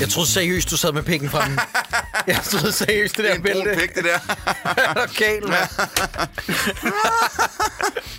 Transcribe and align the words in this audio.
Jeg 0.00 0.08
troede 0.08 0.28
seriøst, 0.30 0.70
du 0.70 0.76
sad 0.76 0.92
med 0.92 1.02
pikken 1.02 1.28
den. 1.28 1.58
Jeg 2.26 2.40
troede 2.44 2.72
seriøst, 2.72 3.16
det 3.16 3.24
der 3.24 3.38
bælte. 3.38 3.58
Det 3.60 3.68
er 3.68 3.72
en 3.72 3.78
pik, 3.80 3.94
det 3.94 4.04
der. 4.04 4.18
er 4.88 4.94
du 4.94 5.00
galt, 5.18 5.44
mand? 5.44 5.54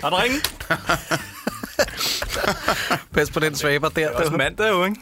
Har 0.03 0.09
du 0.09 0.15
ringen? 0.15 0.41
Pas 3.13 3.29
på 3.31 3.39
den 3.39 3.55
svaber 3.55 3.89
der. 3.89 3.95
Det 3.95 4.03
er 4.03 4.09
også 4.23 4.31
mandag 4.37 4.69
jo, 4.69 4.85
ikke? 4.85 4.95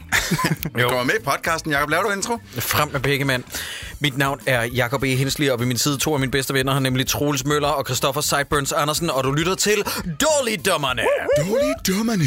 Du 0.63 0.89
kommer 0.89 1.03
med 1.03 1.13
i 1.15 1.23
podcasten, 1.23 1.71
Jacob. 1.71 1.89
Laver 1.89 2.03
du 2.03 2.09
intro? 2.11 2.37
Frem 2.59 2.89
med 2.91 2.99
pikke, 2.99 3.25
mand. 3.25 3.43
Mit 4.03 4.17
navn 4.17 4.39
er 4.45 4.61
Jakob 4.63 5.03
E. 5.03 5.15
Hensli, 5.15 5.47
og 5.47 5.59
ved 5.59 5.65
min 5.67 5.77
side 5.77 5.97
to 5.97 6.13
af 6.13 6.19
mine 6.19 6.31
bedste 6.31 6.53
venner 6.53 6.73
har 6.73 6.79
nemlig 6.79 7.07
Troels 7.07 7.45
Møller 7.45 7.67
og 7.67 7.85
Christoffer 7.85 8.21
Sideburns 8.21 8.71
Andersen, 8.71 9.09
og 9.09 9.23
du 9.23 9.31
lytter 9.31 9.55
til 9.55 9.75
Dårligdommerne. 10.21 11.01
Dårligdommerne. 11.37 12.23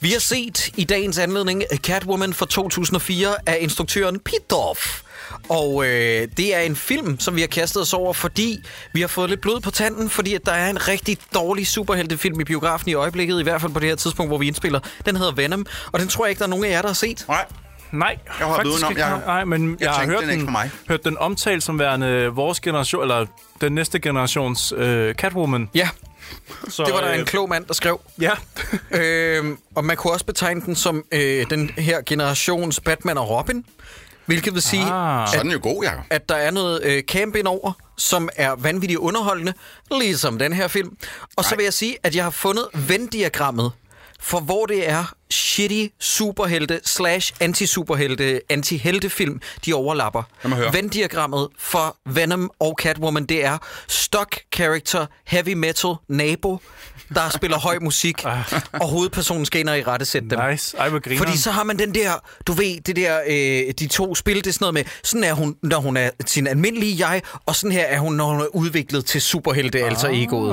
Vi 0.00 0.08
har 0.12 0.18
set 0.20 0.70
i 0.76 0.84
dagens 0.84 1.18
anledning 1.18 1.62
Catwoman 1.76 2.32
fra 2.34 2.46
2004 2.46 3.28
af 3.46 3.56
instruktøren 3.60 4.20
Pitoff. 4.20 5.00
Og 5.48 5.84
øh, 5.86 6.28
det 6.36 6.54
er 6.54 6.60
en 6.60 6.76
film, 6.76 7.20
som 7.20 7.36
vi 7.36 7.40
har 7.40 7.48
kastet 7.48 7.82
os 7.82 7.92
over, 7.94 8.12
fordi 8.12 8.58
vi 8.92 9.00
har 9.00 9.08
fået 9.08 9.30
lidt 9.30 9.40
blod 9.40 9.60
på 9.60 9.70
tanden, 9.70 10.10
fordi 10.10 10.34
at 10.34 10.46
der 10.46 10.52
er 10.52 10.70
en 10.70 10.88
rigtig 10.88 11.18
dårlig 11.34 11.66
superheltefilm 11.66 12.40
i 12.40 12.44
biografen 12.44 12.88
i 12.90 12.94
øjeblikket, 12.94 13.40
i 13.40 13.42
hvert 13.42 13.60
fald 13.60 13.72
på 13.72 13.78
det 13.80 13.88
her 13.88 13.96
tidspunkt, 13.96 14.30
hvor 14.30 14.38
vi 14.38 14.46
indspiller. 14.46 14.80
Den 15.06 15.16
hedder 15.16 15.32
Venom, 15.32 15.66
og 15.92 16.00
den 16.00 16.08
tror 16.08 16.24
jeg 16.24 16.30
ikke, 16.30 16.38
der 16.38 16.44
er 16.44 16.48
nogen 16.48 16.64
af 16.64 16.70
jer, 16.70 16.80
der 16.82 16.88
har 16.88 16.94
set. 16.94 17.24
Nej. 17.28 17.44
Nej, 17.98 18.18
jeg 18.38 18.46
har 18.46 18.56
faktisk 18.56 18.90
ikke. 18.90 19.06
jeg, 19.06 19.20
nej, 19.26 19.44
men 19.44 19.70
jeg, 19.70 19.80
jeg 19.80 19.90
har 19.92 20.06
hørt 20.06 20.20
den, 20.20 20.46
den, 20.46 20.56
hørt 20.88 21.04
den 21.04 21.18
omtalt 21.18 21.62
som 21.62 21.78
værende 21.78 22.26
vores 22.26 22.60
generation, 22.60 23.02
eller 23.02 23.26
den 23.60 23.74
næste 23.74 23.98
generations 23.98 24.72
øh, 24.76 25.14
Catwoman. 25.14 25.68
Ja, 25.74 25.88
så, 26.68 26.84
det 26.84 26.94
var 26.94 27.00
der 27.00 27.12
en 27.12 27.20
øh, 27.20 27.26
klog 27.26 27.48
mand, 27.48 27.64
der 27.66 27.74
skrev. 27.74 28.00
Ja. 28.20 28.30
øh, 29.00 29.44
og 29.74 29.84
man 29.84 29.96
kunne 29.96 30.12
også 30.12 30.24
betegne 30.26 30.60
den 30.60 30.74
som 30.76 31.04
øh, 31.12 31.50
den 31.50 31.68
her 31.68 32.00
generations 32.06 32.80
Batman 32.80 33.18
og 33.18 33.30
Robin. 33.30 33.64
Hvilket 34.26 34.54
vil 34.54 34.62
sige, 34.62 34.84
ah. 34.84 35.22
at, 35.22 35.28
Sådan 35.28 35.48
er 35.50 35.52
jo 35.52 35.60
god, 35.62 35.82
ja. 35.82 35.90
at 36.10 36.28
der 36.28 36.34
er 36.34 36.50
noget 36.50 36.82
øh, 36.84 37.02
camp 37.02 37.36
over, 37.46 37.72
som 37.98 38.28
er 38.36 38.50
vanvittigt 38.58 38.98
underholdende, 38.98 39.52
ligesom 39.90 40.38
den 40.38 40.52
her 40.52 40.68
film. 40.68 40.96
Og 41.22 41.28
Nej. 41.44 41.48
så 41.48 41.56
vil 41.56 41.62
jeg 41.62 41.72
sige, 41.72 41.96
at 42.02 42.14
jeg 42.16 42.24
har 42.24 42.30
fundet 42.30 42.66
Venn-diagrammet 42.74 43.70
for 44.24 44.40
hvor 44.40 44.66
det 44.66 44.88
er 44.88 45.04
shitty 45.30 45.86
superhelte 46.00 46.80
slash 46.84 47.32
anti-superhelte, 47.40 48.40
anti 48.48 49.08
film 49.08 49.40
de 49.66 49.74
overlapper. 49.74 50.22
Venn-diagrammet 50.72 51.48
for 51.58 51.96
Venom 52.06 52.50
og 52.60 52.74
Catwoman, 52.82 53.26
det 53.26 53.44
er 53.44 53.58
stock 53.88 54.40
character, 54.54 55.06
heavy 55.26 55.52
metal, 55.54 55.90
nabo, 56.08 56.58
der 57.14 57.28
spiller 57.30 57.58
høj 57.58 57.78
musik, 57.82 58.24
ah. 58.24 58.62
og 58.72 58.88
hovedpersonen 58.88 59.46
skal 59.46 59.60
ind 59.60 59.68
og 59.68 59.78
i 59.78 59.82
rette 59.82 60.06
sætte 60.06 60.28
dem. 60.28 60.38
Nice. 60.50 60.76
Ej, 60.76 60.90
Fordi 61.16 61.38
så 61.38 61.50
har 61.50 61.64
man 61.64 61.78
den 61.78 61.94
der, 61.94 62.10
du 62.46 62.52
ved, 62.52 62.80
det 62.82 62.96
der, 62.96 63.20
øh, 63.26 63.74
de 63.78 63.86
to 63.86 64.14
spil, 64.14 64.36
det 64.36 64.46
er 64.46 64.52
sådan 64.52 64.64
noget 64.64 64.74
med, 64.74 64.84
sådan 65.04 65.24
er 65.24 65.32
hun, 65.32 65.56
når 65.62 65.76
hun 65.78 65.96
er 65.96 66.10
sin 66.26 66.46
almindelige 66.46 67.08
jeg, 67.08 67.22
og 67.46 67.56
sådan 67.56 67.72
her 67.72 67.84
er 67.84 67.98
hun, 67.98 68.14
når 68.14 68.26
hun 68.32 68.40
er 68.40 68.56
udviklet 68.56 69.04
til 69.04 69.22
superhelte, 69.22 69.78
altså 69.78 70.06
ah. 70.06 70.18
altså 70.20 70.24
egoet. 70.36 70.52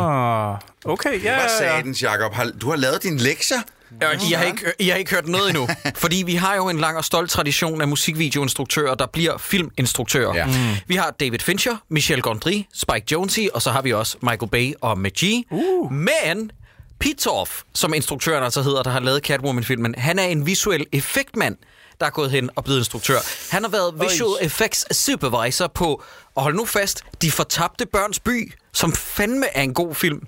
Okay, 0.86 1.24
ja, 1.24 1.30
ja, 1.30 1.34
ja. 1.34 1.40
Hvad 1.40 1.50
sagde 1.58 1.84
den, 1.84 1.94
Jacob? 1.94 2.34
Har, 2.34 2.52
du 2.62 2.70
har 2.70 2.78
lavet 2.78 3.04
din 3.04 3.18
lektier? 3.18 3.58
Øh, 4.04 4.30
I, 4.30 4.34
har 4.34 4.44
ikke, 4.46 4.66
I 4.80 4.90
har 4.90 4.96
ikke 4.96 5.12
hørt 5.12 5.28
noget 5.28 5.50
endnu, 5.50 5.68
fordi 5.96 6.24
vi 6.26 6.36
har 6.36 6.56
jo 6.56 6.70
en 6.70 6.78
lang 6.80 6.98
og 6.98 7.06
stolt 7.06 7.32
tradition 7.32 7.82
af 7.82 7.88
musikvideoinstruktører, 7.88 8.96
der 8.96 9.06
bliver 9.06 9.38
filminstruktører. 9.38 10.38
Ja. 10.38 10.46
Mm. 10.46 10.80
Vi 10.88 10.96
har 10.96 11.10
David 11.20 11.40
Fincher, 11.40 11.76
Michel 11.90 12.22
Gondry, 12.22 12.64
Spike 12.74 13.06
Jonze, 13.12 13.48
og 13.54 13.62
så 13.62 13.72
har 13.72 13.82
vi 13.82 13.94
også 13.94 14.18
Michael 14.22 14.50
Bay 14.52 14.74
og 14.82 14.98
Magee. 14.98 15.44
Uh. 15.52 15.92
Men 15.92 16.52
Pitoff, 17.00 17.62
som 17.74 17.94
instruktøren 17.94 18.44
altså 18.44 18.62
hedder, 18.62 18.84
der 18.84 18.92
har 18.92 19.00
lavet 19.00 19.24
Catwoman-filmen, 19.24 19.96
han 19.98 20.20
er 20.20 20.24
en 20.24 20.46
visuel 20.46 20.86
effektmand, 20.92 21.58
der 22.00 22.06
er 22.08 22.12
gået 22.12 22.32
hen 22.32 22.50
og 22.56 22.64
blevet 22.64 22.80
instruktør. 22.80 23.18
Han 23.52 23.64
har 23.64 23.70
været 23.70 23.94
visual 23.96 24.10
visual 24.12 24.46
effects 24.46 24.98
supervisor 25.06 25.68
på, 25.76 26.04
og 26.36 26.44
hold 26.44 26.56
nu 26.56 26.66
fast, 26.66 27.04
De 27.22 27.32
fortabte 27.32 27.86
børns 27.86 28.20
by, 28.20 28.54
som 28.74 28.94
fandme 28.94 29.46
er 29.58 29.62
en 29.62 29.74
god 29.74 29.96
film. 29.96 30.22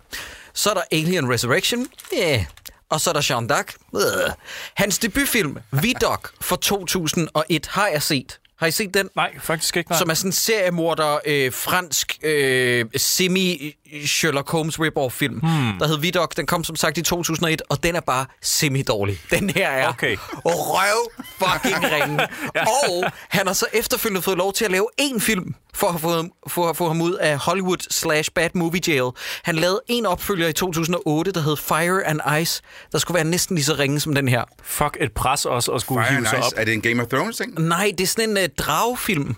Så 0.54 0.70
er 0.70 0.74
der 0.74 0.82
Alien 0.92 1.32
Resurrection. 1.34 1.88
Ja, 2.14 2.18
yeah, 2.18 2.46
og 2.94 3.02
så 3.02 3.10
er 3.10 3.14
der 3.14 3.22
Sean 3.22 3.48
Duck. 3.48 3.74
Øh. 3.96 4.30
Hans 4.74 5.00
debutfilm, 5.00 5.58
Vidok 5.72 6.32
fra 6.42 6.56
2001, 6.62 7.66
har 7.66 7.88
jeg 7.88 8.02
set. 8.02 8.40
Har 8.60 8.68
I 8.68 8.72
set 8.72 8.94
den? 8.94 9.10
Nej, 9.16 9.32
faktisk 9.42 9.78
ikke. 9.78 9.90
Nej. 9.92 10.00
Som 10.00 10.10
er 10.10 10.14
sådan 10.14 10.30
en 10.30 10.34
seriemorder, 10.34 11.20
øh, 11.26 11.54
fransk, 11.54 12.20
øh, 12.24 12.86
semi 12.98 13.74
Sherlock 14.08 14.50
Holmes 14.50 14.80
rip-off-film, 14.80 15.36
hmm. 15.40 15.80
der 15.80 15.88
hed 15.88 15.98
Vidok. 16.02 16.38
Den 16.38 16.46
kom 16.46 16.64
som 16.64 16.76
sagt 16.76 16.98
i 16.98 17.02
2001, 17.02 17.62
og 17.70 17.84
den 17.84 17.96
er 17.96 18.00
bare 18.00 18.26
semi-dårlig. 18.42 19.18
Den 19.32 19.50
her 19.50 19.68
er 19.70 19.90
okay. 19.90 20.16
røv 20.46 21.12
fucking 21.38 21.84
ringen. 21.94 22.20
ja. 22.56 22.62
Og 22.62 23.12
han 23.30 23.48
har 23.48 23.54
så 23.54 23.66
efterfølgende 23.74 24.22
fået 24.22 24.38
lov 24.38 24.54
til 24.54 24.66
at 24.66 24.72
lave 24.72 24.88
én 25.02 25.20
film, 25.20 25.56
for 25.74 25.88
at 25.88 26.00
få, 26.02 26.24
for 26.48 26.70
at 26.70 26.78
få 26.78 26.88
ham 26.88 27.02
ud 27.02 27.14
af 27.14 27.38
Hollywood 27.38 27.78
slash 27.90 28.32
Bad 28.36 28.50
Movie 28.54 28.82
Jail. 28.88 29.12
Han 29.44 29.56
lavede 29.56 29.82
en 29.88 30.06
opfølger 30.06 30.48
i 30.48 30.54
2008, 30.54 31.32
der 31.32 31.40
hed 31.42 31.58
Fire 31.58 32.04
and 32.08 32.20
Ice, 32.42 32.62
der 32.92 32.98
skulle 32.98 33.16
være 33.16 33.24
næsten 33.24 33.56
lige 33.56 33.66
så 33.66 33.74
ringe 33.74 34.00
som 34.00 34.16
den 34.16 34.28
her. 34.28 34.44
Fuck 34.64 34.98
et 35.02 35.12
pres 35.12 35.46
også 35.46 35.72
at 35.72 35.82
skulle 35.82 36.06
Fire 36.08 36.18
hive 36.18 36.28
sig 36.28 36.40
ice. 36.40 36.46
op. 36.46 36.52
Er 36.58 36.66
det 36.66 36.74
en 36.74 36.82
Game 36.82 37.02
of 37.04 37.08
Thrones 37.08 37.38
ting? 37.38 37.68
Nej, 37.68 37.92
det 37.98 38.04
er 38.04 38.08
sådan 38.08 38.30
en 38.30 38.38
uh, 38.38 38.44
øh, 38.44 38.50
dragfilm. 38.50 39.36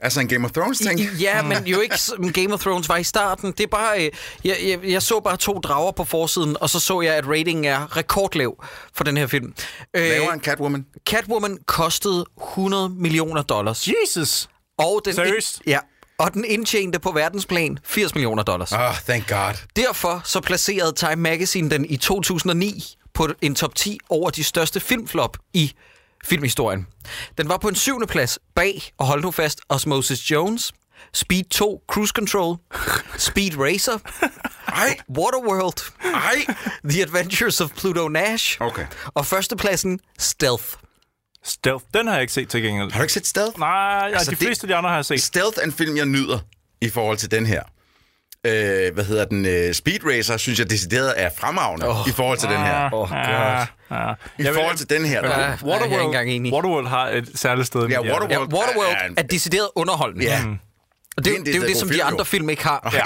Altså 0.00 0.20
en 0.20 0.28
Game 0.28 0.44
of 0.44 0.50
Thrones-ting? 0.50 1.00
Ja, 1.20 1.40
hmm. 1.40 1.48
men 1.48 1.66
jo 1.66 1.80
ikke 1.80 1.94
Game 2.32 2.54
of 2.54 2.60
Thrones 2.60 2.88
var 2.88 2.96
i 2.96 3.04
starten. 3.04 3.52
Det 3.52 3.60
er 3.60 3.66
bare, 3.66 4.04
øh, 4.06 4.10
jeg, 4.44 4.56
jeg, 4.66 4.78
jeg 4.84 5.02
så 5.02 5.20
bare 5.20 5.36
to 5.36 5.52
drager 5.52 5.92
på 5.92 6.04
forsiden, 6.04 6.56
og 6.60 6.70
så 6.70 6.80
så 6.80 7.00
jeg, 7.00 7.14
at 7.14 7.28
ratingen 7.28 7.64
er 7.64 7.96
rekordlav 7.96 8.64
for 8.94 9.04
den 9.04 9.16
her 9.16 9.26
film. 9.26 9.54
Øh, 9.96 10.02
Laver 10.02 10.32
en 10.32 10.40
Catwoman? 10.40 10.86
Catwoman 11.08 11.58
kostede 11.66 12.24
100 12.52 12.88
millioner 12.88 13.42
dollars. 13.42 13.88
Jesus! 14.02 14.48
Og 14.78 15.02
den 15.04 15.14
Seriøst? 15.14 15.62
Ja, 15.66 15.78
og 16.18 16.32
den 16.34 16.44
indtjente 16.44 16.98
på 16.98 17.10
verdensplan 17.10 17.78
80 17.84 18.14
millioner 18.14 18.42
dollars. 18.42 18.72
Oh, 18.72 18.78
thank 19.08 19.28
God. 19.28 19.54
Derfor 19.84 20.20
så 20.24 20.40
placerede 20.40 20.92
Time 20.96 21.16
Magazine 21.16 21.70
den 21.70 21.84
i 21.90 21.96
2009 21.96 22.84
på 23.14 23.28
en 23.42 23.54
top 23.54 23.74
10 23.74 23.98
over 24.08 24.30
de 24.30 24.44
største 24.44 24.80
filmflop 24.80 25.36
i 25.54 25.72
filmhistorien. 26.28 26.86
Den 27.38 27.48
var 27.48 27.56
på 27.56 27.68
en 27.68 27.74
syvende 27.74 28.06
plads 28.06 28.38
bag, 28.54 28.82
og 28.98 29.06
hold 29.06 29.22
nu 29.22 29.30
fast, 29.30 29.60
Osmosis 29.68 30.30
Jones, 30.30 30.72
Speed 31.14 31.44
2 31.44 31.82
Cruise 31.90 32.12
Control, 32.14 32.56
Speed 33.16 33.58
Racer, 33.58 33.98
Ej. 34.68 34.96
Waterworld, 35.18 35.92
Ej. 36.14 36.54
The 36.90 37.02
Adventures 37.02 37.60
of 37.60 37.70
Pluto 37.70 38.08
Nash, 38.08 38.60
okay. 38.62 38.86
og 39.14 39.26
førstepladsen 39.26 40.00
Stealth. 40.18 40.64
Stealth, 41.44 41.84
den 41.94 42.06
har 42.06 42.14
jeg 42.14 42.20
ikke 42.22 42.32
set 42.32 42.48
til 42.48 42.62
gengæld. 42.62 42.92
Har 42.92 43.00
du 43.00 43.04
ikke 43.04 43.12
set 43.12 43.26
Stealth? 43.26 43.58
Nej, 43.58 44.10
altså, 44.14 44.30
de 44.30 44.36
fleste 44.36 44.64
af 44.64 44.68
de 44.68 44.74
andre 44.74 44.90
har 44.90 44.96
jeg 44.96 45.04
set. 45.04 45.22
Stealth 45.22 45.58
er 45.58 45.62
en 45.62 45.72
film, 45.72 45.96
jeg 45.96 46.06
nyder 46.06 46.38
i 46.80 46.88
forhold 46.90 47.16
til 47.16 47.30
den 47.30 47.46
her 47.46 47.62
øh, 48.46 48.94
hvad 48.94 49.04
hedder 49.04 49.24
den, 49.24 49.46
øh, 49.46 49.74
Speed 49.74 49.98
Racer, 50.06 50.36
synes 50.36 50.58
jeg 50.58 50.70
decideret 50.70 51.12
er 51.16 51.30
fremragende 51.36 51.88
oh, 51.88 52.08
i 52.08 52.12
forhold 52.12 52.38
til 52.38 52.46
ah, 52.46 52.52
den 52.52 52.62
her. 52.62 52.84
Oh, 52.84 52.90
God. 52.90 53.08
Ah, 53.12 53.60
ah. 53.90 54.14
I 54.38 54.42
jeg 54.44 54.54
forhold 54.54 54.68
vil, 54.72 54.76
til 54.78 54.90
den 54.90 55.04
her. 55.04 55.26
Ja, 55.26 55.52
ah, 55.52 55.62
Waterworld, 55.64 56.10
jeg 56.12 56.16
er 56.18 56.20
ikke 56.20 56.34
enig. 56.34 56.52
Waterworld 56.52 56.86
har 56.86 57.08
et 57.08 57.30
særligt 57.34 57.66
sted. 57.66 57.80
Ja, 57.86 58.00
Waterworld, 58.00 58.30
ja, 58.30 58.38
Waterworld 58.38 58.88
er, 58.90 58.96
er, 59.04 59.10
er 59.16 59.22
decideret 59.22 59.68
underholdende. 59.74 60.24
Ja. 60.26 60.44
Mm. 60.46 60.52
Og 61.16 61.24
det, 61.24 61.32
det, 61.36 61.46
det 61.46 61.54
er 61.54 61.58
jo 61.60 61.66
det, 61.66 61.76
som 61.76 61.88
de 61.88 62.04
andre 62.04 62.24
film 62.24 62.50
ikke 62.50 62.64
har. 62.64 62.90
Ja. 62.94 63.02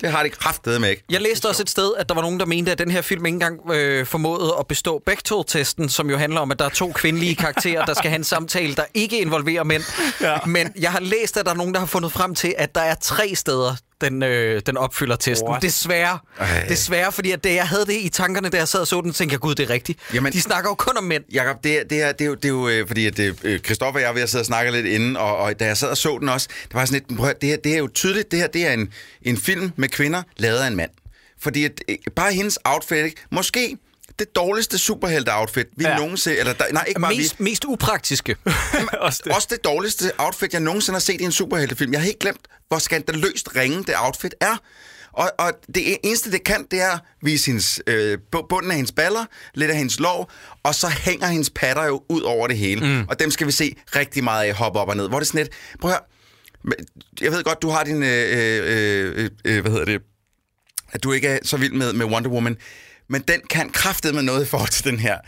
Det 0.00 0.10
har 0.10 0.26
det 0.64 0.80
med 0.80 0.90
ikke. 0.90 1.02
Jeg 1.10 1.20
læste 1.20 1.46
også 1.48 1.62
et 1.62 1.70
sted, 1.70 1.90
at 1.98 2.08
der 2.08 2.14
var 2.14 2.22
nogen, 2.22 2.40
der 2.40 2.46
mente, 2.46 2.72
at 2.72 2.78
den 2.78 2.90
her 2.90 3.02
film 3.02 3.26
ikke 3.26 3.34
engang 3.36 3.60
øh, 3.72 4.06
formåede 4.06 4.54
at 4.60 4.66
bestå 4.66 5.02
Bechdel-testen, 5.06 5.88
som 5.88 6.10
jo 6.10 6.16
handler 6.16 6.40
om, 6.40 6.50
at 6.50 6.58
der 6.58 6.64
er 6.64 6.68
to 6.68 6.92
kvindelige 6.92 7.36
karakterer, 7.36 7.84
der 7.86 7.94
skal 7.94 8.10
have 8.10 8.18
en 8.18 8.24
samtale, 8.24 8.74
der 8.74 8.84
ikke 8.94 9.20
involverer 9.20 9.64
mænd. 9.64 9.82
Ja. 10.20 10.38
Men 10.46 10.72
jeg 10.78 10.90
har 10.92 11.00
læst, 11.00 11.36
at 11.36 11.44
der 11.46 11.52
er 11.52 11.56
nogen, 11.56 11.72
der 11.72 11.78
har 11.78 11.86
fundet 11.86 12.12
frem 12.12 12.34
til, 12.34 12.54
at 12.58 12.74
der 12.74 12.80
er 12.80 12.94
tre 13.00 13.34
steder, 13.34 13.74
den, 14.08 14.22
øh, 14.22 14.62
den 14.66 14.76
opfylder 14.76 15.16
testen. 15.16 15.48
What? 15.48 15.62
Desværre. 15.62 16.18
Ej. 16.38 16.64
Desværre, 16.68 17.12
fordi 17.12 17.30
at 17.30 17.44
det, 17.44 17.54
jeg 17.54 17.68
havde 17.68 17.86
det 17.86 17.92
i 17.94 18.08
tankerne, 18.08 18.48
da 18.48 18.56
jeg 18.56 18.68
sad 18.68 18.80
og 18.80 18.86
så 18.86 19.00
den, 19.00 19.12
tænkte 19.12 19.32
jeg, 19.34 19.40
gud, 19.40 19.54
det 19.54 19.64
er 19.70 19.70
rigtigt. 19.70 19.98
Jamen, 20.14 20.32
de 20.32 20.40
snakker 20.40 20.70
jo 20.70 20.74
kun 20.74 20.96
om 20.96 21.04
mænd. 21.04 21.24
Jakob, 21.32 21.64
det, 21.64 21.82
det, 21.90 22.02
er, 22.02 22.12
det, 22.12 22.20
er, 22.20 22.26
jo, 22.28 22.34
det 22.34 22.44
er 22.44 22.48
jo, 22.48 22.68
øh, 22.68 22.86
fordi 22.86 23.06
at 23.06 23.14
Kristoffer 23.16 23.46
øh, 23.50 23.54
øh, 23.54 23.60
Christoffer 23.60 23.98
og 24.00 24.00
jeg 24.02 24.08
var 24.08 24.14
ved 24.14 24.22
at 24.22 24.30
sidde 24.30 24.42
og 24.42 24.46
snakke 24.46 24.70
lidt 24.72 24.86
inden, 24.86 25.16
og, 25.16 25.36
og 25.36 25.60
da 25.60 25.64
jeg 25.66 25.76
sad 25.76 25.88
og 25.88 25.96
så 25.96 26.16
den 26.20 26.28
også, 26.28 26.48
det 26.68 26.74
var 26.74 26.84
sådan 26.84 27.02
lidt, 27.08 27.18
prøv, 27.20 27.32
det, 27.40 27.48
her, 27.48 27.56
det 27.56 27.74
er 27.74 27.78
jo 27.78 27.88
tydeligt, 27.94 28.30
det 28.30 28.38
her 28.38 28.46
det 28.46 28.66
er 28.66 28.72
en, 28.72 28.92
en 29.22 29.36
film 29.36 29.70
med 29.76 29.88
kvinder, 29.88 30.22
lavet 30.36 30.58
af 30.58 30.66
en 30.66 30.76
mand. 30.76 30.90
Fordi 31.40 31.64
at, 31.64 31.80
bare 32.16 32.32
hendes 32.32 32.58
outfit, 32.64 32.98
ikke? 33.04 33.16
måske 33.30 33.76
det 34.18 34.36
dårligste 34.36 34.78
superhelte-outfit, 34.78 35.66
vi 35.76 35.84
ja. 35.84 35.98
nogensinde... 35.98 36.38
Eller, 36.38 36.52
der, 36.52 36.64
nej, 36.72 36.84
ikke 36.88 37.00
bare 37.00 37.14
mest, 37.16 37.38
vi. 37.38 37.44
mest 37.44 37.64
upraktiske. 37.64 38.36
Jamen, 38.74 38.88
også, 39.08 39.20
det. 39.24 39.32
også 39.32 39.48
det 39.50 39.64
dårligste 39.64 40.04
outfit, 40.18 40.52
jeg 40.52 40.60
nogensinde 40.60 40.94
har 40.94 41.00
set 41.00 41.20
i 41.20 41.24
en 41.24 41.32
superheltefilm. 41.32 41.92
Jeg 41.92 42.00
har 42.00 42.04
helt 42.06 42.18
glemt, 42.18 42.40
hvor 42.68 42.78
skandaløst 42.78 43.56
ringe 43.56 43.78
det 43.84 43.94
outfit 43.98 44.34
er. 44.40 44.56
Og, 45.12 45.30
og 45.38 45.50
det 45.74 45.96
eneste, 46.04 46.32
det 46.32 46.44
kan, 46.44 46.66
det 46.70 46.80
er 46.80 46.90
at 46.90 47.00
vise 47.22 47.46
hendes, 47.46 47.80
øh, 47.86 48.18
bunden 48.48 48.70
af 48.70 48.76
hendes 48.76 48.92
baller, 48.92 49.24
lidt 49.54 49.70
af 49.70 49.76
hendes 49.76 50.00
lov, 50.00 50.30
og 50.62 50.74
så 50.74 50.88
hænger 50.88 51.26
hendes 51.26 51.50
patter 51.50 51.84
jo 51.84 52.02
ud 52.08 52.20
over 52.22 52.46
det 52.46 52.58
hele. 52.58 52.86
Mm. 52.86 53.04
Og 53.08 53.20
dem 53.20 53.30
skal 53.30 53.46
vi 53.46 53.52
se 53.52 53.76
rigtig 53.96 54.24
meget 54.24 54.48
af 54.48 54.54
hoppe 54.54 54.80
op 54.80 54.88
og 54.88 54.96
ned. 54.96 55.08
Hvor 55.08 55.18
det 55.18 55.28
sådan 55.28 55.38
lidt, 55.38 55.52
prøv 55.80 55.90
at 55.90 55.96
høre, 56.68 56.74
jeg 57.20 57.32
ved 57.32 57.44
godt, 57.44 57.62
du 57.62 57.68
har 57.68 57.84
din, 57.84 58.02
øh, 58.02 58.38
øh, 58.38 59.18
øh, 59.18 59.30
øh, 59.44 59.60
hvad 59.60 59.70
hedder 59.70 59.84
det, 59.84 60.02
at 60.92 61.02
du 61.02 61.12
ikke 61.12 61.28
er 61.28 61.38
så 61.42 61.56
vild 61.56 61.72
med, 61.72 61.92
med 61.92 62.06
Wonder 62.06 62.30
Woman 62.30 62.56
men 63.08 63.20
den 63.22 63.40
kan 63.50 63.68
kraftet 63.68 64.14
med 64.14 64.22
noget 64.22 64.42
i 64.42 64.46
forhold 64.48 64.68
til 64.68 64.84
den 64.84 64.98
her. 64.98 65.18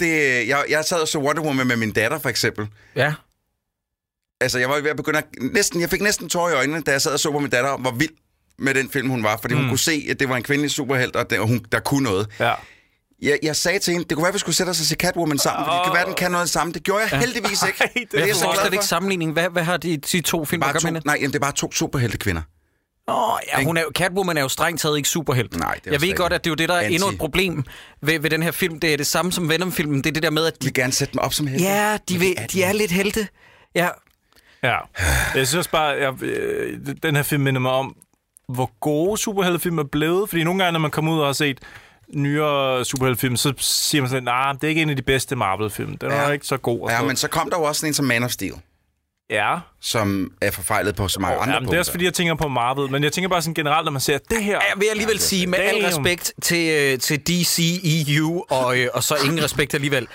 Det, 0.00 0.08
jeg, 0.48 0.64
jeg 0.68 0.84
sad 0.84 0.98
og 1.00 1.08
så 1.08 1.18
Wonder 1.18 1.42
Woman 1.42 1.66
med 1.68 1.76
min 1.76 1.92
datter, 1.92 2.18
for 2.18 2.28
eksempel. 2.28 2.66
Ja. 2.96 3.14
Altså, 4.40 4.58
jeg 4.58 4.68
var 4.68 4.80
ved 4.80 4.90
at 4.90 4.96
begynde 4.96 5.18
at, 5.18 5.24
næsten, 5.40 5.80
jeg 5.80 5.90
fik 5.90 6.00
næsten 6.00 6.28
tårer 6.28 6.52
i 6.52 6.56
øjnene, 6.56 6.82
da 6.82 6.90
jeg 6.90 7.02
sad 7.02 7.12
og 7.12 7.20
så 7.20 7.32
på 7.32 7.38
min 7.38 7.50
datter, 7.50 7.76
hvor 7.76 7.90
vild 7.90 8.10
med 8.58 8.74
den 8.74 8.90
film, 8.90 9.08
hun 9.08 9.22
var, 9.22 9.36
fordi 9.36 9.54
mm. 9.54 9.60
hun 9.60 9.68
kunne 9.68 9.78
se, 9.78 10.06
at 10.10 10.20
det 10.20 10.28
var 10.28 10.36
en 10.36 10.42
kvindelig 10.42 10.70
superhelt, 10.70 11.16
og, 11.16 11.30
det, 11.30 11.38
og 11.38 11.46
hun, 11.48 11.66
der 11.72 11.80
kunne 11.80 12.04
noget. 12.04 12.30
Ja. 12.40 12.52
Jeg, 13.22 13.38
jeg 13.42 13.56
sagde 13.56 13.78
til 13.78 13.92
hende, 13.92 14.08
det 14.08 14.14
kunne 14.16 14.22
være, 14.22 14.28
at 14.28 14.34
vi 14.34 14.38
skulle 14.38 14.56
sætte 14.56 14.70
os 14.70 14.80
og 14.80 14.86
se 14.86 14.94
Catwoman 14.94 15.38
sammen, 15.38 15.64
for 15.66 15.72
det 15.72 15.84
kan 15.84 15.94
være, 15.94 16.06
den 16.06 16.14
kan 16.14 16.30
noget 16.30 16.50
sammen. 16.50 16.74
Det 16.74 16.82
gjorde 16.82 17.02
jeg 17.02 17.12
ja. 17.12 17.18
heldigvis 17.18 17.62
ikke. 17.62 17.78
Ej, 17.84 17.88
det, 17.94 18.12
det 18.12 18.20
er 18.20 18.26
jeg 18.26 18.36
så 18.36 18.50
glad 18.54 18.66
for. 18.66 18.72
ikke 18.72 18.84
sammenligning. 18.84 19.32
Hvad, 19.32 19.48
hvad 19.48 19.62
har 19.64 19.76
de, 19.76 19.96
de 19.96 20.20
to 20.20 20.44
film, 20.44 20.60
bare 20.60 20.80
to, 20.80 20.90
Nej, 20.90 21.14
jamen, 21.16 21.28
det 21.30 21.34
er 21.36 21.40
bare 21.40 21.52
to 21.52 21.72
superheltekvinder. 21.72 22.42
kvinder. 22.42 22.55
Oh, 23.08 23.38
ja, 23.58 23.64
hun 23.64 23.76
er 23.76 23.82
Catwoman 23.94 24.36
er 24.36 24.40
jo 24.40 24.48
strengt 24.48 24.80
taget 24.80 24.96
ikke 24.96 25.08
superhelt. 25.08 25.56
Nej, 25.58 25.74
det 25.74 25.86
er 25.86 25.90
Jeg 25.92 26.00
ved 26.02 26.16
godt, 26.16 26.32
at 26.32 26.44
det 26.44 26.50
er 26.50 26.52
jo 26.52 26.54
det, 26.54 26.68
der 26.68 26.74
er 26.74 26.80
endnu 26.88 27.08
et 27.08 27.18
problem 27.18 27.64
ved, 28.00 28.20
ved 28.20 28.30
den 28.30 28.42
her 28.42 28.50
film. 28.50 28.80
Det 28.80 28.92
er 28.92 28.96
det 28.96 29.06
samme 29.06 29.32
som 29.32 29.48
Venom-filmen. 29.48 30.04
Det 30.04 30.06
er 30.06 30.12
det 30.14 30.22
der 30.22 30.30
med, 30.30 30.46
at 30.46 30.52
de... 30.52 30.58
Vi 30.60 30.66
vil 30.66 30.74
gerne 30.74 30.92
sætte 30.92 31.12
dem 31.12 31.18
op 31.20 31.32
som 31.34 31.46
helte. 31.46 31.64
Ja, 31.64 31.98
de, 32.08 32.18
vil, 32.18 32.34
de 32.52 32.62
er 32.62 32.72
lidt 32.72 32.90
helte. 32.90 33.26
Ja. 33.74 33.88
Ja. 34.62 34.76
Jeg 35.34 35.48
synes 35.48 35.68
bare, 35.68 35.86
jeg, 35.88 36.22
øh, 36.22 36.78
den 37.02 37.16
her 37.16 37.22
film 37.22 37.42
minder 37.42 37.60
mig 37.60 37.72
om, 37.72 37.96
hvor 38.48 38.70
gode 38.80 39.18
superheltefilm 39.20 39.78
er 39.78 39.84
blevet. 39.84 40.28
Fordi 40.28 40.44
nogle 40.44 40.58
gange, 40.64 40.72
når 40.72 40.80
man 40.80 40.90
kommer 40.90 41.12
ud 41.12 41.20
og 41.20 41.26
har 41.26 41.32
set 41.32 41.58
nyere 42.14 42.84
superheltefilm, 42.84 43.36
så 43.36 43.52
siger 43.58 44.02
man 44.02 44.08
sådan, 44.10 44.22
nej, 44.24 44.42
nah, 44.44 44.54
det 44.54 44.64
er 44.64 44.68
ikke 44.68 44.82
en 44.82 44.90
af 44.90 44.96
de 44.96 45.02
bedste 45.02 45.36
Marvel-film. 45.36 45.98
Den 45.98 46.10
ja. 46.10 46.16
er 46.16 46.32
ikke 46.32 46.46
så 46.46 46.56
god. 46.56 46.88
Ja, 46.90 47.02
men 47.02 47.16
så 47.16 47.28
kom 47.28 47.50
der 47.50 47.58
jo 47.58 47.62
også 47.64 47.86
en 47.86 47.94
som 47.94 48.04
Man 48.04 48.22
of 48.24 48.30
Steel. 48.30 48.54
Ja 49.30 49.56
som 49.80 50.30
er 50.42 50.50
forfejlet 50.50 50.94
på 50.96 51.08
så 51.08 51.20
mange 51.20 51.36
oh, 51.36 51.42
andre 51.42 51.54
jamen, 51.54 51.64
punkter. 51.64 51.72
Det 51.72 51.76
er 51.76 51.80
også 51.80 51.90
fordi, 51.90 52.04
jeg 52.04 52.14
tænker 52.14 52.34
på 52.34 52.48
Marvel, 52.48 52.90
men 52.92 53.04
jeg 53.04 53.12
tænker 53.12 53.28
bare 53.28 53.42
sådan 53.42 53.54
generelt, 53.54 53.84
når 53.84 53.92
man 53.92 54.00
ser 54.00 54.18
det 54.30 54.42
her... 54.42 54.52
Jeg 54.52 54.60
vil 54.76 54.86
alligevel 54.90 55.18
sige, 55.18 55.46
med 55.46 55.58
Damn. 55.58 55.70
al 55.84 55.84
respekt 55.84 56.32
til, 56.42 56.70
øh, 56.92 56.98
til 56.98 57.20
DC, 57.20 57.80
EU 58.08 58.44
og, 58.50 58.78
øh, 58.78 58.88
og 58.94 59.02
så 59.04 59.16
ingen 59.24 59.44
respekt 59.44 59.74
alligevel, 59.74 60.06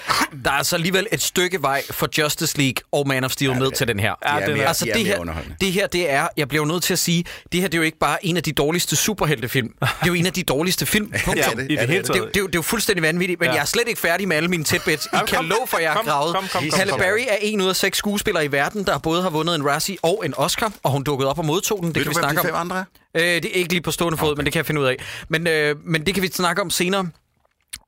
der 0.45 0.51
er 0.51 0.63
så 0.63 0.75
alligevel 0.75 1.07
et 1.11 1.21
stykke 1.21 1.61
vej 1.61 1.83
for 1.91 2.09
Justice 2.21 2.57
League 2.57 2.83
og 2.91 3.07
Man 3.07 3.23
of 3.23 3.31
Steel 3.31 3.49
ja, 3.51 3.59
ned 3.59 3.71
til 3.71 3.87
den 3.87 3.99
her. 3.99 4.09
Ja, 4.23 4.35
altså, 4.35 4.47
det, 4.49 4.57
mere, 4.57 4.67
altså, 4.67 4.85
det, 4.85 4.95
her 5.05 5.17
det 5.61 5.71
her, 5.71 5.87
det 5.87 6.09
er, 6.11 6.27
jeg 6.37 6.47
bliver 6.47 6.65
nødt 6.65 6.83
til 6.83 6.93
at 6.93 6.99
sige, 6.99 7.23
det 7.51 7.61
her 7.61 7.67
det 7.67 7.73
er 7.73 7.77
jo 7.79 7.83
ikke 7.85 7.97
bare 7.99 8.25
en 8.25 8.37
af 8.37 8.43
de 8.43 8.51
dårligste 8.51 8.95
superheltefilm. 8.95 9.69
Det 9.79 9.87
er 10.01 10.07
jo 10.07 10.13
en 10.13 10.25
af 10.25 10.33
de 10.33 10.43
dårligste 10.43 10.85
film, 10.85 11.13
ja, 11.35 11.43
det, 11.55 11.65
I 11.71 11.75
det, 11.75 11.89
hele 11.89 12.03
taget. 12.03 12.07
Det, 12.07 12.07
det, 12.21 12.33
det, 12.33 12.39
er 12.41 12.47
jo, 12.55 12.61
fuldstændig 12.61 13.03
vanvittigt, 13.03 13.39
men 13.39 13.47
ja. 13.49 13.53
jeg 13.55 13.61
er 13.61 13.65
slet 13.65 13.87
ikke 13.87 13.99
færdig 13.99 14.27
med 14.27 14.37
alle 14.37 14.49
mine 14.49 14.63
tidbits. 14.63 15.05
I 15.05 15.17
kan 15.27 15.45
love 15.45 15.67
for, 15.67 15.79
jeg 15.79 15.91
har 15.91 16.03
gravet. 16.03 16.35
Halle 16.73 16.93
Berry 16.97 17.25
er 17.27 17.35
en 17.41 17.61
ud 17.61 17.69
af 17.69 17.75
seks 17.75 17.97
skuespillere 17.97 18.45
i 18.45 18.51
verden, 18.51 18.85
der 18.85 18.97
både 18.97 19.21
har 19.23 19.29
vundet 19.29 19.51
en 19.61 19.67
Razzie 19.69 19.97
og 20.01 20.25
en 20.25 20.33
Oscar, 20.37 20.71
og 20.83 20.91
hun 20.91 21.03
dukkede 21.03 21.29
op 21.29 21.39
og 21.39 21.45
modtog 21.45 21.77
den. 21.83 21.87
Det 21.87 21.95
Ved 21.95 22.03
kan 22.03 22.11
du, 22.11 22.17
vi 22.19 22.23
snakke 22.33 22.47
de 22.47 22.53
om. 22.53 22.71
andre 22.71 22.85
øh, 23.15 23.21
Det 23.23 23.45
er 23.45 23.49
ikke 23.55 23.69
lige 23.69 23.81
på 23.81 23.91
stående 23.91 24.19
okay. 24.21 24.33
men 24.37 24.45
det 24.45 24.53
kan 24.53 24.57
jeg 24.57 24.65
finde 24.65 24.81
ud 24.81 24.85
af. 24.85 24.95
Men, 25.29 25.47
øh, 25.47 25.75
men 25.83 26.05
det 26.05 26.13
kan 26.13 26.23
vi 26.23 26.31
snakke 26.31 26.61
om 26.61 26.69
senere. 26.69 27.09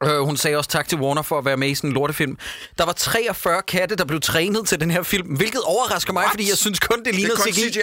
Øh, 0.03 0.19
hun 0.19 0.37
sagde 0.37 0.57
også 0.57 0.69
tak 0.69 0.87
til 0.87 0.97
Warner 0.99 1.21
for 1.21 1.37
at 1.37 1.45
være 1.45 1.57
med 1.57 1.67
i 1.69 1.75
sådan 1.75 1.89
en 1.89 1.93
lortefilm. 1.93 2.37
Der 2.77 2.85
var 2.85 2.91
43 2.91 3.61
katte, 3.61 3.95
der 3.95 4.05
blev 4.05 4.21
trænet 4.21 4.67
til 4.67 4.79
den 4.79 4.91
her 4.91 5.03
film, 5.03 5.27
hvilket 5.27 5.61
overrasker 5.65 6.13
mig, 6.13 6.19
What? 6.19 6.31
fordi 6.31 6.49
jeg 6.49 6.57
synes 6.57 6.79
kun, 6.79 7.03
det 7.05 7.15
lignede 7.15 7.35
det 7.35 7.53
CGI. 7.55 7.69
CGI. 7.71 7.79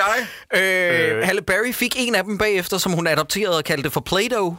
Øh, 0.56 1.16
øh. 1.16 1.22
Halle 1.25 1.43
Berry 1.43 1.72
fik 1.72 1.94
en 1.98 2.14
af 2.14 2.25
dem 2.25 2.38
bagefter, 2.38 2.78
som 2.78 2.93
hun 2.93 3.06
adopterede 3.06 3.56
og 3.56 3.64
kaldte 3.64 3.90
for 3.90 4.00
Play-Doh. 4.00 4.54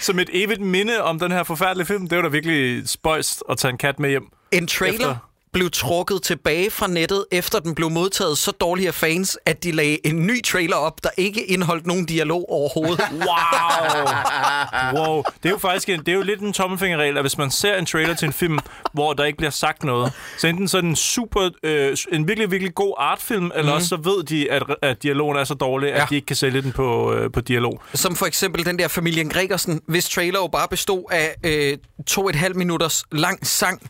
som 0.00 0.18
et 0.18 0.30
evigt 0.32 0.60
minde 0.60 1.00
om 1.02 1.18
den 1.18 1.32
her 1.32 1.42
forfærdelige 1.42 1.86
film. 1.86 2.08
Det 2.08 2.16
var 2.16 2.22
da 2.22 2.28
virkelig 2.28 2.88
spøjst 2.88 3.42
at 3.50 3.56
tage 3.58 3.72
en 3.72 3.78
kat 3.78 3.98
med 3.98 4.10
hjem. 4.10 4.22
En 4.52 4.66
trailer? 4.66 4.94
Efter 4.94 5.29
blev 5.52 5.70
trukket 5.70 6.22
tilbage 6.22 6.70
fra 6.70 6.86
nettet, 6.86 7.24
efter 7.32 7.58
den 7.58 7.74
blev 7.74 7.90
modtaget 7.90 8.38
så 8.38 8.50
dårligt 8.50 8.88
af 8.88 8.94
fans, 8.94 9.38
at 9.46 9.64
de 9.64 9.72
lagde 9.72 10.06
en 10.06 10.26
ny 10.26 10.44
trailer 10.44 10.76
op, 10.76 11.04
der 11.04 11.10
ikke 11.16 11.46
indeholdt 11.52 11.86
nogen 11.86 12.04
dialog 12.06 12.52
overhovedet. 12.52 13.00
Wow! 13.10 15.04
wow. 15.04 15.22
Det 15.42 15.48
er 15.48 15.50
jo 15.52 15.58
faktisk 15.58 15.88
en, 15.88 16.00
det 16.00 16.08
er 16.08 16.12
jo 16.12 16.22
lidt 16.22 16.40
en 16.40 16.52
tommelfingerregel, 16.52 17.16
at 17.16 17.22
hvis 17.22 17.38
man 17.38 17.50
ser 17.50 17.76
en 17.76 17.86
trailer 17.86 18.14
til 18.14 18.26
en 18.26 18.32
film, 18.32 18.58
hvor 18.92 19.12
der 19.12 19.24
ikke 19.24 19.36
bliver 19.36 19.50
sagt 19.50 19.84
noget, 19.84 20.12
så 20.38 20.46
enten 20.46 20.68
så 20.68 20.76
er 20.76 20.80
den 20.80 20.96
super, 20.96 21.50
øh, 21.62 21.96
en 22.12 22.28
virkelig, 22.28 22.50
virkelig 22.50 22.74
god 22.74 22.94
artfilm, 22.98 23.44
eller 23.54 23.62
mm. 23.62 23.62
hmm 23.62 23.70
også 23.74 23.88
så 23.88 23.96
ved 23.96 24.22
de, 24.24 24.50
at, 24.52 24.62
at 24.82 25.02
dialogen 25.02 25.38
er 25.38 25.44
så 25.44 25.54
dårlig, 25.54 25.86
ja. 25.88 26.02
at 26.04 26.10
de 26.10 26.14
ikke 26.14 26.26
kan 26.26 26.36
sælge 26.36 26.62
den 26.62 26.72
på, 26.72 27.12
øh, 27.14 27.32
på 27.32 27.40
dialog. 27.40 27.82
Som 27.94 28.16
for 28.16 28.26
eksempel 28.26 28.66
den 28.66 28.78
der 28.78 28.88
familien 28.88 29.28
Gregersen, 29.28 29.80
hvis 29.86 30.08
trailer 30.08 30.38
jo 30.38 30.46
bare 30.52 30.68
bestod 30.70 31.04
af 31.10 31.34
øh, 31.44 31.78
to 32.06 32.22
og 32.24 32.30
et 32.30 32.36
halvt 32.36 32.56
minutters 32.56 33.04
lang 33.12 33.46
sang. 33.46 33.82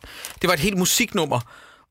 Det 0.43 0.49
var 0.49 0.55
et 0.55 0.61
helt 0.61 0.79
musiknummer, 0.79 1.41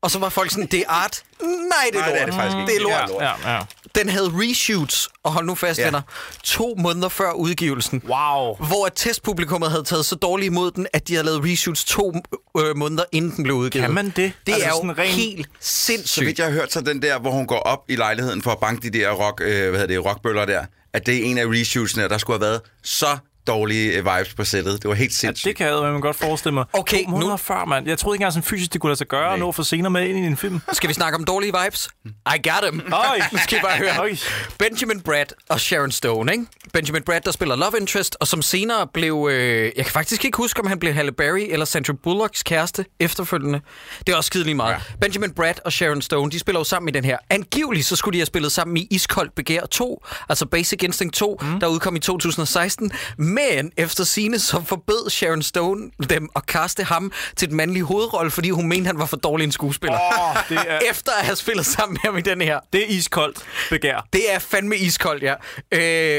og 0.02 0.10
så 0.10 0.18
var 0.18 0.28
folk 0.28 0.50
sådan, 0.50 0.66
det 0.66 0.80
er 0.80 0.84
art. 0.88 1.22
Nej, 1.42 1.48
det 1.92 1.98
er 2.00 2.06
lort. 2.06 2.06
Nej, 2.06 2.12
det 2.12 2.20
er 2.22 2.26
det 2.26 2.34
faktisk 2.34 2.56
ikke. 2.56 2.66
Det 2.72 2.76
er 2.76 2.80
lort. 3.08 3.22
Ja, 3.22 3.30
Ja, 3.50 3.54
ja. 3.54 3.60
Den 3.94 4.08
havde 4.08 4.30
reshoots, 4.34 5.08
og 5.22 5.32
hold 5.32 5.46
nu 5.46 5.54
fast, 5.54 5.78
ja. 5.78 5.84
venner, 5.84 6.00
to 6.44 6.74
måneder 6.78 7.08
før 7.08 7.32
udgivelsen. 7.32 8.02
Wow. 8.06 8.56
Hvor 8.56 8.86
et 8.86 8.92
testpublikum 8.96 9.62
havde 9.68 9.84
taget 9.84 10.04
så 10.06 10.14
dårligt 10.14 10.46
imod 10.46 10.70
den, 10.70 10.86
at 10.92 11.08
de 11.08 11.14
havde 11.14 11.26
lavet 11.26 11.44
reshoots 11.44 11.84
to 11.84 12.12
øh, 12.58 12.76
måneder, 12.76 13.04
inden 13.12 13.30
den 13.36 13.44
blev 13.44 13.56
udgivet. 13.56 13.84
Kan 13.86 13.94
man 13.94 14.06
det? 14.16 14.32
Det 14.46 14.52
altså 14.52 14.68
er 14.68 14.72
sådan 14.72 14.90
jo 14.90 14.96
ren... 14.98 15.08
helt 15.10 15.46
sindssygt. 15.60 16.10
Så 16.10 16.20
vidt 16.24 16.38
jeg 16.38 16.46
har 16.46 16.52
hørt, 16.52 16.72
så 16.72 16.80
den 16.80 17.02
der, 17.02 17.18
hvor 17.18 17.30
hun 17.30 17.46
går 17.46 17.58
op 17.58 17.80
i 17.88 17.96
lejligheden 17.96 18.42
for 18.42 18.50
at 18.50 18.58
banke 18.58 18.90
de 18.90 18.98
der 18.98 19.10
rock, 19.10 19.40
øh, 19.40 19.70
hvad 19.70 19.80
hedder 19.80 19.86
det, 19.94 20.04
rockbøller 20.04 20.44
der, 20.44 20.64
at 20.92 21.06
det 21.06 21.16
er 21.16 21.22
en 21.24 21.38
af 21.38 21.44
reshootsene, 21.46 22.08
der 22.08 22.18
skulle 22.18 22.38
have 22.38 22.46
været 22.50 22.60
så 22.84 23.16
dårlige 23.54 23.92
øh, 23.92 23.96
vibes 24.06 24.34
på 24.34 24.44
sættet. 24.44 24.82
Det 24.82 24.88
var 24.88 24.94
helt 24.94 25.12
sindssygt. 25.12 25.46
Ja, 25.46 25.48
det 25.48 25.56
kan 25.74 25.84
jeg 25.84 25.92
man 25.92 26.00
godt 26.00 26.16
forestille 26.16 26.54
mig. 26.54 26.64
Okay, 26.72 27.04
to 27.04 27.10
måneder 27.10 27.30
nu... 27.30 27.36
før, 27.36 27.64
mand. 27.64 27.88
Jeg 27.88 27.98
troede 27.98 28.14
ikke 28.16 28.22
engang 28.22 28.32
sådan 28.32 28.44
fysisk, 28.44 28.72
det 28.72 28.80
kunne 28.80 28.90
lade 28.90 28.98
sig 28.98 29.06
gøre 29.06 29.22
Nej. 29.24 29.32
at 29.32 29.38
nå 29.38 29.52
for 29.52 29.62
senere 29.62 29.90
med 29.90 30.08
ind 30.08 30.18
i 30.18 30.26
en 30.26 30.36
film. 30.36 30.60
Skal 30.72 30.88
vi 30.88 30.94
snakke 30.94 31.18
om 31.18 31.24
dårlige 31.24 31.52
vibes? 31.64 31.88
I 32.06 32.48
got 32.48 32.60
them. 32.62 32.92
Oj. 32.92 33.18
nu 33.32 33.38
skal 33.38 33.58
I 33.58 33.62
bare 33.62 33.76
høre. 33.76 33.90
Oj. 34.00 34.16
Benjamin 34.58 35.00
Brad 35.00 35.24
og 35.48 35.60
Sharon 35.60 35.90
Stone, 35.92 36.32
ikke? 36.32 36.44
Benjamin 36.72 37.02
Brad, 37.02 37.20
der 37.20 37.30
spiller 37.30 37.56
Love 37.56 37.72
Interest, 37.80 38.16
og 38.20 38.26
som 38.28 38.42
senere 38.42 38.86
blev... 38.94 39.28
Øh, 39.30 39.62
jeg 39.76 39.84
kan 39.84 39.92
faktisk 39.92 40.24
ikke 40.24 40.36
huske, 40.36 40.60
om 40.60 40.66
han 40.66 40.78
blev 40.78 40.92
Halle 40.94 41.12
Berry 41.12 41.46
eller 41.50 41.64
Sandra 41.64 41.92
Bullocks 42.02 42.42
kæreste 42.42 42.84
efterfølgende. 43.00 43.60
Det 44.06 44.12
er 44.12 44.16
også 44.16 44.26
skidelig 44.26 44.56
meget. 44.56 44.72
Ja. 44.72 44.78
Benjamin 45.00 45.30
Brad 45.34 45.54
og 45.64 45.72
Sharon 45.72 46.02
Stone, 46.02 46.30
de 46.30 46.38
spiller 46.38 46.60
jo 46.60 46.64
sammen 46.64 46.88
i 46.88 46.92
den 46.92 47.04
her. 47.04 47.16
Angiveligt 47.30 47.86
så 47.86 47.96
skulle 47.96 48.12
de 48.14 48.18
have 48.18 48.26
spillet 48.26 48.52
sammen 48.52 48.76
i 48.76 48.86
Iskoldt 48.90 49.34
Begær 49.34 49.66
2, 49.70 50.02
altså 50.28 50.46
Basic 50.46 50.82
Instinct 50.82 51.14
2, 51.16 51.38
mm. 51.42 51.60
der 51.60 51.66
udkom 51.66 51.96
i 51.96 52.00
2016. 52.00 52.90
Men 53.18 53.39
men 53.48 53.72
efter 53.76 54.04
sine 54.04 54.38
så 54.38 54.62
forbød 54.66 55.10
Sharon 55.10 55.42
Stone 55.42 55.90
dem 56.10 56.28
at 56.36 56.46
kaste 56.46 56.82
ham 56.84 57.12
til 57.36 57.48
et 57.48 57.52
mandlig 57.54 57.82
hovedrolle, 57.82 58.30
fordi 58.30 58.50
hun 58.50 58.68
mente, 58.68 58.86
han 58.86 58.98
var 58.98 59.06
for 59.06 59.16
dårlig 59.16 59.44
en 59.44 59.52
skuespiller. 59.52 59.98
Oh, 60.18 60.36
det 60.48 60.58
er... 60.68 60.78
Efter 60.90 61.12
at 61.18 61.24
have 61.26 61.36
spillet 61.36 61.66
sammen 61.66 61.92
med 62.02 62.10
ham 62.10 62.18
i 62.18 62.20
den 62.20 62.40
her. 62.40 62.60
Det 62.72 62.82
er 62.82 62.86
iskoldt 62.88 63.38
begær. 63.70 64.06
Det 64.12 64.32
er 64.34 64.38
fandme 64.38 64.76
iskoldt, 64.76 65.22
ja. 65.22 65.34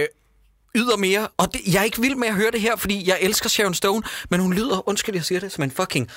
Øh, 0.01 0.07
yder 0.75 0.97
mere, 0.97 1.27
og 1.37 1.53
det, 1.53 1.61
jeg 1.73 1.79
er 1.79 1.83
ikke 1.83 2.01
vild 2.01 2.15
med 2.15 2.27
at 2.27 2.33
høre 2.35 2.51
det 2.51 2.61
her, 2.61 2.75
fordi 2.75 3.09
jeg 3.09 3.17
elsker 3.21 3.49
Sharon 3.49 3.73
Stone, 3.73 4.03
men 4.29 4.39
hun 4.39 4.53
lyder, 4.53 4.87
undskyld, 4.89 5.15
jeg 5.15 5.23
siger 5.25 5.39
det, 5.39 5.51
som 5.51 5.63
en 5.63 5.71
fucking 5.71 6.09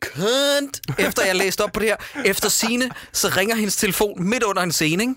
kønt, 0.00 0.80
efter 0.98 1.24
jeg 1.24 1.34
læste 1.34 1.60
op 1.64 1.72
på 1.72 1.80
det 1.80 1.88
her. 1.88 1.96
Efter 2.24 2.48
sine, 2.48 2.90
så 3.12 3.32
ringer 3.36 3.56
hendes 3.56 3.76
telefon 3.76 4.22
midt 4.24 4.42
under 4.42 4.62
en 4.62 4.72
scene, 4.72 5.02
ikke? 5.02 5.14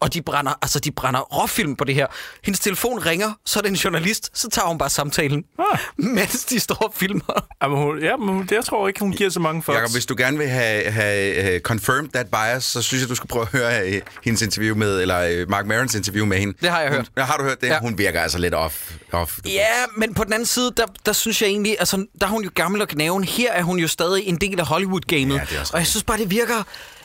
og 0.00 0.14
de 0.14 0.22
brænder, 0.22 0.52
altså, 0.62 0.78
de 0.80 0.90
brænder 0.90 1.20
råfilm 1.20 1.76
på 1.76 1.84
det 1.84 1.94
her. 1.94 2.06
Hendes 2.44 2.60
telefon 2.60 3.06
ringer, 3.06 3.32
så 3.46 3.58
er 3.58 3.62
det 3.62 3.68
en 3.68 3.74
journalist, 3.74 4.30
så 4.34 4.48
tager 4.50 4.66
hun 4.68 4.78
bare 4.78 4.90
samtalen, 4.90 5.44
ah. 5.72 5.78
mens 5.96 6.44
de 6.44 6.60
står 6.60 6.74
og 6.74 6.92
filmer. 6.96 7.44
Jamen, 7.62 7.78
hun, 7.78 7.98
ja, 8.02 8.16
men 8.16 8.48
jeg 8.50 8.64
tror 8.64 8.88
ikke, 8.88 9.00
hun 9.00 9.12
giver 9.12 9.30
så 9.30 9.40
mange 9.40 9.62
fucks. 9.62 9.76
Jacob, 9.76 9.92
hvis 9.92 10.06
du 10.06 10.14
gerne 10.18 10.38
vil 10.38 10.48
have, 10.48 10.90
have, 10.90 11.58
confirmed 11.60 12.08
that 12.08 12.26
bias, 12.30 12.64
så 12.64 12.82
synes 12.82 13.00
jeg, 13.00 13.08
du 13.08 13.14
skal 13.14 13.28
prøve 13.28 13.42
at 13.42 13.48
høre 13.48 13.86
uh, 13.88 13.94
hendes 14.24 14.42
interview 14.42 14.76
med, 14.76 15.00
eller 15.00 15.42
uh, 15.42 15.50
Mark 15.50 15.66
Marons 15.66 15.94
interview 15.94 16.26
med 16.26 16.38
hende. 16.38 16.56
Det 16.62 16.70
har 16.70 16.80
jeg 16.80 16.90
hørt. 16.90 17.10
Hun, 17.16 17.22
har 17.24 17.36
du 17.36 17.42
hørt 17.42 17.60
det? 17.60 17.66
Ja. 17.66 17.78
Hun 17.80 17.98
virker 17.98 18.20
altså 18.22 18.38
lidt 18.38 18.54
off. 18.54 18.90
off 19.12 19.38
ja, 19.46 19.64
men 19.96 20.14
på 20.14 20.24
den 20.24 20.32
anden 20.32 20.46
side, 20.46 20.70
der, 20.76 20.86
der 21.06 21.12
synes 21.12 21.42
jeg 21.42 21.48
egentlig, 21.50 21.76
altså, 21.78 21.96
der 22.20 22.26
er 22.26 22.30
hun 22.30 22.44
jo 22.44 22.50
gammel 22.54 22.82
og 22.82 22.88
knaven. 22.88 23.24
Her 23.24 23.52
er 23.52 23.62
hun 23.62 23.78
jo 23.78 23.88
stadig 23.88 24.26
en 24.26 24.36
del 24.36 24.60
af 24.60 24.66
Hollywood-gamet. 24.66 25.34
Ja, 25.34 25.58
og 25.72 25.78
jeg 25.78 25.86
synes 25.86 26.04
bare, 26.04 26.18
det 26.18 26.30
virker 26.30 26.64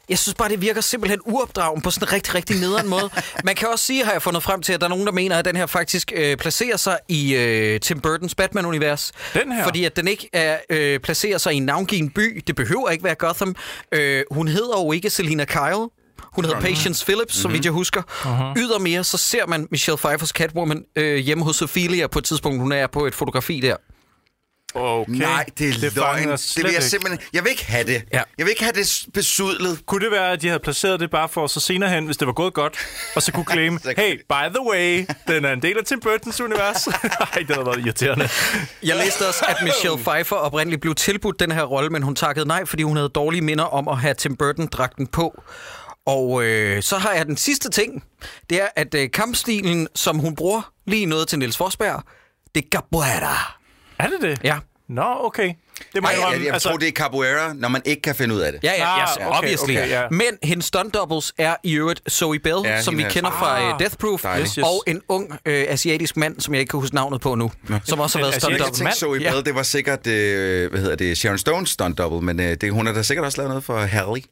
jeg 0.10 0.18
synes 0.20 0.34
bare, 0.36 0.50
det 0.50 0.62
virker 0.62 0.82
simpelthen 0.82 1.20
uopdragen 1.26 1.82
på 1.82 1.90
sådan 1.90 2.08
en 2.08 2.14
rigtig, 2.14 2.36
rigtig 2.36 2.60
nederen 2.62 2.88
måde. 2.90 3.10
Man 3.44 3.56
kan 3.56 3.68
også 3.70 3.86
sige, 3.86 4.06
har 4.06 4.12
jeg 4.12 4.22
fundet 4.22 4.44
frem 4.44 4.62
til, 4.62 4.74
at 4.74 4.82
der 4.82 4.88
er 4.88 4.90
nogen, 4.90 5.06
der 5.06 5.12
mener, 5.12 5.38
at 5.40 5.46
den 5.46 5.56
her 5.56 5.66
faktisk 5.66 6.12
øh, 6.16 6.38
placerer 6.38 6.78
sig 6.78 6.98
i 7.08 7.36
øh, 7.36 7.80
Tim 7.80 8.00
Burtons 8.00 8.36
Batman-univers. 8.36 9.12
Den 9.34 9.52
her? 9.52 9.64
Fordi 9.64 9.84
at 9.86 9.96
den 9.96 10.08
ikke 10.08 10.30
er, 10.34 10.58
øh, 10.70 11.00
placerer 11.00 11.38
sig 11.38 11.54
i 11.54 11.58
en 11.58 11.64
navngiven 11.66 12.10
by. 12.10 12.44
Det 12.48 12.56
behøver 12.56 12.90
ikke 12.90 13.04
være 13.04 13.16
Gotham. 13.16 13.56
Øh, 13.92 14.24
hun 14.32 14.48
hedder 14.48 14.80
jo 14.86 14.92
ikke 14.92 15.10
Selina 15.10 15.46
Kyle. 15.46 15.90
Hun 16.34 16.46
hedder 16.46 16.60
Patience 16.60 17.06
Phillips, 17.06 17.24
mm-hmm. 17.34 17.42
som 17.42 17.52
vi 17.52 17.58
mhm. 17.58 17.64
jeg 17.64 17.72
husker. 17.72 18.02
Uh-huh. 18.02 18.60
Ydermere, 18.62 19.04
så 19.04 19.18
ser 19.18 19.48
man 19.48 19.68
Michelle 19.72 19.98
Pfeiffers 19.98 20.30
Catwoman 20.30 20.84
øh, 20.96 21.18
hjemme 21.18 21.44
hos 21.44 21.62
Ophelia 21.62 22.08
på 22.08 22.20
et 22.20 22.26
tidspunkt. 22.26 22.62
Hun 22.62 22.72
er 22.72 22.88
på 22.88 23.06
et 23.06 23.16
fotografi 23.16 23.60
der. 23.60 23.76
Okay. 24.76 25.12
Nej, 25.12 25.46
det 25.58 25.70
er 25.70 25.74
det 25.80 25.96
løgn. 25.96 26.32
Det 26.32 26.64
vil 26.64 26.74
jeg 26.74 26.84
simpelthen... 26.84 27.20
Jeg 27.34 27.44
vil 27.44 27.50
ikke 27.50 27.66
have 27.66 27.84
det. 27.88 28.04
Ja. 28.14 28.22
Jeg 28.38 28.46
vil 28.46 28.50
ikke 28.50 28.64
have 28.64 28.72
det 28.74 29.04
besudlet. 29.14 29.86
Kunne 29.86 30.04
det 30.04 30.12
være, 30.12 30.32
at 30.32 30.42
de 30.42 30.48
havde 30.48 30.60
placeret 30.60 31.00
det 31.00 31.12
bare 31.12 31.30
for 31.30 31.48
så 31.48 31.60
senere 31.60 31.90
hen, 31.90 32.06
hvis 32.06 32.18
det 32.18 32.28
var 32.28 32.34
gået 32.34 32.54
godt, 32.54 32.78
og 33.16 33.22
så 33.24 33.32
kunne 33.32 33.46
claim, 33.52 33.80
hey, 33.98 34.14
by 34.30 34.56
the 34.56 34.66
way, 34.72 35.06
den 35.28 35.46
er 35.46 35.52
en 35.54 35.62
del 35.62 35.78
af 35.78 35.86
Tim 35.86 36.02
Burton's 36.06 36.44
univers. 36.44 36.88
Nej, 36.88 37.00
det 37.38 37.50
havde 37.56 37.66
været 37.66 37.86
irriterende. 37.86 38.30
Jeg 38.84 38.96
læste 38.96 39.28
også, 39.28 39.46
at 39.50 39.56
Michelle 39.64 39.98
Pfeiffer 39.98 40.36
oprindeligt 40.36 40.82
blev 40.82 40.96
tilbudt 40.96 41.40
den 41.40 41.52
her 41.52 41.64
rolle, 41.64 41.90
men 41.90 42.04
hun 42.04 42.16
takkede 42.16 42.48
nej, 42.48 42.66
fordi 42.66 42.84
hun 42.84 42.96
havde 42.96 43.10
dårlige 43.10 43.42
minder 43.42 43.64
om 43.64 43.88
at 43.88 43.98
have 43.98 44.14
Tim 44.14 44.36
Burton-dragten 44.36 45.08
på. 45.08 45.44
Og 46.06 46.44
øh, 46.44 46.84
så 46.84 46.98
har 46.98 47.12
jeg 47.14 47.26
den 47.26 47.38
sidste 47.38 47.70
ting. 47.70 48.04
Det 48.50 48.62
er, 48.62 48.68
at 48.76 48.96
øh, 48.96 49.12
kampstilen, 49.12 49.88
som 49.96 50.18
hun 50.20 50.36
bruger, 50.36 50.62
lige 50.88 51.06
noget 51.06 51.28
til 51.28 51.40
Niels 51.40 51.58
Forsberg, 51.58 52.04
det 52.56 52.64
er 52.66 52.70
capoeira. 52.72 53.58
Er 54.00 54.08
det 54.08 54.22
det? 54.22 54.40
Ja. 54.44 54.58
Nå, 54.90 55.02
okay. 55.20 55.54
Det 55.94 56.02
må 56.02 56.08
Ej, 56.08 56.16
jeg, 56.22 56.32
jeg, 56.38 56.46
jeg 56.46 56.54
altså... 56.54 56.70
tror, 56.70 56.78
det 56.78 56.88
er 56.88 56.92
Capoeira, 56.92 57.54
når 57.54 57.68
man 57.68 57.82
ikke 57.86 58.02
kan 58.02 58.16
finde 58.16 58.36
ud 58.36 58.40
af 58.40 58.52
det. 58.52 58.64
Ja, 58.64 58.72
ja, 58.78 58.96
ah, 58.98 59.02
yes, 59.02 59.16
okay, 59.28 59.38
obviously. 59.38 59.72
Okay, 59.78 59.90
ja. 59.90 60.10
Men 60.10 60.24
hendes 60.44 60.66
stunt 60.66 60.94
doubles 60.94 61.34
er 61.38 61.56
i 61.64 61.74
øvrigt 61.74 62.02
Zoe 62.12 62.40
Bell, 62.40 62.56
ja, 62.66 62.82
som 62.82 62.98
vi 62.98 63.06
kender 63.10 63.30
ah, 63.30 63.40
fra 63.40 63.66
uh, 63.68 63.74
øh, 63.74 63.80
Death 63.80 63.96
Proof, 64.00 64.26
yes, 64.40 64.54
yes. 64.56 64.64
og 64.64 64.84
en 64.88 65.02
ung 65.08 65.40
øh, 65.46 65.66
asiatisk 65.68 66.18
mand, 66.18 66.40
som 66.40 66.54
jeg 66.54 66.60
ikke 66.60 66.72
kan 66.72 66.80
huske 66.80 66.96
navnet 66.96 67.22
på 67.22 67.36
nu, 67.36 67.52
ja. 67.70 67.80
som 67.86 68.00
også 68.00 68.18
har 68.20 68.26
været 68.26 68.42
stunt 68.42 68.60
double. 68.60 68.86
Jeg 68.86 68.94
Zoe 68.96 69.12
Bell, 69.20 69.24
ja. 69.36 69.42
det 69.42 69.56
var 69.56 69.64
sikkert, 69.64 70.08
øh, 70.08 70.70
hvad 70.72 70.80
hedder 70.82 70.96
det, 70.96 71.18
Sharon 71.18 71.38
Stones 71.38 71.70
stunt 71.70 71.98
double, 71.98 72.26
men 72.26 72.40
øh, 72.40 72.58
det, 72.62 72.72
hun 72.72 72.86
har 72.86 72.94
da 72.94 73.04
sikkert 73.04 73.26
også 73.26 73.38
lavet 73.38 73.50
noget 73.50 73.64
for 73.64 73.80
Harley. 73.80 74.24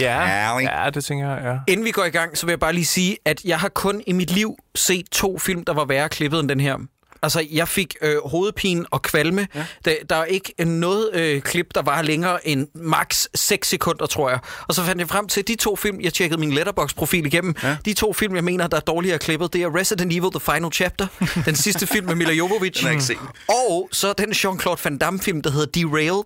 Ja, 0.00 0.56
ja, 0.60 0.90
det 0.90 1.04
tænker 1.04 1.28
jeg, 1.30 1.40
ja. 1.66 1.72
Inden 1.72 1.86
vi 1.86 1.90
går 1.90 2.04
i 2.04 2.08
gang, 2.10 2.38
så 2.38 2.46
vil 2.46 2.52
jeg 2.52 2.60
bare 2.60 2.72
lige 2.72 2.84
sige, 2.84 3.16
at 3.24 3.44
jeg 3.44 3.58
har 3.58 3.68
kun 3.68 4.02
i 4.06 4.12
mit 4.12 4.30
liv 4.30 4.54
set 4.74 5.06
to 5.10 5.38
film, 5.38 5.64
der 5.64 5.72
var 5.74 5.84
værre 5.84 6.08
klippet 6.08 6.40
end 6.40 6.48
den 6.48 6.60
her. 6.60 6.78
Altså, 7.22 7.46
jeg 7.52 7.68
fik 7.68 7.96
øh, 8.02 8.16
hovedpine 8.24 8.84
og 8.90 9.02
kvalme. 9.02 9.48
Ja. 9.54 9.66
Der, 9.84 9.94
der 10.10 10.16
er 10.16 10.24
ikke 10.24 10.64
noget 10.64 11.14
øh, 11.14 11.42
klip, 11.42 11.66
der 11.74 11.82
var 11.82 12.02
længere 12.02 12.48
end 12.48 12.68
max 12.74 13.24
6 13.34 13.68
sekunder, 13.68 14.06
tror 14.06 14.30
jeg. 14.30 14.38
Og 14.68 14.74
så 14.74 14.82
fandt 14.82 15.00
jeg 15.00 15.08
frem 15.08 15.26
til 15.28 15.48
de 15.48 15.54
to 15.54 15.76
film, 15.76 16.00
jeg 16.00 16.14
tjekkede 16.14 16.40
min 16.40 16.52
Letterbox-profil 16.52 17.26
igennem. 17.26 17.54
Ja. 17.62 17.76
De 17.84 17.92
to 17.94 18.12
film, 18.12 18.34
jeg 18.36 18.44
mener, 18.44 18.66
der 18.66 18.76
er 18.76 18.80
dårligere 18.80 19.18
klippet, 19.18 19.52
det 19.52 19.62
er 19.62 19.74
Resident 19.76 20.12
Evil 20.12 20.30
The 20.30 20.40
Final 20.54 20.72
Chapter, 20.72 21.06
den 21.46 21.54
sidste 21.56 21.86
film 21.86 22.06
med 22.06 22.14
Mila 22.14 22.32
Jovovich. 22.32 22.82
Den 22.84 22.92
ikke 22.92 23.16
og 23.48 23.88
så 23.92 24.12
den 24.12 24.32
Jean-Claude 24.32 24.80
Van 24.84 24.98
Damme-film, 24.98 25.42
der 25.42 25.50
hedder 25.50 25.66
Derailed, 25.66 26.24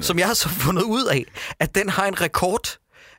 som 0.00 0.18
jeg 0.18 0.26
har 0.26 0.34
så 0.34 0.48
fundet 0.48 0.82
ud 0.82 1.04
af, 1.04 1.24
at 1.60 1.74
den 1.74 1.88
har 1.88 2.06
en 2.06 2.20
rekord 2.20 2.76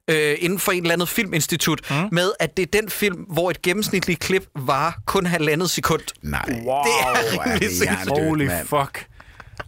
øh, 0.10 0.36
inden 0.40 0.60
for 0.60 0.72
en 0.72 0.82
eller 0.84 0.94
andet 0.94 1.10
filminstitut, 1.10 1.80
mm. 1.92 1.96
med 2.12 2.32
at 2.40 2.58
det 2.58 2.64
er 2.76 2.80
den 2.82 2.90
film, 2.90 3.16
hvor 3.22 3.50
et 3.50 3.62
gennemsnitligt 3.62 4.20
klip 4.20 4.44
var 4.56 4.98
kun 5.06 5.26
halvandet 5.26 5.70
sekund. 5.70 6.02
Nej. 6.22 6.46
Wow, 6.66 6.84
det 6.84 6.92
er 7.04 7.32
rimelig 7.32 7.88
er 7.88 8.04
det 8.04 8.24
Holy 8.26 8.50
fuck. 8.66 9.06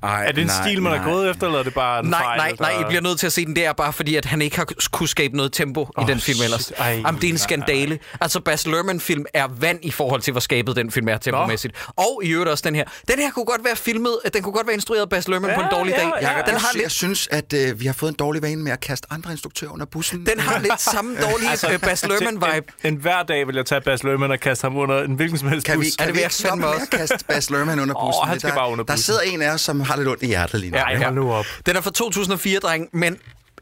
Ej, 0.04 0.26
er 0.28 0.32
det 0.32 0.42
en 0.42 0.48
nej, 0.48 0.64
stil, 0.68 0.82
man 0.82 0.92
nej. 0.94 1.02
er 1.08 1.12
gået 1.12 1.30
efter, 1.30 1.46
eller 1.48 1.60
er 1.60 1.64
det 1.64 1.74
bare 1.74 2.00
en 2.04 2.10
nej, 2.10 2.22
fejl? 2.22 2.38
Nej, 2.38 2.52
nej, 2.60 2.70
jeg 2.78 2.86
bliver 2.88 3.02
nødt 3.02 3.20
til 3.20 3.26
at 3.28 3.34
se 3.34 3.46
den 3.46 3.56
der, 3.56 3.74
bare 3.74 3.94
fordi 3.94 4.16
at 4.16 4.26
han 4.26 4.42
ikke 4.42 4.56
har 4.58 4.68
kunne 4.92 5.10
skabe 5.10 5.38
noget 5.38 5.54
tempo 5.54 5.90
oh, 5.98 6.04
i 6.04 6.12
den 6.12 6.20
film 6.20 6.40
ellers. 6.44 6.72
Ej, 6.72 7.02
Jamen, 7.06 7.22
det 7.22 7.28
er 7.28 7.32
en 7.32 7.38
skandale. 7.38 7.90
Nej. 7.90 7.98
Altså, 8.22 8.40
Bas 8.40 8.68
Lerman-film 8.68 9.26
er 9.34 9.48
vand 9.60 9.80
i 9.84 9.92
forhold 9.92 10.22
til, 10.22 10.32
hvor 10.32 10.40
skabet 10.42 10.76
den 10.76 10.92
film 10.92 11.08
er 11.10 11.18
tempomæssigt. 11.18 11.76
Nå. 11.98 12.04
Og 12.04 12.22
i 12.24 12.30
øvrigt 12.30 12.50
også 12.50 12.64
den 12.68 12.76
her. 12.76 12.84
Den 13.08 13.20
her 13.20 13.32
kunne 13.32 13.46
godt 13.46 13.64
være 13.66 13.76
filmet, 13.76 14.18
den 14.34 14.42
kunne 14.44 14.54
godt 14.54 14.68
være 14.68 14.74
instrueret 14.74 15.02
af 15.02 15.10
Bas 15.10 15.28
Lerman 15.28 15.50
ja, 15.50 15.56
på 15.56 15.62
en 15.62 15.68
dårlig 15.72 15.92
ja, 15.98 16.04
dag. 16.04 16.12
Ja, 16.22 16.32
ja. 16.32 16.38
Den 16.42 16.54
har 16.54 16.68
lidt... 16.74 16.84
Jeg 16.84 16.92
synes, 16.92 17.28
at 17.32 17.54
øh, 17.54 17.80
vi 17.80 17.86
har 17.86 17.94
fået 17.94 18.10
en 18.10 18.16
dårlig 18.20 18.42
vane 18.42 18.64
med 18.64 18.72
at 18.72 18.80
kaste 18.80 19.08
andre 19.12 19.32
instruktører 19.32 19.72
under 19.72 19.86
bussen. 19.86 20.26
Den 20.26 20.40
har 20.40 20.60
lidt 20.60 20.82
samme 20.82 21.16
dårlige 21.32 21.50
altså, 21.50 21.70
øh, 21.72 21.80
Bas 21.80 22.04
Lerman-vibe. 22.04 22.80
En, 22.84 22.94
en, 22.94 22.96
hver 22.96 23.24
dag 23.24 23.48
vil 23.48 23.56
jeg 23.56 23.66
tage 23.66 23.82
Bas 23.82 24.04
Lerman 24.04 24.32
og 24.32 24.40
kaste 24.40 24.66
ham 24.66 24.78
under 24.78 25.04
en 25.04 25.14
hvilken 25.16 25.38
som 25.38 25.50
helst 25.50 25.66
kan 25.68 25.78
bus. 25.78 25.86
Vi, 25.86 25.90
kan 25.98 26.08
er 26.08 26.12
det 26.12 26.16
vi 26.18 26.22
ikke 26.24 26.36
stoppe 26.36 26.60
med 26.64 26.70
at 26.92 27.00
kaste 27.00 27.16
Bas 27.28 27.50
Lerman 27.50 27.80
under 27.80 27.96
bussen? 28.06 28.52
der, 28.52 28.66
under 28.68 28.84
bussen. 28.84 28.98
Der 28.98 29.04
sidder 29.04 29.20
en 29.22 29.42
af 29.42 29.50
os, 29.54 29.62
som 29.62 29.79
har 29.86 29.98
lidt 29.98 30.08
ondt 30.08 30.24
i 30.24 30.26
hjertet 30.28 30.60
lige 30.60 30.72
nu. 30.72 30.78
Ja, 30.78 30.90
ja. 30.92 31.42
Den 31.66 31.76
er 31.76 31.82
fra 31.82 31.92
2004, 31.92 32.60
dreng, 32.60 32.90
men 32.94 33.18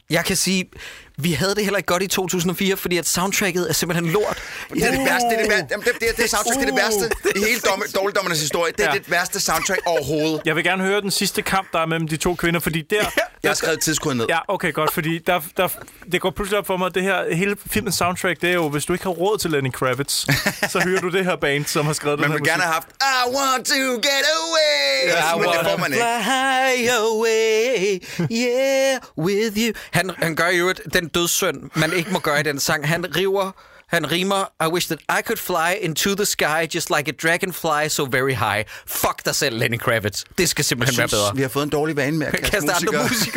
jeg 0.10 0.26
kan 0.26 0.36
sige, 0.36 0.70
vi 1.22 1.32
havde 1.32 1.56
det 1.56 1.64
heller 1.64 1.78
ikke 1.78 1.88
godt 1.88 2.04
i 2.04 2.08
2004, 2.08 2.78
fordi 2.78 2.98
at 2.98 3.08
soundtracket 3.08 3.70
er 3.70 3.74
simpelthen 3.74 4.10
lort. 4.12 4.42
Det 4.74 4.84
er 4.88 4.92
det 4.92 5.00
værste, 5.00 5.28
det 5.30 5.34
er 5.38 5.62
det, 5.62 5.72
jamen, 5.72 5.86
det, 5.86 5.92
det, 6.00 6.18
det, 6.18 6.30
soundtrack, 6.30 6.60
det 6.60 6.66
er 6.72 6.76
det 6.76 6.84
værste 6.84 7.12
uh. 7.26 7.42
i 7.42 7.46
hele 7.48 7.60
domme, 7.60 7.86
dårligdommernes 7.96 8.42
historie. 8.42 8.72
Det 8.78 8.86
er 8.86 8.90
ja. 8.94 8.98
det 9.00 9.12
værste 9.12 9.40
soundtrack 9.40 9.80
overhovedet. 9.86 10.42
Jeg 10.46 10.56
vil 10.56 10.64
gerne 10.64 10.84
høre 10.84 11.02
den 11.02 11.12
sidste 11.12 11.42
kamp, 11.42 11.68
der 11.74 11.80
er 11.80 11.86
mellem 11.86 12.08
de 12.08 12.18
to 12.18 12.36
kvinder, 12.36 12.60
fordi 12.60 12.82
der... 12.82 12.96
Ja. 12.98 13.04
Jeg 13.44 13.50
har 13.50 13.56
skrevet 13.56 13.82
tidskoden 13.82 14.18
ned. 14.18 14.26
Ja, 14.30 14.40
okay, 14.48 14.74
godt, 14.74 14.94
fordi 14.94 15.18
der, 15.18 15.42
der, 15.58 15.68
det 16.12 16.22
går 16.22 16.30
pludselig 16.30 16.60
op 16.60 16.68
for 16.68 16.78
mig, 16.78 16.86
at 16.86 16.96
det 16.96 17.04
her 17.04 17.36
hele 17.36 17.56
filmens 17.72 17.96
soundtrack, 17.96 18.42
det 18.42 18.50
er 18.50 18.54
jo, 18.54 18.70
hvis 18.70 18.86
du 18.86 18.94
ikke 18.94 19.04
har 19.04 19.10
råd 19.10 19.38
til 19.38 19.52
Lenny 19.52 19.72
Kravitz, 19.72 20.14
så 20.72 20.82
hører 20.88 21.00
du 21.02 21.10
det 21.10 21.26
her 21.26 21.36
band, 21.36 21.66
som 21.66 21.86
har 21.86 21.94
skrevet 21.94 22.20
man 22.20 22.26
den 22.32 22.34
her 22.34 22.40
musik. 22.40 22.52
Man 22.52 22.60
vil 22.60 22.64
gerne 22.64 22.64
have 22.64 22.74
haft, 22.74 22.88
I 23.02 23.20
want 23.36 23.66
to 23.66 23.82
get 24.10 24.24
away, 24.40 24.86
yes, 25.08 25.18
I 25.18 25.40
want 25.40 25.90
to 25.92 25.98
Fly 26.24 26.90
away, 26.90 28.02
yeah, 28.32 29.00
with 29.18 29.58
you. 29.58 29.74
Han, 29.92 30.12
han 30.22 30.36
gør 30.36 30.50
jo 30.50 30.72
den 30.94 31.07
den 31.08 31.22
dødssynd, 31.22 31.70
man 31.76 31.94
ikke 31.94 32.12
må 32.12 32.20
gøre 32.20 32.40
i 32.40 32.44
den 32.44 32.60
sang. 32.60 32.88
Han 32.88 33.16
river 33.16 33.52
han 33.92 34.12
rimer, 34.12 34.66
I 34.66 34.68
wish 34.74 34.88
that 34.88 35.00
I 35.20 35.22
could 35.24 35.38
fly 35.40 35.78
into 35.82 36.14
the 36.16 36.26
sky 36.26 36.68
just 36.76 36.90
like 36.98 37.08
a 37.12 37.16
dragonfly 37.24 37.88
so 37.90 38.06
very 38.12 38.34
high. 38.34 38.66
Fuck 38.88 39.24
dig 39.26 39.34
selv, 39.36 39.54
Lenny 39.60 39.78
Kravitz. 39.80 40.24
Det 40.38 40.50
skal 40.50 40.66
simpelthen 40.66 40.94
synes, 40.94 41.14
være 41.14 41.20
bedre. 41.22 41.36
vi 41.36 41.42
har 41.42 41.50
fået 41.50 41.64
en 41.64 41.70
dårlig 41.70 41.96
vane 41.96 42.18
med 42.18 42.28
at 42.28 42.34
kaste, 42.40 42.50
kaste 42.52 42.66
musikere. 42.70 42.94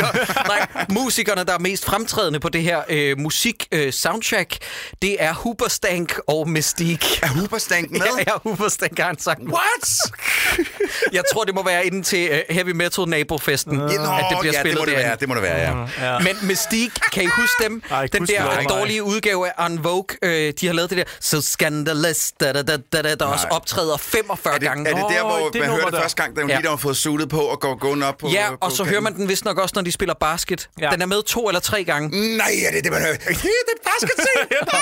andre 0.08 0.22
musikere. 0.22 0.48
Nej, 0.74 0.86
musikerne, 0.88 1.44
der 1.44 1.54
er 1.54 1.58
mest 1.58 1.84
fremtrædende 1.84 2.40
på 2.40 2.48
det 2.48 2.62
her 2.62 2.82
øh, 2.88 3.18
musik-soundtrack, 3.18 4.52
øh, 4.62 4.98
det 5.02 5.16
er 5.18 5.34
Huberstank 5.34 6.18
og 6.26 6.48
Mystique. 6.48 7.08
Er 7.22 7.26
Huberstank 7.28 7.90
med? 7.90 8.00
Ja, 8.18 8.18
ja 8.26 8.50
Huberstank 8.50 8.98
har 8.98 9.06
han 9.06 9.18
sagt. 9.18 9.40
What? 9.40 10.14
Jeg 11.16 11.22
tror, 11.32 11.44
det 11.44 11.54
må 11.54 11.64
være 11.64 11.86
inden 11.86 12.02
til 12.02 12.30
uh, 12.30 12.54
Heavy 12.54 12.70
Metal 12.72 13.08
Nabofesten, 13.08 13.76
uh. 13.78 13.84
at 13.84 13.90
det 13.90 14.00
bliver 14.40 14.52
ja, 14.52 14.60
spillet 14.60 14.64
det 14.64 14.74
må 14.78 14.84
det 14.84 14.92
være, 14.94 15.16
det 15.20 15.28
må 15.28 15.34
det 15.34 15.42
være, 15.42 15.58
ja. 15.60 15.72
Uh, 15.72 15.78
mm, 15.78 15.90
yeah. 16.02 16.24
Men 16.24 16.36
Mystique, 16.48 16.90
kan 17.12 17.22
I 17.22 17.26
huske 17.26 17.64
dem? 17.64 17.82
Ej, 17.90 18.06
Den 18.06 18.26
der 18.26 18.62
dårlige 18.62 19.02
udgave 19.02 19.60
af 19.60 19.68
Unvoke, 19.70 20.16
øh, 20.22 20.39
øh, 20.40 20.52
de 20.60 20.66
har 20.66 20.74
lavet 20.74 20.90
det 20.90 20.98
der, 20.98 21.04
so 21.20 21.40
scandalous, 21.40 22.32
da, 22.40 22.52
da, 22.52 22.62
da, 22.62 22.76
da, 22.76 23.02
der 23.14 23.16
Nej. 23.20 23.32
også 23.34 23.46
optræder 23.50 23.96
45 23.96 24.54
er 24.54 24.58
det, 24.58 24.68
gange. 24.68 24.90
Er 24.90 24.94
det 24.94 25.04
der, 25.10 25.20
hvor 25.22 25.32
oh, 25.32 25.50
det 25.52 25.60
man 25.60 25.70
hører 25.70 25.90
det 25.90 26.00
første 26.00 26.22
gang, 26.22 26.36
da 26.36 26.40
hun 26.40 26.50
ja. 26.50 26.56
lige 26.56 26.64
der 26.64 26.70
har 26.70 26.76
fået 26.76 26.96
sulet 26.96 27.28
på 27.28 27.40
og 27.40 27.60
går 27.60 27.78
gående 27.78 28.06
op 28.06 28.16
på 28.18 28.28
Ja, 28.28 28.48
på 28.50 28.56
og 28.60 28.70
så 28.72 28.76
kanten. 28.76 28.90
hører 28.90 29.00
man 29.00 29.14
den 29.14 29.28
vist 29.28 29.44
nok 29.44 29.58
også, 29.58 29.72
når 29.76 29.82
de 29.82 29.92
spiller 29.92 30.14
basket. 30.20 30.68
Ja. 30.80 30.90
Den 30.92 31.02
er 31.02 31.06
med 31.06 31.22
to 31.22 31.48
eller 31.48 31.60
tre 31.60 31.84
gange. 31.84 32.36
Nej, 32.36 32.50
er 32.66 32.70
det 32.72 32.84
det, 32.84 32.92
man 32.92 33.02
hører? 33.02 33.14
det 33.18 33.26
er 33.46 33.90
basket 33.90 34.10
scene! 34.18 34.60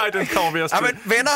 Nej, 0.00 0.10
den 0.20 0.26
kommer 0.26 0.50
vi 0.52 0.60
også 0.62 0.76
til. 0.76 0.84
Jamen, 0.86 1.00
venner, 1.04 1.30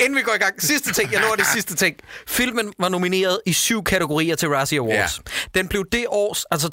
inden 0.00 0.16
vi 0.16 0.22
går 0.22 0.32
i 0.34 0.38
gang. 0.38 0.62
Sidste 0.62 0.92
ting, 0.92 1.12
jeg 1.12 1.20
lover 1.20 1.34
det 1.42 1.46
sidste 1.46 1.74
ting. 1.76 1.96
Filmen 2.28 2.72
var 2.78 2.88
nomineret 2.88 3.38
i 3.46 3.52
syv 3.52 3.82
kategorier 3.84 4.36
til 4.36 4.48
Razzie 4.48 4.78
Awards. 4.78 5.18
Ja. 5.24 5.58
Den 5.60 5.68
blev 5.68 5.84
det 5.92 6.04
års, 6.08 6.44
altså 6.50 6.68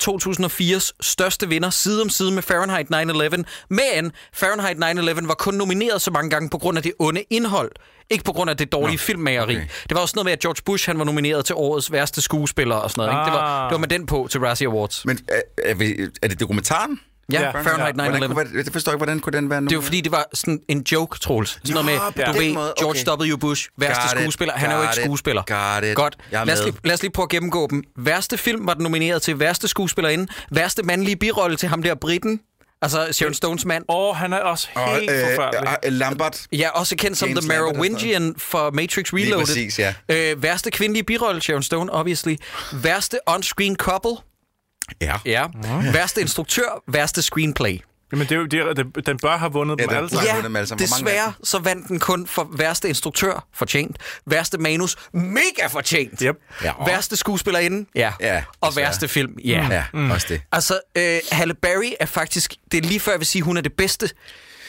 2004's, 0.62 0.98
største 1.01 1.50
vinder 1.50 1.70
side 1.70 2.01
om 2.01 2.10
side 2.10 2.31
med 2.31 2.43
Fahrenheit 2.43 2.88
9-11. 3.34 3.43
Men 3.70 4.12
Fahrenheit 4.34 4.77
9-11 5.17 5.27
var 5.27 5.34
kun 5.34 5.53
nomineret 5.53 6.01
så 6.01 6.12
mange 6.12 6.29
gange, 6.29 6.41
Oscar-gangen 6.42 6.50
på 6.50 6.58
grund 6.58 6.78
af 6.78 6.84
det 6.84 6.92
onde 7.00 7.24
indhold. 7.30 7.72
Ikke 8.10 8.24
på 8.24 8.32
grund 8.34 8.50
af 8.50 8.58
det 8.58 8.72
dårlige 8.72 8.96
no. 8.96 9.00
filmmageri. 9.00 9.44
Okay. 9.56 9.66
Det 9.90 9.96
var 9.96 10.02
også 10.02 10.14
noget 10.16 10.26
med, 10.26 10.34
at 10.34 10.40
George 10.40 10.62
Bush 10.66 10.90
han 10.90 11.00
var 11.00 11.06
nomineret 11.06 11.46
til 11.46 11.56
årets 11.56 11.92
værste 11.92 12.22
skuespiller 12.22 12.76
og 12.76 12.92
sådan 12.92 13.02
noget. 13.02 13.12
Ah. 13.20 13.28
Ikke? 13.28 13.32
Det, 13.32 13.38
var, 13.42 13.64
ah. 13.64 13.70
det 13.70 13.72
var 13.76 13.80
med 13.80 13.88
den 13.88 14.06
på 14.06 14.28
til 14.32 14.40
Razzie 14.40 14.68
Awards. 14.68 15.06
Men 15.06 15.20
er, 15.28 15.42
er, 15.66 15.76
vi, 15.76 15.96
er 16.22 16.28
det 16.28 16.40
dokumentaren? 16.40 17.00
Ja, 17.32 17.42
yeah. 17.42 17.64
Fahrenheit 17.64 18.20
9 18.20 18.26
hvordan, 18.28 18.66
Det 18.66 18.72
forstår 18.74 18.92
ikke, 18.92 18.98
hvordan 18.98 19.20
kunne 19.20 19.34
den 19.38 19.50
være 19.50 19.62
nu? 19.62 19.68
Det 19.68 19.78
var 19.78 19.84
fordi, 19.84 20.02
det 20.02 20.12
var 20.12 20.26
sådan 20.34 20.60
en 20.68 20.86
joke, 20.92 21.20
Troels. 21.20 21.50
Sådan 21.64 21.86
noget 21.86 21.86
med, 21.86 21.94
ja. 22.26 22.32
du 22.32 22.38
ved, 22.40 22.52
okay. 22.52 22.74
George 22.80 23.34
W. 23.34 23.38
Bush, 23.38 23.70
værste 23.78 24.02
Got 24.16 24.22
skuespiller. 24.24 24.54
It. 24.54 24.60
Han 24.60 24.72
er 24.72 24.76
jo 24.76 24.82
ikke 24.82 24.94
skuespiller. 24.96 25.44
Got 25.76 25.86
it. 25.90 25.96
Godt. 25.96 26.18
Lad 26.32 26.54
os, 26.60 26.66
lige, 26.66 26.76
lad 26.84 26.94
os 26.94 27.02
lige 27.02 27.12
prøve 27.12 27.24
at 27.24 27.30
gennemgå 27.30 27.68
dem. 27.70 27.84
Værste 27.98 28.38
film 28.38 28.68
var 28.68 28.74
den 28.74 28.84
nomineret 28.84 29.22
til 29.22 29.40
værste 29.40 29.68
skuespillerinde. 29.68 30.28
Værste 30.52 30.84
mandlige 30.84 31.16
birolle 31.16 31.58
til 31.58 31.70
ham 31.70 31.84
der 31.84 31.96
briten, 31.96 32.40
Altså 32.82 33.08
Sharon 33.12 33.34
Stones 33.34 33.66
mand. 33.66 33.84
Åh, 33.90 33.96
oh, 34.10 34.16
han 34.16 34.34
er 34.34 34.38
også 34.38 34.68
helt 34.76 35.10
og, 35.10 35.16
øh, 35.16 35.36
forfærdelig. 35.36 35.78
Øh, 35.86 35.92
Lambert. 35.92 36.42
Ja, 36.54 36.70
også 36.70 36.96
kendt 36.96 37.18
som 37.18 37.30
James 37.30 37.44
The 37.46 37.54
altså. 37.54 37.74
Merovingian 37.74 38.36
for 38.38 38.70
Matrix 38.72 39.14
Reloaded. 39.14 39.36
Lige 39.38 39.38
præcis, 39.46 39.80
ja. 39.80 39.94
Øh, 40.12 40.44
værste 40.44 40.72
kvindelige 40.72 41.04
birolle, 41.04 41.42
Sharon 41.42 41.64
Stone, 41.64 41.94
obviously. 41.94 42.36
Værste 42.84 43.20
on-screen 43.30 43.76
couple. 43.76 44.12
Ja. 45.02 45.16
ja. 45.26 45.48
Mm. 45.48 45.94
Værste 45.94 46.22
instruktør, 46.22 46.84
værste 46.92 47.22
screenplay. 47.22 47.78
Jamen, 48.12 48.27
det 48.27 48.32
er 48.32 48.36
jo, 48.39 48.46
det 48.46 48.80
er, 48.80 49.01
den 49.06 49.18
bør 49.18 49.38
have 49.38 49.51
vundet 49.51 49.80
ja, 49.80 49.86
dem 49.86 49.94
alle 49.96 50.10
sammen. 50.10 50.36
Ja, 50.36 50.41
dem 50.41 50.56
alle 50.56 50.68
sammen. 50.68 50.88
desværre 50.88 51.34
så 51.44 51.60
vandt 51.60 51.88
den 51.88 52.00
kun 52.00 52.27
for 52.27 52.48
værste 52.58 52.88
instruktør, 52.89 53.48
fortjent. 53.53 53.98
Værste 54.25 54.58
manus, 54.58 54.96
mega 55.13 55.68
fortjent. 55.70 56.20
Yep. 56.20 56.36
Ja, 56.63 56.72
og... 56.77 56.88
værste 56.88 57.15
skuespillerinde, 57.15 57.89
ja. 57.96 58.12
ja 58.20 58.44
og 58.62 58.70
desværre. 58.70 58.86
værste 58.88 59.08
film, 59.08 59.34
ja. 59.46 59.63
Mm. 59.68 59.72
Ja, 59.72 59.84
mm. 59.94 60.12
også 60.12 60.25
det. 60.30 60.41
Altså, 60.51 60.80
øh, 60.98 61.20
Halle 61.32 61.53
Berry 61.53 61.91
er 62.00 62.06
faktisk, 62.06 62.53
det 62.72 62.84
er 62.84 62.88
lige 62.88 63.00
før 63.00 63.12
jeg 63.12 63.20
vil 63.20 63.27
sige, 63.27 63.41
hun 63.41 63.58
er 63.58 63.62
det 63.62 63.74
bedste 63.74 64.10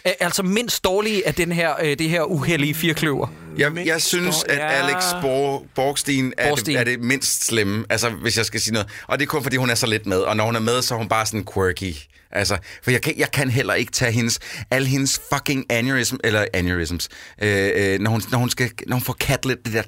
øh, 0.07 0.13
altså 0.21 0.43
mindst 0.43 0.85
dårlige 0.85 1.27
af 1.27 1.35
den 1.35 1.53
her, 1.53 1.75
øh, 1.83 1.99
det 1.99 2.09
her 2.09 2.23
uheldige 2.23 2.75
firkløver? 2.75 3.27
Jeg, 3.57 3.77
jeg 3.87 4.03
synes, 4.03 4.37
dår, 4.45 4.53
at 4.53 4.59
ja. 4.59 4.69
Alex 4.69 5.05
Borg, 5.23 5.67
Borgstein, 5.75 6.33
er, 6.39 6.49
Borgstein. 6.49 6.75
Det, 6.75 6.81
er 6.81 6.85
det 6.85 7.01
mindst 7.01 7.47
slemme, 7.47 7.85
altså 7.91 8.09
hvis 8.11 8.37
jeg 8.37 8.45
skal 8.47 8.61
sige 8.61 8.73
noget. 8.73 8.89
Og 9.07 9.19
det 9.19 9.25
er 9.25 9.29
kun, 9.29 9.43
fordi 9.43 9.57
hun 9.57 9.71
er 9.71 9.75
så 9.75 9.87
lidt 9.87 10.07
med, 10.07 10.19
og 10.21 10.37
når 10.37 10.45
hun 10.45 10.57
er 10.57 10.61
med, 10.61 10.83
så 10.83 10.95
er 10.95 10.99
hun 10.99 11.09
bare 11.09 11.27
sådan 11.27 11.47
quirky. 11.55 11.95
Altså, 12.33 12.57
for 12.83 12.91
jeg 12.91 13.03
kan, 13.03 13.15
jeg 13.17 13.31
kan 13.33 13.51
heller 13.51 13.75
ikke 13.75 13.93
tage 13.93 14.13
hendes, 14.13 14.41
alle 14.71 14.89
hendes 14.89 15.21
fucking 15.33 15.65
aneurysm, 15.71 16.17
eller 16.25 16.45
aneurysms, 16.55 17.09
øh, 17.43 17.71
øh, 17.75 18.01
når, 18.01 18.11
hun, 18.11 18.23
når, 18.31 18.39
hun 18.39 18.51
skal, 18.51 18.71
når 18.87 18.97
hun 18.97 19.03
får 19.03 19.17
katlet, 19.21 19.59
det 19.65 19.73
der 19.73 19.83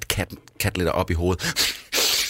kat, 0.65 0.79
op 0.89 1.11
i 1.11 1.15
hovedet. 1.15 1.55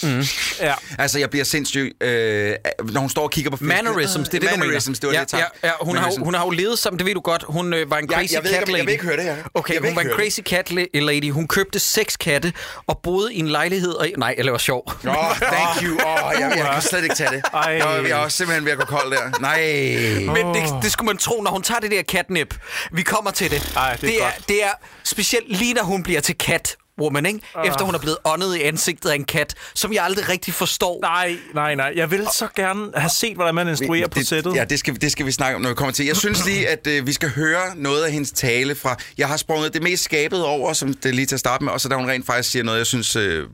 Mm. 0.05 0.25
Ja. 0.61 0.75
Altså, 0.99 1.19
jeg 1.19 1.31
bliver 1.31 1.45
sindssyg, 1.45 1.93
øh, 2.01 2.55
når 2.93 3.01
hun 3.01 3.11
står 3.11 3.23
og 3.23 3.31
kigger 3.31 3.51
på 3.51 3.57
Facebook. 3.57 3.85
Mannerisms, 3.85 4.29
det 4.29 4.35
er 4.37 4.41
det, 4.41 4.49
du 4.51 4.57
mener. 4.67 4.81
det 4.81 5.03
var 5.03 5.13
ja, 5.13 5.21
det, 5.21 5.33
jeg 5.33 5.47
ja, 5.63 5.69
ja, 5.69 5.73
hun, 5.81 5.97
har, 5.97 6.11
hun 6.25 6.35
har 6.35 6.45
jo 6.45 6.51
levet 6.51 6.79
som, 6.79 6.97
det 6.99 7.07
ved 7.07 7.15
du 7.15 7.21
godt, 7.21 7.45
hun 7.49 7.75
øh, 7.75 7.91
var 7.91 7.99
en 7.99 8.09
crazy 8.09 8.33
ja, 8.33 8.39
jeg, 8.43 8.45
jeg 8.45 8.53
cat 8.53 8.61
ikke, 8.61 8.73
lady. 8.73 8.79
Jeg 8.79 8.87
vil 8.87 8.93
ikke 8.93 9.05
høre 9.05 9.17
det, 9.17 9.25
her. 9.25 9.37
Okay, 9.55 9.75
jeg 9.75 9.83
hun 9.83 9.97
var 9.97 10.03
en 10.03 10.11
crazy 10.11 10.37
det. 10.41 10.47
cat 10.49 10.71
lady. 10.95 11.31
Hun 11.31 11.49
købte 11.49 11.79
seks 11.79 12.17
katte 12.17 12.53
og 12.87 13.01
boede 13.03 13.35
i 13.35 13.39
en 13.39 13.49
lejlighed. 13.49 13.91
Og, 13.93 14.09
nej, 14.19 14.35
jeg 14.37 14.45
laver 14.45 14.59
sjov. 14.59 14.83
oh, 14.87 14.93
thank 15.37 15.83
you. 15.83 15.93
Oh, 16.07 16.33
jeg, 16.41 16.53
jeg, 16.57 16.69
kan 16.73 16.83
slet 16.83 17.03
ikke 17.05 17.15
tage 17.17 17.31
det. 17.33 17.43
Ej. 17.55 17.61
Jeg, 17.85 18.03
jeg 18.03 18.11
er 18.11 18.15
også 18.17 18.37
simpelthen 18.37 18.65
ved 18.65 18.73
at 18.73 18.79
gå 18.79 18.85
kold 18.85 19.11
der. 19.11 19.39
Nej. 19.41 20.27
Oh. 20.29 20.33
Men 20.33 20.55
det, 20.63 20.83
det 20.83 20.93
skulle 20.93 21.07
man 21.07 21.17
tro, 21.17 21.43
når 21.43 21.51
hun 21.51 21.63
tager 21.63 21.81
det 21.81 21.91
der 21.91 22.03
catnip. 22.03 22.55
Vi 22.93 23.03
kommer 23.03 23.31
til 23.31 23.51
det. 23.51 23.73
Ej, 23.77 23.95
det, 24.01 24.05
er 24.09 24.13
det, 24.13 24.23
er, 24.23 24.31
det 24.49 24.65
er 24.65 24.69
specielt 25.05 25.59
lige, 25.59 25.75
når 25.75 25.83
hun 25.83 26.03
bliver 26.03 26.21
til 26.21 26.35
kat 26.39 26.77
Woman, 27.01 27.27
ikke? 27.27 27.41
Ah. 27.55 27.69
Efter 27.69 27.85
hun 27.85 27.95
er 27.95 27.99
blevet 27.99 28.17
åndet 28.25 28.57
i 28.57 28.63
ansigtet 28.63 29.11
af 29.11 29.15
en 29.15 29.25
kat, 29.25 29.55
som 29.75 29.93
jeg 29.93 30.05
aldrig 30.05 30.29
rigtig 30.29 30.55
forstår. 30.55 30.99
Nej, 31.03 31.37
nej, 31.55 31.75
nej. 31.75 31.93
Jeg 31.97 32.11
vil 32.11 32.27
så 32.35 32.49
gerne 32.57 32.91
have 32.97 33.11
set, 33.11 33.35
hvordan 33.37 33.55
man 33.55 33.69
instruerer 33.69 34.07
det, 34.07 34.11
på 34.11 34.25
sættet. 34.25 34.55
Ja, 34.55 34.65
det 34.65 34.79
skal, 34.79 35.01
det 35.01 35.13
skal 35.13 35.27
vi 35.27 35.33
snakke 35.33 35.57
om, 35.57 35.63
når 35.63 35.69
vi 35.69 35.75
kommer 35.75 35.93
til. 35.93 36.07
Jeg 36.07 36.17
synes 36.17 36.47
lige, 36.47 36.69
at 36.69 36.87
øh, 36.87 37.07
vi 37.07 37.13
skal 37.13 37.31
høre 37.35 37.61
noget 37.77 38.03
af 38.05 38.13
hendes 38.13 38.31
tale 38.33 38.75
fra... 38.75 38.97
Jeg 39.19 39.29
har 39.29 39.37
sprunget 39.37 39.75
det 39.75 39.83
mest 39.83 40.05
skabet 40.05 40.45
over, 40.45 40.73
som 40.73 40.95
det 40.95 41.15
lige 41.15 41.27
til 41.27 41.37
at 41.37 41.41
starte 41.41 41.65
med, 41.65 41.73
og 41.73 41.81
så 41.81 41.89
da 41.89 41.95
hun 41.97 42.09
rent 42.11 42.27
faktisk 42.27 42.51
siger 42.51 42.63
noget, 42.63 42.79
jeg 42.79 42.87
synes 42.87 43.17
øh, 43.17 43.47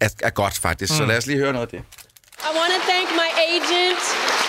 er, 0.00 0.08
er 0.22 0.30
godt 0.30 0.58
faktisk. 0.58 0.92
Mm. 0.92 0.96
Så 0.96 1.04
lad 1.06 1.16
os 1.16 1.26
lige 1.26 1.38
høre 1.38 1.52
noget 1.52 1.66
af 1.66 1.70
det. 1.70 1.78
I 2.38 2.50
want 2.58 2.70
to 2.76 2.80
thank 2.90 3.06
my 3.22 3.30
agent 3.50 4.02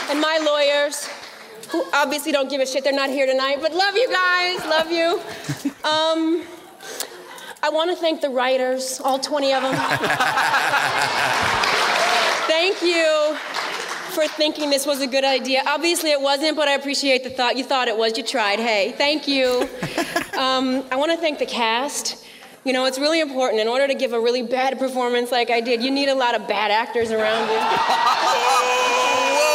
and 0.09 0.17
my 0.29 0.35
lawyers 0.49 0.95
who 1.71 1.79
obviously 2.03 2.31
don't 2.37 2.49
give 2.53 2.61
a 2.65 2.69
shit. 2.71 2.81
They're 2.85 2.99
not 3.05 3.11
here 3.17 3.27
tonight, 3.33 3.57
but 3.65 3.71
love 3.83 3.95
you 4.01 4.07
guys. 4.23 4.57
Love 4.75 4.89
you. 4.99 5.07
Um, 5.85 6.37
I 7.65 7.69
want 7.69 7.89
to 7.89 7.95
thank 7.95 8.19
the 8.21 8.29
writers, 8.29 8.99
all 9.03 9.17
20 9.17 9.51
of 9.51 9.63
them. 9.63 9.73
thank 12.45 12.83
you 12.83 13.35
for 14.13 14.27
thinking 14.27 14.69
this 14.69 14.85
was 14.85 15.01
a 15.01 15.07
good 15.07 15.23
idea. 15.23 15.63
Obviously, 15.65 16.11
it 16.11 16.21
wasn't, 16.21 16.55
but 16.57 16.67
I 16.67 16.73
appreciate 16.73 17.23
the 17.23 17.31
thought. 17.31 17.57
You 17.57 17.63
thought 17.63 17.87
it 17.87 17.97
was, 17.97 18.15
you 18.19 18.23
tried. 18.23 18.59
Hey, 18.59 18.91
thank 18.97 19.27
you. 19.27 19.67
Um, 20.35 20.83
I 20.91 20.97
want 20.97 21.11
to 21.13 21.17
thank 21.17 21.39
the 21.39 21.45
cast. 21.45 22.25
You 22.65 22.73
know, 22.73 22.83
it's 22.87 22.99
really 22.99 23.21
important. 23.21 23.61
In 23.61 23.69
order 23.69 23.87
to 23.87 23.93
give 23.93 24.11
a 24.11 24.19
really 24.19 24.41
bad 24.43 24.77
performance 24.77 25.31
like 25.31 25.49
I 25.49 25.61
did, 25.61 25.81
you 25.81 25.89
need 25.89 26.09
a 26.09 26.13
lot 26.13 26.35
of 26.35 26.45
bad 26.45 26.71
actors 26.71 27.09
around 27.09 27.49
you. 27.49 27.57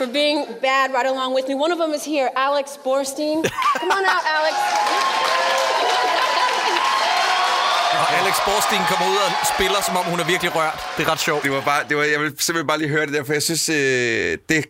for 0.00 0.06
being 0.06 0.38
bad 0.62 0.86
right 0.96 1.04
along 1.14 1.30
with 1.36 1.46
me. 1.48 1.54
One 1.66 1.70
of 1.76 1.80
them 1.82 1.92
is 1.98 2.02
here, 2.14 2.28
Alex 2.48 2.66
Borstein. 2.86 3.38
Come 3.80 3.90
on 3.98 4.04
out, 4.14 4.24
Alex. 4.36 4.54
Og 8.02 8.08
Alex 8.22 8.34
Borstein 8.46 8.80
kommer 8.90 9.06
ud 9.14 9.18
og 9.26 9.30
spiller, 9.54 9.80
som 9.86 9.94
om 10.00 10.04
hun 10.12 10.20
er 10.24 10.28
virkelig 10.32 10.50
rørt. 10.56 10.78
Det 10.96 11.06
er 11.06 11.10
ret 11.12 11.20
sjovt. 11.20 11.42
Det 11.42 11.52
var 11.52 11.60
bare, 11.60 11.82
det 11.88 11.96
var, 11.96 12.04
jeg 12.14 12.20
vil 12.20 12.30
simpelthen 12.44 12.66
bare 12.66 12.78
lige 12.78 12.88
høre 12.96 13.06
det 13.06 13.14
der, 13.14 13.24
for 13.24 13.32
jeg 13.32 13.42
synes, 13.42 13.68
øh, 13.68 14.38
det 14.48 14.64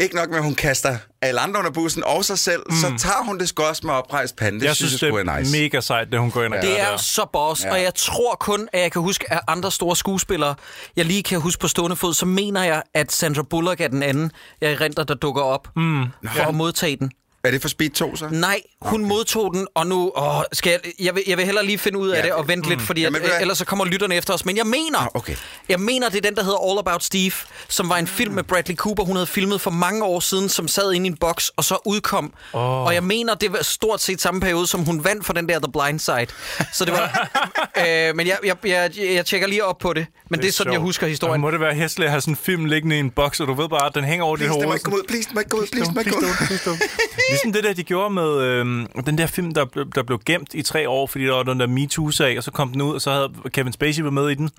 ikke 0.00 0.16
nok 0.16 0.28
med, 0.28 0.38
at 0.38 0.44
hun 0.44 0.54
kaster 0.54 0.96
alle 1.22 1.40
andre 1.40 1.58
under 1.58 1.70
bussen 1.70 2.04
og 2.04 2.24
sig 2.24 2.38
selv, 2.38 2.62
mm. 2.70 2.76
så 2.76 2.86
tager 2.98 3.24
hun 3.24 3.38
det 3.38 3.58
også 3.60 3.86
med 3.86 3.94
oprejst 3.94 4.36
pande. 4.36 4.60
Det 4.60 4.66
jeg 4.66 4.76
synes, 4.76 4.92
synes, 4.92 5.12
det 5.14 5.28
er 5.28 5.38
nice. 5.38 5.60
mega 5.62 5.80
sejt, 5.80 6.08
det 6.12 6.20
hun 6.20 6.30
går 6.30 6.42
ind 6.44 6.54
og 6.54 6.62
ja. 6.62 6.68
Det 6.68 6.80
er 6.80 6.90
der. 6.90 6.96
så 6.96 7.26
boss, 7.32 7.64
ja. 7.64 7.70
og 7.70 7.82
jeg 7.82 7.94
tror 7.94 8.34
kun, 8.40 8.68
at 8.72 8.80
jeg 8.80 8.92
kan 8.92 9.02
huske 9.02 9.32
at 9.32 9.40
andre 9.48 9.72
store 9.72 9.96
skuespillere, 9.96 10.54
jeg 10.96 11.04
lige 11.04 11.22
kan 11.22 11.40
huske 11.40 11.60
på 11.60 11.68
stående 11.68 11.96
fod, 11.96 12.14
så 12.14 12.26
mener 12.26 12.64
jeg, 12.64 12.82
at 12.94 13.12
Sandra 13.12 13.42
Bullock 13.42 13.80
er 13.80 13.88
den 13.88 14.02
anden, 14.02 14.32
jeg 14.60 14.80
renter, 14.80 15.04
der 15.04 15.14
dukker 15.14 15.42
op 15.42 15.68
mm. 15.76 16.04
for 16.26 16.40
ja. 16.42 16.48
at 16.48 16.54
modtage 16.54 16.96
den. 16.96 17.10
Er 17.44 17.50
det 17.50 17.62
for 17.62 17.68
Speed 17.68 17.90
2 17.90 18.16
så? 18.16 18.28
Nej, 18.32 18.60
hun 18.82 19.00
okay. 19.00 19.08
modtog 19.14 19.54
den, 19.54 19.66
og 19.74 19.86
nu 19.86 20.12
åh, 20.16 20.42
skal 20.52 20.70
jeg, 20.70 20.92
jeg, 21.00 21.14
vil, 21.14 21.22
jeg 21.26 21.36
vil 21.36 21.44
hellere 21.44 21.64
lige 21.66 21.78
finde 21.78 21.98
ud 21.98 22.08
af 22.08 22.18
ja. 22.18 22.22
det 22.22 22.32
og 22.32 22.48
vente 22.48 22.64
mm. 22.68 22.70
lidt, 22.70 22.82
fordi 22.82 23.00
ja, 23.02 23.10
men, 23.10 23.22
at, 23.22 23.28
øh, 23.28 23.40
ellers 23.40 23.58
så 23.58 23.64
kommer 23.64 23.84
lytterne 23.84 24.14
efter 24.14 24.34
os. 24.34 24.44
Men 24.44 24.56
jeg 24.56 24.66
mener, 24.66 24.98
ah, 24.98 25.06
okay. 25.14 25.36
jeg 25.68 25.80
mener, 25.80 26.08
det 26.08 26.16
er 26.16 26.20
den, 26.20 26.34
der 26.36 26.42
hedder 26.42 26.68
All 26.70 26.78
About 26.78 27.04
Steve, 27.04 27.32
som 27.68 27.88
var 27.88 27.96
en 27.96 28.04
ah. 28.04 28.08
film 28.10 28.34
med 28.34 28.42
Bradley 28.42 28.76
Cooper, 28.76 29.04
hun 29.04 29.16
havde 29.16 29.26
filmet 29.26 29.60
for 29.60 29.70
mange 29.70 30.04
år 30.04 30.20
siden, 30.20 30.48
som 30.48 30.68
sad 30.68 30.92
inde 30.92 31.06
i 31.06 31.10
en 31.10 31.16
boks 31.16 31.48
og 31.56 31.64
så 31.64 31.76
udkom. 31.86 32.32
Oh. 32.52 32.60
Og 32.86 32.94
jeg 32.94 33.02
mener, 33.04 33.34
det 33.34 33.52
var 33.52 33.62
stort 33.62 34.00
set 34.02 34.20
samme 34.20 34.40
periode, 34.40 34.66
som 34.66 34.84
hun 34.84 35.04
vandt 35.04 35.26
for 35.26 35.32
den 35.32 35.48
der 35.48 35.58
The 35.60 35.72
Blind 35.72 35.98
Side. 36.00 36.26
Så 36.72 36.84
det 36.84 36.92
var... 36.94 37.30
øh, 37.86 38.16
men 38.16 38.26
jeg, 38.26 38.38
jeg, 38.44 38.56
jeg, 38.64 38.90
jeg 38.98 39.26
tjekker 39.26 39.46
lige 39.48 39.64
op 39.64 39.78
på 39.78 39.92
det, 39.92 40.06
men 40.30 40.38
det, 40.38 40.42
det 40.42 40.48
er 40.48 40.52
sådan, 40.52 40.68
sjov. 40.72 40.72
jeg 40.72 40.80
husker 40.80 41.06
historien. 41.06 41.34
Ja, 41.34 41.38
må 41.38 41.50
det 41.50 41.60
være 41.60 41.74
hæsligt 41.74 42.06
at 42.06 42.10
have 42.10 42.20
sådan 42.20 42.32
en 42.32 42.36
film 42.42 42.64
liggende 42.64 42.96
i 42.96 42.98
en 42.98 43.10
boks, 43.10 43.40
og 43.40 43.48
du 43.48 43.54
ved 43.54 43.68
bare, 43.68 43.86
at 43.86 43.94
den 43.94 44.04
hænger 44.04 44.24
over 44.24 44.36
dit 44.36 44.48
hoved. 44.48 45.04
Please, 45.08 45.28
det 45.28 45.34
må 45.34 45.40
ikke 45.40 45.50
gå 45.50 45.56
ud, 45.56 45.66
please, 45.72 45.86
det 45.86 45.94
må 45.94 46.00
ikke 46.00 46.10
gå 46.10 46.18
ud, 46.18 46.26
please, 46.26 46.64
den 46.64 46.70
må 46.70 46.70
ikke 46.70 46.70
ud. 46.70 46.88
Ligesom 47.30 47.52
det 47.52 47.64
der, 47.64 47.72
de 47.72 47.82
gjorde 47.82 48.14
med 48.14 48.40
øh, 48.40 48.64
den 49.06 49.18
der 49.18 49.26
film, 49.26 49.54
der, 49.54 49.64
der 49.94 50.02
blev 50.02 50.20
gemt 50.26 50.54
i 50.54 50.62
tre 50.62 50.88
år, 50.88 51.06
fordi 51.06 51.24
der 51.24 51.32
var 51.32 51.42
den 51.42 51.60
der 51.60 51.66
MeToo-sag, 51.66 52.38
og 52.38 52.44
så 52.44 52.50
kom 52.50 52.68
den 52.72 52.80
ud, 52.80 52.94
og 52.94 53.00
så 53.00 53.10
havde 53.12 53.32
Kevin 53.50 53.72
Spacey 53.72 54.00
været 54.02 54.14
med 54.14 54.28
i 54.28 54.34
den. 54.34 54.50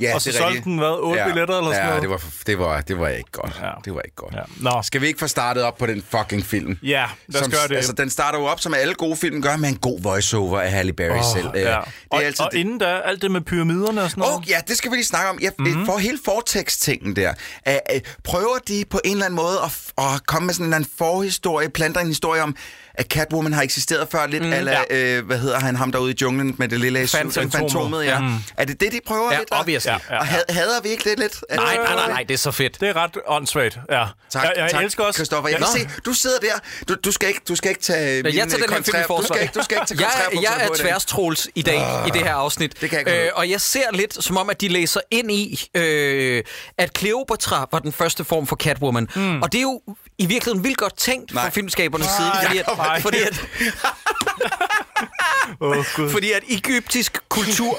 Ja, 0.00 0.14
og 0.14 0.22
så 0.22 0.30
det 0.30 0.38
solgte 0.38 0.64
den, 0.64 0.78
hvad, 0.78 0.98
otte 1.02 1.20
ja, 1.20 1.26
billetter 1.26 1.54
eller 1.54 1.68
ja, 1.70 1.74
sådan 1.74 1.86
noget? 1.86 1.96
Ja, 1.96 2.00
det 2.02 2.10
var, 2.10 2.22
det 2.46 2.58
var, 2.58 2.80
det 2.80 2.98
var 2.98 3.08
ikke 3.08 3.30
godt. 3.32 3.60
Ja. 3.62 3.70
Det 3.84 3.94
var 3.94 4.00
ikke 4.00 4.16
godt. 4.16 4.34
Ja. 4.34 4.40
Nå. 4.70 4.82
Skal 4.82 5.00
vi 5.00 5.06
ikke 5.06 5.18
få 5.18 5.26
startet 5.26 5.62
op 5.62 5.78
på 5.78 5.86
den 5.86 6.04
fucking 6.16 6.44
film? 6.44 6.78
Ja, 6.82 7.04
lad 7.26 7.42
os 7.42 7.48
gøre 7.48 7.68
det. 7.68 7.76
Altså, 7.76 7.92
den 7.92 8.10
starter 8.10 8.38
jo 8.38 8.44
op, 8.44 8.60
som 8.60 8.74
alle 8.74 8.94
gode 8.94 9.16
film 9.16 9.42
gør, 9.42 9.56
med 9.56 9.68
en 9.68 9.76
god 9.76 10.02
voiceover 10.02 10.60
af 10.60 10.70
Halle 10.70 10.92
Berry 10.92 11.18
oh, 11.18 11.24
selv. 11.36 11.48
Øh, 11.54 11.60
ja. 11.60 11.66
Det 11.66 11.72
er 11.74 11.80
og 12.10 12.24
altid 12.24 12.44
og 12.44 12.54
inden 12.54 12.80
der, 12.80 12.86
alt 12.88 13.22
det 13.22 13.30
med 13.30 13.40
pyramiderne 13.40 14.02
og 14.02 14.10
sådan 14.10 14.20
noget. 14.20 14.36
Åh, 14.36 14.42
ja, 14.50 14.60
det 14.68 14.76
skal 14.76 14.90
vi 14.90 14.96
lige 14.96 15.04
snakke 15.06 15.30
om. 15.30 15.38
Jeg, 15.42 15.52
mm-hmm. 15.58 15.86
For 15.86 15.98
hele 15.98 16.18
fortekst-tingen 16.24 17.16
der, 17.16 17.32
prøver 18.24 18.58
de 18.68 18.84
på 18.90 19.00
en 19.04 19.12
eller 19.12 19.24
anden 19.24 19.36
måde 19.36 19.56
at, 19.64 19.92
at 20.04 20.26
komme 20.26 20.46
med 20.46 20.54
sådan 20.54 20.64
en 20.64 20.68
eller 20.68 20.76
anden 20.76 20.90
forhistorie, 20.98 21.70
planter 21.70 22.00
en 22.00 22.13
historie 22.14 22.42
om, 22.42 22.56
at 22.94 23.06
Catwoman 23.06 23.52
har 23.52 23.62
eksisteret 23.62 24.08
før 24.12 24.26
lidt, 24.26 24.42
mm, 24.44 24.52
eller 24.52 24.72
ja. 24.90 24.96
øh, 24.98 25.26
hvad 25.26 25.38
hedder 25.38 25.60
han, 25.60 25.76
ham 25.76 25.92
derude 25.92 26.12
i 26.12 26.16
junglen 26.22 26.54
med 26.58 26.68
det 26.68 26.80
lille 26.80 27.06
fantomet, 27.52 28.04
ja. 28.04 28.18
Mm. 28.20 28.34
Er 28.56 28.64
det 28.64 28.80
det, 28.80 28.92
de 28.92 29.00
prøver 29.06 29.32
ja, 29.32 29.38
lidt? 29.38 29.48
Obviously. 29.52 29.88
Ja, 29.88 29.98
ja, 30.10 30.18
Og 30.18 30.26
hader 30.48 30.80
vi 30.82 30.88
ikke 30.88 31.10
det 31.10 31.18
lidt? 31.18 31.40
Nej, 31.54 31.74
nej, 31.76 31.94
nej, 31.94 32.08
nej, 32.08 32.24
det 32.28 32.34
er 32.34 32.38
så 32.38 32.50
fedt. 32.50 32.80
Det 32.80 32.88
er 32.88 32.96
ret 32.96 33.16
åndssvagt, 33.26 33.78
ja. 33.90 34.04
Tak, 34.30 34.42
jeg, 34.42 34.52
jeg 34.56 34.68
tak, 34.70 34.82
elsker 34.84 35.04
også. 35.04 35.18
Christoffer, 35.18 35.48
jeg 35.50 35.58
ja. 35.60 35.76
kan 35.78 35.90
se, 35.92 36.00
du 36.04 36.12
sidder 36.12 36.38
der, 36.38 36.46
du, 36.88 36.94
du, 37.04 37.12
skal, 37.12 37.28
ikke, 37.28 37.40
du 37.48 37.54
skal 37.56 37.68
ikke 37.68 37.80
tage 37.82 38.22
min 38.22 38.36
jeg 38.36 38.48
tager 38.48 38.64
den 38.66 38.74
her 38.74 38.80
film 38.82 39.18
Du 39.18 39.22
skal 39.26 39.42
ikke, 39.42 39.52
du 39.58 39.62
skal 39.64 39.76
ikke 39.76 39.86
tage 40.02 40.10
jeg, 40.34 40.42
jeg 40.58 40.66
er 40.66 40.68
tværstråls 40.76 41.48
i 41.54 41.62
dag, 41.62 41.74
i 41.74 41.78
ah. 41.78 42.06
det 42.12 42.22
her 42.22 42.34
afsnit. 42.34 42.80
Det 42.80 42.90
kan 42.90 43.06
jeg 43.06 43.16
øh, 43.16 43.30
og 43.34 43.50
jeg 43.50 43.60
ser 43.60 43.92
lidt, 43.92 44.24
som 44.24 44.36
om, 44.36 44.50
at 44.50 44.60
de 44.60 44.68
læser 44.68 45.00
ind 45.10 45.30
i, 45.30 45.60
øh, 45.74 46.42
at 46.78 46.98
Cleopatra 46.98 47.68
var 47.72 47.78
den 47.78 47.92
første 47.92 48.24
form 48.24 48.46
for 48.46 48.56
Catwoman. 48.56 49.08
Mm. 49.16 49.42
Og 49.42 49.52
det 49.52 49.58
er 49.58 49.62
jo 49.62 49.80
i 50.18 50.26
virkeligheden 50.26 50.64
vildt 50.64 50.76
godt 50.76 50.96
tænkt 50.98 51.34
nej. 51.34 51.42
fra 51.44 51.50
filmskabernes 51.50 52.06
nej, 52.18 52.42
side. 52.42 52.46
Fordi 52.46 52.58
at, 52.58 52.66
nej. 52.76 53.00
fordi 53.00 53.16
at, 53.22 53.40
oh, 55.60 56.10
Fordi 56.10 56.32
at 56.32 56.42
egyptisk 56.48 57.18
kultur, 57.28 57.76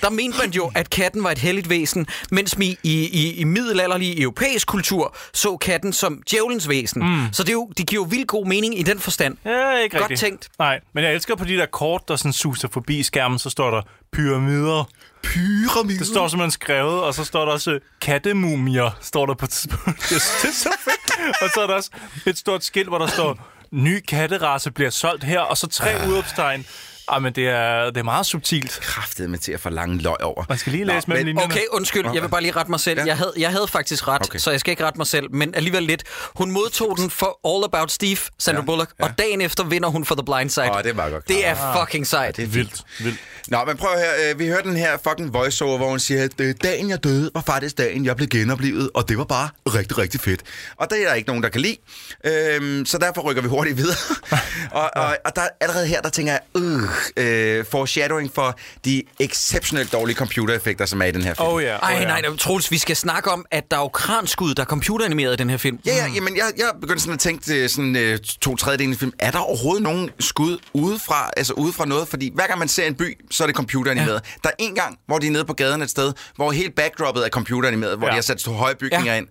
der 0.00 0.10
mente 0.10 0.38
man 0.38 0.50
jo, 0.50 0.70
at 0.74 0.90
katten 0.90 1.24
var 1.24 1.30
et 1.30 1.38
helligt 1.38 1.68
væsen, 1.70 2.06
mens 2.30 2.58
vi 2.58 2.76
i, 2.82 3.04
i, 3.22 3.34
i 3.34 3.44
middelalderlig 3.44 4.22
europæisk 4.22 4.66
kultur 4.66 5.16
så 5.34 5.56
katten 5.56 5.92
som 5.92 6.22
djævelens 6.30 6.68
væsen. 6.68 7.02
Mm. 7.12 7.26
Så 7.32 7.42
det, 7.42 7.48
er 7.48 7.52
jo, 7.52 7.70
det 7.76 7.86
giver 7.86 8.02
jo 8.02 8.06
vildt 8.10 8.28
god 8.28 8.46
mening 8.46 8.78
i 8.78 8.82
den 8.82 9.00
forstand. 9.00 9.36
Ja, 9.44 9.76
ikke 9.78 9.96
Godt 9.98 10.02
rigtigt. 10.10 10.20
tænkt. 10.20 10.48
Nej, 10.58 10.80
men 10.92 11.04
jeg 11.04 11.14
elsker 11.14 11.34
på 11.36 11.44
de 11.44 11.56
der 11.56 11.66
kort, 11.66 12.08
der 12.08 12.16
sådan 12.16 12.32
suser 12.32 12.68
forbi 12.72 13.02
skærmen, 13.02 13.38
så 13.38 13.50
står 13.50 13.70
der 13.70 13.82
pyramider 14.12 14.84
Pyramiden. 15.22 15.98
Det 15.98 16.06
står 16.06 16.28
simpelthen 16.28 16.50
skrevet, 16.50 17.00
og 17.02 17.14
så 17.14 17.24
står 17.24 17.44
der 17.44 17.52
også 17.52 17.78
kattemumier, 18.00 18.90
står 19.00 19.26
der 19.26 19.34
på 19.34 19.46
tidspunkt. 19.46 20.02
det 20.10 20.16
er 20.16 20.20
så 20.52 20.68
fedt. 20.84 21.18
Og 21.42 21.48
så 21.54 21.60
er 21.62 21.66
der 21.66 21.74
også 21.74 21.90
et 22.26 22.38
stort 22.38 22.64
skilt, 22.64 22.88
hvor 22.88 22.98
der 22.98 23.06
står, 23.06 23.38
ny 23.70 24.00
katterace 24.08 24.70
bliver 24.70 24.90
solgt 24.90 25.24
her, 25.24 25.40
og 25.40 25.56
så 25.56 25.66
tre 25.66 25.94
øh. 26.02 26.08
udopstegn. 26.08 26.66
Ah, 27.10 27.22
men 27.22 27.32
det 27.32 27.48
er, 27.48 27.84
det 27.86 27.96
er 27.96 28.02
meget 28.02 28.26
subtilt. 28.26 28.78
Kraftet 28.82 29.30
med 29.30 29.38
til 29.38 29.52
at 29.52 29.60
få 29.60 29.70
lange 29.70 29.98
løg 29.98 30.24
over. 30.24 30.44
Man 30.48 30.58
skal 30.58 30.72
lige 30.72 30.84
læse 30.84 31.10
Nå, 31.10 31.14
med 31.14 31.24
men, 31.24 31.40
Okay, 31.44 31.60
undskyld. 31.70 32.04
Jeg 32.14 32.22
vil 32.22 32.28
bare 32.28 32.40
lige 32.40 32.52
rette 32.52 32.70
mig 32.70 32.80
selv. 32.80 32.98
Ja. 33.00 33.06
Jeg, 33.06 33.16
havde, 33.16 33.32
jeg 33.38 33.50
havde 33.50 33.68
faktisk 33.68 34.08
ret, 34.08 34.22
okay. 34.26 34.38
så 34.38 34.50
jeg 34.50 34.60
skal 34.60 34.70
ikke 34.70 34.86
rette 34.86 34.98
mig 34.98 35.06
selv, 35.06 35.26
men 35.34 35.54
alligevel 35.54 35.82
lidt. 35.82 36.04
Hun 36.34 36.50
modtog 36.50 36.98
den 36.98 37.10
for 37.10 37.54
All 37.56 37.64
About 37.64 37.92
Steve, 37.92 38.16
Sandra 38.38 38.60
ja, 38.62 38.64
Bullock, 38.66 38.90
ja. 38.98 39.04
og 39.04 39.18
dagen 39.18 39.40
efter 39.40 39.64
vinder 39.64 39.88
hun 39.88 40.04
for 40.04 40.14
The 40.14 40.24
Blind 40.24 40.50
Side. 40.50 40.72
Åh, 40.72 40.82
det 40.82 40.86
er 40.90 41.10
godt. 41.10 41.24
Klar. 41.24 41.36
Det 41.36 41.46
er 41.46 41.80
fucking 41.80 42.06
sejt. 42.06 42.38
Ja, 42.38 42.42
det 42.42 42.48
er 42.48 42.52
vildt. 42.52 42.80
vildt. 43.00 43.18
Nå, 43.50 43.58
men 43.66 43.76
prøv 43.76 43.90
her. 43.98 44.30
Øh, 44.30 44.38
vi 44.38 44.46
hørte 44.46 44.68
den 44.68 44.76
her 44.76 44.90
fucking 45.08 45.34
voiceover, 45.34 45.76
hvor 45.78 45.88
hun 45.88 45.98
siger, 46.00 46.24
at 46.24 46.30
øh, 46.38 46.54
dagen 46.62 46.90
jeg 46.90 47.04
døde, 47.04 47.30
var 47.34 47.40
faktisk 47.40 47.78
dagen, 47.78 48.04
jeg 48.04 48.16
blev 48.16 48.28
genoplevet, 48.28 48.90
og 48.94 49.08
det 49.08 49.18
var 49.18 49.24
bare 49.24 49.48
rigtig, 49.66 49.98
rigtig 49.98 50.20
fedt. 50.20 50.40
Og 50.76 50.90
det 50.90 51.02
er 51.02 51.06
der 51.06 51.14
ikke 51.14 51.28
nogen, 51.28 51.42
der 51.42 51.48
kan 51.48 51.60
lide. 51.60 51.76
Øhm, 52.24 52.86
så 52.86 52.98
derfor 52.98 53.20
rykker 53.20 53.42
vi 53.42 53.48
hurtigt 53.48 53.76
videre. 53.76 53.96
og, 54.70 54.90
og, 54.96 55.16
og 55.24 55.36
der 55.36 55.42
allerede 55.60 55.86
her, 55.86 56.00
der 56.00 56.08
tænker 56.08 56.32
jeg, 56.32 56.40
øh, 56.62 56.82
øh, 57.58 57.64
foreshadowing 57.70 58.34
for 58.34 58.58
de 58.84 59.02
exceptionelt 59.20 59.92
dårlige 59.92 60.16
computereffekter, 60.16 60.86
som 60.86 61.02
er 61.02 61.06
i 61.06 61.10
den 61.10 61.22
her 61.22 61.34
film. 61.34 61.48
Oh, 61.48 61.62
yeah. 61.62 61.78
Oh, 61.82 61.90
yeah. 61.92 62.02
Ej, 62.02 62.04
nej, 62.04 62.20
nej, 62.20 62.36
Troels, 62.36 62.70
vi 62.70 62.78
skal 62.78 62.96
snakke 62.96 63.30
om, 63.30 63.46
at 63.50 63.64
der 63.70 63.76
er 63.76 63.80
jo 63.80 63.88
kranskud, 63.88 64.54
der 64.54 64.62
er 64.62 64.66
computeranimeret 64.66 65.32
i 65.32 65.36
den 65.36 65.50
her 65.50 65.56
film. 65.56 65.78
Ja, 65.86 65.94
ja, 65.96 66.06
jamen, 66.14 66.36
jeg, 66.36 66.44
jeg 66.56 66.66
begyndte 66.80 67.02
sådan 67.02 67.14
at 67.14 67.20
tænke 67.20 67.68
sådan 67.68 67.96
øh, 67.96 68.18
to 68.40 68.56
tredjedel 68.56 68.96
film. 68.98 69.12
Er 69.18 69.30
der 69.30 69.38
overhovedet 69.38 69.82
nogen 69.82 70.10
skud 70.20 70.58
udefra, 70.72 71.30
altså 71.36 71.52
udefra 71.52 71.84
noget? 71.84 72.08
Fordi 72.08 72.32
hver 72.34 72.46
gang 72.46 72.58
man 72.58 72.68
ser 72.68 72.86
en 72.86 72.94
by, 72.94 73.18
så 73.38 73.44
er 73.44 73.46
det 73.46 73.56
computeranimeret. 73.56 74.12
Ja. 74.26 74.34
Der 74.44 74.48
er 74.48 74.54
en 74.58 74.74
gang, 74.74 74.98
hvor 75.06 75.18
de 75.18 75.26
er 75.26 75.30
nede 75.30 75.44
på 75.44 75.52
gaden 75.52 75.82
et 75.82 75.90
sted, 75.90 76.12
hvor 76.36 76.50
helt 76.52 76.74
backdroppet 76.74 77.24
er 77.26 77.28
computeranimeret, 77.28 77.98
hvor 77.98 78.06
ja. 78.06 78.10
de 78.10 78.14
har 78.14 78.22
sat 78.22 78.40
store 78.40 78.54
høje 78.56 78.74
bygninger 78.74 79.12
ja. 79.12 79.18
ind 79.18 79.28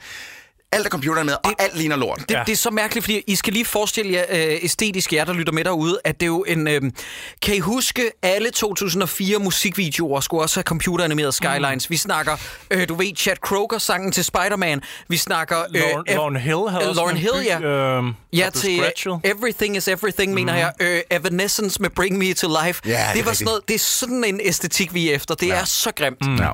alt 0.72 0.86
er 0.86 0.90
computeren 0.90 1.26
med, 1.26 1.34
og 1.34 1.42
det, 1.50 1.56
alt 1.60 1.78
ligner 1.78 1.96
lort. 1.96 2.20
Det, 2.20 2.32
ja. 2.36 2.44
det 2.46 2.52
er 2.52 2.56
så 2.58 2.70
mærkeligt, 2.70 3.04
fordi 3.04 3.24
I 3.28 3.36
skal 3.36 3.54
lige 3.54 3.66
forestille 3.66 4.12
jer 4.14 4.24
øh, 4.30 4.58
æstetisk 4.62 5.14
jer, 5.14 5.26
der 5.26 5.34
lytter 5.34 5.54
med 5.54 5.64
derude, 5.64 6.00
at 6.04 6.14
det 6.16 6.24
er 6.24 6.28
jo 6.28 6.44
en... 6.48 6.68
Øh, 6.68 6.82
kan 7.42 7.56
I 7.56 7.60
huske 7.60 8.12
alle 8.22 8.50
2004 8.52 9.40
musikvideoer 9.40 10.20
skulle 10.20 10.44
også 10.44 10.56
have 10.58 10.64
computeranimeret 10.64 11.34
skylines? 11.34 11.90
Mm. 11.90 11.94
Vi 11.94 11.98
snakker, 11.98 12.38
øh, 12.72 12.88
du 12.90 12.96
ved, 12.96 13.16
Chad 13.18 13.36
Kroger-sangen 13.42 14.12
til 14.12 14.24
Spider-Man. 14.26 14.82
Vi 15.08 15.18
snakker... 15.18 15.58
Øh, 15.60 15.66
Lauren, 15.74 16.08
ev- 16.10 16.14
Lauren 16.14 16.38
Hill 16.38 16.70
havde 16.70 16.90
øh, 16.90 16.96
Lauren 16.96 17.18
Hill, 17.18 17.34
by, 17.42 17.46
ja. 17.46 17.60
Øhm, 17.62 18.08
øh, 18.08 18.14
ja, 18.40 18.50
til 18.54 18.80
Everything 19.26 19.76
is 19.78 19.88
Everything, 19.88 20.34
mm. 20.42 20.48
jeg. 20.48 20.72
Øh, 20.80 21.02
Evanescence 21.12 21.82
med 21.82 21.90
Bring 21.90 22.18
Me 22.18 22.34
to 22.34 22.48
Life. 22.66 22.82
Ja, 22.86 22.92
det, 22.92 23.02
det, 23.16 23.26
var 23.26 23.34
sådan 23.34 23.46
noget, 23.46 23.62
det 23.68 23.74
er 23.76 23.80
sådan 23.80 24.24
en 24.24 24.40
æstetik, 24.44 24.94
vi 24.94 25.12
er 25.12 25.16
efter. 25.16 25.36
Det 25.36 25.48
ja. 25.48 25.56
er 25.56 25.66
så 25.66 25.92
grimt. 25.96 26.26
Mm. 26.28 26.36
Ja. 26.36 26.50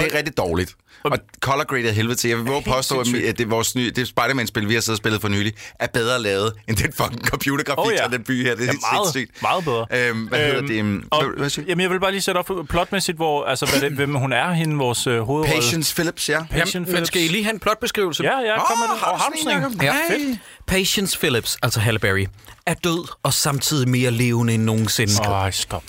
Det 0.00 0.12
er 0.12 0.18
rigtig 0.18 0.36
dårligt. 0.36 0.72
Og 1.04 1.18
color 1.40 1.64
grade 1.64 1.88
er 1.88 1.92
helvede 1.92 2.14
til. 2.16 2.28
Jeg 2.28 2.38
vil 2.38 2.46
våge 2.46 2.62
påstå, 2.62 2.98
at 3.00 3.06
det, 3.38 3.50
vores 3.50 3.74
nye, 3.76 3.92
det 3.96 4.08
Spider-Man-spil, 4.08 4.68
vi 4.68 4.74
har 4.74 4.80
siddet 4.80 4.96
og 4.96 5.02
spillet 5.02 5.20
for 5.20 5.28
nylig, 5.28 5.52
er 5.80 5.86
bedre 5.86 6.18
lavet 6.22 6.52
end 6.68 6.76
den 6.76 6.92
fucking 6.92 7.26
computergrafik 7.26 7.92
oh, 7.92 7.92
ja. 8.12 8.16
den 8.16 8.24
by 8.24 8.44
her. 8.44 8.54
Det 8.54 8.62
er 8.68 8.72
ja, 8.72 8.72
meget, 8.92 9.12
sindssygt. 9.14 9.42
meget 9.42 9.64
bedre. 9.64 9.86
Øhm, 10.10 10.18
hvad 10.22 10.38
øhm, 10.40 10.46
hedder 10.46 10.60
det? 10.66 10.74
Øhm, 10.78 11.04
og, 11.10 11.24
hvad, 11.24 11.36
hvad 11.36 11.64
jamen, 11.64 11.80
jeg 11.80 11.90
vil 11.90 12.00
bare 12.00 12.10
lige 12.10 12.20
sætte 12.22 12.38
op 12.38 12.50
plotmæssigt, 12.68 13.16
hvor, 13.16 13.44
altså, 13.44 13.66
hvad 13.66 13.80
det, 13.90 13.96
hvem 13.96 14.14
hun 14.14 14.32
er, 14.32 14.52
hende, 14.52 14.76
vores 14.76 15.06
øh, 15.06 15.20
hovedrolle. 15.20 15.54
Patience 15.60 15.94
Phillips, 15.94 16.28
ja. 16.28 16.42
Patience 16.42 16.74
jamen, 16.74 16.84
Phillips. 16.86 17.00
Men 17.00 17.06
skal 17.06 17.22
I 17.22 17.28
lige 17.28 17.44
have 17.44 17.54
en 17.54 17.60
plotbeskrivelse? 17.60 18.22
Ja, 18.22 18.40
ja, 18.40 18.56
kom 18.58 18.66
oh, 18.72 18.78
med 18.78 19.54
det. 19.54 19.64
Og 19.66 19.72
en? 19.72 19.82
Ja. 19.82 19.94
Hey. 20.08 20.34
Patience 20.66 21.18
Phillips, 21.18 21.58
altså 21.62 21.80
Halle 21.80 21.98
Berry, 22.00 22.26
er 22.70 22.74
død 22.84 23.04
og 23.22 23.34
samtidig 23.34 23.88
mere 23.88 24.10
levende 24.10 24.54
end 24.54 24.62
nogensinde. 24.62 25.12
Åh, 25.28 25.30
oh, 25.44 25.52
stop. 25.52 25.82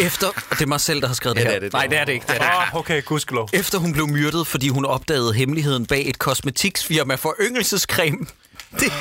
Efter, 0.00 0.26
det 0.50 0.60
er 0.62 0.66
mig 0.66 0.80
selv, 0.80 1.00
der 1.00 1.06
har 1.06 1.14
skrevet 1.14 1.36
det 1.36 1.44
det, 1.44 1.52
her. 1.52 1.60
Det 1.60 1.66
det, 1.72 1.72
Nej, 1.72 1.86
det 1.86 1.98
er 1.98 2.04
det 2.04 2.12
ikke. 2.12 2.26
Det 2.26 2.34
er 2.36 2.38
det. 2.38 2.72
Oh, 2.74 2.80
okay, 2.80 3.04
gudskelov. 3.04 3.48
Efter 3.52 3.78
hun 3.78 3.92
blev 3.92 4.08
myrdet, 4.08 4.46
fordi 4.46 4.68
hun 4.68 4.84
opdagede 4.84 5.34
hemmeligheden 5.34 5.86
bag 5.86 6.08
et 6.08 6.18
kosmetiksfirma 6.18 7.14
for 7.14 7.34
yngelsescreme. 7.40 8.18
Det, 8.80 8.92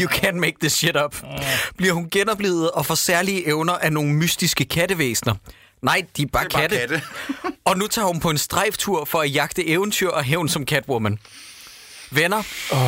you 0.00 0.10
can't 0.10 0.38
make 0.40 0.56
this 0.60 0.72
shit 0.72 0.96
up. 0.96 1.16
Bliver 1.76 1.92
hun 1.92 2.08
genoplevet 2.10 2.70
og 2.70 2.86
får 2.86 2.94
særlige 2.94 3.46
evner 3.46 3.72
af 3.72 3.92
nogle 3.92 4.12
mystiske 4.12 4.64
kattevæsener. 4.64 5.34
Nej, 5.82 6.02
de 6.16 6.22
er 6.22 6.26
bare, 6.32 6.44
det 6.44 6.54
er 6.54 6.58
katte. 6.60 6.76
bare 6.88 7.00
katte. 7.42 7.56
og 7.66 7.78
nu 7.78 7.86
tager 7.86 8.06
hun 8.06 8.20
på 8.20 8.30
en 8.30 8.38
strejftur 8.38 9.04
for 9.04 9.18
at 9.20 9.34
jagte 9.34 9.66
eventyr 9.68 10.08
og 10.08 10.22
hævn 10.22 10.48
som 10.48 10.64
Catwoman. 10.66 11.18
Venner, 12.12 12.42
oh. 12.72 12.78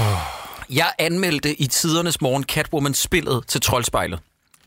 Jeg 0.71 0.93
anmeldte 0.99 1.55
i 1.55 1.67
tidernes 1.67 2.21
morgen 2.21 2.45
Catwoman-spillet 2.45 3.45
til 3.49 3.61
Troldspejlet. 3.61 4.21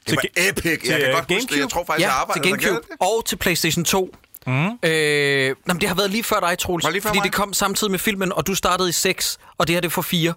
Det 0.08 0.16
var 0.16 0.24
epic. 0.50 0.66
Jeg 0.66 0.72
til, 0.80 0.90
kan 0.90 1.02
øh, 1.02 1.14
godt 1.14 1.28
Gamecube? 1.28 1.34
huske 1.36 1.54
det. 1.56 1.60
Jeg 1.60 1.70
tror 1.70 1.86
faktisk, 1.86 2.06
ja, 2.06 2.10
jeg 2.12 2.18
arbejdede 2.22 2.46
til 2.46 2.52
Gamecube 2.52 2.88
der 3.00 3.06
og 3.06 3.26
til 3.26 3.36
PlayStation 3.36 3.86
2. 3.86 4.16
Mm. 4.48 4.54
Øh, 4.84 5.56
nej, 5.66 5.78
det 5.80 5.88
har 5.90 5.96
været 5.96 6.12
lige 6.12 6.24
før 6.24 6.40
dig, 6.40 6.58
Troels. 6.60 6.86
Lige 6.92 7.02
fordi 7.02 7.18
mig? 7.18 7.24
det 7.24 7.34
kom 7.34 7.54
samtidig 7.54 7.92
med 7.92 8.00
filmen, 8.00 8.32
og 8.34 8.48
du 8.48 8.56
startede 8.56 8.90
i 8.90 8.92
6, 8.92 9.38
og 9.58 9.68
det 9.68 9.76
her 9.76 9.82
det 9.82 9.88
er 9.88 9.92
for 9.92 10.02
4. 10.02 10.34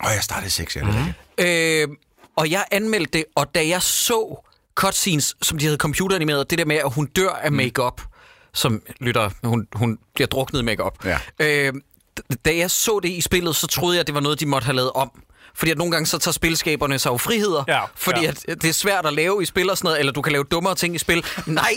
Og 0.00 0.10
jeg 0.14 0.22
startede 0.22 0.46
i 0.46 0.50
6, 0.50 0.76
ja. 0.76 0.82
Mm. 0.84 0.90
Det 1.38 1.80
øh, 1.82 1.88
og 2.36 2.50
jeg 2.50 2.64
anmeldte 2.70 3.12
det, 3.18 3.24
og 3.34 3.54
da 3.54 3.68
jeg 3.68 3.82
så 3.82 4.46
cutscenes, 4.74 5.34
som 5.42 5.58
de 5.58 5.64
havde 5.64 5.78
computeranimeret, 5.78 6.50
det 6.50 6.58
der 6.58 6.64
med, 6.64 6.76
at 6.76 6.92
hun 6.92 7.06
dør 7.06 7.30
af 7.30 7.50
mm. 7.50 7.56
makeup 7.56 8.00
som 8.54 8.82
lytter, 9.00 9.30
hun, 9.44 9.66
hun 9.72 9.98
bliver 10.14 10.26
druknet 10.26 10.60
i 10.60 10.64
makeup. 10.64 11.04
Ja. 11.06 11.18
Øh, 11.38 11.72
da 12.44 12.56
jeg 12.56 12.70
så 12.70 13.00
det 13.02 13.08
i 13.08 13.20
spillet, 13.20 13.56
så 13.56 13.66
troede 13.66 13.94
jeg, 13.96 14.00
at 14.00 14.06
det 14.06 14.14
var 14.14 14.20
noget, 14.20 14.40
de 14.40 14.46
måtte 14.46 14.64
have 14.64 14.76
lavet 14.76 14.92
om. 14.92 15.10
Fordi 15.54 15.70
at 15.70 15.78
nogle 15.78 15.92
gange 15.92 16.06
så 16.06 16.18
tager 16.18 16.32
spilskaberne 16.32 16.98
sig 16.98 17.10
jo 17.10 17.16
friheder, 17.16 17.64
ja, 17.68 17.80
fordi 17.94 18.20
ja. 18.22 18.28
At 18.28 18.44
øh, 18.48 18.56
det 18.56 18.68
er 18.68 18.72
svært 18.72 19.06
at 19.06 19.12
lave 19.12 19.42
i 19.42 19.44
spil 19.44 19.70
og 19.70 19.78
sådan 19.78 19.86
noget, 19.86 19.98
eller 20.00 20.12
du 20.12 20.22
kan 20.22 20.32
lave 20.32 20.44
dummere 20.44 20.74
ting 20.74 20.94
i 20.94 20.98
spil. 20.98 21.24
Nej, 21.46 21.72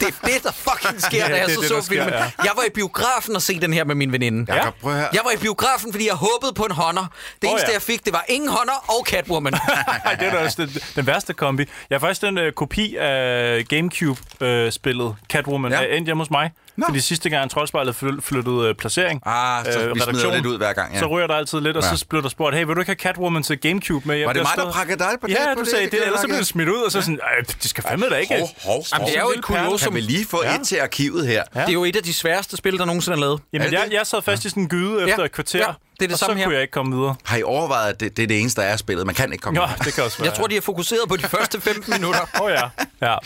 det 0.00 0.08
er 0.08 0.26
det, 0.26 0.42
der 0.42 0.52
fucking 0.52 1.02
sker, 1.02 1.18
ja, 1.26 1.32
da 1.32 1.38
jeg 1.38 1.46
det, 1.46 1.54
så 1.54 1.60
det, 1.60 1.68
så 1.68 1.80
sker, 1.80 1.82
filmen. 1.88 2.08
Ja. 2.08 2.20
Jeg 2.22 2.30
var 2.56 2.62
i 2.66 2.70
biografen 2.74 3.36
og 3.36 3.42
se 3.42 3.60
den 3.60 3.72
her 3.72 3.84
med 3.84 3.94
min 3.94 4.12
veninde. 4.12 4.54
Ja. 4.54 4.62
Jeg 4.84 5.20
var 5.24 5.30
i 5.34 5.38
biografen, 5.40 5.92
fordi 5.92 6.06
jeg 6.06 6.14
håbede 6.14 6.52
på 6.56 6.64
en 6.64 6.70
honor. 6.70 7.12
Det 7.42 7.44
oh, 7.44 7.50
eneste, 7.50 7.68
ja. 7.68 7.72
jeg 7.74 7.82
fik, 7.82 8.04
det 8.04 8.12
var 8.12 8.24
ingen 8.28 8.48
honor 8.48 8.84
og 8.98 9.06
Catwoman. 9.06 9.52
det 10.20 10.28
er 10.28 10.38
også 10.44 10.62
den, 10.62 10.76
den 10.96 11.06
værste 11.06 11.32
kombi. 11.32 11.64
Jeg 11.90 11.94
har 11.96 12.00
faktisk 12.00 12.20
den 12.22 12.38
øh, 12.38 12.52
kopi 12.52 12.96
af 12.96 13.64
Gamecube-spillet, 13.68 15.06
øh, 15.06 15.14
Catwoman, 15.28 15.72
ja. 15.72 15.82
endte 15.84 16.04
hjemme 16.06 16.20
hos 16.22 16.30
mig. 16.30 16.50
Nå. 16.76 16.86
Fordi 16.86 17.00
sidste 17.00 17.30
gang 17.30 17.50
Troldspejlet 17.50 17.96
flyttede 18.22 18.68
øh, 18.68 18.74
placering. 18.74 19.22
Ah, 19.26 19.64
så 19.64 19.80
øh, 19.80 19.94
vi 19.94 20.00
smider 20.00 20.34
lidt 20.34 20.46
ud 20.46 20.56
hver 20.58 20.72
gang, 20.72 20.92
ja. 20.94 20.98
Så 20.98 21.06
ryger 21.06 21.26
der 21.26 21.34
altid 21.34 21.60
lidt, 21.60 21.76
og 21.76 21.82
ja. 21.90 21.96
så 21.96 22.06
bliver 22.06 22.22
der 22.22 22.28
spurgt, 22.28 22.56
hey, 22.56 22.64
vil 22.64 22.74
du 22.74 22.80
ikke 22.80 22.88
have 22.88 23.02
Catwoman 23.14 23.42
til 23.42 23.58
Gamecube 23.60 24.08
med? 24.08 24.24
var 24.24 24.32
det 24.32 24.42
mig, 24.42 24.64
der 24.66 24.72
pakkede 24.72 24.98
dig 24.98 25.12
på 25.20 25.26
det? 25.26 25.32
Ja, 25.48 25.54
du 25.58 25.64
sagde 25.64 25.86
det, 25.90 26.06
ellers 26.06 26.20
så 26.20 26.26
blev 26.26 26.38
det 26.38 26.46
smidt 26.46 26.68
ud, 26.68 26.80
og 26.80 26.92
så 26.92 27.00
sådan, 27.00 27.20
de 27.62 27.68
skal 27.68 27.84
fandme 27.88 28.08
da 28.10 28.14
ikke. 28.16 28.34
Hov, 28.38 28.48
hov, 28.64 28.84
Jamen, 28.92 29.08
det 29.08 29.16
er 29.16 29.20
jo 29.20 29.32
et 29.36 29.42
kuriosum. 29.42 29.92
Kan 29.92 29.94
vi 29.94 30.00
lige 30.00 30.26
få 30.26 30.36
et 30.60 30.66
til 30.66 30.76
arkivet 30.82 31.26
her? 31.26 31.44
Det 31.44 31.62
er 31.68 31.72
jo 31.72 31.84
et 31.84 31.96
af 31.96 32.02
de 32.02 32.12
sværeste 32.14 32.56
spil, 32.56 32.78
der 32.78 32.84
nogensinde 32.84 33.16
er 33.16 33.20
lavet. 33.20 33.40
Jamen, 33.52 33.72
jeg 33.72 34.00
sad 34.04 34.22
fast 34.22 34.44
i 34.44 34.48
sådan 34.50 34.62
en 34.62 34.68
gyde 34.68 35.08
efter 35.08 35.24
et 35.24 35.32
kvarter, 35.32 35.74
det 36.00 36.04
er 36.04 36.08
det 36.08 36.12
og 36.14 36.18
samme 36.18 36.34
så 36.36 36.38
her. 36.38 36.44
kunne 36.44 36.54
jeg 36.54 36.62
ikke 36.62 36.72
komme 36.72 36.96
videre. 36.96 37.14
Har 37.24 37.36
I 37.36 37.42
overvejet, 37.42 37.92
at 37.94 38.00
det, 38.00 38.16
det 38.16 38.22
er 38.22 38.26
det 38.26 38.40
eneste, 38.40 38.60
der 38.60 38.66
er 38.66 38.76
spillet? 38.76 39.06
Man 39.06 39.14
kan 39.14 39.32
ikke 39.32 39.42
komme 39.42 39.60
ja, 39.60 39.66
videre. 39.66 39.84
det 39.84 39.94
kan 39.94 40.04
også 40.04 40.18
være. 40.18 40.26
Jeg 40.26 40.34
tror, 40.34 40.46
de 40.46 40.54
har 40.54 40.60
fokuseret 40.60 41.08
på 41.08 41.16
de 41.16 41.22
første 41.22 41.60
15 41.60 41.92
minutter. 41.98 42.20
Åh 42.40 42.40
oh, 42.40 42.50
ja. 42.52 42.68
ja. 43.06 43.14
Og 43.14 43.20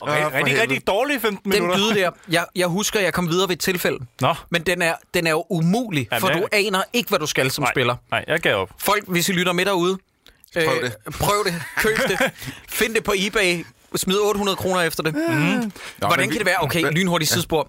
oh, 0.00 0.08
rigtig, 0.10 0.34
helvede. 0.38 0.62
rigtig 0.62 0.86
dårlige 0.86 1.20
15 1.20 1.52
den 1.52 1.62
minutter. 1.62 1.86
Den 1.86 1.96
der, 1.96 2.10
jeg, 2.30 2.44
jeg 2.56 2.66
husker, 2.66 3.00
jeg 3.00 3.14
kom 3.14 3.28
videre 3.28 3.48
ved 3.48 3.56
et 3.56 3.60
tilfælde. 3.60 3.98
Nå. 4.20 4.34
Men 4.50 4.62
den 4.62 4.82
er, 4.82 4.94
den 5.14 5.26
er 5.26 5.30
jo 5.30 5.44
umulig, 5.50 6.08
ja, 6.12 6.18
for 6.18 6.28
jeg... 6.28 6.38
du 6.38 6.48
aner 6.52 6.82
ikke, 6.92 7.08
hvad 7.08 7.18
du 7.18 7.26
skal 7.26 7.50
som 7.50 7.62
nej, 7.64 7.72
spiller. 7.72 7.96
Nej, 8.10 8.24
jeg 8.28 8.40
gav 8.40 8.56
op. 8.56 8.70
Folk, 8.78 9.04
hvis 9.06 9.28
I 9.28 9.32
lytter 9.32 9.52
med 9.52 9.64
derude, 9.64 9.98
prøv 10.54 10.62
øh, 10.64 10.82
det. 10.82 11.14
prøv 11.20 11.44
det. 11.44 11.54
Køb 11.84 11.96
det. 12.08 12.20
Find 12.68 12.94
det 12.94 13.04
på 13.04 13.12
eBay. 13.16 13.66
Smid 13.96 14.16
800 14.18 14.56
kroner 14.56 14.80
efter 14.80 15.02
det. 15.02 15.14
Mm. 15.14 15.20
mm. 15.20 15.36
Nå, 15.40 15.70
Hvordan 15.98 16.18
kan 16.18 16.30
vi... 16.34 16.38
det 16.38 16.46
være? 16.46 16.56
Okay, 16.62 16.82
lynhurtigt 16.92 17.30
ja. 17.30 17.34
sidespor. 17.34 17.68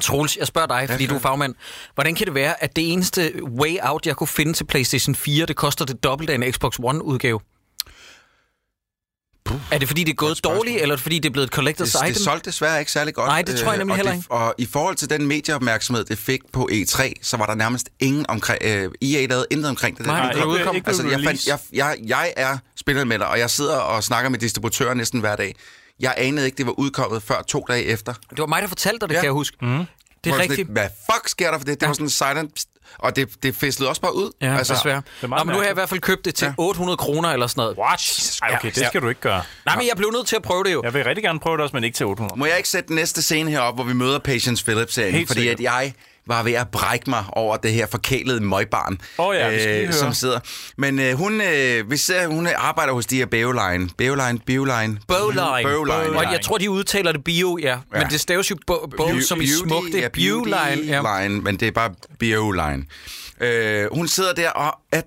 Troels, 0.00 0.36
jeg 0.36 0.46
spørger 0.46 0.66
dig, 0.68 0.88
fordi 0.90 1.04
ja, 1.04 1.10
du 1.10 1.16
er 1.16 1.20
fagmand. 1.20 1.54
Hvordan 1.94 2.14
kan 2.14 2.26
det 2.26 2.34
være, 2.34 2.64
at 2.64 2.76
det 2.76 2.92
eneste 2.92 3.32
way 3.60 3.76
out, 3.82 4.06
jeg 4.06 4.16
kunne 4.16 4.26
finde 4.28 4.52
til 4.52 4.64
PlayStation 4.64 5.14
4, 5.14 5.46
det 5.46 5.56
koster 5.56 5.84
det 5.84 6.04
dobbelte 6.04 6.32
af 6.32 6.38
en 6.38 6.52
Xbox 6.52 6.78
One-udgave? 6.82 7.40
Puh, 9.44 9.60
er 9.72 9.78
det 9.78 9.88
fordi, 9.88 10.04
det 10.04 10.10
er 10.10 10.14
gået 10.16 10.44
dårligt, 10.44 10.82
eller 10.82 10.96
fordi, 10.96 11.18
det 11.18 11.28
er 11.28 11.32
blevet 11.32 11.46
et 11.58 11.58
collector's 11.58 11.68
det, 11.68 11.94
item? 11.94 12.12
Det 12.14 12.24
solgte 12.24 12.50
desværre 12.50 12.78
ikke 12.80 12.92
særlig 12.92 13.14
godt. 13.14 13.28
Nej, 13.28 13.42
det 13.42 13.56
tror 13.56 13.72
jeg 13.72 13.72
øh, 13.72 13.78
nemlig 13.78 13.92
og 13.92 13.96
heller 13.96 14.12
ikke. 14.12 14.30
Og 14.30 14.54
i 14.58 14.66
forhold 14.66 14.96
til 14.96 15.10
den 15.10 15.26
medieopmærksomhed, 15.26 16.04
det 16.04 16.18
fik 16.18 16.40
på 16.52 16.68
E3, 16.72 17.12
så 17.22 17.36
var 17.36 17.46
der 17.46 17.54
nærmest 17.54 17.88
ingen 18.00 18.26
omkring... 18.28 18.58
Øh, 18.64 18.90
EA 19.02 19.26
lavede 19.26 19.46
intet 19.50 19.68
omkring 19.68 19.98
det. 19.98 20.06
Nej, 20.06 20.32
det, 20.32 20.44
udkom. 20.44 20.76
Ikke 20.76 20.88
altså, 20.88 21.08
jeg, 21.08 21.20
fandt, 21.24 21.46
jeg, 21.46 21.58
jeg, 21.72 21.96
jeg 22.06 22.32
er 22.36 22.58
spillet 22.76 23.06
med 23.06 23.18
dig, 23.18 23.26
og 23.28 23.38
jeg 23.38 23.50
sidder 23.50 23.76
og 23.76 24.04
snakker 24.04 24.30
med 24.30 24.38
distributører 24.38 24.94
næsten 24.94 25.20
hver 25.20 25.36
dag. 25.36 25.54
Jeg 26.00 26.14
anede 26.16 26.46
ikke, 26.46 26.56
det 26.58 26.66
var 26.66 26.72
udkommet 26.72 27.22
før 27.22 27.42
to 27.42 27.64
dage 27.68 27.82
efter. 27.84 28.14
Det 28.30 28.38
var 28.38 28.46
mig, 28.46 28.62
der 28.62 28.68
fortalte 28.68 29.00
dig 29.00 29.08
det, 29.08 29.14
ja. 29.14 29.20
kan 29.20 29.24
jeg 29.24 29.32
huske. 29.32 29.56
Mm. 29.62 29.84
Det 30.24 30.32
er 30.32 30.38
rigtigt. 30.38 30.68
Hvad 30.68 30.88
fuck 31.12 31.28
sker 31.28 31.50
der 31.50 31.58
for 31.58 31.64
det? 31.64 31.74
Det 31.80 31.82
ja. 31.82 31.86
var 31.88 31.92
sådan 31.94 32.06
en 32.06 32.10
silent... 32.10 32.54
Pst, 32.54 32.68
og 32.98 33.16
det, 33.16 33.42
det 33.42 33.54
fæslede 33.54 33.88
også 33.88 34.00
bare 34.00 34.16
ud. 34.16 34.30
Ja, 34.42 34.56
altså, 34.56 34.74
svært. 34.82 35.02
Nå, 35.22 35.28
men 35.28 35.46
nu 35.46 35.52
har 35.54 35.62
jeg 35.62 35.70
i 35.70 35.74
hvert 35.74 35.88
fald 35.88 36.00
købt 36.00 36.24
det 36.24 36.34
til 36.34 36.46
ja. 36.46 36.52
800 36.58 36.96
kroner 36.96 37.28
eller 37.28 37.46
sådan 37.46 37.60
noget. 37.60 37.78
What? 37.78 38.38
Ej, 38.42 38.56
okay, 38.56 38.70
det 38.74 38.86
skal 38.86 39.02
du 39.02 39.08
ikke 39.08 39.20
gøre. 39.20 39.42
Nej, 39.66 39.76
men 39.76 39.84
jeg 39.88 39.96
blev 39.96 40.10
nødt 40.10 40.26
til 40.26 40.36
at 40.36 40.42
prøve 40.42 40.64
det 40.64 40.72
jo. 40.72 40.82
Jeg 40.82 40.94
vil 40.94 41.04
rigtig 41.04 41.22
gerne 41.24 41.40
prøve 41.40 41.56
det 41.56 41.62
også, 41.62 41.76
men 41.76 41.84
ikke 41.84 41.96
til 41.96 42.06
800. 42.06 42.38
Må 42.38 42.46
jeg 42.46 42.56
ikke 42.56 42.68
sætte 42.68 42.88
den 42.88 42.96
næste 42.96 43.22
scene 43.22 43.50
herop, 43.50 43.74
hvor 43.74 43.84
vi 43.84 43.92
møder 43.92 44.18
Patience 44.18 44.64
Phillips-serien? 44.64 45.26
Fordi 45.26 45.48
at 45.48 45.60
jeg 45.60 45.92
var 46.26 46.42
ved 46.42 46.52
at 46.52 46.68
brække 46.68 47.10
mig 47.10 47.24
over 47.32 47.56
det 47.56 47.72
her 47.72 47.86
forkælede 47.86 48.40
møgbarn, 48.44 48.98
oh 49.18 49.36
ja, 49.36 49.82
øh, 49.84 49.92
som 49.92 50.12
sidder. 50.14 50.40
Men 50.78 50.98
øh, 50.98 51.14
hun, 51.14 51.40
øh, 51.40 51.86
hvis, 51.86 52.10
øh, 52.10 52.24
hun 52.30 52.48
arbejder 52.56 52.92
hos 52.92 53.06
de 53.06 53.16
her 53.16 53.26
Beoline. 53.26 53.88
Bævlein, 53.98 54.38
Bævlein. 54.38 54.98
Bowline. 55.08 56.18
Og 56.18 56.32
jeg 56.32 56.38
tror, 56.42 56.58
de 56.58 56.70
udtaler 56.70 57.12
det 57.12 57.24
bio, 57.24 57.58
ja. 57.62 57.68
ja. 57.68 57.76
Men 57.92 58.08
det 58.10 58.20
staves 58.20 58.50
jo 58.50 58.56
bo, 58.66 58.86
bo 58.96 59.08
Be- 59.10 59.22
som 59.22 59.40
i 59.40 59.46
smukt. 59.64 59.92
Det 59.92 60.04
er 60.04 60.08
Bævlein. 60.08 60.78
Ja. 60.84 61.28
men 61.28 61.56
det 61.56 61.68
er 61.68 61.72
bare 61.72 61.90
Bævlein. 62.18 62.86
Øh, 63.40 63.86
hun 63.92 64.08
sidder 64.08 64.32
der 64.32 64.50
og 64.50 64.76
at 64.92 65.04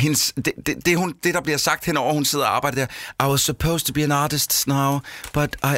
hendes, 0.00 0.32
det, 0.36 0.52
det, 0.66 0.76
det, 0.86 0.98
hun, 0.98 1.14
det, 1.24 1.34
der 1.34 1.40
bliver 1.40 1.58
sagt 1.58 1.84
henover, 1.84 2.12
hun 2.12 2.24
sidder 2.24 2.44
og 2.46 2.56
arbejder 2.56 2.86
der. 2.86 3.26
I 3.26 3.30
was 3.30 3.40
supposed 3.40 3.86
to 3.86 3.92
be 3.92 4.02
an 4.02 4.12
artist 4.12 4.66
now, 4.66 4.98
but 5.32 5.56
I, 5.64 5.76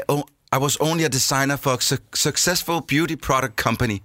I 0.56 0.58
was 0.60 0.76
only 0.80 1.04
a 1.04 1.08
designer 1.08 1.56
for 1.56 1.70
a 1.70 1.76
su- 1.76 2.10
successful 2.14 2.76
beauty 2.88 3.14
product 3.26 3.56
company. 3.58 4.02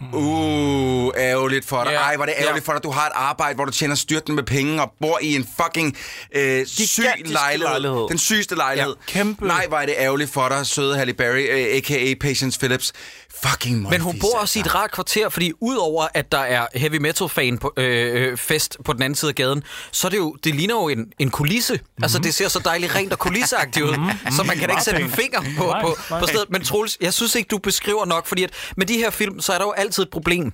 Mm. 0.00 0.14
Uh, 0.14 1.10
ærgerligt 1.16 1.64
for 1.66 1.84
dig. 1.84 1.92
Yeah. 1.92 2.02
Ej, 2.02 2.16
var 2.16 2.24
det 2.24 2.32
ærgerligt 2.38 2.52
yeah. 2.54 2.62
for 2.64 2.72
dig. 2.72 2.82
Du 2.82 2.90
har 2.90 3.06
et 3.06 3.12
arbejde, 3.14 3.54
hvor 3.54 3.64
du 3.64 3.70
tjener 3.70 3.94
styrten 3.94 4.34
med 4.34 4.42
penge 4.42 4.82
og 4.82 4.92
bor 5.00 5.18
i 5.22 5.34
en 5.34 5.48
fucking 5.62 5.96
øh, 6.34 6.66
syg 6.66 7.02
lejlighed. 7.24 7.58
lejlighed. 7.66 8.08
Den 8.08 8.18
sygeste 8.18 8.54
lejlighed. 8.54 8.92
Ja, 9.08 9.12
kæmpe. 9.12 9.46
Nej, 9.46 9.66
var 9.70 9.84
det 9.84 9.94
ærgerligt 9.98 10.30
for 10.30 10.48
dig, 10.48 10.66
søde 10.66 10.96
Halle 10.98 11.14
Berry, 11.14 11.46
øh, 11.50 11.66
a.k.a. 11.76 12.14
Patience 12.20 12.58
Phillips 12.58 12.92
fucking 13.42 13.82
Men 13.90 14.00
hun 14.00 14.18
bor 14.20 14.38
også 14.40 14.58
i 14.58 14.60
et 14.62 14.74
rart 14.74 14.90
kvarter, 14.92 15.28
fordi 15.28 15.52
udover 15.60 16.08
at 16.14 16.32
der 16.32 16.38
er 16.38 16.66
heavy 16.74 16.96
metal 16.96 17.28
fan 17.28 17.58
på, 17.58 17.72
øh, 17.76 18.22
øh, 18.22 18.36
fest 18.36 18.76
på 18.84 18.92
den 18.92 19.02
anden 19.02 19.16
side 19.16 19.28
af 19.28 19.34
gaden, 19.34 19.62
så 19.92 20.06
er 20.08 20.10
det 20.10 20.16
jo, 20.18 20.32
det 20.44 20.54
ligner 20.54 20.74
jo 20.74 20.88
en, 20.88 21.06
en 21.18 21.30
kulisse. 21.30 21.72
Mm-hmm. 21.74 22.02
Altså 22.04 22.18
det 22.18 22.34
ser 22.34 22.48
så 22.48 22.58
dejligt 22.64 22.94
rent 22.94 23.12
og 23.12 23.18
kulisseagtigt 23.18 23.84
ud, 23.84 23.96
mm-hmm. 23.96 24.32
så 24.32 24.42
man 24.42 24.56
kan 24.56 24.68
da 24.68 24.72
ikke 24.74 24.82
sætte 24.84 25.00
en 25.02 25.10
finger 25.10 25.40
på, 25.58 25.74
på, 25.82 25.96
på 26.20 26.26
stedet. 26.26 26.50
Men 26.50 26.64
Troels, 26.64 26.98
jeg 27.00 27.12
synes 27.14 27.34
ikke, 27.34 27.48
du 27.48 27.58
beskriver 27.58 28.04
nok, 28.06 28.26
fordi 28.26 28.44
at 28.44 28.50
med 28.76 28.86
de 28.86 28.96
her 28.96 29.10
film, 29.10 29.40
så 29.40 29.52
er 29.52 29.58
der 29.58 29.64
jo 29.64 29.70
altid 29.72 30.02
et 30.02 30.10
problem. 30.10 30.52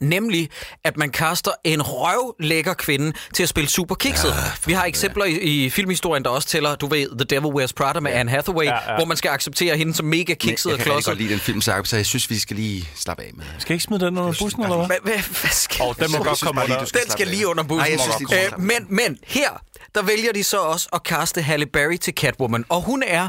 Nemlig, 0.00 0.50
at 0.84 0.96
man 0.96 1.10
kaster 1.10 1.50
en 1.64 1.82
røv 1.82 2.34
lækker 2.40 2.74
kvinde 2.74 3.12
til 3.34 3.42
at 3.42 3.48
spille 3.48 3.70
super 3.70 3.94
kikset. 3.94 4.28
Ja, 4.28 4.34
vi 4.66 4.72
har 4.72 4.84
eksempler 4.84 5.24
i, 5.24 5.32
i 5.38 5.70
filmhistorien, 5.70 6.22
der 6.24 6.30
også 6.30 6.48
tæller, 6.48 6.74
du 6.74 6.86
ved, 6.86 7.08
The 7.18 7.24
Devil 7.36 7.50
Wears 7.52 7.72
Prada 7.72 8.00
med 8.00 8.10
ja. 8.10 8.18
Anne 8.18 8.30
Hathaway, 8.30 8.64
ja, 8.66 8.74
ja. 8.92 8.96
hvor 8.96 9.04
man 9.04 9.16
skal 9.16 9.28
acceptere 9.30 9.76
hende 9.76 9.94
som 9.94 10.06
mega 10.06 10.34
kikset 10.34 10.72
og 10.72 10.78
klodset. 10.78 10.88
Jeg 10.96 11.04
kan 11.04 11.10
godt 11.12 11.18
lide 11.18 11.32
den 11.32 11.38
film, 11.38 11.60
så 11.60 11.88
jeg 11.96 12.06
synes, 12.06 12.30
vi 12.30 12.38
skal 12.38 12.56
lige 12.56 12.88
slappe 12.94 13.22
af 13.22 13.30
med. 13.34 13.44
Skal 13.58 13.72
ikke 13.74 13.84
smide 13.84 14.00
den 14.04 14.18
under 14.18 14.34
bussen, 14.40 14.62
eller 14.62 14.86
hvad? 14.86 14.96
Hvad 15.40 15.50
skal 15.52 15.84
Den 15.98 16.12
må 16.18 16.24
godt 16.24 16.40
komme 16.40 16.62
under. 16.64 16.78
Den 16.84 17.10
skal 17.10 17.26
lige 17.26 17.48
under 17.48 17.62
bussen. 17.62 17.96
Men, 18.58 18.86
men 18.88 19.18
her, 19.26 19.48
der 19.94 20.02
vælger 20.02 20.32
de 20.32 20.44
så 20.44 20.58
også 20.58 20.88
at 20.92 21.02
kaste 21.04 21.42
Halle 21.42 21.66
Berry 21.66 21.96
til 21.96 22.14
Catwoman, 22.14 22.64
og 22.68 22.82
hun 22.82 23.02
er 23.06 23.28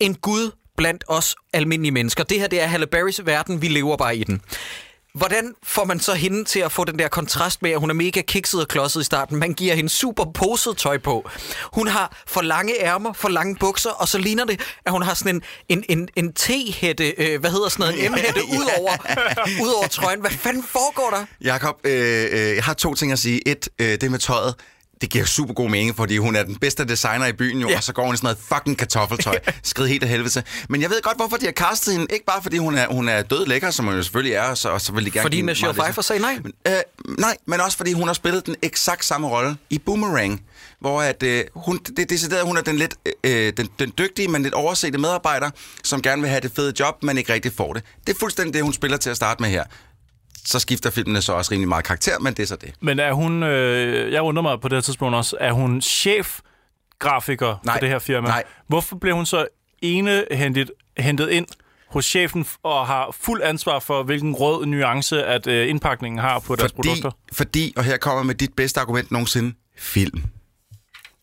en 0.00 0.14
gud 0.14 0.50
blandt 0.76 1.04
os 1.08 1.36
almindelige 1.52 1.92
mennesker. 1.92 2.24
Det 2.24 2.40
her, 2.40 2.46
det 2.46 2.60
er 2.62 2.66
Halle 2.66 2.86
Berrys 2.86 3.26
verden, 3.26 3.62
vi 3.62 3.68
lever 3.68 3.96
bare 3.96 4.16
i 4.16 4.24
den. 4.24 4.40
Hvordan 5.18 5.54
får 5.62 5.84
man 5.84 6.00
så 6.00 6.14
hende 6.14 6.44
til 6.44 6.60
at 6.60 6.72
få 6.72 6.84
den 6.84 6.98
der 6.98 7.08
kontrast 7.08 7.62
med, 7.62 7.70
at 7.70 7.78
hun 7.80 7.90
er 7.90 7.94
mega 7.94 8.22
kikset 8.22 8.60
og 8.60 8.68
klodset 8.68 9.00
i 9.00 9.04
starten? 9.04 9.38
Man 9.38 9.52
giver 9.54 9.74
hende 9.74 9.90
super 9.90 10.24
poset 10.34 10.76
tøj 10.76 10.98
på. 10.98 11.30
Hun 11.72 11.88
har 11.88 12.22
for 12.26 12.42
lange 12.42 12.82
ærmer, 12.82 13.12
for 13.12 13.28
lange 13.28 13.56
bukser, 13.60 13.90
og 13.90 14.08
så 14.08 14.18
ligner 14.18 14.44
det, 14.44 14.60
at 14.86 14.92
hun 14.92 15.02
har 15.02 15.14
sådan 15.14 15.42
en, 15.68 15.84
en, 15.88 15.98
en, 15.98 16.08
en 16.16 16.32
T-hætte, 16.32 17.08
øh, 17.18 17.40
hvad 17.40 17.50
hedder 17.50 17.68
sådan 17.68 17.84
noget, 17.94 18.06
en 18.06 18.12
M-hætte, 18.12 18.40
ud 18.44 18.68
over, 18.78 18.92
ud 19.62 19.68
over 19.68 19.86
trøjen. 19.86 20.20
Hvad 20.20 20.30
fanden 20.30 20.62
foregår 20.64 21.16
der? 21.18 21.24
Jakob, 21.40 21.76
øh, 21.84 22.24
øh, 22.32 22.56
jeg 22.56 22.64
har 22.64 22.74
to 22.74 22.94
ting 22.94 23.12
at 23.12 23.18
sige. 23.18 23.48
Et, 23.48 23.68
øh, 23.80 23.98
det 24.00 24.10
med 24.10 24.18
tøjet 24.18 24.54
det 25.04 25.10
giver 25.12 25.24
super 25.24 25.54
god 25.54 25.70
mening, 25.70 25.96
fordi 25.96 26.16
hun 26.18 26.36
er 26.36 26.42
den 26.44 26.56
bedste 26.56 26.84
designer 26.84 27.26
i 27.26 27.32
byen 27.32 27.60
jo, 27.60 27.68
ja. 27.68 27.76
og 27.76 27.82
så 27.84 27.92
går 27.92 28.04
hun 28.04 28.14
i 28.14 28.16
sådan 28.16 28.26
noget 28.26 28.38
fucking 28.52 28.76
kartoffeltøj. 28.78 29.38
Skridt 29.62 29.88
helt 29.88 30.02
af 30.02 30.08
helvede. 30.08 30.42
Men 30.68 30.82
jeg 30.82 30.90
ved 30.90 31.02
godt, 31.02 31.16
hvorfor 31.16 31.36
de 31.36 31.44
har 31.44 31.52
kastet 31.52 31.94
hende. 31.94 32.06
Ikke 32.12 32.24
bare 32.24 32.42
fordi 32.42 32.56
hun 32.58 32.74
er, 32.78 32.86
hun 32.86 33.08
er 33.08 33.22
død 33.22 33.46
lækker, 33.46 33.70
som 33.70 33.84
hun 33.84 33.94
jo 33.94 34.02
selvfølgelig 34.02 34.34
er, 34.34 34.42
og 34.42 34.58
så, 34.58 34.68
og 34.68 34.80
så 34.80 34.92
vil 34.92 35.04
de 35.04 35.10
gerne 35.10 35.22
Fordi 35.22 35.42
Michelle 35.42 35.74
Pfeiffer 35.74 36.02
sagde 36.02 36.22
nej? 36.22 36.38
Men, 36.42 36.52
øh, 36.68 36.72
nej, 37.18 37.36
men 37.46 37.60
også 37.60 37.76
fordi 37.76 37.92
hun 37.92 38.06
har 38.06 38.12
spillet 38.14 38.46
den 38.46 38.56
eksakt 38.62 39.04
samme 39.04 39.28
rolle 39.28 39.56
i 39.70 39.78
Boomerang 39.78 40.42
hvor 40.80 41.02
at, 41.02 41.22
øh, 41.22 41.44
hun, 41.54 41.78
det, 41.96 42.10
decideret, 42.10 42.42
hun 42.42 42.56
er 42.56 42.62
den, 42.62 42.76
lidt, 42.76 42.94
øh, 43.24 43.46
øh, 43.46 43.52
den, 43.56 43.68
den 43.78 43.92
dygtige, 43.98 44.28
men 44.28 44.42
lidt 44.42 44.54
oversete 44.54 44.98
medarbejder, 44.98 45.50
som 45.84 46.02
gerne 46.02 46.22
vil 46.22 46.28
have 46.30 46.40
det 46.40 46.52
fede 46.56 46.72
job, 46.80 46.94
men 47.02 47.18
ikke 47.18 47.32
rigtig 47.32 47.52
får 47.56 47.72
det. 47.72 47.82
Det 48.06 48.14
er 48.14 48.18
fuldstændig 48.18 48.54
det, 48.54 48.62
hun 48.62 48.72
spiller 48.72 48.96
til 48.96 49.10
at 49.10 49.16
starte 49.16 49.42
med 49.42 49.50
her 49.50 49.64
så 50.44 50.58
skifter 50.58 50.90
filmene 50.90 51.22
så 51.22 51.32
også 51.32 51.52
rimelig 51.52 51.68
meget 51.68 51.84
karakter, 51.84 52.18
men 52.18 52.34
det 52.34 52.42
er 52.42 52.46
så 52.46 52.56
det. 52.56 52.74
Men 52.80 52.98
er 52.98 53.12
hun, 53.12 53.42
øh, 53.42 54.12
jeg 54.12 54.22
undrer 54.22 54.42
mig 54.42 54.60
på 54.60 54.68
det 54.68 54.76
her 54.76 54.80
tidspunkt 54.80 55.14
også, 55.14 55.36
er 55.40 55.52
hun 55.52 55.80
chef 55.82 56.38
grafiker 56.98 57.60
nej, 57.64 57.74
for 57.74 57.80
det 57.80 57.88
her 57.88 57.98
firma? 57.98 58.28
Nej. 58.28 58.44
Hvorfor 58.66 58.96
blev 58.96 59.14
hun 59.16 59.26
så 59.26 59.46
enehentet 59.82 60.70
hentet 60.98 61.28
ind 61.30 61.46
hos 61.90 62.04
chefen 62.06 62.46
og 62.62 62.86
har 62.86 63.16
fuld 63.20 63.40
ansvar 63.42 63.78
for, 63.78 64.02
hvilken 64.02 64.34
rød 64.34 64.66
nuance, 64.66 65.22
at 65.24 65.46
øh, 65.46 65.68
indpakningen 65.70 66.18
har 66.18 66.38
på 66.38 66.44
fordi, 66.44 66.60
deres 66.60 66.72
produkter? 66.72 67.10
Fordi, 67.32 67.72
og 67.76 67.84
her 67.84 67.96
kommer 67.96 68.22
med 68.22 68.34
dit 68.34 68.50
bedste 68.56 68.80
argument 68.80 69.10
nogensinde, 69.10 69.54
film. 69.78 70.22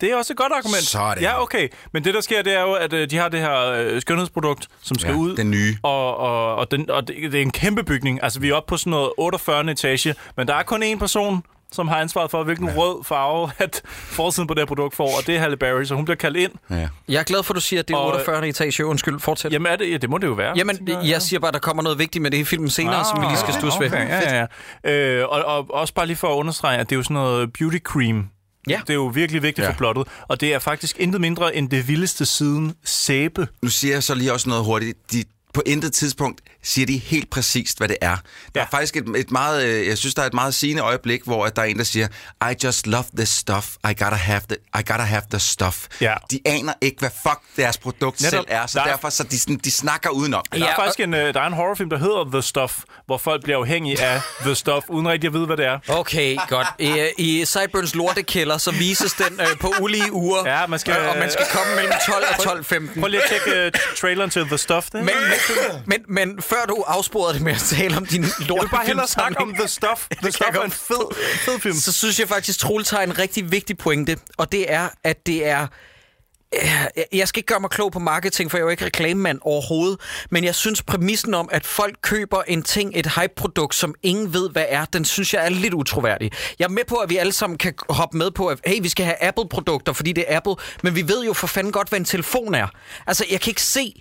Det 0.02 0.12
er 0.12 0.16
også 0.16 0.34
et 0.34 0.38
godt 0.38 0.52
argument. 0.54 0.96
det. 1.16 1.22
Ja, 1.24 1.42
okay. 1.42 1.68
Men 1.94 2.04
det, 2.04 2.14
der 2.14 2.22
sker, 2.22 2.42
det 2.42 2.54
er 2.56 2.62
jo, 2.62 2.74
at 2.74 2.94
øh, 2.94 3.10
de 3.10 3.18
har 3.18 3.30
det 3.30 3.40
her 3.40 3.58
øh, 3.72 4.02
skønhedsprodukt, 4.02 4.68
som 4.84 5.00
skal 5.00 5.12
ja, 5.12 5.18
ud. 5.18 5.36
den 5.36 5.52
nye. 5.52 5.78
Og, 5.84 6.18
og, 6.18 6.56
og, 6.56 6.72
den, 6.72 6.90
og 6.90 7.08
det, 7.08 7.16
det 7.32 7.36
er 7.36 7.42
en 7.42 7.52
kæmpe 7.52 7.84
bygning. 7.84 8.24
Altså, 8.24 8.40
vi 8.40 8.50
er 8.50 8.54
oppe 8.56 8.68
på 8.70 8.78
sådan 8.78 8.92
noget 8.92 9.12
48. 9.18 9.72
etage, 9.72 10.16
men 10.38 10.48
der 10.48 10.56
er 10.56 10.64
kun 10.64 10.84
én 10.84 10.98
person, 10.98 11.44
som 11.72 11.88
har 11.88 11.96
ansvaret 11.96 12.32
for, 12.32 12.44
hvilken 12.44 12.68
ja. 12.68 12.74
rød 12.78 13.04
farve 13.04 13.52
at 13.66 13.82
forsiden 13.88 14.48
på 14.48 14.54
det 14.54 14.60
her 14.62 14.66
produkt 14.66 14.96
får, 14.96 15.06
og 15.20 15.28
det 15.28 15.36
er 15.36 15.40
Halle 15.40 15.58
Berry, 15.58 15.84
så 15.84 15.96
hun 15.96 16.06
bliver 16.06 16.16
kaldt 16.18 16.38
ind. 16.38 16.52
Ja. 16.70 16.88
Jeg 17.10 17.20
er 17.20 17.24
glad 17.24 17.44
for, 17.44 17.54
at 17.54 17.56
du 17.56 17.62
siger, 17.62 17.80
at 17.80 17.88
det 17.88 17.94
er 17.94 17.98
og, 17.98 18.08
48. 18.08 18.38
Øh, 18.42 18.48
etage. 18.50 18.86
Undskyld, 18.86 19.20
fortæl. 19.20 19.52
Jamen, 19.52 19.66
er 19.72 19.76
det, 19.76 19.92
ja, 19.92 19.98
det 19.98 20.10
må 20.10 20.18
det 20.18 20.28
jo 20.28 20.34
være. 20.34 20.54
Jamen, 20.58 20.88
jeg 21.04 21.22
siger 21.22 21.40
bare, 21.40 21.48
at 21.48 21.54
der 21.54 21.60
kommer 21.60 21.84
noget 21.84 22.00
vigtigt 22.00 22.22
med 22.22 22.32
det 22.32 22.38
i 22.38 22.44
filmen 22.44 22.70
senere, 22.70 22.96
ah, 22.96 23.06
som 23.14 23.22
vi 23.22 23.26
lige 23.26 23.38
skal 23.38 23.52
okay, 23.52 23.60
studse 23.60 23.78
okay, 23.78 23.90
ved. 23.92 24.08
Ja, 24.08 24.36
ja, 24.38 24.46
ja. 24.84 24.92
Øh, 24.92 25.28
og, 25.28 25.44
og 25.46 25.66
også 25.74 25.94
bare 25.94 26.06
lige 26.06 26.18
for 26.18 26.34
at 26.34 26.38
understrege, 26.38 26.78
at 26.78 26.90
det 26.90 26.96
er 26.96 26.98
jo 26.98 27.04
sådan 27.04 27.14
noget 27.14 27.54
beauty 27.54 27.78
cream, 27.78 28.30
Ja. 28.70 28.80
Det 28.82 28.90
er 28.90 28.94
jo 28.96 29.06
virkelig 29.06 29.42
vigtigt 29.44 29.66
ja. 29.66 29.72
for 29.72 29.78
plottet, 29.78 30.08
og 30.28 30.42
det 30.42 30.54
er 30.54 30.60
faktisk 30.60 31.00
intet 31.00 31.22
mindre 31.22 31.56
end 31.56 31.70
det 31.70 31.88
vildeste 31.88 32.26
siden 32.26 32.74
sæbe. 32.84 33.48
Nu 33.62 33.68
siger 33.70 33.94
jeg 33.94 34.04
så 34.04 34.16
lige 34.16 34.34
også 34.34 34.50
noget 34.50 34.64
hurtigt. 34.66 35.12
De 35.12 35.24
på 35.54 35.62
intet 35.66 35.94
tidspunkt 35.94 36.42
siger 36.64 36.86
de 36.86 36.98
helt 36.98 37.30
præcist, 37.30 37.78
hvad 37.78 37.88
det 37.88 37.98
er. 38.02 38.08
Der 38.08 38.18
ja. 38.56 38.62
er 38.62 38.66
faktisk 38.72 38.96
et, 38.98 39.06
et 39.18 39.32
meget, 39.32 39.66
øh, 39.66 39.88
jeg 39.88 39.98
synes, 39.98 40.16
der 40.16 40.22
er 40.22 40.26
et 40.26 40.34
meget 40.34 40.54
sigende 40.54 40.82
øjeblik, 40.82 41.22
hvor 41.26 41.48
der 41.48 41.62
er 41.62 41.66
en, 41.66 41.78
der 41.78 41.84
siger, 41.84 42.08
I 42.52 42.54
just 42.64 42.88
love 42.88 43.04
this 43.18 43.30
stuff, 43.30 43.68
I 43.92 43.94
gotta 44.04 44.16
have 44.16 44.42
the, 44.50 44.58
I 44.80 44.84
gotta 44.92 45.04
have 45.04 45.22
the 45.30 45.40
stuff. 45.40 45.88
Ja. 46.02 46.14
De 46.32 46.40
aner 46.46 46.74
ikke, 46.82 47.00
hvad 47.00 47.10
fuck 47.24 47.40
deres 47.58 47.78
produkt 47.78 48.22
Netop. 48.22 48.30
selv 48.32 48.46
er, 48.48 48.66
så 48.68 48.80
der 48.80 48.86
derfor 48.86 49.10
så 49.10 49.24
de, 49.24 49.40
sådan, 49.40 49.58
de 49.64 49.72
snakker 49.72 50.10
udenom. 50.10 50.44
Der 50.54 50.66
er 50.68 50.76
faktisk 50.76 51.00
en, 51.00 51.14
øh, 51.14 51.34
der 51.34 51.42
er 51.42 51.48
en 51.48 51.54
horrorfilm, 51.54 51.90
der 51.90 51.98
hedder 51.98 52.30
The 52.32 52.42
Stuff, 52.42 52.74
hvor 53.06 53.18
folk 53.18 53.44
bliver 53.44 53.58
afhængige 53.60 54.02
af 54.06 54.22
The 54.46 54.56
Stuff, 54.56 54.86
uden 54.90 55.08
rigtig 55.10 55.28
at 55.28 55.34
vide, 55.34 55.46
hvad 55.46 55.58
det 55.58 55.66
er. 55.66 55.80
Okay, 55.88 56.38
godt. 56.50 56.68
I, 56.80 57.08
i 57.18 57.46
Sideburns 57.46 57.96
lortekælder, 57.96 58.58
så 58.58 58.72
vises 58.72 59.14
den 59.14 59.40
øh, 59.42 59.48
på 59.60 59.74
ulige 59.82 60.12
uger, 60.12 60.50
ja, 60.52 60.68
man 60.68 60.80
skal, 60.80 60.98
øh, 61.02 61.10
og 61.10 61.18
man 61.18 61.32
skal 61.32 61.46
komme 61.54 61.76
mellem 61.76 61.94
12 62.08 62.26
og 62.40 62.60
12.15. 62.60 63.00
Prøv 63.00 63.08
lige 63.10 63.22
at 63.24 63.30
tjekke 63.46 63.66
uh, 63.66 63.82
traileren 64.02 64.30
til 64.30 64.46
The 64.46 64.58
Stuff. 64.58 64.86
Det. 64.86 64.94
Men, 65.04 65.14
men 65.30 65.38
men, 65.88 66.04
men 66.08 66.42
før 66.42 66.66
du 66.70 66.84
afsporede 66.88 67.34
det 67.34 67.42
med 67.42 67.52
at 67.54 67.60
tale 67.78 67.98
om 67.98 68.06
din 68.06 68.22
lortefilm... 68.22 68.48
Jeg 68.56 68.62
vil 68.62 68.70
bare 68.70 68.86
hellere 68.86 69.08
snakke 69.08 69.38
om 69.40 69.54
The 69.60 69.68
Stuff. 69.68 70.08
The 70.24 70.32
Stuff 70.32 70.58
er 70.58 70.62
en 70.64 70.72
fed, 70.72 71.16
fed 71.36 71.60
film. 71.60 71.76
Så 71.76 71.92
synes 71.94 72.20
jeg 72.20 72.28
faktisk, 72.30 72.60
Troels 72.60 72.90
har 72.90 73.02
en 73.02 73.20
rigtig 73.20 73.52
vigtig 73.52 73.78
pointe, 73.78 74.18
og 74.38 74.52
det 74.52 74.74
er, 74.74 74.90
at 75.04 75.28
det 75.28 75.46
er... 75.48 75.68
Øh, 76.56 77.04
jeg 77.14 77.28
skal 77.28 77.40
ikke 77.40 77.48
gøre 77.48 77.60
mig 77.60 77.70
klog 77.70 77.92
på 77.92 78.00
marketing, 78.00 78.52
for 78.52 78.58
jeg 78.58 78.62
er 78.62 78.66
jo 78.66 78.70
ikke 78.70 78.86
reklamemand 78.86 79.40
overhovedet, 79.42 80.00
men 80.32 80.44
jeg 80.44 80.56
synes 80.56 80.82
præmissen 80.84 81.34
om, 81.34 81.50
at 81.52 81.66
folk 81.66 81.98
køber 82.02 82.42
en 82.42 82.64
ting, 82.64 82.92
et 82.96 83.08
hype-produkt, 83.20 83.76
som 83.76 83.96
ingen 84.04 84.34
ved, 84.34 84.50
hvad 84.50 84.66
er, 84.68 84.86
den 84.86 85.06
synes 85.06 85.34
jeg 85.34 85.46
er 85.46 85.50
lidt 85.50 85.74
utroværdig. 85.74 86.32
Jeg 86.60 86.66
er 86.66 86.70
med 86.70 86.84
på, 86.88 86.96
at 86.96 87.10
vi 87.10 87.18
alle 87.18 87.34
sammen 87.34 87.58
kan 87.58 87.74
hoppe 87.90 88.18
med 88.18 88.32
på, 88.32 88.48
at 88.48 88.60
hey, 88.66 88.82
vi 88.82 88.90
skal 88.90 89.06
have 89.06 89.24
Apple-produkter, 89.24 89.94
fordi 89.94 90.12
det 90.12 90.26
er 90.28 90.38
Apple, 90.38 90.54
men 90.84 90.96
vi 90.96 91.08
ved 91.08 91.26
jo 91.26 91.34
for 91.34 91.48
fanden 91.48 91.74
godt, 91.74 91.90
hvad 91.90 92.00
en 92.00 92.06
telefon 92.06 92.54
er. 92.56 92.68
Altså, 93.08 93.26
jeg 93.32 93.42
kan 93.42 93.52
ikke 93.52 93.62
se, 93.62 93.92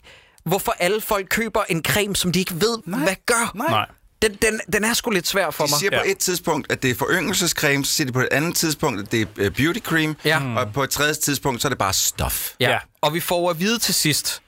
hvorfor 0.45 0.73
alle 0.79 1.01
folk 1.01 1.27
køber 1.31 1.61
en 1.69 1.83
creme, 1.85 2.17
som 2.17 2.33
de 2.33 2.39
ikke 2.39 2.55
ved, 2.61 2.79
Nej. 2.87 3.01
hvad 3.01 3.15
gør. 3.27 3.51
Nej. 3.55 3.69
Nej. 3.69 3.87
Den, 4.23 4.35
den, 4.43 4.61
den 4.73 4.85
er 4.85 4.95
sgu 4.95 5.11
lidt 5.11 5.29
svær 5.29 5.51
for 5.51 5.65
mig. 5.65 5.69
De 5.69 5.75
siger 5.79 5.91
mig. 5.91 6.01
på 6.01 6.07
et 6.07 6.19
tidspunkt, 6.19 6.73
at 6.73 6.83
det 6.83 6.91
er 6.91 6.95
foryngelsescreme, 6.95 7.85
så 7.85 7.93
siger 7.93 8.07
de 8.07 8.13
på 8.13 8.21
et 8.21 8.29
andet 8.31 8.57
tidspunkt, 8.57 9.01
at 9.01 9.13
det 9.13 9.21
er 9.21 9.27
øh, 9.37 9.51
beauty 9.51 9.79
cream, 9.81 10.17
ja. 10.25 10.39
Mm. 10.39 10.57
og 10.57 10.73
på 10.73 10.83
et 10.85 10.91
tredje 10.91 11.15
tidspunkt, 11.15 11.63
så 11.63 11.69
er 11.69 11.71
det 11.71 11.79
bare 11.79 11.93
stof. 11.93 12.51
Ja. 12.61 12.71
ja, 12.71 12.79
og 13.01 13.15
vi 13.15 13.21
får 13.21 13.51
at 13.51 13.61
vide 13.61 13.79
til 13.79 13.95
sidst, 13.95 14.43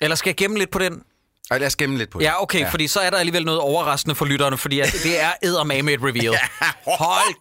eller 0.00 0.14
skal 0.14 0.28
jeg 0.30 0.36
gemme 0.36 0.58
lidt 0.58 0.70
på 0.70 0.78
den? 0.78 1.02
Ej, 1.50 1.58
lad 1.58 1.66
os 1.66 1.76
gemme 1.76 1.98
lidt 1.98 2.10
på 2.10 2.18
det. 2.18 2.24
Ja, 2.24 2.42
okay, 2.42 2.60
ja. 2.60 2.68
fordi 2.68 2.86
så 2.88 3.00
er 3.00 3.10
der 3.10 3.16
alligevel 3.18 3.44
noget 3.44 3.60
overraskende 3.60 4.14
for 4.14 4.24
lytterne, 4.24 4.58
fordi 4.58 4.80
at 4.80 4.92
det 4.92 5.20
er 5.20 5.64
med 5.64 5.92
et 5.94 6.00
reveal. 6.04 6.24
ja. 6.62 6.68
Hold 6.86 7.34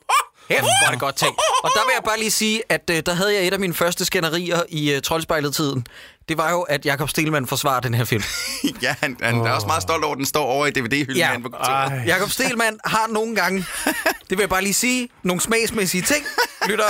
kæft, 0.51 0.61
hvor 0.61 0.87
er 0.87 0.91
det 0.91 0.99
godt 0.99 1.15
ting. 1.15 1.35
Og 1.63 1.69
der 1.75 1.81
vil 1.85 1.93
jeg 1.95 2.03
bare 2.05 2.19
lige 2.19 2.31
sige, 2.31 2.61
at 2.69 2.89
øh, 2.89 3.03
der 3.05 3.13
havde 3.13 3.33
jeg 3.35 3.47
et 3.47 3.53
af 3.53 3.59
mine 3.59 3.73
første 3.73 4.05
skænderier 4.05 4.61
i 4.69 4.91
øh, 4.93 5.01
Troldspejlet-tiden. 5.01 5.85
Det 6.29 6.37
var 6.37 6.51
jo, 6.51 6.61
at 6.61 6.85
Jakob 6.85 7.09
Stelman 7.09 7.47
forsvarer 7.47 7.79
den 7.79 7.93
her 7.93 8.05
film. 8.05 8.23
ja, 8.81 8.95
han, 9.01 9.17
han 9.21 9.35
oh. 9.41 9.49
er 9.49 9.53
også 9.53 9.67
meget 9.67 9.81
stolt 9.83 10.03
over, 10.03 10.13
at 10.13 10.17
den 10.17 10.25
står 10.25 10.45
over 10.45 10.65
i 10.65 10.69
DVD-hylden. 10.71 11.17
Ja. 11.17 11.89
Jakob 12.05 12.29
Stelman 12.29 12.79
har 12.85 13.05
nogle 13.09 13.35
gange, 13.35 13.65
det 14.29 14.37
vil 14.37 14.39
jeg 14.39 14.49
bare 14.49 14.61
lige 14.61 14.73
sige, 14.73 15.09
nogle 15.23 15.41
smagsmæssige 15.41 16.01
ting, 16.01 16.25
lytter, 16.67 16.85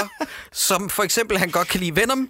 som 0.51 0.89
for 0.89 1.03
eksempel, 1.03 1.37
han 1.37 1.49
godt 1.49 1.67
kan 1.67 1.79
lide 1.79 1.95
Venom, 1.95 2.29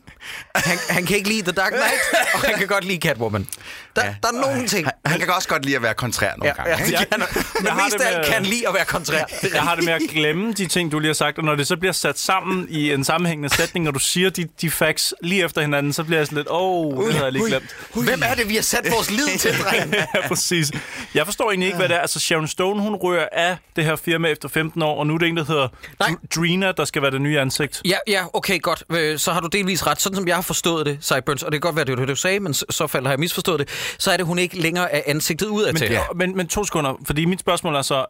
han, 0.55 0.77
han 0.89 1.05
kan 1.05 1.17
ikke 1.17 1.29
lide 1.29 1.41
The 1.41 1.51
Dark 1.51 1.71
Knight, 1.71 1.93
og 2.33 2.39
han 2.39 2.55
kan 2.57 2.67
godt 2.67 2.83
lide 2.83 2.99
Catwoman. 3.07 3.47
Der, 3.95 4.05
ja. 4.05 4.13
der 4.23 4.27
er 4.27 4.31
nogle 4.41 4.61
øh, 4.63 4.67
ting. 4.67 4.85
Han, 4.87 4.93
han 5.05 5.19
kan 5.19 5.33
også 5.33 5.49
godt 5.49 5.65
lide 5.65 5.75
at 5.75 5.81
være 5.81 5.93
kontrær 5.93 6.31
nogle 6.37 6.53
ja, 6.57 6.63
gange. 6.69 6.85
Ja, 6.91 6.99
ja. 6.99 7.17
men 7.63 7.71
mest 7.85 7.99
af 8.01 8.17
alt 8.17 8.27
kan 8.27 8.43
lide 8.45 8.67
at 8.67 8.73
være 8.73 8.85
kontrær. 8.85 9.17
Jeg, 9.43 9.53
jeg 9.53 9.61
har 9.61 9.75
det 9.75 9.83
med 9.85 9.93
at 9.93 10.01
glemme 10.13 10.53
de 10.53 10.67
ting, 10.67 10.91
du 10.91 10.99
lige 10.99 11.09
har 11.09 11.13
sagt, 11.13 11.37
og 11.37 11.43
når 11.43 11.55
det 11.55 11.67
så 11.67 11.77
bliver 11.77 11.91
sat 11.91 12.19
sammen 12.19 12.67
i 12.69 12.91
en 12.91 13.03
sammenhængende 13.03 13.55
sætning, 13.55 13.87
og 13.87 13.93
du 13.93 13.99
siger 13.99 14.29
de, 14.29 14.47
de 14.61 14.71
facts 14.71 15.13
lige 15.23 15.43
efter 15.45 15.61
hinanden, 15.61 15.93
så 15.93 16.03
bliver 16.03 16.19
jeg 16.19 16.27
sådan 16.27 16.37
lidt, 16.37 16.47
åh, 16.49 16.85
oh, 16.85 17.03
det 17.05 17.13
havde 17.13 17.25
jeg 17.25 17.33
lige 17.33 17.45
glemt. 17.47 17.65
Ui, 17.95 17.99
ui. 17.99 18.05
Hvem 18.09 18.21
er 18.25 18.33
det, 18.35 18.49
vi 18.49 18.55
har 18.55 18.61
sat 18.61 18.85
vores 18.95 19.11
lid 19.11 19.37
til, 19.39 19.51
dreng? 19.61 19.93
ja, 19.93 20.27
præcis. 20.27 20.71
Jeg 21.13 21.25
forstår 21.25 21.49
egentlig 21.51 21.67
ikke, 21.67 21.77
hvad 21.77 21.89
det 21.89 21.95
er. 21.95 21.99
Altså, 21.99 22.19
Sharon 22.19 22.47
Stone, 22.47 22.81
hun 22.81 22.95
rører 22.95 23.27
af 23.31 23.57
det 23.75 23.85
her 23.85 23.95
firma 23.95 24.27
efter 24.29 24.49
15 24.49 24.81
år, 24.81 24.95
og 24.99 25.07
nu 25.07 25.13
er 25.13 25.17
det 25.17 25.27
en, 25.27 25.37
der 25.37 25.45
hedder 25.45 25.67
Nej. 25.99 26.09
Drina, 26.35 26.71
der 26.71 26.85
skal 26.85 27.01
være 27.01 27.11
det 27.11 27.21
nye 27.21 27.39
ansigt. 27.39 27.81
Ja, 27.85 27.97
ja, 28.07 28.23
okay, 28.33 28.61
godt. 28.61 28.83
Øh, 28.91 29.19
så 29.19 29.31
har 29.31 29.39
du 29.39 29.47
delvis 29.47 29.87
ret. 29.87 30.01
Sådan 30.01 30.15
som 30.15 30.27
jeg 30.27 30.35
har 30.35 30.41
forstået 30.41 30.85
det, 30.85 30.97
Cyburns, 31.01 31.43
og 31.43 31.51
det 31.51 31.61
kan 31.61 31.67
godt 31.67 31.75
være, 31.75 31.85
det 31.85 31.91
var 31.91 31.99
det, 31.99 32.07
du 32.07 32.15
sagde, 32.15 32.39
men 32.39 32.53
så 32.53 32.87
falder 32.87 33.09
jeg 33.09 33.19
misforstået 33.19 33.59
det 33.59 33.69
så 33.97 34.11
er 34.11 34.17
det, 34.17 34.25
hun 34.25 34.39
ikke 34.39 34.59
længere 34.61 34.95
er 34.95 35.01
ansigtet 35.07 35.47
ud 35.47 35.63
af 35.63 35.73
men, 35.73 35.81
til. 35.81 35.91
Ja, 35.91 36.03
men, 36.15 36.37
men 36.37 36.47
to 36.47 36.63
sekunder, 36.63 36.93
fordi 37.05 37.25
mit 37.25 37.39
spørgsmål 37.39 37.75
er 37.75 37.81
så, 37.81 38.05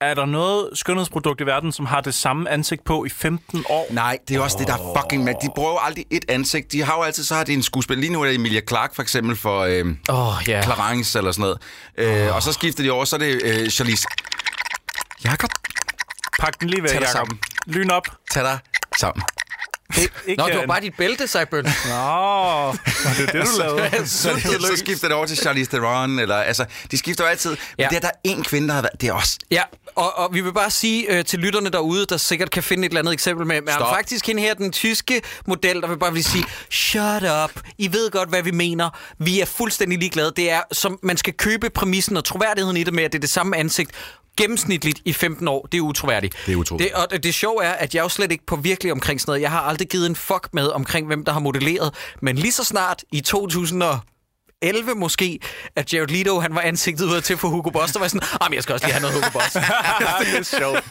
er 0.00 0.14
der 0.14 0.26
noget 0.26 0.68
skønhedsprodukt 0.74 1.40
i 1.40 1.46
verden, 1.46 1.72
som 1.72 1.86
har 1.86 2.00
det 2.00 2.14
samme 2.14 2.50
ansigt 2.50 2.84
på 2.84 3.04
i 3.04 3.08
15 3.08 3.64
år? 3.68 3.86
Nej, 3.90 4.18
det 4.28 4.36
er 4.36 4.40
også 4.40 4.56
oh. 4.56 4.60
det, 4.64 4.68
der 4.68 4.74
er 4.74 5.00
fucking 5.00 5.24
med. 5.24 5.34
De 5.42 5.48
bruger 5.54 5.70
jo 5.72 5.78
aldrig 5.82 6.04
et 6.10 6.24
ansigt. 6.28 6.72
De 6.72 6.82
har 6.82 6.96
jo 6.96 7.02
altid, 7.02 7.24
så 7.24 7.34
har 7.34 7.44
de 7.44 7.52
en 7.52 7.62
skuespiller. 7.62 8.00
Lige 8.00 8.12
nu 8.12 8.20
er 8.22 8.26
det 8.26 8.34
Emilia 8.34 8.60
Clark 8.68 8.94
for 8.94 9.02
eksempel 9.02 9.36
for 9.36 9.60
øh, 9.60 9.84
oh, 10.08 10.44
yeah. 10.48 10.62
Clarence 10.64 11.18
eller 11.18 11.32
sådan 11.32 11.54
noget. 11.96 12.26
Øh, 12.28 12.34
Og 12.34 12.42
så 12.42 12.52
skifter 12.52 12.82
de 12.82 12.90
over, 12.90 13.04
så 13.04 13.16
er 13.16 13.20
det 13.20 13.40
øh, 13.44 13.68
Charlize. 13.70 14.06
Jakob. 15.24 15.50
Pak 16.40 16.60
den 16.60 16.70
lige 16.70 16.82
væk, 16.82 16.90
Jakob. 17.00 17.28
Lyn 17.66 17.90
op. 17.90 18.06
Tag 18.30 18.42
dig 18.44 18.58
sammen. 19.00 19.22
Det, 19.96 20.10
ikke 20.26 20.40
Nå, 20.42 20.46
det 20.48 20.54
var 20.54 20.60
øh, 20.62 20.66
bare 20.68 20.80
dit 20.80 20.94
bælte, 20.98 21.26
sagde 21.26 21.46
Bøn. 21.46 21.64
Nå, 21.64 21.68
det 21.68 21.76
er 21.90 22.72
det, 23.18 23.32
du 23.32 23.38
altså, 23.38 23.58
lavede. 23.58 24.08
så, 24.08 24.16
så, 24.40 24.58
så 24.70 24.76
skifter 24.76 25.08
det 25.08 25.16
over 25.16 25.26
til 25.26 25.36
Charlize 25.36 25.70
Theron, 25.70 26.18
eller 26.18 26.36
altså, 26.36 26.64
de 26.90 26.98
skifter 26.98 27.24
jo 27.24 27.30
altid. 27.30 27.50
Men 27.50 27.56
ja. 27.78 27.86
det 27.88 27.96
er 27.96 28.00
der 28.00 28.10
en 28.24 28.44
kvinde, 28.44 28.68
der 28.68 28.74
har 28.74 28.82
været, 28.82 29.00
det 29.00 29.08
er 29.08 29.12
os. 29.12 29.38
Ja, 29.50 29.62
og, 29.94 30.18
og 30.18 30.34
vi 30.34 30.40
vil 30.40 30.52
bare 30.52 30.70
sige 30.70 31.18
øh, 31.18 31.24
til 31.24 31.38
lytterne 31.38 31.70
derude, 31.70 32.06
der 32.06 32.16
sikkert 32.16 32.50
kan 32.50 32.62
finde 32.62 32.86
et 32.86 32.90
eller 32.90 33.00
andet 33.00 33.12
eksempel 33.12 33.46
med, 33.46 33.60
men 33.60 33.74
faktisk 33.94 34.26
hende 34.26 34.42
her, 34.42 34.54
den 34.54 34.72
tyske 34.72 35.22
model, 35.46 35.80
der 35.80 35.88
vil 35.88 35.98
bare 35.98 36.12
vil 36.12 36.24
sige, 36.24 36.44
shut 36.70 37.22
up, 37.44 37.62
I 37.78 37.92
ved 37.92 38.10
godt, 38.10 38.28
hvad 38.28 38.42
vi 38.42 38.50
mener. 38.50 38.90
Vi 39.18 39.40
er 39.40 39.46
fuldstændig 39.46 39.98
ligeglade. 39.98 40.32
Det 40.36 40.50
er, 40.50 40.60
som 40.72 40.98
man 41.02 41.16
skal 41.16 41.34
købe 41.34 41.70
præmissen 41.70 42.16
og 42.16 42.24
troværdigheden 42.24 42.76
i 42.76 42.84
det 42.84 42.94
med, 42.94 43.04
at 43.04 43.12
det 43.12 43.18
er 43.18 43.20
det 43.20 43.30
samme 43.30 43.56
ansigt 43.56 43.90
gennemsnitligt 44.36 44.98
i 45.04 45.12
15 45.12 45.48
år. 45.48 45.68
Det 45.72 45.78
er 45.78 45.82
utroværdigt. 45.82 46.34
Det 46.46 46.52
er 46.52 46.56
utroværdigt. 46.56 46.94
Det, 46.96 47.12
og 47.16 47.22
det 47.22 47.34
sjove 47.34 47.64
er, 47.64 47.72
at 47.72 47.94
jeg 47.94 48.02
jo 48.04 48.08
slet 48.08 48.32
ikke 48.32 48.46
på 48.46 48.56
virkelig 48.56 48.92
omkring 48.92 49.20
sådan 49.20 49.30
noget. 49.30 49.42
Jeg 49.42 49.50
har 49.50 49.60
aldrig 49.60 49.88
givet 49.88 50.06
en 50.06 50.16
fuck 50.16 50.48
med 50.52 50.68
omkring, 50.68 51.06
hvem 51.06 51.24
der 51.24 51.32
har 51.32 51.40
modelleret. 51.40 51.94
Men 52.22 52.36
lige 52.36 52.52
så 52.52 52.64
snart 52.64 53.04
i 53.12 53.20
2000 53.20 53.82
og 53.82 53.98
11 54.62 54.94
måske, 54.94 55.40
at 55.76 55.94
Jared 55.94 56.06
Leto, 56.08 56.40
han 56.40 56.54
var 56.54 56.60
ansigtet 56.60 57.04
ud 57.04 57.20
til 57.20 57.36
for 57.36 57.48
Hugo 57.48 57.70
Boss, 57.70 57.92
der 57.92 58.00
var 58.00 58.08
sådan, 58.08 58.28
ah, 58.40 58.50
men 58.50 58.54
jeg 58.54 58.62
skal 58.62 58.72
også 58.72 58.86
lige 58.86 58.92
have 58.94 59.00
noget 59.02 59.14
Hugo 59.16 59.30
Boss. 59.32 59.52
det 60.20 60.32
er 60.38 60.42
sjovt. 60.58 60.84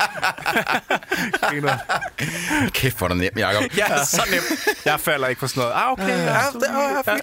Kæft, 2.76 2.98
hvor 2.98 3.08
er 3.08 3.10
det 3.10 3.18
nemt, 3.18 3.40
Jacob. 3.40 3.78
Ja, 3.78 4.06
så 4.06 4.22
nemt. 4.32 4.44
Jeg 4.86 5.00
falder 5.00 5.28
ikke 5.28 5.40
på 5.42 5.48
sådan 5.48 5.62
noget. 5.62 5.76
Ah, 5.84 5.92
okay. 5.92 6.08
Ja, 6.08 6.24
ja, 6.28 6.40
ja, 7.08 7.14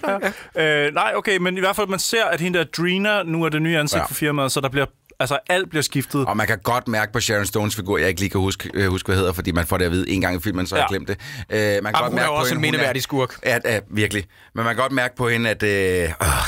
ja, 0.55 0.63
ja. 0.63 0.85
Øh, 0.87 0.93
nej, 0.93 1.13
okay, 1.15 1.37
men 1.37 1.57
i 1.57 1.59
hvert 1.59 1.75
fald, 1.75 1.87
man 1.87 1.99
ser, 1.99 2.25
at 2.25 2.41
hende 2.41 2.57
der 2.59 2.63
Drina 2.77 3.23
nu 3.23 3.43
er 3.43 3.49
det 3.49 3.61
nye 3.61 3.77
ansigt 3.77 3.99
ja. 3.99 4.05
for 4.05 4.13
firmaet, 4.13 4.51
så 4.51 4.59
der 4.61 4.69
bliver 4.69 4.85
Altså, 5.21 5.39
alt 5.49 5.69
bliver 5.69 5.83
skiftet. 5.83 6.25
Og 6.25 6.37
man 6.37 6.47
kan 6.47 6.57
godt 6.59 6.87
mærke 6.87 7.13
på 7.13 7.19
Sharon 7.19 7.45
Stones 7.45 7.75
figur, 7.75 7.97
jeg 7.97 8.07
ikke 8.09 8.19
lige 8.21 8.29
kan 8.29 8.39
huske, 8.41 8.69
øh, 8.73 8.87
huske 8.89 9.07
hvad 9.07 9.15
hedder, 9.17 9.33
fordi 9.33 9.51
man 9.51 9.65
får 9.65 9.77
det 9.77 9.85
at 9.85 9.91
vide 9.91 10.09
en 10.09 10.21
gang 10.21 10.35
i 10.35 10.39
filmen, 10.39 10.67
så 10.67 10.75
ja. 10.75 10.81
jeg 10.81 10.89
glemt 10.89 11.07
det. 11.07 11.17
Uh, 11.49 11.53
man 11.55 11.59
kan 11.63 11.75
Am, 11.75 11.85
ah, 11.85 11.93
godt 11.93 12.05
hun 12.07 12.15
mærke 12.15 12.25
er 12.25 12.29
også 12.29 12.55
en 12.55 12.61
mindeværdig 12.61 13.01
skurk. 13.03 13.35
Ja, 13.45 13.79
virkelig. 13.89 14.23
Men 14.55 14.65
man 14.65 14.75
kan 14.75 14.81
godt 14.81 14.91
mærke 14.91 15.15
på 15.15 15.29
hende, 15.29 15.49
at 15.49 15.63
uh, 15.63 15.69
øh, 15.69 15.73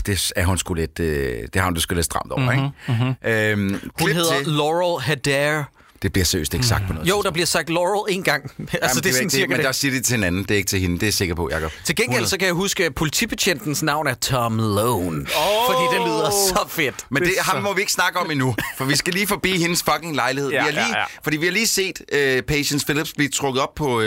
det, 0.05 0.31
er 0.35 0.45
hun 0.67 0.77
lidt, 0.77 0.99
uh, 0.99 1.05
det 1.05 1.55
har 1.55 1.63
hun 1.63 1.79
sgu 1.79 1.95
lidt 1.95 2.05
stramt 2.05 2.31
over. 2.31 2.41
Mm-hmm. 2.87 3.13
Ikke? 3.27 3.53
Mm-hmm. 3.67 3.73
Uh, 3.73 3.81
hun 3.99 4.09
hedder 4.11 4.37
til. 4.43 4.47
Laurel 4.51 5.11
Adair. 5.11 5.63
Det 6.03 6.11
bliver 6.13 6.25
seriøst 6.25 6.53
ikke 6.53 6.65
sagt 6.65 6.81
mm. 6.81 6.87
på 6.87 6.93
noget. 6.93 7.09
Jo, 7.09 7.21
der 7.21 7.31
bliver 7.31 7.45
sagt 7.45 7.69
Laurel 7.69 8.15
en 8.15 8.23
gang. 8.23 8.43
altså, 8.59 8.59
Jamen, 8.81 8.95
det, 8.95 9.03
det 9.03 9.09
er 9.09 9.13
sådan, 9.13 9.29
det, 9.29 9.49
men 9.49 9.57
det. 9.57 9.65
der 9.65 9.71
siger 9.71 9.91
det 9.93 10.05
til 10.05 10.15
en 10.17 10.23
anden, 10.23 10.43
det 10.43 10.51
er 10.51 10.55
ikke 10.55 10.67
til 10.67 10.79
hende, 10.79 10.99
det 10.99 11.07
er 11.07 11.11
sikker 11.11 11.35
på, 11.35 11.49
Jacob. 11.51 11.71
Til 11.85 11.95
gengæld 11.95 12.25
så 12.25 12.37
kan 12.37 12.45
jeg 12.45 12.53
huske, 12.53 12.85
at 12.85 12.95
politibetjentens 12.95 13.83
navn 13.83 14.07
er 14.07 14.13
Tom 14.13 14.57
Lone. 14.57 14.81
Oh. 14.87 15.25
Fordi 15.67 15.97
det 15.97 16.07
lyder 16.07 16.29
så 16.29 16.59
fedt. 16.69 16.95
Men 17.09 17.23
det, 17.23 17.29
det 17.31 17.39
ham 17.45 17.63
må 17.63 17.73
vi 17.73 17.81
ikke 17.81 17.91
snakke 17.91 18.19
om 18.19 18.31
endnu, 18.31 18.55
for 18.77 18.85
vi 18.85 18.95
skal 18.95 19.13
lige 19.13 19.27
forbi 19.27 19.51
hendes 19.57 19.83
fucking 19.83 20.15
lejlighed. 20.15 20.51
ja, 20.51 20.57
vi 20.59 20.63
har 20.63 20.71
lige, 20.71 20.97
ja, 20.97 20.99
ja. 20.99 21.05
Fordi 21.23 21.37
vi 21.37 21.45
har 21.45 21.53
lige 21.53 21.67
set 21.67 22.01
uh, 22.15 22.39
Patience 22.47 22.85
Phillips 22.85 23.13
blive 23.13 23.29
trukket 23.29 23.61
op 23.61 23.75
på 23.75 24.01
uh, 24.01 24.03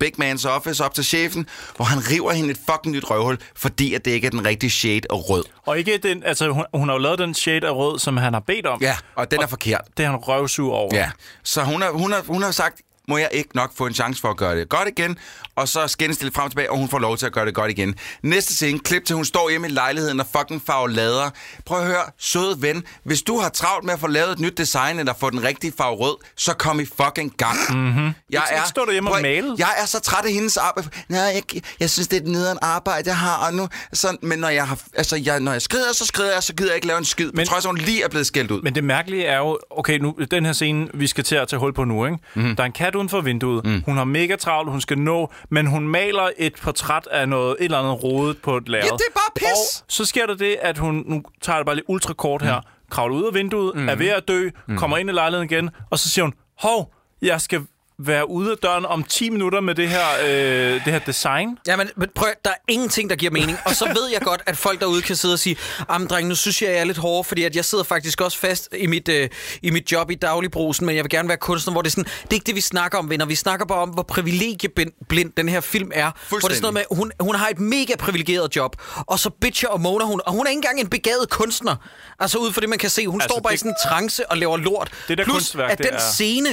Big 0.00 0.12
Mans 0.16 0.44
office, 0.44 0.84
op 0.84 0.94
til 0.94 1.04
chefen, 1.04 1.46
hvor 1.76 1.84
han 1.84 2.10
river 2.10 2.32
hende 2.32 2.50
et 2.50 2.58
fucking 2.70 2.94
nyt 2.94 3.10
røvhul, 3.10 3.38
fordi 3.56 3.94
at 3.94 4.04
det 4.04 4.10
ikke 4.10 4.26
er 4.26 4.30
den 4.30 4.44
rigtige 4.46 4.70
shade 4.70 5.00
af 5.10 5.28
rød. 5.30 5.44
Og 5.66 5.78
ikke 5.78 5.98
den, 6.02 6.22
altså 6.26 6.50
hun, 6.52 6.64
hun 6.74 6.88
har 6.88 6.94
jo 6.94 6.98
lavet 7.00 7.18
den 7.18 7.34
shade 7.34 7.66
af 7.66 7.72
rød, 7.74 7.98
som 7.98 8.16
han 8.16 8.32
har 8.32 8.40
bedt 8.40 8.66
om. 8.66 8.78
Ja, 8.82 8.96
og 9.16 9.30
den 9.30 9.38
er 9.38 9.42
og 9.42 9.50
forkert. 9.50 9.80
Det 9.96 10.02
er 10.04 10.10
han 10.10 10.16
røvsug 10.16 10.72
over. 10.72 10.90
Ja. 10.96 11.10
Så 11.42 11.64
hun 11.64 11.82
har, 11.82 11.90
hun, 11.90 12.12
har, 12.12 12.22
hun 12.22 12.42
har 12.42 12.50
sagt, 12.50 12.80
må 13.08 13.16
jeg 13.18 13.28
ikke 13.32 13.50
nok 13.54 13.72
få 13.76 13.86
en 13.86 13.94
chance 13.94 14.20
for 14.20 14.28
at 14.28 14.36
gøre 14.36 14.56
det 14.60 14.68
godt 14.68 14.88
igen, 14.88 15.16
og 15.56 15.68
så 15.68 15.86
skændes 15.88 16.18
det 16.18 16.32
frem 16.34 16.44
og 16.44 16.50
tilbage, 16.50 16.70
og 16.70 16.78
hun 16.78 16.88
får 16.88 16.98
lov 16.98 17.16
til 17.16 17.26
at 17.26 17.32
gøre 17.32 17.46
det 17.46 17.54
godt 17.54 17.70
igen. 17.70 17.94
Næste 18.22 18.54
scene, 18.54 18.78
klip 18.78 19.04
til, 19.04 19.16
hun 19.16 19.24
står 19.24 19.50
hjemme 19.50 19.68
i 19.68 19.70
lejligheden 19.70 20.20
og 20.20 20.26
fucking 20.36 20.62
lader. 20.88 21.30
Prøv 21.66 21.78
at 21.80 21.86
høre, 21.86 22.02
søde 22.18 22.62
ven, 22.62 22.82
hvis 23.04 23.22
du 23.22 23.38
har 23.38 23.48
travlt 23.48 23.84
med 23.84 23.92
at 23.94 24.00
få 24.00 24.06
lavet 24.06 24.32
et 24.32 24.40
nyt 24.40 24.58
design, 24.58 24.98
eller 24.98 25.14
få 25.20 25.30
den 25.30 25.42
rigtige 25.44 25.72
farve 25.76 25.96
rød, 25.96 26.16
så 26.36 26.54
kom 26.54 26.80
i 26.80 26.84
fucking 27.02 27.32
gang. 27.36 27.58
Mm-hmm. 27.70 28.12
Jeg 28.30 28.42
er, 28.50 28.62
står 28.68 28.84
du 28.84 28.92
hjemme 28.92 29.10
og 29.10 29.22
maler. 29.22 29.54
Jeg 29.58 29.68
er 29.82 29.86
så 29.86 30.00
træt 30.00 30.24
af 30.24 30.32
hendes 30.32 30.56
arbejde. 30.56 30.88
Nej, 31.08 31.20
jeg, 31.20 31.42
jeg 31.80 31.90
synes, 31.90 32.08
det 32.08 32.16
er 32.16 32.20
et 32.20 32.26
nederen 32.28 32.58
arbejde, 32.62 33.02
jeg 33.08 33.16
har, 33.18 33.46
og 33.48 33.54
nu, 33.54 33.68
så, 33.92 34.16
men 34.22 34.38
når 34.38 34.48
jeg, 34.48 34.68
har, 34.68 34.78
altså, 34.96 35.16
jeg, 35.16 35.40
når 35.40 35.52
jeg 35.52 35.62
skrider, 35.62 35.92
så 35.92 36.06
skrider 36.06 36.32
jeg, 36.32 36.42
så 36.42 36.54
gider 36.54 36.70
jeg 36.70 36.76
ikke 36.76 36.86
lave 36.86 36.98
en 36.98 37.04
skid, 37.04 37.30
men, 37.34 37.46
trods 37.46 37.64
at 37.64 37.68
hun 37.70 37.78
lige 37.78 38.04
er 38.04 38.08
blevet 38.08 38.26
skældt 38.26 38.50
ud. 38.50 38.62
Men 38.62 38.74
det 38.74 38.84
mærkelige 38.84 39.24
er 39.24 39.38
jo, 39.38 39.58
okay, 39.70 39.98
nu, 39.98 40.16
den 40.30 40.44
her 40.46 40.52
scene, 40.52 40.88
vi 40.94 41.06
skal 41.06 41.24
til 41.24 41.36
at 41.36 41.48
tage 41.48 41.60
hul 41.60 41.74
på 41.74 41.84
nu, 41.84 42.06
ikke? 42.06 42.18
Mm-hmm. 42.34 42.56
der 42.56 42.62
er 42.62 42.66
en 42.66 42.72
kat 42.72 42.94
uden 42.98 43.08
for 43.08 43.20
vinduet. 43.20 43.66
Mm. 43.66 43.82
Hun 43.86 43.96
har 43.96 44.04
mega 44.04 44.36
travlt, 44.36 44.70
hun 44.70 44.80
skal 44.80 44.98
nå, 44.98 45.32
men 45.50 45.66
hun 45.66 45.88
maler 45.88 46.30
et 46.38 46.54
portræt 46.62 47.08
af 47.10 47.28
noget, 47.28 47.50
et 47.58 47.64
eller 47.64 47.78
andet 47.78 48.02
rodet 48.02 48.38
på 48.42 48.56
et 48.56 48.68
lærred. 48.68 48.84
Ja, 48.84 48.90
det 48.96 49.04
er 49.10 49.14
bare 49.18 49.32
pis! 49.36 49.46
Og 49.76 49.84
så 49.88 50.04
sker 50.04 50.26
der 50.26 50.34
det, 50.34 50.56
at 50.62 50.78
hun, 50.78 51.04
nu 51.06 51.22
tager 51.42 51.56
det 51.56 51.66
bare 51.66 51.74
lidt 51.76 51.86
ultrakort 51.88 52.42
her, 52.42 52.56
mm. 52.56 52.62
kravler 52.90 53.16
ud 53.16 53.24
af 53.26 53.34
vinduet, 53.34 53.74
mm. 53.76 53.88
er 53.88 53.94
ved 53.94 54.08
at 54.08 54.28
dø, 54.28 54.48
mm. 54.68 54.76
kommer 54.76 54.96
ind 54.96 55.10
i 55.10 55.12
lejligheden 55.12 55.50
igen, 55.50 55.70
og 55.90 55.98
så 55.98 56.08
siger 56.10 56.24
hun, 56.24 56.34
hov, 56.58 56.94
jeg 57.22 57.40
skal 57.40 57.60
være 58.02 58.30
ude 58.30 58.50
af 58.50 58.56
døren 58.56 58.86
om 58.86 59.04
10 59.04 59.30
minutter 59.30 59.60
med 59.60 59.74
det 59.74 59.88
her, 59.88 60.04
øh, 60.24 60.84
det 60.84 60.92
her 60.92 60.98
design. 60.98 61.58
Ja, 61.66 61.76
men, 61.76 61.90
men 61.96 62.08
prøv, 62.14 62.28
der 62.44 62.50
er 62.50 62.54
ingenting, 62.68 63.10
der 63.10 63.16
giver 63.16 63.32
mening. 63.32 63.58
Og 63.64 63.74
så 63.74 63.84
ved 63.86 64.08
jeg 64.12 64.20
godt, 64.20 64.42
at 64.46 64.56
folk 64.56 64.80
derude 64.80 65.02
kan 65.02 65.16
sidde 65.16 65.32
og 65.32 65.38
sige, 65.38 65.56
am 65.88 66.06
dreng, 66.06 66.28
nu 66.28 66.34
synes 66.34 66.62
jeg, 66.62 66.70
jeg 66.70 66.78
er 66.78 66.84
lidt 66.84 66.98
hård, 66.98 67.24
fordi 67.24 67.44
at 67.44 67.56
jeg 67.56 67.64
sidder 67.64 67.84
faktisk 67.84 68.20
også 68.20 68.38
fast 68.38 68.68
i 68.76 68.86
mit, 68.86 69.08
øh, 69.08 69.28
i 69.62 69.70
mit 69.70 69.92
job 69.92 70.10
i 70.10 70.14
dagligbrusen, 70.14 70.86
men 70.86 70.96
jeg 70.96 71.04
vil 71.04 71.10
gerne 71.10 71.28
være 71.28 71.38
kunstner, 71.38 71.72
hvor 71.74 71.82
det 71.82 71.88
er 71.88 71.90
sådan, 71.90 72.04
det 72.04 72.30
er 72.30 72.34
ikke 72.34 72.44
det, 72.46 72.54
vi 72.54 72.60
snakker 72.60 72.98
om, 72.98 73.10
venner. 73.10 73.26
Vi 73.26 73.34
snakker 73.34 73.66
bare 73.66 73.78
om, 73.78 73.88
hvor 73.90 74.02
privilegieblind 74.02 75.32
den 75.36 75.48
her 75.48 75.60
film 75.60 75.90
er. 75.94 76.10
Hvor 76.28 76.38
det 76.38 76.44
er 76.44 76.48
sådan 76.48 76.60
noget 76.62 76.74
med, 76.90 76.96
hun, 76.98 77.12
hun 77.20 77.34
har 77.34 77.48
et 77.48 77.58
mega 77.58 77.96
privilegeret 77.98 78.56
job, 78.56 78.76
og 78.96 79.18
så 79.18 79.30
bitcher 79.40 79.68
og 79.68 79.80
moaner 79.80 80.04
hun, 80.04 80.20
og 80.26 80.32
hun 80.32 80.46
er 80.46 80.50
ikke 80.50 80.58
engang 80.58 80.80
en 80.80 80.88
begavet 80.88 81.30
kunstner. 81.30 81.76
Altså 82.20 82.38
ud 82.38 82.52
for 82.52 82.60
det, 82.60 82.68
man 82.70 82.78
kan 82.78 82.90
se, 82.90 83.06
hun 83.06 83.20
altså, 83.20 83.32
står 83.34 83.40
bare 83.42 83.50
det... 83.52 83.56
i 83.56 83.58
sådan 83.58 83.70
en 83.70 83.76
trance 83.88 84.30
og 84.30 84.36
laver 84.36 84.56
lort. 84.56 84.90
Det 85.08 85.18
der 85.18 85.24
Plus, 85.24 85.34
kunstværk, 85.34 85.70
at 85.70 85.78
den 85.78 85.86
det 85.86 85.94
er... 85.94 85.98
scene, 85.98 86.48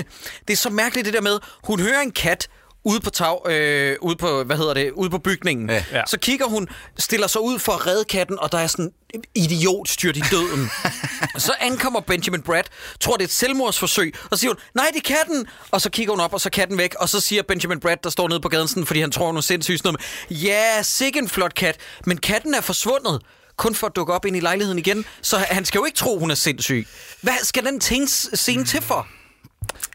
det 0.47 0.53
er 0.53 0.57
så 0.57 0.69
mærkeligt 0.69 1.05
det 1.05 1.13
der 1.13 1.21
med, 1.21 1.34
med, 1.35 1.41
hun 1.67 1.79
hører 1.81 2.01
en 2.01 2.11
kat 2.11 2.47
ude 2.87 2.99
på 2.99 3.09
tag, 3.09 3.39
øh, 3.49 3.97
ude 4.01 4.15
på, 4.15 4.43
hvad 4.43 4.57
hedder 4.57 4.73
det, 4.73 4.91
ude 4.91 5.09
på 5.09 5.17
bygningen. 5.17 5.69
Ja. 5.69 5.81
Så 6.07 6.19
kigger 6.19 6.45
hun, 6.45 6.67
stiller 6.99 7.27
sig 7.27 7.41
ud 7.41 7.59
for 7.59 7.71
at 7.71 7.87
redde 7.87 8.03
katten, 8.05 8.39
og 8.39 8.51
der 8.51 8.57
er 8.57 8.67
sådan 8.67 8.91
en 9.13 9.23
idiot 9.35 9.89
styrt 9.89 10.17
i 10.17 10.21
døden. 10.31 10.69
så 11.37 11.53
ankommer 11.59 11.99
Benjamin 11.99 12.41
Brad, 12.41 12.63
tror 12.99 13.13
det 13.13 13.21
er 13.23 13.27
et 13.27 13.31
selvmordsforsøg, 13.31 14.15
og 14.31 14.39
siger 14.39 14.51
hun, 14.51 14.57
nej, 14.75 14.85
det 14.93 14.97
er 14.97 15.15
katten! 15.17 15.45
Og 15.71 15.81
så 15.81 15.89
kigger 15.89 16.13
hun 16.13 16.19
op, 16.19 16.33
og 16.33 16.41
så 16.41 16.49
er 16.49 16.49
katten 16.51 16.77
væk, 16.77 16.93
og 16.99 17.09
så 17.09 17.19
siger 17.19 17.43
Benjamin 17.47 17.79
Brad, 17.79 17.97
der 18.03 18.09
står 18.09 18.27
nede 18.29 18.39
på 18.39 18.49
gaden, 18.49 18.67
sådan, 18.67 18.85
fordi 18.85 19.01
han 19.01 19.11
tror, 19.11 19.25
hun 19.25 19.37
er 19.37 19.41
sindssygt 19.41 19.83
noget 19.83 19.99
med, 20.29 20.37
ja, 20.37 20.81
sikke 20.83 21.19
en 21.19 21.29
flot 21.29 21.53
kat, 21.53 21.77
men 22.05 22.17
katten 22.17 22.53
er 22.53 22.61
forsvundet 22.61 23.21
kun 23.57 23.75
for 23.75 23.87
at 23.87 23.95
dukke 23.95 24.13
op 24.13 24.25
ind 24.25 24.35
i 24.35 24.39
lejligheden 24.39 24.79
igen, 24.79 25.05
så 25.21 25.37
han 25.37 25.65
skal 25.65 25.79
jo 25.79 25.85
ikke 25.85 25.97
tro, 25.97 26.19
hun 26.19 26.31
er 26.31 26.35
sindssyg. 26.35 26.87
Hvad 27.21 27.33
skal 27.43 27.65
den 27.65 27.79
tænke 27.79 28.07
scene 28.11 28.65
til 28.65 28.81
for? 28.81 29.07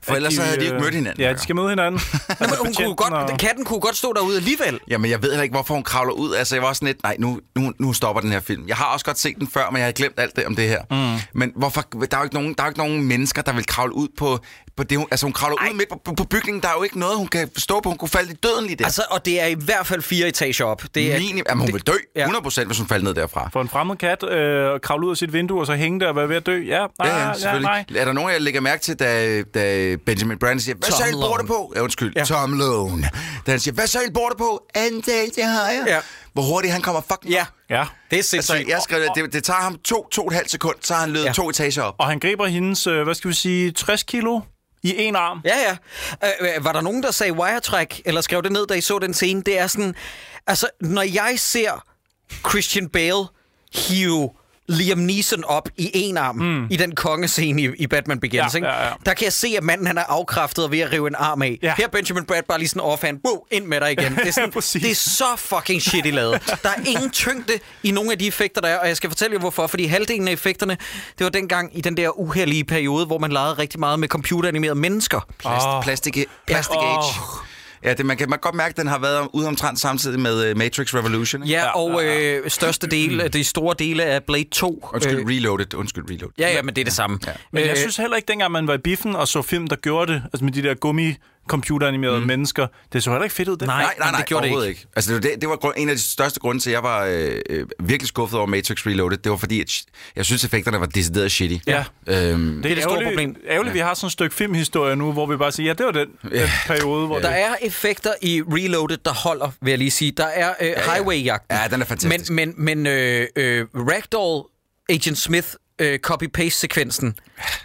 For 0.03 0.15
ellers 0.15 0.31
de, 0.33 0.37
så 0.37 0.43
havde 0.43 0.57
de 0.57 0.63
ikke 0.65 0.75
øh, 0.77 0.81
mødt 0.83 0.95
hinanden. 0.95 1.21
Ja, 1.25 1.33
de 1.33 1.39
skal 1.39 1.57
møde 1.57 1.69
hinanden. 1.69 2.01
altså, 2.29 2.37
men 2.65 2.75
hun 2.75 2.75
kunne 2.75 2.95
godt, 2.97 3.13
og... 3.33 3.39
Katten 3.39 3.65
kunne 3.65 3.81
godt 3.81 3.97
stå 3.97 4.13
derude 4.13 4.37
alligevel. 4.37 4.81
Jamen, 4.89 5.11
jeg 5.11 5.23
ved 5.23 5.31
heller 5.31 5.43
ikke, 5.43 5.53
hvorfor 5.53 5.75
hun 5.75 5.83
kravler 5.83 6.13
ud. 6.13 6.35
Altså, 6.35 6.55
jeg 6.57 6.63
var 6.63 6.73
sådan 6.73 6.87
lidt, 6.87 7.03
nej, 7.03 7.17
nu, 7.19 7.41
nu, 7.57 7.73
nu 7.79 7.93
stopper 7.93 8.21
den 8.21 8.33
her 8.33 8.41
film. 8.41 8.69
Jeg 8.69 8.77
har 8.77 8.85
også 8.85 9.05
godt 9.05 9.19
set 9.19 9.35
den 9.41 9.49
før, 9.49 9.71
men 9.71 9.77
jeg 9.79 9.87
har 9.87 9.93
glemt 9.93 10.15
alt 10.17 10.37
det 10.37 10.47
om 10.47 10.57
det 10.57 10.69
her. 10.69 11.15
Mm. 11.15 11.21
Men 11.39 11.53
hvorfor, 11.57 11.81
der 11.81 12.07
er 12.11 12.19
jo 12.19 12.23
ikke 12.25 12.35
nogen, 12.35 12.55
der 12.55 12.63
er 12.63 12.67
jo 12.67 12.71
ikke 12.71 12.79
nogen 12.81 13.05
mennesker, 13.05 13.43
der 13.43 13.53
vil 13.53 13.67
kravle 13.67 13.95
ud 13.95 14.09
på 14.19 14.39
på 14.77 14.83
det, 14.83 14.99
hun, 14.99 15.07
altså 15.11 15.27
hun 15.27 15.33
kravler 15.33 15.57
Ej. 15.57 15.69
ud 15.69 15.75
midt 15.75 15.89
på, 15.89 16.01
på, 16.05 16.15
på 16.15 16.25
bygningen, 16.25 16.63
der 16.63 16.69
er 16.69 16.73
jo 16.77 16.83
ikke 16.83 16.99
noget, 16.99 17.17
hun 17.17 17.27
kan 17.29 17.51
stå 17.57 17.81
på. 17.81 17.89
Hun 17.89 17.99
kunne 17.99 18.09
falde 18.09 18.33
i 18.33 18.37
døden 18.43 18.65
lige 18.67 18.77
der. 18.77 18.85
Altså, 18.85 19.03
og 19.11 19.25
det 19.27 19.41
er 19.43 19.47
i 19.47 19.55
hvert 19.55 19.87
fald 19.87 20.03
fire 20.03 20.29
etager 20.29 20.65
op. 20.65 20.83
Det 20.95 21.15
er, 21.15 21.19
Minim, 21.19 21.45
jamen, 21.49 21.59
hun 21.61 21.67
det, 21.67 21.75
vil 21.75 21.87
dø 21.87 21.93
100 22.17 22.45
ja. 22.61 22.65
hvis 22.65 22.79
hun 22.79 22.89
falder 22.89 23.05
ned 23.07 23.15
derfra. 23.15 23.51
For 23.53 23.61
en 23.63 23.69
fremmed 23.69 23.97
kat, 23.97 24.29
øh, 24.31 24.81
kravle 24.81 25.07
ud 25.07 25.11
af 25.11 25.17
sit 25.17 25.33
vindue, 25.33 25.61
og 25.61 25.67
så 25.67 25.75
hænge 25.75 26.01
der 26.01 26.09
og 26.09 26.17
være 26.17 26.29
ved 26.29 26.37
at 26.37 26.47
dø. 26.47 26.63
Ja, 26.67 26.79
nej, 26.99 27.09
ja, 27.11 27.19
ja, 27.19 27.31
ah, 27.31 27.37
ja 27.45 27.59
nej. 27.59 27.85
Er 27.97 28.05
der 28.05 28.13
nogen, 28.13 28.31
jeg 28.31 28.41
lægger 28.41 28.61
mærke 28.61 28.83
til, 28.83 28.99
da, 28.99 29.43
da 29.43 29.97
Benjamin 30.07 30.39
Brand 30.39 30.61
siger, 30.61 30.75
hvad 30.77 30.91
så 30.91 31.03
bor 31.13 31.37
det 31.37 31.47
på? 31.47 31.73
Ja, 31.77 31.81
undskyld, 31.83 32.13
ja. 32.17 32.25
Tom 32.25 32.59
Lone. 32.59 33.11
Da 33.47 33.51
han 33.51 33.61
siger, 33.61 33.75
hvad 33.75 33.87
så 33.87 33.99
bor 34.15 34.29
det 34.29 34.39
på? 34.39 34.63
det 35.07 35.45
har 35.45 35.71
jeg. 35.71 35.85
Ja. 35.87 35.99
Hvor 36.33 36.43
hurtigt 36.43 36.73
han 36.73 36.83
kommer 36.83 37.01
fucking 37.11 37.33
ja. 37.33 37.47
Ja, 37.71 37.85
det 38.11 38.19
er 38.19 38.23
sindssygt. 38.23 38.57
Altså, 38.57 38.69
jeg 38.73 38.81
skrev, 38.85 39.01
det, 39.17 39.33
det 39.33 39.45
tager 39.45 39.61
ham 39.61 39.79
to, 39.85 40.09
to 40.13 40.23
og 40.23 40.29
et 40.29 40.35
halvt 40.35 40.51
sekund, 40.51 40.77
så 40.81 40.95
har 40.95 41.01
han 41.01 41.11
løbet 41.11 41.25
ja. 41.25 41.33
to 41.33 41.49
etager 41.51 41.83
op. 41.83 41.95
Og 41.99 42.07
han 42.07 42.19
griber 42.19 42.47
hendes, 42.47 42.87
øh, 42.87 43.03
hvad 43.03 43.15
skal 43.15 43.29
vi 43.31 43.35
sige, 43.35 43.71
60 43.71 44.03
kilo 44.03 44.41
i 44.83 44.95
en 44.99 45.17
arm? 45.17 45.41
Ja, 45.45 45.55
ja. 45.71 45.77
Øh, 46.27 46.51
øh, 46.57 46.65
var 46.65 46.73
der 46.73 46.81
nogen, 46.81 47.03
der 47.03 47.11
sagde 47.11 47.33
wiretrack, 47.33 48.01
eller 48.05 48.21
skrev 48.21 48.43
det 48.43 48.53
ned, 48.53 48.67
da 48.67 48.75
I 48.75 48.81
så 48.81 48.99
den 48.99 49.15
scene? 49.15 49.43
Det 49.43 49.59
er 49.59 49.67
sådan... 49.67 49.95
Altså, 50.47 50.69
når 50.81 51.03
jeg 51.03 51.35
ser 51.37 51.85
Christian 52.49 52.89
Bale 52.89 53.17
hive 53.75 54.31
Liam 54.71 54.99
Neeson 54.99 55.45
op 55.45 55.69
i 55.77 55.91
en 55.95 56.17
arm 56.17 56.37
mm. 56.37 56.65
i 56.71 56.77
den 56.77 56.95
kongescene 56.95 57.63
i, 57.63 57.69
i 57.79 57.87
Batman 57.87 58.21
Begins. 58.21 58.53
Ja, 58.55 58.57
ikke? 58.57 58.69
Ja, 58.69 58.85
ja. 58.87 58.91
Der 59.07 59.15
kan 59.15 59.25
jeg 59.25 59.33
se, 59.33 59.55
at 59.57 59.63
manden 59.63 59.87
han 59.87 59.99
er 59.99 60.03
afkræftet 60.09 60.71
ved 60.71 60.81
at 60.81 60.93
rive 60.93 61.07
en 61.09 61.15
arm 61.19 61.43
af. 61.43 61.59
Ja. 61.63 61.75
Her 61.79 61.89
Benjamin 61.89 62.25
Brad 62.25 62.43
bare 62.49 62.59
lige 62.59 62.69
sådan 62.69 62.83
offhand, 62.83 63.19
wow, 63.29 63.39
ind 63.51 63.65
med 63.67 63.81
dig 63.81 63.93
igen. 63.93 64.15
Det 64.17 64.29
er, 64.29 64.31
sådan, 64.33 64.53
ja, 64.75 64.79
det 64.81 64.91
er 64.91 64.95
så 64.95 65.25
fucking 65.37 65.83
shit 65.83 66.07
i 66.07 66.11
lavet. 66.11 66.43
Der 66.63 66.69
er 66.69 66.81
ingen 66.89 67.11
tyngde 67.11 67.53
i 67.83 67.91
nogle 67.91 68.13
af 68.13 68.19
de 68.19 68.27
effekter, 68.27 68.61
der 68.61 68.69
er, 68.69 68.79
og 68.79 68.89
jeg 68.89 68.97
skal 68.97 69.11
fortælle 69.11 69.35
jer 69.35 69.41
hvorfor. 69.41 69.67
Fordi 69.67 69.85
halvdelen 69.85 70.29
af 70.29 70.33
effekterne, 70.33 70.77
det 71.19 71.25
var 71.25 71.31
dengang 71.31 71.79
i 71.79 71.81
den 71.81 71.97
der 71.97 72.19
uheldige 72.19 72.65
periode, 72.65 73.07
hvor 73.07 73.19
man 73.19 73.33
legede 73.33 73.55
rigtig 73.55 73.81
meget 73.81 73.99
med 74.01 74.09
computeranimerede 74.09 74.79
mennesker. 74.79 75.21
Plast, 75.39 75.67
oh. 75.67 75.83
Plastic, 75.85 76.25
plastic 76.47 76.77
oh. 76.77 76.89
Age. 76.89 77.21
Ja, 77.85 77.93
det, 77.95 78.07
man 78.07 78.17
kan 78.17 78.31
man 78.31 78.39
godt 78.39 78.55
mærke, 78.55 78.71
at 78.73 78.77
den 78.77 78.87
har 78.87 78.99
været 78.99 79.29
ude 79.33 79.49
omtrent 79.49 79.81
samtidig 79.81 80.21
med 80.21 80.51
uh, 80.51 80.59
Matrix 80.59 80.95
Revolution. 80.95 81.43
Ikke? 81.43 81.55
Ja, 81.55 81.79
og 81.79 82.05
øh, 82.05 82.51
største 82.51 82.87
del, 82.87 83.33
de 83.33 83.45
store 83.45 83.75
dele 83.79 84.05
af 84.05 84.25
Blade 84.25 84.45
2. 84.53 84.89
Undskyld, 84.95 85.19
øh, 85.19 85.27
Reloaded. 85.27 85.75
Undskyld, 85.75 86.05
Reloaded. 86.05 86.35
Ja, 86.39 86.55
ja, 86.55 86.63
men 86.63 86.75
det 86.77 86.81
er 86.81 86.85
det 86.85 86.93
samme. 86.95 87.19
Ja. 87.27 87.33
Men 87.53 87.63
jeg 87.63 87.71
øh, 87.71 87.77
synes 87.77 87.97
heller 87.97 88.17
ikke, 88.17 88.27
dengang 88.29 88.53
man 88.53 88.67
var 88.67 88.75
i 88.75 88.79
biffen 88.79 89.17
og 89.17 89.29
så 89.29 89.43
film, 89.43 89.67
der 89.67 89.77
gjorde 89.77 90.13
det, 90.13 90.23
altså 90.33 90.45
med 90.45 90.53
de 90.53 90.63
der 90.63 90.75
gummi 90.75 91.15
computeranimerede 91.49 92.21
mm. 92.21 92.27
mennesker. 92.27 92.67
Det 92.93 93.03
så 93.03 93.11
heller 93.11 93.25
ikke 93.25 93.35
fedt 93.37 93.49
ud. 93.49 93.57
Det. 93.57 93.67
Nej, 93.67 93.83
nej, 93.83 93.95
nej, 93.99 94.11
nej, 94.11 94.21
det 94.21 94.29
gjorde 94.29 94.47
det 94.49 94.55
ikke. 94.55 94.67
ikke. 94.69 94.87
Altså, 94.97 95.15
det, 95.15 95.31
det 95.41 95.49
var 95.49 95.73
en 95.73 95.89
af 95.89 95.95
de 95.97 96.03
største 96.03 96.41
grunde 96.41 96.61
til, 96.61 96.71
at 96.71 96.75
jeg 96.75 96.83
var 96.83 97.05
øh, 97.09 97.39
øh 97.51 97.67
virkelig 97.81 98.09
skuffet 98.09 98.39
over 98.39 98.47
Matrix 98.49 98.87
Reloaded. 98.87 99.19
Det 99.19 99.31
var 99.31 99.37
fordi, 99.39 99.61
at 99.61 99.71
jeg 100.17 100.25
synes, 100.25 100.45
effekterne 100.45 100.81
var 100.81 100.87
decideret 100.87 101.33
shitty. 101.33 101.57
Ja. 101.67 101.85
Øhm, 102.07 102.63
det 102.63 102.73
er 102.73 102.77
et 102.77 102.83
stort 102.83 103.05
problem. 103.05 103.37
Ærgerligt, 103.49 103.69
ja. 103.69 103.73
vi 103.73 103.79
har 103.79 103.95
sådan 103.95 104.07
et 104.07 104.13
stykke 104.13 104.35
filmhistorie 104.37 104.97
nu, 104.97 105.13
hvor 105.13 105.27
vi 105.27 105.37
bare 105.37 105.53
siger, 105.53 105.67
ja, 105.67 105.73
det 105.73 105.87
var 105.87 105.93
den, 105.93 106.09
ja. 106.33 106.41
den 106.43 106.49
periode. 106.67 107.07
Hvor 107.07 107.17
ja. 107.17 107.23
Der 107.23 107.29
er 107.31 107.55
effekter 107.63 108.13
i 108.23 108.43
Reloaded, 108.47 108.97
der 109.05 109.13
holder, 109.13 109.51
vil 109.63 109.71
jeg 109.71 109.79
lige 109.79 109.91
sige. 109.91 110.11
Der 110.13 110.27
er 110.27 110.55
øh, 110.61 110.67
ja, 110.69 110.73
ja. 110.81 110.95
highway-jagten. 110.95 111.57
Ja, 111.63 111.69
den 111.75 111.83
er 111.83 111.87
fantastisk. 111.87 112.33
Men, 112.33 112.55
men, 112.57 112.85
men 112.85 112.87
øh, 112.87 113.27
øh, 113.37 113.67
Ragdoll, 113.75 114.45
Agent 114.89 115.19
Smith 115.19 115.49
øh, 115.81 115.99
copy-paste-sekvensen, 115.99 117.15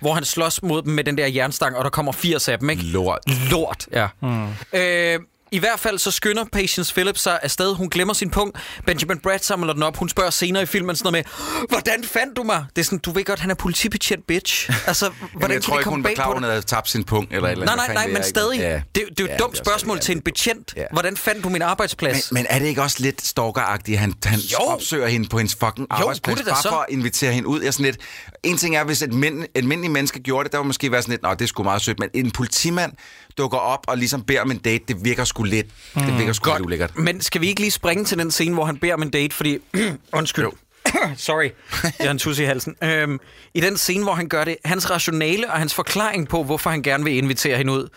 hvor 0.02 0.14
han 0.14 0.26
slås 0.26 0.64
mod 0.64 0.82
dem 0.82 0.94
med 0.94 1.04
den 1.04 1.18
der 1.18 1.28
jernstang, 1.28 1.78
og 1.78 1.84
der 1.84 1.90
kommer 1.90 2.12
80 2.12 2.50
af 2.50 2.60
dem, 2.60 2.70
ikke? 2.70 2.84
Lort. 2.84 3.50
Lort, 3.52 3.88
ja. 3.94 4.08
Mm. 4.22 4.48
Øh, 4.74 5.20
i 5.56 5.60
hvert 5.60 5.80
fald 5.80 6.00
så 6.00 6.12
skynder 6.12 6.46
Patience 6.54 6.94
Phillips 6.94 7.22
sig 7.22 7.40
afsted. 7.44 7.74
Hun 7.76 7.90
glemmer 7.90 8.14
sin 8.14 8.30
punkt. 8.30 8.58
Benjamin 8.86 9.20
Brad 9.20 9.40
samler 9.40 9.74
den 9.74 9.84
op. 9.84 9.98
Hun 9.98 10.10
spørger 10.10 10.30
senere 10.30 10.64
i 10.64 10.66
filmen 10.66 10.96
sådan 10.96 11.14
noget 11.14 11.26
med, 11.62 11.68
hvordan 11.70 12.04
fandt 12.04 12.38
du 12.38 12.44
mig? 12.44 12.66
Det 12.76 12.82
er 12.82 12.86
sådan, 12.86 13.00
du 13.00 13.12
ved 13.12 13.24
godt, 13.24 13.40
han 13.40 13.52
er 13.52 13.56
politibetjent, 13.56 14.28
bitch. 14.28 14.70
Altså, 14.88 15.10
hvordan 15.20 15.32
Jamen, 15.42 15.54
jeg 15.54 15.64
tror 15.64 15.78
ikke, 15.80 15.90
hun 15.90 16.04
var 16.04 16.10
klar, 16.10 16.34
hun 16.34 16.44
havde 16.44 16.62
tabt 16.62 16.90
sin 16.90 17.04
punkt 17.04 17.34
eller 17.34 17.50
eller 17.50 17.66
Nej, 17.66 17.76
nej, 17.76 17.94
nej, 17.94 18.08
men 18.08 18.24
stadig. 18.24 18.60
Ja. 18.60 18.74
Det, 18.74 18.82
det, 18.96 19.02
er 19.02 19.08
jo 19.20 19.26
et 19.26 19.30
ja, 19.30 19.38
dumt 19.38 19.58
spørgsmål 19.58 20.00
til 20.00 20.16
en 20.16 20.22
betjent. 20.22 20.74
Ja. 20.78 20.84
Hvordan 20.92 21.18
fandt 21.18 21.44
du 21.44 21.50
min 21.50 21.62
arbejdsplads? 21.62 22.32
Men, 22.32 22.40
men 22.42 22.48
er 22.50 22.60
det 22.60 22.66
ikke 22.66 22.82
også 22.82 22.98
lidt 23.00 23.22
stalkeragtigt, 23.26 24.00
han, 24.00 24.14
han 24.26 24.40
jo. 24.40 24.58
opsøger 24.58 25.08
hende 25.08 25.30
på 25.30 25.38
hendes 25.38 25.56
fucking 25.56 25.88
jo, 25.92 25.96
arbejdsplads, 25.96 26.42
bare 26.42 26.62
så. 26.62 26.70
for 26.70 26.76
at 26.78 26.86
invitere 26.90 27.32
hende 27.34 27.48
ud? 27.48 27.62
Jeg 27.62 27.74
sådan 27.74 27.86
lidt, 27.86 27.98
en 28.46 28.58
ting 28.58 28.76
er, 28.76 28.84
hvis 28.84 29.02
et 29.02 29.14
mænd, 29.14 29.44
almindeligt 29.56 29.94
menneske 29.94 30.20
gjorde 30.20 30.44
det, 30.44 30.52
der 30.52 30.58
var 30.58 30.66
måske 30.66 30.92
være 30.92 31.02
sådan 31.02 31.12
lidt, 31.12 31.22
nej, 31.22 31.34
det 31.34 31.50
skulle 31.50 31.66
meget 31.66 31.82
sødt, 31.82 32.00
men 32.00 32.10
en 32.14 32.32
politimand 32.32 32.94
dukker 33.38 33.58
op 33.58 33.86
og 33.88 33.98
ligesom 33.98 34.24
beder 34.24 34.42
om 34.42 34.52
en 34.52 34.58
date, 34.58 34.84
det 34.88 34.96
virker 35.04 35.24
sgu 35.24 35.44
lidt. 35.44 35.68
Mm. 35.96 36.02
Det 36.02 36.18
virker 36.20 36.34
sgu 36.34 36.50
Godt. 36.50 36.58
lidt 36.62 36.66
ulækkert. 36.66 36.98
Men 36.98 37.22
skal 37.22 37.42
vi 37.42 37.48
ikke 37.48 37.60
lige 37.62 37.72
springe 37.72 38.06
til 38.06 38.18
den 38.18 38.32
scene, 38.32 38.54
hvor 38.54 38.66
han 38.66 38.78
beder 38.78 38.94
om 38.94 39.02
en 39.02 39.10
date, 39.10 39.36
fordi... 39.36 39.58
undskyld. 40.14 40.46
Sorry, 41.18 41.50
jeg 41.84 41.92
har 42.02 42.10
en 42.12 42.20
tusse 42.20 42.44
i 42.44 42.46
halsen. 42.46 42.76
Øhm, 42.84 43.20
I 43.54 43.60
den 43.62 43.78
scene, 43.78 44.04
hvor 44.04 44.14
han 44.14 44.30
gør 44.30 44.44
det, 44.44 44.56
hans 44.66 44.92
rationale 44.92 45.52
og 45.52 45.58
hans 45.60 45.74
forklaring 45.74 46.28
på, 46.28 46.44
hvorfor 46.44 46.70
han 46.70 46.82
gerne 46.82 47.04
vil 47.04 47.14
invitere 47.18 47.58
hende 47.58 47.74
ud, 47.74 47.88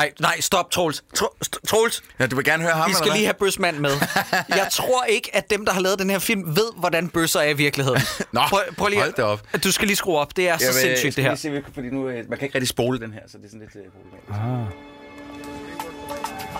Nej, 0.00 0.12
nej, 0.20 0.40
stop, 0.40 0.70
Troels. 0.70 1.04
Tro, 1.14 1.26
Troels. 1.68 2.02
Ja, 2.18 2.26
du 2.26 2.36
vil 2.36 2.44
gerne 2.44 2.62
høre 2.62 2.72
ham, 2.72 2.90
Vi 2.90 2.94
skal 2.94 3.12
lige 3.12 3.24
have 3.24 3.34
bøsmand 3.34 3.78
med. 3.78 3.90
Jeg 4.60 4.68
tror 4.70 5.04
ikke, 5.04 5.36
at 5.36 5.50
dem, 5.50 5.64
der 5.64 5.72
har 5.72 5.80
lavet 5.80 5.98
den 5.98 6.10
her 6.10 6.18
film, 6.18 6.56
ved, 6.56 6.66
hvordan 6.78 7.08
bøsser 7.08 7.40
er 7.40 7.48
i 7.48 7.52
virkeligheden. 7.52 8.00
Nå, 8.32 8.40
prøv, 8.50 8.60
prøv 8.78 8.88
lige, 8.88 9.00
hold 9.00 9.12
det 9.12 9.24
op. 9.24 9.46
Du 9.64 9.72
skal 9.72 9.86
lige 9.88 9.96
skrue 9.96 10.18
op. 10.18 10.36
Det 10.36 10.48
er 10.48 10.48
jeg 10.52 10.60
så 10.60 10.66
vil, 10.66 10.74
sindssygt, 10.74 11.16
det 11.16 11.24
her. 11.24 11.34
Se, 11.34 11.62
fordi 11.74 11.90
nu, 11.90 12.08
øh, 12.08 12.28
man 12.30 12.38
kan 12.38 12.46
ikke 12.46 12.54
rigtig 12.54 12.68
spole 12.68 12.98
den 13.00 13.12
her, 13.12 13.20
så 13.28 13.38
det 13.38 13.44
er 13.44 13.48
sådan 13.48 13.68
lidt... 13.74 13.86
Uh, 14.28 14.60
ah. 14.60 14.66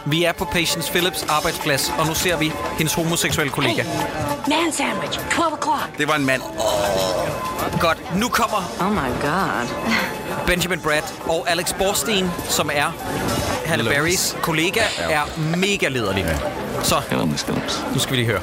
Vi 0.09 0.25
er 0.25 0.33
på 0.33 0.45
Patience 0.45 0.91
Phillips 0.93 1.25
arbejdsplads, 1.29 1.93
og 1.99 2.07
nu 2.07 2.15
ser 2.15 2.37
vi 2.37 2.53
hendes 2.79 2.95
homoseksuelle 2.95 3.51
kollega. 3.53 3.83
Hey, 3.83 3.89
man 4.49 4.73
sandwich, 4.73 5.19
12 5.37 5.55
o'clock. 5.55 5.99
Det 5.99 6.09
var 6.09 6.15
en 6.15 6.27
mand. 6.27 6.43
godt, 7.81 8.17
nu 8.17 8.29
kommer... 8.29 8.71
Oh 8.81 8.93
my 8.93 9.21
god. 9.21 9.69
Benjamin 10.47 10.81
Brad 10.81 11.03
og 11.27 11.47
Alex 11.51 11.73
Borstein, 11.79 12.29
som 12.49 12.71
er 12.73 12.93
Halle 13.65 13.85
Berrys 13.91 14.37
kollega, 14.43 14.81
er 15.11 15.21
mega 15.57 15.89
lederlig. 15.89 16.39
Så, 16.83 16.95
nu 17.95 17.99
skal 17.99 18.11
vi 18.13 18.17
lige 18.17 18.27
høre. 18.29 18.41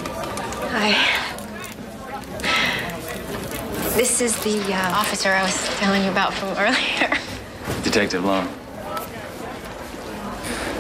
Hej. 0.72 0.94
This 3.92 4.22
is 4.22 4.32
the 4.34 4.60
uh, 4.60 5.02
officer 5.02 5.30
I 5.30 5.42
was 5.44 5.72
telling 5.82 6.06
you 6.06 6.12
about 6.12 6.34
from 6.34 6.50
earlier. 6.50 7.16
Detective 7.86 8.22
Long. 8.22 8.50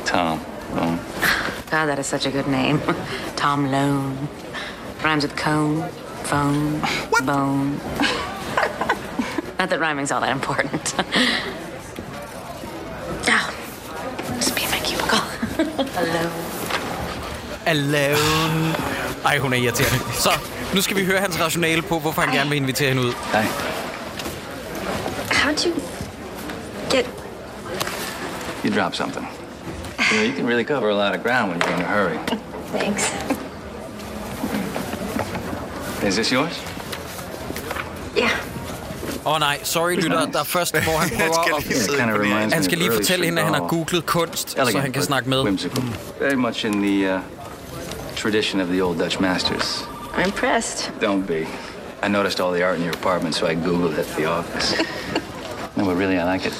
Tom. 0.05 0.39
Oh. 0.75 0.99
God, 1.69 1.85
that 1.85 1.99
is 1.99 2.07
such 2.07 2.25
a 2.25 2.31
good 2.31 2.47
name. 2.47 2.81
Tom 3.35 3.67
Lone. 3.71 4.27
Rhymes 5.03 5.23
with 5.23 5.35
cone, 5.35 5.83
phone, 6.23 6.79
what? 7.09 7.25
bone. 7.25 7.77
Not 9.59 9.69
that 9.69 9.79
rhyming's 9.79 10.11
all 10.11 10.21
that 10.21 10.31
important. 10.31 10.95
oh, 13.27 13.55
must 14.33 14.55
be 14.55 14.63
in 14.63 14.71
my 14.71 14.79
cubicle. 14.79 15.23
Alone. 15.99 16.43
Alone. 17.65 18.75
Ej, 19.25 19.37
hun 19.39 19.53
er 19.53 19.57
irriterende. 19.57 20.13
Så, 20.13 20.29
nu 20.73 20.81
skal 20.81 20.97
vi 20.97 21.05
høre 21.05 21.19
hans 21.19 21.39
rationale 21.39 21.81
på, 21.81 21.99
hvorfor 21.99 22.21
han 22.21 22.29
Ej. 22.29 22.35
gerne 22.35 22.49
vil 22.49 22.57
invitere 22.57 22.89
hende 22.89 23.01
ud. 23.03 23.13
Nej. 23.33 23.45
How'd 25.31 25.65
you 25.65 25.73
get... 26.89 27.05
You 28.65 28.73
dropped 28.75 28.95
something. 28.97 29.27
You 30.13 30.19
know, 30.19 30.25
you 30.25 30.33
can 30.33 30.45
really 30.45 30.63
cover 30.63 30.89
a 30.89 30.95
lot 30.95 31.15
of 31.15 31.23
ground 31.23 31.49
when 31.51 31.61
you're 31.61 31.71
in 31.71 31.79
a 31.79 31.85
hurry. 31.85 32.17
Thanks. 32.67 33.09
Is 36.03 36.15
this 36.15 36.31
yours? 36.31 36.53
Yeah. 38.15 38.29
oh, 39.25 39.37
nej, 39.39 39.59
sorry 39.65 39.95
lytter, 39.97 40.31
der 40.31 40.39
er 40.39 40.43
først 40.43 40.77
får 40.77 40.91
han 40.97 41.09
prøver 42.17 42.35
at... 42.45 42.53
Han 42.53 42.63
skal 42.63 42.77
lige 42.77 42.89
er 42.91 42.95
fortælle 42.95 43.25
hende, 43.25 43.39
at 43.41 43.45
han 43.47 43.53
har 43.55 43.67
googlet 43.67 44.05
kunst, 44.05 44.49
så 44.51 44.77
han 44.79 44.91
kan 44.91 45.01
snakke 45.03 45.29
med. 45.29 45.43
Very 46.19 46.33
much 46.33 46.65
in 46.65 46.71
the 46.83 47.15
uh, 47.15 47.21
tradition 48.15 48.61
of 48.61 48.67
the 48.67 48.83
old 48.83 48.99
Dutch 48.99 49.21
masters. 49.21 49.83
I'm 50.15 50.25
impressed. 50.25 50.91
Don't 51.01 51.25
be. 51.27 51.41
I 52.05 52.09
noticed 52.09 52.39
all 52.45 52.53
the 52.53 52.65
art 52.65 52.77
in 52.77 52.83
your 52.85 52.93
apartment, 52.95 53.35
so 53.35 53.47
I 53.47 53.55
googled 53.55 53.93
it 53.93 53.99
at 53.99 54.07
the 54.17 54.27
office. 54.29 54.75
no, 55.77 55.85
but 55.85 55.97
really, 55.97 56.17
I 56.19 56.33
like 56.33 56.45
it. 56.49 56.53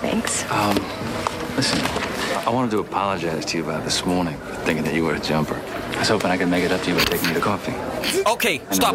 Thanks. 0.00 0.44
Um, 0.52 0.76
listen, 1.56 2.07
I 2.46 2.50
wanted 2.54 2.70
to 2.70 2.80
apologize 2.80 3.42
to 3.46 3.58
you 3.58 3.64
about 3.64 3.82
this 3.82 4.04
morning, 4.06 4.36
thinking 4.64 4.84
that 4.86 4.94
you 4.96 5.04
were 5.06 5.14
a 5.16 5.20
jumper. 5.30 5.54
I 5.94 5.98
was 5.98 6.08
hoping 6.08 6.30
I 6.34 6.36
could 6.36 6.50
make 6.50 6.64
it 6.64 6.72
up 6.72 6.80
to 6.82 6.90
you 6.90 6.96
by 6.98 7.04
taking 7.04 7.28
you 7.28 7.34
to 7.34 7.40
coffee. 7.40 7.74
Okay, 8.34 8.58
stop. 8.70 8.94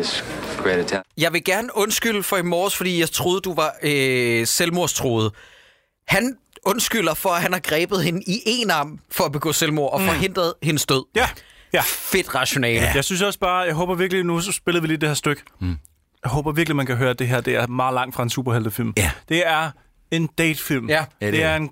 Jeg 1.17 1.33
vil 1.33 1.43
gerne 1.43 1.69
undskylde 1.73 2.23
for 2.23 2.37
i 2.37 2.41
morges, 2.41 2.75
fordi 2.77 2.99
jeg 2.99 3.09
troede, 3.09 3.41
du 3.41 3.53
var 3.53 3.75
øh, 3.83 4.47
selvmordstroet. 4.47 5.31
Han 6.07 6.35
undskylder 6.65 7.13
for, 7.13 7.29
at 7.29 7.41
han 7.41 7.53
har 7.53 7.59
grebet 7.59 8.03
hende 8.03 8.21
i 8.27 8.39
en 8.45 8.71
arm 8.71 8.99
for 9.11 9.23
at 9.23 9.31
begå 9.31 9.51
selvmord 9.53 9.93
og 9.93 10.01
mm. 10.01 10.07
forhindret 10.07 10.53
hendes 10.63 10.85
død. 10.85 11.05
Ja. 11.15 11.29
ja. 11.73 11.81
Fedt 11.85 12.35
rationale. 12.35 12.81
Ja. 12.81 12.91
Jeg 12.95 13.03
synes 13.03 13.21
også 13.21 13.39
bare, 13.39 13.57
jeg 13.59 13.73
håber 13.73 13.95
virkelig, 13.95 14.23
nu 14.25 14.39
spillede 14.41 14.81
vi 14.81 14.87
lige 14.87 14.97
det 14.97 15.09
her 15.09 15.15
stykke. 15.15 15.41
Mm. 15.61 15.69
Jeg 16.23 16.31
håber 16.31 16.51
virkelig, 16.51 16.75
man 16.75 16.85
kan 16.85 16.95
høre, 16.95 17.09
at 17.09 17.19
det 17.19 17.27
her 17.27 17.41
det 17.41 17.55
er 17.55 17.67
meget 17.67 17.93
langt 17.93 18.15
fra 18.15 18.23
en 18.23 18.29
superheltefilm. 18.29 18.93
Ja. 18.97 19.11
Det 19.29 19.47
er 19.47 19.69
en 20.15 20.29
datefilm. 20.37 20.89
Ja. 20.89 21.05
det, 21.21 21.33
det 21.33 21.43
er 21.43 21.55
en 21.55 21.69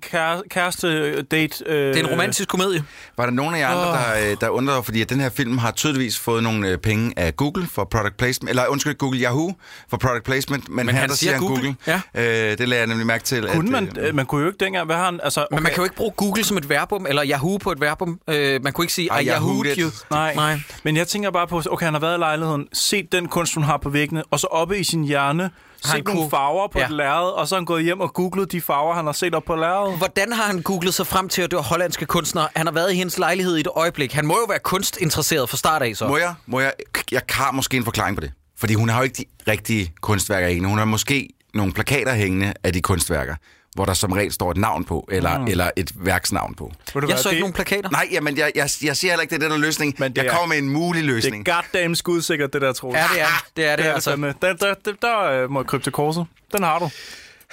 kæreste-date. 0.50 1.64
Øh, 1.66 1.88
øh, 1.88 1.88
det 1.88 1.96
er 1.96 2.00
en 2.00 2.06
romantisk 2.06 2.48
komedie. 2.48 2.84
Var 3.16 3.26
der 3.26 3.32
nogen 3.32 3.54
af 3.54 3.58
jer 3.58 3.68
andre, 3.68 3.88
oh. 3.88 3.98
der, 4.22 4.30
øh, 4.30 4.36
der 4.40 4.48
undrede, 4.48 4.82
fordi 4.82 5.00
at 5.02 5.10
den 5.10 5.20
her 5.20 5.30
film 5.30 5.58
har 5.58 5.70
tydeligvis 5.70 6.18
fået 6.18 6.42
nogle 6.42 6.68
øh, 6.68 6.78
penge 6.78 7.12
af 7.16 7.36
Google 7.36 7.66
for 7.74 7.84
product 7.90 8.16
placement, 8.16 8.50
eller 8.50 8.66
undskyld, 8.66 8.94
Google 8.94 9.20
Yahoo 9.20 9.52
for 9.90 9.96
product 9.96 10.24
placement, 10.24 10.68
men, 10.68 10.86
men 10.86 10.94
her 10.94 11.00
han 11.00 11.08
der 11.08 11.14
siger 11.14 11.38
Google. 11.38 11.56
Google. 11.56 11.76
Ja. 11.86 12.00
Øh, 12.16 12.58
det 12.58 12.68
lagde 12.68 12.78
jeg 12.80 12.86
nemlig 12.86 13.06
mærke 13.06 13.24
til. 13.24 13.48
Kunne 13.54 13.76
at, 13.76 13.82
man, 13.96 13.96
øh, 14.00 14.14
man 14.14 14.26
kunne 14.26 14.40
jo 14.40 14.46
ikke 14.46 14.64
dengang, 14.64 14.86
hvad 14.86 14.96
har 14.96 15.04
han... 15.04 15.20
Altså, 15.22 15.40
okay. 15.40 15.56
Men 15.56 15.62
man 15.62 15.72
kan 15.72 15.78
jo 15.80 15.84
ikke 15.84 15.96
bruge 15.96 16.12
Google 16.16 16.44
som 16.44 16.56
et 16.56 16.68
verbum, 16.68 17.06
eller 17.08 17.22
Yahoo 17.26 17.56
på 17.58 17.72
et 17.72 17.80
verbum. 17.80 18.20
Øh, 18.30 18.62
man 18.64 18.72
kunne 18.72 18.84
ikke 18.84 18.92
sige, 18.94 19.12
at 19.12 19.24
Yahoo 19.26 19.64
you. 19.78 19.90
Nej. 20.10 20.34
Nej, 20.34 20.60
men 20.82 20.96
jeg 20.96 21.08
tænker 21.08 21.30
bare 21.30 21.46
på, 21.46 21.62
okay, 21.70 21.84
han 21.84 21.94
har 21.94 22.00
været 22.00 22.16
i 22.16 22.18
lejligheden, 22.18 22.66
set 22.72 23.12
den 23.12 23.28
kunst, 23.28 23.54
hun 23.54 23.62
har 23.64 23.76
på 23.76 23.88
væggene, 23.88 24.22
og 24.30 24.40
så 24.40 24.46
oppe 24.46 24.78
i 24.78 24.84
sin 24.84 25.04
hjerne 25.04 25.50
set 25.86 25.92
han 25.92 26.02
nogle 26.04 26.20
kunne... 26.20 26.30
farver 26.30 26.68
på 26.68 26.78
ja. 26.78 26.84
et 26.84 26.90
lærred, 26.90 27.30
og 27.30 27.48
så 27.48 27.54
er 27.54 27.58
han 27.58 27.64
gået 27.66 27.84
hjem 27.84 28.00
og 28.00 28.14
googlet 28.14 28.52
de 28.52 28.60
farver, 28.60 28.94
han 28.94 29.04
har 29.04 29.12
set 29.12 29.34
op 29.34 29.44
på 29.46 29.54
lærredet. 29.56 29.98
Hvordan 29.98 30.32
har 30.32 30.42
han 30.42 30.62
googlet 30.62 30.94
sig 30.94 31.06
frem 31.06 31.28
til, 31.28 31.42
at 31.42 31.50
det 31.50 31.56
var 31.56 31.62
hollandske 31.62 32.06
kunstnere? 32.06 32.48
Han 32.56 32.66
har 32.66 32.72
været 32.72 32.92
i 32.92 32.96
hendes 32.96 33.18
lejlighed 33.18 33.56
i 33.56 33.60
et 33.60 33.68
øjeblik. 33.74 34.12
Han 34.12 34.26
må 34.26 34.34
jo 34.34 34.46
være 34.48 34.58
kunstinteresseret 34.58 35.48
fra 35.48 35.56
start 35.56 35.82
af, 35.82 35.96
så. 35.96 36.08
Må 36.08 36.16
jeg? 36.16 36.34
Må 36.46 36.60
jeg? 36.60 36.72
Jeg 37.12 37.22
har 37.30 37.50
måske 37.52 37.76
en 37.76 37.84
forklaring 37.84 38.16
på 38.16 38.20
det. 38.20 38.32
Fordi 38.58 38.74
hun 38.74 38.88
har 38.88 38.98
jo 38.98 39.04
ikke 39.04 39.16
de 39.44 39.50
rigtige 39.50 39.92
kunstværker 40.00 40.46
hængende. 40.46 40.68
Hun 40.68 40.78
har 40.78 40.84
måske 40.84 41.28
nogle 41.54 41.72
plakater 41.72 42.14
hængende 42.14 42.52
af 42.64 42.72
de 42.72 42.80
kunstværker 42.80 43.34
hvor 43.74 43.84
der 43.84 43.94
som 43.94 44.12
regel 44.12 44.32
står 44.32 44.50
et 44.50 44.56
navn 44.56 44.84
på, 44.84 45.08
eller, 45.12 45.38
mm. 45.38 45.46
eller 45.46 45.70
et 45.76 45.90
værksnavn 45.96 46.54
på. 46.54 46.72
Jeg 46.94 47.02
hvad, 47.02 47.16
så 47.16 47.22
det... 47.22 47.30
ikke 47.32 47.40
nogen 47.40 47.52
plakater. 47.54 47.90
Nej, 47.90 48.08
jamen, 48.12 48.38
jeg, 48.38 48.52
jeg, 48.54 48.70
jeg 48.84 48.96
siger 48.96 49.12
heller 49.12 49.20
ikke, 49.22 49.30
det 49.38 49.42
er 49.42 49.48
den 49.48 49.60
der 49.60 49.66
løsning. 49.66 49.94
Men 49.98 50.12
det 50.12 50.22
jeg 50.22 50.26
er, 50.26 50.30
kommer 50.36 50.46
med 50.54 50.58
en 50.62 50.70
mulig 50.70 51.04
løsning. 51.04 51.46
Det 51.46 51.52
er 51.52 51.62
goddamn 51.72 51.94
skudsikkert, 51.94 52.52
det 52.52 52.62
der, 52.62 52.72
tror 52.72 52.94
jeg. 52.94 53.06
Ja, 53.16 53.26
det 53.56 53.66
er 53.66 53.68
det. 53.70 53.70
Er, 53.72 53.76
det, 53.76 53.84
det 53.84 53.90
er 53.90 53.94
altså. 53.94 54.16
Det, 54.16 54.42
der, 54.42 54.54
der, 54.54 54.74
der, 54.84 54.92
der 55.02 55.20
øh, 55.44 55.50
må 55.50 55.62
kryptokorset. 55.62 56.26
Den 56.52 56.62
har 56.62 56.78
du. 56.78 56.90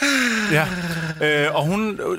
Ja. 0.52 0.68
Øh, 1.24 1.56
og 1.56 1.64
hun, 1.66 2.00
øh, 2.00 2.12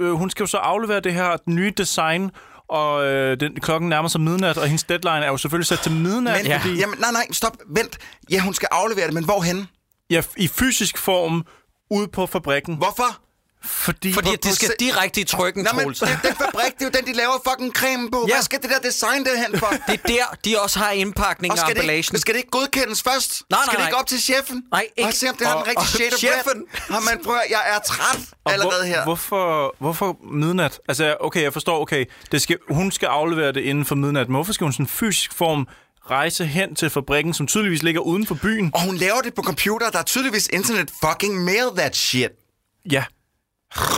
øh, 0.00 0.06
øh, 0.08 0.12
hun 0.14 0.30
skal 0.30 0.42
jo 0.42 0.46
så 0.46 0.56
aflevere 0.58 1.00
det 1.00 1.12
her 1.12 1.36
nye 1.46 1.72
design, 1.76 2.30
og 2.68 3.06
øh, 3.06 3.40
den, 3.40 3.60
klokken 3.60 3.88
nærmer 3.88 4.08
sig 4.08 4.20
midnat, 4.20 4.58
og 4.58 4.64
hendes 4.66 4.82
deadline 4.84 5.24
er 5.24 5.26
jo 5.26 5.36
selvfølgelig 5.36 5.66
sat 5.66 5.78
til 5.78 5.92
midnat. 5.92 6.36
Men, 6.42 6.46
ja. 6.46 6.56
fordi... 6.56 6.74
Jamen, 6.78 6.98
nej, 7.00 7.10
nej, 7.12 7.26
stop, 7.32 7.52
vent. 7.76 7.98
Ja, 8.30 8.40
hun 8.40 8.54
skal 8.54 8.68
aflevere 8.72 9.06
det, 9.06 9.14
men 9.14 9.24
hvorhen? 9.24 9.66
Ja, 10.10 10.22
i 10.36 10.48
fysisk 10.48 10.98
form 10.98 11.44
ud 11.90 12.06
på 12.06 12.26
fabrikken. 12.26 12.76
Hvorfor? 12.76 13.16
Fordi, 13.64 14.12
Fordi 14.12 14.30
det 14.42 14.52
skal 14.54 14.68
direkte 14.80 15.20
i 15.20 15.24
trykken, 15.24 15.62
Nej, 15.64 15.72
men 15.84 15.88
den 15.88 16.34
fabrik, 16.34 16.72
det 16.78 16.82
er 16.82 16.84
jo 16.84 16.88
den, 16.94 17.06
de 17.06 17.12
laver 17.12 17.32
fucking 17.48 17.72
creme 17.74 18.10
på. 18.10 18.24
Ja. 18.28 18.34
Hvad 18.34 18.42
skal 18.42 18.62
det 18.62 18.70
der 18.70 18.78
design 18.78 19.24
det 19.24 19.32
hen 19.50 19.58
for? 19.58 19.66
Det 19.88 20.00
er 20.04 20.06
der, 20.08 20.36
de 20.44 20.60
også 20.60 20.78
har 20.78 20.90
indpakning 20.90 21.52
og, 21.52 21.58
og 21.64 21.70
emballagen. 21.70 22.12
Det, 22.12 22.20
skal 22.20 22.34
det 22.34 22.38
ikke 22.38 22.50
godkendes 22.50 23.02
først? 23.02 23.42
Nej, 23.50 23.56
nej, 23.58 23.66
Skal 23.66 23.78
det 23.80 23.86
ikke 23.88 23.96
op 23.96 24.06
til 24.06 24.22
chefen? 24.22 24.62
Nej, 24.72 24.86
ikke. 24.96 25.08
Og 25.08 25.14
se, 25.14 25.28
om 25.30 25.36
det 25.36 25.46
har 25.46 25.56
den 25.58 25.66
rigtige 25.66 25.86
shade 25.86 26.10
chefen. 26.18 26.64
Har 26.72 27.00
man 27.00 27.20
prøver, 27.24 27.40
jeg 27.50 27.60
er 27.74 27.78
træt 27.86 28.18
og 28.44 28.52
allerede 28.52 28.74
hvor, 28.76 28.84
her. 28.86 29.04
Hvorfor, 29.04 29.74
hvorfor 29.78 30.16
midnat? 30.32 30.80
Altså, 30.88 31.16
okay, 31.20 31.42
jeg 31.42 31.52
forstår, 31.52 31.80
okay, 31.80 32.04
det 32.32 32.42
skal, 32.42 32.56
hun 32.68 32.92
skal 32.92 33.06
aflevere 33.06 33.52
det 33.52 33.60
inden 33.60 33.84
for 33.84 33.94
midnat, 33.94 34.28
men 34.28 34.34
hvorfor 34.34 34.52
skal 34.52 34.64
hun 34.64 34.72
sådan 34.72 34.86
fysisk 34.86 35.32
form 35.34 35.68
rejse 36.10 36.44
hen 36.46 36.74
til 36.74 36.90
fabrikken, 36.90 37.34
som 37.34 37.46
tydeligvis 37.46 37.82
ligger 37.82 38.00
uden 38.00 38.26
for 38.26 38.34
byen. 38.42 38.70
Og 38.74 38.82
hun 38.82 38.96
laver 38.96 39.20
det 39.24 39.34
på 39.34 39.42
computer, 39.42 39.90
der 39.90 39.98
er 39.98 40.02
tydeligvis 40.02 40.46
internet 40.52 40.90
fucking 41.04 41.44
mail 41.44 41.64
that 41.76 41.96
shit. 41.96 42.30
Ja. 42.92 43.04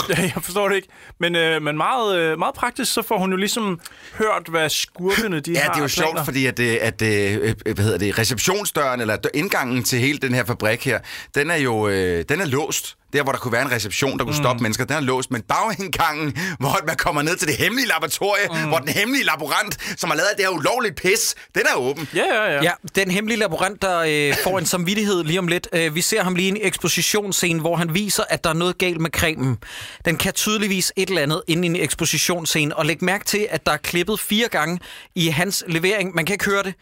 ja 0.08 0.14
jeg 0.34 0.42
forstår 0.42 0.68
det 0.68 0.76
ikke. 0.76 0.88
Men, 1.20 1.34
øh, 1.36 1.62
men 1.62 1.76
meget, 1.76 2.16
øh, 2.18 2.38
meget 2.38 2.54
praktisk, 2.54 2.92
så 2.92 3.02
får 3.02 3.18
hun 3.18 3.30
jo 3.30 3.36
ligesom 3.36 3.80
hørt, 4.18 4.48
hvad 4.48 4.68
skurkene 4.68 5.40
de 5.40 5.52
ja, 5.52 5.58
har. 5.60 5.64
Ja, 5.66 5.70
det 5.70 5.76
er 5.76 5.80
jo 5.82 5.88
sjovt, 5.88 6.24
fordi 6.24 6.46
at, 6.46 6.58
øh, 6.60 6.76
at, 6.80 7.02
at 7.02 7.52
øh, 7.66 7.74
hvad 7.74 7.84
hedder 7.84 7.98
det, 7.98 8.18
receptionsdøren, 8.18 9.00
eller 9.00 9.16
indgangen 9.34 9.82
til 9.84 9.98
hele 9.98 10.18
den 10.18 10.34
her 10.34 10.44
fabrik 10.44 10.84
her, 10.84 11.00
den 11.34 11.50
er 11.50 11.56
jo 11.56 11.88
øh, 11.88 12.24
den 12.28 12.40
er 12.40 12.46
låst 12.46 12.94
der 13.12 13.22
hvor 13.22 13.32
der 13.32 13.38
kunne 13.38 13.52
være 13.52 13.62
en 13.62 13.70
reception, 13.70 14.18
der 14.18 14.24
kunne 14.24 14.36
mm. 14.36 14.42
stoppe 14.42 14.56
mm. 14.58 14.62
mennesker, 14.62 14.84
den 14.84 14.96
er 14.96 15.00
låst. 15.00 15.30
Men 15.30 15.42
bagindgangen, 15.42 16.32
hvor 16.60 16.76
man 16.86 16.96
kommer 16.96 17.22
ned 17.22 17.36
til 17.36 17.48
det 17.48 17.56
hemmelige 17.56 17.88
laboratorie, 17.88 18.48
mm. 18.62 18.68
hvor 18.68 18.78
den 18.78 18.88
hemmelige 18.88 19.24
laborant, 19.26 19.78
som 20.00 20.10
har 20.10 20.16
lavet 20.16 20.28
det 20.36 20.44
her 20.44 20.50
ulovlige 20.50 20.92
pis, 20.94 21.34
den 21.54 21.62
er 21.74 21.76
åben. 21.76 22.08
Ja, 22.14 22.24
ja, 22.44 22.52
ja. 22.52 22.62
ja 22.62 22.72
den 22.94 23.10
hemmelige 23.10 23.38
laborant, 23.38 23.82
der 23.82 23.98
øh, 24.00 24.36
får 24.44 24.58
en 24.58 24.66
samvittighed 24.66 25.24
lige 25.24 25.38
om 25.38 25.48
lidt. 25.48 25.68
Øh, 25.72 25.94
vi 25.94 26.00
ser 26.00 26.22
ham 26.22 26.34
lige 26.34 26.46
i 26.46 26.48
en 26.50 26.58
ekspositionsscene, 26.60 27.60
hvor 27.60 27.76
han 27.76 27.94
viser, 27.94 28.22
at 28.28 28.44
der 28.44 28.50
er 28.50 28.54
noget 28.54 28.78
galt 28.78 29.00
med 29.00 29.10
cremen. 29.10 29.58
Den 30.04 30.16
kan 30.16 30.32
tydeligvis 30.32 30.92
et 30.96 31.08
eller 31.08 31.22
andet 31.22 31.42
inde 31.48 31.62
i 31.62 31.66
en 31.70 31.76
ekspositionsscene. 31.76 32.76
Og 32.76 32.86
læg 32.86 33.04
mærke 33.04 33.24
til, 33.24 33.46
at 33.50 33.66
der 33.66 33.72
er 33.72 33.76
klippet 33.76 34.20
fire 34.20 34.48
gange 34.48 34.78
i 35.14 35.26
hans 35.28 35.64
levering. 35.68 36.14
Man 36.14 36.26
kan 36.26 36.34
ikke 36.34 36.44
høre 36.44 36.62
det 36.62 36.74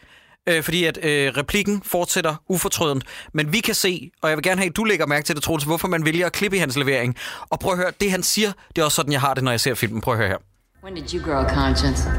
øh, 0.47 0.63
fordi 0.63 0.83
at 0.85 0.97
øh, 1.05 1.29
replikken 1.37 1.81
fortsætter 1.85 2.35
ufortrødent. 2.49 3.03
Men 3.33 3.53
vi 3.53 3.59
kan 3.59 3.75
se, 3.75 4.11
og 4.21 4.29
jeg 4.29 4.37
vil 4.37 4.43
gerne 4.43 4.61
have, 4.61 4.69
at 4.69 4.75
du 4.77 4.83
lægger 4.83 5.05
mærke 5.05 5.25
til 5.25 5.35
det, 5.35 5.43
Troels, 5.43 5.63
hvorfor 5.63 5.87
man 5.87 6.05
vælger 6.05 6.25
at 6.25 6.33
klippe 6.33 6.57
i 6.57 6.59
hans 6.59 6.77
levering. 6.77 7.15
Og 7.49 7.59
prøv 7.59 7.71
at 7.71 7.77
høre, 7.77 7.91
det 8.01 8.11
han 8.11 8.23
siger, 8.23 8.51
det 8.75 8.81
er 8.81 8.85
også 8.85 8.95
sådan, 8.95 9.11
jeg 9.11 9.21
har 9.21 9.33
det, 9.33 9.43
når 9.43 9.51
jeg 9.51 9.59
ser 9.59 9.73
filmen. 9.73 10.01
Prøv 10.01 10.13
at 10.13 10.17
høre 10.17 10.29
her. 10.29 10.37
When 10.83 10.95
did 10.95 11.13
you 11.13 11.31
grow 11.31 11.37
a 11.43 11.49
conscience? 11.49 12.09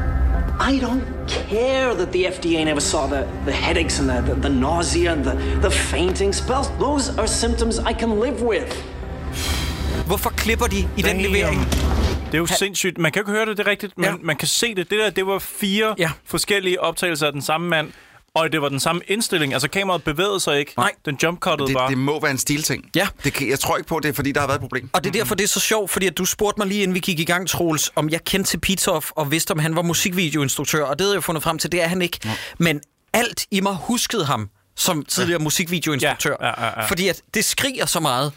I 0.71 0.71
don't 0.79 1.03
care 1.29 1.93
that 1.95 2.07
the 2.11 2.31
FDA 2.37 2.63
never 2.63 2.79
saw 2.79 3.07
the, 3.07 3.23
the 3.47 3.51
headaches 3.51 3.99
and 3.99 4.09
the, 4.09 4.21
the, 4.21 4.33
the 4.49 4.59
nausea 4.59 5.11
and 5.11 5.23
the, 5.23 5.31
the 5.61 5.71
fainting 5.71 6.35
spells. 6.35 6.67
Those 6.79 7.17
are 7.19 7.27
symptoms 7.27 7.79
I 7.79 7.93
can 7.99 8.09
live 8.19 8.41
with. 8.47 8.75
Hvorfor 10.07 10.29
klipper 10.29 10.65
de 10.67 10.77
i 10.97 11.01
Damn. 11.01 11.17
den 11.19 11.25
levering? 11.31 11.61
Det 12.25 12.33
er 12.33 12.37
jo 12.37 12.45
sindssygt. 12.45 12.97
Man 12.97 13.11
kan 13.11 13.21
jo 13.21 13.23
ikke 13.23 13.31
høre 13.31 13.45
det, 13.45 13.57
det 13.57 13.67
er 13.67 13.71
rigtigt, 13.71 13.97
men 13.97 14.05
ja. 14.05 14.13
man 14.21 14.35
kan 14.35 14.47
se 14.47 14.67
det. 14.75 14.89
Det 14.89 14.99
der, 14.99 15.09
det 15.09 15.27
var 15.27 15.39
fire 15.39 15.95
ja. 15.97 16.11
forskellige 16.25 16.81
optagelser 16.81 17.27
af 17.27 17.33
den 17.33 17.41
samme 17.41 17.69
mand, 17.69 17.91
og 18.33 18.51
det 18.51 18.61
var 18.61 18.69
den 18.69 18.79
samme 18.79 19.01
indstilling, 19.07 19.53
altså 19.53 19.69
kameraet 19.69 20.03
bevægede 20.03 20.39
sig 20.39 20.59
ikke. 20.59 20.73
Nej. 20.77 20.91
Den 21.05 21.17
jump 21.23 21.45
det, 21.45 21.73
bare. 21.73 21.89
Det 21.89 21.97
må 21.97 22.19
være 22.19 22.31
en 22.31 22.37
stilting. 22.37 22.85
Ja. 22.95 23.07
Det 23.23 23.33
kan, 23.33 23.49
jeg 23.49 23.59
tror 23.59 23.77
ikke 23.77 23.87
på, 23.87 23.99
det 24.03 24.09
er 24.09 24.13
fordi, 24.13 24.31
der 24.31 24.39
har 24.39 24.47
været 24.47 24.57
et 24.57 24.61
problem. 24.61 24.89
Og 24.93 25.03
det 25.03 25.09
er 25.09 25.13
derfor, 25.19 25.35
det 25.35 25.43
er 25.43 25.47
så 25.47 25.59
sjovt, 25.59 25.91
fordi 25.91 26.07
at 26.07 26.17
du 26.17 26.25
spurgte 26.25 26.59
mig 26.59 26.67
lige 26.67 26.81
inden 26.83 26.95
vi 26.95 26.99
gik 26.99 27.19
i 27.19 27.23
gang, 27.23 27.49
Troels, 27.49 27.91
om 27.95 28.09
jeg 28.09 28.23
kendte 28.25 28.49
til 28.49 28.57
Pitoff 28.59 29.11
og 29.11 29.31
vidste, 29.31 29.51
om 29.51 29.59
han 29.59 29.75
var 29.75 29.81
musikvideoinstruktør. 29.81 30.83
Og 30.85 30.99
det 30.99 31.05
havde 31.05 31.15
jeg 31.15 31.23
fundet 31.23 31.43
frem 31.43 31.59
til, 31.59 31.71
det 31.71 31.81
er 31.81 31.87
han 31.87 32.01
ikke. 32.01 32.19
Ja. 32.25 32.33
Men 32.57 32.81
alt 33.13 33.45
i 33.51 33.61
mig 33.61 33.75
huskede 33.75 34.25
ham 34.25 34.49
som 34.75 35.03
tidligere 35.05 35.41
ja. 35.41 35.43
musikvideoinstruktør. 35.43 36.35
Ja, 36.41 36.47
ja, 36.47 36.53
ja, 36.65 36.81
ja. 36.81 36.85
Fordi 36.85 37.07
at 37.07 37.21
det 37.33 37.45
skriger 37.45 37.85
så 37.85 37.99
meget. 37.99 38.33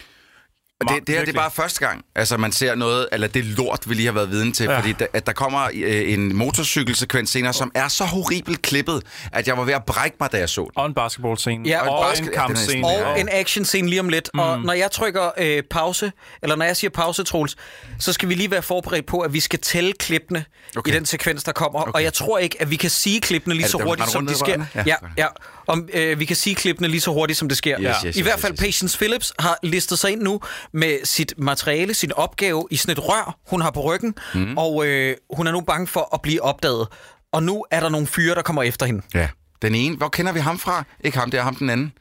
Og 0.84 0.94
det, 0.94 1.06
det 1.06 1.14
her 1.14 1.24
det 1.24 1.34
er 1.36 1.40
bare 1.40 1.50
første 1.50 1.80
gang, 1.86 2.02
altså 2.14 2.36
man 2.36 2.52
ser 2.52 2.74
noget, 2.74 3.08
eller 3.12 3.28
det 3.28 3.44
lort, 3.44 3.78
vi 3.88 3.94
lige 3.94 4.06
har 4.06 4.12
været 4.12 4.30
viden 4.30 4.52
til, 4.52 4.64
ja. 4.64 4.76
fordi 4.80 4.92
da, 4.92 5.06
at 5.12 5.26
der 5.26 5.32
kommer 5.32 5.60
øh, 5.74 6.12
en 6.12 6.36
motorcykelsekvens 6.36 7.30
senere, 7.30 7.52
som 7.52 7.72
er 7.74 7.88
så 7.88 8.04
horribelt 8.04 8.62
klippet, 8.62 9.02
at 9.32 9.46
jeg 9.48 9.58
var 9.58 9.64
ved 9.64 9.74
at 9.74 9.84
brække 9.84 10.16
mig, 10.20 10.32
da 10.32 10.38
jeg 10.38 10.48
så 10.48 10.60
den. 10.62 10.70
Og 10.76 10.86
en 10.86 10.94
basketballscene. 10.94 11.68
Ja, 11.68 11.88
og, 11.88 11.98
og, 11.98 12.04
basket- 12.10 12.26
en 12.26 12.32
kampscene. 12.34 12.86
Og 12.86 12.92
ja. 12.92 13.14
en 13.20 13.28
actionscene 13.32 13.88
lige 13.88 14.00
om 14.00 14.08
lidt. 14.08 14.30
Mm. 14.34 14.40
Og 14.40 14.60
når 14.60 14.72
jeg 14.72 14.90
trykker 14.90 15.30
øh, 15.38 15.62
pause, 15.70 16.12
eller 16.42 16.56
når 16.56 16.64
jeg 16.64 16.76
siger 16.76 16.90
pause, 16.90 17.22
Troels, 17.24 17.56
så 17.98 18.12
skal 18.12 18.28
vi 18.28 18.34
lige 18.34 18.50
være 18.50 18.62
forberedt 18.62 19.06
på, 19.06 19.20
at 19.20 19.32
vi 19.32 19.40
skal 19.40 19.58
tælle 19.58 19.92
klippene 19.92 20.44
okay. 20.76 20.92
i 20.92 20.94
den 20.94 21.06
sekvens, 21.06 21.44
der 21.44 21.52
kommer. 21.52 21.80
Okay. 21.80 21.92
Og 21.92 22.02
jeg 22.02 22.12
tror 22.12 22.38
ikke, 22.38 22.56
at 22.60 22.70
vi 22.70 22.76
kan 22.76 22.90
sige 22.90 23.20
klippene 23.20 23.54
lige 23.54 23.66
så 23.68 23.78
det, 23.78 23.86
hurtigt, 23.86 24.10
som 24.10 24.26
de 24.26 24.34
sker. 24.38 24.64
Ja. 24.74 24.82
ja, 24.86 24.94
ja. 25.18 25.26
Om, 25.66 25.88
øh, 25.92 26.18
vi 26.18 26.24
kan 26.24 26.36
sige 26.36 26.54
klippene 26.54 26.88
lige 26.88 27.00
så 27.00 27.10
hurtigt, 27.10 27.38
som 27.38 27.48
det 27.48 27.58
sker. 27.58 27.76
Yes, 27.80 27.88
yes, 27.96 28.02
yes, 28.06 28.16
I 28.16 28.22
hvert 28.22 28.40
fald 28.40 28.52
yes, 28.52 28.60
yes. 28.60 28.66
Patience 28.66 28.98
Phillips 28.98 29.32
har 29.38 29.58
listet 29.62 29.98
sig 29.98 30.10
ind 30.10 30.22
nu 30.22 30.40
med 30.72 30.96
sit 31.04 31.34
materiale, 31.38 31.94
sin 31.94 32.12
opgave 32.12 32.66
i 32.70 32.76
sådan 32.76 32.92
et 32.92 33.08
rør, 33.08 33.38
hun 33.46 33.60
har 33.60 33.70
på 33.70 33.80
ryggen, 33.80 34.14
mm. 34.34 34.58
og 34.58 34.86
øh, 34.86 35.16
hun 35.30 35.46
er 35.46 35.52
nu 35.52 35.60
bange 35.60 35.86
for 35.86 36.10
at 36.14 36.22
blive 36.22 36.42
opdaget. 36.42 36.88
Og 37.32 37.42
nu 37.42 37.64
er 37.70 37.80
der 37.80 37.88
nogle 37.88 38.06
fyre, 38.06 38.34
der 38.34 38.42
kommer 38.42 38.62
efter 38.62 38.86
hende. 38.86 39.02
Ja. 39.14 39.28
Den 39.62 39.74
ene, 39.74 39.96
hvor 39.96 40.08
kender 40.08 40.32
vi 40.32 40.40
ham 40.40 40.58
fra? 40.58 40.84
Ikke 41.04 41.18
ham 41.18 41.30
der, 41.30 41.42
ham 41.42 41.54
den 41.54 41.70
anden. 41.70 41.92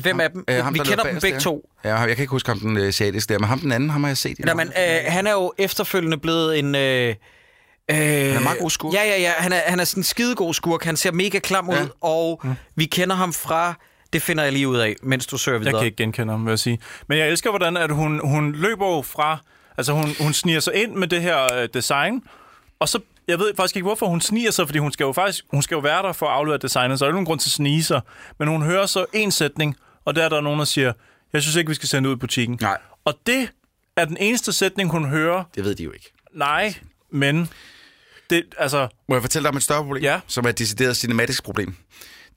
Hvem 0.00 0.20
er 0.20 0.28
dem? 0.28 0.44
Øh, 0.48 0.64
ham, 0.64 0.74
vi 0.74 0.78
kender 0.78 1.04
dem 1.04 1.20
begge 1.20 1.34
der. 1.34 1.40
to. 1.40 1.70
Ja, 1.84 1.96
jeg 1.96 2.08
kan 2.16 2.22
ikke 2.22 2.30
huske 2.30 2.48
ham 2.48 2.58
den 2.60 2.76
øh, 2.76 2.88
asiatiske 2.88 3.32
der, 3.32 3.38
men 3.38 3.48
ham 3.48 3.58
den 3.60 3.72
anden, 3.72 3.90
ham 3.90 4.04
har 4.04 4.10
jeg 4.10 4.16
set. 4.16 4.38
Nå, 4.38 4.54
men 4.54 4.68
øh, 4.68 4.96
han 5.08 5.26
er 5.26 5.32
jo 5.32 5.52
efterfølgende 5.58 6.18
blevet 6.18 6.58
en... 6.58 6.74
Øh, 6.74 7.14
Øh, 7.90 7.96
han 7.96 8.06
er 8.06 8.36
øh, 8.36 8.42
meget 8.42 8.58
god 8.58 8.70
skurk. 8.70 8.94
Ja, 8.94 9.02
ja, 9.04 9.20
ja. 9.20 9.32
Han 9.36 9.52
er, 9.52 9.60
han 9.66 9.80
er 9.80 9.84
sådan 9.84 9.98
en 10.00 10.04
skidegod 10.04 10.54
skurk. 10.54 10.84
Han 10.84 10.96
ser 10.96 11.12
mega 11.12 11.38
klam 11.38 11.68
ud, 11.68 11.74
ja. 11.74 11.86
og 12.00 12.40
ja. 12.44 12.48
Mm. 12.48 12.54
vi 12.74 12.84
kender 12.84 13.14
ham 13.16 13.32
fra... 13.32 13.74
Det 14.12 14.22
finder 14.22 14.44
jeg 14.44 14.52
lige 14.52 14.68
ud 14.68 14.76
af, 14.76 14.96
mens 15.02 15.26
du 15.26 15.38
søger 15.38 15.58
videre. 15.58 15.74
Jeg 15.74 15.80
kan 15.80 15.86
ikke 15.86 15.96
genkende 15.96 16.32
ham, 16.32 16.44
vil 16.44 16.50
jeg 16.52 16.58
sige. 16.58 16.78
Men 17.06 17.18
jeg 17.18 17.28
elsker, 17.28 17.50
hvordan 17.50 17.76
at 17.76 17.90
hun, 17.90 18.20
hun 18.28 18.52
løber 18.52 19.02
fra... 19.02 19.38
Altså, 19.78 19.92
hun, 19.92 20.04
hun 20.20 20.32
sniger 20.32 20.60
sig 20.60 20.74
ind 20.74 20.94
med 20.94 21.08
det 21.08 21.22
her 21.22 21.54
øh, 21.58 21.68
design, 21.74 22.22
og 22.78 22.88
så 22.88 23.00
jeg 23.28 23.38
ved 23.38 23.52
faktisk 23.56 23.76
ikke, 23.76 23.86
hvorfor 23.86 24.06
hun 24.06 24.20
sniger 24.20 24.50
sig, 24.50 24.68
fordi 24.68 24.78
hun 24.78 24.92
skal 24.92 25.04
jo 25.04 25.12
faktisk 25.12 25.44
hun 25.50 25.62
skal 25.62 25.74
jo 25.74 25.78
være 25.80 26.02
der 26.02 26.12
for 26.12 26.26
at 26.26 26.32
aflevere 26.32 26.58
designet, 26.62 26.98
så 26.98 27.04
er 27.04 27.08
der 27.08 27.12
nogen 27.12 27.26
grund 27.26 27.40
til 27.40 27.48
at 27.48 27.52
snige 27.52 27.84
sig. 27.84 28.00
Men 28.38 28.48
hun 28.48 28.62
hører 28.62 28.86
så 28.86 29.04
en 29.12 29.30
sætning, 29.30 29.76
og 30.04 30.14
der 30.16 30.24
er 30.24 30.28
der 30.28 30.40
nogen, 30.40 30.58
der 30.58 30.64
siger, 30.64 30.92
jeg 31.32 31.42
synes 31.42 31.56
ikke, 31.56 31.68
vi 31.68 31.74
skal 31.74 31.88
sende 31.88 32.08
ud 32.08 32.14
i 32.14 32.18
butikken. 32.18 32.58
Nej. 32.62 32.76
Og 33.04 33.14
det 33.26 33.48
er 33.96 34.04
den 34.04 34.16
eneste 34.20 34.52
sætning, 34.52 34.90
hun 34.90 35.08
hører. 35.08 35.44
Det 35.54 35.64
ved 35.64 35.74
de 35.74 35.82
jo 35.84 35.90
ikke. 35.92 36.12
Nej, 36.34 36.74
men 37.10 37.48
det, 38.30 38.44
altså... 38.58 38.88
Må 39.08 39.14
jeg 39.14 39.22
fortælle 39.22 39.42
dig 39.44 39.50
om 39.50 39.56
et 39.56 39.62
større 39.62 39.82
problem, 39.84 40.02
ja. 40.02 40.20
som 40.26 40.44
er 40.44 40.48
et 40.48 40.58
decideret 40.58 40.96
cinematisk 40.96 41.44
problem? 41.44 41.74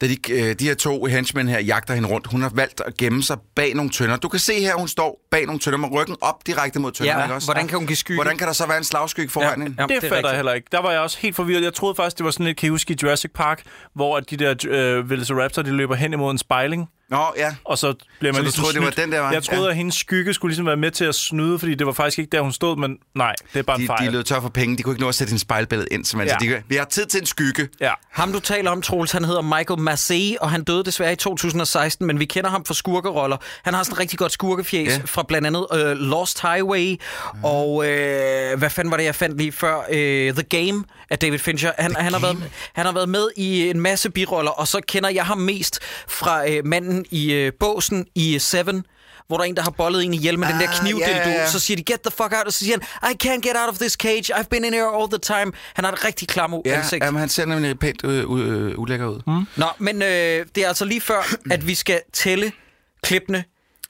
Da 0.02 0.08
de, 0.08 0.18
øh, 0.32 0.56
de 0.60 0.66
her 0.68 0.74
to 0.74 1.06
henchmen 1.06 1.48
her 1.48 1.60
jagter 1.60 1.94
hende 1.94 2.10
rundt, 2.10 2.28
hun 2.32 2.42
har 2.42 2.52
valgt 2.54 2.82
at 2.86 2.98
gemme 2.98 3.24
sig 3.24 3.38
bag 3.56 3.76
nogle 3.76 3.92
tønder. 3.92 4.18
Du 4.18 4.30
kan 4.30 4.40
se 4.40 4.60
her, 4.62 4.76
hun 4.76 4.88
står 4.88 5.22
bag 5.32 5.46
nogle 5.46 5.60
tønder 5.60 5.78
med 5.78 5.90
ryggen 5.92 6.16
op 6.22 6.48
direkte 6.48 6.80
mod 6.80 6.92
tønderne. 6.92 7.20
Ja, 7.20 7.26
ikke 7.26 7.36
også? 7.36 7.48
hvordan 7.48 7.68
kan 7.68 7.78
hun 7.78 7.88
give 7.88 7.96
skygge? 7.96 8.18
Hvordan 8.18 8.38
kan 8.38 8.48
der 8.48 8.54
så 8.54 8.68
være 8.68 8.78
en 8.78 8.84
slagskygge 8.84 9.30
foran 9.30 9.48
ja, 9.48 9.56
hende? 9.64 9.76
Jamen, 9.80 9.94
det, 9.96 10.02
det 10.02 10.10
fatter 10.10 10.30
jeg 10.30 10.38
heller 10.38 10.54
ikke. 10.54 10.68
Der 10.72 10.82
var 10.82 10.92
jeg 10.92 11.00
også 11.00 11.18
helt 11.22 11.36
forvirret. 11.36 11.64
Jeg 11.64 11.74
troede 11.74 11.96
faktisk, 11.96 12.18
det 12.18 12.24
var 12.26 12.32
sådan 12.32 12.48
et 12.48 12.58
kan 12.58 12.68
I 12.68 12.70
huske 12.70 12.94
i 12.94 12.98
Jurassic 13.04 13.32
Park, 13.36 13.62
hvor 13.96 14.20
de 14.20 14.38
der 14.38 14.56
øh, 14.70 15.10
Velociraptor, 15.10 15.62
de 15.62 15.72
løber 15.72 15.96
hen 15.96 16.14
imod 16.14 16.32
en 16.32 16.38
spejling? 16.38 16.90
Nå, 17.14 17.34
ja. 17.38 17.56
Og 17.64 17.78
så 17.78 17.94
bliver 18.20 18.32
man 18.34 18.40
så 18.40 18.44
ligesom 18.44 18.62
troede, 18.62 18.78
snydt. 18.78 18.90
det 18.96 18.98
var 18.98 19.04
den 19.04 19.12
der 19.14 19.20
vej? 19.20 19.30
Jeg 19.34 19.44
troede, 19.44 19.64
ja. 19.64 19.70
at 19.70 19.76
hendes 19.76 19.96
skygge 19.96 20.34
skulle 20.34 20.50
ligesom 20.52 20.66
være 20.66 20.78
med 20.78 20.92
til 20.92 21.06
at 21.06 21.16
snyde, 21.16 21.60
fordi 21.60 21.76
det 21.76 21.88
var 21.88 21.94
faktisk 21.94 22.20
ikke 22.20 22.30
der, 22.30 22.42
hun 22.42 22.52
stod, 22.52 22.78
men 22.78 22.98
nej, 23.16 23.36
det 23.54 23.60
er 23.60 23.64
bare 23.64 23.78
de, 23.78 23.82
en 23.82 23.88
fejl. 23.88 24.06
De 24.08 24.12
lød 24.12 24.24
tør 24.24 24.42
for 24.42 24.50
penge. 24.50 24.78
De 24.78 24.84
kunne 24.84 24.94
ikke 24.94 25.02
nå 25.02 25.10
at 25.10 25.16
sætte 25.16 25.34
en 25.34 25.40
spejlbillede 25.40 25.88
ind, 25.92 26.06
som 26.06 26.20
altså, 26.20 26.34
ja. 26.42 26.46
altså, 26.46 26.58
de, 26.60 26.64
vi 26.70 26.76
har 26.76 26.86
tid 26.86 27.06
til 27.06 27.20
en 27.20 27.26
skygge. 27.26 27.70
Ja. 27.82 27.92
Ham, 28.12 28.34
du 28.34 28.40
taler 28.40 28.72
om, 28.72 28.82
Troels, 28.82 29.12
han 29.12 29.26
hedder 29.26 29.42
Michael 29.42 29.80
Massey, 29.80 30.36
og 30.42 30.52
han 30.52 30.64
døde 30.64 30.84
desværre 30.84 31.14
i 31.14 31.16
2016, 31.16 32.08
men 32.08 32.20
vi 32.20 32.26
kender 32.26 32.50
ham 32.50 32.66
for 32.66 32.74
skurkeroller. 32.74 33.38
Han 33.64 33.74
har 33.74 33.84
sådan 33.84 33.96
en 33.96 34.00
rigtig 34.00 34.20
godt 34.20 34.32
skurkefjes 34.32 34.94
ja. 34.94 35.00
fra 35.06 35.24
blandt 35.28 35.48
andet 35.48 35.66
uh, 35.74 35.80
Lost 35.92 36.42
Highway, 36.42 36.90
ja. 36.90 36.96
og 37.48 37.76
uh, 37.76 37.86
hvad 38.60 38.70
fanden 38.70 38.92
var 38.92 38.98
det, 38.98 39.04
jeg 39.04 39.16
fandt 39.16 39.38
lige 39.38 39.52
før? 39.52 39.76
Uh, 39.78 39.96
The 40.36 40.44
Game 40.50 40.84
af 41.10 41.20
David 41.20 41.40
Fincher. 41.40 41.72
Han, 41.80 41.96
han, 41.96 42.14
har 42.14 42.20
været, 42.20 42.38
han 42.74 42.86
har 42.86 42.94
været 42.94 43.10
med 43.10 43.28
i 43.38 43.70
en 43.70 43.80
masse 43.80 44.10
biroller, 44.12 44.52
og 44.52 44.68
så 44.68 44.80
kender 44.88 45.10
jeg 45.10 45.26
ham 45.26 45.38
mest 45.38 45.80
fra 46.08 46.42
uh, 46.50 46.68
manden 46.68 47.03
i 47.12 47.32
øh, 47.34 47.54
båsen 47.60 48.06
i 48.16 48.34
øh, 48.36 48.42
Seven, 48.42 48.86
hvor 49.28 49.38
der 49.38 49.42
er 49.44 49.48
en, 49.50 49.56
der 49.56 49.62
har 49.62 49.70
bollet 49.70 50.04
en 50.04 50.14
ihjel 50.14 50.40
med 50.40 50.48
ah, 50.48 50.54
den 50.54 50.62
der 50.62 50.70
ah, 50.70 50.80
knivdildo. 50.82 51.10
Yeah, 51.12 51.28
yeah. 51.30 51.50
Så 51.50 51.60
siger 51.60 51.76
de, 51.78 51.84
get 51.94 52.02
the 52.02 52.12
fuck 52.12 52.34
out, 52.38 52.46
og 52.48 52.54
så 52.54 52.60
siger 52.60 52.78
han, 53.02 53.12
I 53.12 53.14
can't 53.28 53.48
get 53.48 53.56
out 53.66 53.70
of 53.70 53.78
this 53.80 53.92
cage, 53.92 54.34
I've 54.36 54.48
been 54.50 54.66
in 54.66 54.74
here 54.74 54.96
all 55.00 55.10
the 55.10 55.18
time. 55.20 55.52
Han 55.74 55.86
har 55.86 55.92
et 55.92 56.06
rigtig 56.06 56.28
klamme 56.28 56.62
ja, 56.66 56.72
ansigt. 56.72 57.04
men 57.06 57.16
han 57.20 57.30
ser 57.30 57.46
nemlig 57.46 57.80
pænt 57.80 58.04
øh, 58.04 58.20
øh, 58.30 58.80
ulækker 58.80 59.08
ud. 59.08 59.22
Mm. 59.40 59.46
Nå, 59.58 59.66
men 59.80 60.02
øh, 60.02 60.46
det 60.56 60.58
er 60.58 60.68
altså 60.68 60.86
lige 60.86 61.02
før, 61.02 61.34
at 61.52 61.68
vi 61.68 61.76
skal 61.76 62.02
tælle 62.14 62.52
klippene 63.04 63.44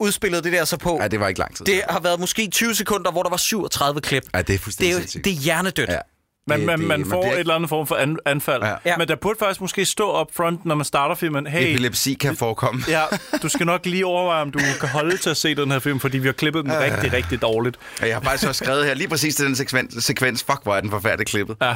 udspillede 0.00 0.42
det 0.42 0.52
der 0.52 0.64
så 0.64 0.76
på. 0.76 0.98
Ja, 1.02 1.08
det 1.08 1.20
var 1.20 1.28
ikke 1.28 1.40
lang 1.40 1.56
tid. 1.56 1.64
Det 1.66 1.80
har 1.90 2.00
været 2.00 2.20
måske 2.20 2.48
20 2.52 2.74
sekunder, 2.74 3.10
hvor 3.10 3.22
der 3.22 3.30
var 3.30 3.36
37 3.36 4.00
klip. 4.00 4.22
Ja, 4.34 4.42
det 4.42 4.54
er 4.54 4.58
fuldstændig 4.58 4.96
Det 5.02 5.16
er, 5.18 5.22
det 5.22 5.30
er 5.32 5.36
hjernedødt. 5.36 5.88
Ja. 5.90 5.98
Man, 6.48 6.58
det, 6.58 6.66
man, 6.66 6.78
det, 6.78 6.86
man, 6.88 7.00
man 7.00 7.08
får 7.10 7.24
ikke... 7.24 7.34
et 7.34 7.38
eller 7.40 7.54
andet 7.54 7.68
form 7.68 7.86
for 7.86 7.94
an, 7.94 8.16
anfald. 8.26 8.62
Ja. 8.62 8.74
ja. 8.84 8.96
Men 8.96 9.08
der 9.08 9.16
burde 9.16 9.38
faktisk 9.38 9.60
måske 9.60 9.84
stå 9.84 10.10
op 10.10 10.26
front, 10.34 10.64
når 10.64 10.74
man 10.74 10.84
starter 10.84 11.14
filmen. 11.14 11.46
Hey, 11.46 11.72
Epilepsi 11.72 12.14
kan 12.14 12.36
forekomme. 12.36 12.82
ja, 12.88 13.02
du 13.42 13.48
skal 13.48 13.66
nok 13.66 13.86
lige 13.86 14.06
overveje, 14.06 14.42
om 14.42 14.50
du 14.52 14.58
kan 14.80 14.88
holde 14.88 15.16
til 15.16 15.30
at 15.30 15.36
se 15.36 15.54
den 15.54 15.70
her 15.70 15.78
film, 15.78 16.00
fordi 16.00 16.18
vi 16.18 16.28
har 16.28 16.32
klippet 16.32 16.64
den 16.64 16.72
ja. 16.72 16.80
rigtig, 16.80 17.12
rigtig 17.12 17.42
dårligt. 17.42 17.76
Ja, 18.00 18.06
jeg 18.06 18.16
har 18.16 18.22
faktisk 18.22 18.48
også 18.48 18.64
skrevet 18.64 18.84
her 18.86 18.94
lige 18.94 19.08
præcis 19.08 19.34
til 19.36 19.46
den 19.46 19.56
sekvens. 19.56 20.04
sekvens 20.04 20.42
fuck, 20.44 20.60
hvor 20.62 20.76
er 20.76 20.80
den 20.80 20.90
forfærdelig 20.90 21.26
klippet. 21.26 21.56
Ja. 21.62 21.74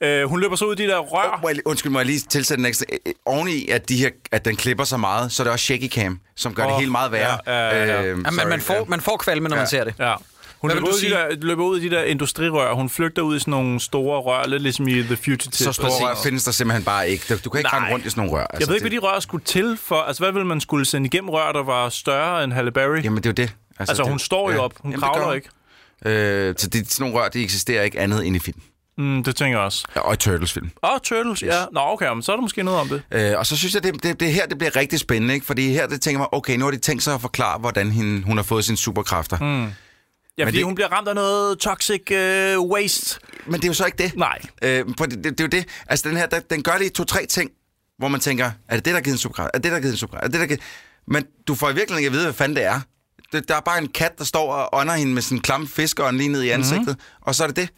Øh, 0.00 0.28
hun 0.28 0.40
løber 0.40 0.56
så 0.56 0.64
ud 0.64 0.72
i 0.72 0.82
de 0.82 0.88
der 0.88 0.98
rør. 0.98 1.40
Oh, 1.44 1.50
jeg, 1.54 1.58
undskyld, 1.66 1.92
må 1.92 1.98
jeg 1.98 2.06
lige 2.06 2.20
tilsætte 2.30 2.60
en 2.62 2.66
ekstra? 2.66 2.84
Øh, 2.92 2.98
øh, 3.06 3.12
Oven 3.26 3.48
i, 3.48 3.68
at, 3.68 3.88
de 3.88 3.96
her, 3.96 4.10
at 4.32 4.44
den 4.44 4.56
klipper 4.56 4.84
så 4.84 4.96
meget, 4.96 5.32
så 5.32 5.42
er 5.42 5.44
det 5.44 5.52
også 5.52 5.64
shaky 5.64 5.88
cam, 5.88 6.20
som 6.36 6.54
gør 6.54 6.64
oh, 6.64 6.70
det 6.70 6.78
helt 6.80 6.92
meget 6.92 7.12
værre. 7.12 7.38
Ja, 7.46 7.52
ja, 7.52 7.68
ja, 7.68 7.82
øh, 7.82 7.88
ja. 7.88 8.02
Øh, 8.02 8.06
ja, 8.08 8.14
men 8.30 8.48
man 8.48 8.60
får, 8.60 8.84
man 8.88 9.00
får 9.00 9.16
kvalme, 9.16 9.48
når 9.48 9.56
ja. 9.56 9.60
man 9.60 9.68
ser 9.68 9.84
det. 9.84 9.94
Ja. 9.98 10.14
Hun 10.64 10.70
løber 10.70 10.88
ud, 10.88 11.00
de 11.00 11.10
der, 11.10 11.26
løber 11.46 11.64
ud 11.64 11.80
i 11.80 11.88
de 11.88 11.96
der 11.96 12.02
industrirør. 12.02 12.74
Hun 12.74 12.90
flygter 12.90 13.22
ud 13.22 13.36
i 13.36 13.38
sådan 13.38 13.50
nogle 13.50 13.80
store 13.80 14.20
rør, 14.20 14.46
lidt 14.46 14.62
ligesom 14.62 14.88
i 14.88 14.92
The 15.02 15.16
Fugitive. 15.16 15.52
Så 15.52 15.72
store 15.72 15.90
rør 15.90 16.14
findes 16.24 16.44
der 16.44 16.50
simpelthen 16.50 16.84
bare 16.84 17.08
ikke. 17.10 17.24
Du, 17.28 17.34
du 17.44 17.50
kan 17.50 17.58
ikke 17.60 17.70
Nej. 17.74 17.92
rundt 17.92 18.06
i 18.06 18.10
sådan 18.10 18.20
nogle 18.24 18.32
rør. 18.38 18.44
Altså, 18.44 18.56
jeg 18.60 18.68
ved 18.68 18.74
ikke, 18.74 19.00
hvad 19.00 19.10
de 19.10 19.14
rør 19.14 19.20
skulle 19.20 19.44
til 19.44 19.78
for. 19.82 19.94
Altså, 19.96 20.22
hvad 20.22 20.32
ville 20.32 20.46
man 20.46 20.60
skulle 20.60 20.84
sende 20.84 21.06
igennem 21.06 21.30
rør, 21.30 21.52
der 21.52 21.62
var 21.62 21.88
større 21.88 22.44
end 22.44 22.52
Halle 22.52 22.72
Berry? 22.72 23.02
Jamen, 23.04 23.22
det 23.22 23.26
er 23.26 23.30
jo 23.30 23.46
det. 23.46 23.54
Altså, 23.78 23.92
altså 23.92 24.02
det, 24.02 24.10
hun 24.10 24.18
står 24.18 24.50
jo 24.50 24.56
ja. 24.56 24.62
op. 24.62 24.72
Hun 24.80 24.90
Jamen, 24.90 25.00
kravler 25.02 25.32
ikke. 25.32 25.48
Øh, 26.06 26.54
så 26.58 26.68
det, 26.68 26.90
sådan 26.92 27.04
nogle 27.10 27.18
rør, 27.24 27.28
det 27.28 27.42
eksisterer 27.42 27.82
ikke 27.82 28.00
andet 28.00 28.26
end 28.26 28.36
i 28.36 28.38
film. 28.38 28.60
Mm, 28.98 29.24
det 29.24 29.36
tænker 29.36 29.58
jeg 29.58 29.64
også. 29.64 29.84
Ja, 29.96 30.00
og 30.00 30.14
i 30.14 30.16
Turtles-film. 30.16 30.70
Og 30.76 31.02
Turtles, 31.02 31.40
yes. 31.40 31.48
ja. 31.48 31.56
Nå, 31.72 31.80
okay, 31.80 32.12
men 32.12 32.22
så 32.22 32.32
er 32.32 32.36
der 32.36 32.40
måske 32.42 32.62
noget 32.62 32.80
om 32.80 32.88
det. 32.88 33.02
Øh, 33.12 33.38
og 33.38 33.46
så 33.46 33.56
synes 33.56 33.74
jeg, 33.74 33.82
det, 33.82 34.02
det, 34.02 34.20
det 34.20 34.32
her 34.32 34.46
det 34.46 34.58
bliver 34.58 34.76
rigtig 34.76 35.00
spændende, 35.00 35.34
ikke? 35.34 35.46
fordi 35.46 35.72
her 35.72 35.86
det 35.86 36.00
tænker 36.00 36.18
man, 36.18 36.28
okay, 36.32 36.56
nu 36.56 36.64
har 36.64 36.70
de 36.70 36.76
tænkt 36.78 37.02
sig 37.02 37.14
at 37.14 37.20
forklare, 37.20 37.58
hvordan 37.58 37.90
hende, 37.90 38.22
hun 38.22 38.36
har 38.36 38.44
fået 38.44 38.64
sine 38.64 38.76
superkræfter. 38.76 39.38
Mm. 39.38 39.66
Ja, 40.38 40.44
fordi 40.44 40.56
det... 40.56 40.64
hun 40.64 40.74
bliver 40.74 40.88
ramt 40.92 41.08
af 41.08 41.14
noget 41.14 41.58
toxic 41.58 42.10
øh, 42.10 42.60
waste. 42.60 43.20
Men 43.46 43.54
det 43.54 43.64
er 43.64 43.68
jo 43.68 43.74
så 43.74 43.84
ikke 43.86 43.98
det. 44.02 44.16
Nej. 44.16 44.38
Øh, 44.62 44.84
for 44.98 45.06
det, 45.06 45.24
det, 45.24 45.38
det, 45.38 45.40
er 45.40 45.44
jo 45.44 45.48
det. 45.48 45.68
Altså, 45.86 46.08
den 46.08 46.16
her, 46.16 46.26
der, 46.26 46.40
den 46.40 46.62
gør 46.62 46.78
lige 46.78 46.90
to-tre 46.90 47.26
ting, 47.26 47.50
hvor 47.98 48.08
man 48.08 48.20
tænker, 48.20 48.44
er 48.44 48.74
det 48.76 48.84
det, 48.84 48.84
der 48.84 48.92
har 48.92 49.00
givet 49.00 49.14
en 49.14 49.18
subgrad? 49.18 49.44
Er 49.46 49.58
det 49.58 49.64
det, 49.64 49.70
der 49.70 49.76
har 49.76 49.80
givet 49.80 49.92
en 49.92 49.98
subgrad? 49.98 50.20
Er 50.22 50.28
det, 50.28 50.40
der 50.40 50.46
givet... 50.46 50.60
Men 51.06 51.24
du 51.48 51.54
får 51.54 51.70
i 51.70 51.74
virkeligheden 51.74 51.98
ikke 51.98 52.06
at 52.06 52.12
vide, 52.12 52.24
hvad 52.24 52.32
fanden 52.32 52.56
det 52.56 52.64
er. 52.64 52.80
Det, 53.32 53.48
der 53.48 53.54
er 53.56 53.60
bare 53.60 53.78
en 53.78 53.88
kat, 53.88 54.18
der 54.18 54.24
står 54.24 54.52
og 54.52 54.80
ånder 54.80 54.94
hende 54.94 55.12
med 55.12 55.22
sådan 55.22 55.38
en 55.38 55.42
klam 55.42 55.68
fiskeånd 55.68 56.16
lige 56.16 56.28
ned 56.28 56.42
i 56.42 56.48
ansigtet, 56.48 56.86
mm-hmm. 56.86 57.00
og 57.22 57.34
så 57.34 57.42
er 57.42 57.46
det 57.46 57.56
det 57.56 57.68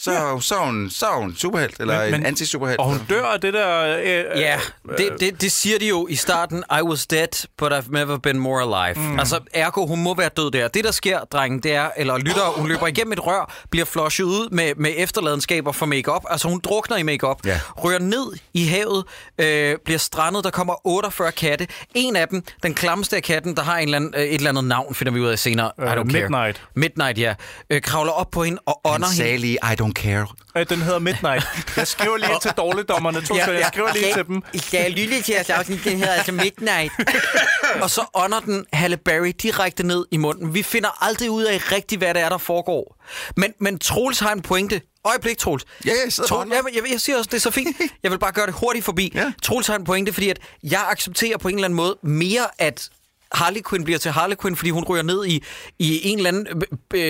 så, 0.00 0.12
ja. 0.12 0.40
så, 0.40 0.54
er 0.54 0.64
hun, 0.66 0.90
så 0.90 1.06
er 1.06 1.16
hun 1.16 1.36
superhelt, 1.36 1.80
eller 1.80 2.04
men, 2.04 2.14
en 2.14 2.26
anti-superhelt. 2.26 2.78
Og 2.80 2.84
hun 2.86 3.02
dør 3.10 3.24
af 3.26 3.40
det 3.40 3.54
der... 3.54 3.84
Øh, 3.98 4.02
ja, 4.02 4.40
yeah. 4.40 4.58
Øh, 4.88 4.90
øh, 4.90 4.98
det, 4.98 5.20
det, 5.20 5.42
det 5.42 5.52
siger 5.52 5.78
de 5.78 5.88
jo 5.88 6.06
i 6.10 6.14
starten. 6.14 6.64
I 6.78 6.82
was 6.82 7.06
dead, 7.06 7.46
but 7.58 7.72
I've 7.72 7.92
never 7.92 8.18
been 8.18 8.38
more 8.38 8.82
alive. 8.84 9.00
Mm. 9.08 9.18
Altså, 9.18 9.40
ergo, 9.54 9.86
hun 9.86 10.02
må 10.02 10.14
være 10.14 10.28
død 10.36 10.50
der. 10.50 10.68
Det, 10.68 10.84
der 10.84 10.90
sker, 10.90 11.20
drengen, 11.20 11.60
det 11.62 11.74
er, 11.74 11.90
eller 11.96 12.18
lytter, 12.18 12.52
hun 12.60 12.68
løber 12.68 12.86
igennem 12.86 13.12
et 13.12 13.26
rør, 13.26 13.52
bliver 13.70 13.86
floshet 13.86 14.24
ud 14.24 14.48
med, 14.50 14.72
med 14.76 14.92
efterladenskaber 14.96 15.72
for 15.72 15.86
makeup. 15.86 16.22
Altså, 16.30 16.48
hun 16.48 16.60
drukner 16.60 16.96
i 16.96 17.02
makeup, 17.02 17.46
yeah. 17.46 17.56
rører 17.84 17.98
ned 17.98 18.36
i 18.54 18.64
havet, 18.66 19.04
øh, 19.38 19.76
bliver 19.84 19.98
strandet. 19.98 20.44
Der 20.44 20.50
kommer 20.50 20.86
48 20.86 21.32
katte. 21.32 21.66
En 21.94 22.16
af 22.16 22.28
dem, 22.28 22.44
den 22.62 22.74
klammeste 22.74 23.16
af 23.16 23.22
katten, 23.22 23.56
der 23.56 23.62
har 23.62 23.78
en 23.78 23.84
eller 23.84 23.96
anden, 23.96 24.14
øh, 24.16 24.22
et 24.22 24.34
eller 24.34 24.50
andet 24.50 24.64
navn, 24.64 24.94
finder 24.94 25.12
vi 25.12 25.20
ud 25.20 25.26
af 25.26 25.38
senere. 25.38 25.72
Uh, 25.78 25.84
I 25.84 25.88
don't 25.96 26.04
Midnight. 26.04 26.56
Care. 26.56 26.66
Midnight, 26.74 27.18
ja. 27.18 27.34
Øh, 27.70 27.80
kravler 27.82 28.12
op 28.12 28.30
på 28.30 28.42
hende 28.44 28.58
og 28.66 28.80
ånder 28.84 29.08
hende. 29.22 29.48
I 29.48 29.60
don't 29.82 29.87
don't 29.88 29.94
care. 30.02 30.26
Øh, 30.56 30.68
den 30.68 30.82
hedder 30.82 30.98
Midnight. 30.98 31.44
Jeg 31.76 31.86
skriver 31.86 32.16
lige 32.16 32.36
til 32.42 32.50
dårligdommerne, 32.56 33.20
to 33.26 33.36
ja, 33.36 33.44
så 33.44 33.52
jeg 33.52 33.70
skriver 33.72 33.92
lige 33.92 34.12
til 34.14 34.26
dem. 34.26 34.42
I 34.54 34.58
skal 34.58 34.90
lytte 34.90 35.22
til 35.22 35.32
jeres 35.34 35.50
afsnit, 35.50 35.84
den 35.84 35.98
hedder 35.98 36.12
altså 36.12 36.32
Midnight. 36.32 36.92
og 37.82 37.90
så 37.90 38.04
ånder 38.14 38.40
den 38.40 38.64
Halle 38.72 38.96
Berry 38.96 39.32
direkte 39.42 39.86
ned 39.86 40.06
i 40.10 40.16
munden. 40.16 40.54
Vi 40.54 40.62
finder 40.62 41.02
aldrig 41.06 41.30
ud 41.30 41.44
af 41.44 41.72
rigtigt, 41.72 41.98
hvad 42.00 42.14
det 42.14 42.22
er, 42.22 42.28
der 42.28 42.38
foregår. 42.38 42.96
Men, 43.36 43.52
men 43.60 43.78
Troels 43.78 44.18
har 44.20 44.32
en 44.32 44.42
pointe. 44.42 44.80
Øjeblik, 45.04 45.38
Troels. 45.38 45.64
Ja, 45.86 45.90
jeg 46.04 46.12
sidder 46.12 46.28
Troels, 46.28 46.50
jeg, 46.54 46.62
jeg, 46.74 46.82
jeg 46.92 47.00
siger 47.00 47.18
også, 47.18 47.28
det 47.30 47.36
er 47.36 47.40
så 47.40 47.50
fint. 47.50 47.76
Jeg 48.02 48.10
vil 48.10 48.18
bare 48.18 48.32
gøre 48.32 48.46
det 48.46 48.54
hurtigt 48.54 48.84
forbi. 48.84 49.12
Ja. 49.14 49.32
Troels 49.42 49.66
har 49.66 49.76
en 49.76 49.84
pointe, 49.84 50.12
fordi 50.12 50.28
at 50.30 50.38
jeg 50.62 50.80
accepterer 50.90 51.38
på 51.38 51.48
en 51.48 51.54
eller 51.54 51.64
anden 51.64 51.76
måde 51.76 51.96
mere, 52.02 52.46
at 52.58 52.90
Harley 53.32 53.60
Quinn 53.70 53.84
bliver 53.84 53.98
til 53.98 54.10
Harley 54.10 54.36
Quinn, 54.42 54.56
fordi 54.56 54.70
hun 54.70 54.84
ryger 54.84 55.02
ned 55.02 55.26
i, 55.26 55.44
i 55.78 56.08
en 56.08 56.18
eller 56.18 56.28
anden 56.28 56.46
øh, 56.48 56.58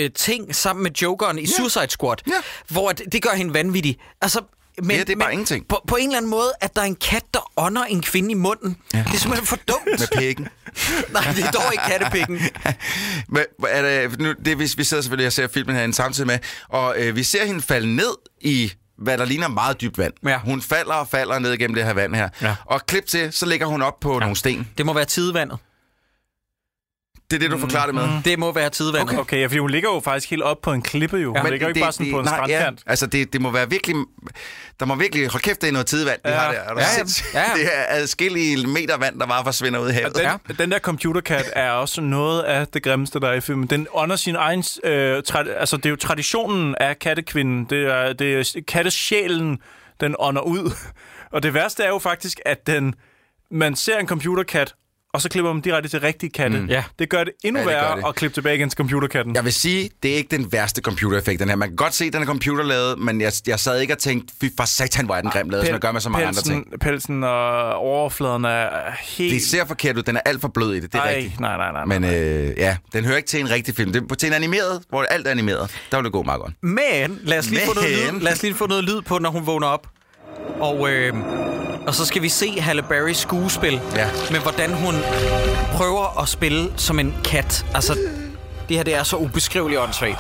øh, 0.05 0.11
ting 0.17 0.55
sammen 0.57 0.83
med 0.83 0.91
Jokeren 1.03 1.39
i 1.39 1.41
yeah. 1.41 1.49
Suicide 1.57 1.91
Squad, 1.91 2.17
yeah. 2.29 2.43
hvor 2.69 2.93
det, 2.93 3.13
det 3.13 3.23
gør 3.23 3.31
hende 3.37 3.55
vanvittig. 3.55 3.99
Altså, 4.21 4.41
men, 4.83 4.91
ja, 4.97 5.01
det 5.01 5.11
er 5.11 5.17
bare 5.17 5.27
men, 5.29 5.33
ingenting. 5.33 5.69
På, 5.69 5.81
på 5.89 5.97
en 5.97 6.03
eller 6.07 6.17
anden 6.17 6.31
måde, 6.31 6.49
at 6.61 6.77
der 6.77 6.83
er 6.83 6.87
en 6.87 6.97
kat, 6.97 7.25
der 7.35 7.53
ånder 7.57 7.85
en 7.85 8.03
kvinde 8.03 8.31
i 8.31 8.35
munden. 8.35 8.77
Ja. 8.95 8.99
Det 8.99 9.15
er 9.15 9.19
simpelthen 9.19 9.47
for 9.47 9.57
dumt. 9.69 9.81
Med 9.87 10.19
pikken. 10.19 10.49
Nej, 11.13 11.25
det 11.37 11.45
er 11.45 11.51
dog 11.51 11.63
ikke 11.73 11.85
kattepikken. 11.87 12.39
men, 13.29 13.43
er 13.69 13.83
det, 14.09 14.19
nu, 14.21 14.33
det, 14.45 14.59
vi, 14.59 14.71
vi 14.77 14.85
sidder 14.85 15.03
selvfølgelig 15.03 15.27
og 15.27 15.33
ser 15.33 15.47
filmen 15.49 15.77
herinde 15.77 15.95
samtidig 15.95 16.27
med, 16.27 16.39
og 16.69 16.95
øh, 16.99 17.17
vi 17.17 17.23
ser 17.23 17.45
hende 17.45 17.63
falde 17.63 17.97
ned 17.97 18.15
i 18.41 18.73
hvad 18.99 19.19
der 19.19 19.25
ligner 19.25 19.49
meget 19.49 19.81
dybt 19.81 19.99
vand. 19.99 20.13
Ja. 20.27 20.39
Hun 20.39 20.63
falder 20.63 20.93
og 20.95 21.09
falder 21.09 21.39
ned 21.39 21.57
gennem 21.59 21.75
det 21.75 21.85
her 21.85 21.93
vand 21.93 22.15
her. 22.15 22.29
Ja. 22.43 22.55
Og 22.67 22.81
klip 22.87 23.07
til, 23.07 23.33
så 23.33 23.47
ligger 23.47 23.67
hun 23.67 23.83
op 23.83 24.01
på 24.01 24.13
ja. 24.13 24.19
nogle 24.21 24.37
sten. 24.37 24.69
Det 24.79 24.87
må 24.87 24.93
være 24.93 25.05
tidevandet. 25.05 25.59
Det 27.31 27.37
er 27.37 27.41
det, 27.41 27.51
du 27.51 27.57
mm, 27.57 27.61
forklarer 27.61 27.87
det 27.87 27.95
med? 27.95 28.07
Mm. 28.07 28.23
Det 28.23 28.39
må 28.39 28.53
være 28.53 28.71
tidevand. 28.71 29.03
Okay, 29.09 29.17
okay 29.19 29.47
fordi 29.49 29.59
hun 29.59 29.71
ligger 29.71 29.95
jo 29.95 30.01
faktisk 30.01 30.31
helt 30.31 30.43
op 30.43 30.63
på 30.63 30.73
en 30.73 30.83
klippe 30.83 31.17
jo. 31.17 31.35
Ja, 31.35 31.41
hun 31.43 31.51
ligger 31.51 31.59
det, 31.59 31.63
jo 31.63 31.69
ikke 31.69 31.75
det, 31.79 31.85
bare 31.85 31.93
sådan 31.93 32.07
det, 32.07 32.13
på 32.15 32.19
en 32.19 32.25
nej, 32.25 32.35
strandkant. 32.37 32.81
Ja, 32.87 32.91
altså, 32.91 33.07
det, 33.07 33.33
det 33.33 33.41
må 33.41 33.51
være 33.51 33.71
virkelig... 33.71 33.97
Der 34.81 34.87
må 34.87 34.95
virkelig... 34.95 35.29
Hold 35.29 35.43
kæft, 35.43 35.61
det 35.61 35.69
er 35.69 35.73
noget 35.73 35.87
tidvand, 35.87 36.21
ja. 36.25 36.31
vi 36.31 36.37
har 36.37 36.53
der. 36.53 36.59
Er 36.59 36.75
der 36.75 36.83
ja, 37.35 37.41
ja, 37.41 37.45
Det 37.57 37.65
er 37.65 37.85
adskillige 37.89 38.67
meter 38.67 38.97
vand, 38.97 39.21
der 39.21 39.27
bare 39.27 39.45
forsvinder 39.45 39.81
ud 39.81 39.89
i 39.91 39.93
havet. 39.93 40.15
den, 40.15 40.23
ja. 40.25 40.37
den 40.59 40.71
der 40.73 40.79
computerkat 40.79 41.53
er 41.53 41.71
også 41.71 42.01
noget 42.01 42.43
af 42.43 42.67
det 42.67 42.83
grimmeste, 42.83 43.21
der 43.21 43.29
er 43.29 43.35
i 43.35 43.41
filmen. 43.41 43.67
Den 43.67 43.87
under 43.91 44.17
sin 44.17 44.37
egen... 44.37 44.65
Øh, 44.85 45.23
tra- 45.31 45.49
altså, 45.51 45.77
det 45.77 45.87
er 45.87 45.91
jo 45.91 45.97
traditionen 45.97 46.75
af 46.81 46.99
kattekvinden. 46.99 47.65
Det 47.71 47.87
er, 47.87 48.13
det 48.13 48.35
er 48.57 48.63
kattesjælen, 48.69 49.59
den 50.01 50.17
ånder 50.19 50.43
ud. 50.43 50.71
Og 51.33 51.43
det 51.43 51.55
værste 51.55 51.83
er 51.85 51.89
jo 51.89 51.99
faktisk, 51.99 52.41
at 52.45 52.67
den 52.67 52.95
man 53.51 53.77
ser 53.77 53.99
en 53.99 54.07
computerkat 54.07 54.75
og 55.15 55.21
så 55.21 55.29
klipper 55.29 55.53
man 55.53 55.63
direkte 55.63 55.89
til 55.89 56.01
rigtig 56.01 56.33
katte. 56.33 56.61
Mm. 56.61 56.67
Ja. 56.67 56.85
Det 56.99 57.09
gør 57.11 57.25
det 57.25 57.33
endnu 57.45 57.61
ja, 57.61 57.67
det 57.67 57.73
værre 57.75 57.97
det. 57.97 58.05
at 58.09 58.15
klippe 58.15 58.35
tilbage 58.35 58.57
igen 58.57 58.71
til 58.71 58.77
computerkatten. 58.77 59.35
Jeg 59.35 59.45
vil 59.45 59.53
sige, 59.53 59.91
det 60.03 60.13
er 60.13 60.17
ikke 60.17 60.37
den 60.37 60.53
værste 60.53 60.83
computereffekt, 60.83 61.41
den 61.41 61.49
her. 61.49 61.57
Man 61.57 61.69
kan 61.69 61.77
godt 61.77 61.95
se, 61.95 62.05
at 62.05 62.13
den 62.13 62.23
er 62.23 62.27
computerlavet, 62.27 62.99
men 62.99 63.21
jeg, 63.21 63.33
jeg 63.47 63.61
sad 63.61 63.81
ikke 63.81 63.95
og 63.95 63.99
tænkte, 63.99 64.35
fy 64.41 64.45
for 64.57 64.65
satan, 64.65 65.07
hvor 65.07 65.15
er 65.15 65.21
den 65.21 65.31
grim 65.31 65.49
lavet, 65.49 65.67
som 65.67 65.73
jeg 65.73 65.81
gør 65.81 65.93
med 65.93 66.01
så 66.01 66.09
mange 66.09 66.27
pelsen, 66.27 66.53
andre 66.55 66.71
ting. 66.71 66.81
Pelsen 66.81 67.25
og 67.25 67.73
overfladen 67.75 68.45
er 68.45 68.69
helt... 69.17 69.35
Det 69.35 69.43
ser 69.43 69.65
forkert 69.67 69.97
ud, 69.99 70.03
den 70.03 70.17
er 70.17 70.21
alt 70.25 70.41
for 70.41 70.49
blød 70.49 70.73
i 70.73 70.81
det, 70.81 70.93
det 70.93 70.99
er 70.99 71.03
Ej, 71.03 71.15
rigtigt. 71.15 71.41
Nej, 71.41 71.57
nej, 71.57 71.73
nej. 71.73 71.85
Men 71.85 72.05
Øh, 72.09 72.55
ja, 72.59 72.77
den 72.93 73.05
hører 73.05 73.17
ikke 73.17 73.27
til 73.29 73.41
en 73.41 73.51
rigtig 73.51 73.75
film. 73.75 73.93
Det 73.93 74.11
er 74.11 74.15
til 74.15 74.27
en 74.27 74.33
animeret, 74.33 74.83
hvor 74.89 75.03
alt 75.03 75.27
er 75.27 75.31
animeret. 75.31 75.81
Der 75.91 75.97
vil 75.97 76.05
det 76.05 76.13
gå 76.13 76.23
meget 76.23 76.41
godt. 76.41 76.53
Men 76.63 77.21
lad 77.23 77.39
os 77.39 77.51
lige, 77.51 77.61
men... 77.67 77.75
Få, 77.75 77.75
noget 77.75 78.15
lyd, 78.15 78.21
lad 78.21 78.33
os 78.33 78.43
lige 78.43 78.55
få 78.55 78.67
noget 78.67 78.85
lyd 78.85 79.03
på, 79.03 79.19
når 79.19 79.31
hun 79.31 79.47
vågner 79.47 79.67
op. 79.67 79.87
Og, 80.61 80.91
øh, 80.91 81.13
og 81.87 81.95
så 81.95 82.05
skal 82.05 82.23
vi 82.23 82.29
se 82.29 82.61
Halle 82.61 82.83
Berrys 82.83 83.17
skuespil 83.17 83.81
ja. 83.97 84.09
med, 84.31 84.41
hvordan 84.41 84.73
hun 84.75 84.95
prøver 85.73 86.23
at 86.23 86.29
spille 86.29 86.69
som 86.77 86.99
en 86.99 87.15
kat. 87.25 87.67
Altså, 87.75 87.95
det 88.69 88.77
her 88.77 88.85
det 88.85 88.95
er 88.97 89.03
så 89.03 89.17
ubeskriveligt 89.17 89.81
åndssvagt. 89.81 90.19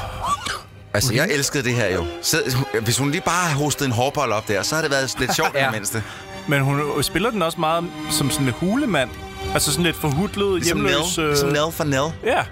Altså, 0.94 1.14
jeg 1.14 1.28
elskede 1.30 1.64
det 1.64 1.74
her 1.74 1.86
jo. 1.94 2.04
Så, 2.22 2.56
hvis 2.82 2.98
hun 2.98 3.10
lige 3.10 3.20
bare 3.20 3.44
hostede 3.48 3.64
hostet 3.64 3.86
en 3.86 3.92
hårbold 3.92 4.32
op 4.32 4.48
der, 4.48 4.62
så 4.62 4.74
havde 4.74 4.84
det 4.88 4.92
været 4.96 5.14
lidt 5.18 5.34
sjovt 5.36 5.54
ja. 5.54 5.62
i 5.62 5.64
det 5.66 5.74
mindste. 5.74 6.02
Men 6.48 6.60
hun 6.62 6.80
øh, 6.80 7.02
spiller 7.02 7.30
den 7.30 7.42
også 7.42 7.60
meget 7.60 7.84
som 8.10 8.30
sådan 8.30 8.46
en 8.48 8.52
hulemand. 8.60 9.10
Altså 9.54 9.70
sådan 9.70 9.84
lidt 9.84 9.96
forhudlet, 9.96 10.54
ligesom 10.58 10.78
hjemløs... 10.78 10.96
Nell. 11.18 11.20
Øh... 11.20 11.28
Ligesom 11.28 11.48
Nell 11.48 11.72
for 11.72 11.84
Nell. 11.84 12.02
Ja. 12.24 12.42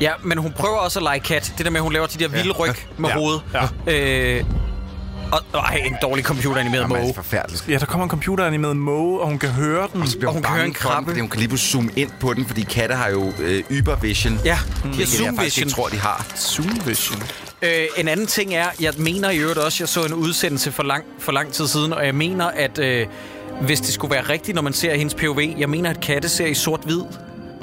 Ja, 0.00 0.12
men 0.22 0.38
hun 0.38 0.52
prøver 0.52 0.76
også 0.76 0.98
at 0.98 1.02
lege 1.02 1.20
kat. 1.20 1.52
Det 1.58 1.64
der 1.66 1.72
med, 1.72 1.78
at 1.78 1.82
hun 1.82 1.92
laver 1.92 2.06
de 2.06 2.18
der 2.18 2.28
vilde 2.28 2.50
ryg 2.52 2.68
ja. 2.68 2.74
med 2.98 3.08
ja. 3.08 3.14
hovedet. 3.18 3.42
Ja. 3.86 3.92
Øh, 3.94 4.44
og, 5.32 5.58
ej, 5.60 5.80
en 5.86 5.96
dårlig 6.02 6.24
computeranimeret 6.24 6.88
måge. 6.88 7.00
Det 7.02 7.10
er 7.10 7.14
forfærdeligt. 7.14 7.64
Ja, 7.68 7.78
der 7.78 7.86
kommer 7.86 8.04
en 8.04 8.10
computeranimeret 8.10 8.76
måge, 8.76 9.20
og 9.20 9.28
hun 9.28 9.38
kan 9.38 9.48
høre 9.48 9.88
den. 9.92 10.02
Og, 10.02 10.08
så 10.08 10.16
bliver 10.18 10.28
og 10.28 10.32
hun, 10.34 10.38
hun 10.38 10.42
kan 10.44 10.52
høre 10.54 10.66
en 10.66 10.72
krabbe. 10.72 10.98
Den, 10.98 11.06
fordi 11.06 11.20
hun 11.20 11.30
kan 11.30 11.38
lige 11.38 11.48
pludselig 11.48 11.70
zoome 11.72 11.90
ind 11.96 12.10
på 12.20 12.34
den, 12.34 12.46
fordi 12.46 12.62
katte 12.62 12.94
har 12.94 13.10
jo 13.10 13.32
øh, 13.40 13.62
ybervision. 13.70 14.38
Ja, 14.44 14.58
mm. 14.84 14.90
ja 14.90 15.04
zoom 15.04 15.26
jeg 15.26 15.34
faktisk 15.42 15.68
tror, 15.68 15.88
de 15.88 15.96
har. 15.96 16.26
Zoom 16.36 16.86
vision. 16.86 17.22
Øh, 17.62 17.70
en 17.96 18.08
anden 18.08 18.26
ting 18.26 18.54
er, 18.54 18.66
jeg 18.80 18.92
mener 18.98 19.30
i 19.30 19.38
øvrigt 19.38 19.58
også, 19.58 19.76
jeg 19.80 19.88
så 19.88 20.02
en 20.04 20.12
udsendelse 20.14 20.72
for 20.72 20.82
lang, 20.82 21.04
for 21.18 21.32
lang 21.32 21.52
tid 21.52 21.66
siden, 21.66 21.92
og 21.92 22.06
jeg 22.06 22.14
mener, 22.14 22.46
at 22.46 22.78
øh, 22.78 23.06
hvis 23.60 23.80
det 23.80 23.94
skulle 23.94 24.10
være 24.14 24.22
rigtigt, 24.22 24.54
når 24.54 24.62
man 24.62 24.72
ser 24.72 24.94
hendes 24.94 25.14
POV, 25.14 25.40
jeg 25.58 25.70
mener, 25.70 25.90
at 25.90 26.00
katte 26.00 26.28
ser 26.28 26.46
i 26.46 26.54
sort-hvid 26.54 27.02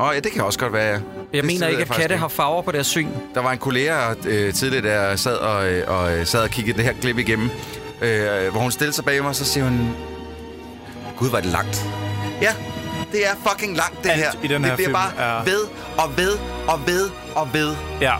oh, 0.02 0.16
ja, 0.16 0.20
det 0.20 0.32
kan 0.32 0.42
også 0.44 0.60
godt 0.60 0.74
være, 0.74 0.88
ja. 0.88 0.92
Jeg 1.34 1.44
det 1.44 1.46
mener 1.46 1.68
ikke, 1.68 1.82
at 1.82 1.88
katte 1.90 2.04
ikke. 2.04 2.18
har 2.18 2.28
farver 2.28 2.62
på 2.62 2.72
deres 2.72 2.88
syn. 2.88 3.08
Der 3.36 3.42
var 3.42 3.52
en 3.52 3.58
kollega 3.58 4.14
øh, 4.28 4.54
tidligere, 4.54 5.10
der 5.10 5.16
sad 5.16 5.36
og, 5.36 5.68
øh, 5.70 5.84
og 6.00 6.18
øh, 6.18 6.26
sad 6.26 6.42
og 6.44 6.50
kiggede 6.50 6.78
det 6.78 6.86
her 6.86 6.94
klip 7.02 7.18
igennem, 7.18 7.50
øh, 8.02 8.48
hvor 8.52 8.60
hun 8.60 8.72
stillede 8.72 8.96
sig 8.96 9.06
bag 9.06 9.20
mig, 9.22 9.30
og 9.30 9.36
så 9.36 9.46
siger 9.46 9.64
hun, 9.70 9.90
Gud, 11.18 11.30
var 11.30 11.38
det 11.40 11.50
langt. 11.50 11.86
Ja, 12.42 12.54
det 13.12 13.26
er 13.28 13.32
fucking 13.50 13.78
langt, 13.78 14.04
det 14.04 14.10
Alt 14.10 14.20
her. 14.20 14.32
I 14.44 14.48
den 14.48 14.64
her 14.66 14.72
det 14.72 14.76
bliver 14.76 14.76
film, 14.76 14.94
bare 14.94 15.36
ja. 15.38 15.44
ved 15.44 15.60
og 15.98 16.18
ved 16.18 16.32
og 16.68 16.80
ved 16.88 17.10
og 17.36 17.50
ved. 17.54 17.76
Ja. 18.02 18.14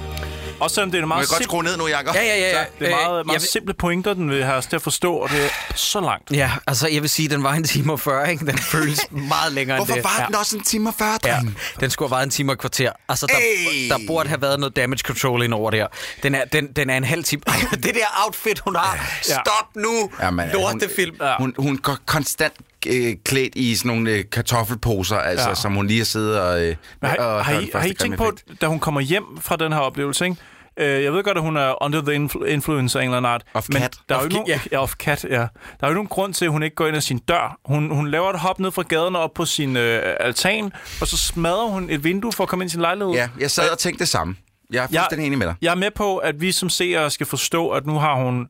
Også 0.62 0.74
selvom 0.76 0.92
det 0.92 0.98
er 1.00 1.04
en 1.04 1.08
meget... 1.08 1.22
Du 1.26 1.30
kan 1.30 1.36
godt 1.38 1.44
skrue 1.44 1.64
ned 1.64 1.78
nu, 1.78 1.88
Jacob. 1.88 2.16
Ja, 2.16 2.22
ja, 2.24 2.38
ja. 2.38 2.50
ja. 2.60 2.66
Det 2.80 2.92
er 2.92 2.98
øh, 3.00 3.12
meget, 3.12 3.26
meget 3.26 3.42
vil... 3.42 3.50
simple 3.50 3.74
pointer, 3.74 4.14
den 4.14 4.30
vil 4.30 4.44
have 4.44 4.56
os 4.58 4.66
til 4.66 4.76
at 4.76 4.82
forstå, 4.82 5.14
og 5.14 5.30
det 5.30 5.46
er 5.46 5.50
så 5.76 6.02
langt. 6.02 6.32
Ja, 6.32 6.52
altså 6.68 6.88
jeg 6.88 7.02
vil 7.02 7.10
sige, 7.10 7.30
den 7.30 7.44
var 7.44 7.54
en 7.54 7.64
time 7.64 7.94
og 7.94 8.00
40, 8.00 8.32
ikke? 8.32 8.46
Den 8.46 8.58
føles 8.58 9.02
meget 9.12 9.52
længere 9.52 9.78
end 9.78 9.88
det. 9.88 9.94
Hvorfor 9.96 10.20
var 10.20 10.26
den 10.26 10.36
ja. 10.36 10.40
også 10.40 10.58
en 10.58 10.64
time 10.64 10.90
og 10.90 10.94
40, 10.94 11.18
Ja. 11.26 11.40
Den 11.80 11.90
skulle 11.90 12.10
have 12.10 12.16
været 12.16 12.26
en 12.26 12.30
time 12.32 12.52
og 12.52 12.58
kvarter. 12.58 12.92
Altså, 13.10 13.26
der, 13.28 13.36
Ey. 13.72 13.90
der 13.90 13.98
burde 14.08 14.30
have 14.30 14.42
været 14.42 14.60
noget 14.60 14.76
damage 14.76 15.00
control 15.00 15.44
ind 15.44 15.54
over 15.54 15.72
det 15.72 15.80
her. 15.80 15.88
Den 16.24 16.36
er, 16.36 16.46
den, 16.46 16.68
den 16.68 16.90
er 16.90 16.98
en 16.98 17.04
halv 17.04 17.24
time. 17.24 17.42
det 17.72 17.84
der 17.84 18.24
outfit, 18.26 18.60
hun 18.60 18.76
har. 18.76 18.96
Ja. 19.28 19.34
Stop 19.34 19.76
nu! 19.76 20.12
Jamen, 20.22 20.50
Lortefilm. 20.54 21.16
Hun, 21.20 21.28
ja. 21.28 21.36
hun, 21.40 21.54
hun 21.60 21.78
går 21.78 21.98
konstant 22.06 22.54
øh, 22.88 23.16
klædt 23.26 23.56
i 23.56 23.76
sådan 23.76 23.90
nogle 23.90 24.12
øh, 24.12 24.24
kartoffelposer, 24.32 25.18
altså, 25.18 25.48
ja. 25.50 25.56
som 25.56 25.76
hun 25.76 25.88
lige 25.88 25.98
har 26.00 26.06
siddet 26.06 26.40
og... 26.40 26.62
Øh, 26.62 26.76
Men 27.02 27.10
har, 27.10 27.18
og 27.18 27.46
har, 27.46 27.60
I, 27.60 27.70
har 27.76 27.84
I 27.86 27.94
tænkt 27.94 28.18
på, 28.18 28.32
da 28.62 28.66
hun 28.66 28.80
kommer 28.80 29.02
hjem 29.02 29.24
fra 29.42 29.56
den 29.56 29.74
her 29.74 29.80
oplevelse, 29.80 30.26
ikke? 30.26 30.38
Øh, 30.80 31.04
jeg 31.04 31.14
ved 31.14 31.24
godt, 31.24 31.38
at 31.38 31.44
hun 31.44 31.58
er 31.58 31.84
under 31.84 32.02
the 32.02 32.16
influ- 32.26 32.46
influence 32.46 33.00
af 33.00 33.04
en 33.04 33.08
eller 33.10 33.18
anden 33.18 33.32
art. 33.32 33.42
Of 33.54 33.70
men 33.70 33.82
cat. 33.82 33.94
Der 34.10 34.16
er 34.16 34.20
of, 34.20 34.32
nogen, 34.32 34.48
ja. 34.48 34.60
ja, 34.72 34.78
of 34.80 34.94
cat, 34.94 35.24
ja. 35.24 35.40
Der 35.40 35.48
er 35.82 35.88
jo 35.88 35.94
nogen 35.94 36.08
grund 36.08 36.34
til, 36.34 36.46
at 36.46 36.52
hun 36.52 36.64
ikke 36.64 36.76
går 36.76 36.88
ind 36.88 36.96
ad 36.98 37.02
sin 37.02 37.18
dør. 37.18 37.60
Hun, 37.66 37.92
hun 37.92 38.08
laver 38.10 38.30
et 38.30 38.40
hop 38.40 38.60
ned 38.60 38.72
fra 38.72 38.82
gaden 38.84 39.16
og 39.16 39.22
op 39.22 39.34
på 39.36 39.46
sin 39.46 39.78
øh, 39.78 40.16
altan, 40.20 40.72
og 41.02 41.08
så 41.08 41.18
smadrer 41.18 41.68
hun 41.68 41.90
et 41.90 42.04
vindue 42.04 42.32
for 42.32 42.44
at 42.44 42.50
komme 42.50 42.64
ind 42.66 42.70
i 42.70 42.72
sin 42.72 42.82
lejlighed. 42.82 43.14
Ja, 43.14 43.30
jeg 43.40 43.52
sad 43.52 43.70
og 43.72 43.78
tænkte 43.80 44.00
det 44.00 44.08
samme. 44.08 44.36
Jeg 44.72 44.84
er 44.84 44.88
fuldstændig 44.88 45.26
enig 45.26 45.38
med 45.40 45.48
dig. 45.48 45.56
Jeg 45.62 45.72
er 45.72 45.76
med 45.76 45.92
på, 45.96 46.18
at 46.18 46.42
vi 46.42 46.52
som 46.52 46.70
seere 46.70 47.10
skal 47.12 47.26
forstå, 47.26 47.70
at 47.70 47.86
nu 47.86 47.98
har 48.00 48.16
hun 48.16 48.48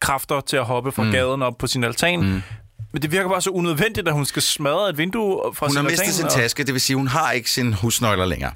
kræfter 0.00 0.40
til 0.40 0.56
at 0.56 0.64
hoppe 0.64 0.92
fra 0.92 1.02
mm. 1.02 1.12
gaden 1.12 1.42
op 1.42 1.58
på 1.58 1.66
sin 1.66 1.84
altan. 1.84 2.20
Mm. 2.20 2.42
Men 2.92 3.02
det 3.02 3.12
virker 3.12 3.28
bare 3.28 3.40
så 3.42 3.50
unødvendigt, 3.50 4.08
at 4.08 4.14
hun 4.14 4.24
skal 4.24 4.42
smadre 4.42 4.90
et 4.90 4.98
vindue 4.98 5.54
fra 5.54 5.66
hun 5.66 5.70
sin 5.70 5.78
Hun 5.78 5.86
har 5.86 5.90
mistet 5.90 6.14
sin 6.14 6.24
og... 6.24 6.30
taske, 6.30 6.64
det 6.64 6.72
vil 6.72 6.80
sige, 6.80 6.96
hun 6.96 7.06
har 7.08 7.30
ikke 7.32 7.50
sin 7.50 7.72
husnøgler 7.72 8.24
længere. 8.26 8.52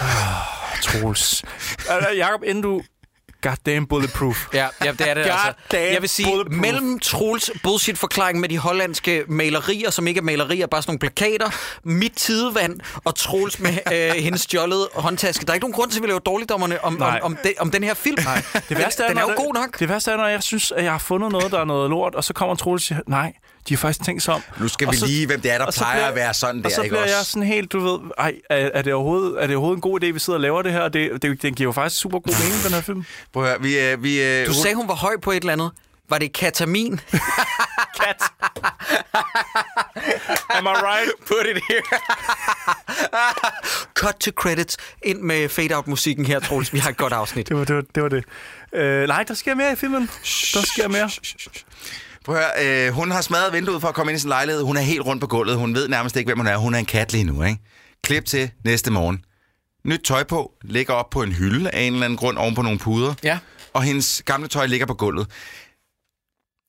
Troels. 0.82 1.42
Altså, 1.90 2.08
Jakob, 2.16 2.42
inden 2.46 2.62
du 2.62 2.82
damn 3.66 3.86
bulletproof. 3.86 4.46
Ja, 4.54 4.66
ja 4.84 4.92
det 4.92 5.10
er 5.10 5.14
det 5.14 5.24
God 5.24 5.32
altså. 5.72 5.78
Jeg 5.78 6.00
vil 6.00 6.08
sige, 6.08 6.44
mellem 6.50 6.98
Troels 7.00 7.50
bullshit-forklaring 7.62 8.40
med 8.40 8.48
de 8.48 8.58
hollandske 8.58 9.24
malerier, 9.28 9.90
som 9.90 10.06
ikke 10.06 10.18
er 10.18 10.22
malerier, 10.22 10.66
bare 10.66 10.82
sådan 10.82 10.90
nogle 10.90 10.98
plakater, 10.98 11.48
mit 11.84 12.12
tidevand 12.16 12.80
og 13.04 13.14
Troels 13.14 13.58
med 13.60 13.78
øh, 13.94 14.22
hendes 14.22 14.40
stjålede 14.40 14.88
håndtaske. 14.94 15.44
Der 15.46 15.50
er 15.52 15.54
ikke 15.54 15.64
nogen 15.64 15.72
grund 15.74 15.90
til, 15.90 15.98
at 15.98 16.02
vi 16.02 16.08
laver 16.08 16.18
dårligdommerne 16.18 16.84
om, 16.84 16.92
Nej. 16.92 17.20
om, 17.22 17.32
om, 17.32 17.38
de, 17.44 17.52
om 17.58 17.70
den 17.70 17.84
her 17.84 17.94
film. 17.94 18.16
Nej. 18.24 18.42
Det 18.68 18.78
værste 18.78 19.02
er, 19.04 19.08
den 19.08 19.18
er 19.18 19.22
jo 19.22 19.32
god 19.36 19.54
nok. 19.54 19.78
Det 19.78 19.88
værste 19.88 20.10
er, 20.12 20.16
når 20.16 20.26
jeg 20.26 20.42
synes, 20.42 20.72
at 20.72 20.84
jeg 20.84 20.92
har 20.92 20.98
fundet 20.98 21.32
noget, 21.32 21.52
der 21.52 21.60
er 21.60 21.64
noget 21.64 21.90
lort, 21.90 22.14
og 22.14 22.24
så 22.24 22.32
kommer 22.32 22.54
Troels 22.54 22.82
og 22.82 22.86
siger, 22.86 23.00
Nej, 23.06 23.32
de 23.68 23.74
har 23.74 23.78
faktisk 23.78 24.04
tænkt 24.06 24.22
sig 24.22 24.34
om. 24.34 24.42
Nu 24.60 24.68
skal 24.68 24.86
og 24.86 24.92
vi 24.92 24.98
så, 24.98 25.06
lige, 25.06 25.26
hvem 25.26 25.40
det 25.40 25.50
er, 25.50 25.58
der 25.58 25.70
plejer 25.70 25.96
bliver, 25.96 26.08
at 26.08 26.14
være 26.14 26.34
sådan 26.34 26.54
der, 26.54 26.58
ikke 26.58 26.66
Og 26.66 26.72
så 26.72 26.82
bliver 26.88 27.02
også? 27.02 27.16
jeg 27.16 27.26
sådan 27.26 27.48
helt, 27.48 27.72
du 27.72 27.80
ved, 27.80 27.98
ej, 28.18 28.34
er, 28.50 28.70
er, 28.74 28.82
det 28.82 28.94
overhovedet, 28.94 29.42
er 29.42 29.46
det 29.46 29.56
overhovedet 29.56 29.76
en 29.76 29.80
god 29.80 30.02
idé, 30.02 30.06
vi 30.06 30.18
sidder 30.18 30.36
og 30.36 30.40
laver 30.40 30.62
det 30.62 30.72
her? 30.72 30.88
Det, 30.88 31.22
det, 31.22 31.42
den 31.42 31.54
giver 31.54 31.68
jo 31.68 31.72
faktisk 31.72 32.00
super 32.02 32.18
god 32.18 32.44
mening, 32.46 32.64
den 32.64 32.72
her 32.74 32.80
film. 32.80 33.04
Prøv 33.32 33.42
at 33.44 33.48
høre, 33.48 33.60
vi, 33.60 33.78
øh, 33.80 34.02
vi, 34.02 34.22
øh, 34.24 34.46
du 34.46 34.52
sagde, 34.54 34.76
hun 34.76 34.88
var 34.88 34.94
høj 34.94 35.16
på 35.22 35.30
et 35.30 35.36
eller 35.36 35.52
andet. 35.52 35.70
Var 36.08 36.18
det 36.18 36.32
katamin? 36.32 37.00
Kat. 38.00 38.22
Am 40.50 40.64
I 40.64 40.68
right? 40.76 41.10
Put 41.26 41.46
it 41.56 41.62
here. 41.70 41.82
Cut 43.94 44.14
to 44.20 44.30
credits. 44.30 44.76
Ind 45.04 45.20
med 45.20 45.48
fade-out-musikken 45.48 46.26
her, 46.26 46.40
Troels. 46.40 46.72
Vi 46.72 46.78
har 46.78 46.90
et 46.90 46.96
godt 46.96 47.12
afsnit. 47.12 47.48
det 47.48 47.56
var 47.56 47.64
det. 47.64 47.76
Var, 47.76 47.82
det, 47.94 48.02
var 48.02 48.08
det. 48.08 48.24
Uh, 49.02 49.08
nej, 49.08 49.22
der 49.22 49.34
sker 49.34 49.54
mere 49.54 49.72
i 49.72 49.76
filmen. 49.76 50.06
Der 50.54 50.60
sker 50.66 50.88
mere. 50.88 51.10
Prøv 52.26 52.36
at 52.36 52.42
høre, 52.64 52.86
øh, 52.88 52.92
hun 52.94 53.10
har 53.10 53.20
smadret 53.20 53.52
vinduet 53.52 53.80
for 53.80 53.88
at 53.88 53.94
komme 53.94 54.12
ind 54.12 54.16
i 54.16 54.20
sin 54.20 54.28
lejlighed. 54.28 54.62
Hun 54.62 54.76
er 54.76 54.80
helt 54.80 55.00
rundt 55.00 55.20
på 55.20 55.26
gulvet. 55.26 55.56
Hun 55.56 55.74
ved 55.74 55.88
nærmest 55.88 56.16
ikke, 56.16 56.28
hvem 56.28 56.38
hun 56.38 56.46
er. 56.46 56.56
Hun 56.56 56.74
er 56.74 56.78
en 56.78 56.84
kat 56.86 57.12
lige 57.12 57.24
nu, 57.24 57.42
ikke? 57.42 57.58
Klip 58.02 58.24
til 58.24 58.50
næste 58.64 58.90
morgen. 58.90 59.24
Nyt 59.84 60.00
tøj 60.04 60.24
på, 60.24 60.52
ligger 60.62 60.94
op 60.94 61.10
på 61.10 61.22
en 61.22 61.32
hylde 61.32 61.70
af 61.70 61.80
en 61.80 61.92
eller 61.92 62.04
anden 62.04 62.16
grund 62.16 62.38
oven 62.38 62.54
på 62.54 62.62
nogle 62.62 62.78
puder. 62.78 63.14
Ja. 63.22 63.38
Og 63.72 63.82
hendes 63.82 64.22
gamle 64.24 64.48
tøj 64.48 64.66
ligger 64.66 64.86
på 64.86 64.94
gulvet. 64.94 65.26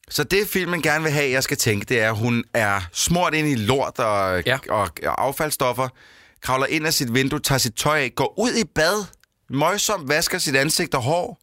Så 0.09 0.23
det 0.23 0.47
filmen 0.47 0.81
gerne 0.81 1.03
vil 1.03 1.11
have, 1.11 1.31
jeg 1.31 1.43
skal 1.43 1.57
tænke, 1.57 1.85
det 1.85 2.01
er, 2.01 2.09
at 2.11 2.17
hun 2.17 2.43
er 2.53 2.81
smurt 2.93 3.33
ind 3.33 3.47
i 3.47 3.55
lort 3.55 3.99
og, 3.99 4.43
ja. 4.45 4.57
og, 4.69 4.89
og 5.05 5.23
affaldsstoffer, 5.23 5.87
kravler 6.41 6.65
ind 6.65 6.85
af 6.87 6.93
sit 6.93 7.13
vindue, 7.13 7.39
tager 7.39 7.59
sit 7.59 7.75
tøj 7.75 7.99
af, 7.99 8.11
går 8.15 8.39
ud 8.39 8.53
i 8.53 8.63
bad, 8.75 9.05
møjsomt 9.49 10.09
vasker 10.09 10.37
sit 10.37 10.55
ansigt 10.55 10.95
og 10.95 11.01
hår, 11.01 11.39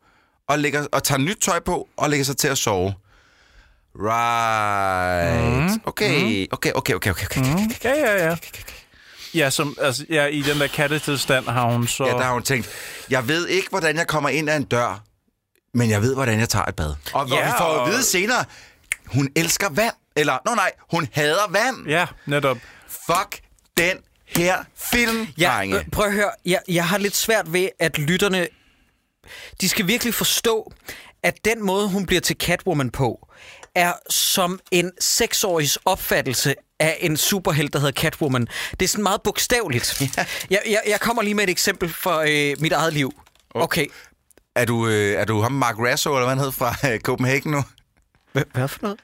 og, 0.48 0.58
lægger, 0.58 0.86
og 0.92 1.02
tager 1.02 1.18
nyt 1.18 1.36
tøj 1.42 1.60
på 1.60 1.88
og 1.96 2.10
lægger 2.10 2.24
sig 2.24 2.36
til 2.36 2.48
at 2.48 2.58
sove. 2.58 2.94
Right. 3.98 5.40
Mm-hmm. 5.40 5.66
Mm-hmm. 5.66 5.82
Okay, 5.88 6.46
okay, 6.52 6.72
okay, 6.72 6.94
okay, 6.94 7.10
okay. 7.10 7.40
Mm-hmm. 7.40 7.52
okay. 7.56 7.64
Mm. 7.64 7.74
Ja, 8.02 8.10
ja, 8.16 8.26
ja. 8.30 8.36
Ja, 9.34 9.50
som, 9.50 9.76
altså, 9.80 10.06
ja, 10.10 10.26
i 10.26 10.42
den 10.42 10.60
der 10.60 10.66
kattetilstand 10.66 11.46
har 11.48 11.64
hun 11.70 11.86
så... 11.86 12.06
Ja, 12.06 12.12
der 12.12 12.20
har 12.22 12.32
hun 12.32 12.42
tænkt, 12.42 12.68
jeg 13.10 13.28
ved 13.28 13.48
ikke, 13.48 13.68
hvordan 13.70 13.96
jeg 13.96 14.06
kommer 14.06 14.28
ind 14.28 14.50
ad 14.50 14.56
en 14.56 14.62
dør, 14.62 15.02
men 15.74 15.90
jeg 15.90 16.02
ved, 16.02 16.14
hvordan 16.14 16.40
jeg 16.40 16.48
tager 16.48 16.64
et 16.64 16.76
bad. 16.76 16.94
Og 17.14 17.28
ja, 17.28 17.46
vi 17.46 17.52
får 17.58 17.64
og... 17.64 17.86
at 17.86 17.92
vide 17.92 18.02
senere, 18.02 18.44
hun 19.06 19.28
elsker 19.36 19.68
vand. 19.70 19.94
Eller, 20.16 20.38
nå 20.46 20.54
nej, 20.54 20.72
hun 20.90 21.08
hader 21.12 21.50
vand. 21.50 21.86
Ja, 21.88 22.06
netop. 22.26 22.58
Fuck 22.88 23.40
den 23.76 23.96
her 24.26 24.56
film, 24.92 25.28
ja, 25.38 25.48
drenge. 25.58 25.78
Øh, 25.78 25.84
prøv 25.92 26.06
at 26.06 26.12
høre, 26.12 26.30
jeg, 26.46 26.58
jeg 26.68 26.86
har 26.88 26.98
lidt 26.98 27.16
svært 27.16 27.52
ved, 27.52 27.68
at 27.80 27.98
lytterne... 27.98 28.46
De 29.60 29.68
skal 29.68 29.86
virkelig 29.86 30.14
forstå, 30.14 30.72
at 31.22 31.44
den 31.44 31.66
måde, 31.66 31.88
hun 31.88 32.06
bliver 32.06 32.20
til 32.20 32.36
Catwoman 32.40 32.90
på, 32.90 33.23
er 33.74 33.92
som 34.10 34.60
en 34.70 34.92
seksårigs 35.00 35.78
opfattelse 35.84 36.54
af 36.78 36.96
en 37.00 37.16
superhelt, 37.16 37.72
der 37.72 37.78
hedder 37.78 38.00
Catwoman. 38.00 38.46
Det 38.80 38.82
er 38.82 38.88
sådan 38.88 39.02
meget 39.02 39.22
bogstaveligt. 39.22 40.00
Jeg, 40.16 40.28
jeg, 40.66 40.80
jeg 40.88 41.00
kommer 41.00 41.22
lige 41.22 41.34
med 41.34 41.44
et 41.44 41.50
eksempel 41.50 41.88
fra 41.88 42.30
øh, 42.30 42.60
mit 42.60 42.72
eget 42.72 42.92
liv. 42.92 43.12
Okay. 43.50 43.86
Er 44.54 44.64
du, 44.64 44.86
øh, 44.88 45.12
er 45.14 45.24
du 45.24 45.40
ham 45.40 45.52
Mark 45.52 45.78
Rasso, 45.78 46.10
eller 46.14 46.26
hvad 46.26 46.34
han 46.36 46.44
hed, 46.44 46.52
fra 46.52 46.76
øh, 46.90 47.00
Copenhagen 47.00 47.52
nu? 47.52 47.62
Hvad, 48.32 48.42
hvad 48.52 48.68
for 48.68 48.78
noget? 48.82 49.00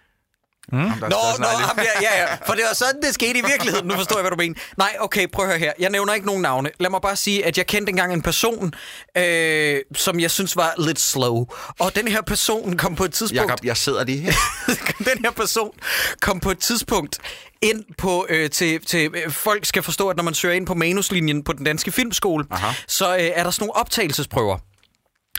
Mm. 0.73 0.79
Ham, 0.79 0.99
der 0.99 1.09
nå, 1.09 1.17
nå, 1.39 1.47
ham 1.47 1.77
der, 1.77 1.85
ja, 2.11 2.21
ja. 2.21 2.27
For 2.47 2.55
det 2.55 2.63
var 2.69 2.75
sådan, 2.75 3.03
det 3.03 3.15
skete 3.15 3.39
i 3.39 3.43
virkeligheden. 3.51 3.87
Nu 3.89 3.95
forstår 3.95 4.17
jeg, 4.17 4.23
hvad 4.23 4.31
du 4.31 4.37
mener. 4.37 4.55
Nej, 4.77 4.97
okay, 5.01 5.27
prøv 5.33 5.45
at 5.45 5.49
høre 5.51 5.59
her. 5.59 5.73
Jeg 5.79 5.91
nævner 5.91 6.15
ikke 6.15 6.27
nogen 6.27 6.43
navne. 6.43 6.71
Lad 6.81 6.91
mig 6.91 7.01
bare 7.03 7.17
sige, 7.17 7.47
at 7.47 7.59
jeg 7.59 7.67
kendte 7.67 7.91
engang 7.91 8.13
en 8.13 8.23
person, 8.23 8.73
øh, 9.19 9.81
som 9.97 10.21
jeg 10.21 10.31
synes 10.31 10.57
var 10.57 10.75
lidt 10.79 11.01
slow. 11.01 11.47
Og 11.79 11.95
den 11.97 12.09
her 12.09 12.23
person 12.23 12.77
kom 12.77 12.97
på 12.97 13.05
et 13.05 13.13
tidspunkt... 13.13 13.43
Jacob, 13.43 13.65
jeg 13.65 13.77
sidder 13.77 14.05
lige 14.05 14.19
her. 14.21 14.33
den 15.15 15.25
her 15.25 15.31
person 15.31 15.71
kom 16.21 16.41
på 16.41 16.51
et 16.51 16.59
tidspunkt 16.59 17.19
ind 17.63 17.85
på 17.99 18.27
øh, 18.29 18.51
til, 18.51 18.85
til 18.87 19.11
øh, 19.15 19.33
folk 19.33 19.65
skal 19.67 19.83
forstå, 19.83 20.09
at 20.09 20.17
når 20.17 20.25
man 20.25 20.35
søger 20.35 20.55
ind 20.55 20.67
på 20.67 20.75
manuslinjen 20.75 21.45
på 21.45 21.53
den 21.53 21.65
danske 21.65 21.93
filmskole, 21.93 22.45
Aha. 22.51 22.73
så 22.89 23.15
øh, 23.17 23.21
er 23.23 23.45
der 23.45 23.51
sådan 23.51 23.63
nogle 23.67 23.77
optagelsesprøver 23.77 24.59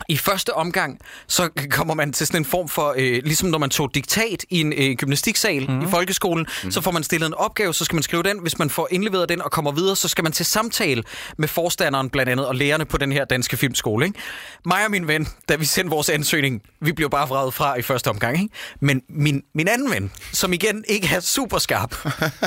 i 0.10 0.18
første 0.18 0.54
omgang, 0.54 1.00
så 1.28 1.50
kommer 1.72 1.94
man 1.94 2.14
til 2.14 2.28
sådan 2.28 2.42
en 2.42 2.46
form 2.46 2.68
for, 2.70 2.94
øh, 2.98 3.22
ligesom 3.24 3.50
når 3.50 3.58
man 3.58 3.70
tog 3.70 3.92
diktat 3.96 4.44
i 4.50 4.62
en 4.62 4.74
øh, 4.74 4.96
gymnastiksal 4.96 5.66
mm. 5.70 5.76
i 5.80 5.80
mhm. 5.80 5.89
folkeskolen, 5.89 6.46
mm. 6.64 6.72
så 6.72 6.80
mhm. 6.80 6.84
får 6.84 6.92
man 6.92 7.04
stillet 7.04 7.28
en 7.28 7.34
opgave, 7.34 7.74
så 7.74 7.86
skal 7.86 7.96
man 7.96 8.04
skrive 8.04 8.24
den. 8.24 8.39
Hvis 8.39 8.60
man 8.60 8.70
får 8.70 8.88
indleveret 8.92 9.30
den 9.30 9.42
og 9.42 9.52
kommer 9.52 9.72
videre, 9.72 9.96
så 9.96 10.08
skal 10.08 10.24
man 10.24 10.34
til 10.34 10.46
samtale 10.46 11.04
med 11.38 11.48
forstanderen 11.48 12.10
blandt 12.10 12.32
andet 12.32 12.48
og 12.48 12.56
lærerne 12.56 12.86
på 12.86 12.98
den 12.98 13.12
her 13.12 13.26
danske 13.26 13.58
filmskole. 13.58 14.06
Ikke? 14.06 14.20
Mig 14.66 14.86
og 14.86 14.92
min 14.92 15.08
ven, 15.08 15.28
da 15.50 15.56
vi 15.56 15.66
sendte 15.66 15.89
vores 15.92 16.10
ansøgning, 16.10 16.62
vi 16.82 16.92
blev 16.92 17.10
bare 17.10 17.28
vredet 17.30 17.54
fra 17.54 17.76
i 17.76 17.82
første 17.82 18.08
omgang. 18.10 18.42
Ikke? 18.42 18.54
Men 18.80 19.02
min, 19.10 19.44
min 19.54 19.68
anden 19.68 19.92
ven, 19.92 20.12
som 20.34 20.54
igen 20.54 20.84
ikke 20.88 21.10
er 21.16 21.20
super 21.20 21.58
skarp, 21.58 21.96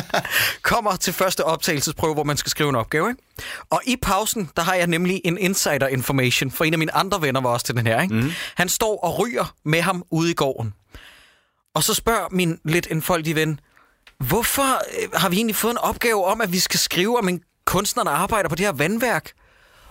kommer 0.63 0.97
til 0.97 1.13
første 1.13 1.45
optagelsesprøve, 1.45 2.15
hvor 2.15 2.25
man 2.25 2.37
skal 2.37 2.51
skrive 2.51 2.69
en 2.69 2.75
opgave. 2.77 3.11
Ikke? 3.11 3.23
Og 3.71 3.81
i 3.87 3.97
pausen, 3.97 4.51
der 4.57 4.63
har 4.63 4.75
jeg 4.75 4.87
nemlig 4.87 5.21
en 5.25 5.39
insider 5.39 5.87
information, 5.89 6.51
for 6.51 6.65
en 6.65 6.73
af 6.73 6.79
mine 6.79 6.95
andre 6.95 7.23
venner 7.23 7.41
var 7.41 7.51
også 7.51 7.67
til 7.67 7.75
den 7.77 7.87
her. 7.87 8.01
Ikke? 8.03 8.15
Mm. 8.15 8.31
Han 8.55 8.69
står 8.69 9.01
og 9.03 9.19
ryger 9.19 9.55
med 9.65 9.81
ham 9.81 10.05
ude 10.11 10.31
i 10.31 10.35
gården. 10.35 10.75
Og 11.75 11.83
så 11.85 11.95
spørger 11.95 12.27
min 12.31 12.59
lidt 12.65 12.89
enfoldige 12.91 13.35
ven, 13.35 13.61
hvorfor 14.19 14.63
øh, 14.77 15.09
har 15.15 15.29
vi 15.29 15.37
egentlig 15.37 15.57
fået 15.57 15.73
en 15.73 15.79
opgave 15.79 16.25
om, 16.25 16.41
at 16.41 16.53
vi 16.53 16.59
skal 16.59 16.81
skrive 16.81 17.19
om 17.19 17.29
en 17.29 17.41
kunstner, 17.65 18.05
der 18.05 18.11
arbejder 18.11 18.49
på 18.49 18.55
det 18.55 18.67
her 18.67 18.73
vandværk? 18.73 19.31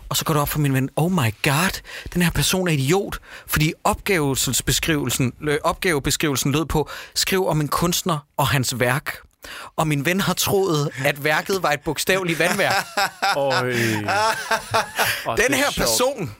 Og 0.09 0.17
så 0.17 0.25
går 0.25 0.33
det 0.33 0.41
op 0.41 0.49
for 0.49 0.59
min 0.59 0.73
ven, 0.73 0.89
oh 0.95 1.11
my 1.11 1.33
god, 1.43 1.79
den 2.13 2.21
her 2.21 2.31
person 2.31 2.67
er 2.67 2.71
idiot, 2.71 3.17
fordi 3.47 3.73
opgavebeskrivelsen, 3.83 5.33
øh, 5.41 5.57
opgavebeskrivelsen 5.63 6.51
lød 6.51 6.65
på, 6.65 6.89
skriv 7.15 7.47
om 7.47 7.61
en 7.61 7.67
kunstner 7.67 8.27
og 8.37 8.47
hans 8.47 8.79
værk 8.79 9.17
og 9.75 9.87
min 9.87 10.05
ven 10.05 10.21
har 10.21 10.33
troet, 10.33 10.89
at 11.05 11.23
værket 11.23 11.63
var 11.63 11.71
et 11.71 11.79
bogstaveligt 11.85 12.39
vandværk. 12.39 12.85
Den 15.47 15.53
her 15.53 15.71
person 15.77 16.35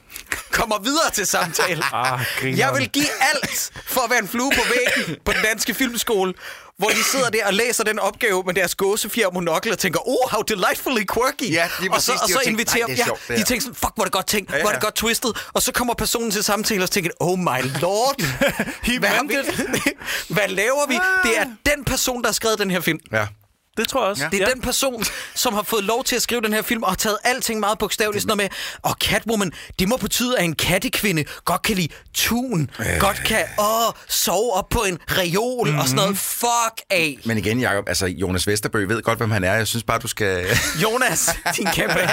kommer 0.50 0.78
videre 0.78 1.10
til 1.12 1.26
samtalen. 1.26 1.82
Ah, 1.92 2.20
jeg 2.58 2.74
vil 2.78 2.88
give 2.90 3.06
alt 3.34 3.70
for 3.86 4.00
at 4.00 4.10
være 4.10 4.18
en 4.18 4.28
flue 4.28 4.52
på 4.54 4.60
væggen 4.70 5.16
på 5.24 5.32
den 5.32 5.40
danske 5.44 5.74
filmskole, 5.74 6.34
hvor 6.78 6.88
de 6.88 7.02
sidder 7.12 7.30
der 7.30 7.46
og 7.46 7.54
læser 7.54 7.84
den 7.84 7.98
opgave 7.98 8.42
med 8.46 8.54
deres 8.54 8.74
gåsefjer 8.74 9.26
og 9.26 9.34
monokkel 9.34 9.72
og 9.72 9.78
tænker, 9.78 10.08
oh, 10.08 10.30
how 10.30 10.42
delightfully 10.42 11.04
quirky. 11.12 11.50
Ja, 11.54 11.68
præcis, 11.68 11.88
og 11.90 12.02
så, 12.02 12.12
og 12.22 12.28
så 12.28 12.40
inviterer 12.46 12.86
tænkt, 12.86 13.04
sjovt, 13.04 13.20
ja, 13.30 13.36
de 13.36 13.42
tænker 13.44 13.62
sådan, 13.62 13.74
fuck, 13.74 13.92
hvor 13.94 14.02
er 14.02 14.06
det 14.06 14.12
godt 14.12 14.26
tænkt, 14.26 14.50
ja, 14.50 14.56
ja. 14.56 14.62
hvor 14.62 14.70
er 14.70 14.74
det 14.74 14.82
godt 14.82 14.94
twistet. 14.96 15.38
Og 15.52 15.62
så 15.62 15.72
kommer 15.72 15.94
personen 15.94 16.30
til 16.30 16.42
samtalen 16.44 16.82
og 16.82 16.90
tænker, 16.90 17.10
oh 17.20 17.38
my 17.38 17.80
lord, 17.80 18.22
hvad, 18.98 18.98
hvad, 18.98 19.92
hvad 20.36 20.48
laver 20.48 20.86
vi? 20.88 20.94
Det 20.94 21.38
er 21.38 21.40
ah. 21.44 21.76
den 21.76 21.84
person, 21.84 22.22
der 22.22 22.28
har 22.28 22.32
skrevet 22.34 22.58
den 22.58 22.70
her 22.70 22.80
film. 22.80 22.98
Ja. 23.12 23.26
Det 23.76 23.88
tror 23.88 24.02
jeg 24.02 24.10
også. 24.10 24.22
Ja. 24.22 24.28
Det 24.30 24.40
er 24.42 24.44
ja. 24.48 24.54
den 24.54 24.60
person, 24.60 25.04
som 25.34 25.54
har 25.54 25.62
fået 25.62 25.84
lov 25.84 26.04
til 26.04 26.16
at 26.16 26.22
skrive 26.22 26.40
den 26.40 26.52
her 26.52 26.62
film, 26.62 26.82
og 26.82 26.90
har 26.90 26.96
taget 26.96 27.18
alting 27.24 27.60
meget 27.60 27.78
bogstaveligt. 27.78 28.22
Sådan 28.22 28.36
noget 28.36 28.52
med, 28.52 28.58
og 28.82 28.90
oh, 28.90 28.94
Catwoman, 29.08 29.52
det 29.78 29.88
må 29.88 29.96
betyde, 29.96 30.38
at 30.38 30.44
en 30.44 30.54
kattekvinde 30.54 31.24
godt 31.44 31.62
kan 31.62 31.76
lide 31.76 31.88
tun, 32.14 32.70
øh. 32.78 32.86
godt 33.00 33.22
kan 33.26 33.44
åh, 33.58 33.86
oh, 33.88 33.92
sove 34.08 34.52
op 34.56 34.68
på 34.68 34.78
en 34.88 34.98
reol 35.18 35.66
mm-hmm. 35.66 35.80
og 35.80 35.86
sådan 35.86 35.96
noget. 35.96 36.10
Mhm. 36.10 36.16
Fuck 36.16 36.80
af. 36.90 37.18
Men 37.26 37.38
igen, 37.38 37.60
Jacob, 37.60 37.88
altså 37.88 38.06
Jonas 38.06 38.46
Vesterbø 38.46 38.84
ved 38.86 39.02
godt, 39.02 39.18
hvem 39.18 39.30
han 39.30 39.44
er. 39.44 39.54
Jeg 39.54 39.66
synes 39.66 39.82
bare, 39.82 39.98
du 39.98 40.08
skal... 40.08 40.46
Jonas, 40.82 41.30
din 41.56 41.66
kæmpe 41.66 41.98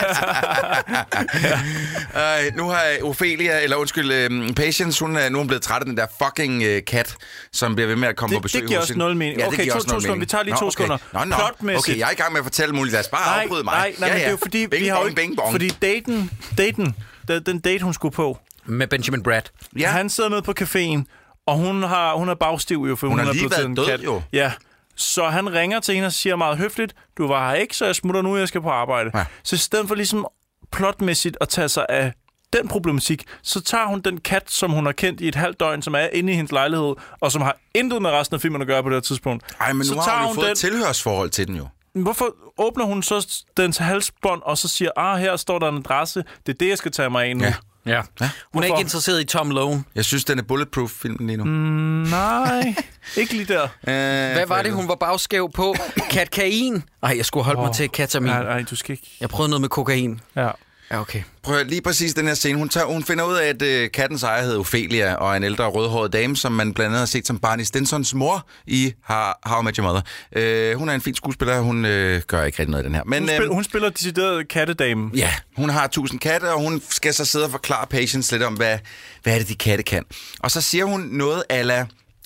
ja. 2.16 2.45
øh, 2.45 2.55
Nu 2.55 2.70
har 2.70 2.84
Ophelia, 3.03 3.59
eller 3.62 3.78
undskyld, 3.78 4.30
um, 4.32 4.53
Patience, 4.55 4.99
hun 5.05 5.16
er, 5.16 5.30
nu 5.30 5.39
er 5.39 5.43
blevet 5.45 5.62
træt 5.62 5.80
af 5.82 5.86
den 5.86 5.97
der 5.97 6.05
fucking 6.24 6.64
uh, 6.64 6.68
kat, 6.88 7.16
som 7.53 7.76
bliver 7.76 7.88
ved 7.88 7.95
med 7.95 8.07
at 8.07 8.16
komme 8.16 8.34
det, 8.34 8.39
på 8.39 8.41
besøg. 8.43 8.62
Det 8.62 8.68
giver 8.70 8.80
også 8.80 8.88
sin... 8.88 8.97
noget 8.97 9.18
mening. 9.18 9.39
Ja, 9.39 9.47
okay, 9.47 9.68
to, 9.72 9.80
to 9.80 9.95
mening. 9.99 10.20
Vi 10.22 10.26
tager 10.26 10.43
lige 10.43 10.53
Nå, 10.53 10.59
to 10.59 10.66
okay. 10.66 10.72
sekunder. 10.84 10.97
Nå, 11.14 11.24
Nå 11.26 11.36
plotmæssigt... 11.60 11.88
Okay, 11.93 11.99
jeg 11.99 12.08
er 12.08 12.12
i 12.12 12.16
gang 12.16 12.32
med 12.34 12.39
at 12.39 12.45
fortælle 12.45 12.76
muligt. 12.76 12.91
Lad 12.93 12.99
os 12.99 13.08
bare 13.08 13.34
nej, 13.36 13.43
afbryde 13.43 13.64
mig. 13.64 13.74
Nej, 13.74 13.95
nej, 13.99 14.10
ja, 14.10 14.14
ja. 14.14 14.20
det 14.20 14.28
er 14.28 14.32
jo 14.32 14.38
fordi... 14.38 14.68
Bing 14.68 14.82
vi 14.84 14.88
har 14.88 15.02
bong, 15.04 15.16
bing 15.16 15.38
bong. 15.38 15.52
Fordi 15.52 15.70
daten, 15.70 16.32
daten, 16.58 16.95
den 17.28 17.60
date, 17.60 17.84
hun 17.84 17.93
skulle 17.93 18.14
på... 18.16 18.38
Med 18.66 18.88
Benjamin 18.88 19.24
Brad. 19.24 19.41
Ja. 19.80 19.89
Han 19.89 20.10
sidder 20.10 20.30
nede 20.30 20.41
på 20.41 20.54
caféen, 20.60 20.99
og 21.47 21.58
hun 21.58 21.84
har, 21.84 22.14
hun 22.16 22.30
er 22.30 22.34
bagstiv 22.36 22.86
jo, 22.89 22.95
for 22.95 23.08
hun, 23.08 23.20
hun 23.20 23.28
er 23.28 23.34
blevet 23.34 23.52
været 23.52 23.78
død, 23.78 23.86
kat. 23.86 24.04
jo. 24.04 24.22
Ja. 24.34 24.52
Så 24.95 25.28
han 25.28 25.54
ringer 25.54 25.80
til 25.80 25.93
hende 25.93 26.06
og 26.08 26.14
siger 26.14 26.36
meget 26.36 26.58
høfligt, 26.58 26.95
du 27.18 27.28
var 27.28 27.49
her 27.49 27.56
ikke, 27.56 27.76
så 27.76 27.86
jeg 27.86 27.95
smutter 27.95 28.22
nu, 28.22 28.38
jeg 28.38 28.47
skal 28.47 28.62
på 28.62 28.70
arbejde. 28.70 29.12
Ja. 29.16 29.26
Så 29.43 29.56
i 29.56 29.60
stedet 29.60 29.88
for 29.88 29.95
ligesom 29.95 30.28
plotmæssigt 30.72 31.38
at 31.41 31.49
tage 31.49 31.70
sig 31.70 31.86
af 31.89 32.14
den 32.54 32.68
problematik, 32.68 33.24
så 33.41 33.62
tager 33.62 33.86
hun 33.86 33.99
den 34.02 34.18
kat, 34.20 34.43
som 34.52 34.72
hun 34.72 34.86
har 34.86 34.91
kendt 34.93 35.22
i 35.22 35.28
et 35.28 35.36
halvt 35.36 35.60
døgn, 35.60 35.82
som 35.82 35.93
er 35.93 36.08
inde 36.14 36.34
i 36.34 36.36
hendes 36.36 36.52
lejlighed, 36.52 36.95
og 37.20 37.32
som 37.32 37.41
har 37.41 37.58
intet 37.76 38.02
med 38.02 38.10
resten 38.10 38.36
af 38.36 38.41
filmen 38.41 38.62
at 38.62 38.68
gøre 38.68 38.84
på 38.84 38.89
det 38.89 38.95
her 38.95 38.99
tidspunkt. 39.02 39.43
Ej, 39.62 39.74
men 39.74 39.86
så 39.86 39.93
nu 39.93 39.99
har 39.99 40.18
hun, 40.18 40.26
hun 40.28 40.36
fået 40.36 40.45
den... 40.45 40.52
et 40.52 40.58
tilhørsforhold 40.58 41.30
til 41.30 41.47
den 41.47 41.56
jo. 41.56 41.68
Hvorfor 41.95 42.36
åbner 42.58 42.86
hun 42.86 43.04
så 43.04 43.43
dens 43.58 43.78
halsbånd, 43.78 44.41
og 44.45 44.58
så 44.58 44.68
siger, 44.68 44.91
ah, 44.97 45.20
her 45.20 45.36
står 45.36 45.60
der 45.60 45.70
en 45.70 45.78
adresse, 45.78 46.24
det 46.45 46.54
er 46.54 46.58
det, 46.58 46.70
jeg 46.70 46.78
skal 46.78 46.91
tage 46.91 47.10
mig 47.10 47.26
af 47.26 47.38
nu? 47.38 47.43
Ja. 47.43 47.54
Ja. 47.86 47.91
ja. 47.91 48.02
Hun 48.02 48.10
Hvorfor? 48.52 48.62
er 48.64 48.66
ikke 48.66 48.82
interesseret 48.86 49.22
i 49.22 49.24
Tom 49.26 49.52
Lone. 49.52 49.84
Jeg 49.95 50.06
synes, 50.06 50.26
den 50.26 50.39
er 50.39 50.43
bulletproof-filmen 50.43 51.28
lige 51.28 51.38
nu. 51.38 51.43
Mm, 51.43 52.08
nej, 52.10 52.76
ikke 53.18 53.34
lige 53.38 53.54
der. 53.54 53.62
Æh, 53.64 53.93
øh, 54.28 54.34
Hvad 54.34 54.45
var 54.47 54.62
det, 54.62 54.74
hun 54.74 54.88
var 54.88 54.95
bagskæv 54.95 55.52
på? 55.54 55.76
Katkain? 56.10 56.84
Nej, 57.02 57.14
jeg 57.18 57.26
skulle 57.26 57.43
holde 57.43 57.60
oh, 57.60 57.66
mig 57.66 57.76
til 57.76 57.89
ketamin. 57.89 58.30
Nej, 58.32 58.43
nej, 58.43 58.64
du 58.64 58.76
skal 58.76 58.93
ikke. 58.93 59.12
Jeg 59.20 59.30
prøvede 59.30 59.49
noget 59.49 59.62
med 59.62 59.70
kokain. 59.70 60.22
Ja. 60.36 60.49
Ja, 60.92 61.02
okay. 61.02 61.24
Prøv 61.44 61.56
at 61.58 61.68
lige 61.68 61.82
præcis 61.82 62.14
den 62.14 62.28
her 62.28 62.34
scene. 62.34 62.58
Hun, 62.58 62.70
tager, 62.70 62.86
hun 62.86 63.04
finder 63.04 63.24
ud 63.24 63.34
af, 63.36 63.48
at 63.48 63.62
øh, 63.62 63.92
kattens 63.92 64.24
ejer 64.24 64.44
hed 64.44 64.58
Ophelia, 64.58 65.14
og 65.16 65.38
en 65.38 65.44
ældre 65.44 65.66
rødhåret 65.66 66.14
dame, 66.14 66.38
som 66.38 66.52
man 66.52 66.74
blandt 66.74 66.88
andet 66.88 67.00
har 67.00 67.06
set 67.06 67.28
som 67.28 67.39
Barney 67.39 67.64
Stinsons 67.64 68.14
mor 68.16 68.48
i 68.68 68.94
How, 69.06 69.18
How 69.46 69.62
I 69.62 69.64
Met 69.64 69.76
Your 69.78 69.84
Mother. 69.88 70.02
Øh, 70.36 70.78
hun 70.80 70.89
er 70.89 70.94
en 70.94 71.02
fin 71.02 71.16
skuespiller, 71.16 71.60
hun 71.60 71.86
øh, 71.86 72.22
gør 72.22 72.44
ikke 72.44 72.60
rigtig 72.60 72.72
noget 72.72 72.84
i 72.84 72.88
den 72.88 72.96
her. 72.96 73.04
Men, 73.04 73.20
hun, 73.24 73.28
spil, 73.28 73.42
øh, 73.46 73.52
hun 73.54 73.64
spiller 73.64 73.89
decideret 73.89 74.48
kattedame. 74.48 75.12
Ja, 75.16 75.34
hun 75.58 75.70
har 75.70 75.88
tusind 75.88 76.20
katte, 76.20 76.52
og 76.54 76.62
hun 76.62 76.82
skal 76.89 77.14
så 77.14 77.26
sidde 77.26 77.46
og 77.46 77.52
forklare 77.52 77.88
patients 77.88 78.32
lidt 78.32 78.44
om, 78.44 78.54
hvad, 78.54 78.78
hvad 79.24 79.34
er 79.34 79.38
det, 79.38 79.48
de 79.48 79.56
katte 79.56 79.84
kan. 79.84 80.04
Og 80.39 80.52
så 80.52 80.62
siger 80.62 80.86
hun 80.86 81.02
noget 81.02 81.44
ala... 81.50 81.86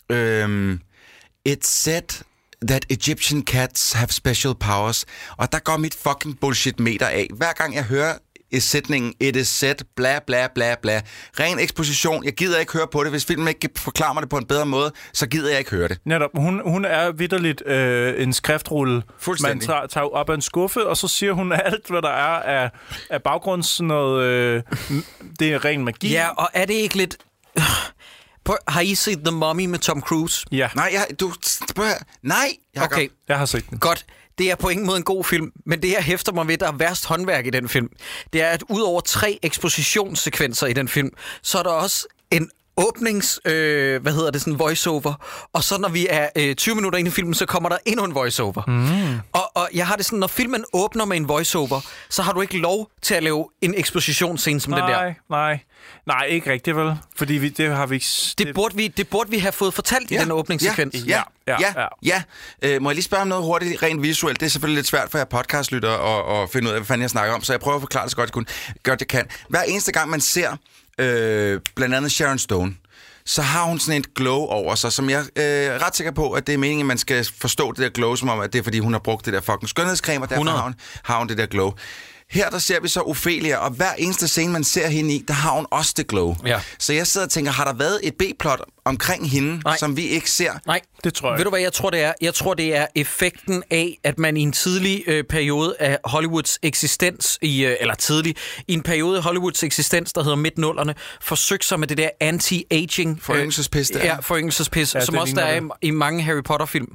Øh, 0.09 0.78
It's 1.49 1.57
said 1.68 2.24
that 2.68 2.86
Egyptian 2.89 3.43
cats 3.47 3.93
have 3.93 4.07
special 4.07 4.55
powers. 4.55 5.05
Og 5.38 5.51
der 5.51 5.59
går 5.59 5.78
mit 5.78 5.93
fucking 6.07 6.39
bullshit 6.41 6.80
meter 6.80 7.07
af. 7.07 7.28
Hver 7.36 7.53
gang 7.53 7.76
jeg 7.76 7.84
hører 7.84 8.13
sætningen, 8.59 9.13
it 9.19 9.35
is 9.35 9.47
set, 9.47 9.83
bla 9.95 10.19
bla 10.19 10.47
bla 10.47 10.75
bla. 10.81 11.01
Ren 11.39 11.59
eksposition, 11.59 12.23
jeg 12.25 12.33
gider 12.33 12.59
ikke 12.59 12.73
høre 12.73 12.87
på 12.91 13.03
det. 13.03 13.11
Hvis 13.11 13.25
filmen 13.25 13.47
ikke 13.47 13.69
forklarer 13.77 14.13
mig 14.13 14.21
det 14.21 14.29
på 14.29 14.37
en 14.37 14.45
bedre 14.45 14.65
måde, 14.65 14.91
så 15.13 15.27
gider 15.27 15.49
jeg 15.49 15.59
ikke 15.59 15.71
høre 15.71 15.87
det. 15.87 15.99
Netop, 16.05 16.29
hun, 16.35 16.61
hun 16.65 16.85
er 16.85 17.11
vidderligt 17.11 17.67
øh, 17.67 18.23
en 18.23 18.33
skriftrulle. 18.33 19.03
Man 19.41 19.59
tager, 19.59 19.87
tager 19.87 20.13
op 20.15 20.29
af 20.29 20.35
en 20.35 20.41
skuffe, 20.41 20.87
og 20.87 20.97
så 20.97 21.07
siger 21.07 21.33
hun 21.33 21.51
alt, 21.51 21.87
hvad 21.87 22.01
der 22.01 22.09
er 22.09 22.63
af, 22.63 22.71
af 23.09 23.23
baggrunds 23.23 23.81
noget... 23.81 24.23
Øh, 24.25 24.63
det 25.39 25.53
er 25.53 25.65
ren 25.65 25.85
magi. 25.85 26.09
Ja, 26.09 26.27
og 26.29 26.49
er 26.53 26.65
det 26.65 26.73
ikke 26.73 26.95
lidt... 26.97 27.15
har 28.67 28.81
I 28.81 28.95
set 28.95 29.17
The 29.25 29.35
Mummy 29.35 29.65
med 29.65 29.79
Tom 29.79 30.01
Cruise? 30.01 30.45
Ja. 30.51 30.69
Nej, 30.75 30.89
jeg, 30.93 31.19
du... 31.19 31.33
nej, 32.23 32.37
Jeg 32.75 32.83
Okay. 32.83 33.07
Jeg 33.27 33.37
har 33.37 33.45
set 33.45 33.69
den. 33.69 33.77
Godt. 33.79 34.05
Det 34.38 34.51
er 34.51 34.55
på 34.55 34.69
ingen 34.69 34.88
måde 34.88 34.97
en 34.97 35.03
god 35.03 35.23
film, 35.23 35.51
men 35.65 35.81
det, 35.81 35.91
jeg 35.91 36.03
hæfter 36.03 36.31
mig 36.31 36.47
ved, 36.47 36.57
der 36.57 36.67
er 36.67 36.75
værst 36.77 37.05
håndværk 37.05 37.47
i 37.47 37.49
den 37.49 37.69
film, 37.69 37.89
det 38.33 38.41
er, 38.41 38.47
at 38.47 38.63
ud 38.69 38.81
over 38.81 39.01
tre 39.01 39.39
ekspositionssekvenser 39.41 40.67
i 40.67 40.73
den 40.73 40.88
film, 40.88 41.09
så 41.41 41.57
er 41.59 41.63
der 41.63 41.69
også 41.71 42.07
en 42.31 42.49
åbnings, 42.78 43.39
øh, 43.45 44.01
hvad 44.01 44.13
hedder 44.13 44.32
det, 44.32 44.41
sådan 44.41 44.59
voiceover, 44.59 45.13
og 45.53 45.63
så 45.63 45.78
når 45.80 45.89
vi 45.89 46.07
er 46.09 46.30
øh, 46.36 46.55
20 46.55 46.76
minutter 46.76 46.99
ind 46.99 47.07
i 47.07 47.11
filmen, 47.11 47.34
så 47.34 47.45
kommer 47.45 47.69
der 47.69 47.78
endnu 47.86 48.05
en 48.05 48.15
voiceover. 48.15 48.63
Mm. 48.67 49.19
Og, 49.34 49.43
og 49.53 49.69
jeg 49.73 49.88
har 49.88 49.95
det 49.95 50.05
sådan, 50.05 50.19
når 50.19 50.28
filmen 50.28 50.65
åbner 50.73 51.05
med 51.05 51.17
en 51.17 51.28
voiceover, 51.28 51.80
så 52.09 52.21
har 52.21 52.34
du 52.34 52.41
ikke 52.41 52.57
lov 52.57 52.89
til 53.01 53.13
at 53.15 53.23
lave 53.23 53.47
en 53.61 53.73
ekspositionsscene 53.78 54.59
som 54.59 54.71
nej, 54.73 54.80
den 54.80 54.89
der. 54.89 54.95
Nej, 55.01 55.13
nej. 55.30 55.59
Nej, 56.07 56.26
ikke 56.26 56.51
rigtigt 56.51 56.76
vel, 56.78 56.93
fordi 57.15 57.34
vi, 57.34 57.49
det 57.49 57.76
har 57.76 57.86
vi 57.86 57.95
ikke... 57.95 58.05
Det, 58.05 58.38
det 58.38 58.55
burde 58.55 58.76
vi, 58.76 58.88
det 58.88 59.07
burde 59.07 59.30
vi 59.30 59.38
have 59.39 59.51
fået 59.51 59.73
fortalt 59.73 60.11
ja, 60.11 60.19
i 60.19 60.23
den 60.23 60.32
åbningssekvens. 60.32 60.95
Ja, 61.07 61.21
ja, 61.47 61.55
ja. 61.59 61.71
ja, 61.78 61.82
ja. 62.01 62.17
ja. 62.63 62.69
Øh, 62.69 62.82
må 62.82 62.89
jeg 62.89 62.95
lige 62.95 63.03
spørge 63.03 63.21
om 63.21 63.28
noget 63.28 63.43
hurtigt, 63.43 63.84
rent 63.84 64.01
visuelt? 64.01 64.39
Det 64.39 64.45
er 64.45 64.49
selvfølgelig 64.49 64.76
lidt 64.76 64.88
svært 64.88 65.11
for 65.11 65.17
jer 65.17 65.26
podcastlytter 65.26 65.91
at, 66.38 66.43
at 66.43 66.49
finde 66.49 66.67
ud 66.67 66.73
af, 66.73 66.80
hvad 66.80 66.86
fanden 66.86 67.01
jeg 67.01 67.09
snakker 67.09 67.36
om, 67.36 67.43
så 67.43 67.53
jeg 67.53 67.59
prøver 67.59 67.76
at 67.76 67.82
forklare 67.82 68.03
det 68.03 68.11
så 68.11 68.17
godt 68.17 68.28
jeg, 68.28 68.34
kunne, 68.34 68.45
gøre 68.84 68.95
det, 68.95 69.07
kan. 69.07 69.26
Hver 69.49 69.61
eneste 69.61 69.91
gang, 69.91 70.09
man 70.09 70.21
ser 70.21 70.55
øh, 70.99 71.61
blandt 71.75 71.95
andet 71.95 72.11
Sharon 72.11 72.39
Stone, 72.39 72.73
så 73.25 73.41
har 73.41 73.63
hun 73.63 73.79
sådan 73.79 73.99
et 73.99 74.13
glow 74.13 74.39
over 74.45 74.75
sig, 74.75 74.91
som 74.93 75.09
jeg 75.09 75.19
øh, 75.35 75.43
er 75.43 75.85
ret 75.85 75.95
sikker 75.95 76.11
på, 76.13 76.31
at 76.31 76.47
det 76.47 76.53
er 76.53 76.57
meningen, 76.57 76.81
at 76.85 76.87
man 76.87 76.97
skal 76.97 77.27
forstå 77.39 77.71
det 77.71 77.79
der 77.81 77.89
glow, 77.89 78.15
som 78.15 78.29
om, 78.29 78.39
at 78.39 78.53
det 78.53 78.59
er, 78.59 78.63
fordi 78.63 78.79
hun 78.79 78.93
har 78.93 78.99
brugt 78.99 79.25
det 79.25 79.33
der 79.33 79.41
fucking 79.41 79.69
skønhedscreme, 79.69 80.25
og 80.25 80.29
derfor 80.29 80.43
har 80.43 80.61
hun, 80.63 80.75
har 81.03 81.17
hun 81.17 81.27
det 81.29 81.37
der 81.37 81.45
glow. 81.45 81.73
Her 82.29 82.49
der 82.49 82.57
ser 82.59 82.79
vi 82.81 82.87
så 82.87 82.99
Ophelia, 83.01 83.57
og 83.57 83.69
hver 83.71 83.93
eneste 83.97 84.27
scene, 84.27 84.53
man 84.53 84.63
ser 84.63 84.87
hende 84.87 85.13
i, 85.13 85.23
der 85.27 85.33
har 85.33 85.51
hun 85.51 85.65
også 85.71 85.93
det 85.97 86.07
glow. 86.07 86.35
Ja. 86.45 86.59
Så 86.79 86.93
jeg 86.93 87.07
sidder 87.07 87.27
og 87.27 87.31
tænker, 87.31 87.51
har 87.51 87.65
der 87.65 87.73
været 87.73 87.99
et 88.03 88.13
B-plot 88.19 88.59
omkring 88.86 89.29
hende, 89.29 89.59
Nej. 89.65 89.77
som 89.77 89.97
vi 89.97 90.01
ikke 90.05 90.31
ser. 90.31 90.51
Nej, 90.65 90.81
det 91.03 91.13
tror 91.13 91.29
jeg. 91.29 91.38
Ved 91.38 91.43
du 91.43 91.49
hvad 91.49 91.59
jeg 91.59 91.73
tror 91.73 91.89
det 91.89 92.01
er? 92.01 92.13
Jeg 92.21 92.33
tror 92.33 92.53
det 92.53 92.75
er 92.75 92.86
effekten 92.95 93.63
af, 93.71 93.97
at 94.03 94.19
man 94.19 94.38
i 94.38 94.41
en 94.41 94.51
tidlig 94.51 95.03
øh, 95.07 95.23
periode 95.23 95.75
af 95.79 95.97
Hollywoods 96.03 96.59
eksistens, 96.63 97.38
i, 97.41 97.65
øh, 97.65 97.75
eller 97.79 97.95
tidlig, 97.95 98.36
i 98.67 98.73
en 98.73 98.81
periode 98.81 99.17
af 99.17 99.23
Hollywoods 99.23 99.63
eksistens, 99.63 100.13
der 100.13 100.23
hedder 100.23 100.36
midtnullerne, 100.36 100.93
forsøgte 101.21 101.67
sig 101.67 101.79
med 101.79 101.88
det 101.88 101.97
der 101.97 102.09
anti-aging... 102.23 103.17
Foryngelsespis, 103.21 103.91
øh, 103.95 104.01
Ja, 104.03 104.15
foryngelsespis, 104.15 104.95
ja, 104.95 105.01
som 105.05 105.17
også 105.17 105.36
der 105.36 105.41
er 105.43 105.61
i, 105.61 105.88
i 105.88 105.91
mange 105.91 106.23
Harry 106.23 106.43
Potter-film. 106.45 106.88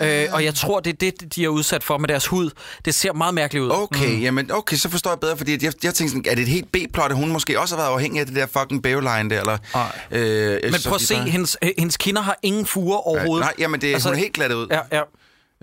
Ah. 0.00 0.22
Øh, 0.22 0.26
og 0.32 0.44
jeg 0.44 0.54
tror, 0.54 0.80
det 0.80 0.92
er 0.92 0.96
det, 1.20 1.34
de 1.34 1.44
er 1.44 1.48
udsat 1.48 1.84
for 1.84 1.98
med 1.98 2.08
deres 2.08 2.26
hud. 2.26 2.50
Det 2.84 2.94
ser 2.94 3.12
meget 3.12 3.34
mærkeligt 3.34 3.64
ud. 3.64 3.70
Okay, 3.74 4.08
mm. 4.14 4.20
jamen, 4.22 4.52
okay 4.52 4.76
så 4.76 4.88
forstår 4.88 5.10
jeg 5.10 5.18
bedre, 5.20 5.36
fordi 5.36 5.52
jeg, 5.52 5.62
jeg 5.62 5.94
tænkte 5.94 6.08
sådan, 6.08 6.24
er 6.30 6.34
det 6.34 6.42
et 6.42 6.48
helt 6.48 6.72
B-plot, 6.72 7.10
at 7.10 7.16
hun 7.16 7.32
måske 7.32 7.60
også 7.60 7.74
har 7.76 7.82
været 7.82 7.92
afhængig 7.92 8.20
af 8.20 8.26
det 8.26 8.36
der 8.36 8.46
fucking 8.60 8.82
bæveline 8.82 9.30
der? 9.30 9.40
Eller, 9.40 9.58
øh, 10.10 10.58
Men 10.64 10.74
prøv 10.86 10.94
at 10.94 11.00
se, 11.00 11.31
hendes, 11.32 11.56
øh, 11.64 11.70
hendes 11.78 11.96
kinder 11.96 12.22
har 12.22 12.38
ingen 12.42 12.66
fure 12.66 12.98
overhovedet. 12.98 13.42
Ja, 13.44 13.48
nej 13.48 13.54
jamen 13.58 13.80
det, 13.80 13.92
altså, 13.92 14.08
hun 14.08 14.14
er 14.14 14.18
helt 14.20 14.32
glat 14.32 14.52
ud. 14.52 14.66
Ja, 14.70 14.80
ja. 14.92 15.02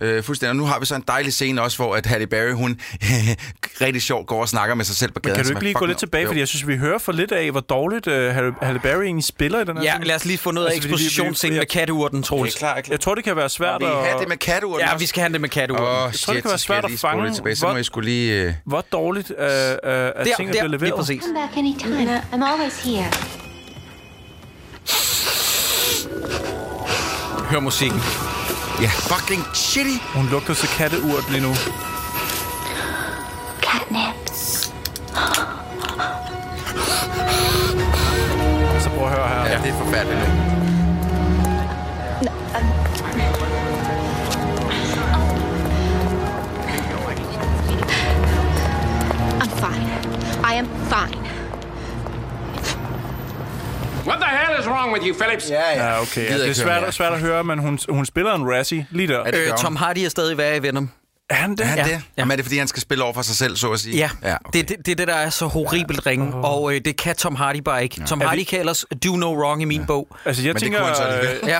Øh, 0.01 0.23
fuldstændig. 0.23 0.49
Og 0.49 0.55
nu 0.55 0.65
har 0.65 0.79
vi 0.79 0.85
så 0.85 0.95
en 0.95 1.03
dejlig 1.07 1.33
scene 1.33 1.61
også, 1.61 1.77
hvor 1.77 1.95
at 1.95 2.05
Halle 2.05 2.27
Berry, 2.27 2.51
hun 2.51 2.79
rigtig 3.81 4.01
sjovt 4.01 4.27
går 4.27 4.41
og 4.41 4.49
snakker 4.49 4.75
med 4.75 4.85
sig 4.85 4.95
selv 4.95 5.11
på 5.11 5.19
gaden. 5.19 5.35
Men 5.37 5.45
kan 5.45 5.53
du 5.53 5.57
ikke 5.57 5.63
lige 5.63 5.73
gå 5.73 5.85
lidt 5.85 5.97
tilbage, 5.97 6.21
jo. 6.23 6.29
fordi 6.29 6.39
jeg 6.39 6.47
synes, 6.47 6.67
vi 6.67 6.77
hører 6.77 6.97
for 6.97 7.11
lidt 7.11 7.31
af, 7.31 7.51
hvor 7.51 7.59
dårligt 7.59 8.07
uh, 8.07 8.13
Halle 8.61 8.79
Berry 8.83 9.03
egentlig 9.03 9.23
spiller 9.25 9.59
i 9.61 9.65
den 9.65 9.77
her 9.77 9.83
Ja, 9.83 9.91
scene. 9.91 10.05
lad 10.05 10.15
os 10.15 10.25
lige 10.25 10.37
få 10.37 10.51
noget 10.51 10.67
altså, 10.67 10.81
af 10.87 10.93
ekspositionsscenen 10.93 11.57
med 11.57 11.65
katteurten, 11.65 12.23
Troels. 12.23 12.55
Klar, 12.55 12.81
klar. 12.81 12.93
Jeg 12.93 12.99
tror, 12.99 13.15
det 13.15 13.23
kan 13.23 13.35
være 13.35 13.49
svært 13.49 13.75
at... 13.83 13.89
Vi 13.89 13.93
have 14.03 14.19
det 14.19 14.27
med 14.27 14.37
katteurten 14.37 14.87
Ja, 14.91 14.95
vi 14.97 15.05
skal 15.05 15.21
have 15.21 15.33
det 15.33 15.41
med 15.41 15.49
katteurten. 15.49 15.85
Oh, 15.87 15.91
jeg 15.93 15.99
tror, 16.03 16.11
shit, 16.11 16.35
det 16.35 16.43
kan 16.43 16.49
være 16.49 16.57
svært 16.59 16.85
at 16.85 16.91
fange, 16.99 17.23
lidt 17.23 17.35
tilbage. 17.35 17.55
Så 17.55 17.67
må 17.67 17.75
jeg 17.75 17.85
skulle 17.85 18.09
lige, 18.09 18.45
uh... 18.47 18.53
hvor 18.65 18.81
dårligt 18.91 19.29
uh, 19.29 19.35
uh, 19.43 19.45
at 19.45 19.51
der, 19.53 20.23
tingene 20.23 20.33
der, 20.39 20.49
bliver 20.49 20.63
leveret. 20.63 20.81
Lige 20.81 20.91
præcis. 20.93 21.21
Come 21.23 21.33
back 21.33 21.57
anytime. 21.57 22.21
I'm 22.31 22.43
always 22.53 22.83
here. 22.83 23.11
Hør 27.49 27.59
musikken. 27.59 27.99
Ja. 28.77 28.83
Yeah. 28.83 28.91
Fucking 29.11 29.43
shitty. 29.53 29.97
Hun 30.13 30.27
lugter 30.29 30.53
så 30.53 30.67
katteurt 30.77 31.31
lige 31.31 31.41
nu. 31.47 31.53
Catnaps. 33.61 34.41
Så 38.83 38.89
prøv 38.89 39.07
at 39.07 39.11
høre 39.17 39.27
her. 39.27 39.41
Ja, 39.51 39.57
det 39.57 39.69
er 39.69 39.79
forfærdeligt, 39.83 40.21
ikke? 40.21 40.35
I 50.51 50.51
am 50.53 50.65
fine. 50.89 51.18
What 54.09 54.19
the 54.21 54.29
hell 54.37 54.59
is 54.59 54.65
wrong 54.67 54.91
with 54.93 55.03
you, 55.07 55.13
Phillips? 55.21 55.49
Ja, 55.51 55.61
ja. 55.61 55.83
ja 55.85 55.93
ah, 55.95 56.01
okay. 56.01 56.29
Ja, 56.29 56.37
det 56.37 56.49
er 56.49 56.53
svært, 56.53 56.81
mere. 56.81 56.91
svært 56.91 57.13
at 57.13 57.19
høre, 57.19 57.43
men 57.43 57.59
hun, 57.59 57.79
hun 57.89 58.05
spiller 58.05 58.33
en 58.33 58.49
Razzie 58.51 58.87
lige 58.91 59.07
der. 59.07 59.23
det 59.23 59.33
øh, 59.35 59.51
Tom 59.57 59.75
Hardy 59.75 59.97
er 59.99 60.09
stadig 60.09 60.37
værd 60.37 60.55
i 60.59 60.63
Venom. 60.67 60.91
Er 61.29 61.33
han 61.35 61.51
det? 61.51 61.59
Er 61.59 61.65
han 61.65 61.77
ja. 61.77 61.83
det? 61.83 62.01
Jamen, 62.17 62.31
er 62.31 62.35
det, 62.35 62.45
fordi 62.45 62.57
han 62.57 62.67
skal 62.67 62.81
spille 62.81 63.03
over 63.03 63.13
for 63.13 63.21
sig 63.21 63.35
selv, 63.35 63.55
så 63.55 63.71
at 63.71 63.79
sige? 63.79 63.97
Ja, 63.97 64.09
ja 64.23 64.37
okay. 64.45 64.59
det, 64.59 64.69
det, 64.69 64.77
det 64.85 64.97
det, 64.97 65.07
der 65.07 65.13
er 65.15 65.29
så 65.29 65.45
horribelt 65.45 66.01
ja. 66.05 66.09
ringe, 66.09 66.33
og 66.33 66.75
øh, 66.75 66.81
det 66.85 66.97
kan 66.97 67.15
Tom 67.15 67.35
Hardy 67.35 67.59
bare 67.61 67.83
ikke. 67.83 67.95
Ja. 67.99 68.05
Tom 68.05 68.21
Hardy 68.21 68.43
kan 68.43 68.59
ellers 68.59 68.85
do 69.05 69.15
no 69.15 69.33
wrong 69.41 69.61
i 69.61 69.65
min 69.65 69.79
ja. 69.81 69.85
bog. 69.85 70.15
Altså, 70.25 70.43
jeg 70.43 70.53
Men 70.53 70.61
tænker... 70.61 70.79
Det 70.85 70.95
kunne 70.97 71.07
han 71.21 71.35
øh, 71.43 71.47
ja. 71.49 71.59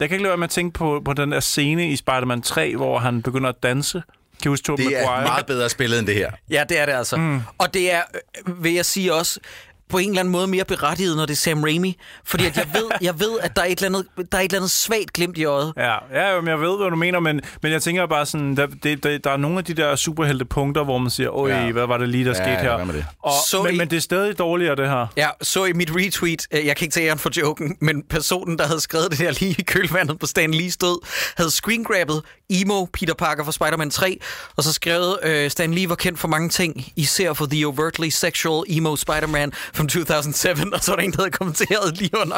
Jeg 0.00 0.08
kan 0.08 0.14
ikke 0.16 0.22
lade 0.22 0.28
være 0.30 0.36
med 0.38 0.44
at 0.46 0.50
tænke 0.50 0.78
på, 0.78 1.02
på 1.04 1.12
den 1.12 1.32
der 1.32 1.40
scene 1.40 1.88
i 1.90 1.96
Spider-Man 1.96 2.42
3, 2.42 2.76
hvor 2.76 2.98
han 2.98 3.22
begynder 3.22 3.48
at 3.48 3.62
danse. 3.62 4.02
Kan 4.42 4.48
huske 4.48 4.72
Det 4.76 4.86
er 5.02 5.20
meget 5.22 5.46
bedre 5.46 5.68
spillet 5.68 5.98
end 5.98 6.06
det 6.06 6.14
her. 6.14 6.30
Ja, 6.50 6.64
det 6.68 6.78
er 6.80 6.86
det 6.86 6.92
altså. 6.92 7.16
Mm. 7.16 7.40
Og 7.58 7.74
det 7.74 7.92
er, 7.92 8.00
øh, 8.48 8.64
vil 8.64 8.72
jeg 8.74 8.84
sige 8.84 9.14
også, 9.14 9.40
på 9.88 9.98
en 9.98 10.08
eller 10.08 10.20
anden 10.20 10.32
måde 10.32 10.46
mere 10.46 10.64
berettiget, 10.64 11.16
når 11.16 11.26
det 11.26 11.32
er 11.32 11.36
Sam 11.36 11.62
Raimi. 11.62 11.96
Fordi 12.24 12.46
at 12.46 12.56
jeg, 12.56 12.66
ved, 12.74 12.84
jeg 13.00 13.20
ved, 13.20 13.30
at 13.40 13.56
der 13.56 13.62
er, 13.62 13.66
et 13.66 13.82
eller 13.82 13.98
andet, 13.98 14.30
der 14.32 14.38
er 14.38 14.42
et 14.42 14.44
eller 14.44 14.58
andet 14.58 14.70
svagt 14.70 15.12
glimt 15.12 15.38
i 15.38 15.44
øjet. 15.44 15.72
Ja, 15.76 16.28
ja 16.34 16.40
men 16.40 16.48
jeg 16.48 16.60
ved, 16.60 16.76
hvad 16.76 16.90
du 16.90 16.96
mener, 16.96 17.20
men, 17.20 17.40
men 17.62 17.72
jeg 17.72 17.82
tænker 17.82 18.06
bare 18.06 18.26
sådan, 18.26 18.56
der, 18.56 18.66
det, 18.82 19.02
der, 19.04 19.18
der 19.18 19.30
er 19.30 19.36
nogle 19.36 19.58
af 19.58 19.64
de 19.64 19.74
der 19.74 19.96
superhelte 19.96 20.44
punkter, 20.44 20.84
hvor 20.84 20.98
man 20.98 21.10
siger, 21.10 21.36
oj, 21.36 21.50
ja. 21.50 21.72
hvad 21.72 21.86
var 21.86 21.98
det 21.98 22.08
lige, 22.08 22.24
der 22.24 22.30
ja, 22.30 22.34
skete 22.34 22.68
her? 22.70 22.92
Det. 22.92 23.04
Og, 23.22 23.32
så 23.48 23.62
men, 23.62 23.74
i, 23.74 23.78
men 23.78 23.90
det 23.90 23.96
er 23.96 24.00
stadig 24.00 24.38
dårligere, 24.38 24.76
det 24.76 24.88
her. 24.88 25.06
Ja, 25.16 25.28
så 25.42 25.64
i 25.64 25.72
mit 25.72 25.90
retweet, 25.96 26.42
øh, 26.50 26.66
jeg 26.66 26.76
kan 26.76 26.84
ikke 26.84 26.94
tage 26.94 27.08
æren 27.08 27.18
for 27.18 27.40
joken, 27.40 27.76
men 27.80 28.02
personen, 28.10 28.58
der 28.58 28.66
havde 28.66 28.80
skrevet 28.80 29.10
det 29.10 29.18
der 29.18 29.30
lige 29.40 29.54
i 29.58 29.62
kølvandet 29.62 30.18
på 30.18 30.26
Stan 30.26 30.54
Lee's 30.54 30.76
død, 30.80 31.00
havde 31.36 31.50
screengrabbet 31.50 32.22
Emo 32.50 32.84
Peter 32.84 33.14
Parker 33.14 33.44
fra 33.44 33.52
Spider-Man 33.52 33.90
3, 33.90 34.18
og 34.56 34.62
så 34.62 34.72
skrevet, 34.72 35.16
øh, 35.22 35.50
Stan 35.50 35.74
Lee 35.74 35.88
var 35.88 35.94
kendt 35.94 36.18
for 36.18 36.28
mange 36.28 36.48
ting, 36.48 36.92
især 36.96 37.32
for 37.32 37.46
The 37.46 37.66
Overtly 37.66 38.08
Sexual 38.08 38.64
Emo 38.68 38.96
Spider-Man, 38.96 39.52
from 39.78 39.86
2007, 39.88 40.72
og 40.74 40.80
så 40.84 40.90
var 40.90 40.96
der 40.96 41.02
en, 41.04 41.12
der 41.12 41.20
havde 41.22 41.30
kommenteret 41.30 41.96
lige 41.98 42.10
under, 42.20 42.36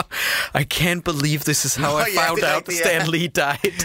I 0.60 0.64
can't 0.74 1.02
believe 1.02 1.38
this 1.44 1.64
is 1.64 1.74
how 1.76 1.92
Nå, 1.92 1.98
I 1.98 2.02
ja, 2.14 2.26
found 2.30 2.42
out 2.42 2.54
rigtigt, 2.68 2.78
Stan 2.78 3.06
Lee 3.08 3.28
died. 3.28 3.72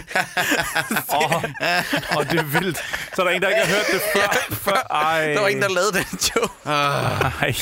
Åh, 1.14 1.34
oh, 1.34 2.16
oh, 2.16 2.28
det 2.30 2.38
er 2.40 2.44
vildt. 2.60 2.76
Så 3.16 3.22
er 3.22 3.26
der 3.26 3.32
en, 3.34 3.42
der 3.42 3.48
ikke 3.48 3.60
har 3.60 3.68
hørt 3.74 3.86
det 3.92 4.00
før. 4.12 4.20
ja, 4.20 4.54
før. 4.72 4.86
Ej. 5.06 5.26
Der 5.26 5.40
var 5.40 5.48
en, 5.48 5.62
der 5.62 5.68
lavede 5.68 5.92
den 5.92 6.18
jo. 6.36 6.70
Ej. 6.70 7.54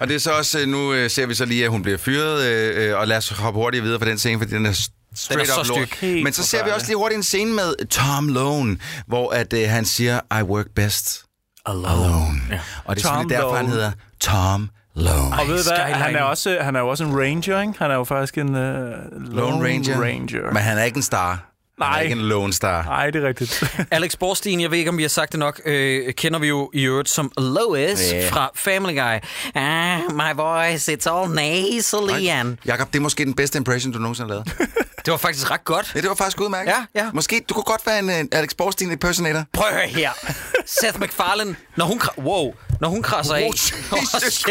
Og 0.00 0.08
det 0.08 0.14
er 0.16 0.20
så 0.20 0.30
også, 0.32 0.58
øh, 0.58 0.68
nu 0.68 0.92
øh, 0.92 1.10
ser 1.10 1.26
vi 1.26 1.34
så 1.34 1.44
lige, 1.44 1.64
at 1.64 1.70
hun 1.70 1.82
bliver 1.82 1.98
fyret, 1.98 2.42
øh, 2.44 2.98
og 2.98 3.08
lad 3.08 3.16
os 3.16 3.28
hoppe 3.28 3.58
hurtigt 3.60 3.84
videre 3.84 3.98
fra 4.00 4.06
den 4.08 4.18
scene, 4.18 4.40
for 4.40 4.46
den 4.46 4.66
er 4.66 4.88
Straight 5.14 5.48
den 5.48 5.54
er 5.56 5.60
up 5.60 5.66
så 5.66 5.72
lort. 5.72 6.24
Men 6.24 6.32
så 6.32 6.42
ser 6.42 6.64
vi 6.64 6.70
også 6.70 6.86
lige 6.86 6.96
hurtigt 6.96 7.16
en 7.16 7.22
scene 7.22 7.52
med 7.52 7.86
Tom 7.90 8.28
Lone, 8.28 8.76
hvor 9.06 9.30
at, 9.30 9.52
øh, 9.52 9.68
han 9.70 9.84
siger, 9.84 10.38
I 10.40 10.42
work 10.42 10.66
best 10.76 11.24
alone. 11.66 11.88
alone. 11.88 12.40
Ja. 12.50 12.58
Og 12.84 12.96
det 12.96 13.04
er 13.04 13.08
Tom 13.08 13.14
selvfølgelig 13.20 13.30
derfor, 13.36 13.46
Lone. 13.48 13.56
han 13.58 13.66
hedder 13.68 13.92
Tom 14.20 14.70
Lone. 14.94 15.32
Og 15.32 15.48
ved 15.48 15.56
du 15.62 15.70
hvad, 15.70 15.78
han 15.78 16.14
er, 16.16 16.22
også, 16.22 16.58
han 16.60 16.76
er 16.76 16.80
jo 16.80 16.88
også 16.88 17.04
en 17.04 17.18
ranger, 17.20 17.60
ikke? 17.60 17.72
Han 17.78 17.90
er 17.90 17.94
jo 17.94 18.04
faktisk 18.04 18.38
en 18.38 18.48
uh, 18.48 18.54
Lone, 18.54 19.00
Lone 19.12 19.64
Ranger. 19.68 20.00
Ranger. 20.02 20.52
Men 20.52 20.62
han 20.62 20.78
er 20.78 20.82
ikke 20.82 20.96
en 20.96 21.02
star. 21.02 21.51
Nej. 21.82 22.00
Ikke 22.02 22.12
en 22.12 22.20
Lone 22.28 22.52
Star. 22.52 22.82
Nej, 22.82 23.10
det 23.10 23.24
er 23.24 23.28
rigtigt. 23.28 23.64
Alex 23.90 24.16
Borstein, 24.16 24.60
jeg 24.60 24.70
ved 24.70 24.78
ikke, 24.78 24.90
om 24.90 24.96
vi 24.96 25.02
har 25.02 25.08
sagt 25.08 25.32
det 25.32 25.38
nok, 25.38 25.60
øh, 25.66 26.14
kender 26.14 26.38
vi 26.38 26.46
jo 26.48 26.70
i 26.74 26.82
øvrigt 26.84 27.08
som 27.08 27.32
Lois 27.38 28.10
yeah. 28.10 28.28
fra 28.30 28.50
Family 28.54 28.94
Guy. 28.98 29.18
Ah, 29.54 30.00
my 30.12 30.34
voice, 30.36 30.92
it's 30.92 31.12
all 31.16 31.30
nasally. 31.34 32.28
And... 32.28 32.56
Jakob, 32.66 32.92
det 32.92 32.96
er 32.98 33.02
måske 33.02 33.24
den 33.24 33.34
bedste 33.34 33.56
impression, 33.58 33.92
du 33.92 33.98
nogensinde 33.98 34.28
har 34.30 34.34
lavet. 34.34 34.70
det 35.06 35.10
var 35.12 35.16
faktisk 35.16 35.50
ret 35.50 35.64
godt. 35.64 35.92
Ja, 35.94 36.00
det 36.00 36.08
var 36.08 36.14
faktisk 36.14 36.40
udmærket. 36.40 36.72
Ja, 36.94 37.02
ja. 37.02 37.10
Måske, 37.14 37.42
du 37.48 37.54
kunne 37.54 37.64
godt 37.64 37.86
være 37.86 37.98
en, 37.98 38.08
uh, 38.08 38.38
Alex 38.38 38.54
Borstein 38.58 38.90
impersonator. 38.90 39.42
Prøv 39.52 39.66
at 39.82 39.88
her. 39.90 40.10
Seth 40.80 41.00
MacFarlane, 41.00 41.56
når 41.76 41.84
hun... 41.84 42.00
Wow, 42.18 42.54
når 42.80 42.88
hun 42.88 43.02
krasser 43.02 43.32
oh, 43.32 43.38
af. 43.38 43.50
Jesus 43.52 44.44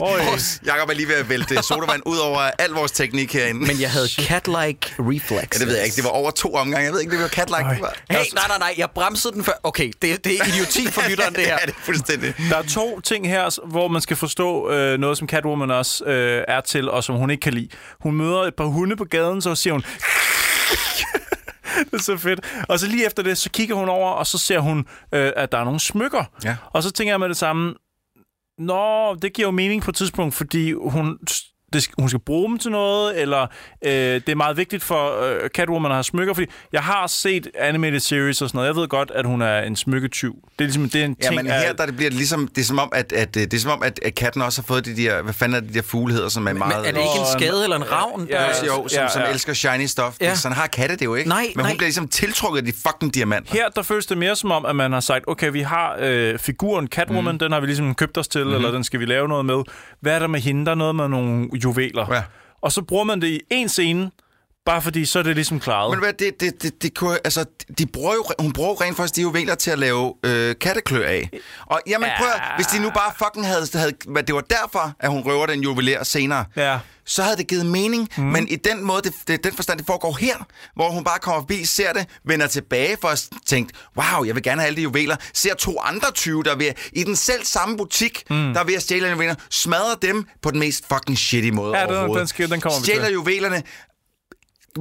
oh, 0.00 0.10
Oh, 0.12 0.38
Jakob 0.66 0.88
er 0.88 0.94
lige 0.94 1.08
ved 1.08 1.14
at 1.14 1.28
vælte 1.28 1.62
sodavand 1.62 2.02
ud 2.06 2.16
over 2.16 2.38
al 2.38 2.70
vores 2.70 2.92
teknik 2.92 3.32
herinde. 3.32 3.60
Men 3.66 3.80
jeg 3.80 3.90
havde 3.90 4.06
cat-like 4.06 4.94
reflexes. 4.98 5.30
Ja, 5.52 5.58
det 5.58 5.66
ved 5.66 5.76
jeg 5.76 5.84
ikke. 5.84 5.96
Det 5.96 6.04
var 6.04 6.10
over 6.10 6.30
to 6.30 6.54
omgange 6.54 6.77
gang. 6.78 6.84
Jeg 6.84 6.92
ved 6.92 7.00
ikke, 7.00 7.10
det 7.10 7.20
var 7.50 7.60
-like. 7.60 7.68
Hey, 8.10 8.18
nej, 8.34 8.44
nej, 8.48 8.58
nej, 8.58 8.74
jeg 8.78 8.88
bremsede 8.90 9.32
den 9.32 9.44
før. 9.44 9.52
Okay, 9.62 9.92
det, 10.02 10.24
det 10.24 10.32
er 10.40 10.44
idioti 10.54 10.86
for 10.92 11.02
lytteren, 11.10 11.34
det 11.34 11.44
her. 11.46 11.52
ja, 11.60 11.66
det 11.66 11.72
er 11.74 11.78
fuldstændig. 11.80 12.34
Der 12.50 12.56
er 12.56 12.62
to 12.62 13.00
ting 13.00 13.28
her, 13.28 13.58
hvor 13.66 13.88
man 13.88 14.02
skal 14.02 14.16
forstå 14.16 14.70
øh, 14.70 14.98
noget, 14.98 15.18
som 15.18 15.28
Catwoman 15.28 15.70
også 15.70 16.04
øh, 16.04 16.44
er 16.48 16.60
til, 16.60 16.88
og 16.90 17.04
som 17.04 17.16
hun 17.16 17.30
ikke 17.30 17.40
kan 17.40 17.54
lide. 17.54 17.68
Hun 18.00 18.14
møder 18.14 18.40
et 18.40 18.54
par 18.54 18.64
hunde 18.64 18.96
på 18.96 19.04
gaden, 19.04 19.42
så 19.42 19.54
siger 19.54 19.72
hun... 19.74 19.80
det 21.90 21.94
er 21.98 22.02
så 22.02 22.16
fedt. 22.16 22.40
Og 22.68 22.78
så 22.78 22.86
lige 22.86 23.06
efter 23.06 23.22
det, 23.22 23.38
så 23.38 23.50
kigger 23.50 23.74
hun 23.74 23.88
over, 23.88 24.10
og 24.10 24.26
så 24.26 24.38
ser 24.38 24.58
hun, 24.58 24.78
øh, 25.14 25.32
at 25.36 25.52
der 25.52 25.58
er 25.58 25.64
nogle 25.64 25.80
smykker. 25.80 26.24
Ja. 26.44 26.56
Og 26.74 26.82
så 26.82 26.90
tænker 26.90 27.12
jeg 27.12 27.20
med 27.20 27.28
det 27.28 27.36
samme, 27.36 27.74
Nå, 28.58 29.14
det 29.14 29.32
giver 29.32 29.48
jo 29.48 29.52
mening 29.52 29.82
på 29.82 29.90
et 29.90 29.94
tidspunkt, 29.96 30.34
fordi 30.34 30.72
hun 30.72 31.18
det, 31.72 31.86
hun 31.98 32.08
skal 32.08 32.20
bruge 32.20 32.48
dem 32.50 32.58
til 32.58 32.70
noget, 32.70 33.20
eller 33.20 33.42
øh, 33.86 33.92
det 33.92 34.28
er 34.28 34.34
meget 34.34 34.56
vigtigt 34.56 34.82
for 34.84 35.20
øh, 35.42 35.48
Catwoman 35.50 35.90
at 35.90 35.94
have 35.96 36.04
smykker, 36.04 36.34
fordi 36.34 36.46
jeg 36.72 36.82
har 36.82 37.06
set 37.06 37.46
animated 37.58 38.00
series 38.00 38.42
og 38.42 38.48
sådan 38.48 38.56
noget. 38.56 38.68
Jeg 38.68 38.76
ved 38.76 38.88
godt, 38.88 39.10
at 39.14 39.26
hun 39.26 39.42
er 39.42 39.58
en 39.60 39.76
smykketyv. 39.76 40.34
Det 40.58 40.64
er 40.64 40.64
ligesom 40.64 40.90
det 40.90 41.00
er 41.00 41.04
en 41.04 41.16
ja, 41.22 41.28
ting. 41.28 41.34
Ja, 41.36 41.42
men 41.42 41.52
her 41.52 41.72
der 41.72 41.86
det 41.86 41.96
bliver 41.96 42.10
ligesom, 42.10 42.48
det 42.54 42.60
er 42.60 42.64
som 42.64 42.78
om, 42.78 42.88
at, 42.94 43.12
at, 43.12 43.36
øh, 43.36 43.42
det 43.42 43.54
er 43.54 43.58
som 43.58 43.70
om, 43.70 43.82
at, 43.82 44.00
at 44.02 44.14
katten 44.14 44.42
også 44.42 44.62
har 44.62 44.66
fået 44.66 44.84
de 44.84 44.96
der, 44.96 45.22
hvad 45.22 45.32
fanden 45.34 45.56
er 45.56 45.60
de 45.68 45.74
der 45.74 45.82
fugleheder, 45.82 46.28
som 46.28 46.46
er 46.46 46.52
men, 46.52 46.58
meget... 46.58 46.76
Men 46.76 46.80
er 46.84 46.92
det 46.92 47.00
ikke 47.00 47.20
en 47.20 47.40
skade 47.40 47.62
eller 47.64 47.76
en 47.76 47.92
ravn? 47.92 48.26
Ja, 48.30 48.42
ja, 48.42 48.48
jo, 48.48 48.54
som, 48.88 48.88
ja, 48.92 49.02
ja. 49.02 49.08
som 49.08 49.22
elsker 49.32 49.52
shiny 49.52 49.86
stuff. 49.86 50.16
Ja. 50.20 50.34
Sådan 50.34 50.56
har 50.56 50.66
katte 50.66 50.96
det 50.96 51.04
jo 51.04 51.14
ikke. 51.14 51.28
Nej, 51.28 51.40
men 51.40 51.50
hun 51.64 51.70
nej. 51.72 51.76
bliver 51.76 51.88
ligesom 51.88 52.08
tiltrukket 52.08 52.58
af 52.58 52.64
de 52.64 52.72
fucking 52.88 53.14
diamanter. 53.14 53.52
Her 53.54 53.68
der 53.68 53.82
føles 53.82 54.06
det 54.06 54.18
mere 54.18 54.36
som 54.36 54.50
om, 54.50 54.64
at 54.66 54.76
man 54.76 54.92
har 54.92 55.00
sagt, 55.00 55.24
okay, 55.26 55.50
vi 55.52 55.60
har 55.60 55.96
øh, 56.00 56.38
figuren 56.38 56.86
Catwoman, 56.86 57.34
mm. 57.34 57.38
den 57.38 57.52
har 57.52 57.60
vi 57.60 57.66
ligesom 57.66 57.94
købt 57.94 58.18
os 58.18 58.28
til, 58.28 58.40
mm-hmm. 58.44 58.56
eller 58.56 58.70
den 58.70 58.84
skal 58.84 59.00
vi 59.00 59.04
lave 59.04 59.28
noget 59.28 59.46
med. 59.46 59.62
Hvad 60.00 60.14
er 60.14 60.18
der 60.18 60.26
med 60.26 60.40
hende? 60.40 60.64
Der 60.64 60.70
er 60.70 60.74
noget 60.74 60.94
med 60.96 61.08
nogle 61.08 61.48
juveler. 61.64 62.06
Ja. 62.14 62.22
Og 62.60 62.72
så 62.72 62.82
bruger 62.82 63.04
man 63.04 63.20
det 63.20 63.26
i 63.28 63.40
en 63.50 63.68
scene, 63.68 64.10
Bare 64.68 64.82
fordi, 64.82 65.04
så 65.04 65.18
er 65.18 65.22
det 65.22 65.34
ligesom 65.34 65.60
klaret. 65.60 65.90
Men 65.90 65.98
hvad, 65.98 66.12
det, 66.12 66.40
det, 66.40 66.62
det, 66.62 66.82
det 66.82 66.94
kunne, 66.98 67.18
altså, 67.24 67.44
de 67.78 67.86
bruger 67.86 68.12
jo, 68.14 68.24
hun 68.38 68.52
bruger 68.52 68.70
jo 68.70 68.74
rent 68.80 68.96
faktisk 68.96 69.16
de 69.16 69.20
juveler 69.22 69.54
til 69.54 69.70
at 69.70 69.78
lave 69.78 70.14
øh, 70.24 70.54
katteklør 70.60 71.06
af. 71.06 71.30
Og 71.66 71.80
jamen, 71.86 72.08
ja. 72.08 72.16
prøv 72.18 72.28
hvis 72.56 72.66
de 72.66 72.82
nu 72.82 72.90
bare 72.90 73.12
fucking 73.18 73.46
havde, 73.46 73.66
havde, 73.74 73.92
hvad 74.08 74.22
det 74.22 74.34
var 74.34 74.40
derfor, 74.40 74.92
at 75.00 75.10
hun 75.10 75.20
røver 75.26 75.46
den 75.46 75.60
juveler 75.60 76.04
senere. 76.04 76.44
Ja 76.56 76.78
så 77.10 77.22
havde 77.22 77.36
det 77.36 77.46
givet 77.48 77.66
mening, 77.66 78.08
mm. 78.16 78.24
men 78.24 78.48
i 78.48 78.56
den 78.56 78.84
måde, 78.84 79.02
det, 79.02 79.12
det, 79.28 79.44
den 79.44 79.52
forstand, 79.52 79.78
det 79.78 79.86
foregår 79.86 80.16
her, 80.20 80.34
hvor 80.76 80.90
hun 80.90 81.04
bare 81.04 81.18
kommer 81.18 81.40
forbi, 81.40 81.64
ser 81.64 81.92
det, 81.92 82.06
vender 82.24 82.46
tilbage 82.46 82.96
for 83.00 83.08
at 83.08 83.28
tænke, 83.46 83.72
wow, 83.96 84.24
jeg 84.24 84.34
vil 84.34 84.42
gerne 84.42 84.60
have 84.60 84.66
alle 84.66 84.76
de 84.76 84.82
juveler, 84.82 85.16
ser 85.34 85.54
to 85.54 85.80
andre 85.80 86.10
20, 86.14 86.42
der 86.42 86.52
er 86.52 86.56
ved, 86.56 86.70
i 86.92 87.02
den 87.04 87.16
selv 87.16 87.44
samme 87.44 87.76
butik, 87.76 88.22
mm. 88.30 88.52
der 88.54 88.60
er 88.60 88.64
ved 88.64 88.74
at 88.74 88.82
stjæle 88.82 89.08
juveler, 89.08 89.34
smadrer 89.50 89.94
dem 90.02 90.26
på 90.42 90.50
den 90.50 90.58
mest 90.60 90.84
fucking 90.92 91.18
shitty 91.18 91.50
måde 91.50 91.76
ja, 91.78 91.86
overhovedet. 91.86 92.32
Den, 92.36 92.40
den, 92.44 92.50
den 92.52 92.60
kommer 92.60 92.80
stjæler 92.80 93.10
juvelerne, 93.10 93.62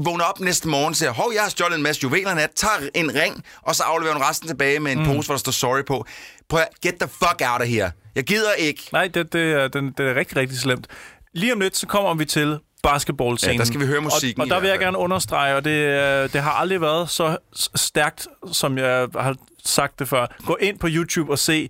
vågner 0.05 0.23
op 0.23 0.39
næste 0.39 0.67
morgen, 0.67 0.93
siger, 0.93 1.13
hov, 1.13 1.31
jeg 1.33 1.41
har 1.43 1.49
stjålet 1.49 1.75
en 1.75 1.83
masse 1.83 1.99
juveler 2.03 2.33
nat, 2.33 2.49
tager 2.55 2.77
en 2.95 3.15
ring, 3.15 3.43
og 3.61 3.75
så 3.75 3.83
afleverer 3.83 4.13
hun 4.13 4.23
resten 4.23 4.47
tilbage 4.47 4.79
med 4.79 4.91
en 4.91 4.99
mm. 4.99 5.05
pose, 5.05 5.27
hvor 5.27 5.35
der 5.35 5.39
står 5.39 5.51
sorry 5.51 5.83
på. 5.87 6.05
Prøv 6.49 6.59
at 6.59 6.67
get 6.83 6.95
the 6.99 7.09
fuck 7.09 7.41
out 7.53 7.61
of 7.61 7.67
here. 7.67 7.91
Jeg 8.15 8.23
gider 8.23 8.53
ikke. 8.53 8.83
Nej, 8.93 9.07
det, 9.07 9.33
det, 9.33 9.51
er, 9.53 9.67
det, 9.67 9.97
det 9.97 10.07
er 10.07 10.15
rigtig, 10.15 10.37
rigtig 10.37 10.57
slemt. 10.59 10.87
Lige 11.33 11.53
om 11.53 11.59
lidt, 11.59 11.77
så 11.77 11.87
kommer 11.87 12.13
vi 12.13 12.25
til 12.25 12.59
basketballscenen. 12.83 13.53
Ja, 13.55 13.59
der 13.59 13.65
skal 13.65 13.79
vi 13.79 13.85
høre 13.85 14.01
musikken. 14.01 14.41
Og, 14.41 14.45
og 14.45 14.49
der 14.49 14.59
vil 14.59 14.69
jeg 14.69 14.79
gerne 14.79 14.97
understrege, 14.97 15.55
og 15.55 15.65
det, 15.65 15.69
øh, 15.71 16.33
det 16.33 16.41
har 16.41 16.51
aldrig 16.51 16.81
været 16.81 17.09
så 17.09 17.37
stærkt, 17.75 18.27
som 18.51 18.77
jeg 18.77 19.07
har 19.19 19.35
sagt 19.63 19.99
det 19.99 20.07
før. 20.09 20.25
Gå 20.45 20.57
ind 20.61 20.79
på 20.79 20.87
YouTube 20.89 21.31
og 21.31 21.39
se 21.39 21.69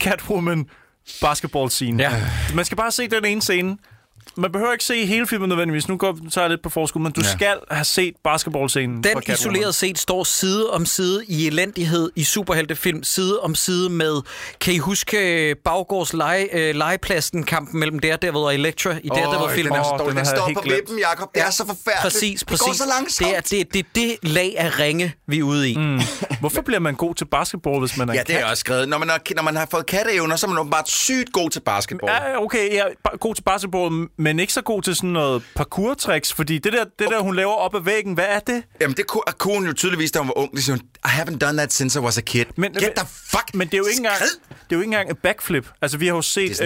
Catwoman 0.00 0.66
basketball 1.20 1.70
scene. 1.70 2.02
Ja. 2.02 2.12
Man 2.54 2.64
skal 2.64 2.76
bare 2.76 2.90
se 2.90 3.08
den 3.08 3.24
ene 3.24 3.42
scene 3.42 3.76
man 4.38 4.52
behøver 4.52 4.72
ikke 4.72 4.84
se 4.84 5.06
hele 5.06 5.26
filmen 5.26 5.48
nødvendigvis. 5.48 5.88
Nu 5.88 5.96
går, 5.96 6.18
tager 6.32 6.44
jeg 6.44 6.50
lidt 6.50 6.62
på 6.62 6.68
forskud, 6.68 7.00
men 7.00 7.12
du 7.12 7.20
ja. 7.20 7.26
skal 7.28 7.56
have 7.70 7.84
set 7.84 8.14
basketballscenen. 8.24 9.04
Den 9.04 9.22
isoleret 9.28 9.74
set 9.74 9.98
står 9.98 10.24
side 10.24 10.70
om 10.70 10.86
side 10.86 11.24
i 11.26 11.46
elendighed 11.46 12.10
i 12.16 12.24
superheltefilm, 12.24 13.02
side 13.04 13.40
om 13.40 13.54
side 13.54 13.90
med, 13.90 14.22
kan 14.60 14.74
I 14.74 14.78
huske 14.78 15.54
Baggårds 15.64 16.12
lege, 16.12 16.54
øh, 16.58 16.74
legepladsen 16.74 17.42
kampen 17.42 17.80
mellem 17.80 17.98
Daredevil 17.98 18.36
og 18.36 18.54
Elektra 18.54 18.90
i 19.02 19.08
oh, 19.10 19.18
Daredevil 19.20 19.54
filmen? 19.56 19.74
Den, 19.74 19.82
oh, 20.02 20.08
den, 20.08 20.16
den 20.16 20.26
står 20.26 20.50
på 20.54 20.60
vippen, 20.64 20.98
Jacob. 20.98 21.34
Det 21.34 21.42
er 21.42 21.50
så 21.50 21.58
forfærdeligt. 21.66 21.86
Præcis, 22.02 22.44
præcis. 22.44 22.60
Det 22.60 22.66
går 22.68 22.72
så 22.72 22.86
langsomt. 23.00 23.50
Det 23.50 23.60
er 23.60 23.64
det, 23.64 23.74
det, 23.74 23.86
det 23.94 24.16
lag 24.32 24.54
af 24.58 24.78
ringe, 24.78 25.14
vi 25.26 25.38
er 25.38 25.42
ude 25.42 25.70
i. 25.70 25.76
Mm. 25.78 26.00
Hvorfor 26.40 26.60
bliver 26.62 26.80
man 26.80 26.94
god 26.94 27.14
til 27.14 27.24
basketball, 27.24 27.80
hvis 27.80 27.96
man 27.96 28.08
er 28.08 28.14
Ja, 28.14 28.22
det 28.26 28.40
er 28.40 28.44
også 28.44 28.60
skrevet. 28.60 28.88
Når 28.88 28.98
man, 28.98 29.08
har, 29.10 29.20
når 29.36 29.42
man 29.42 29.56
har 29.56 29.68
fået 29.70 29.86
katteevner, 29.86 30.36
så 30.36 30.46
er 30.46 30.50
man 30.50 30.70
bare 30.70 30.82
sygt 30.86 31.32
god 31.32 31.50
til 31.50 31.60
basketball. 31.60 32.12
Ja, 32.12 32.40
okay, 32.42 32.58
jeg 32.68 32.72
ja, 33.04 33.10
er 33.12 33.16
god 33.16 33.34
til 33.34 33.42
basketball, 33.42 34.06
men 34.18 34.27
men 34.28 34.38
ikke 34.40 34.52
så 34.52 34.62
god 34.62 34.82
til 34.82 34.94
sådan 34.94 35.10
noget 35.10 35.42
parkour-tricks, 35.56 36.34
fordi 36.34 36.58
det 36.58 36.72
der, 36.72 36.84
det 36.98 37.08
der, 37.10 37.20
hun 37.20 37.34
laver 37.36 37.52
op 37.52 37.74
ad 37.74 37.80
væggen, 37.80 38.14
hvad 38.14 38.24
er 38.28 38.40
det? 38.40 38.62
Jamen, 38.80 38.96
det 38.96 39.06
kunne, 39.06 39.22
kunne 39.38 39.54
hun 39.54 39.66
jo 39.66 39.72
tydeligvis, 39.72 40.12
da 40.12 40.18
hun 40.18 40.28
var 40.28 40.38
ung. 40.38 40.50
Det 40.52 40.64
siger 40.64 40.76
ligesom 40.76 40.86
hun, 40.86 40.90
i 41.04 41.08
haven't 41.10 41.38
done 41.40 41.56
that 41.56 41.72
since 41.72 41.98
I 41.98 42.02
was 42.02 42.18
a 42.18 42.20
kid. 42.20 42.44
Men, 42.56 42.72
Get 42.72 42.92
the 42.96 43.06
fuck 43.06 43.54
Men 43.54 43.68
det 43.68 43.74
er 43.74 43.78
jo 43.78 43.84
ikke 43.84 43.98
engang, 43.98 44.18
det 44.20 44.26
er 44.50 44.56
jo 44.72 44.76
ikke 44.78 44.84
engang 44.84 45.10
et 45.10 45.18
backflip. 45.18 45.66
Altså, 45.82 45.98
vi 45.98 46.06
har 46.06 46.14
jo 46.14 46.22
set... 46.22 46.60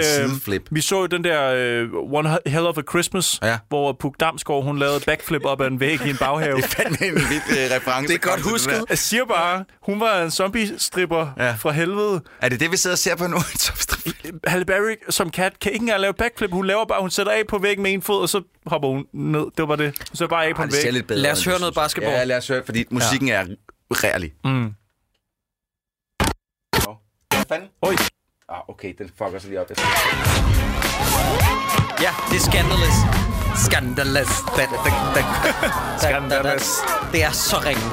øh, 0.51 0.61
vi 0.71 0.81
så 0.81 0.99
jo 1.01 1.07
den 1.07 1.25
der 1.25 1.83
uh, 1.95 2.13
One 2.13 2.39
Hell 2.47 2.67
of 2.67 2.79
a 2.79 2.83
Christmas, 2.91 3.39
ja. 3.43 3.59
hvor 3.69 3.93
Puk 4.01 4.15
Damsgaard, 4.21 4.65
hun 4.65 4.79
lavede 4.79 5.01
backflip 5.01 5.45
op 5.45 5.61
ad 5.61 5.67
en 5.67 5.81
væg 5.81 6.07
i 6.07 6.11
en 6.11 6.17
baghave. 6.17 6.57
det 6.57 6.65
er 6.65 6.69
fandme 6.69 7.07
en 7.07 7.15
vild 7.15 7.21
uh, 7.25 7.77
reference. 7.77 8.09
Det 8.09 8.25
er 8.25 8.29
godt 8.29 8.41
husket. 8.41 8.85
Jeg 8.89 8.99
siger 8.99 9.25
bare, 9.25 9.65
hun 9.83 10.01
var 10.01 10.23
en 10.23 10.31
zombie-stripper 10.31 11.33
ja. 11.43 11.53
fra 11.55 11.71
helvede. 11.71 12.21
Er 12.43 12.49
det 12.49 12.61
det, 12.61 12.73
vi 12.73 12.77
sidder 12.77 12.95
og 12.95 12.99
ser 12.99 13.17
på 13.17 13.27
nu? 13.27 13.37
Halle 14.47 14.65
Berry 14.65 14.95
som 15.09 15.31
kat 15.31 15.61
kan 15.61 15.73
ikke 15.73 15.83
engang 15.83 16.01
lave 16.01 16.15
backflip. 16.15 16.51
Hun 16.53 16.67
laver 16.67 16.87
bare, 16.87 17.01
hun 17.01 17.11
sætter 17.11 17.33
af 17.33 17.43
på 17.49 17.59
væggen 17.59 17.83
med 17.83 17.93
en 17.93 18.03
fod, 18.03 18.21
og 18.23 18.29
så 18.29 18.43
hopper 18.67 18.89
hun 18.89 19.05
ned. 19.15 19.45
Det 19.57 19.69
var 19.69 19.77
det. 19.77 19.95
Så 20.13 20.27
bare 20.27 20.47
af 20.47 20.57
på 20.57 20.63
en 20.63 20.73
væg. 20.73 21.03
Lad 21.09 21.33
os 21.33 21.45
høre 21.45 21.59
noget 21.59 21.75
basketball. 21.75 22.13
Ja, 22.15 22.25
lad 22.25 22.37
os 22.37 22.49
høre, 22.49 22.63
fordi 22.67 22.85
musikken 22.91 23.29
ja. 23.29 23.35
er 23.35 23.47
rærlig. 23.95 24.33
Mm. 24.45 24.51
Nå. 26.87 26.97
Hvad 27.31 27.45
fanden? 27.49 27.69
Oj. 27.83 27.97
Ah, 28.49 28.69
okay, 28.73 28.95
den 28.99 29.09
fucker 29.19 29.39
sig 29.39 29.49
lige 29.51 29.61
op. 29.61 29.69
Ja, 32.05 32.13
det 32.31 32.37
er 32.41 32.45
Scandalous. 32.51 32.97
Scandalous. 33.67 34.33
Da, 34.57 34.63
da, 34.73 34.77
da, 34.85 34.99
da. 35.17 35.23
Scandalous. 36.05 36.69
Det 37.13 37.21
er 37.29 37.33
så 37.49 37.57
ringe. 37.69 37.87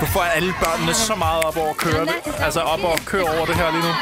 Du 0.00 0.06
får 0.06 0.22
alle 0.22 0.52
børnene 0.62 0.94
så 0.94 1.14
meget 1.14 1.44
op 1.44 1.56
over 1.56 1.70
at 1.70 1.76
køre 1.76 2.04
det. 2.06 2.14
Altså 2.38 2.60
op 2.60 2.80
og 2.84 2.98
køre 3.06 3.24
over 3.36 3.46
det 3.46 3.54
her 3.56 3.70
lige 3.70 3.82
nu. 3.82 3.92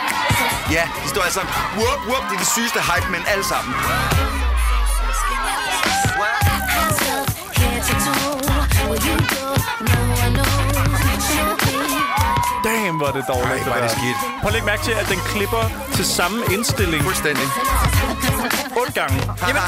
Ja, 0.76 0.84
de 1.02 1.08
står 1.08 1.22
alle 1.26 1.32
sammen. 1.38 1.52
Whoop, 1.78 2.00
whoop. 2.10 2.24
Det 2.30 2.34
er 2.34 2.40
de 2.44 2.50
sygeste 2.56 2.78
hype, 2.90 3.08
men 3.12 3.20
alle 3.32 3.44
sammen. 3.44 3.72
you. 9.06 9.39
Damn, 12.64 12.96
hvor 12.96 13.06
er 13.06 13.12
det 13.12 13.24
dårligt. 13.34 13.58
Ej, 13.62 13.62
hvor 13.62 13.72
er 13.72 13.82
det 13.82 13.90
skidt. 13.90 14.16
Prøv 14.42 14.48
at 14.48 14.52
lægge 14.54 14.66
mærke 14.66 14.82
til, 14.88 14.92
at 15.02 15.06
den 15.12 15.18
klipper 15.32 15.64
til 15.96 16.04
samme 16.04 16.38
indstilling. 16.54 17.02
Fuldstændig. 17.02 17.44
Otte 18.80 18.92
gange. 19.00 19.16
Jamen, 19.48 19.62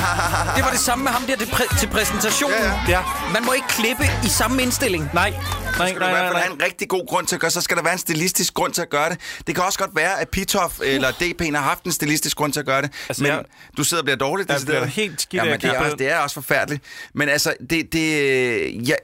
det 0.57 0.63
var 0.67 0.71
det 0.73 0.81
samme 0.89 1.03
med 1.07 1.13
ham 1.17 1.23
der 1.23 1.37
til, 1.37 1.45
præ- 1.57 1.73
til 1.81 1.87
præsentationen. 1.97 2.57
Ja, 2.69 2.73
ja. 2.89 2.91
ja. 2.91 3.01
Man 3.35 3.43
må 3.47 3.53
ikke 3.53 3.69
klippe 3.69 4.05
i 4.27 4.29
samme 4.41 4.63
indstilling. 4.63 5.11
Nej. 5.15 5.31
Nej, 5.31 5.35
skal 5.73 5.77
nej, 5.79 5.93
der 5.93 5.99
nej. 5.99 6.31
hvert 6.33 6.43
fald 6.43 6.53
en 6.53 6.63
rigtig 6.63 6.89
god 6.89 7.07
grund 7.09 7.27
til 7.27 7.35
at 7.37 7.41
gøre 7.41 7.51
så 7.51 7.61
skal 7.61 7.77
der 7.77 7.83
være 7.83 7.93
en 7.93 7.99
stilistisk 7.99 8.55
grund 8.55 8.73
til 8.73 8.83
at 8.83 8.91
gøre 8.91 9.11
det. 9.11 9.19
Det 9.47 9.55
kan 9.55 9.65
også 9.65 9.79
godt 9.79 9.97
være, 9.97 10.21
at 10.21 10.29
Pitoff 10.29 10.79
uh. 10.81 10.87
eller 10.87 11.09
DP'en 11.11 11.57
har 11.57 11.63
haft 11.63 11.85
en 11.85 11.93
stilistisk 11.93 12.37
grund 12.37 12.53
til 12.53 12.61
at 12.61 12.67
gøre 12.67 12.83
det, 12.83 12.91
altså, 13.09 13.23
men 13.23 13.33
jeg, 13.33 13.45
du 13.77 13.85
sidder 13.85 14.01
og 14.01 14.05
bliver 14.05 14.17
dårlig. 14.17 14.49
Det, 14.49 14.55
jeg 14.55 14.63
bliver 14.67 14.85
helt 14.85 15.21
skidt 15.21 15.43
ja, 15.43 15.57
det, 15.57 15.65
er 15.65 15.79
også, 15.79 15.97
det 15.97 16.11
er 16.13 16.19
også 16.19 16.35
forfærdeligt. 16.35 16.85
Men 17.15 17.29
altså, 17.29 17.55
det... 17.71 17.93
det 17.93 18.87
jeg, 18.89 18.97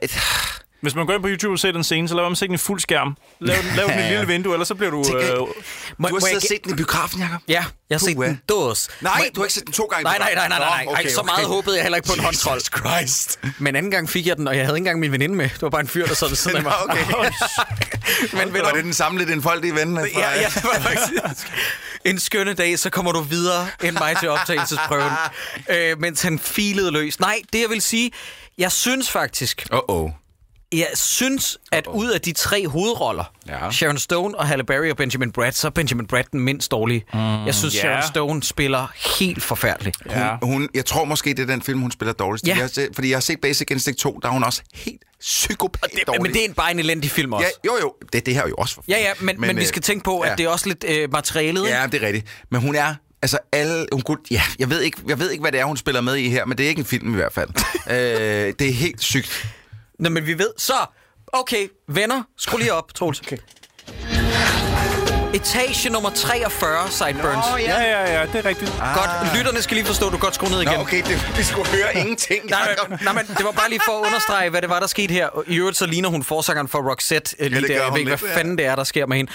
hvis 0.81 0.95
man 0.95 1.05
går 1.05 1.13
ind 1.13 1.21
på 1.21 1.27
YouTube 1.27 1.53
og 1.53 1.59
ser 1.59 1.71
den 1.71 1.83
scene, 1.83 2.09
så 2.09 2.15
lav 2.15 2.25
om 2.25 2.35
den 2.35 2.53
i 2.53 2.57
fuld 2.57 2.79
skærm. 2.79 3.17
Lav, 3.39 3.57
lav 3.77 3.85
den 3.87 3.99
i 4.05 4.09
lille 4.09 4.27
vindue, 4.27 4.53
eller 4.53 4.65
så 4.65 4.75
bliver 4.75 4.91
du... 4.91 4.99
Øh... 4.99 5.07
Du 5.29 5.45
har 5.99 6.19
siddet 6.19 6.35
og 6.35 6.41
set 6.41 6.63
den 6.63 6.71
i 6.71 6.75
biografen, 6.75 7.19
Jacob? 7.19 7.41
Ja, 7.47 7.63
jeg 7.89 7.95
har 7.95 7.99
set 7.99 8.17
den 8.17 8.41
dås. 8.49 8.89
Nej, 9.01 9.29
du 9.35 9.39
har 9.39 9.45
ikke 9.45 9.53
set 9.53 9.65
den 9.65 9.73
to 9.73 9.83
gange? 9.83 10.03
Nej, 10.03 10.17
nej, 10.17 10.35
nej, 10.35 10.47
nej, 10.47 10.59
nej. 10.59 10.85
okay. 10.93 11.09
så 11.09 11.23
meget 11.23 11.45
håbede 11.47 11.75
jeg 11.75 11.83
heller 11.83 11.95
ikke 11.95 12.07
på 12.07 12.13
en 12.13 12.19
håndtroll. 12.19 12.55
Jesus 12.55 12.71
Christ. 12.79 13.39
Men 13.59 13.75
anden 13.75 13.91
gang 13.91 14.09
fik 14.09 14.27
jeg 14.27 14.37
den, 14.37 14.47
og 14.47 14.57
jeg 14.57 14.65
havde 14.65 14.77
ikke 14.77 14.81
engang 14.81 14.99
min 14.99 15.11
veninde 15.11 15.35
med. 15.35 15.49
Det 15.53 15.61
var 15.61 15.69
bare 15.69 15.81
en 15.81 15.87
fyr, 15.87 16.05
der 16.05 16.13
sad 16.13 16.27
ved 16.27 16.35
siden 16.35 16.57
af 16.57 16.63
mig. 16.63 16.73
okay. 16.83 17.03
Men 18.33 18.53
ved 18.53 18.61
var 18.61 18.71
det 18.71 18.83
den 18.83 18.93
samme 18.93 19.17
lidt 19.19 19.29
enfoldige 19.29 19.75
ven? 19.75 19.95
Ja, 19.97 20.01
ja, 20.05 20.45
det 20.55 20.63
var 20.63 20.79
faktisk 20.79 21.51
en 22.05 22.19
skønne 22.19 22.53
dag, 22.53 22.79
så 22.79 22.89
kommer 22.89 23.11
du 23.11 23.19
videre 23.21 23.67
end 23.83 23.91
mig 23.99 24.15
til 24.19 24.29
optagelsesprøven. 24.29 25.11
øh, 25.75 25.99
mens 25.99 26.21
han 26.21 26.39
filede 26.39 26.91
løs. 26.91 27.19
Nej, 27.19 27.41
det 27.53 27.59
jeg 27.61 27.69
vil 27.69 27.81
sige, 27.81 28.11
jeg 28.57 28.71
synes 28.71 29.11
faktisk... 29.11 29.67
Uh-oh 29.73 30.11
jeg 30.71 30.87
synes, 30.95 31.57
at 31.71 31.87
ud 31.87 32.09
af 32.09 32.21
de 32.21 32.31
tre 32.31 32.67
hovedroller, 32.67 33.23
ja. 33.47 33.71
Sharon 33.71 33.97
Stone 33.97 34.37
og 34.37 34.47
Halle 34.47 34.63
Berry 34.63 34.89
og 34.89 34.97
Benjamin 34.97 35.31
Brad, 35.31 35.51
så 35.51 35.67
er 35.67 35.71
Benjamin 35.71 36.07
Brad 36.07 36.23
den 36.31 36.39
mindst 36.39 36.71
dårlige. 36.71 37.03
Mm, 37.13 37.45
jeg 37.45 37.55
synes, 37.55 37.73
yeah. 37.73 37.83
Sharon 37.83 38.03
Stone 38.11 38.43
spiller 38.43 38.87
helt 39.19 39.43
forfærdeligt. 39.43 39.97
Ja. 40.09 40.29
Hun, 40.41 40.51
hun, 40.51 40.69
jeg 40.73 40.85
tror 40.85 41.05
måske, 41.05 41.29
det 41.29 41.39
er 41.39 41.45
den 41.45 41.61
film, 41.61 41.81
hun 41.81 41.91
spiller 41.91 42.13
dårligst. 42.13 42.47
Ja. 42.47 42.55
Jeg, 42.59 42.69
set, 42.69 42.89
fordi 42.93 43.09
jeg 43.09 43.15
har 43.15 43.21
set 43.21 43.41
Basic 43.41 43.67
Instinct 43.71 43.99
2, 43.99 44.19
der 44.21 44.27
er 44.29 44.33
hun 44.33 44.43
også 44.43 44.61
helt 44.73 45.01
psykopat 45.19 45.89
det, 45.93 46.01
dårlig. 46.07 46.21
Men 46.21 46.33
det 46.33 46.41
er 46.41 46.45
en, 46.45 46.53
bare 46.53 46.71
en 46.71 46.79
elendig 46.79 47.11
film 47.11 47.33
også. 47.33 47.43
Ja, 47.45 47.49
jo, 47.65 47.71
jo. 47.81 47.93
Det, 48.13 48.25
det 48.25 48.33
her 48.33 48.43
er 48.43 48.47
jo 48.47 48.55
også 48.55 48.75
forfærdeligt. 48.75 48.99
Ja, 49.03 49.07
ja, 49.07 49.13
men, 49.19 49.25
men, 49.39 49.47
men 49.47 49.55
øh, 49.55 49.59
vi 49.61 49.65
skal 49.65 49.81
tænke 49.81 50.03
på, 50.03 50.19
at 50.19 50.29
ja. 50.29 50.35
det 50.35 50.45
er 50.45 50.49
også 50.49 50.67
lidt 50.67 50.85
øh, 50.87 51.11
materialet. 51.11 51.67
Ja, 51.69 51.87
det 51.91 52.03
er 52.03 52.07
rigtigt. 52.07 52.27
Men 52.51 52.61
hun 52.61 52.75
er 52.75 52.95
altså 53.21 53.37
alle, 53.51 53.85
hun 53.91 54.01
kunne, 54.01 54.17
ja, 54.31 54.41
jeg 54.59 54.69
ved, 54.69 54.81
ikke, 54.81 54.97
jeg 55.07 55.19
ved 55.19 55.31
ikke, 55.31 55.41
hvad 55.41 55.51
det 55.51 55.59
er, 55.59 55.65
hun 55.65 55.77
spiller 55.77 56.01
med 56.01 56.15
i 56.15 56.29
her, 56.29 56.45
men 56.45 56.57
det 56.57 56.63
er 56.65 56.69
ikke 56.69 56.79
en 56.79 56.85
film 56.85 57.13
i 57.13 57.15
hvert 57.15 57.33
fald. 57.33 57.49
øh, 57.93 58.53
det 58.59 58.61
er 58.69 58.73
helt 58.73 59.01
sygt. 59.03 59.53
Nå, 59.99 60.09
men 60.09 60.25
vi 60.25 60.37
ved. 60.37 60.49
Så, 60.57 60.73
okay, 61.27 61.67
venner, 61.87 62.23
skru 62.37 62.57
lige 62.57 62.73
op, 62.73 62.93
Troels. 62.93 63.19
Okay. 63.19 63.37
Etage 65.33 65.89
nummer 65.89 66.09
43, 66.09 66.89
Sideburns. 66.91 67.45
Nå, 67.51 67.57
ja. 67.57 67.81
ja, 67.81 67.91
ja, 67.91 68.19
ja, 68.19 68.25
det 68.25 68.35
er 68.35 68.45
rigtigt. 68.45 68.73
Ah. 68.81 68.95
Godt, 68.97 69.37
lytterne 69.37 69.61
skal 69.61 69.75
lige 69.75 69.85
forstå, 69.85 70.05
at 70.07 70.11
du 70.11 70.17
godt 70.17 70.35
skruer 70.35 70.49
ned 70.51 70.61
igen. 70.61 70.73
Nå, 70.75 70.81
okay, 70.81 70.97
det, 71.03 71.37
vi 71.37 71.43
skulle 71.43 71.67
høre 71.69 71.95
ingenting. 71.95 72.45
nej, 72.49 72.67
men, 72.89 72.99
nej, 73.03 73.13
men 73.13 73.25
det 73.37 73.45
var 73.45 73.51
bare 73.51 73.69
lige 73.69 73.81
for 73.85 74.01
at 74.01 74.05
understrege, 74.07 74.49
hvad 74.49 74.61
det 74.61 74.69
var, 74.69 74.79
der 74.79 74.87
skete 74.87 75.13
her. 75.13 75.29
I 75.47 75.55
øvrigt 75.57 75.77
så 75.77 75.85
ligner 75.85 76.09
hun 76.09 76.23
forsangeren 76.23 76.67
for 76.67 76.89
Roxette. 76.91 77.35
Øh, 77.39 77.51
ja, 77.53 77.59
det 77.59 77.67
der. 77.69 77.83
Jeg 77.83 77.91
ved 77.91 77.99
ikke, 77.99 78.09
hvad 78.15 78.29
fanden 78.35 78.57
det 78.57 78.65
er, 78.65 78.75
der 78.75 78.83
sker 78.83 79.05
med 79.05 79.17
hende. 79.17 79.31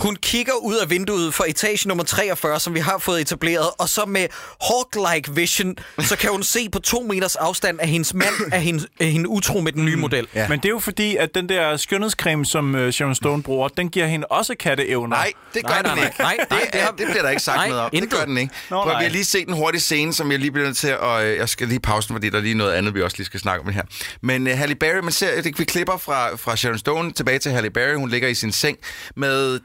Hun 0.00 0.16
kigger 0.16 0.52
ud 0.62 0.76
af 0.76 0.90
vinduet 0.90 1.34
for 1.34 1.44
etage 1.48 1.88
nummer 1.88 2.04
43, 2.04 2.60
som 2.60 2.74
vi 2.74 2.78
har 2.78 2.98
fået 2.98 3.20
etableret, 3.20 3.66
og 3.78 3.88
så 3.88 4.04
med 4.06 4.26
hawk-like 4.62 5.32
vision, 5.32 5.74
så 6.00 6.16
kan 6.16 6.30
hun 6.30 6.42
se 6.42 6.68
på 6.70 6.78
to 6.78 7.00
meters 7.02 7.36
afstand 7.36 7.78
at 7.80 7.88
hendes 7.88 8.14
mand, 8.14 8.34
er 8.52 8.58
hende, 8.58 8.86
af 9.00 9.06
hende 9.06 9.28
utro 9.28 9.60
med 9.60 9.72
den 9.72 9.84
nye 9.84 9.94
mm. 9.94 10.00
model. 10.00 10.22
Mm, 10.22 10.38
yeah. 10.38 10.48
Men 10.50 10.58
det 10.58 10.64
er 10.64 10.68
jo 10.68 10.78
fordi, 10.78 11.16
at 11.16 11.34
den 11.34 11.48
der 11.48 11.76
skønhedscreme, 11.76 12.46
som 12.46 12.74
uh, 12.74 12.90
Sharon 12.90 13.14
Stone 13.14 13.42
bruger, 13.42 13.68
den 13.68 13.88
giver 13.88 14.06
hende 14.06 14.26
også 14.26 14.54
katteevner. 14.60 15.16
Nej, 15.16 15.32
det 15.54 15.66
gør 15.66 15.68
nej, 15.74 15.82
den 15.82 15.90
nej, 15.96 16.04
ikke. 16.06 16.16
Nej, 16.20 16.36
det, 16.50 16.58
det, 16.72 16.82
er, 16.82 16.86
det 16.88 16.96
bliver 17.06 17.22
der 17.22 17.30
ikke 17.30 17.42
sagt 17.42 17.56
nej, 17.56 17.68
noget 17.68 17.82
om. 17.82 17.90
Intet. 17.92 18.10
Det 18.10 18.18
gør 18.18 18.24
den 18.24 18.38
ikke. 18.38 18.54
Nå, 18.70 18.82
Prøv, 18.82 18.98
vi 18.98 19.02
har 19.04 19.10
lige 19.10 19.24
set 19.24 19.48
en 19.48 19.54
hurtig 19.54 19.82
scene, 19.82 20.12
som 20.14 20.30
jeg 20.30 20.38
lige 20.38 20.50
bliver 20.52 20.66
nødt 20.66 20.76
til 20.76 20.88
at... 20.88 21.24
Øh, 21.24 21.36
jeg 21.36 21.48
skal 21.48 21.68
lige 21.68 21.80
pause 21.80 22.08
den, 22.08 22.14
fordi 22.16 22.30
der 22.30 22.38
er 22.38 22.42
lige 22.42 22.54
noget 22.54 22.72
andet, 22.72 22.94
vi 22.94 23.02
også 23.02 23.16
lige 23.16 23.26
skal 23.26 23.40
snakke 23.40 23.66
om 23.66 23.72
her. 23.72 23.82
Men 24.22 24.46
uh, 24.46 24.52
Halle 24.58 24.74
Berry, 24.74 25.00
man 25.02 25.12
ser, 25.12 25.28
at 25.36 25.44
vi 25.44 25.50
klipper 25.50 25.96
fra, 25.96 26.36
fra 26.36 26.56
Sharon 26.56 26.78
Stone 26.78 27.12
tilbage 27.12 27.38
til 27.38 27.52
Halle 27.52 27.70
Berry. 27.70 27.94
Hun 27.94 28.08
ligger 28.08 28.28
i 28.28 28.34
sin 28.34 28.52
seng 28.52 28.76
med 29.16 29.60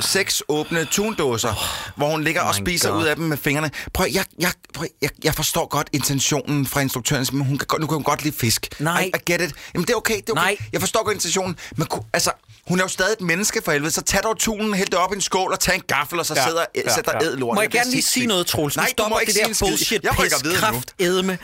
seks 0.00 0.42
åbne 0.48 0.84
tundåser, 0.84 1.48
oh, 1.48 1.56
hvor 1.96 2.08
hun 2.10 2.24
ligger 2.24 2.40
og 2.42 2.54
spiser 2.54 2.90
God. 2.90 2.98
ud 2.98 3.04
af 3.04 3.16
dem 3.16 3.24
med 3.24 3.36
fingrene. 3.36 3.70
Prøv, 3.94 4.06
jeg, 4.14 4.24
jeg, 4.38 4.52
prøv, 4.74 4.86
jeg, 5.02 5.10
jeg 5.24 5.34
forstår 5.34 5.66
godt 5.68 5.90
intentionen 5.92 6.66
fra 6.66 6.80
instruktøren, 6.80 7.26
men 7.32 7.44
hun 7.46 7.58
kan, 7.58 7.80
nu 7.80 7.86
kan 7.86 7.94
hun 7.94 8.04
godt 8.04 8.22
lide 8.24 8.36
fisk. 8.36 8.80
Nej. 8.80 9.02
I, 9.04 9.08
I 9.08 9.32
get 9.32 9.40
it. 9.40 9.54
Jamen, 9.74 9.86
det 9.86 9.92
er 9.92 9.96
okay, 9.96 10.16
det 10.16 10.28
er 10.28 10.32
okay. 10.32 10.42
Nej. 10.42 10.56
Jeg 10.72 10.80
forstår 10.80 11.04
godt 11.04 11.14
intentionen, 11.14 11.56
men 11.76 11.86
altså, 12.12 12.32
hun 12.68 12.78
er 12.78 12.82
jo 12.84 12.88
stadig 12.88 13.12
et 13.12 13.20
menneske 13.20 13.62
for 13.64 13.72
helvede, 13.72 13.90
så 13.90 14.02
tag 14.02 14.20
dog 14.22 14.38
tunen, 14.38 14.74
hæld 14.74 14.86
det 14.86 14.98
op 14.98 15.12
i 15.12 15.14
en 15.14 15.20
skål 15.20 15.52
og 15.52 15.60
tag 15.60 15.74
en 15.74 15.80
gaffel, 15.86 16.18
og 16.18 16.26
så 16.26 16.34
ja, 16.34 16.46
sidder, 16.48 16.64
ja, 16.74 16.94
sæt 16.94 17.06
ja. 17.06 17.36
Må 17.36 17.54
jeg, 17.54 17.62
jeg 17.62 17.70
gerne 17.70 17.90
lige 17.90 18.02
sige 18.02 18.26
noget, 18.26 18.46
Troels? 18.46 18.76
Nej, 18.76 18.92
du 18.98 19.06
må 19.08 19.18
ikke 19.18 19.32
det 19.32 19.58
der 19.60 19.66
bullshit, 19.66 20.02
jeg 20.02 20.14
pis, 20.22 20.32
kraft, 20.56 20.94
edme. 20.98 21.38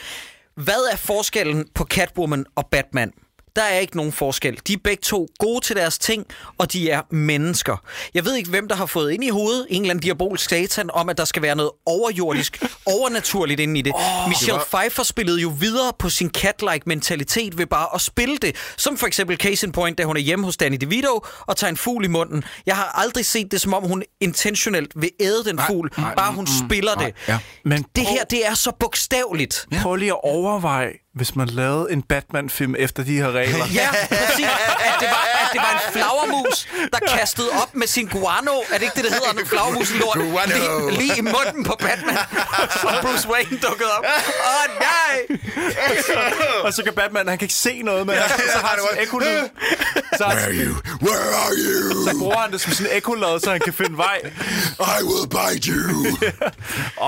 Hvad 0.57 0.89
er 0.93 0.97
forskellen 0.97 1.65
på 1.75 1.85
Catwoman 1.85 2.45
og 2.57 2.65
Batman? 2.73 3.11
Der 3.57 3.62
er 3.62 3.78
ikke 3.78 3.96
nogen 3.96 4.12
forskel. 4.12 4.59
De 4.66 4.72
er 4.72 4.76
begge 4.84 5.00
to 5.03 5.26
gode 5.38 5.64
til 5.64 5.76
deres 5.76 5.98
ting, 5.98 6.26
og 6.59 6.72
de 6.72 6.90
er 6.90 7.03
mennesker. 7.14 7.76
Jeg 8.14 8.24
ved 8.24 8.34
ikke, 8.36 8.50
hvem 8.50 8.68
der 8.68 8.74
har 8.76 8.86
fået 8.86 9.12
ind 9.12 9.24
i 9.24 9.28
hovedet 9.30 9.66
en 9.70 9.82
eller 9.82 9.90
anden 9.90 10.03
diabolsk 10.03 10.50
satan 10.50 10.90
om, 10.92 11.09
at 11.09 11.18
der 11.18 11.24
skal 11.24 11.42
være 11.42 11.55
noget 11.57 11.70
overjordisk, 11.86 12.62
overnaturligt 12.96 13.61
inde 13.61 13.78
i 13.78 13.82
det. 13.82 13.92
Oh, 13.94 14.28
Michelle 14.28 14.59
det 14.61 14.64
var... 14.72 14.78
Pfeiffer 14.80 15.03
spillede 15.03 15.40
jo 15.40 15.53
videre 15.59 15.92
på 15.98 16.09
sin 16.09 16.30
cat-like 16.38 16.82
mentalitet 16.86 17.59
ved 17.59 17.66
bare 17.66 17.86
at 17.94 18.00
spille 18.00 18.36
det. 18.36 18.57
Som 18.76 18.96
for 18.98 19.07
eksempel 19.07 19.36
Case 19.36 19.66
in 19.66 19.72
Point, 19.72 19.98
da 19.98 20.05
hun 20.05 20.16
er 20.16 20.20
hjemme 20.20 20.44
hos 20.44 20.57
Danny 20.57 20.76
DeVito 20.80 21.24
og 21.40 21.57
tager 21.57 21.68
en 21.70 21.76
fugl 21.76 22.05
i 22.05 22.09
munden. 22.09 22.44
Jeg 22.66 22.76
har 22.76 22.84
aldrig 22.98 23.26
set 23.26 23.53
det, 23.53 23.61
som 23.61 23.74
om 23.74 23.82
hun 23.84 24.03
intentionelt 24.20 24.92
vil 24.96 25.11
æde 25.20 25.44
den 25.44 25.55
nej, 25.55 25.66
fugl, 25.66 25.90
nej, 25.98 26.14
bare 26.14 26.32
hun 26.34 26.44
mm, 26.44 26.62
mm. 26.64 26.68
spiller 26.70 26.94
nej, 26.96 27.05
det. 27.11 27.14
Ja. 27.28 27.38
Men 27.64 27.82
det 27.82 28.05
prøv... 28.05 28.12
her, 28.12 28.24
det 28.24 28.46
er 28.46 28.55
så 28.55 28.72
bogstaveligt. 28.80 29.66
Ja. 29.72 29.78
Prøv 29.82 29.96
lige 29.96 30.11
at 30.11 30.20
overveje, 30.24 30.92
hvis 31.15 31.37
man 31.37 31.49
lavede 31.49 31.93
en 31.93 32.03
Batman-film 32.03 32.75
efter 32.79 33.05
de 33.05 33.17
her 33.17 33.33
regler. 33.33 33.57
ja, 33.81 33.89
præcis. 34.09 34.45
At 34.87 34.93
det 35.01 35.09
var 35.09 35.32
det 35.53 35.61
var 35.66 35.72
en 35.78 35.84
flagermus, 35.94 36.57
der 36.92 36.98
kastede 37.16 37.48
op 37.62 37.72
med 37.80 37.86
sin 37.86 38.07
guano. 38.14 38.50
Er 38.70 38.74
det 38.78 38.82
ikke 38.88 38.96
det, 38.98 39.05
der 39.09 39.14
hedder? 39.18 39.42
En 39.44 39.48
flagermus 39.53 39.90
lort. 40.00 40.14
Guano. 40.22 40.55
Lige, 40.59 40.98
lige, 41.00 41.14
i 41.22 41.24
munden 41.34 41.62
på 41.70 41.74
Batman. 41.84 42.18
Så 42.82 42.88
Bruce 43.03 43.26
Wayne 43.30 43.59
dukkede 43.66 43.90
op. 43.98 44.05
Åh, 44.05 44.50
oh, 44.53 44.64
nej! 44.90 45.16
og 46.66 46.72
så 46.76 46.80
kan 46.84 46.92
Batman, 47.00 47.28
han 47.28 47.38
kan 47.38 47.44
ikke 47.48 47.55
se 47.68 47.82
noget, 47.82 48.07
men 48.07 48.14
så 48.16 48.22
har 48.22 48.68
han 48.68 49.09
sådan 49.09 49.30
en 49.42 49.48
så, 50.20 50.24
Where 50.26 50.42
are 50.46 50.53
you? 50.64 50.72
Where 51.03 51.28
are 51.44 51.57
you? 51.66 52.05
Så 52.07 52.18
bruger 52.18 52.36
han 52.36 52.53
det 52.53 52.61
som 52.61 52.72
sådan 52.72 52.92
en 52.92 52.96
ekkolod, 52.96 53.40
så 53.40 53.50
han 53.50 53.61
kan 53.61 53.72
finde 53.72 53.96
vej. 53.96 54.20
I 54.80 54.98
will 55.09 55.28
bite 55.38 55.66
you. 55.72 55.82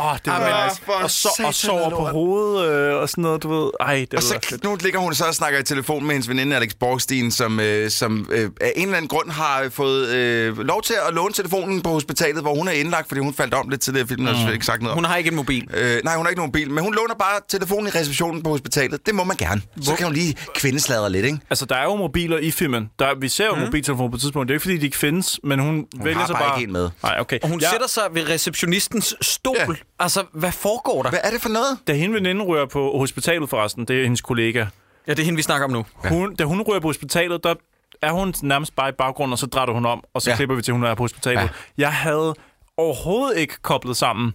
Åh, 0.01 0.05
oh, 0.07 0.18
det 0.24 0.32
var 0.32 0.53
ah, 0.53 0.68
nice. 0.70 0.80
Og, 0.86 1.11
så 1.11 1.42
og 1.45 1.55
sover 1.55 1.90
på 1.90 2.05
hovedet 2.07 2.64
øh, 2.68 2.95
og 2.95 3.09
sådan 3.09 3.22
noget, 3.22 3.42
du 3.42 3.62
ved. 3.64 3.70
Ej, 3.80 3.95
det 3.95 4.14
og 4.14 4.22
så, 4.22 4.59
nu 4.64 4.78
ligger 4.80 4.99
hun 4.99 5.14
så 5.14 5.24
og 5.24 5.34
snakker 5.34 5.59
i 5.59 5.62
telefon 5.62 6.05
med 6.05 6.12
hendes 6.12 6.28
veninde 6.28 6.57
Alex 6.57 6.70
Borgstein, 6.80 7.30
som, 7.30 7.61
øh, 7.61 7.90
som 7.90 8.26
øh, 8.35 8.51
af 8.61 8.72
en 8.76 8.82
eller 8.85 8.97
anden 8.97 9.09
grund 9.09 9.30
har 9.30 9.62
øh, 9.62 9.70
fået 9.70 10.09
øh, 10.09 10.59
lov 10.59 10.82
til 10.82 10.95
at 11.09 11.14
låne 11.14 11.32
telefonen 11.32 11.80
på 11.82 11.89
hospitalet, 11.91 12.43
hvor 12.43 12.55
hun 12.55 12.68
er 12.68 12.72
indlagt, 12.72 13.09
fordi 13.09 13.20
hun 13.20 13.35
faldt 13.35 13.55
om 13.55 13.68
lidt 13.68 13.80
til 13.80 13.95
det 13.95 14.09
filmen. 14.09 14.28
Altså 14.28 14.47
mm. 14.47 14.53
Ikke 14.53 14.66
sagt 14.66 14.82
noget. 14.82 14.95
Hun 14.95 15.05
har 15.05 15.16
ikke 15.16 15.28
en 15.30 15.37
mobil. 15.37 15.68
Øh, 15.76 16.01
nej, 16.05 16.16
hun 16.16 16.24
har 16.26 16.30
ikke 16.30 16.39
nogen 16.41 16.49
mobil, 16.49 16.70
men 16.70 16.85
hun 16.85 16.95
låner 16.95 17.14
bare 17.14 17.41
telefonen 17.49 17.87
i 17.87 17.91
receptionen 17.91 18.43
på 18.43 18.51
hospitalet. 18.51 19.07
Det 19.07 19.14
må 19.14 19.24
man 19.24 19.37
gerne. 19.37 19.62
Hvor? 19.74 19.82
Så 19.85 19.95
kan 19.97 20.05
hun 20.07 20.14
lige 20.14 20.35
kvindesladre 20.55 21.11
lidt, 21.12 21.24
ikke? 21.26 21.39
Altså, 21.51 21.66
der 21.66 21.74
er 21.76 21.85
jo 21.85 21.95
mobiler 21.97 22.39
i 22.39 22.51
filmen. 22.51 22.91
Der, 22.99 23.14
vi 23.20 23.28
ser 23.28 23.47
jo 23.47 23.55
mm. 23.55 23.61
mobiltelefoner 23.61 24.11
på 24.11 24.14
et 24.14 24.20
tidspunkt. 24.20 24.49
Det 24.49 24.55
er 24.55 24.57
ikke, 24.57 24.62
fordi 24.62 24.76
de 24.76 24.85
ikke 24.85 24.99
findes, 24.99 25.41
men 25.45 25.59
hun, 25.59 25.68
hun 25.68 25.87
vælger 26.05 26.26
sig 26.26 26.35
bare... 26.35 26.49
bare... 26.51 26.61
ikke 26.61 26.68
en 26.68 26.72
med. 26.72 26.91
Nej, 27.03 27.16
okay. 27.20 27.39
Og 27.43 27.49
hun 27.49 27.61
ja. 27.61 27.70
sætter 27.70 27.89
sig 27.89 28.03
ved 28.12 28.28
receptionistens 28.28 29.16
stol. 29.20 29.57
Ja. 29.59 29.66
Altså, 29.99 30.22
hvad 30.32 30.53
foregår 30.53 31.03
der? 31.03 31.11
Hvad 31.11 31.20
er 31.24 31.30
det 31.30 31.41
for 31.43 31.49
noget? 31.49 31.78
Da 31.87 31.95
hende 31.95 32.14
veninde 32.14 32.43
rører 32.45 32.66
på 32.66 32.99
hospitalet 32.99 33.51
forresten, 33.51 33.85
det 33.85 33.99
er 33.99 34.03
hendes 34.03 34.20
kollega. 34.20 34.66
Ja, 35.07 35.12
det 35.12 35.18
er 35.18 35.24
hende, 35.24 35.37
vi 35.37 35.43
snakker 35.43 35.64
om 35.64 35.70
nu. 35.72 35.87
Hun, 35.95 36.35
da 36.35 36.45
hun 36.45 36.61
rører 36.62 36.80
på 36.80 36.89
hospitalet, 36.89 37.45
der 37.45 37.55
er 38.03 38.11
hun 38.11 38.34
nærmest 38.42 38.76
bare 38.76 38.88
i 38.88 38.92
baggrunden, 38.92 39.32
og 39.32 39.38
så 39.38 39.47
drætter 39.47 39.74
hun 39.74 39.86
om, 39.86 40.05
og 40.14 40.22
så 40.22 40.30
ja. 40.30 40.36
klipper 40.36 40.57
vi 40.57 40.62
til, 40.62 40.72
at 40.72 40.76
hun 40.76 40.84
er 40.84 40.95
på 40.95 41.03
hospitalet. 41.03 41.40
Ja. 41.40 41.49
Jeg 41.78 41.92
havde 41.92 42.34
overhovedet 42.76 43.38
ikke 43.38 43.55
koblet 43.62 43.97
sammen, 43.97 44.32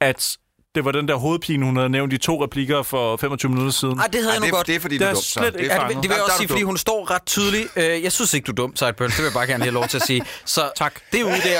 at 0.00 0.36
det 0.74 0.84
var 0.84 0.92
den 0.92 1.08
der 1.08 1.14
hovedpine, 1.14 1.64
hun 1.64 1.76
havde 1.76 1.88
nævnt 1.88 2.12
i 2.12 2.18
to 2.18 2.44
replikker 2.44 2.82
for 2.82 3.16
25 3.16 3.48
minutter 3.52 3.72
siden. 3.72 3.94
Nej, 3.96 4.04
ah, 4.06 4.12
det 4.12 4.20
havde 4.22 4.32
jeg 4.32 4.40
nu 4.40 4.44
det, 4.46 4.52
godt. 4.54 4.66
Det 4.66 4.74
er 4.76 4.80
fordi, 4.80 4.98
du 4.98 5.04
er 5.04 5.12
dum, 5.12 5.22
slet 5.22 5.54
Det, 5.54 5.72
er 5.74 5.86
det, 5.86 5.96
det 5.96 6.02
vil 6.08 6.14
jeg 6.14 6.24
også 6.24 6.36
sige, 6.36 6.48
fordi 6.48 6.62
hun 6.62 6.76
står 6.78 7.10
ret 7.10 7.26
tydeligt. 7.26 7.68
Uh, 7.76 7.82
jeg 7.82 8.12
synes 8.12 8.34
ikke, 8.34 8.44
du 8.46 8.52
er 8.52 8.56
dum, 8.56 8.76
Sideburn. 8.76 9.08
Det 9.10 9.18
vil 9.18 9.24
jeg 9.24 9.32
bare 9.32 9.46
gerne 9.46 9.62
have 9.64 9.74
lov 9.74 9.86
til 9.88 9.96
at 9.96 10.02
sige. 10.06 10.22
Så 10.44 10.70
tak. 10.76 10.94
det 11.12 11.20
er 11.20 11.24
ude 11.24 11.32
der. 11.32 11.58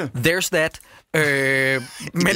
There's 0.00 0.48
that. 0.52 0.80
Uh, 1.16 1.20
men, 2.12 2.34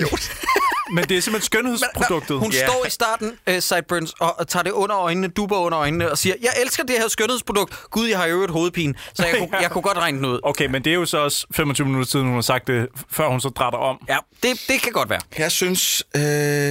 men 0.90 1.04
det 1.08 1.16
er 1.16 1.20
simpelthen 1.20 1.46
skønhedsproduktet. 1.46 2.36
Hun 2.38 2.52
yeah. 2.54 2.66
står 2.68 2.86
i 2.86 2.90
starten, 2.90 3.32
uh, 3.50 3.58
Sideburns, 3.60 4.12
og, 4.20 4.38
og 4.38 4.48
tager 4.48 4.62
det 4.62 4.70
under 4.70 4.98
øjnene, 4.98 5.28
duber 5.28 5.56
under 5.58 5.78
øjnene, 5.80 6.10
og 6.10 6.18
siger, 6.18 6.34
jeg 6.42 6.50
elsker 6.62 6.82
det 6.84 6.96
her 6.98 7.08
skønhedsprodukt. 7.08 7.74
Gud, 7.90 8.06
jeg 8.06 8.18
har 8.18 8.26
jo 8.26 8.44
et 8.44 8.50
hovedpine, 8.50 8.94
så 9.14 9.24
jeg, 9.26 9.34
ja. 9.34 9.38
kunne, 9.46 9.56
jeg 9.60 9.70
kunne 9.70 9.82
godt 9.82 9.98
regne 9.98 10.18
den 10.18 10.26
ud. 10.26 10.38
Okay, 10.42 10.66
men 10.66 10.84
det 10.84 10.90
er 10.90 10.94
jo 10.94 11.04
så 11.06 11.18
også 11.18 11.46
25 11.54 11.86
minutter 11.86 12.10
siden, 12.10 12.26
hun 12.26 12.34
har 12.34 12.40
sagt 12.42 12.66
det, 12.66 12.86
før 13.10 13.28
hun 13.28 13.40
så 13.40 13.48
drætter 13.48 13.78
om. 13.78 13.98
Ja, 14.08 14.16
det, 14.42 14.64
det 14.68 14.82
kan 14.82 14.92
godt 14.92 15.10
være. 15.10 15.20
Jeg 15.38 15.52
synes, 15.52 16.04
øh, 16.16 16.22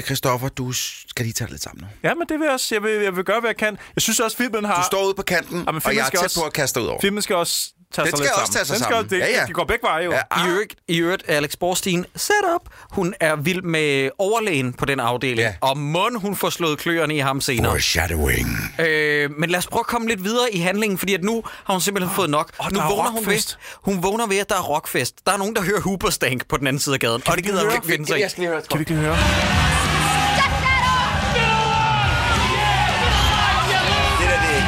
Christoffer, 0.02 0.50
du 0.50 0.72
skal 0.72 1.26
lige 1.26 1.34
tage 1.34 1.46
det 1.46 1.52
lidt 1.52 1.64
sammen 1.64 1.84
nu. 1.84 2.10
Ja, 2.10 2.14
men 2.16 2.28
det 2.30 2.40
vil 2.40 2.46
jeg 2.46 2.54
også. 2.54 2.76
Jeg 2.76 2.84
vil, 2.84 2.92
jeg 2.92 3.16
vil 3.16 3.24
gøre, 3.24 3.40
hvad 3.40 3.50
jeg 3.50 3.58
kan. 3.58 3.78
Jeg 3.96 4.02
synes 4.02 4.20
også, 4.20 4.38
filmen 4.38 4.66
har... 4.66 4.76
Du 4.82 4.86
står 4.86 5.06
ude 5.06 5.14
på 5.14 5.22
kanten, 5.24 5.64
Jamen, 5.68 5.82
og 5.86 5.96
jeg 5.96 6.06
er 6.06 6.10
tæt 6.10 6.24
også, 6.24 6.40
på 6.40 6.46
at 6.46 6.54
kaste 6.54 6.82
ud 6.82 6.86
over. 6.86 7.02
Filmen 7.02 7.22
skal 7.22 7.36
også 7.36 7.70
tage 7.94 8.06
den 8.08 8.18
sig 8.18 8.26
skal 8.26 8.42
også 8.42 8.54
tage 8.54 8.66
sig 8.66 8.74
den 8.76 8.84
skal, 8.84 8.94
sammen. 8.94 9.10
Det, 9.10 9.20
ja, 9.20 9.28
ja. 9.48 9.52
går 9.52 9.64
begge 9.64 9.84
veje 9.88 10.04
jo. 10.04 10.12
Ja, 10.14 10.20
ah. 10.32 10.48
I 10.48 10.52
øvrigt, 10.52 10.76
I 10.88 10.98
øvrigt 10.98 11.24
Alex 11.28 11.56
Borstein, 11.56 12.06
set 12.16 12.34
up. 12.56 12.62
Hun 12.92 13.14
er 13.20 13.36
vild 13.36 13.62
med 13.62 14.10
overlægen 14.18 14.74
på 14.74 14.86
den 14.86 15.00
afdeling. 15.00 15.40
Ja. 15.40 15.54
Og 15.62 15.78
mund, 15.78 16.18
hun 16.18 16.36
får 16.36 16.50
slået 16.50 16.78
kløerne 16.80 17.16
i 17.16 17.20
ham 17.20 17.42
senere. 17.42 17.72
Foreshadowing. 17.72 18.48
Øh, 18.80 19.30
men 19.38 19.50
lad 19.50 19.58
os 19.58 19.68
prøve 19.68 19.80
at 19.80 19.86
komme 19.88 20.08
lidt 20.08 20.24
videre 20.24 20.54
i 20.56 20.60
handlingen, 20.60 20.98
fordi 20.98 21.14
at 21.14 21.24
nu 21.24 21.44
har 21.66 21.74
hun 21.74 21.82
simpelthen 21.82 22.10
oh, 22.10 22.16
fået 22.16 22.30
nok. 22.30 22.50
Oh, 22.60 22.72
nu 22.72 22.80
vågner 22.82 23.10
hun 23.10 23.26
ved, 23.26 23.56
hun 23.84 24.04
vågner 24.04 24.28
ved, 24.28 24.38
at 24.38 24.50
der 24.50 24.56
er 24.56 24.62
rockfest. 24.64 25.16
Der 25.26 25.32
er 25.34 25.38
nogen, 25.38 25.56
der 25.56 25.62
hører 25.62 25.82
Hooperstank 25.82 26.48
på 26.48 26.58
den 26.58 26.68
anden 26.68 26.80
side 26.80 26.96
af 26.96 27.00
gaden. 27.00 27.22
Kan 27.22 27.32
og 27.32 27.38
det 27.38 27.46
gider 27.46 27.64
hun 27.64 27.74
ikke 27.74 27.88
finde 27.88 28.06
sig 28.08 28.24
Kan 28.70 28.80
vi 28.80 28.80
ikke 28.80 28.94
høre? 28.94 29.18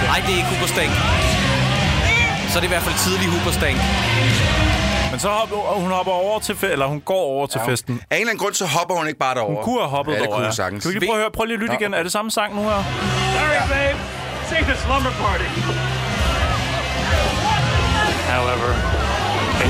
Nej, 0.08 0.20
det 0.26 0.30
er 0.34 0.38
ikke 0.38 0.48
Hooperstank 0.50 1.33
så 2.54 2.60
er 2.60 2.62
det 2.62 2.68
i 2.68 2.76
hvert 2.78 2.84
fald 2.90 3.00
tidlig 3.08 3.28
Huberstank. 3.36 3.78
Men 5.12 5.20
så 5.20 5.28
hopper 5.38 5.56
hun 5.58 5.92
hopper 5.92 6.12
over 6.12 6.40
til 6.40 6.54
fe- 6.54 6.72
eller 6.76 6.86
hun 6.86 7.02
går 7.02 7.24
over 7.34 7.48
til 7.48 7.62
ja. 7.66 7.72
festen. 7.72 7.94
Af 8.10 8.16
en 8.16 8.22
eller 8.22 8.32
anden 8.32 8.42
grund, 8.44 8.54
så 8.54 8.66
hopper 8.66 8.96
hun 8.96 9.08
ikke 9.08 9.20
bare 9.20 9.36
derover. 9.36 9.56
Hun 9.56 9.64
kunne 9.64 9.80
have 9.80 9.90
hoppet 9.90 10.12
ja, 10.12 10.18
det 10.18 10.24
derover. 10.28 10.52
Kunne 10.52 10.64
ja. 10.64 10.70
Kan 10.70 10.90
vi 10.90 10.94
lige 11.00 11.06
prøve 11.06 11.16
at 11.18 11.22
høre? 11.24 11.32
Prøv 11.32 11.46
lige 11.46 11.56
at 11.56 11.60
lytte 11.62 11.74
ja. 11.80 11.80
igen. 11.80 11.94
Er 11.94 12.04
det 12.04 12.12
samme 12.12 12.32
sang 12.32 12.50
nu 12.56 12.62
her? 12.62 12.70
Sorry, 12.70 13.70
babe. 13.74 14.00
Sing 14.50 14.64
the 14.70 14.76
slumber 14.84 15.14
party. 15.24 15.48
However, 18.34 18.70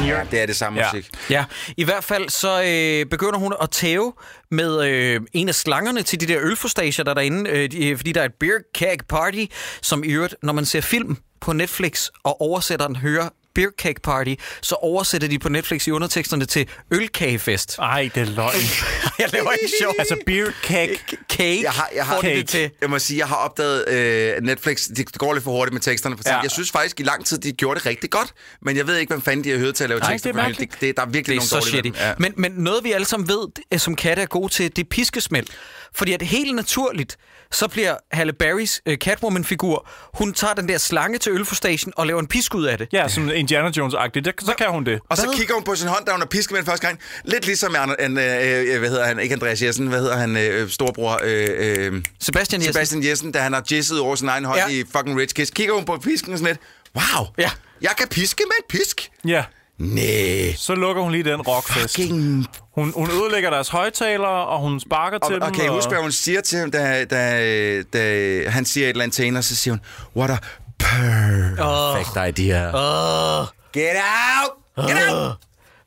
Ja, 0.07 0.21
det 0.31 0.41
er 0.41 0.45
det 0.45 0.55
samme 0.55 0.79
ja. 0.79 0.87
musik. 0.93 1.09
Ja, 1.29 1.43
i 1.77 1.83
hvert 1.83 2.03
fald 2.03 2.29
så 2.29 2.49
øh, 2.63 3.05
begynder 3.09 3.37
hun 3.39 3.53
at 3.61 3.69
tæve 3.69 4.13
med 4.51 4.85
øh, 4.85 5.21
en 5.33 5.49
af 5.49 5.55
slangerne 5.55 6.01
til 6.01 6.19
de 6.21 6.25
der 6.33 6.37
ølforstager, 6.41 7.03
der 7.03 7.09
er 7.11 7.15
derinde, 7.15 7.49
øh, 7.49 7.97
fordi 7.97 8.11
der 8.11 8.21
er 8.21 8.25
et 8.25 8.33
beer 8.39 8.57
keg 8.75 8.97
party, 9.09 9.45
som 9.81 10.03
i 10.03 10.07
øvrigt, 10.07 10.35
når 10.43 10.53
man 10.53 10.65
ser 10.65 10.81
film, 10.81 11.17
på 11.43 11.53
Netflix, 11.53 12.07
og 12.23 12.41
oversætteren 12.41 12.95
hører 12.95 13.29
Beer 13.55 13.69
Cake 13.77 14.01
Party, 14.01 14.33
så 14.61 14.75
oversætter 14.75 15.27
de 15.27 15.39
på 15.39 15.49
Netflix 15.49 15.87
i 15.87 15.91
underteksterne 15.91 16.45
til 16.45 16.67
Ølkagefest. 16.91 17.79
Ej, 17.79 18.09
det 18.15 18.21
er 18.21 18.25
løgn. 18.25 18.55
jeg 19.19 19.33
laver 19.33 19.51
ikke 19.51 19.73
sjov. 19.81 19.93
Altså 19.99 20.15
Beer 20.25 20.45
Cake 20.63 20.99
Cake 21.29 21.63
jeg 21.63 21.71
har, 21.71 21.89
jeg 21.95 22.05
har, 22.05 22.19
cake. 22.21 22.35
Det 22.35 22.47
til. 22.47 22.69
Jeg 22.81 22.89
må 22.89 22.99
sige, 22.99 23.17
jeg 23.19 23.27
har 23.27 23.35
opdaget 23.35 23.89
øh, 23.89 24.33
Netflix, 24.41 24.87
det, 24.95 25.11
går 25.13 25.33
lidt 25.33 25.43
for 25.43 25.51
hurtigt 25.51 25.73
med 25.73 25.81
teksterne. 25.81 26.17
For 26.17 26.23
ja. 26.27 26.39
Jeg 26.39 26.51
synes 26.51 26.71
faktisk, 26.71 26.99
i 26.99 27.03
lang 27.03 27.25
tid, 27.25 27.37
de 27.37 27.51
gjorde 27.51 27.79
det 27.79 27.85
rigtig 27.85 28.09
godt, 28.09 28.33
men 28.61 28.77
jeg 28.77 28.87
ved 28.87 28.97
ikke, 28.97 29.09
hvem 29.13 29.21
fanden 29.21 29.43
de 29.43 29.49
har 29.49 29.57
hørt 29.57 29.75
til 29.75 29.83
at 29.83 29.89
lave 29.89 30.01
tekster. 30.01 30.31
Det 30.31 30.39
er 30.41 30.47
det, 30.47 30.69
det, 30.81 30.97
der 30.97 31.01
er 31.01 31.05
virkelig 31.05 31.41
det 31.41 31.51
er 31.51 31.53
nogle 31.55 31.65
så 31.65 31.71
dårlige. 31.75 32.07
Ja. 32.07 32.13
Men, 32.17 32.33
men 32.37 32.51
noget, 32.51 32.83
vi 32.83 32.91
alle 32.91 33.05
sammen 33.07 33.29
ved, 33.29 33.79
som 33.79 33.95
katte 33.95 34.21
er 34.21 34.25
gode 34.27 34.53
til, 34.53 34.75
det 34.75 34.83
er 34.83 34.87
piskesmæld. 34.89 35.47
Fordi 35.95 36.13
at 36.13 36.21
helt 36.21 36.55
naturligt, 36.55 37.17
så 37.53 37.67
bliver 37.67 37.95
Halle 38.11 38.33
Berrys 38.33 38.81
øh, 38.85 38.97
Catwoman-figur, 38.97 39.87
hun 40.13 40.33
tager 40.33 40.53
den 40.53 40.69
der 40.69 40.77
slange 40.77 41.17
til 41.17 41.31
ølforstation 41.31 41.93
og 41.97 42.07
laver 42.07 42.19
en 42.19 42.27
pisk 42.27 42.55
ud 42.55 42.65
af 42.65 42.77
det. 42.77 42.87
Ja, 42.93 43.07
som 43.07 43.31
Indiana 43.33 43.67
Jones-agtigt. 43.69 44.23
Så, 44.45 44.53
kan 44.57 44.69
hun 44.69 44.85
det. 44.85 44.99
Og 45.09 45.17
så 45.17 45.23
hvad? 45.25 45.35
kigger 45.35 45.53
hun 45.53 45.63
på 45.63 45.75
sin 45.75 45.87
hånd, 45.89 46.05
der 46.05 46.11
hun 46.11 46.21
er 46.21 46.25
pisket 46.25 46.51
med 46.51 46.59
den 46.59 46.65
første 46.67 46.87
gang. 46.87 46.99
Lidt 47.25 47.45
ligesom, 47.45 47.75
en, 47.75 48.09
en, 48.11 48.17
øh, 48.17 48.73
øh, 48.75 48.79
hvad 48.79 48.89
hedder 48.89 49.05
han, 49.05 49.19
ikke 49.19 49.33
Andreas 49.33 49.61
Jessen, 49.61 49.87
hvad 49.87 49.99
hedder 49.99 50.17
han, 50.17 50.37
øh, 50.37 50.61
øh 50.63 50.69
storbror? 50.69 51.19
Øh, 51.23 51.47
øh, 51.49 51.49
Sebastian, 51.49 52.03
Sebastian 52.21 52.43
Jessen. 52.61 52.73
Sebastian 52.73 53.03
Jessen, 53.03 53.31
da 53.31 53.39
han 53.39 53.53
har 53.53 53.63
jizzet 53.71 53.99
over 53.99 54.15
sin 54.15 54.27
egen 54.29 54.45
hånd 54.45 54.57
ja. 54.59 54.67
i 54.69 54.83
fucking 54.95 55.19
Rich 55.19 55.35
Kiss. 55.35 55.51
Kigger 55.51 55.73
hun 55.73 55.85
på 55.85 55.97
pisken 55.97 56.33
og 56.33 56.39
sådan 56.39 56.57
lidt. 56.95 57.05
Wow, 57.17 57.25
ja. 57.37 57.49
jeg 57.81 57.91
kan 57.97 58.07
piske 58.07 58.43
med 58.47 58.53
en 58.59 58.77
pisk. 58.79 59.09
Ja. 59.25 59.43
Nej. 59.79 60.53
Så 60.57 60.75
lukker 60.75 61.01
hun 61.03 61.11
lige 61.11 61.23
den 61.23 61.41
rockfest. 61.41 61.95
Fucking... 61.95 62.45
Hun, 62.75 62.93
hun 62.95 63.09
ødelægger 63.11 63.49
deres 63.49 63.69
højtalere, 63.69 64.47
og 64.47 64.59
hun 64.59 64.79
sparker 64.79 65.17
og, 65.17 65.27
til 65.29 65.35
og 65.35 65.41
dem. 65.41 65.49
Og 65.51 65.53
kan 65.55 65.65
I 65.65 65.67
huske, 65.67 65.89
hvad 65.89 66.01
hun 66.01 66.11
siger 66.11 66.41
til 66.41 66.59
ham, 66.59 66.71
da, 66.71 67.05
da, 67.05 67.81
da 67.93 68.49
han 68.49 68.65
siger 68.65 68.85
et 68.87 68.89
eller 68.89 69.03
andet 69.03 69.15
til 69.15 69.25
hende, 69.25 69.37
og 69.37 69.43
så 69.43 69.55
siger 69.55 69.73
hun, 69.73 69.81
what 70.15 70.29
a 70.29 70.37
perfect 70.79 72.17
oh. 72.17 72.27
idea. 72.27 72.67
Oh. 72.67 73.45
Get 73.73 73.87
out! 73.95 74.87
Get 74.89 75.11
out! 75.13 75.31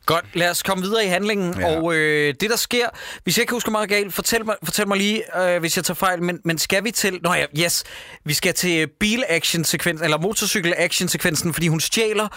Godt, 0.06 0.24
lad 0.34 0.50
os 0.50 0.62
komme 0.62 0.84
videre 0.84 1.04
i 1.04 1.08
handlingen. 1.08 1.60
Ja. 1.60 1.66
Og 1.82 1.94
øh, 1.94 2.34
det, 2.40 2.50
der 2.50 2.56
sker, 2.56 2.86
hvis 3.24 3.36
jeg 3.36 3.42
ikke 3.42 3.52
husker 3.52 3.70
meget 3.70 3.88
galt, 3.88 4.14
fortæl 4.14 4.46
mig, 4.46 4.54
fortæl 4.64 4.88
mig 4.88 4.98
lige, 4.98 5.42
øh, 5.48 5.60
hvis 5.60 5.76
jeg 5.76 5.84
tager 5.84 5.94
fejl, 5.96 6.22
men, 6.22 6.38
men 6.44 6.58
skal 6.58 6.84
vi 6.84 6.90
til... 6.90 7.18
Nå 7.22 7.34
ja, 7.34 7.44
yes. 7.64 7.84
Vi 8.24 8.34
skal 8.34 8.54
til 8.54 8.86
bil-action-sekvensen, 9.00 10.04
eller 10.04 10.18
motorcykel-action-sekvensen, 10.18 11.52
fordi 11.54 11.68
hun 11.68 11.80
stjæler 11.80 12.28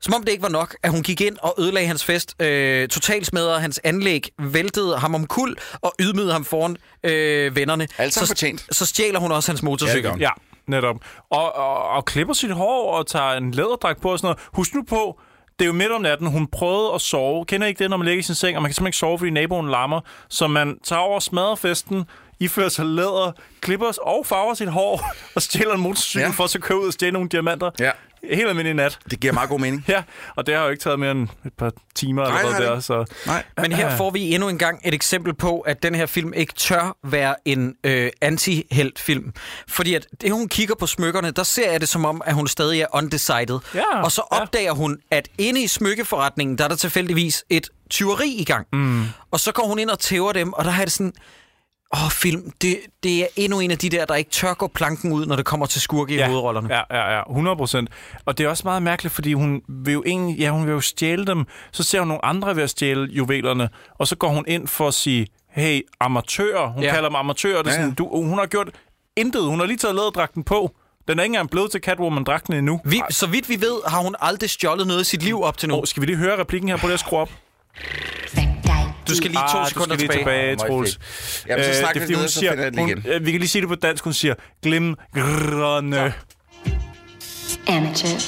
som 0.00 0.14
om 0.14 0.22
det 0.22 0.30
ikke 0.32 0.42
var 0.42 0.48
nok, 0.48 0.76
at 0.82 0.90
hun 0.90 1.02
gik 1.02 1.20
ind 1.20 1.36
og 1.42 1.54
ødelagde 1.58 1.88
hans 1.88 2.04
fest, 2.04 2.42
øh, 2.42 2.88
totalt 2.88 3.26
smadrede 3.26 3.60
hans 3.60 3.80
anlæg, 3.84 4.28
væltede 4.38 4.96
ham 4.98 5.14
om 5.14 5.26
kul 5.26 5.56
og 5.82 5.94
ydmygede 6.00 6.32
ham 6.32 6.44
foran 6.44 6.76
øh, 7.02 7.56
vennerne. 7.56 7.88
Alt 7.98 8.14
så, 8.14 8.26
fortjent. 8.26 8.64
Så 8.76 8.86
stjæler 8.86 9.18
hun 9.20 9.32
også 9.32 9.52
hans 9.52 9.62
motorcykel. 9.62 10.10
Ja, 10.18 10.30
netop. 10.66 10.96
Og, 11.30 11.56
og, 11.56 11.88
og 11.88 12.04
klipper 12.04 12.34
sit 12.34 12.50
hår 12.52 12.92
og 12.92 13.06
tager 13.06 13.30
en 13.32 13.50
læderdragt 13.50 14.00
på 14.00 14.12
og 14.12 14.18
sådan 14.18 14.26
noget. 14.26 14.38
Husk 14.54 14.74
nu 14.74 14.84
på, 14.88 15.20
det 15.58 15.64
er 15.64 15.66
jo 15.66 15.72
midt 15.72 15.92
om 15.92 16.00
natten, 16.02 16.26
hun 16.26 16.46
prøvede 16.46 16.94
at 16.94 17.00
sove. 17.00 17.44
Kender 17.44 17.66
I 17.66 17.68
ikke 17.68 17.78
det, 17.84 17.90
når 17.90 17.96
man 17.96 18.04
ligger 18.06 18.18
i 18.20 18.22
sin 18.22 18.34
seng, 18.34 18.56
og 18.56 18.62
man 18.62 18.68
kan 18.68 18.74
simpelthen 18.74 18.86
ikke 18.88 18.98
sove, 18.98 19.18
fordi 19.18 19.30
naboen 19.30 19.70
larmer? 19.70 20.00
Så 20.28 20.46
man 20.46 20.78
tager 20.84 21.00
over 21.00 21.14
og 21.14 21.22
smadrer 21.22 21.54
festen, 21.54 22.04
ifører 22.40 22.68
sig 22.68 22.86
læder, 22.86 23.32
klipper 23.60 23.98
og 24.02 24.26
farver 24.26 24.54
sit 24.54 24.68
hår, 24.70 25.04
og 25.34 25.42
stjæler 25.42 25.74
en 25.74 25.80
motorcykel 25.80 26.20
ja. 26.28 26.30
for 26.30 26.44
at 26.44 26.50
så 26.50 26.60
købe 26.60 26.80
ud 26.80 26.86
og 26.86 26.92
stjæle 26.92 27.12
nogle 27.12 27.28
diamanter. 27.28 27.70
Ja. 27.80 27.90
Helt 28.24 28.48
almindelig 28.48 28.74
nat. 28.74 28.98
Det 29.10 29.20
giver 29.20 29.32
meget 29.32 29.48
god 29.48 29.60
mening. 29.60 29.84
ja, 29.88 30.02
og 30.36 30.46
det 30.46 30.54
har 30.54 30.64
jo 30.64 30.70
ikke 30.70 30.82
taget 30.82 30.98
mere 30.98 31.10
end 31.10 31.28
et 31.46 31.52
par 31.58 31.72
timer 31.94 32.24
nej, 32.28 32.40
eller 32.40 32.52
noget 32.52 32.66
der. 32.68 32.80
Så. 32.80 33.04
Nej. 33.26 33.42
Men 33.56 33.72
her 33.72 33.96
får 33.96 34.10
vi 34.10 34.34
endnu 34.34 34.48
en 34.48 34.58
gang 34.58 34.80
et 34.84 34.94
eksempel 34.94 35.34
på, 35.34 35.60
at 35.60 35.82
den 35.82 35.94
her 35.94 36.06
film 36.06 36.32
ikke 36.32 36.52
tør 36.52 36.96
være 37.04 37.34
en 37.44 37.74
øh, 37.84 38.10
anti 38.20 38.82
film 38.96 39.32
Fordi 39.68 39.94
at 39.94 40.06
det, 40.20 40.32
hun 40.32 40.48
kigger 40.48 40.74
på 40.74 40.86
smykkerne, 40.86 41.30
der 41.30 41.42
ser 41.42 41.70
jeg 41.70 41.80
det 41.80 41.88
som 41.88 42.04
om, 42.04 42.22
at 42.26 42.34
hun 42.34 42.48
stadig 42.48 42.80
er 42.80 42.86
undecided. 42.94 43.58
Ja, 43.74 44.02
og 44.04 44.12
så 44.12 44.22
opdager 44.22 44.64
ja. 44.64 44.72
hun, 44.74 44.98
at 45.10 45.28
inde 45.38 45.62
i 45.62 45.66
smykkeforretningen, 45.66 46.58
der 46.58 46.64
er 46.64 46.68
der 46.68 46.76
tilfældigvis 46.76 47.44
et 47.50 47.68
tyveri 47.90 48.28
i 48.32 48.44
gang. 48.44 48.66
Mm. 48.72 49.04
Og 49.30 49.40
så 49.40 49.52
går 49.52 49.66
hun 49.66 49.78
ind 49.78 49.90
og 49.90 49.98
tæver 49.98 50.32
dem, 50.32 50.52
og 50.52 50.64
der 50.64 50.70
har 50.70 50.84
det 50.84 50.92
sådan 50.92 51.12
Åh, 51.94 52.04
oh, 52.04 52.10
film, 52.10 52.50
det, 52.62 52.80
det 53.02 53.20
er 53.22 53.26
endnu 53.36 53.60
en 53.60 53.70
af 53.70 53.78
de 53.78 53.88
der, 53.88 54.04
der 54.04 54.14
ikke 54.14 54.30
tør 54.30 54.54
gå 54.54 54.66
planken 54.74 55.12
ud, 55.12 55.26
når 55.26 55.36
det 55.36 55.44
kommer 55.44 55.66
til 55.66 55.80
skurke 55.80 56.14
ja, 56.14 56.24
i 56.24 56.28
hovedrollerne. 56.30 56.74
Ja, 56.74 56.82
ja, 56.90 57.16
ja, 57.16 57.22
100 57.30 57.56
procent. 57.56 57.90
Og 58.26 58.38
det 58.38 58.46
er 58.46 58.48
også 58.48 58.62
meget 58.64 58.82
mærkeligt, 58.82 59.14
fordi 59.14 59.32
hun 59.32 59.62
vil 59.68 59.92
jo, 59.94 60.02
egentlig, 60.06 60.38
ja, 60.38 60.48
hun 60.50 60.66
vil 60.66 60.72
jo 60.72 60.80
stjæle 60.80 61.24
dem. 61.26 61.44
Så 61.72 61.82
ser 61.82 61.98
hun 61.98 62.08
nogle 62.08 62.24
andre 62.24 62.56
ved 62.56 62.62
at 62.62 62.70
stjæle 62.70 63.08
juvelerne, 63.10 63.68
og 63.98 64.06
så 64.06 64.16
går 64.16 64.28
hun 64.28 64.44
ind 64.48 64.68
for 64.68 64.88
at 64.88 64.94
sige, 64.94 65.26
hey, 65.50 65.80
amatør, 66.00 66.66
Hun 66.66 66.82
ja. 66.82 66.92
kalder 66.94 67.08
dem 67.08 67.16
amatør, 67.16 67.62
Det 67.62 67.66
er 67.66 67.70
ja, 67.70 67.76
ja. 67.76 67.82
sådan, 67.82 67.94
du, 67.94 68.22
hun 68.22 68.38
har 68.38 68.46
gjort 68.46 68.68
intet. 69.16 69.42
Hun 69.42 69.58
har 69.58 69.66
lige 69.66 69.76
taget 69.78 69.94
læderdragten 69.94 70.44
på. 70.44 70.70
Den 71.08 71.18
er 71.18 71.22
ikke 71.22 71.32
engang 71.32 71.50
blevet 71.50 71.70
til 71.70 71.80
Catwoman-dragten 71.80 72.54
endnu. 72.54 72.80
Vi, 72.84 73.02
så 73.10 73.26
vidt 73.26 73.48
vi 73.48 73.60
ved, 73.60 73.76
har 73.86 74.00
hun 74.00 74.14
aldrig 74.20 74.50
stjålet 74.50 74.86
noget 74.86 75.00
i 75.00 75.04
sit 75.04 75.22
liv 75.22 75.42
op 75.42 75.58
til 75.58 75.68
nu. 75.68 75.74
Oh, 75.74 75.82
skal 75.84 76.00
vi 76.00 76.06
lige 76.06 76.16
høre 76.18 76.38
replikken 76.40 76.68
her 76.68 76.76
på 76.76 76.88
det, 76.88 77.04
jeg 77.12 77.18
op? 77.18 77.28
Du 79.08 79.14
skal 79.16 79.30
lige 79.30 79.42
to 79.52 79.58
ah, 79.58 79.68
sekunder 79.68 79.96
du 79.96 80.00
skal 80.00 80.08
lige 80.08 80.18
tilbage, 80.20 80.50
tilbage 80.56 80.68
Troels. 80.68 80.98
Jamen, 81.48 81.64
så 81.64 81.74
snakker 81.78 82.00
vi 82.00 82.06
videre, 82.06 82.28
så 82.28 82.40
finder 82.40 82.54
jeg 82.64 82.72
det 82.72 82.78
igen. 82.78 83.02
Hun, 83.02 83.12
øh, 83.12 83.26
vi 83.26 83.30
kan 83.30 83.40
lige 83.40 83.48
sige 83.48 83.62
det 83.62 83.68
på 83.68 83.74
dansk. 83.74 84.04
Hun 84.04 84.12
siger, 84.12 84.34
glem 84.62 84.94
grønne. 85.14 85.96
Ja. 85.96 86.12
Amateur. 87.68 88.18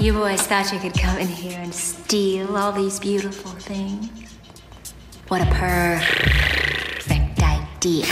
You 0.00 0.12
boys 0.14 0.40
thought 0.42 0.70
you 0.72 0.78
could 0.80 0.94
come 1.00 1.20
in 1.20 1.28
here 1.28 1.60
and 1.62 1.72
steal 1.72 2.56
all 2.56 2.72
these 2.72 2.98
beautiful 3.00 3.52
things. 3.60 4.10
What 5.30 5.40
a 5.42 5.50
perfect 5.52 7.40
idea. 7.40 8.06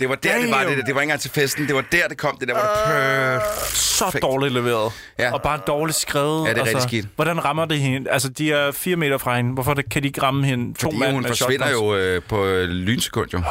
Det 0.00 0.08
var 0.08 0.14
der, 0.14 0.32
Damn. 0.32 0.42
det 0.44 0.50
var 0.50 0.64
det 0.64 0.78
der. 0.78 0.84
Det 0.84 0.94
var 0.94 1.00
ikke 1.00 1.06
engang 1.06 1.20
til 1.20 1.30
festen. 1.30 1.66
Det 1.66 1.74
var 1.74 1.84
der, 1.92 2.08
det 2.08 2.18
kom. 2.18 2.36
Det 2.40 2.48
der 2.48 2.54
var 2.54 2.84
uh, 2.86 3.40
det 3.40 3.50
øh, 3.52 3.56
Så 3.74 4.18
dårligt 4.22 4.54
leveret. 4.54 4.92
Ja. 5.18 5.32
Og 5.32 5.42
bare 5.42 5.60
dårligt 5.66 5.98
skrevet. 5.98 6.48
Ja, 6.48 6.54
det 6.54 6.58
er 6.60 6.64
altså, 6.66 6.88
skidt. 6.88 7.06
Hvordan 7.16 7.44
rammer 7.44 7.64
det 7.64 7.78
hende? 7.78 8.10
Altså, 8.10 8.28
de 8.28 8.52
er 8.52 8.70
fire 8.72 8.96
meter 8.96 9.18
fra 9.18 9.36
hende. 9.36 9.52
Hvorfor 9.54 9.74
kan 9.90 10.02
de 10.02 10.08
ikke 10.08 10.22
ramme 10.22 10.46
hende? 10.46 10.74
To 10.74 10.78
Fordi 10.80 10.96
mand 10.96 11.12
hun 11.14 11.24
forsvinder 11.26 11.70
jo 11.70 11.94
øh, 11.96 12.22
på 12.28 12.44
øh, 12.44 12.68
lynsekund, 12.68 13.32
jo. 13.32 13.38
Oh. 13.38 13.46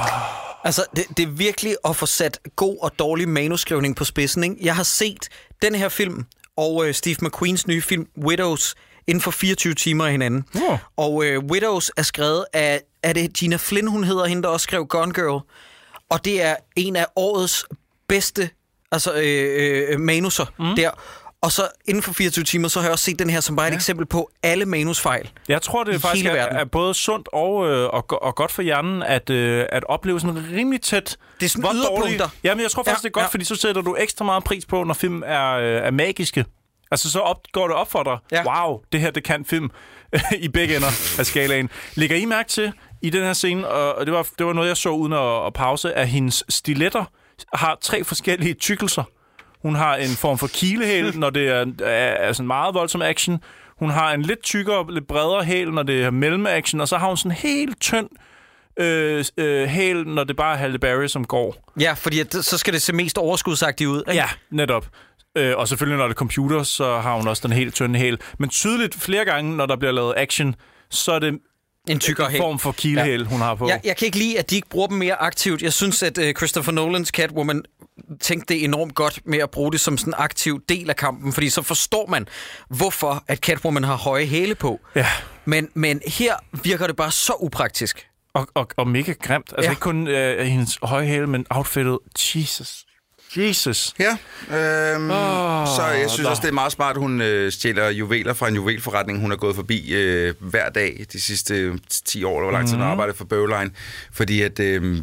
Altså, 0.66 0.82
det, 0.96 1.06
det 1.18 1.24
er 1.24 1.30
virkelig 1.32 1.76
at 1.90 1.96
få 1.96 2.06
sat 2.06 2.40
god 2.56 2.78
og 2.82 2.92
dårlig 3.00 3.30
manuskrivning 3.30 3.96
på 3.96 4.04
spidsen, 4.04 4.44
ikke? 4.44 4.56
Jeg 4.62 4.76
har 4.76 4.84
set 4.84 5.30
den 5.62 5.76
her 5.76 5.90
film 5.90 6.26
og 6.58 6.88
øh, 6.88 6.94
Steve 6.94 7.16
McQueens 7.22 7.68
nye 7.68 7.82
film 7.82 8.06
Widows 8.24 8.76
inden 9.08 9.22
for 9.22 9.32
24 9.32 9.74
timer 9.74 10.06
af 10.06 10.12
hinanden. 10.12 10.44
Oh. 10.70 10.78
Og 10.98 11.24
øh, 11.26 11.40
Widows 11.52 11.92
er 11.98 12.02
skrevet 12.04 12.46
af, 12.54 12.82
er 13.04 13.14
det 13.14 13.34
Gina 13.34 13.58
Flynn, 13.60 13.88
hun 13.88 14.04
hedder, 14.04 14.26
hende 14.26 14.44
der 14.44 14.50
også 14.50 14.64
skrev 14.64 14.86
Gone 14.86 15.14
Girl? 15.14 15.42
og 16.10 16.26
det 16.26 16.41
er 16.44 16.56
en 16.76 16.95
af 16.95 17.06
årets 17.15 17.65
bedste 18.07 18.49
altså, 18.91 19.14
øh, 19.14 19.86
øh, 19.94 19.99
manuser 19.99 20.45
mm. 20.60 20.76
der. 20.76 20.90
Og 21.41 21.52
så 21.52 21.68
inden 21.88 22.03
for 22.03 22.14
24 22.14 22.45
timer, 22.45 22.68
så 22.68 22.80
har 22.80 22.86
jeg 22.86 22.91
også 22.94 23.06
set 23.06 23.19
den 23.19 23.30
her 23.30 23.40
som 23.40 23.56
bare 23.56 23.68
et 23.68 23.72
ja. 23.72 23.76
eksempel 23.76 24.06
på 24.06 24.31
alle 24.44 24.65
manusfejl. 24.65 25.30
Jeg 25.48 25.61
tror, 25.61 25.84
det 25.84 25.95
er 25.95 25.99
faktisk 25.99 26.26
er, 26.26 26.31
er 26.31 26.65
både 26.65 26.94
sundt 26.94 27.30
og, 27.34 27.68
øh, 27.69 27.88
og, 27.88 28.06
og 28.23 28.36
godt 28.36 28.52
for 28.52 28.61
hjernen 28.61 29.03
at, 29.03 29.30
øh, 29.30 29.65
at 29.69 29.84
opleve 29.84 30.19
sådan 30.19 30.45
rimelig 30.56 30.81
tæt. 30.81 31.18
Det 31.40 31.45
er 31.45 31.49
sådan 31.49 31.76
yderpunkter. 31.76 32.30
Jamen, 32.44 32.61
jeg 32.61 32.72
tror 32.72 32.84
faktisk, 32.84 33.03
ja, 33.03 33.07
det 33.07 33.10
er 33.10 33.11
godt, 33.11 33.23
ja. 33.23 33.27
fordi 33.27 33.44
så 33.45 33.56
sætter 33.56 33.81
du 33.81 33.95
ekstra 33.99 34.26
meget 34.26 34.44
pris 34.44 34.65
på, 34.65 34.84
når 34.84 34.94
film 34.94 35.23
er, 35.26 35.52
øh, 35.53 35.76
er 35.88 35.91
magiske. 35.91 36.45
Altså, 36.91 37.11
så 37.11 37.19
op, 37.19 37.40
går 37.52 37.68
det 37.68 37.76
op 37.76 37.91
for 37.91 38.03
dig. 38.03 38.18
Ja. 38.31 38.65
Wow, 38.65 38.80
det 38.91 38.99
her, 38.99 39.11
det 39.11 39.23
kan 39.23 39.45
film 39.45 39.69
i 40.40 40.48
begge 40.48 40.76
ender 40.76 41.19
af 41.19 41.26
skalaen. 41.26 41.69
Ligger 41.95 42.15
I 42.15 42.26
mærke 42.26 42.49
til, 42.49 42.72
i 43.02 43.10
den 43.10 43.24
her 43.24 43.34
scene, 43.34 43.68
og 43.68 44.06
det 44.06 44.14
var, 44.14 44.28
det 44.38 44.46
var 44.46 44.54
noget, 44.54 44.68
jeg 44.68 44.78
så 44.78 44.90
uden 44.90 45.14
at, 45.14 45.46
at 45.48 45.54
pause, 45.54 45.94
at 45.94 46.08
hendes 46.08 46.44
stiletter 46.50 47.06
har 47.54 47.78
tre 47.82 48.04
forskellige 48.04 48.54
tykkelser. 48.54 49.04
Hun 49.62 49.76
har 49.76 49.96
en 49.96 50.10
form 50.20 50.38
for 50.38 50.48
kilehæl, 50.48 51.14
når 51.20 51.30
det 51.30 51.48
er, 51.48 51.66
er, 51.84 51.90
er 51.94 52.34
sådan 52.34 52.48
meget 52.48 52.74
voldsom 52.76 53.02
action. 53.02 53.44
Hun 53.80 53.90
har 53.90 54.14
en 54.14 54.22
lidt 54.22 54.44
tykkere, 54.44 54.94
lidt 54.94 55.08
bredere 55.08 55.44
hæl, 55.44 55.72
når 55.72 55.84
det 55.84 56.04
er 56.04 56.46
action. 56.50 56.82
Og 56.82 56.88
så 56.88 56.98
har 56.98 57.08
hun 57.08 57.18
sådan 57.18 57.32
en 57.32 57.36
helt 57.38 57.82
tynd 57.82 58.10
øh, 58.80 59.26
øh, 59.38 59.68
hæl, 59.68 60.08
når 60.08 60.24
det 60.24 60.36
bare 60.36 60.54
er 60.54 60.58
Halle 60.58 60.80
Berry, 60.80 61.08
som 61.08 61.26
går. 61.26 61.74
Ja, 61.80 61.94
fordi 61.94 62.20
at, 62.20 62.34
så 62.34 62.58
skal 62.58 62.74
det 62.74 62.82
se 62.82 62.94
mest 62.94 63.18
overskudsagtigt 63.18 63.90
ud. 63.90 64.00
Ikke? 64.00 64.14
Ja, 64.14 64.26
netop. 64.52 64.86
Øh, 65.38 65.58
og 65.58 65.68
selvfølgelig, 65.68 65.98
når 65.98 66.06
det 66.06 66.14
er 66.14 66.18
computer, 66.18 66.64
så 66.64 66.98
har 67.00 67.16
hun 67.16 67.28
også 67.28 67.48
den 67.48 67.52
helt 67.56 67.74
tynde 67.76 68.00
hæl. 68.00 68.20
Men 68.40 68.50
tydeligt 68.50 68.96
flere 68.96 69.26
gange, 69.26 69.58
når 69.58 69.66
der 69.66 69.76
bliver 69.76 69.92
lavet 69.92 70.14
action, 70.18 70.56
så 70.92 71.12
er 71.12 71.20
det 71.20 71.40
en 71.90 71.99
tykkere 71.99 72.38
form 72.38 72.60
for 72.60 72.72
kilehæl, 72.72 73.20
ja. 73.20 73.26
hun 73.26 73.38
har 73.41 73.56
på. 73.56 73.68
Jeg, 73.68 73.80
jeg 73.84 73.98
kan 73.98 74.06
ikke 74.06 74.18
lide, 74.18 74.40
at 74.40 74.49
de 74.49 74.56
ikke 74.56 74.70
bruger 74.70 74.88
dem 74.88 74.98
mere 74.98 75.16
aktivt. 75.16 75.61
Jeg 75.61 75.74
synes, 75.74 76.03
at 76.03 76.18
uh, 76.18 76.24
Christopher 76.38 76.72
Nolans 76.74 77.10
Catwoman 77.10 77.64
tænkte 78.22 78.53
det 78.53 78.64
enormt 78.64 78.95
godt 78.95 79.20
med 79.26 79.40
at 79.40 79.52
bruge 79.52 79.72
det 79.72 79.80
som 79.80 79.98
sådan 79.98 80.10
en 80.14 80.16
aktiv 80.18 80.61
del 80.70 80.90
af 80.90 80.95
kampen, 80.95 81.34
fordi 81.34 81.49
så 81.49 81.61
forstår 81.61 82.07
man, 82.07 82.28
hvorfor 82.70 83.24
at 83.28 83.38
Catwoman 83.38 83.84
har 83.84 83.95
høje 83.95 84.26
hæle 84.26 84.56
på. 84.56 84.80
Ja. 84.95 85.06
Men, 85.45 85.70
men 85.74 86.02
her 86.07 86.36
virker 86.64 86.88
det 86.88 86.95
bare 86.95 87.11
så 87.11 87.34
upraktisk. 87.41 88.06
Og, 88.34 88.48
og, 88.53 88.68
og 88.78 88.88
mega 88.88 89.14
grimt. 89.14 89.49
Altså 89.57 89.64
ja. 89.68 89.70
ikke 89.70 89.80
kun 89.80 90.07
øh, 90.07 90.45
hendes 90.48 90.78
høje 90.84 91.06
hæle, 91.07 91.28
men 91.28 91.45
outfittet. 91.49 91.99
Jesus. 92.36 92.86
Jesus. 93.38 93.93
Ja, 93.99 94.11
øhm, 94.57 95.10
oh, 95.11 95.68
så 95.68 95.84
jeg 96.01 96.10
synes 96.10 96.26
da. 96.26 96.30
også, 96.30 96.41
det 96.41 96.47
er 96.49 96.53
meget 96.53 96.72
smart, 96.72 96.95
at 96.95 96.97
hun 97.01 97.22
øh, 97.22 97.51
stjæler 97.51 97.88
juveler 97.89 98.34
fra 98.34 98.47
en 98.47 98.56
juvelforretning, 98.56 99.19
hun 99.19 99.30
har 99.30 99.38
gået 99.38 99.56
forbi 99.56 99.91
øh, 99.93 100.34
hver 100.39 100.69
dag 100.69 101.06
de 101.14 101.22
sidste 101.22 101.80
10 102.06 102.19
øh, 102.22 102.27
år, 102.27 102.31
eller 102.31 102.43
hvor 102.43 102.51
lang 102.51 102.68
tid 102.68 102.73
hun 102.73 102.81
har 102.81 102.88
mhm. 102.88 102.91
arbejdet 102.91 103.15
for 103.15 103.26
Bøvlein. 103.26 103.72
Fordi 104.11 104.41
at, 104.41 104.60
øh, 104.60 104.97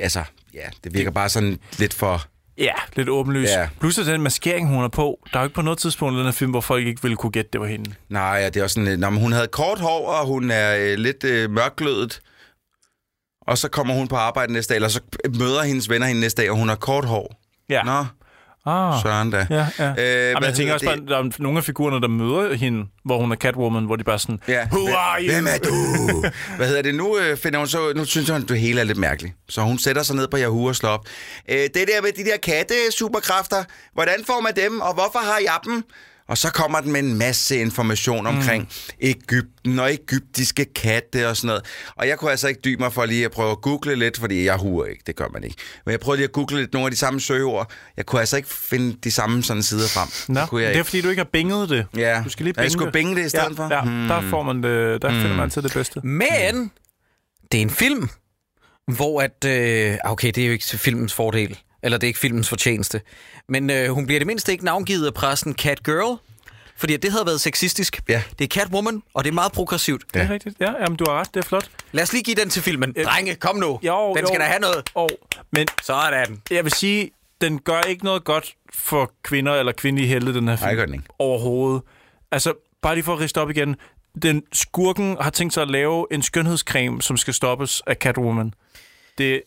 altså, 0.00 0.22
ja, 0.54 0.68
det 0.84 0.94
virker 0.94 1.10
bare 1.10 1.28
sådan 1.28 1.58
lidt 1.78 1.94
for... 1.94 2.22
Ja, 2.58 2.72
lidt 2.96 3.08
åbenlys. 3.08 3.48
Ja. 3.48 3.68
Plus 3.80 3.96
den 3.96 4.22
maskering, 4.22 4.68
hun 4.68 4.84
er 4.84 4.88
på, 4.88 5.18
der 5.32 5.38
er 5.38 5.42
jo 5.42 5.46
ikke 5.46 5.54
på 5.54 5.62
noget 5.62 5.78
tidspunkt 5.78 6.14
i 6.14 6.18
den 6.18 6.24
her 6.24 6.32
film, 6.32 6.50
hvor 6.50 6.60
folk 6.60 6.86
ikke 6.86 7.02
ville 7.02 7.16
kunne 7.16 7.32
gætte, 7.32 7.50
det 7.52 7.60
var 7.60 7.66
hende. 7.66 7.94
Nej, 8.08 8.22
ja, 8.36 8.46
det 8.46 8.56
er 8.56 8.62
også 8.64 8.74
sådan, 8.74 8.98
Når 8.98 9.10
men 9.10 9.20
hun 9.20 9.32
havde 9.32 9.46
kort 9.46 9.78
hår, 9.78 10.08
og 10.08 10.26
hun 10.26 10.50
er 10.50 10.76
øh, 10.80 10.98
lidt 10.98 11.24
øh, 11.24 11.50
mørklødet 11.50 12.20
og 13.46 13.58
så 13.58 13.68
kommer 13.68 13.94
hun 13.94 14.08
på 14.08 14.16
arbejde 14.16 14.52
næste 14.52 14.70
dag, 14.74 14.76
eller 14.76 14.88
så 14.88 15.00
møder 15.38 15.62
hendes 15.62 15.90
venner 15.90 16.06
hende 16.06 16.20
næste 16.20 16.42
dag, 16.42 16.50
og 16.50 16.56
hun 16.56 16.68
har 16.68 16.76
kort 16.76 17.04
hår. 17.04 17.40
Ja. 17.68 17.82
Nå, 17.82 18.04
Ah, 18.66 19.02
Søren 19.02 19.30
da. 19.30 19.46
Ja, 19.50 19.66
ja. 19.78 19.90
Øh, 19.98 20.30
Jamen, 20.30 20.42
jeg 20.42 20.54
tænker 20.54 20.74
også, 20.74 20.90
at 20.90 20.98
der 21.08 21.18
er 21.18 21.30
nogle 21.38 21.58
af 21.58 21.64
figurerne, 21.64 22.00
der 22.00 22.08
møder 22.08 22.54
hende, 22.54 22.86
hvor 23.04 23.20
hun 23.20 23.32
er 23.32 23.36
Catwoman, 23.36 23.84
hvor 23.84 23.96
de 23.96 24.04
bare 24.04 24.18
sådan, 24.18 24.38
ja. 24.48 24.66
Who 24.72 24.84
hvem, 24.84 24.94
are 24.96 25.20
you? 25.22 25.32
Hvem 25.32 25.46
er 25.46 25.58
du? 25.58 25.74
hvad 26.56 26.66
hedder 26.68 26.82
det? 26.82 26.94
Nu 26.94 27.18
øh, 27.18 27.36
finder 27.36 27.58
hun 27.58 27.66
så, 27.68 27.92
nu 27.96 28.04
synes 28.04 28.30
hun, 28.30 28.42
at 28.42 28.48
det 28.48 28.60
hele 28.60 28.80
er 28.80 28.84
lidt 28.84 28.98
mærkeligt. 28.98 29.34
Så 29.48 29.60
hun 29.62 29.78
sætter 29.78 30.02
sig 30.02 30.16
ned 30.16 30.28
på 30.28 30.36
Yahoo 30.38 30.64
og 30.66 30.76
slår 30.76 30.88
op. 30.90 31.06
Øh, 31.50 31.56
det 31.56 31.74
der 31.74 32.02
med 32.02 32.10
de 32.16 32.24
der 32.24 32.36
katte-superkræfter, 32.42 33.64
hvordan 33.94 34.24
får 34.26 34.40
man 34.40 34.52
dem, 34.56 34.80
og 34.80 34.94
hvorfor 34.94 35.18
har 35.18 35.38
jeg 35.44 35.58
dem? 35.64 35.84
Og 36.28 36.38
så 36.38 36.48
kommer 36.52 36.80
den 36.80 36.92
med 36.92 37.00
en 37.00 37.18
masse 37.18 37.56
information 37.56 38.26
omkring 38.26 38.62
mm. 38.62 38.94
Ægypten 39.00 39.78
og 39.78 39.92
ægyptiske 39.92 40.64
katte 40.74 41.28
og 41.28 41.36
sådan 41.36 41.46
noget. 41.46 41.62
Og 41.96 42.08
jeg 42.08 42.18
kunne 42.18 42.30
altså 42.30 42.48
ikke 42.48 42.60
dybe 42.64 42.82
mig 42.82 42.92
for 42.92 43.04
lige 43.04 43.24
at 43.24 43.30
prøve 43.30 43.50
at 43.50 43.60
google 43.62 43.94
lidt, 43.96 44.18
fordi 44.18 44.44
jeg 44.44 44.56
huer 44.56 44.86
ikke, 44.86 45.02
det 45.06 45.16
gør 45.16 45.28
man 45.32 45.44
ikke. 45.44 45.56
Men 45.86 45.92
jeg 45.92 46.00
prøvede 46.00 46.18
lige 46.18 46.24
at 46.28 46.32
google 46.32 46.58
lidt 46.60 46.72
nogle 46.72 46.86
af 46.86 46.90
de 46.90 46.96
samme 46.96 47.20
søgeord. 47.20 47.70
Jeg 47.96 48.06
kunne 48.06 48.20
altså 48.20 48.36
ikke 48.36 48.48
finde 48.48 48.96
de 49.04 49.10
samme 49.10 49.42
sådan 49.42 49.62
sider 49.62 49.88
frem. 49.88 50.08
Nå, 50.34 50.40
det, 50.40 50.48
kunne 50.48 50.62
jeg 50.62 50.68
det 50.68 50.74
er 50.74 50.78
ikke. 50.78 50.84
fordi, 50.88 51.00
du 51.02 51.08
ikke 51.08 51.20
har 51.20 51.28
binget 51.32 51.68
det. 51.68 51.86
Ja, 51.96 52.20
du 52.24 52.30
skal 52.30 52.44
lige 52.44 52.52
binge. 52.54 52.62
jeg 52.62 52.70
skulle 52.72 52.92
binge 52.92 53.14
det 53.14 53.26
i 53.26 53.28
stedet 53.28 53.58
ja, 53.58 53.64
for. 53.68 53.74
Ja, 53.74 53.82
hmm. 53.82 54.08
der, 54.08 54.20
får 54.20 54.42
man 54.42 54.62
det, 54.62 54.68
øh, 54.68 54.98
der 55.02 55.08
hmm. 55.10 55.20
finder 55.20 55.36
man 55.36 55.44
altid 55.44 55.62
det 55.62 55.72
bedste. 55.74 56.00
Men 56.06 56.70
det 57.52 57.58
er 57.58 57.62
en 57.62 57.70
film, 57.70 58.08
hvor 58.96 59.20
at... 59.20 59.44
Øh, 59.46 59.90
ah, 60.04 60.12
okay, 60.12 60.26
det 60.28 60.38
er 60.42 60.46
jo 60.46 60.52
ikke 60.52 60.64
filmens 60.64 61.14
fordel 61.14 61.58
eller 61.84 61.98
det 61.98 62.04
er 62.04 62.08
ikke 62.08 62.18
filmens 62.20 62.48
fortjeneste. 62.48 63.00
Men 63.48 63.70
øh, 63.70 63.88
hun 63.90 64.06
bliver 64.06 64.20
det 64.20 64.26
mindste 64.26 64.52
ikke 64.52 64.64
navngivet 64.64 65.06
af 65.06 65.14
pressen 65.14 65.54
Cat 65.54 65.82
Girl, 65.84 66.18
fordi 66.76 66.96
det 66.96 67.10
havde 67.12 67.26
været 67.26 67.40
sexistisk. 67.40 68.00
Ja. 68.08 68.22
Det 68.38 68.44
er 68.44 68.48
Catwoman, 68.60 69.02
og 69.14 69.24
det 69.24 69.30
er 69.30 69.34
meget 69.34 69.52
progressivt. 69.52 70.04
Ja. 70.14 70.20
Det 70.20 70.26
er 70.26 70.32
rigtigt. 70.34 70.56
Ja, 70.60 70.72
jamen, 70.80 70.96
du 70.96 71.04
har 71.08 71.20
ret. 71.20 71.34
Det 71.34 71.40
er 71.44 71.48
flot. 71.48 71.70
Lad 71.92 72.02
os 72.02 72.12
lige 72.12 72.22
give 72.24 72.36
den 72.36 72.48
til 72.50 72.62
filmen. 72.62 72.92
Øh, 72.96 73.04
Drenge, 73.04 73.34
kom 73.34 73.56
nu. 73.56 73.78
Jo, 73.82 74.14
den 74.18 74.26
skal 74.26 74.36
jo, 74.36 74.40
da 74.40 74.44
have 74.44 74.60
noget. 74.60 74.90
Jo, 74.96 75.08
men 75.50 75.66
Sådan. 75.82 76.42
Jeg 76.50 76.64
vil 76.64 76.72
sige, 76.72 77.10
den 77.40 77.58
gør 77.58 77.80
ikke 77.80 78.04
noget 78.04 78.24
godt 78.24 78.54
for 78.74 79.12
kvinder 79.22 79.54
eller 79.54 79.72
kvindelige 79.72 80.08
helte, 80.08 80.34
den 80.34 80.48
her 80.48 80.56
film. 80.56 80.90
Nej, 80.90 80.98
Overhovedet. 81.18 81.82
Altså, 82.30 82.52
bare 82.82 82.94
lige 82.94 83.04
for 83.04 83.12
at 83.12 83.20
riste 83.20 83.40
op 83.40 83.50
igen. 83.50 83.76
Den 84.22 84.42
skurken 84.52 85.16
har 85.20 85.30
tænkt 85.30 85.54
sig 85.54 85.62
at 85.62 85.70
lave 85.70 86.06
en 86.10 86.22
skønhedscreme, 86.22 87.02
som 87.02 87.16
skal 87.16 87.34
stoppes 87.34 87.82
af 87.86 87.96
Catwoman. 87.96 88.52
Det 89.18 89.42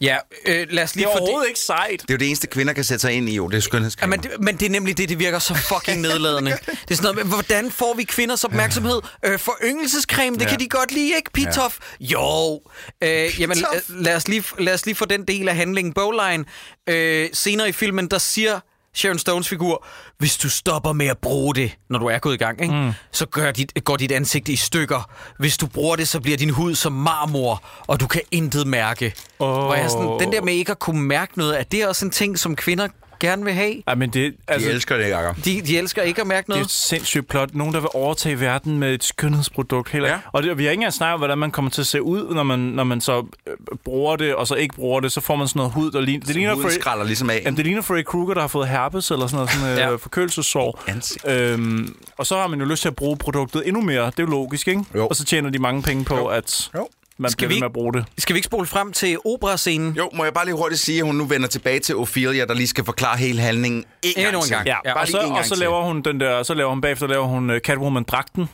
Ja, 0.00 0.16
øh, 0.48 0.66
lad 0.70 0.84
os 0.84 0.94
lige 0.96 1.04
det 1.06 1.10
er 1.10 1.12
overhovedet 1.20 1.42
det. 1.44 1.48
ikke 1.48 1.60
sejt. 1.60 2.00
Det 2.02 2.10
er 2.10 2.14
jo 2.14 2.18
det 2.18 2.26
eneste, 2.26 2.46
kvinder 2.46 2.72
kan 2.72 2.84
sætte 2.84 2.98
sig 3.00 3.12
ind 3.12 3.28
i, 3.28 3.34
jo. 3.36 3.48
Det 3.48 3.66
er 3.74 3.94
Ja, 4.00 4.06
men, 4.06 4.20
det, 4.20 4.30
men 4.40 4.56
det 4.56 4.66
er 4.66 4.70
nemlig 4.70 4.98
det, 4.98 5.08
det 5.08 5.18
virker 5.18 5.38
så 5.38 5.54
fucking 5.54 6.00
nedladende. 6.02 6.50
det 6.66 6.70
er 6.90 6.94
sådan 6.94 7.02
noget, 7.02 7.16
men 7.16 7.26
hvordan 7.32 7.70
får 7.70 7.94
vi 7.94 8.02
kvinders 8.04 8.44
opmærksomhed? 8.44 9.00
Øh, 9.24 9.38
for 9.38 9.56
yngelsescreme, 9.64 10.34
det 10.36 10.42
ja. 10.42 10.48
kan 10.48 10.60
de 10.60 10.68
godt 10.68 10.92
lide, 10.92 11.16
ikke, 11.16 11.30
Pitoff? 11.34 11.78
Ja. 12.00 12.06
Jo. 12.06 12.62
Øh, 13.02 13.08
Pitof. 13.26 13.40
jamen, 13.40 13.58
lad, 14.02 14.16
os 14.16 14.28
lige, 14.28 14.44
lad 14.58 14.74
os 14.74 14.86
lige 14.86 14.94
få 14.96 15.04
den 15.04 15.24
del 15.24 15.48
af 15.48 15.56
handlingen. 15.56 15.92
Bowline, 15.94 16.44
øh, 16.88 17.28
senere 17.32 17.68
i 17.68 17.72
filmen, 17.72 18.06
der 18.06 18.18
siger 18.18 18.60
Sharon 18.96 19.18
Stones 19.18 19.48
figur, 19.48 19.84
hvis 20.18 20.38
du 20.38 20.48
stopper 20.50 20.92
med 20.92 21.06
at 21.06 21.18
bruge 21.18 21.54
det, 21.54 21.72
når 21.90 21.98
du 21.98 22.06
er 22.06 22.18
gået 22.18 22.34
i 22.34 22.36
gang, 22.36 22.62
ikke? 22.62 22.74
Mm. 22.74 22.92
så 23.12 23.26
gør 23.26 23.50
dit, 23.50 23.72
går 23.84 23.96
dit 23.96 24.12
ansigt 24.12 24.48
i 24.48 24.56
stykker. 24.56 25.10
Hvis 25.38 25.56
du 25.56 25.66
bruger 25.66 25.96
det, 25.96 26.08
så 26.08 26.20
bliver 26.20 26.36
din 26.36 26.50
hud 26.50 26.74
som 26.74 26.92
marmor, 26.92 27.62
og 27.86 28.00
du 28.00 28.06
kan 28.06 28.20
intet 28.30 28.66
mærke. 28.66 29.14
Oh. 29.38 29.64
Og 29.64 29.78
jeg 29.78 29.90
sådan, 29.90 30.20
den 30.20 30.32
der 30.32 30.42
med 30.42 30.54
ikke 30.54 30.72
at 30.72 30.78
kunne 30.78 31.02
mærke 31.02 31.38
noget, 31.38 31.54
at 31.54 31.72
det 31.72 31.82
er 31.82 31.88
også 31.88 32.04
en 32.04 32.10
ting, 32.10 32.38
som 32.38 32.56
kvinder 32.56 32.86
gerne 33.20 33.44
vil 33.44 33.52
have. 33.54 33.74
Ja, 33.88 33.94
men 33.94 34.10
det, 34.10 34.34
altså, 34.48 34.68
de 34.68 34.74
elsker 34.74 34.96
det, 34.96 35.08
Jacob. 35.08 35.36
De, 35.44 35.60
de 35.66 35.78
elsker 35.78 36.02
ikke 36.02 36.20
at 36.20 36.26
mærke 36.26 36.48
noget. 36.50 36.58
Det 36.58 36.64
er 36.64 36.66
et 36.66 36.70
sindssygt 36.72 37.28
plot. 37.28 37.54
Nogen, 37.54 37.74
der 37.74 37.80
vil 37.80 37.88
overtage 37.94 38.40
verden 38.40 38.78
med 38.78 38.94
et 38.94 39.04
skønhedsprodukt. 39.04 39.90
Heller. 39.90 40.08
Ja. 40.08 40.16
Og 40.32 40.42
det, 40.42 40.58
vi 40.58 40.64
har 40.64 40.70
ikke 40.70 40.78
engang 40.80 40.92
snakket 40.92 41.14
om, 41.14 41.20
hvordan 41.20 41.38
man 41.38 41.50
kommer 41.50 41.70
til 41.70 41.80
at 41.80 41.86
se 41.86 42.02
ud, 42.02 42.34
når 42.34 42.42
man, 42.42 42.58
når 42.58 42.84
man 42.84 43.00
så 43.00 43.26
øh, 43.46 43.52
bruger 43.84 44.16
det, 44.16 44.34
og 44.34 44.46
så 44.46 44.54
ikke 44.54 44.74
bruger 44.74 45.00
det. 45.00 45.12
Så 45.12 45.20
får 45.20 45.36
man 45.36 45.48
sådan 45.48 45.58
noget 45.60 45.72
hud, 45.72 45.90
der 45.90 46.00
ligner... 46.00 46.24
Det 46.24 46.34
ligner 46.34 46.54
Huden 46.54 46.70
skralder 46.70 47.04
ligesom 47.04 47.30
af. 47.30 47.40
Jamen, 47.44 47.56
det 47.56 47.64
ligner 47.64 47.82
Freddy 47.82 48.04
Krueger, 48.04 48.34
der 48.34 48.40
har 48.40 48.48
fået 48.48 48.68
herpes 48.68 49.10
eller 49.10 49.26
sådan 49.26 49.34
noget 49.34 49.50
sådan, 49.50 49.72
øh, 49.72 49.78
ja. 49.78 49.92
øh, 49.92 49.98
forkølelsessår. 49.98 50.84
Øhm, 51.28 51.96
og 52.18 52.26
så 52.26 52.36
har 52.36 52.46
man 52.46 52.58
jo 52.60 52.64
lyst 52.64 52.82
til 52.82 52.88
at 52.88 52.96
bruge 52.96 53.16
produktet 53.16 53.62
endnu 53.68 53.82
mere. 53.82 54.04
Det 54.06 54.18
er 54.20 54.22
jo 54.22 54.26
logisk, 54.26 54.68
ikke? 54.68 54.82
Jo. 54.94 55.06
Og 55.06 55.16
så 55.16 55.24
tjener 55.24 55.50
de 55.50 55.58
mange 55.58 55.82
penge 55.82 56.04
på, 56.04 56.16
jo. 56.16 56.26
at... 56.26 56.70
Jo 56.74 56.88
man 57.18 57.30
skal 57.30 57.48
vi 57.48 57.54
med 57.60 57.66
at 57.66 57.72
bruge 57.72 57.92
det. 57.92 58.04
Skal 58.18 58.34
vi 58.34 58.38
ikke 58.38 58.46
spole 58.46 58.66
frem 58.66 58.92
til 58.92 59.18
operascenen? 59.24 59.92
Jo, 59.92 60.10
må 60.14 60.24
jeg 60.24 60.34
bare 60.34 60.44
lige 60.44 60.56
hurtigt 60.56 60.80
sige, 60.80 60.98
at 60.98 61.04
hun 61.04 61.14
nu 61.14 61.24
vender 61.24 61.48
tilbage 61.48 61.78
til 61.80 61.96
Ophelia, 61.96 62.44
der 62.44 62.54
lige 62.54 62.66
skal 62.68 62.84
forklare 62.84 63.18
hele 63.18 63.40
handlingen 63.40 63.84
en 64.02 64.24
gang 64.24 64.36
en 64.36 64.42
gang. 64.48 64.66
Ja. 64.66 64.76
ja. 64.84 64.94
og 65.00 65.08
så, 65.08 65.18
og 65.18 65.44
så 65.44 65.54
laver 65.54 65.84
hun 65.84 66.02
den 66.02 66.20
der, 66.20 66.42
så 66.42 66.54
laver 66.54 66.70
hun 66.70 66.80
bagefter 66.80 67.06
laver 67.06 67.26
hun 67.26 67.50
øh, 67.50 67.60
Catwoman-dragten. 67.60 68.46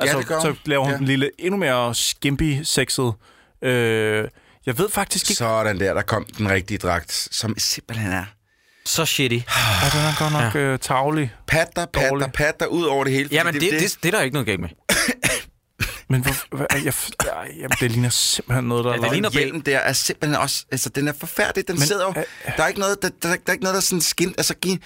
Altså, 0.00 0.16
ja, 0.16 0.20
det 0.20 0.26
gør 0.28 0.40
så 0.40 0.54
laver 0.64 0.84
hun 0.84 0.92
ja. 0.92 0.98
en 0.98 1.04
lille, 1.04 1.30
endnu 1.38 1.56
mere 1.56 1.90
skimpy-sexet... 1.94 3.12
Øh, 3.66 4.28
jeg 4.66 4.78
ved 4.78 4.88
faktisk 4.90 5.30
ikke... 5.30 5.38
Sådan 5.38 5.80
der, 5.80 5.94
der 5.94 6.02
kom 6.02 6.26
den 6.38 6.48
rigtige 6.50 6.78
dragt, 6.78 7.28
som 7.30 7.54
simpelthen 7.58 8.12
er 8.12 8.24
så 8.84 9.04
shitty. 9.04 9.34
Ja, 9.36 9.98
den 9.98 10.00
er 10.06 10.18
godt 10.18 10.32
nok 10.32 10.54
ja. 10.54 10.58
Øh, 10.60 10.78
tavlig. 10.78 11.30
Patter, 11.46 11.86
patter, 11.86 12.28
patter, 12.34 12.66
ud 12.66 12.82
over 12.82 13.04
det 13.04 13.12
hele. 13.12 13.28
Jamen, 13.32 13.54
det, 13.54 13.62
det, 13.62 13.72
det, 13.72 13.80
det, 13.80 13.96
det 14.02 14.14
er 14.14 14.18
der 14.18 14.24
ikke 14.24 14.34
noget 14.34 14.46
galt 14.46 14.60
med. 14.60 14.68
Men 16.10 16.22
hvor, 16.22 16.56
hvor, 16.56 16.66
jeg, 16.84 16.92
jeg, 17.24 17.58
jeg, 17.60 17.70
det 17.80 17.90
ligner 17.90 18.08
simpelthen 18.08 18.64
noget, 18.64 18.84
der 18.84 18.90
ja, 18.90 18.96
det 19.00 19.12
ligner 19.12 19.30
hjelm 19.30 19.60
der 19.60 19.78
er 19.78 19.92
simpelthen 19.92 20.38
også... 20.40 20.64
Altså, 20.72 20.88
den 20.88 21.08
er 21.08 21.12
forfærdelig. 21.18 21.68
Den 21.68 21.74
Men, 21.78 21.82
sidder 21.86 22.04
jo... 22.04 22.10
Uh, 22.10 22.16
uh, 22.16 22.56
Der 22.56 22.62
er 22.62 22.66
ikke 22.68 22.80
noget, 22.80 23.02
der, 23.02 23.08
der, 23.22 23.28
der, 23.28 23.36
er 23.46 23.52
ikke 23.52 23.64
noget, 23.64 23.74
der 23.74 23.80
sådan 23.80 24.00
skin... 24.00 24.34
Altså, 24.38 24.54
giv, 24.54 24.76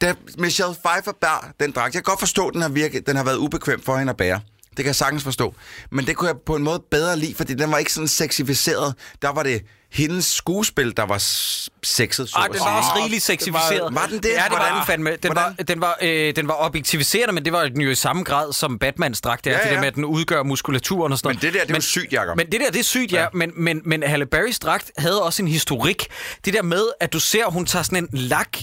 da 0.00 0.14
Michelle 0.38 0.74
Pfeiffer 0.86 1.12
bær 1.20 1.52
den 1.60 1.70
dragt, 1.72 1.94
jeg 1.94 2.04
kan 2.04 2.10
godt 2.10 2.18
forstå, 2.20 2.48
at 2.48 2.54
den 2.54 2.62
har, 2.62 2.68
virket, 2.68 3.06
den 3.06 3.16
har 3.16 3.24
været 3.24 3.36
ubekvem 3.36 3.82
for 3.82 3.96
hende 3.98 4.10
at 4.10 4.16
bære. 4.16 4.40
Det 4.70 4.76
kan 4.76 4.86
jeg 4.86 4.94
sagtens 4.96 5.22
forstå. 5.22 5.54
Men 5.90 6.06
det 6.06 6.16
kunne 6.16 6.28
jeg 6.28 6.36
på 6.46 6.56
en 6.56 6.62
måde 6.62 6.82
bedre 6.90 7.16
lide, 7.18 7.34
fordi 7.34 7.54
den 7.54 7.70
var 7.70 7.78
ikke 7.78 7.92
sådan 7.92 8.08
sexificeret. 8.08 8.94
Der 9.22 9.28
var 9.28 9.42
det 9.42 9.62
hendes 9.92 10.24
skuespil, 10.24 10.96
der 10.96 11.02
var 11.02 11.18
sexet, 11.18 12.28
så 12.28 12.34
Ej, 12.38 12.44
ah, 12.46 12.52
den 12.52 12.60
var 12.60 12.76
også 12.76 12.90
rigeligt 13.02 13.22
sexificeret. 13.22 13.80
Var, 13.94 14.00
var 14.00 14.06
den 14.06 14.18
det? 14.18 14.28
Ja, 14.28 14.42
det 14.44 14.52
var 14.58 14.74
den 14.76 14.86
fandme. 14.86 15.10
Den 15.10 15.18
Hvordan? 15.22 15.42
var, 15.58 15.64
den, 15.64 15.80
var, 15.80 15.98
øh, 16.02 16.36
den 16.36 16.48
var 16.48 16.56
objektiviserende, 16.58 17.34
men 17.34 17.44
det 17.44 17.52
var 17.52 17.64
den 17.68 17.80
jo 17.80 17.90
i 17.90 17.94
samme 17.94 18.24
grad, 18.24 18.52
som 18.52 18.78
Batmans 18.78 19.20
dragt 19.20 19.46
er. 19.46 19.50
Ja, 19.50 19.56
ja. 19.58 19.62
Det 19.64 19.72
der 19.74 19.78
med, 19.78 19.88
at 19.88 19.94
den 19.94 20.04
udgør 20.04 20.42
muskulaturen 20.42 21.12
og 21.12 21.18
sådan 21.18 21.26
noget. 21.28 21.42
Men 21.44 21.52
det 21.52 21.60
der, 21.60 21.64
det 21.66 21.70
er 21.70 21.76
jo 21.78 21.82
sygt, 21.82 22.12
Jacob. 22.12 22.36
Men 22.36 22.46
det 22.46 22.60
der, 22.60 22.70
det 22.70 22.78
er 22.78 22.82
sygt, 22.84 23.12
ja. 23.12 23.20
ja. 23.20 23.26
Men, 23.34 23.52
men, 23.56 23.80
men 23.84 24.02
Halle 24.02 24.26
Berrys 24.26 24.58
dragt 24.58 24.90
havde 24.98 25.22
også 25.22 25.42
en 25.42 25.48
historik. 25.48 26.06
Det 26.44 26.54
der 26.54 26.62
med, 26.62 26.82
at 27.00 27.12
du 27.12 27.20
ser, 27.20 27.44
hun 27.46 27.66
tager 27.66 27.82
sådan 27.82 28.08
en 28.12 28.18
lak, 28.18 28.58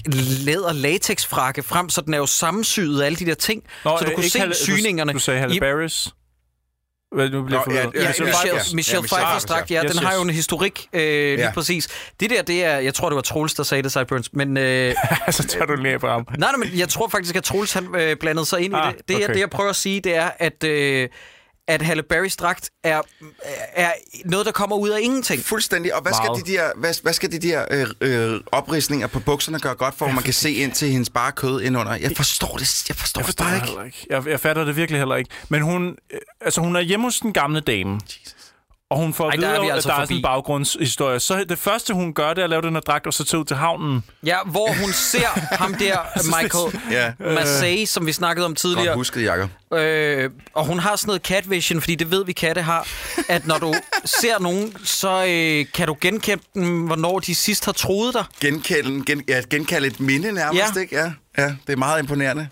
læder, 0.46 0.74
latexfrakke 0.74 1.64
frem, 1.64 1.90
så 1.90 2.02
den 2.02 2.14
er 2.14 2.18
jo 2.18 2.26
sammensyet 2.26 3.02
af 3.02 3.06
alle 3.06 3.16
de 3.16 3.26
der 3.26 3.34
ting. 3.34 3.64
Nå, 3.86 3.98
så 3.98 4.04
du 4.04 4.10
øh, 4.10 4.16
kunne 4.16 4.30
se 4.30 4.40
Halle, 4.40 4.56
syningerne. 4.56 5.12
Du, 5.12 5.18
du 5.18 5.24
sagde 5.24 5.40
Halle 5.40 5.60
Berrys? 5.60 6.10
Hvad 7.12 7.30
nu 7.30 7.44
bliver 7.44 7.62
Nå, 7.68 7.74
ja, 7.74 7.80
ja, 7.80 7.82
ja, 7.96 8.08
Michelle, 8.08 8.26
Michelle, 8.26 8.60
Michelle 8.76 9.04
ja, 9.12 9.36
Pfeiffer's 9.36 9.66
ja, 9.74 9.82
den 9.82 9.98
har 9.98 10.14
jo 10.16 10.22
en 10.22 10.30
historik, 10.30 10.88
øh, 10.94 11.00
lige 11.02 11.34
ja. 11.42 11.52
præcis. 11.54 11.88
Det 12.20 12.30
der, 12.30 12.42
det 12.42 12.64
er, 12.64 12.78
jeg 12.78 12.94
tror, 12.94 13.10
det 13.10 13.16
var 13.16 13.22
Troels, 13.22 13.54
der 13.54 13.64
sagde 13.64 13.84
det, 13.84 13.92
Sideburns, 13.92 14.34
men... 14.34 14.58
Øh, 14.58 14.96
så 15.32 15.44
tager 15.48 15.66
du 15.66 15.76
lige 15.76 16.00
på 16.00 16.08
ham. 16.08 16.28
Nej, 16.38 16.52
nej, 16.52 16.58
men 16.58 16.80
jeg 16.80 16.90
tror 16.90 17.08
faktisk, 17.10 17.36
at 17.36 17.44
Troels 17.44 17.74
han, 17.74 17.88
øh, 18.00 18.16
blandede 18.18 18.46
sig 18.46 18.62
ind 18.62 18.76
ah, 18.76 18.90
i 18.90 18.94
det. 18.98 19.08
Det, 19.08 19.16
okay. 19.16 19.26
jeg, 19.28 19.34
det, 19.34 19.40
jeg 19.40 19.50
prøver 19.50 19.70
at 19.70 19.76
sige, 19.76 20.00
det 20.02 20.16
er, 20.16 20.32
at... 20.40 20.64
Øh, 20.64 21.10
at 21.68 21.82
Halle 21.82 22.04
Berrys 22.04 22.36
dragt 22.36 22.70
er, 22.84 23.02
er 23.74 23.92
noget, 24.26 24.46
der 24.46 24.52
kommer 24.52 24.76
ud 24.76 24.90
af 24.90 25.00
ingenting. 25.02 25.44
Fuldstændig. 25.44 25.96
Og 25.96 26.02
hvad 26.02 26.14
skal 26.14 26.30
wow. 26.30 26.38
de 26.38 26.52
der, 26.52 26.72
hvad, 26.76 26.94
hvad 27.02 27.14
skal 27.14 27.32
de 27.32 27.40
der 27.40 27.66
øh, 27.72 27.88
øh, 28.02 28.42
oprisninger 28.52 29.08
på 29.08 29.20
bukserne 29.20 29.60
gøre 29.60 29.76
godt 29.76 29.96
for, 29.98 30.06
at 30.06 30.14
man 30.14 30.24
kan 30.24 30.34
se 30.34 30.52
ind 30.54 30.72
til 30.72 30.90
hendes 30.90 31.10
bare 31.10 31.32
kød 31.32 31.62
indunder? 31.62 31.96
Jeg 31.96 32.12
forstår 32.18 32.58
det, 32.58 32.90
jeg 32.90 32.96
forstår, 32.96 33.20
jeg 33.20 33.26
forstår 33.26 33.46
det 33.48 33.62
bare 33.76 33.84
ikke. 33.86 33.86
ikke. 34.02 34.08
Jeg, 34.10 34.28
jeg 34.28 34.40
fatter 34.40 34.64
det 34.66 34.76
virkelig 34.76 35.00
heller 35.02 35.16
ikke. 35.16 35.30
Men 35.50 35.62
hun, 35.62 35.96
øh, 36.14 36.20
altså, 36.42 36.62
hun 36.62 36.76
er 36.76 36.80
hjemme 36.80 37.06
hos 37.06 37.20
den 37.20 37.34
gamle 37.34 37.60
dame. 37.60 37.94
Jesus. 38.04 38.36
Og 38.90 38.98
hun 38.98 39.14
får 39.14 39.24
Ej, 39.26 39.32
at 39.34 39.38
vide, 39.40 39.50
der 39.50 39.56
er 39.58 39.62
vi 39.64 39.70
altså 39.70 39.90
at 39.90 39.94
der 39.94 40.02
forbi. 40.02 40.04
er 40.04 40.06
sådan 40.06 40.18
en 40.18 40.22
baggrundshistorie. 40.24 41.20
Så 41.20 41.44
det 41.50 41.60
første, 41.60 41.94
hun 41.94 42.14
gør, 42.14 42.30
det 42.34 42.40
er 42.40 42.44
at 42.44 42.50
lave 42.50 42.62
den 42.62 42.74
her 42.74 42.80
dragt, 42.80 43.08
og 43.08 43.14
så 43.14 43.24
tage 43.24 43.40
ud 43.40 43.46
til 43.46 43.56
havnen. 43.58 44.04
Ja, 44.26 44.38
hvor 44.46 44.74
hun 44.82 44.92
ser 44.94 45.56
ham 45.56 45.74
der, 45.74 45.98
Michael 46.44 46.82
ja. 46.92 47.12
Massey, 47.20 47.86
som 47.86 48.06
vi 48.08 48.12
snakkede 48.12 48.46
om 48.46 48.56
tidligere. 48.56 48.86
Godt 48.88 48.96
husket, 48.98 49.24
Jacob. 49.24 49.50
Øh, 49.74 50.30
og 50.54 50.66
hun 50.66 50.80
har 50.80 50.96
sådan 50.96 51.08
noget 51.08 51.22
cat 51.22 51.50
vision, 51.50 51.82
fordi 51.82 51.96
det 51.96 52.12
ved 52.12 52.26
vi 52.26 52.32
katte 52.34 52.62
har, 52.62 52.88
at 53.30 53.48
når 53.48 53.58
du 53.58 53.74
ser 54.22 54.40
nogen, 54.40 54.76
så 54.84 55.26
øh, 55.26 55.66
kan 55.74 55.88
du 55.88 55.98
genkende 56.02 56.44
dem, 56.54 56.68
hvornår 56.82 57.20
de 57.20 57.36
sidst 57.36 57.66
har 57.66 57.72
troet 57.72 58.14
dig. 58.14 58.24
Genkende, 58.42 59.06
gen, 59.06 59.24
ja, 59.28 59.42
genkalde 59.50 59.88
et 59.88 60.00
minde 60.00 60.32
nærmest, 60.32 60.76
ja. 60.76 60.80
ikke? 60.82 60.96
Ja. 60.96 61.12
ja, 61.38 61.56
det 61.68 61.74
er 61.74 61.78
meget 61.78 62.00
imponerende 62.00 62.48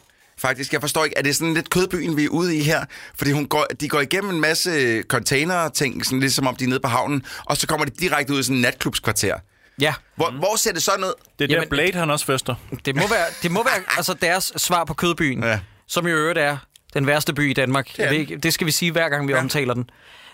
faktisk. 0.48 0.74
Jeg 0.74 0.82
forstår 0.82 1.04
ikke, 1.06 1.18
er 1.18 1.22
det 1.22 1.36
sådan 1.36 1.54
lidt 1.54 1.70
kødbyen, 1.70 2.18
vi 2.18 2.24
er 2.26 2.30
ude 2.30 2.58
i 2.58 2.62
her? 2.64 2.86
Fordi 3.16 3.32
hun 3.32 3.46
går, 3.48 3.66
de 3.80 3.90
går 3.90 4.00
igennem 4.00 4.36
en 4.36 4.42
masse 4.42 5.02
container-ting, 5.02 6.06
sådan 6.06 6.20
lidt 6.20 6.34
som 6.34 6.48
om 6.48 6.56
de 6.56 6.64
er 6.64 6.68
nede 6.68 6.80
på 6.80 6.88
havnen, 6.90 7.24
og 7.46 7.58
så 7.58 7.68
kommer 7.68 7.86
de 7.86 7.92
direkte 7.92 8.34
ud 8.34 8.40
i 8.40 8.44
sådan 8.44 8.56
en 8.56 8.62
natklubskvarter. 8.62 9.36
Ja. 9.82 9.94
Hvor, 10.16 10.30
mm. 10.30 10.38
hvor 10.38 10.56
ser 10.56 10.74
det 10.74 10.84
sådan 10.84 11.04
ud? 11.04 11.14
Det 11.40 11.44
er 11.44 11.48
der 11.48 11.56
Jamen, 11.56 11.70
Blade, 11.70 11.94
han 11.94 12.10
også 12.10 12.26
fester. 12.26 12.56
Det 12.86 12.96
må 12.96 13.02
være, 13.02 13.26
det 13.44 13.52
må 13.52 13.64
være 13.64 13.84
altså 13.98 14.14
deres 14.22 14.54
svar 14.58 14.84
på 14.84 14.94
kødbyen, 14.94 15.44
ja. 15.44 15.60
som 15.88 16.08
i 16.08 16.12
øvrigt 16.12 16.40
er 16.40 16.58
den 16.94 17.08
værste 17.08 17.34
by 17.34 17.50
i 17.50 17.54
Danmark. 17.54 17.98
Det, 17.98 18.30
det, 18.30 18.44
det 18.44 18.54
skal 18.54 18.68
vi 18.68 18.72
sige, 18.72 18.92
hver 18.92 19.10
gang 19.10 19.28
vi 19.28 19.34
ja. 19.34 19.40
omtaler 19.40 19.74
den. 19.74 19.90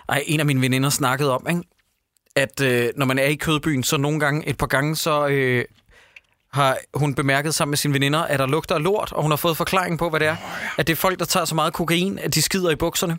Ej, 0.08 0.22
en 0.26 0.40
af 0.40 0.46
mine 0.46 0.60
veninder 0.60 0.90
snakkede 0.90 1.32
om, 1.34 1.46
ikke? 1.48 1.62
at 2.36 2.60
øh, 2.60 2.88
når 2.96 3.06
man 3.06 3.18
er 3.18 3.24
i 3.24 3.34
kødbyen, 3.34 3.82
så 3.82 3.96
nogle 3.96 4.20
gange, 4.20 4.48
et 4.48 4.58
par 4.58 4.66
gange, 4.66 4.96
så... 4.96 5.26
Øh, 5.26 5.64
har 6.52 6.78
hun 6.94 7.14
bemærket 7.14 7.54
sammen 7.54 7.70
med 7.70 7.78
sine 7.78 7.94
veninder, 7.94 8.18
at 8.20 8.38
der 8.38 8.46
lugter 8.46 8.74
af 8.74 8.82
lort, 8.82 9.12
og 9.12 9.22
hun 9.22 9.30
har 9.30 9.36
fået 9.36 9.56
forklaring 9.56 9.98
på, 9.98 10.10
hvad 10.10 10.20
det 10.20 10.28
er. 10.28 10.36
At 10.78 10.86
det 10.86 10.92
er 10.92 10.96
folk, 10.96 11.18
der 11.18 11.24
tager 11.24 11.44
så 11.44 11.54
meget 11.54 11.72
kokain, 11.72 12.18
at 12.18 12.34
de 12.34 12.42
skider 12.42 12.70
i 12.70 12.74
bukserne. 12.76 13.18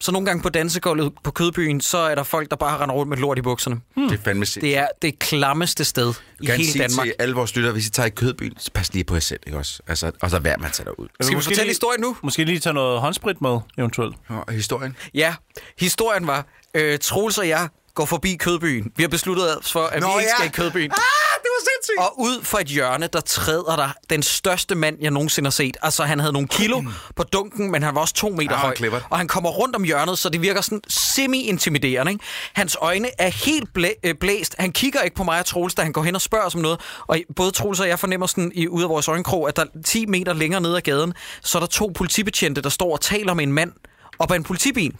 Så 0.00 0.12
nogle 0.12 0.26
gange 0.26 0.42
på 0.42 0.48
dansegulvet 0.48 1.12
på 1.24 1.30
Kødbyen, 1.30 1.80
så 1.80 1.98
er 1.98 2.14
der 2.14 2.22
folk, 2.22 2.50
der 2.50 2.56
bare 2.56 2.78
render 2.78 2.94
rundt 2.94 3.08
med 3.10 3.16
lort 3.18 3.38
i 3.38 3.42
bukserne. 3.42 3.80
Hmm. 3.96 4.08
Det 4.08 4.18
er 4.18 4.22
fandme 4.22 4.44
sindssygt. 4.46 4.62
Det 4.62 4.76
er 4.76 4.86
det 5.02 5.18
klammeste 5.18 5.84
sted 5.84 6.14
i 6.40 6.46
kan 6.46 6.56
hele 6.56 6.70
sige 6.70 6.82
Danmark. 6.82 7.06
til 7.06 7.14
alle 7.18 7.34
vores 7.34 7.56
lytter, 7.56 7.72
hvis 7.72 7.86
I 7.86 7.90
tager 7.90 8.06
i 8.06 8.10
Kødbyen, 8.10 8.54
så 8.58 8.70
pas 8.74 8.92
lige 8.94 9.04
på 9.04 9.14
jer 9.14 9.20
selv, 9.20 9.40
ikke 9.46 9.58
også? 9.58 9.82
Altså, 9.88 10.12
og 10.22 10.30
så 10.30 10.38
vær 10.38 10.56
man 10.56 10.70
tager 10.70 10.90
derud. 10.90 11.08
Skal 11.20 11.36
vi 11.38 11.42
fortælle 11.42 11.62
lige, 11.62 11.68
historien 11.70 12.00
nu? 12.00 12.16
Måske 12.22 12.44
lige 12.44 12.58
tage 12.58 12.74
noget 12.74 13.00
håndsprit 13.00 13.40
med, 13.40 13.58
eventuelt. 13.78 14.16
Ja, 14.30 14.52
historien? 14.52 14.96
Ja, 15.14 15.34
historien 15.80 16.26
var, 16.26 16.46
øh, 16.74 16.98
Troels 16.98 17.38
og 17.38 17.48
jeg 17.48 17.68
går 17.98 18.04
forbi 18.06 18.36
Kødbyen. 18.40 18.92
Vi 18.96 19.02
har 19.02 19.08
besluttet 19.08 19.58
os 19.58 19.72
for, 19.72 19.82
at 19.84 20.00
Nå, 20.02 20.06
vi 20.06 20.12
ikke 20.12 20.22
ja. 20.22 20.36
skal 20.36 20.46
i 20.48 20.56
Kødbyen. 20.62 20.90
Ah, 20.90 21.34
det 21.42 21.50
var 21.56 21.60
sindssygt. 21.60 21.98
Og 21.98 22.20
ud 22.20 22.44
fra 22.44 22.60
et 22.60 22.66
hjørne, 22.66 23.06
der 23.06 23.20
træder 23.20 23.76
der 23.76 23.88
den 24.10 24.22
største 24.22 24.74
mand, 24.74 24.96
jeg 25.00 25.10
nogensinde 25.10 25.46
har 25.46 25.50
set. 25.52 25.76
Altså, 25.82 26.02
han 26.04 26.18
havde 26.20 26.32
nogle 26.32 26.48
kilo 26.48 26.80
mm. 26.80 26.88
på 27.18 27.22
dunken, 27.22 27.70
men 27.70 27.82
han 27.82 27.94
var 27.94 28.00
også 28.00 28.14
to 28.14 28.28
meter 28.28 28.42
ja, 28.42 28.54
ah, 28.54 28.58
høj. 28.62 28.74
Klippert. 28.74 29.06
Og 29.10 29.18
han 29.18 29.28
kommer 29.28 29.50
rundt 29.50 29.76
om 29.76 29.84
hjørnet, 29.84 30.18
så 30.18 30.28
det 30.28 30.40
virker 30.42 30.60
sådan 30.60 30.80
semi-intimiderende. 30.88 32.12
Ikke? 32.12 32.24
Hans 32.52 32.76
øjne 32.80 33.08
er 33.18 33.28
helt 33.28 33.68
blæ- 33.78 34.00
øh, 34.04 34.14
blæst. 34.20 34.54
Han 34.58 34.72
kigger 34.72 35.00
ikke 35.00 35.16
på 35.16 35.24
mig 35.24 35.38
og 35.40 35.46
Troels, 35.46 35.74
da 35.74 35.82
han 35.82 35.92
går 35.92 36.02
hen 36.02 36.14
og 36.14 36.20
spørger 36.20 36.46
os 36.46 36.54
om 36.54 36.60
noget. 36.60 36.80
Og 37.06 37.18
både 37.36 37.50
Troels 37.50 37.80
og 37.80 37.88
jeg 37.88 37.98
fornemmer 37.98 38.26
sådan 38.26 38.52
i, 38.54 38.68
ud 38.68 38.82
af 38.82 38.88
vores 38.88 39.08
øjenkrog, 39.08 39.48
at 39.48 39.56
der 39.56 39.64
10 39.86 40.06
meter 40.06 40.32
længere 40.32 40.60
nede 40.60 40.76
ad 40.76 40.80
gaden, 40.82 41.14
så 41.42 41.58
er 41.58 41.60
der 41.60 41.66
to 41.66 41.92
politibetjente, 41.96 42.62
der 42.62 42.68
står 42.68 42.92
og 42.92 43.00
taler 43.00 43.34
med 43.34 43.44
en 43.44 43.52
mand 43.52 43.72
op 44.18 44.30
ad 44.30 44.36
en 44.36 44.44
politibil 44.44 44.92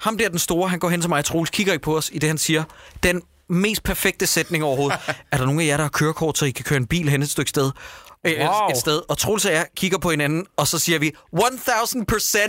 ham 0.00 0.18
der 0.18 0.28
den 0.28 0.38
store, 0.38 0.68
han 0.68 0.78
går 0.78 0.88
hen 0.90 1.00
til 1.00 1.08
mig, 1.08 1.24
Troels 1.24 1.50
kigger 1.50 1.72
ikke 1.72 1.82
på 1.82 1.96
os, 1.96 2.10
i 2.12 2.18
det 2.18 2.28
han 2.28 2.38
siger, 2.38 2.64
den 3.02 3.22
mest 3.48 3.82
perfekte 3.82 4.26
sætning 4.26 4.64
overhovedet. 4.64 4.98
er 5.32 5.36
der 5.36 5.44
nogen 5.44 5.60
af 5.60 5.66
jer, 5.66 5.76
der 5.76 5.84
har 5.84 5.88
kørekort, 5.90 6.38
så 6.38 6.44
I 6.44 6.50
kan 6.50 6.64
køre 6.64 6.76
en 6.76 6.86
bil 6.86 7.08
hen 7.08 7.22
et 7.22 7.30
stykke 7.30 7.48
sted? 7.50 7.70
wow. 8.26 8.32
Øh, 8.34 8.42
et, 8.42 8.74
et 8.74 8.80
sted, 8.80 9.00
og 9.08 9.18
Troels 9.18 9.44
og 9.44 9.52
jeg 9.52 9.66
kigger 9.76 9.98
på 9.98 10.10
hinanden, 10.10 10.46
og 10.56 10.66
så 10.66 10.78
siger 10.78 10.98
vi, 10.98 11.12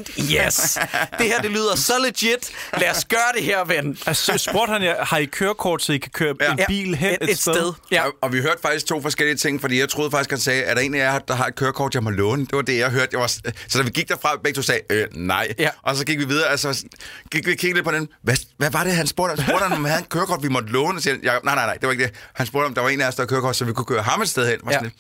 1000% 0.08 0.36
yes! 0.36 0.80
det 1.18 1.26
her, 1.28 1.42
det 1.42 1.52
lyder 1.52 1.76
så 1.76 1.94
legit. 2.00 2.52
Lad 2.78 2.90
os 2.90 3.06
gøre 3.06 3.20
det 3.36 3.44
her, 3.44 3.64
ven. 3.66 3.98
Altså, 4.06 4.38
spurgte 4.38 4.72
han 4.74 4.84
jer, 4.84 5.06
har 5.06 5.18
I 5.18 5.26
kørekort, 5.26 5.82
så 5.82 5.94
I 5.94 5.98
kan 5.98 6.12
køre 6.14 6.36
ja. 6.42 6.52
en 6.52 6.60
bil 6.68 6.96
hen 6.96 7.10
et, 7.12 7.18
et, 7.22 7.30
et 7.30 7.40
sted? 7.40 7.54
sted. 7.54 7.74
Ja. 7.92 8.06
Og, 8.06 8.14
og 8.22 8.34
vi 8.34 8.42
hørte 8.42 8.62
faktisk 8.62 8.86
to 8.86 9.02
forskellige 9.02 9.38
ting, 9.38 9.62
fordi 9.62 9.80
jeg 9.80 9.90
troede 9.90 10.12
faktisk, 10.12 10.30
han 10.30 10.40
sagde, 10.40 10.64
at 10.64 10.78
der 10.78 10.84
en 10.84 10.94
af 10.96 11.00
jer, 11.00 11.20
der 11.20 11.34
har 11.34 11.46
et 11.48 11.56
kørekort, 11.56 11.96
jeg 11.96 12.04
må 12.04 12.10
låne. 12.10 12.42
Det 12.42 12.56
var 12.56 12.62
det, 12.62 12.78
jeg 12.78 12.90
hørte. 12.90 13.08
Jeg 13.12 13.20
var, 13.20 13.28
så 13.28 13.42
da 13.78 13.82
vi 13.84 13.90
gik 13.90 14.08
derfra, 14.08 14.30
begge 14.44 14.56
to 14.58 14.62
sagde, 14.62 14.82
øh, 14.90 15.08
nej. 15.14 15.48
Ja. 15.60 15.70
Og 15.84 15.96
så 15.96 16.06
gik 16.06 16.20
vi 16.20 16.26
videre, 16.26 16.48
altså, 16.50 16.84
gik 17.32 17.46
vi 17.48 17.52
kiggede 17.56 17.74
lidt 17.74 17.86
på 17.86 17.92
den. 17.92 18.08
Hvad, 18.24 18.36
hvad 18.58 18.72
var 18.72 18.84
det, 18.84 18.94
han 18.96 19.08
spurgte? 19.08 19.36
Han 19.44 19.50
spurgte, 19.50 19.64
om 19.64 19.72
han 19.72 19.86
havde 19.86 20.02
et 20.04 20.10
kørekort, 20.10 20.44
vi 20.44 20.48
måtte 20.50 20.70
låne. 20.70 21.02
Siger, 21.02 21.16
nej, 21.24 21.40
nej, 21.56 21.66
nej, 21.66 21.74
det 21.74 21.84
var 21.84 21.92
ikke 21.92 22.04
det. 22.06 22.14
Han 22.36 22.46
spurgte, 22.46 22.66
om 22.66 22.74
der 22.74 22.82
var 22.82 22.90
en 22.90 23.02
af 23.02 23.08
os, 23.08 23.16
der 23.16 23.22
havde 23.22 23.30
kørekort, 23.30 23.56
så 23.56 23.66
vi 23.66 23.74
kunne 23.74 23.86
køre 23.86 24.02
ham 24.02 24.22
et 24.22 24.30
sted 24.30 24.48
hen. 24.50 24.60
Var 24.64 24.72
ja. 24.72 24.80
lidt. 24.82 24.94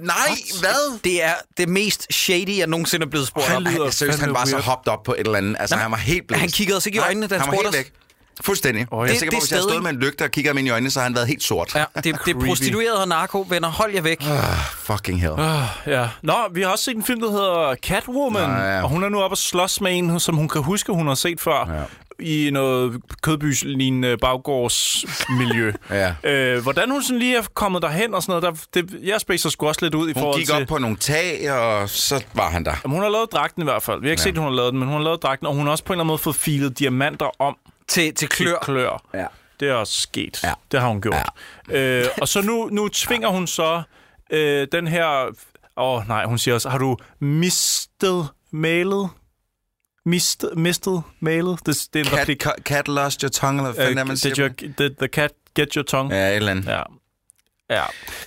Nej, 0.00 0.14
hvad? 0.60 0.98
Det 1.04 1.22
er 1.22 1.34
det 1.56 1.68
mest 1.68 2.06
shady, 2.14 2.58
jeg 2.58 2.66
nogensinde 2.66 3.04
er 3.06 3.10
blevet 3.10 3.26
spurgt 3.26 3.50
om. 3.56 3.66
Han, 3.66 3.92
seriøst, 3.92 4.18
han 4.18 4.32
var 4.34 4.44
så 4.44 4.58
hoppet 4.58 4.88
op 4.88 5.02
på 5.02 5.14
et 5.14 5.20
eller 5.20 5.34
andet. 5.38 5.56
Altså, 5.60 5.74
Nej, 5.76 5.82
han 5.82 5.90
var 5.90 5.96
helt 5.96 6.26
blæst. 6.28 6.40
Han 6.40 6.50
kiggede 6.50 6.76
os 6.76 6.86
ikke 6.86 6.96
i 6.96 6.98
øjnene, 6.98 7.26
da 7.26 7.34
han, 7.38 7.44
han 7.46 7.54
spurgte 7.54 7.68
os. 7.68 7.74
Væk. 7.74 7.92
Fuldstændig. 8.40 8.86
Oh, 8.90 8.98
ja. 8.98 9.04
Jeg 9.08 9.14
er 9.14 9.18
sikker 9.18 9.36
på, 9.36 9.40
hvis 9.40 9.50
jeg 9.50 9.56
havde 9.58 9.70
stået 9.70 9.82
med 9.82 9.90
en 9.90 9.96
lygte 9.96 10.24
og 10.24 10.30
kigger 10.30 10.50
ham 10.50 10.58
ind 10.58 10.66
i 10.66 10.70
øjnene, 10.70 10.90
så 10.90 10.98
har 10.98 11.04
han 11.04 11.14
været 11.14 11.26
helt 11.28 11.42
sort. 11.42 11.74
Ja, 11.74 11.78
det, 11.80 12.06
ah, 12.14 12.18
det 12.24 12.34
er 12.36 12.40
prostitueret 12.46 12.94
og 12.96 13.08
narko, 13.08 13.46
venner. 13.48 13.68
Hold 13.68 13.94
jer 13.94 14.00
væk. 14.02 14.16
Uh, 14.20 14.50
fucking 14.82 15.20
hell. 15.20 15.32
Uh, 15.32 15.40
ja. 15.86 16.08
Nå, 16.22 16.34
vi 16.52 16.62
har 16.62 16.68
også 16.68 16.84
set 16.84 16.96
en 16.96 17.04
film, 17.04 17.20
der 17.20 17.30
hedder 17.30 17.74
Catwoman, 17.82 18.48
Nå, 18.50 18.54
ja. 18.56 18.82
og 18.82 18.88
hun 18.88 19.04
er 19.04 19.08
nu 19.08 19.20
oppe 19.22 19.32
og 19.34 19.38
slås 19.38 19.80
med 19.80 19.98
en, 19.98 20.20
som 20.20 20.36
hun 20.36 20.48
kan 20.48 20.62
huske, 20.62 20.92
hun 20.92 21.06
har 21.08 21.14
set 21.14 21.40
før. 21.40 21.74
Ja 21.74 21.82
i 22.20 22.50
noget 22.52 23.00
kødbyslignende 23.22 24.16
baggårdsmiljø. 24.20 25.72
ja. 26.24 26.30
øh, 26.30 26.62
hvordan 26.62 26.90
hun 26.90 27.02
sådan 27.02 27.18
lige 27.18 27.36
er 27.36 27.42
kommet 27.54 27.82
derhen 27.82 28.14
og 28.14 28.22
sådan 28.22 28.42
noget, 28.42 28.58
der, 28.74 28.82
det, 28.82 28.98
jeg 29.02 29.20
spacer 29.20 29.48
sgu 29.50 29.66
også 29.68 29.80
lidt 29.82 29.94
ud 29.94 30.08
i 30.10 30.12
hun 30.12 30.20
forhold 30.22 30.44
til... 30.44 30.54
Hun 30.54 30.54
gik 30.54 30.54
op 30.54 30.58
til, 30.58 30.66
på 30.74 30.78
nogle 30.78 30.96
tag, 30.96 31.52
og 31.52 31.88
så 31.88 32.24
var 32.34 32.50
han 32.50 32.64
der. 32.64 32.74
Jamen, 32.84 32.94
hun 32.94 33.02
har 33.02 33.10
lavet 33.10 33.32
dragten 33.32 33.62
i 33.62 33.64
hvert 33.64 33.82
fald. 33.82 34.00
Vi 34.00 34.06
har 34.06 34.10
ikke 34.10 34.20
ja. 34.20 34.24
set, 34.30 34.38
hun 34.38 34.46
har 34.46 34.54
lavet 34.54 34.70
den, 34.70 34.78
men 34.78 34.88
hun 34.88 34.96
har 34.96 35.04
lavet 35.04 35.22
dragten, 35.22 35.46
og 35.46 35.54
hun 35.54 35.64
har 35.64 35.70
også 35.70 35.84
på 35.84 35.92
en 35.92 35.94
eller 35.94 36.00
anden 36.02 36.08
måde 36.12 36.18
fået 36.18 36.36
filet 36.36 36.78
diamanter 36.78 37.42
om 37.42 37.56
til, 37.88 38.14
til 38.14 38.28
klør. 38.28 38.46
Til 38.50 38.54
klør. 38.62 39.02
Ja. 39.14 39.26
Det 39.60 39.68
er 39.68 39.74
også 39.74 40.00
sket. 40.00 40.40
Ja. 40.44 40.52
Det 40.72 40.80
har 40.80 40.88
hun 40.88 41.02
gjort. 41.02 41.28
Ja. 41.70 41.80
Øh, 41.80 42.04
og 42.20 42.28
så 42.28 42.40
nu, 42.42 42.68
nu 42.72 42.88
tvinger 42.88 43.28
hun 43.28 43.46
så 43.46 43.82
øh, 44.30 44.68
den 44.72 44.86
her... 44.86 45.26
Åh 45.26 45.32
oh, 45.76 46.08
nej, 46.08 46.24
hun 46.24 46.38
siger 46.38 46.54
også, 46.54 46.68
har 46.68 46.78
du 46.78 46.96
mistet 47.18 48.28
mailet? 48.52 49.08
Mist, 50.04 50.44
mistet 50.56 51.02
mailet? 51.20 51.58
Det, 51.66 51.88
det 51.92 52.06
er 52.12 52.34
cat, 52.34 52.54
cat 52.60 52.88
lost 52.88 53.20
your 53.22 53.28
tongue, 53.28 53.58
eller 53.62 53.72
hvad 53.74 53.86
fanden 53.86 54.00
uh, 54.02 54.08
man 54.08 54.16
siger? 54.16 54.34
Did 54.34 54.42
your, 54.62 54.72
did 54.88 54.94
the 54.96 55.06
cat 55.08 55.30
get 55.54 55.74
your 55.74 55.82
tongue? 55.82 56.14
Ja, 56.16 56.28
et 56.28 56.36
eller 56.36 56.50
andet. 56.50 56.66
Ja. 56.66 56.82
Ja, 57.70 57.82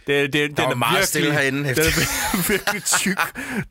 det, 0.07 0.34
det, 0.34 0.34
den, 0.34 0.57
den 0.64 0.72
er 0.72 0.76
meget 0.76 0.91
virkelig, 0.94 1.07
stille 1.07 1.34
herinde. 1.34 1.60
Den 1.60 1.68
er 1.70 2.49
virkelig 2.52 2.84
tyk, 2.84 3.18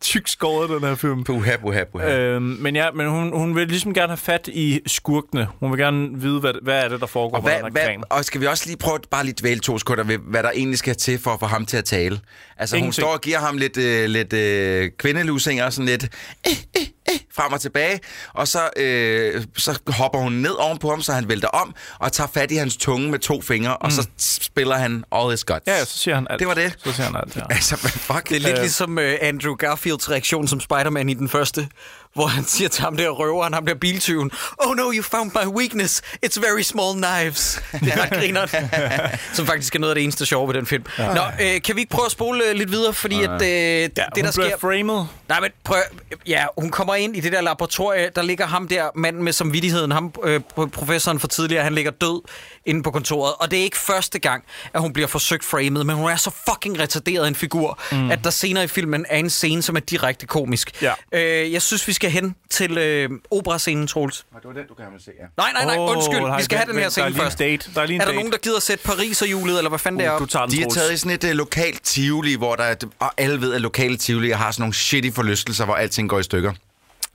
tyk 0.00 0.28
skåret, 0.28 0.70
den 0.70 0.80
her 0.80 0.94
film. 0.94 1.24
Buha, 1.24 1.56
buha, 1.56 1.84
buha. 1.92 2.06
Øhm, 2.18 2.42
men 2.42 2.76
ja, 2.76 2.90
men 2.90 3.08
hun, 3.08 3.32
hun 3.32 3.56
vil 3.56 3.68
ligesom 3.68 3.94
gerne 3.94 4.06
have 4.08 4.16
fat 4.16 4.48
i 4.52 4.80
skurkene. 4.86 5.48
Hun 5.60 5.70
vil 5.70 5.78
gerne 5.78 6.20
vide, 6.20 6.40
hvad, 6.40 6.52
hvad 6.62 6.82
er 6.84 6.88
det, 6.88 7.00
der 7.00 7.06
foregår 7.06 7.36
og 7.36 7.42
hvad, 7.42 7.70
hvad, 7.70 7.88
Og 8.10 8.24
skal 8.24 8.40
vi 8.40 8.46
også 8.46 8.66
lige 8.66 8.76
prøve 8.76 8.98
bare 9.10 9.24
lige 9.24 9.34
dvæle 9.40 9.60
to 9.60 9.78
sekunder 9.78 10.04
ved, 10.04 10.18
hvad 10.18 10.42
der 10.42 10.50
egentlig 10.50 10.78
skal 10.78 10.94
til 10.96 11.18
for 11.18 11.30
at 11.30 11.40
få 11.40 11.46
ham 11.46 11.66
til 11.66 11.76
at 11.76 11.84
tale? 11.84 12.20
Altså, 12.58 12.76
Ingenting. 12.76 12.84
hun 12.86 12.92
står 12.92 13.14
og 13.14 13.20
giver 13.20 13.38
ham 13.38 13.58
lidt, 13.58 13.76
øh, 13.76 14.06
lidt 14.08 14.32
øh, 14.32 14.90
kvindelusinger 14.98 15.64
og 15.64 15.72
sådan 15.72 15.86
lidt... 15.88 16.02
Øh, 16.48 16.52
øh 16.80 16.86
eh, 17.10 17.20
frem 17.34 17.52
og 17.52 17.60
tilbage, 17.60 18.00
og 18.34 18.48
så, 18.48 18.58
øh, 18.76 19.44
så 19.56 19.78
hopper 19.86 20.18
hun 20.18 20.32
ned 20.32 20.50
ovenpå 20.50 20.90
ham, 20.90 21.02
så 21.02 21.12
han 21.12 21.28
vælter 21.28 21.48
om, 21.48 21.74
og 21.98 22.12
tager 22.12 22.28
fat 22.34 22.50
i 22.50 22.54
hans 22.56 22.76
tunge 22.76 23.10
med 23.10 23.18
to 23.18 23.42
fingre, 23.42 23.70
mm. 23.70 23.78
og 23.84 23.92
så 23.92 24.02
mm. 24.02 24.12
spiller 24.18 24.74
han 24.76 25.04
All 25.12 25.34
Is 25.34 25.44
Guts. 25.44 25.62
Ja, 25.66 25.78
ja, 25.78 25.84
så 25.84 25.98
siger 25.98 26.14
han 26.14 26.26
alt. 26.30 26.38
Det 26.40 26.48
var 26.48 26.54
det. 26.54 26.76
Så 26.84 26.92
siger 26.92 27.06
han 27.06 27.16
alt, 27.16 27.36
ja. 27.36 27.42
altså, 27.50 27.76
fuck? 27.76 28.28
Det 28.28 28.36
er 28.36 28.40
lidt 28.40 28.56
øh. 28.56 28.60
ligesom 28.60 28.96
uh, 28.96 29.04
Andrew 29.20 29.54
Garfields 29.54 30.10
reaktion 30.10 30.48
som 30.48 30.60
Spider-Man 30.60 31.08
i 31.08 31.14
den 31.14 31.28
første 31.28 31.68
hvor 32.14 32.26
han 32.26 32.44
siger 32.44 32.68
til 32.68 32.84
ham 32.84 32.96
der 32.96 33.08
røveren, 33.10 33.54
ham 33.54 33.66
der 33.66 33.74
biltyven, 33.74 34.30
Oh 34.58 34.76
no, 34.76 34.92
you 34.92 35.02
found 35.02 35.30
my 35.42 35.48
weakness. 35.48 36.02
It's 36.26 36.40
very 36.50 36.62
small 36.62 36.92
knives. 36.96 37.62
Det 37.72 37.92
er 37.92 37.96
ret 37.98 39.20
som 39.32 39.46
faktisk 39.46 39.74
er 39.74 39.78
noget 39.78 39.90
af 39.90 39.94
det 39.94 40.02
eneste 40.02 40.26
sjove 40.26 40.48
ved 40.48 40.54
den 40.54 40.66
film. 40.66 40.84
Ja. 40.98 41.14
Nå, 41.14 41.20
øh, 41.42 41.62
kan 41.62 41.74
vi 41.76 41.80
ikke 41.80 41.90
prøve 41.90 42.06
at 42.06 42.12
spole 42.12 42.44
øh, 42.44 42.54
lidt 42.54 42.70
videre, 42.72 42.92
fordi 42.92 43.20
ja. 43.20 43.34
at, 43.34 43.42
øh, 43.42 43.48
ja, 43.50 43.82
det, 43.86 43.94
der 44.16 44.30
sker... 44.30 44.58
framed. 44.60 45.04
Nej, 45.28 45.40
men 45.40 45.50
prøv... 45.64 45.78
Ja, 46.26 46.44
hun 46.58 46.70
kommer 46.70 46.94
ind 46.94 47.16
i 47.16 47.20
det 47.20 47.32
der 47.32 47.40
laboratorie, 47.40 48.10
der 48.16 48.22
ligger 48.22 48.46
ham 48.46 48.68
der, 48.68 48.86
manden 48.94 49.22
med 49.22 49.32
samvittigheden, 49.32 49.90
ham 49.92 50.14
øh, 50.24 50.40
professoren 50.72 51.18
for 51.20 51.28
tidligere, 51.28 51.64
han 51.64 51.74
ligger 51.74 51.90
død 51.90 52.22
inde 52.66 52.82
på 52.82 52.90
kontoret. 52.90 53.32
Og 53.38 53.50
det 53.50 53.58
er 53.58 53.62
ikke 53.62 53.78
første 53.78 54.18
gang, 54.18 54.44
at 54.74 54.80
hun 54.80 54.92
bliver 54.92 55.06
forsøgt 55.08 55.44
framed, 55.44 55.84
men 55.84 55.96
hun 55.96 56.10
er 56.10 56.16
så 56.16 56.30
fucking 56.48 56.80
retarderet 56.80 57.28
en 57.28 57.34
figur, 57.34 57.78
mm. 57.92 58.10
at 58.10 58.24
der 58.24 58.30
senere 58.30 58.64
i 58.64 58.66
filmen 58.66 59.06
er 59.08 59.18
en 59.18 59.30
scene, 59.30 59.62
som 59.62 59.76
er 59.76 59.80
direkte 59.80 60.26
komisk. 60.26 60.82
Ja. 60.82 60.92
Øh, 61.14 61.52
jeg 61.52 61.62
synes, 61.62 61.88
vi 61.88 61.92
skal 61.98 62.10
hen 62.10 62.34
til 62.50 62.78
øh, 62.78 63.10
operascenen, 63.30 63.86
Troels. 63.86 64.26
Nej, 64.32 64.40
det 64.40 64.48
var 64.50 64.54
den, 64.60 64.66
du 64.68 64.74
gerne 64.82 64.92
vil 64.92 65.02
se, 65.04 65.10
ja. 65.20 65.26
Nej, 65.36 65.52
nej, 65.52 65.64
nej, 65.64 65.78
oh, 65.84 65.96
undskyld. 65.96 66.20
Nej, 66.20 66.38
vi 66.38 66.42
skal 66.44 66.58
have 66.58 66.70
den 66.72 66.78
her 66.82 66.88
scene 66.88 67.14
først. 67.14 67.38
Date. 67.38 67.70
Der 67.74 67.80
er, 67.80 67.86
lige 67.86 67.94
en 67.94 68.00
er 68.00 68.04
der 68.04 68.10
date. 68.10 68.16
nogen, 68.18 68.32
der 68.32 68.38
gider 68.38 68.60
sætte 68.60 68.84
Paris 68.84 69.22
og 69.22 69.30
julet, 69.30 69.56
eller 69.58 69.68
hvad 69.68 69.78
fanden 69.78 70.00
uh, 70.00 70.04
det 70.06 70.12
er? 70.12 70.18
Du 70.18 70.26
tager 70.26 70.46
den, 70.46 70.54
De 70.56 70.62
har 70.62 70.68
taget 70.68 70.92
i 70.92 70.96
sådan 70.96 71.12
et 71.14 71.24
uh, 71.24 71.30
lokalt 71.30 71.82
tivoli, 71.82 72.34
hvor 72.36 72.54
der 72.56 72.62
er, 72.62 72.74
og 72.98 73.10
alle 73.16 73.40
ved, 73.40 73.54
at 73.54 73.60
lokale 73.60 73.96
tivoli 73.96 74.30
har 74.30 74.50
sådan 74.50 74.62
nogle 74.62 74.74
shitty 74.74 75.10
forlystelser, 75.10 75.64
hvor 75.64 75.74
alting 75.74 76.08
går 76.10 76.18
i 76.18 76.22
stykker. 76.22 76.52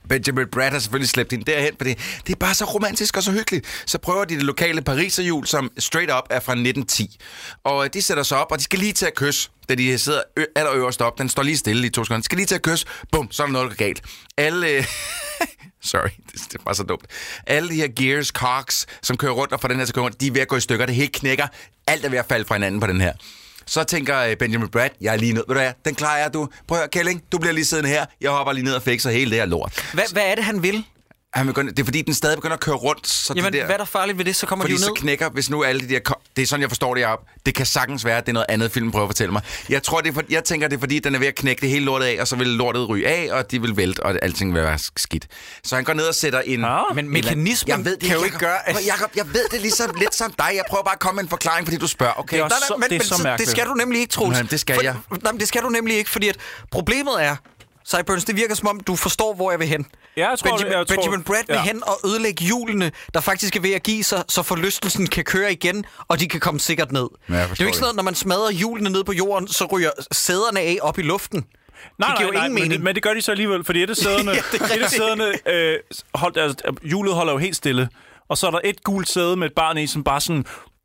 Benjamin 0.08 0.46
Brad 0.52 0.70
har 0.72 0.78
selvfølgelig 0.78 1.08
slæbt 1.08 1.30
hende 1.32 1.52
derhen, 1.52 1.72
for 1.78 1.84
det 1.84 1.96
er 2.30 2.36
bare 2.40 2.54
så 2.54 2.64
romantisk 2.64 3.16
og 3.16 3.22
så 3.22 3.32
hyggeligt. 3.32 3.66
Så 3.86 3.98
prøver 3.98 4.24
de 4.24 4.34
det 4.34 4.42
lokale 4.42 4.82
pariserhjul, 4.82 5.46
som 5.46 5.70
straight 5.78 6.10
up 6.12 6.24
er 6.30 6.40
fra 6.40 6.52
1910. 6.52 7.16
Og 7.64 7.84
øh, 7.84 7.90
de 7.92 8.02
sætter 8.02 8.22
sig 8.22 8.38
op, 8.38 8.52
og 8.52 8.58
de 8.58 8.62
skal 8.64 8.78
lige 8.78 8.92
til 8.92 9.06
at 9.06 9.14
kysse, 9.14 9.50
da 9.68 9.74
de 9.74 9.98
sidder 9.98 10.20
ø- 10.36 10.44
allerøverst 10.56 11.02
op. 11.02 11.18
Den 11.18 11.28
står 11.28 11.42
lige 11.42 11.56
stille 11.56 11.86
i 11.86 11.90
to 11.90 12.04
sekunder. 12.04 12.18
De 12.20 12.24
skal 12.24 12.36
lige 12.36 12.46
til 12.46 12.54
at 12.54 12.62
kysse. 12.62 12.86
Bum, 13.12 13.28
så 13.32 13.42
er 13.42 13.46
der 13.46 13.52
noget, 13.52 13.70
der 13.70 13.76
galt. 13.76 14.02
Alle... 14.36 14.86
Sorry, 15.82 16.10
det, 16.32 16.54
er 16.58 16.62
bare 16.64 16.74
så 16.74 16.82
dumt. 16.82 17.04
Alle 17.46 17.68
de 17.68 17.74
her 17.74 17.88
Gears, 17.96 18.26
cocks, 18.26 18.86
som 19.02 19.16
kører 19.16 19.32
rundt 19.32 19.52
og 19.52 19.60
får 19.60 19.68
den 19.68 19.78
her 19.78 19.84
til 19.84 19.94
de 20.20 20.26
er 20.26 20.30
ved 20.32 20.40
at 20.40 20.48
gå 20.48 20.56
i 20.56 20.60
stykker. 20.60 20.86
Det 20.86 20.94
hele 20.94 21.08
knækker. 21.10 21.46
Alt 21.86 22.04
er 22.04 22.08
ved 22.08 22.18
at 22.18 22.26
falde 22.28 22.44
fra 22.44 22.54
hinanden 22.54 22.80
på 22.80 22.86
den 22.86 23.00
her. 23.00 23.12
Så 23.66 23.84
tænker 23.84 24.18
øh, 24.20 24.36
Benjamin 24.36 24.68
Brad, 24.68 24.90
jeg 25.00 25.12
er 25.12 25.16
lige 25.18 25.32
nødt. 25.32 25.48
Ved 25.48 25.54
du 25.54 25.60
hvad, 25.60 25.72
den 25.84 25.94
klarer 25.94 26.20
jeg, 26.22 26.34
du. 26.34 26.48
Prøv 26.68 26.78
at 26.78 26.82
høre, 26.82 26.88
Kelling, 26.88 27.22
du 27.32 27.38
bliver 27.38 27.52
lige 27.52 27.64
siddende 27.64 27.90
her. 27.90 28.06
Jeg 28.20 28.30
hopper 28.30 28.52
lige 28.52 28.64
ned 28.64 28.74
og 28.74 28.82
fikser 28.82 29.10
hele 29.10 29.30
det 29.30 29.38
her 29.38 29.46
lort. 29.46 29.90
Hvad, 29.94 30.04
hvad 30.12 30.22
er 30.26 30.34
det, 30.34 30.44
han 30.44 30.62
vil? 30.62 30.84
Han 31.34 31.46
begynder, 31.46 31.72
det 31.72 31.82
er 31.82 31.84
fordi, 31.84 32.02
den 32.02 32.14
stadig 32.14 32.36
begynder 32.36 32.54
at 32.54 32.60
køre 32.60 32.74
rundt. 32.74 33.06
Så 33.08 33.32
Jamen, 33.36 33.52
det 33.52 33.58
der, 33.60 33.64
hvad 33.66 33.74
er 33.74 33.78
der 33.78 33.84
farligt 33.84 34.18
ved 34.18 34.24
det? 34.24 34.36
Så 34.36 34.46
kommer 34.46 34.64
fordi 34.64 34.74
de 34.74 34.80
jo 34.84 34.90
ned. 34.90 34.96
så 34.96 35.02
knækker, 35.02 35.28
hvis 35.30 35.50
nu 35.50 35.64
alle 35.64 35.80
de 35.80 35.88
der... 35.94 36.18
Det 36.36 36.42
er 36.42 36.46
sådan, 36.46 36.60
jeg 36.60 36.70
forstår 36.70 36.94
det 36.94 37.06
op. 37.06 37.20
Det 37.46 37.54
kan 37.54 37.66
sagtens 37.66 38.04
være, 38.04 38.18
at 38.18 38.26
det 38.26 38.30
er 38.30 38.34
noget 38.34 38.46
andet, 38.48 38.72
film 38.72 38.90
prøver 38.90 39.04
at 39.04 39.08
fortælle 39.08 39.32
mig. 39.32 39.42
Jeg, 39.68 39.82
tror, 39.82 40.00
det 40.00 40.10
er 40.10 40.14
for, 40.14 40.22
jeg 40.30 40.44
tænker, 40.44 40.68
det 40.68 40.76
er 40.76 40.80
fordi, 40.80 40.98
den 40.98 41.14
er 41.14 41.18
ved 41.18 41.26
at 41.26 41.34
knække 41.34 41.60
det 41.60 41.68
hele 41.70 41.84
lortet 41.84 42.06
af, 42.06 42.16
og 42.20 42.28
så 42.28 42.36
vil 42.36 42.46
lortet 42.46 42.88
ryge 42.88 43.08
af, 43.08 43.28
og 43.32 43.50
de 43.50 43.60
vil 43.60 43.76
vælte, 43.76 44.00
og 44.02 44.14
alting 44.22 44.54
vil 44.54 44.62
være 44.62 44.78
skidt. 44.96 45.26
Så 45.64 45.74
han 45.74 45.84
går 45.84 45.92
ned 45.92 46.04
og 46.04 46.14
sætter 46.14 46.40
en... 46.40 46.60
Ja, 46.60 46.90
ah, 46.90 46.96
men 46.96 47.08
mekanismen 47.10 47.76
jeg 47.76 47.84
ved, 47.84 47.96
det, 47.96 48.08
kan 48.08 48.18
jo 48.18 48.24
ikke 48.24 48.38
gøre... 48.38 48.68
At... 48.68 48.76
Jacob, 48.86 49.10
jeg 49.16 49.34
ved 49.34 49.44
det 49.50 49.60
ligesom 49.60 49.94
lidt 49.98 50.14
som 50.14 50.32
dig. 50.38 50.50
Jeg 50.54 50.62
prøver 50.68 50.84
bare 50.84 50.94
at 50.94 51.00
komme 51.00 51.16
med 51.16 51.22
en 51.22 51.30
forklaring, 51.30 51.66
fordi 51.66 51.76
du 51.78 51.86
spørger. 51.86 52.12
Okay, 52.18 52.36
det 52.36 52.44
er, 52.44 52.48
nej, 52.48 52.58
nej, 52.70 52.78
men, 52.78 52.90
det, 52.90 53.02
er 53.10 53.14
så 53.14 53.28
men, 53.28 53.38
det 53.38 53.48
skal 53.48 53.66
du 53.66 53.74
nemlig 53.74 54.00
ikke, 54.00 54.10
tro. 54.10 54.30
det 54.50 54.60
skal 54.60 54.76
for, 54.76 54.82
jeg. 54.82 54.94
Nej, 55.22 55.32
det 55.32 55.48
skal 55.48 55.62
du 55.62 55.68
nemlig 55.68 55.96
ikke, 55.96 56.10
fordi 56.10 56.28
at 56.28 56.36
problemet 56.72 57.24
er, 57.24 57.36
Cyburns, 57.88 58.24
det 58.24 58.36
virker 58.36 58.54
som 58.54 58.68
om, 58.68 58.80
du 58.80 58.96
forstår, 58.96 59.34
hvor 59.34 59.50
jeg 59.50 59.60
vil 59.60 59.68
hen. 59.68 59.86
Ja, 60.16 60.28
jeg 60.30 60.38
tror, 60.38 60.50
Benjamin, 60.50 60.72
det, 60.72 60.78
jeg 60.78 60.86
tror, 60.86 60.96
Benjamin 61.24 61.24
vil 61.28 61.36
ja. 61.48 61.62
hen 61.62 61.82
og 61.88 62.00
ødelægge 62.08 62.44
hjulene, 62.44 62.92
der 63.14 63.20
faktisk 63.20 63.56
er 63.56 63.60
ved 63.60 63.72
at 63.72 63.82
give 63.82 64.04
sig, 64.04 64.24
så 64.28 64.42
forlystelsen 64.42 65.06
kan 65.06 65.24
køre 65.24 65.52
igen, 65.52 65.84
og 66.08 66.20
de 66.20 66.28
kan 66.28 66.40
komme 66.40 66.60
sikkert 66.60 66.92
ned. 66.92 67.08
Ja, 67.28 67.34
det 67.34 67.40
er 67.40 67.44
jo 67.44 67.50
ikke 67.50 67.56
sådan 67.58 67.80
noget, 67.80 67.96
når 67.96 68.02
man 68.02 68.14
smadrer 68.14 68.50
hjulene 68.50 68.90
ned 68.90 69.04
på 69.04 69.12
jorden, 69.12 69.48
så 69.48 69.66
ryger 69.72 69.90
sæderne 70.12 70.60
af 70.60 70.78
op 70.82 70.98
i 70.98 71.02
luften. 71.02 71.44
Nej, 71.98 72.08
det 72.08 72.18
giver 72.18 72.30
nej, 72.32 72.38
nej, 72.38 72.46
ingen 72.46 72.54
mening. 72.54 72.68
Men 72.68 72.78
det, 72.78 72.84
men 72.84 72.94
det 72.94 73.02
gør 73.02 73.14
de 73.14 73.20
så 73.22 73.30
alligevel, 73.30 73.64
fordi 73.64 73.82
et 73.82 73.90
af 73.90 73.96
sæderne, 74.04 74.30
ja, 74.32 74.64
et 74.76 74.82
af 74.82 74.90
sæderne 74.90 75.32
øh, 75.48 75.78
hold, 76.14 76.36
altså, 76.36 76.74
hjulet 76.82 77.14
holder 77.14 77.32
jo 77.32 77.38
helt 77.38 77.56
stille. 77.56 77.88
Og 78.28 78.38
så 78.38 78.46
er 78.46 78.50
der 78.50 78.60
et 78.64 78.82
gult 78.84 79.08
sæde 79.08 79.36
med 79.36 79.46
et 79.46 79.54
barn 79.56 79.78
i, 79.78 79.86
som 79.86 80.04
bare 80.04 80.20
sådan 80.20 80.44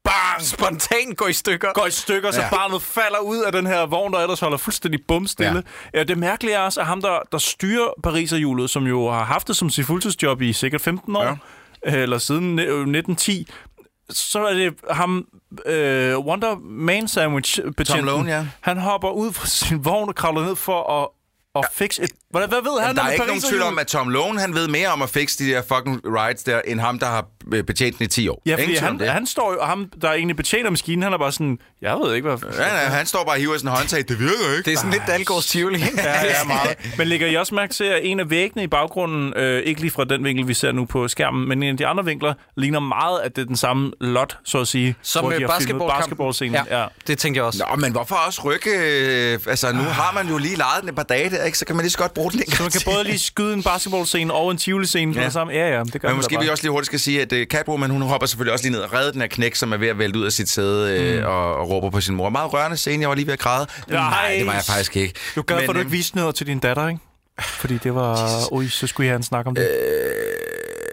bang! 0.10 0.45
Spontant 0.48 1.18
går 1.18 1.27
i 1.27 1.34
stykker. 1.34 1.68
Går 1.73 1.86
i 1.86 1.91
stykker, 1.91 2.31
så 2.31 2.41
ja. 2.41 2.49
barnet 2.49 2.81
falder 2.81 3.19
ud 3.19 3.38
af 3.41 3.52
den 3.52 3.65
her 3.68 3.86
vogn, 3.86 4.14
der 4.14 4.19
ellers 4.19 4.40
holder 4.40 4.57
fuldstændig 4.57 4.99
bumstille. 5.07 5.64
Ja. 5.94 6.03
Det 6.03 6.18
mærkelige 6.18 6.56
er 6.56 6.60
også, 6.60 6.80
at 6.80 6.86
ham, 6.86 7.02
der, 7.02 7.19
der 7.31 7.38
styrer 7.38 7.88
Pariserhjulet, 8.03 8.69
som 8.69 8.84
jo 8.88 9.11
har 9.11 9.23
haft 9.23 9.48
det 9.48 9.56
som 9.56 9.69
sit 9.69 9.86
fuldtidsjob 9.86 10.41
i 10.41 10.53
sikkert 10.53 10.81
15 10.81 11.15
år, 11.15 11.23
ja. 11.23 11.31
Øh, 11.86 11.94
eller 11.94 12.18
siden 12.18 12.60
1910, 12.60 13.40
øh, 13.40 13.56
så 14.10 14.45
er 14.45 14.53
det 14.53 14.73
ham, 14.91 15.26
øh, 15.65 16.18
Wonder 16.18 16.57
Man 16.61 17.07
Sandwich 17.07 17.60
betjenten. 17.77 18.06
Tom 18.07 18.18
Lone, 18.18 18.31
ja. 18.31 18.48
Han 18.61 18.77
hopper 18.77 19.10
ud 19.10 19.34
fra 19.34 19.48
sin 19.48 19.86
vogn 19.86 20.10
og 20.10 20.15
kravler 20.15 20.41
ned 20.41 20.56
for 20.56 21.02
at, 21.03 21.07
at 21.56 21.61
ja. 21.61 21.84
fikse 21.86 22.03
et 22.03 22.11
hvad, 22.31 22.47
hvad 22.47 22.57
ved 22.72 22.80
han 22.80 22.81
Jamen, 22.84 22.95
Der 22.95 23.03
er 23.03 23.11
ikke 23.11 23.26
Paris 23.26 23.43
nogen 23.43 23.51
tvivl 23.57 23.64
om, 23.64 23.80
at 23.80 23.88
Tom 23.88 24.10
Lone, 24.10 24.39
han 24.41 24.53
ved 24.56 24.68
mere 24.68 24.88
om 24.89 25.01
at 25.01 25.10
fikse 25.10 25.39
de 25.43 25.49
der 25.49 25.61
fucking 25.76 26.01
rides 26.06 26.43
der, 26.43 26.61
end 26.68 26.80
ham, 26.80 26.99
der 26.99 27.06
har 27.06 27.26
øh, 27.53 27.64
betjent 27.64 27.97
den 27.97 28.03
i 28.06 28.07
10 28.07 28.27
år. 28.27 28.41
Ja, 28.45 28.56
fordi 28.56 28.76
han, 28.76 29.01
han 29.01 29.26
står 29.27 29.51
jo, 29.51 29.60
og 29.60 29.68
ham, 29.68 29.91
der 30.01 30.11
egentlig 30.11 30.35
betjener 30.35 30.69
maskinen, 30.69 31.03
han 31.03 31.14
er 31.14 31.18
bare 31.18 31.31
sådan, 31.31 31.57
jeg 31.81 31.95
ved 31.95 32.14
ikke, 32.15 32.30
hvad... 32.30 32.49
Ja, 32.53 32.57
nej, 32.60 32.69
han 32.77 33.06
står 33.06 33.23
bare 33.23 33.34
og 33.35 33.39
hiver 33.39 33.57
en 33.61 33.68
håndtag, 33.68 34.06
det 34.07 34.19
virker 34.19 34.34
ikke. 34.57 34.65
Det 34.65 34.73
er 34.73 34.77
sådan 34.77 34.91
Ej. 34.91 34.97
lidt 34.97 35.07
Dalgårds 35.07 35.45
ah, 35.45 35.49
Tivoli. 35.60 35.80
ja, 35.97 36.23
ja, 36.26 36.34
meget. 36.47 36.77
Men 36.97 37.07
ligger 37.07 37.27
I 37.27 37.35
også 37.35 37.56
mærke 37.56 37.73
til, 37.73 37.84
at 37.84 37.99
en 38.03 38.19
af 38.19 38.30
væggene 38.30 38.64
i 38.64 38.68
baggrunden, 38.68 39.34
øh, 39.38 39.64
ikke 39.64 39.81
lige 39.81 39.91
fra 39.91 40.03
den 40.06 40.23
vinkel, 40.23 40.47
vi 40.47 40.53
ser 40.53 40.72
nu 40.72 40.85
på 40.85 41.07
skærmen, 41.07 41.49
men 41.49 41.64
en 41.64 41.69
af 41.69 41.77
de 41.77 41.88
andre 41.88 42.06
vinkler, 42.06 42.34
ligner 42.57 42.80
meget, 42.80 43.19
at 43.19 43.35
det 43.35 43.41
er 43.41 43.45
den 43.45 43.56
samme 43.56 43.91
lot, 44.01 44.38
så 44.45 44.60
at 44.60 44.68
sige, 44.68 44.95
Som 45.01 45.23
hvor 45.23 45.31
de 45.34 45.41
øh, 45.43 45.47
basketball 45.49 45.91
basketballscenen. 45.97 46.53
Ja, 46.69 46.80
ja, 46.81 46.88
det 47.07 47.18
tænker 47.18 47.41
jeg 47.41 47.45
også. 47.45 47.65
Nå, 47.69 47.76
men 47.76 47.91
hvorfor 47.91 48.15
også 48.15 48.41
rykke? 48.45 48.69
Øh, 49.34 49.39
altså, 49.47 49.72
nu 49.73 49.80
ah. 49.80 49.85
har 49.85 50.11
man 50.14 50.27
jo 50.27 50.38
lige 50.38 50.56
lejet 50.56 50.81
den 50.81 50.89
et 50.89 50.95
par 50.95 51.03
dage 51.03 51.30
der, 51.30 51.43
ikke? 51.43 51.57
Så 51.57 51.65
kan 51.65 51.76
man 51.76 51.84
lige 51.84 51.91
så 51.91 51.97
godt 51.97 52.15
bruge 52.20 52.32
den 52.32 52.52
Så 52.52 52.64
man 52.64 52.72
kan 52.72 52.82
både 52.86 53.04
lige 53.04 53.20
skyde 53.20 53.54
en 53.54 53.64
basketballscene 53.64 54.34
og 54.34 54.52
en 54.52 54.58
tivoli-scene 54.58 55.22
ja. 55.22 55.30
sammen. 55.30 55.56
Ja, 55.56 55.68
ja, 55.78 55.84
det 55.84 56.02
gør 56.02 56.08
Men 56.10 56.16
måske 56.18 56.38
vi 56.41 56.50
også 56.50 56.64
lige 56.64 56.72
hurtigt 56.72 56.86
skal 56.86 57.00
sige, 57.00 57.22
at 57.22 57.32
uh, 57.34 57.40
øh, 57.40 57.46
Catwoman, 57.46 57.90
hun 57.91 58.02
hopper 58.02 58.28
selvfølgelig 58.28 58.54
også 58.54 58.66
lige 58.66 58.72
ned 58.72 58.80
og 58.82 58.94
redder 58.94 59.12
den 59.12 59.22
her 59.22 59.28
knæk, 59.28 59.56
som 59.56 59.72
er 59.74 59.78
ved 59.78 59.88
at 59.88 59.98
vælte 59.98 60.20
ud 60.20 60.26
af 60.26 60.32
sit 60.32 60.50
sæde 60.50 60.98
øh, 61.02 61.14
mm. 61.14 61.20
øh, 61.20 61.28
og, 61.30 61.56
og, 61.56 61.70
råber 61.70 61.90
på 61.90 62.02
sin 62.02 62.16
mor. 62.16 62.30
Meget 62.30 62.54
rørende 62.54 62.78
scene, 62.78 63.02
jeg 63.02 63.10
var 63.10 63.16
lige 63.16 63.26
ved 63.28 63.34
at 63.34 63.40
græde. 63.40 63.68
Nej, 63.88 64.00
Nej 64.10 64.36
det 64.38 64.46
var 64.48 64.54
jeg 64.54 64.64
faktisk 64.64 64.96
ikke. 64.96 65.14
Du 65.36 65.41
gør 65.41 65.56
for, 65.56 65.62
at 65.62 65.68
du 65.68 65.72
ikke 65.72 65.80
øhm, 65.82 65.91
viste 65.91 66.18
noget 66.18 66.36
til 66.36 66.48
din 66.48 66.60
datter, 66.60 66.88
ikke? 66.88 67.00
Fordi 67.41 67.78
det 67.84 67.96
var... 67.96 68.12
Jesus. 68.62 68.74
så 68.80 68.88
skulle 68.88 69.08
jeg 69.08 69.12
have 69.12 69.18
en 69.18 69.24
snak 69.24 69.48
om 69.48 69.56
det. 69.56 69.70
Øh, 69.70 70.28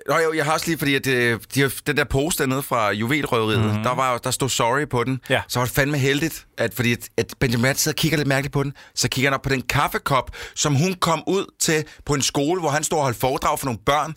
Nå 0.08 0.18
jo, 0.18 0.32
jeg 0.32 0.44
har 0.44 0.52
også 0.52 0.66
lige, 0.66 0.78
fordi 0.78 0.94
at, 0.94 1.04
det, 1.04 1.12
øh, 1.14 1.40
de, 1.54 1.70
den 1.86 1.96
der 1.96 2.04
pose 2.04 2.38
dernede 2.38 2.62
fra 2.62 2.92
juvelrøveriet, 2.92 3.60
mm-hmm. 3.60 3.82
der, 3.82 3.94
var, 3.94 4.18
der 4.18 4.30
stod 4.30 4.48
sorry 4.48 4.88
på 4.90 5.04
den. 5.04 5.20
Ja. 5.30 5.42
Så 5.48 5.58
var 5.58 5.66
det 5.66 5.74
fandme 5.74 5.98
heldigt, 5.98 6.46
at, 6.58 6.74
fordi 6.74 6.92
at, 6.92 7.08
at 7.16 7.34
Benjamin 7.40 7.62
Matt 7.62 7.78
sidder 7.78 7.94
og 7.94 7.96
kigger 7.98 8.16
lidt 8.18 8.28
mærkeligt 8.28 8.52
på 8.52 8.62
den. 8.62 8.72
Så 8.94 9.08
kigger 9.08 9.30
han 9.30 9.34
op 9.34 9.42
på 9.42 9.48
den 9.48 9.62
kaffekop, 9.62 10.30
som 10.54 10.74
hun 10.74 10.94
kom 10.94 11.22
ud 11.26 11.44
til 11.60 11.84
på 12.06 12.14
en 12.14 12.22
skole, 12.22 12.60
hvor 12.60 12.70
han 12.70 12.84
stod 12.84 12.98
og 12.98 13.04
holdt 13.04 13.18
foredrag 13.20 13.58
for 13.58 13.66
nogle 13.66 13.80
børn. 13.86 14.14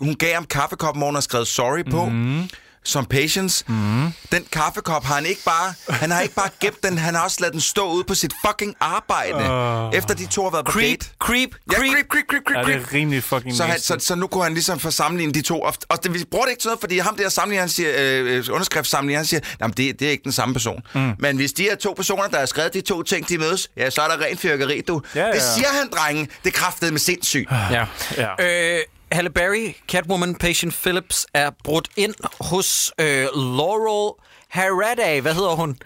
Hun 0.00 0.14
gav 0.14 0.34
ham 0.34 0.44
kaffekoppen, 0.44 1.00
hvor 1.00 1.06
hun 1.06 1.14
havde 1.14 1.24
skrevet 1.24 1.46
sorry 1.48 1.90
på. 1.90 2.04
Mm-hmm 2.04 2.48
som 2.84 3.04
Patience. 3.06 3.64
Mm. 3.68 4.08
Den 4.32 4.44
kaffekop 4.52 5.04
har 5.04 5.14
han 5.14 5.26
ikke 5.26 5.40
bare... 5.44 5.74
Han 5.88 6.10
har 6.10 6.20
ikke 6.20 6.34
bare 6.34 6.48
gemt 6.62 6.82
den, 6.82 6.98
han 6.98 7.14
har 7.14 7.24
også 7.24 7.36
ladet 7.40 7.52
den 7.52 7.60
stå 7.60 7.90
ude 7.90 8.04
på 8.04 8.14
sit 8.14 8.32
fucking 8.46 8.76
arbejde. 8.80 9.32
Uh. 9.32 9.98
Efter 9.98 10.14
de 10.14 10.26
to 10.26 10.42
har 10.44 10.50
været 10.50 10.66
creep, 10.66 11.00
på 11.00 11.02
date. 11.02 11.06
Creep, 11.18 11.50
ja, 11.72 11.76
creep, 11.76 11.90
creep, 11.90 12.08
creep, 12.10 12.26
creep, 12.28 12.42
creep. 12.46 12.68
Ja, 12.68 12.72
det 12.74 12.82
er 12.82 12.94
rimelig 12.94 13.24
fucking 13.24 13.56
så, 13.56 13.62
han, 13.64 13.78
så, 13.80 13.96
så, 13.98 14.14
nu 14.14 14.26
kunne 14.26 14.44
han 14.44 14.54
ligesom 14.54 14.78
få 14.80 14.90
sammenlignet 14.90 15.34
de 15.34 15.42
to. 15.42 15.60
Og, 15.60 15.74
og 15.88 16.02
det, 16.04 16.14
vi 16.14 16.18
bruger 16.30 16.44
det 16.44 16.50
ikke 16.50 16.60
til 16.62 16.68
noget, 16.68 16.80
fordi 16.80 16.98
ham 16.98 17.16
der 17.16 17.28
samling, 17.28 17.60
han 17.60 17.68
siger, 17.68 17.90
øh, 17.98 18.44
øh 18.76 18.84
samling, 18.84 19.18
han 19.18 19.26
siger, 19.26 19.40
jamen 19.60 19.74
det, 19.76 20.00
det 20.00 20.06
er 20.06 20.10
ikke 20.10 20.24
den 20.24 20.32
samme 20.32 20.54
person. 20.54 20.80
Mm. 20.94 21.12
Men 21.18 21.36
hvis 21.36 21.52
de 21.52 21.62
her 21.62 21.74
to 21.74 21.92
personer, 21.96 22.28
der 22.28 22.38
har 22.38 22.46
skrevet 22.46 22.74
de 22.74 22.80
to 22.80 23.02
ting, 23.02 23.28
de 23.28 23.38
mødes, 23.38 23.70
ja, 23.76 23.90
så 23.90 24.00
er 24.00 24.08
der 24.08 24.24
rent 24.24 24.40
fyrkeri, 24.40 24.80
du. 24.80 25.02
Ja, 25.14 25.20
ja. 25.26 25.32
Det 25.32 25.42
siger 25.42 25.68
han, 25.78 25.88
drenge. 25.88 26.28
Det 26.44 26.52
kræftede 26.54 26.90
med 26.90 27.00
sindssygt. 27.00 27.52
Ah. 27.52 27.72
Ja, 27.72 27.84
ja. 28.18 28.74
Øh, 28.78 28.82
Halle 29.12 29.30
Berry, 29.30 29.72
Catwoman, 29.88 30.34
Patient 30.36 30.74
Phillips 30.74 31.26
er 31.34 31.50
brudt 31.64 31.88
ind 31.96 32.14
hos 32.40 32.92
øh, 33.00 33.26
Laurel 33.36 34.14
Haraday. 34.50 35.20
Hvad 35.20 35.34
hedder 35.34 35.50
hun? 35.54 35.76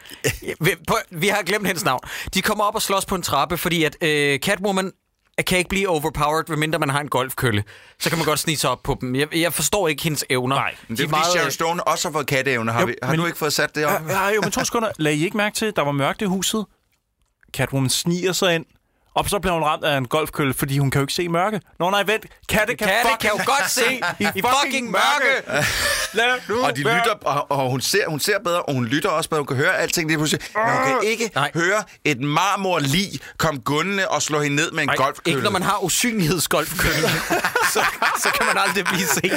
Vi, 0.60 0.70
på, 0.88 0.94
vi 1.10 1.28
har 1.28 1.42
glemt 1.42 1.66
hendes 1.66 1.84
navn. 1.84 2.00
De 2.34 2.42
kommer 2.42 2.64
op 2.64 2.74
og 2.74 2.82
slås 2.82 3.06
på 3.06 3.14
en 3.14 3.22
trappe, 3.22 3.56
fordi 3.58 3.84
at 3.84 3.96
øh, 4.02 4.38
Catwoman 4.38 4.92
kan 5.46 5.58
ikke 5.58 5.68
blive 5.70 5.88
overpowered, 5.88 6.44
medmindre 6.48 6.78
man 6.78 6.88
har 6.90 7.00
en 7.00 7.08
golfkølle. 7.08 7.64
Så 8.00 8.08
kan 8.08 8.18
man 8.18 8.24
godt 8.24 8.38
snige 8.38 8.56
sig 8.56 8.70
op 8.70 8.82
på 8.82 8.96
dem. 9.00 9.14
Jeg, 9.16 9.28
jeg 9.36 9.52
forstår 9.54 9.88
ikke 9.88 10.02
hendes 10.02 10.24
evner. 10.30 10.56
Nej, 10.56 10.74
men 10.88 10.96
det 10.98 11.04
er, 11.04 11.08
de 11.08 11.16
er 11.16 11.22
fordi 11.22 11.36
meget, 11.38 11.52
Stone 11.52 11.88
også 11.88 12.08
har 12.08 12.12
fået 12.12 12.26
katteevner. 12.26 12.72
Har, 12.72 12.80
jo, 12.80 12.86
vi, 12.86 12.94
har 13.02 13.10
men, 13.10 13.20
du 13.20 13.26
ikke 13.26 13.38
fået 13.38 13.52
sat 13.52 13.74
det 13.74 13.84
op? 13.84 13.90
Ja, 13.92 13.96
ah, 13.96 14.04
ja, 14.08 14.28
ah, 14.28 14.34
jo, 14.36 14.40
men 14.40 14.50
to 14.50 14.64
sekunder. 14.64 14.88
Lad 14.98 15.12
I 15.12 15.24
ikke 15.24 15.36
mærke 15.36 15.54
til, 15.54 15.72
der 15.76 15.82
var 15.82 15.92
mørkt 15.92 16.22
i 16.22 16.24
huset. 16.24 16.64
Catwoman 17.52 17.90
sniger 17.90 18.32
sig 18.32 18.54
ind, 18.54 18.64
og 19.14 19.28
så 19.28 19.38
bliver 19.38 19.54
hun 19.54 19.62
ramt 19.64 19.84
af 19.84 19.96
en 19.96 20.08
golfkølle, 20.08 20.54
fordi 20.54 20.78
hun 20.78 20.90
kan 20.90 20.98
jo 20.98 21.02
ikke 21.02 21.12
se 21.12 21.28
mørke. 21.28 21.60
Nå 21.78 21.90
nej, 21.90 22.02
vent. 22.06 22.26
Katte 22.48 22.76
kan, 22.76 22.86
Katte 22.86 23.10
fucking... 23.10 23.20
kan 23.20 23.30
jo 23.30 23.40
godt 23.52 23.70
se 23.70 23.94
i 24.38 24.42
fucking 24.60 24.90
mørke. 24.90 25.64
Lad 26.12 26.24
nu 26.48 26.62
og 26.62 26.72
de 26.76 26.78
lytter, 26.78 27.14
og, 27.22 27.46
og, 27.50 27.70
hun, 27.70 27.80
ser, 27.80 28.06
hun 28.08 28.20
ser 28.20 28.38
bedre, 28.44 28.62
og 28.62 28.74
hun 28.74 28.84
lytter 28.84 29.08
også 29.08 29.30
bedre. 29.30 29.40
Hun 29.40 29.46
kan 29.46 29.56
høre 29.56 29.78
alting 29.78 30.08
lige 30.08 30.18
pludselig. 30.18 30.44
Men 30.54 30.64
hun 30.72 30.84
kan 30.86 30.96
ikke 31.08 31.30
nej. 31.34 31.50
høre 31.54 31.82
et 32.04 32.20
marmor 32.20 32.78
lig 32.78 33.08
komme 33.38 33.60
gundende 33.60 34.08
og 34.08 34.22
slå 34.22 34.40
hende 34.40 34.56
ned 34.56 34.70
med 34.72 34.82
en 34.82 34.88
nej, 34.88 34.96
golfkølle. 34.96 35.38
Ikke 35.38 35.44
når 35.44 35.50
man 35.50 35.62
har 35.62 35.84
usynlighedsgolfkølle. 35.84 37.08
så, 37.74 37.82
så 38.18 38.28
kan 38.34 38.46
man 38.46 38.58
aldrig 38.58 38.84
blive 38.84 39.06
set. 39.06 39.32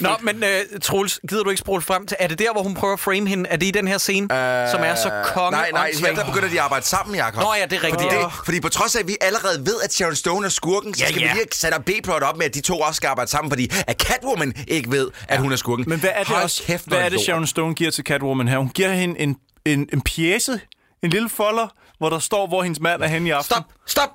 Nå, 0.00 0.10
men 0.22 0.36
uh, 0.42 0.80
Troels, 0.82 1.20
gider 1.28 1.42
du 1.42 1.50
ikke 1.50 1.60
spole 1.60 1.82
frem 1.82 2.06
til? 2.06 2.16
Er 2.20 2.26
det 2.26 2.38
der, 2.38 2.52
hvor 2.52 2.62
hun 2.62 2.74
prøver 2.74 2.94
at 2.94 3.00
frame 3.00 3.28
hende? 3.28 3.48
Er 3.50 3.56
det 3.56 3.66
i 3.66 3.70
den 3.70 3.88
her 3.88 3.98
scene, 3.98 4.24
uh, 4.24 4.28
som 4.30 4.38
er 4.82 4.94
så 4.94 5.10
konge? 5.34 5.50
Nej, 5.50 5.70
nej, 5.72 5.90
ja, 6.02 6.14
der 6.14 6.24
begynder 6.24 6.48
de 6.48 6.52
at 6.58 6.64
arbejde 6.64 6.86
sammen, 6.86 7.16
Jacob. 7.16 7.42
Nå 7.42 7.54
ja, 7.60 7.66
det 7.66 7.72
er 7.78 7.84
rigtigt. 7.84 8.02
Fordi, 8.10 8.16
det, 8.24 8.32
fordi 8.44 8.55
fordi 8.56 8.62
på 8.62 8.68
trods 8.68 8.96
af, 8.96 9.00
at 9.00 9.08
vi 9.08 9.16
allerede 9.20 9.66
ved, 9.66 9.76
at 9.84 9.92
Sharon 9.92 10.14
Stone 10.16 10.46
er 10.46 10.50
skurken, 10.50 10.94
så 10.94 11.04
ja, 11.04 11.08
skal 11.08 11.20
ja. 11.22 11.32
vi 11.32 11.38
lige 11.38 11.48
sætte 11.52 11.78
B-plot 11.80 12.22
op 12.22 12.36
med, 12.36 12.46
at 12.46 12.54
de 12.54 12.60
to 12.60 12.80
også 12.80 12.96
skal 12.96 13.08
arbejde 13.08 13.30
sammen, 13.30 13.50
fordi 13.50 13.72
at 13.86 14.00
Catwoman 14.00 14.54
ikke 14.68 14.90
ved, 14.90 15.10
at 15.28 15.36
ja. 15.36 15.42
hun 15.42 15.52
er 15.52 15.56
skurken. 15.56 15.84
Men 15.88 16.00
hvad 16.00 16.10
er 16.14 16.24
det, 16.24 16.42
også, 16.42 16.62
kæft, 16.62 16.88
hvad 16.88 16.98
er 16.98 17.08
det 17.08 17.20
Sharon 17.20 17.46
Stone 17.46 17.74
giver 17.74 17.90
til 17.90 18.04
Catwoman 18.04 18.48
her? 18.48 18.58
Hun 18.58 18.68
giver 18.68 18.92
hende 18.92 19.20
en, 19.20 19.36
en, 19.64 19.88
en 19.92 20.00
pjæse, 20.00 20.60
en 21.02 21.10
lille 21.10 21.28
folder, 21.28 21.66
hvor 21.98 22.10
der 22.10 22.18
står, 22.18 22.46
hvor 22.46 22.62
hendes 22.62 22.80
mand 22.80 23.02
er 23.02 23.06
henne 23.06 23.28
i 23.28 23.30
aften. 23.30 23.54
Stop! 23.54 23.64
Stop! 23.86 24.10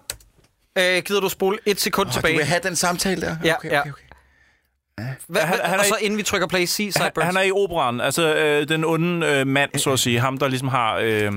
Øh, 0.93 1.03
gider 1.03 1.19
du 1.19 1.30
spole 1.30 1.57
et 1.65 1.80
sekund 1.81 2.07
oh, 2.07 2.13
tilbage? 2.13 2.34
Du 2.34 2.38
vil 2.38 2.45
have 2.45 2.61
den 2.63 2.76
samtale 2.76 3.22
der? 3.22 3.38
Ja, 3.43 3.55
okay, 3.57 3.68
okay, 3.68 3.72
ja. 3.77 3.80
okay. 3.80 5.03
Hva, 5.27 5.39
han, 5.39 5.59
han 5.63 5.80
og 5.80 5.85
så 5.85 5.95
i, 6.01 6.05
inden 6.05 6.18
vi 6.18 6.23
trykker 6.23 6.47
play, 6.47 6.65
sig 6.65 6.93
Cyburns. 6.93 7.26
Han 7.26 7.38
er 7.38 7.41
i 7.41 7.51
operan, 7.51 8.01
altså 8.01 8.35
øh, 8.35 8.69
den 8.69 8.84
onde 8.84 9.27
øh, 9.27 9.47
mand, 9.47 9.80
så 9.80 9.91
at 9.91 9.99
sige. 9.99 10.19
Ham, 10.19 10.38
der 10.38 10.47
ligesom 10.47 10.68
har 10.68 10.95
øh, 10.97 11.31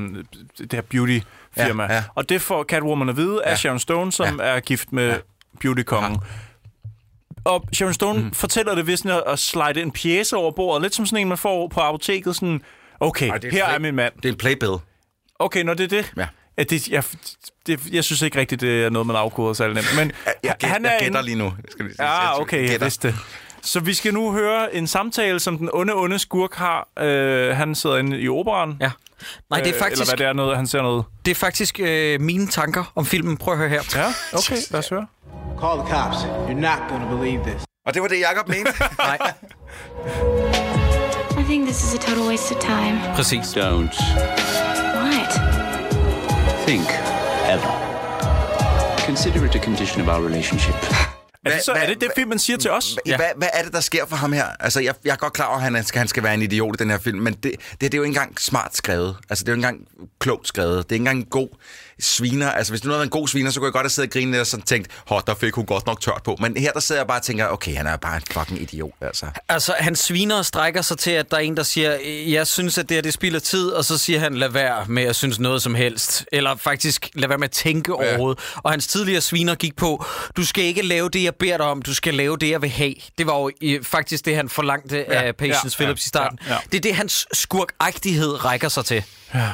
det 0.59 0.72
her 0.72 0.82
beauty 0.90 1.18
firma. 1.62 1.82
Ja, 1.82 1.94
ja. 1.94 2.02
Og 2.14 2.28
det 2.28 2.43
får 2.43 2.64
Catwoman 2.64 3.09
at 3.09 3.16
vide 3.16 3.44
af 3.44 3.51
ja. 3.51 3.56
Sharon 3.56 3.78
Stone, 3.78 4.12
som 4.12 4.40
ja. 4.40 4.44
er 4.47 4.60
gift 4.60 4.93
med 4.93 5.09
ja. 5.09 5.16
beauty 5.60 5.82
Og 7.44 7.64
Sharon 7.72 7.94
Stone 7.94 8.22
mm. 8.22 8.32
fortæller 8.35 8.74
det 8.74 8.86
ved 8.86 8.97
sådan 8.97 9.22
at, 9.26 9.39
slide 9.39 9.82
en 9.82 9.90
pjæse 9.93 10.36
over 10.36 10.51
bordet, 10.51 10.82
lidt 10.82 10.94
som 10.94 11.06
sådan 11.06 11.18
en, 11.20 11.28
man 11.28 11.39
får 11.39 11.68
på 11.68 11.81
apoteket, 11.81 12.35
sådan, 12.36 12.60
okay, 13.01 13.28
Ej, 13.28 13.35
er 13.36 13.40
her 13.43 13.51
play- 13.68 13.74
er 13.74 13.78
min 13.78 13.94
mand. 13.94 14.12
Det 14.16 14.24
er 14.24 14.28
en 14.32 14.39
playbill. 14.39 14.72
Okay, 15.39 15.62
når 15.62 15.74
det 15.74 15.85
er 15.85 16.02
det. 16.02 16.12
Ja. 16.16 16.26
Ja, 16.59 16.62
det, 16.62 16.89
jeg, 16.89 17.05
det, 17.66 17.81
jeg 17.93 18.05
synes 18.05 18.22
ikke 18.22 18.39
rigtigt, 18.40 18.60
det 18.60 18.85
er 18.85 18.90
noget, 18.90 19.06
man 19.06 19.16
afkoder 19.16 19.52
særlig 19.52 19.74
nemt. 19.74 19.97
Men 19.97 20.12
jeg, 20.44 20.55
jeg, 20.62 20.70
han 20.70 20.86
er 20.86 20.90
jeg 20.90 21.01
gætter 21.01 21.18
en... 21.20 21.24
lige 21.26 21.39
nu. 21.39 21.52
Skal 21.70 21.86
ja, 21.98 22.32
Ah, 22.35 22.40
okay, 22.40 22.70
jeg, 22.72 22.81
vidste 22.81 23.09
det. 23.09 23.16
Så 23.62 23.81
vi 23.81 23.94
skal 23.94 24.14
nu 24.14 24.32
høre 24.32 24.74
en 24.74 24.86
samtale, 24.86 25.40
som 25.40 25.59
den 25.59 25.70
onde, 25.72 25.94
onde 25.94 26.18
skurk 26.18 26.55
har. 26.55 26.89
Øh, 26.98 27.56
han 27.56 27.74
sidder 27.74 27.97
inde 27.97 28.20
i 28.20 28.28
operan. 28.28 28.76
Ja. 28.81 28.90
Nej, 29.51 29.59
det 29.61 29.69
er 29.69 29.75
øh, 29.75 29.79
faktisk... 29.81 30.01
Eller 30.01 30.11
hvad 30.13 30.19
det 30.19 30.27
er, 30.27 30.33
noget, 30.33 30.57
han 30.57 30.67
ser 30.67 30.83
noget. 30.83 31.05
Det 31.25 31.31
er 31.31 31.35
faktisk 31.35 31.81
øh, 31.81 32.21
mine 32.21 32.49
tanker 32.49 32.93
om 32.95 33.07
filmen. 33.07 33.37
Prøv 33.37 33.53
at 33.55 33.59
høre 33.59 33.69
her. 33.69 33.83
Ja, 33.95 34.13
okay. 34.39 34.57
Lad 34.71 34.79
os 34.79 34.89
høre. 34.89 35.07
Call 35.61 35.79
the 35.81 35.89
cops. 35.95 36.17
You're 36.21 36.61
not 36.61 36.79
gonna 36.89 37.07
believe 37.17 37.43
this. 37.45 37.63
Og 37.87 37.95
det 37.95 38.03
var 38.03 38.09
det, 38.09 38.21
Jacob 38.21 38.49
mente. 38.49 38.73
Nej. 38.99 39.19
I 41.41 41.45
think 41.47 41.65
this 41.69 41.83
is 41.85 41.95
a 41.95 41.99
total 41.99 42.29
waste 42.31 42.57
of 42.57 42.61
time. 42.63 43.01
Præcis. 43.15 43.57
Don't. 43.57 43.97
What? 44.97 45.41
Think 46.67 46.87
ever. 47.51 47.73
Consider 49.07 49.45
it 49.45 49.55
a 49.55 49.59
condition 49.59 50.01
of 50.09 50.09
our 50.09 50.27
relationship. 50.27 51.03
Hva, 51.45 51.53
altså, 51.53 51.65
så 51.66 51.73
hva, 51.73 51.81
er 51.83 51.87
det 51.87 52.01
det 52.01 52.09
hva, 52.09 52.15
film, 52.21 52.29
man 52.29 52.39
siger 52.39 52.57
til 52.57 52.71
os? 52.71 52.99
ja. 53.07 53.16
hvad, 53.16 53.27
hvad 53.37 53.49
er 53.53 53.62
det, 53.62 53.73
der 53.73 53.81
sker 53.81 54.07
for 54.07 54.16
ham 54.16 54.33
her? 54.33 54.45
Altså, 54.61 54.81
jeg, 54.81 54.95
jeg 55.05 55.12
er 55.12 55.16
godt 55.16 55.33
klar 55.33 55.47
over, 55.47 55.57
at 55.57 55.62
han 55.62 55.85
skal, 55.85 55.99
han 55.99 56.09
skal 56.09 56.23
være 56.23 56.35
en 56.35 56.43
idiot 56.43 56.81
i 56.81 56.83
den 56.83 56.91
her 56.91 56.99
film, 56.99 57.19
men 57.21 57.35
det, 57.35 57.43
det, 57.53 57.81
det 57.81 57.95
er 57.95 57.99
jo 57.99 58.03
ikke 58.03 58.09
engang 58.09 58.41
smart 58.41 58.77
skrevet. 58.77 59.16
Altså, 59.31 59.45
det 59.45 59.49
er 59.49 59.53
jo 59.53 59.59
ikke 59.61 59.69
engang 59.69 59.89
klogt 60.21 60.49
skrevet. 60.49 60.85
Det 60.89 60.93
er 60.93 60.97
ikke 60.97 61.01
engang 61.03 61.31
god 61.31 61.49
sviner. 62.01 62.51
Altså, 62.51 62.73
hvis 62.73 62.81
du 62.81 62.87
nu 62.89 62.93
havde 62.93 62.99
været 62.99 63.07
en 63.07 63.11
god 63.11 63.29
sviner, 63.29 63.51
så 63.51 63.61
kunne 63.61 63.66
jeg 63.66 63.73
godt 63.73 63.85
have 63.85 63.91
siddet 63.91 64.09
og 64.09 64.12
grinet 64.12 64.41
og 64.41 64.47
sådan 64.47 64.65
tænkt, 64.66 64.89
hot, 65.07 65.27
der 65.27 65.35
fik 65.35 65.55
hun 65.55 65.66
godt 65.66 65.87
nok 65.87 66.01
tørt 66.01 66.21
på. 66.25 66.37
Men 66.41 66.57
her 66.57 66.73
der 66.73 66.81
sidder 66.81 67.01
jeg 67.01 67.07
bare 67.07 67.19
og 67.19 67.23
tænker, 67.23 67.47
okay, 67.49 67.77
han 67.77 67.87
er 67.87 67.97
bare 67.97 68.16
en 68.16 68.23
fucking 68.31 68.62
idiot, 68.62 68.93
altså. 69.01 69.27
Altså, 69.49 69.75
han 69.79 69.97
sviner 69.97 70.37
og 70.37 70.47
strækker 70.47 70.83
sig 70.83 70.99
til, 70.99 71.11
at 71.11 71.31
der 71.31 71.37
er 71.37 71.41
en, 71.41 71.57
der 71.57 71.62
siger, 71.62 71.97
jeg 72.29 72.47
synes, 72.47 72.79
at 72.79 72.89
det 72.89 72.95
her, 72.97 73.03
det 73.03 73.12
spilder 73.12 73.39
tid, 73.39 73.69
og 73.69 73.85
så 73.85 73.99
siger 73.99 74.21
han, 74.21 74.35
lad 74.35 74.49
være 74.49 74.85
med 74.89 75.03
at 75.03 75.16
synes 75.16 75.39
noget 75.39 75.62
som 75.62 75.75
helst. 75.75 76.25
Eller 76.33 76.57
faktisk, 76.57 77.09
lad 77.15 77.29
være 77.29 77.39
med 77.39 77.45
at 77.49 77.53
tænke 77.53 77.93
ja. 78.03 78.09
overhovedet. 78.09 78.43
Og 78.55 78.71
hans 78.71 78.87
tidligere 78.87 79.21
sviner 79.21 79.55
gik 79.55 79.77
på, 79.77 80.05
du 80.37 80.47
skal 80.47 80.65
ikke 80.65 80.83
lave 80.83 81.09
det, 81.11 81.23
jeg 81.25 81.35
beder 81.35 81.57
dig 81.57 81.66
om, 81.66 81.83
du 81.83 81.95
skal 81.95 82.15
lave 82.15 82.37
det, 82.39 82.51
jeg 82.51 82.62
vil 82.62 82.71
have. 82.71 82.95
Det 83.19 83.27
var 83.27 83.39
jo 83.39 83.51
øh, 83.62 83.85
faktisk 83.85 84.25
det, 84.27 84.37
han 84.37 84.49
forlangte 84.49 84.97
ja. 84.97 85.23
af 85.23 85.37
Patience 85.37 85.77
ja. 85.81 85.85
Phillips 85.85 86.05
ja. 86.05 86.07
i 86.07 86.09
starten. 86.09 86.39
Ja. 86.47 86.53
Ja. 86.53 86.59
Det 86.73 86.77
er 86.77 86.81
det, 86.83 86.95
hans 86.95 87.27
skurkagtighed 87.33 88.45
rækker 88.45 88.69
sig 88.69 88.85
til. 88.85 89.03
Ja. 89.35 89.51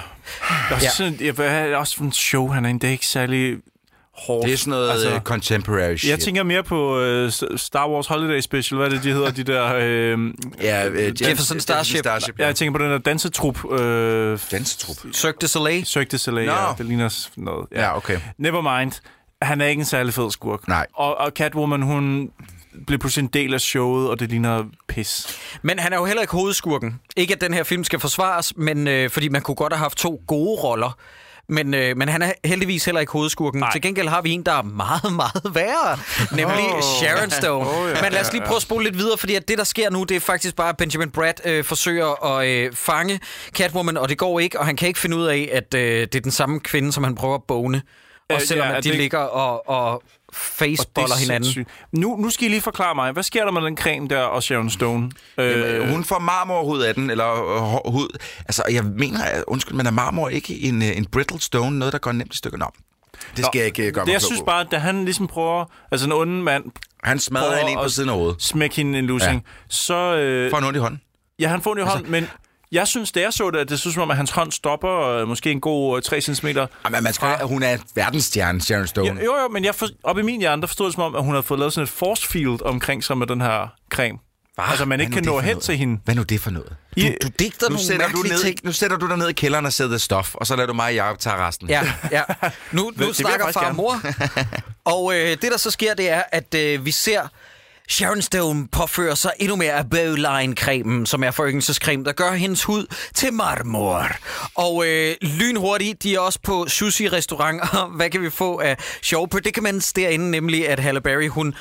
Også, 0.70 0.86
ja. 0.86 0.90
Sådan, 0.90 1.36
jeg, 1.39 1.77
også 1.77 2.02
en 2.05 2.12
show, 2.12 2.48
han 2.48 2.65
er, 2.65 2.69
en 2.70 2.81
ikke 2.85 3.07
særlig 3.07 3.57
hårdt. 4.19 4.47
Det 4.47 4.52
er 4.52 4.57
sådan 4.57 4.70
noget 4.70 4.90
altså, 4.90 5.15
øh, 5.15 5.20
contemporary 5.20 5.97
shit. 5.97 6.11
Jeg 6.11 6.20
tænker 6.20 6.43
mere 6.43 6.62
på 6.62 6.97
uh, 6.97 7.59
Star 7.59 7.89
Wars 7.90 8.07
Holiday 8.07 8.40
Special, 8.40 8.77
hvad 8.78 8.86
er 8.86 8.90
det, 8.93 9.02
de 9.02 9.12
hedder, 9.12 9.31
de 9.31 9.43
der... 9.43 9.62
Uh, 9.77 10.31
ja, 10.62 10.89
uh, 10.89 11.23
Jefferson 11.23 11.61
Starship. 11.61 11.98
Starship 11.98 12.39
ja. 12.39 12.47
Jeg 12.47 12.57
tænker 12.57 12.78
på 12.78 12.85
den 12.85 12.90
der 12.93 12.98
dansetrup. 12.98 13.65
Uh, 13.65 13.78
dansetrup? 14.51 14.97
Cirque 15.12 15.36
du 15.43 15.47
Soleil? 15.48 15.85
Cirque 15.86 16.09
du 16.09 16.19
Soleil, 16.19 16.47
no. 16.47 16.52
ja. 16.52 16.66
Det 16.78 16.86
ligner 16.86 17.28
noget. 17.36 17.66
Ja, 17.73 17.81
ja 17.82 17.97
okay. 17.97 18.19
Never 18.39 18.78
mind. 18.78 18.93
Han 19.43 19.61
er 19.61 19.66
ikke 19.66 19.81
en 19.81 19.86
særlig 19.86 20.15
fed 20.15 20.31
skurk. 20.31 20.69
Nej. 20.69 20.86
Og, 20.94 21.16
og 21.19 21.31
Catwoman, 21.35 21.82
hun 21.82 22.31
blev 22.86 22.98
pludselig 22.98 23.23
en 23.23 23.28
del 23.28 23.55
af 23.55 23.61
showet, 23.61 24.11
og 24.11 24.20
det 24.20 24.28
ligner 24.31 24.65
pis. 24.89 25.39
Men 25.62 25.78
han 25.78 25.93
er 25.93 25.97
jo 25.97 26.05
heller 26.05 26.23
ikke 26.23 26.32
hovedskurken. 26.36 27.01
Ikke 27.16 27.35
at 27.35 27.40
den 27.40 27.55
her 27.55 27.62
film 27.65 27.85
skal 27.85 28.01
forsvares, 28.01 28.52
men 28.57 28.89
øh, 28.89 29.11
fordi 29.11 29.28
man 29.28 29.43
kunne 29.43 29.55
godt 29.55 29.73
have 29.73 29.78
haft 29.78 29.98
to 29.98 30.23
gode 30.27 30.62
roller. 30.62 30.97
Men, 31.52 31.74
øh, 31.74 31.97
men 31.97 32.09
han 32.09 32.23
er 32.23 32.32
heldigvis 32.44 32.85
heller 32.85 33.01
ikke 33.01 33.12
hovedskurken. 33.12 33.61
Nej. 33.61 33.73
Til 33.73 33.82
gengæld 33.82 34.09
har 34.09 34.23
vi 34.23 34.31
en, 34.31 34.43
der 34.43 34.52
er 34.52 34.62
meget, 34.62 35.12
meget 35.16 35.55
værre, 35.55 35.98
nemlig 36.43 36.74
oh. 36.74 36.81
Sharon 36.82 37.31
Stone. 37.31 37.66
Oh, 37.70 37.90
ja, 37.97 38.02
men 38.02 38.12
lad 38.12 38.20
os 38.20 38.32
lige 38.32 38.43
prøve 38.47 38.57
at 38.57 38.62
spole 38.62 38.85
lidt 38.85 38.98
videre, 38.98 39.19
fordi 39.19 39.35
at 39.35 39.48
det, 39.48 39.59
der 39.59 39.65
sker 39.65 39.90
nu, 39.90 40.05
det 40.05 40.16
er 40.16 40.20
faktisk 40.20 40.57
bare, 40.57 40.69
at 40.69 40.77
Benjamin 40.77 41.11
Brad 41.11 41.47
øh, 41.47 41.65
forsøger 41.65 42.36
at 42.36 42.47
øh, 42.48 42.73
fange 42.74 43.20
Catwoman, 43.55 43.97
og 43.97 44.09
det 44.09 44.19
går 44.19 44.40
ikke, 44.40 44.61
og 44.61 44.66
han 44.66 44.77
kan 44.77 44.89
ikke 44.89 45.01
finde 45.01 45.16
ud 45.16 45.27
af, 45.27 45.48
at 45.52 45.74
øh, 45.74 46.01
det 46.01 46.15
er 46.15 46.20
den 46.20 46.31
samme 46.32 46.61
kvinde, 46.61 46.93
som 46.93 47.05
han 47.05 47.15
prøver 47.15 47.35
at 47.35 47.43
bone. 47.48 47.82
Og 48.31 48.36
øh, 48.36 48.43
selvom 48.43 48.69
ja, 48.69 48.74
at 48.77 48.85
de 48.85 48.89
det... 48.89 48.97
ligger 48.98 49.19
og, 49.19 49.69
og 49.69 50.02
faceboller 50.32 51.16
hinanden. 51.16 51.66
Nu, 51.93 52.16
nu 52.16 52.31
skal 52.31 52.47
I 52.47 52.48
lige 52.48 52.61
forklare 52.61 52.94
mig, 52.94 53.12
hvad 53.12 53.23
sker 53.23 53.44
der 53.44 53.52
med 53.52 53.62
den 53.62 53.77
creme 53.77 54.09
der 54.09 54.23
og 54.23 54.43
Sharon 54.43 54.70
Stone? 54.70 55.11
Øh, 55.39 55.51
Jamen, 55.73 55.89
hun 55.90 56.05
får 56.05 56.19
marmorhud 56.19 56.81
af 56.81 56.94
den, 56.94 57.11
eller 57.11 57.27
øh, 57.85 57.93
hud. 57.93 58.19
Altså, 58.39 58.62
jeg 58.73 58.85
mener, 58.85 59.23
at, 59.24 59.44
undskyld, 59.47 59.77
men 59.77 59.86
er 59.86 59.90
marmor 59.90 60.28
ikke 60.28 60.61
en, 60.62 60.82
øh, 60.82 60.97
en 60.97 61.07
brittle 61.07 61.40
stone, 61.40 61.78
noget, 61.78 61.93
der 61.93 61.98
går 61.98 62.12
nemt 62.12 62.35
i 62.35 62.36
stykker? 62.36 62.59
Nå, 62.59 62.66
det 63.12 63.20
skal 63.36 63.43
Nå, 63.44 63.51
jeg 63.55 63.66
ikke 63.66 63.82
øh, 63.86 63.93
gøre 63.94 64.05
mig 64.07 64.12
Jeg 64.12 64.23
synes 64.23 64.40
på. 64.40 64.44
bare, 64.44 64.65
da 64.65 64.78
han 64.78 65.05
ligesom 65.05 65.27
prøver, 65.27 65.65
altså 65.90 66.07
en 66.07 66.12
onde 66.12 66.43
mand... 66.43 66.65
Han 67.05 67.19
smadrer 67.19 67.57
hende 67.57 67.73
ind 67.73 67.81
på 67.81 67.89
siden 67.89 68.09
af 68.09 68.16
hovedet. 68.16 68.43
Smæk 68.43 68.74
hende 68.77 68.98
en 68.98 69.07
lusing. 69.07 69.32
Ja. 69.35 69.39
Så, 69.69 70.15
øh, 70.16 70.51
får 70.51 70.57
han 70.57 70.66
ondt 70.66 70.77
i 70.77 70.81
hånden? 70.81 71.01
Ja, 71.39 71.48
han 71.48 71.61
får 71.62 71.70
den 71.74 71.78
i 71.78 71.82
altså, 71.82 71.97
hånden, 71.97 72.15
altså, 72.15 72.31
men 72.32 72.40
jeg 72.73 72.89
synes, 72.89 73.13
det 73.13 73.23
er 73.25 73.31
så 73.31 73.51
det, 73.51 73.59
at 73.59 73.69
det 73.69 73.81
synes 73.81 73.95
som 73.95 74.03
om, 74.03 74.11
at 74.11 74.17
hans 74.17 74.31
hånd 74.31 74.53
stopper 74.53 74.91
øh, 74.99 75.29
måske 75.29 75.51
en 75.51 75.61
god 75.61 75.97
øh, 75.97 76.03
3 76.03 76.21
cm. 76.35 76.47
Jamen, 76.47 76.59
man 76.91 77.13
skal, 77.13 77.37
fra... 77.41 77.45
hun 77.45 77.63
er 77.63 77.77
verdensstjerne, 77.95 78.61
Sharon 78.63 78.87
Stone. 78.87 79.07
Ja, 79.21 79.25
jo, 79.25 79.35
jo, 79.43 79.49
men 79.49 79.65
jeg 79.65 79.75
for, 79.75 79.87
op 80.03 80.19
i 80.19 80.23
min 80.23 80.41
hjerne, 80.41 80.63
der 80.63 80.69
forstod 80.69 80.87
det 80.87 80.95
som 80.95 81.03
om, 81.03 81.15
at 81.15 81.25
hun 81.25 81.35
har 81.35 81.43
fået 81.43 81.61
lavet 81.61 81.73
sådan 81.73 81.85
et 81.85 81.89
force 81.91 82.27
field 82.27 82.63
omkring 82.63 83.05
sig 83.05 83.19
med 83.19 83.27
den 83.27 83.41
her 83.41 83.69
creme. 83.91 84.19
Hva? 84.55 84.71
Altså, 84.71 84.85
man 84.85 85.01
ikke 85.01 85.13
kan 85.13 85.25
nå 85.25 85.41
hen 85.41 85.51
noget? 85.51 85.65
til 85.65 85.77
hende. 85.77 86.01
Hvad 86.05 86.15
nu 86.15 86.23
det 86.23 86.41
for 86.41 86.51
noget? 86.51 86.69
Du, 87.01 87.07
du 87.23 87.29
digter 87.39 87.71
nu 87.71 87.77
nogle 87.99 88.13
du 88.13 88.23
ned, 88.23 88.39
ting. 88.39 88.59
Nu 88.63 88.73
sætter 88.73 88.97
du 88.97 89.09
dig 89.09 89.19
ned 89.19 89.29
i 89.29 89.33
kælderen 89.33 89.67
og 89.67 89.73
sætter 89.73 89.99
stof, 89.99 90.35
og 90.35 90.47
så 90.47 90.57
lader 90.57 90.67
du 90.67 90.73
mig 90.73 90.85
og 90.87 90.95
Jacob 90.95 91.19
tage 91.19 91.37
resten. 91.37 91.69
Ja, 91.69 91.93
ja. 92.13 92.23
Nu, 92.73 92.93
nu 92.97 93.13
snakker 93.13 93.53
far 93.53 93.69
og 93.69 93.75
mor. 93.77 94.01
Og 94.85 95.15
øh, 95.15 95.29
det, 95.31 95.43
der 95.43 95.57
så 95.59 95.71
sker, 95.71 95.95
det 95.95 96.11
er, 96.11 96.23
at 96.33 96.55
øh, 96.55 96.85
vi 96.85 96.91
ser 96.91 97.21
Sharon 97.91 98.23
Stone 98.23 98.69
påfører 98.69 99.15
sig 99.15 99.31
endnu 99.39 99.57
mere 99.57 99.73
af 99.73 99.85
Bowline-cremen, 99.91 101.07
som 101.07 101.25
er 101.25 101.31
foryngelsescreme, 101.31 102.05
der 102.05 102.12
gør 102.12 102.33
hendes 102.33 102.62
hud 102.65 102.87
til 103.15 103.33
marmor. 103.33 104.07
Og 104.55 104.87
øh, 104.87 105.15
lynhurtigt, 105.23 106.03
de 106.03 106.15
er 106.15 106.19
også 106.19 106.39
på 106.43 106.67
sushi-restauranter. 106.69 107.87
Hvad 107.97 108.11
kan 108.11 108.23
vi 108.23 108.31
få 108.31 108.59
af 108.59 108.77
på? 109.31 109.39
Det 109.39 109.55
kan 109.55 109.62
man 109.62 109.81
se 109.81 109.93
derinde? 109.97 110.31
Nemlig, 110.31 110.69
at 110.69 110.79
Halle 110.79 111.01
Berry, 111.01 111.29
hun 111.29 111.55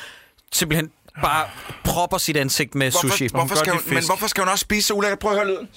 simpelthen 0.52 0.90
bare 1.22 1.46
propper 1.84 2.18
sit 2.18 2.38
ansigt 2.38 2.76
med 2.76 2.92
hvorfor, 2.92 3.08
sushi. 3.08 3.28
Hvorfor 3.28 3.56
skal 3.56 3.74
hun, 3.74 3.82
men 3.88 4.06
hvorfor 4.06 4.28
skal 4.28 4.42
hun 4.44 4.52
også 4.52 4.62
spise 4.62 4.88
så 4.88 4.94
ulækkert? 4.94 5.20
Prøv 5.20 5.32
at 5.32 5.38
høre 5.38 5.48
lyden. 5.48 5.70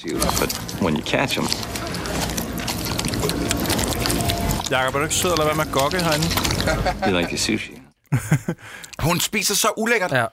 When 0.82 0.96
you 0.96 1.06
catch 1.06 1.34
them. 1.38 1.46
Jakob, 4.70 4.94
er 4.94 4.98
du 4.98 5.04
ikke 5.04 5.14
sød 5.14 5.32
eller 5.32 5.44
hvad 5.54 5.64
med 5.64 5.72
gokke 5.72 6.04
herinde? 6.04 6.26
You 7.10 7.18
like 7.18 7.28
the 7.28 7.38
sushi. 7.38 7.72
hun 8.98 9.20
spiser 9.20 9.54
så 9.54 9.68
ulækkert. 9.76 10.12
Ja. 10.12 10.24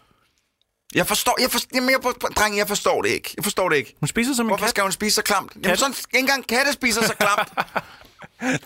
Jeg 0.95 1.07
forstår, 1.07 1.37
jeg 1.41 1.49
forstår, 1.51 1.69
jamen, 1.75 1.89
jeg, 1.89 1.97
dreng, 2.37 2.57
jeg 2.57 2.67
forstår 2.67 3.01
det 3.01 3.09
ikke. 3.09 3.33
Jeg 3.35 3.43
forstår 3.43 3.69
det 3.69 3.75
ikke. 3.75 3.95
Hun 3.99 4.07
spiser 4.07 4.33
som 4.33 4.45
en 4.45 4.49
Hvorfor 4.49 4.61
kat. 4.65 4.69
skal 4.69 4.83
hun 4.83 4.91
spise 4.91 5.15
så 5.15 5.21
klamt? 5.23 5.51
Jamen, 5.63 5.77
sådan, 5.77 5.93
ikke 5.93 6.17
engang 6.19 6.47
katte 6.47 6.73
spiser 6.73 7.03
så 7.03 7.13
klamt. 7.19 7.49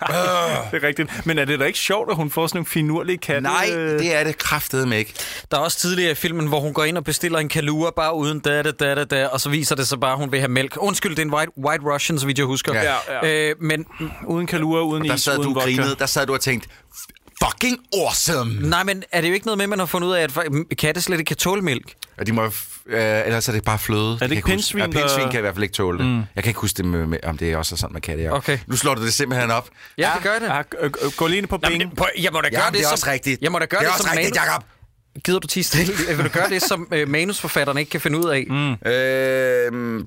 det 0.72 0.82
er 0.82 0.82
rigtigt. 0.86 1.26
Men 1.26 1.38
er 1.38 1.44
det 1.44 1.60
da 1.60 1.64
ikke 1.64 1.78
sjovt, 1.78 2.10
at 2.10 2.16
hun 2.16 2.30
får 2.30 2.46
sådan 2.46 2.56
nogle 2.56 2.66
finurlige 2.66 3.18
katte? 3.18 3.40
Nej, 3.40 3.66
det 3.74 4.14
er 4.14 4.24
det 4.24 4.38
kraftedeme 4.38 4.98
ikke. 4.98 5.14
Der 5.50 5.56
er 5.56 5.60
også 5.60 5.78
tidligere 5.78 6.10
i 6.10 6.14
filmen, 6.14 6.46
hvor 6.48 6.60
hun 6.60 6.72
går 6.74 6.84
ind 6.84 6.96
og 6.96 7.04
bestiller 7.04 7.38
en 7.38 7.48
kalua 7.48 7.90
bare 7.96 8.14
uden 8.16 8.40
da 8.40 8.62
da 8.62 8.94
da 8.94 9.04
da 9.04 9.26
og 9.26 9.40
så 9.40 9.50
viser 9.50 9.74
det 9.76 9.88
sig 9.88 10.00
bare, 10.00 10.12
at 10.12 10.18
hun 10.18 10.32
vil 10.32 10.40
have 10.40 10.48
mælk. 10.50 10.72
Undskyld, 10.76 11.10
det 11.16 11.18
er 11.18 11.22
en 11.26 11.32
White, 11.34 11.52
white 11.66 11.84
Russian, 11.94 12.18
så 12.18 12.26
vidt 12.26 12.38
jeg 12.38 12.46
husker. 12.46 12.74
Ja. 12.74 12.82
Ja, 13.08 13.26
ja. 13.28 13.30
Øh, 13.30 13.54
men 13.60 13.86
uden 14.26 14.46
kalua, 14.46 14.82
uden 14.82 15.02
og 15.02 15.08
der 15.08 15.14
is, 15.14 15.20
sad 15.22 15.38
uden 15.38 15.42
du 15.48 15.54
vodka. 15.54 15.70
Grinede, 15.76 15.96
der 15.98 16.06
sad 16.06 16.26
du 16.26 16.32
og 16.34 16.40
tænkte, 16.40 16.68
fucking 17.42 17.78
awesome! 17.98 18.68
Nej, 18.68 18.82
men 18.82 19.02
er 19.12 19.20
det 19.20 19.28
jo 19.28 19.34
ikke 19.34 19.46
noget 19.46 19.58
med, 19.58 19.66
man 19.66 19.78
har 19.78 19.86
fundet 19.86 20.08
ud 20.08 20.14
af, 20.14 20.22
at 20.22 20.38
katte 20.78 21.02
slet 21.02 21.18
ikke 21.18 21.28
kan 21.28 21.36
tåle 21.36 21.62
mælk? 21.62 21.92
Ja, 22.18 22.24
de 22.24 22.32
må, 22.32 22.44
øh, 22.44 22.50
ellers 22.86 23.48
er 23.48 23.52
det 23.52 23.64
bare 23.64 23.78
fløde. 23.78 24.18
Er 24.20 24.26
det 24.26 24.30
ikke 24.36 24.48
pindsvin? 24.48 24.80
Ja, 24.80 24.86
pindsvin 24.90 25.28
kan 25.30 25.40
i 25.40 25.40
hvert 25.40 25.54
fald 25.54 25.62
ikke 25.62 25.72
tåle 25.72 25.98
det. 25.98 26.06
Mm. 26.06 26.16
Jeg 26.36 26.42
kan 26.44 26.50
ikke 26.50 26.60
huske, 26.60 26.76
det 26.76 26.84
med, 26.84 27.18
om 27.22 27.36
det 27.38 27.56
også 27.56 27.74
er 27.74 27.76
sådan 27.76 27.92
med 27.92 28.00
katte. 28.00 28.22
Jeg. 28.22 28.32
Okay. 28.32 28.58
Nu 28.66 28.76
slår 28.76 28.94
du 28.94 29.04
det 29.04 29.12
simpelthen 29.12 29.50
op. 29.50 29.68
Ja, 29.98 30.08
ja 30.08 30.14
det 30.14 30.22
gør 30.22 30.38
det. 30.38 30.46
Ja, 30.82 30.88
gå 31.16 31.26
lige 31.26 31.46
på 31.46 31.58
bingen. 31.58 31.92
Jeg 32.18 32.30
må 32.32 32.40
da 32.40 32.48
gøre 32.48 32.60
ja, 32.64 32.66
det, 32.70 32.78
det 32.78 32.86
er 32.86 32.92
også 32.92 33.10
rigtigt. 33.10 33.42
Jeg 33.42 33.52
må 33.52 33.58
da 33.58 33.64
gøre 33.64 33.78
det, 33.80 33.86
det 33.86 33.94
også 33.94 34.08
som 34.08 34.16
rigtigt, 34.16 34.36
Jacob. 34.36 34.64
Gider 35.24 35.38
du 35.38 35.46
tisse 35.46 35.78
det? 35.78 36.16
Vil 36.18 36.24
du 36.24 36.30
gøre 36.30 36.48
det, 36.48 36.62
som 36.62 36.88
øh, 36.92 37.08
manusforfatterne 37.08 37.80
ikke 37.80 37.90
kan 37.90 38.00
finde 38.00 38.18
ud 38.18 38.28
af? 38.30 38.44
Mm. 38.50 38.90
Øh, 38.90 40.02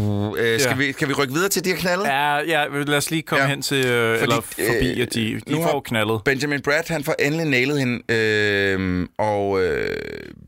Uh, 0.00 0.36
øh, 0.38 0.60
skal, 0.60 0.68
ja. 0.70 0.74
vi, 0.76 0.92
kan 0.92 1.08
vi 1.08 1.12
rykke 1.12 1.34
videre 1.34 1.48
til 1.48 1.64
de 1.64 1.70
her 1.70 1.76
knaldet? 1.76 2.04
Ja, 2.04 2.36
ja, 2.36 2.68
lad 2.86 2.96
os 2.96 3.10
lige 3.10 3.22
komme 3.22 3.42
ja. 3.44 3.50
hen 3.50 3.62
til, 3.62 3.86
øh, 3.86 4.18
Fordi, 4.18 4.22
eller 4.22 4.42
forbi, 4.72 4.90
øh, 4.94 5.02
at 5.02 5.14
de, 5.14 5.40
de 5.48 5.54
får 5.62 5.80
knaldet. 5.84 6.20
Benjamin 6.24 6.62
Brad, 6.62 6.82
han 6.86 7.04
får 7.04 7.14
endelig 7.18 7.46
nailet 7.46 7.78
hende, 7.78 8.00
øh, 8.08 9.08
og... 9.18 9.64
Øh, 9.64 9.96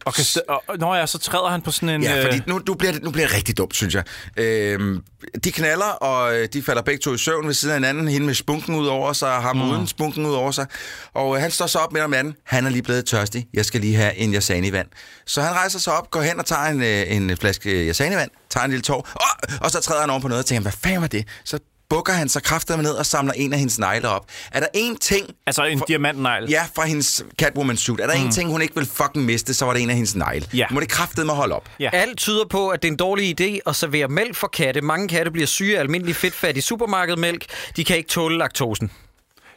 og, 0.05 0.15
kan, 0.15 0.25
og 0.49 0.63
når 0.79 0.95
jeg 0.95 1.09
så 1.09 1.19
træder 1.19 1.47
han 1.49 1.63
på 1.63 1.71
sådan 1.71 1.89
en... 1.89 2.03
Ja, 2.03 2.17
øh, 2.19 2.25
fordi 2.25 2.41
nu, 2.47 2.61
nu, 2.67 2.75
bliver 2.75 2.93
det, 2.93 3.03
nu 3.03 3.11
bliver 3.11 3.27
det 3.27 3.37
rigtig 3.37 3.57
dumt, 3.59 3.75
synes 3.75 3.95
jeg. 3.95 4.03
Øh, 4.37 5.01
de 5.45 5.53
knaller, 5.53 5.85
og 5.85 6.39
øh, 6.41 6.49
de 6.53 6.63
falder 6.63 6.83
begge 6.83 7.01
to 7.01 7.15
i 7.15 7.19
søvn 7.19 7.47
ved 7.47 7.55
siden 7.55 7.73
af 7.75 7.79
hinanden. 7.81 8.09
Hende 8.09 8.27
med 8.27 8.35
spunken 8.35 8.75
ud 8.75 8.87
over 8.87 9.13
sig, 9.13 9.37
og 9.37 9.43
ham 9.43 9.57
mm. 9.57 9.63
uden 9.71 9.87
spunken 9.87 10.27
ud 10.27 10.33
over 10.35 10.51
sig. 10.51 10.67
Og 11.15 11.37
øh, 11.37 11.43
han 11.43 11.51
står 11.51 11.67
så 11.67 11.79
op 11.79 11.93
med 11.93 12.01
om 12.01 12.15
anden. 12.15 12.35
Han 12.47 12.67
er 12.67 12.71
lige 12.71 12.83
blevet 12.83 13.05
tørstig. 13.05 13.47
Jeg 13.55 13.65
skal 13.65 13.81
lige 13.81 13.97
have 13.97 14.15
en 14.17 14.33
jasani-vand. 14.33 14.87
Så 15.27 15.43
han 15.43 15.53
rejser 15.53 15.79
sig 15.79 15.93
op, 15.93 16.11
går 16.11 16.21
hen 16.23 16.39
og 16.39 16.47
tager 16.47 16.63
en, 16.65 16.83
en 16.83 17.37
flaske 17.37 17.87
jasani-vand, 17.87 18.31
tager 18.55 18.65
en 18.65 18.71
lille 18.71 18.83
tår, 18.83 19.09
oh! 19.15 19.57
og 19.65 19.71
så 19.71 19.81
træder 19.81 20.01
han 20.01 20.11
over 20.11 20.21
på 20.21 20.29
noget 20.29 20.39
og 20.43 20.47
tænker, 20.47 20.63
hvad 20.63 20.73
fanden 20.73 21.01
var 21.01 21.07
det? 21.09 21.25
Så 21.45 21.59
bukker 21.89 22.13
han 22.13 22.29
sig 22.29 22.43
kraftedeme 22.43 22.83
ned 22.83 22.93
og 22.93 23.07
samler 23.07 23.33
en 23.33 23.53
af 23.53 23.59
hendes 23.59 23.79
negle 23.79 24.09
op. 24.09 24.27
Er 24.53 24.61
der 24.61 24.67
én 24.77 24.99
ting... 25.01 25.27
Altså 25.47 25.65
en 25.65 25.83
diamantnegl? 25.89 26.51
Ja, 26.51 26.67
fra 26.77 26.85
hendes 26.87 27.25
Catwoman 27.39 27.77
suit. 27.77 28.01
Er 28.01 28.07
der 28.07 28.25
mm. 28.25 28.31
ting, 28.31 28.51
hun 28.51 28.63
ikke 28.63 28.75
vil 28.75 28.87
fucking 28.87 29.25
miste, 29.25 29.55
så 29.55 29.65
var 29.65 29.73
det 29.73 29.83
en 29.83 29.91
af 29.91 29.97
hendes 29.97 30.15
negle. 30.15 30.47
Ja. 30.55 30.67
må 30.71 30.81
det 30.81 30.89
kraftedeme 30.89 31.33
holde 31.33 31.55
op. 31.55 31.69
Ja. 31.81 31.91
Alt 31.93 32.19
tyder 32.19 32.45
på, 32.51 32.69
at 32.69 32.83
det 32.83 32.89
er 32.89 32.93
en 32.93 32.97
dårlig 32.99 33.41
idé 33.41 33.59
at 33.67 33.77
servere 33.77 34.09
mælk 34.09 34.37
for 34.37 34.47
katte. 34.49 34.81
Mange 34.81 35.09
katte 35.09 35.31
bliver 35.31 35.47
syge 35.47 35.77
af 35.77 35.81
almindelig 35.81 36.17
fedtfattig 36.17 36.63
supermarkedmælk. 36.63 37.45
De 37.77 37.85
kan 37.85 37.97
ikke 37.97 38.09
tåle 38.09 38.39
laktosen. 38.39 38.91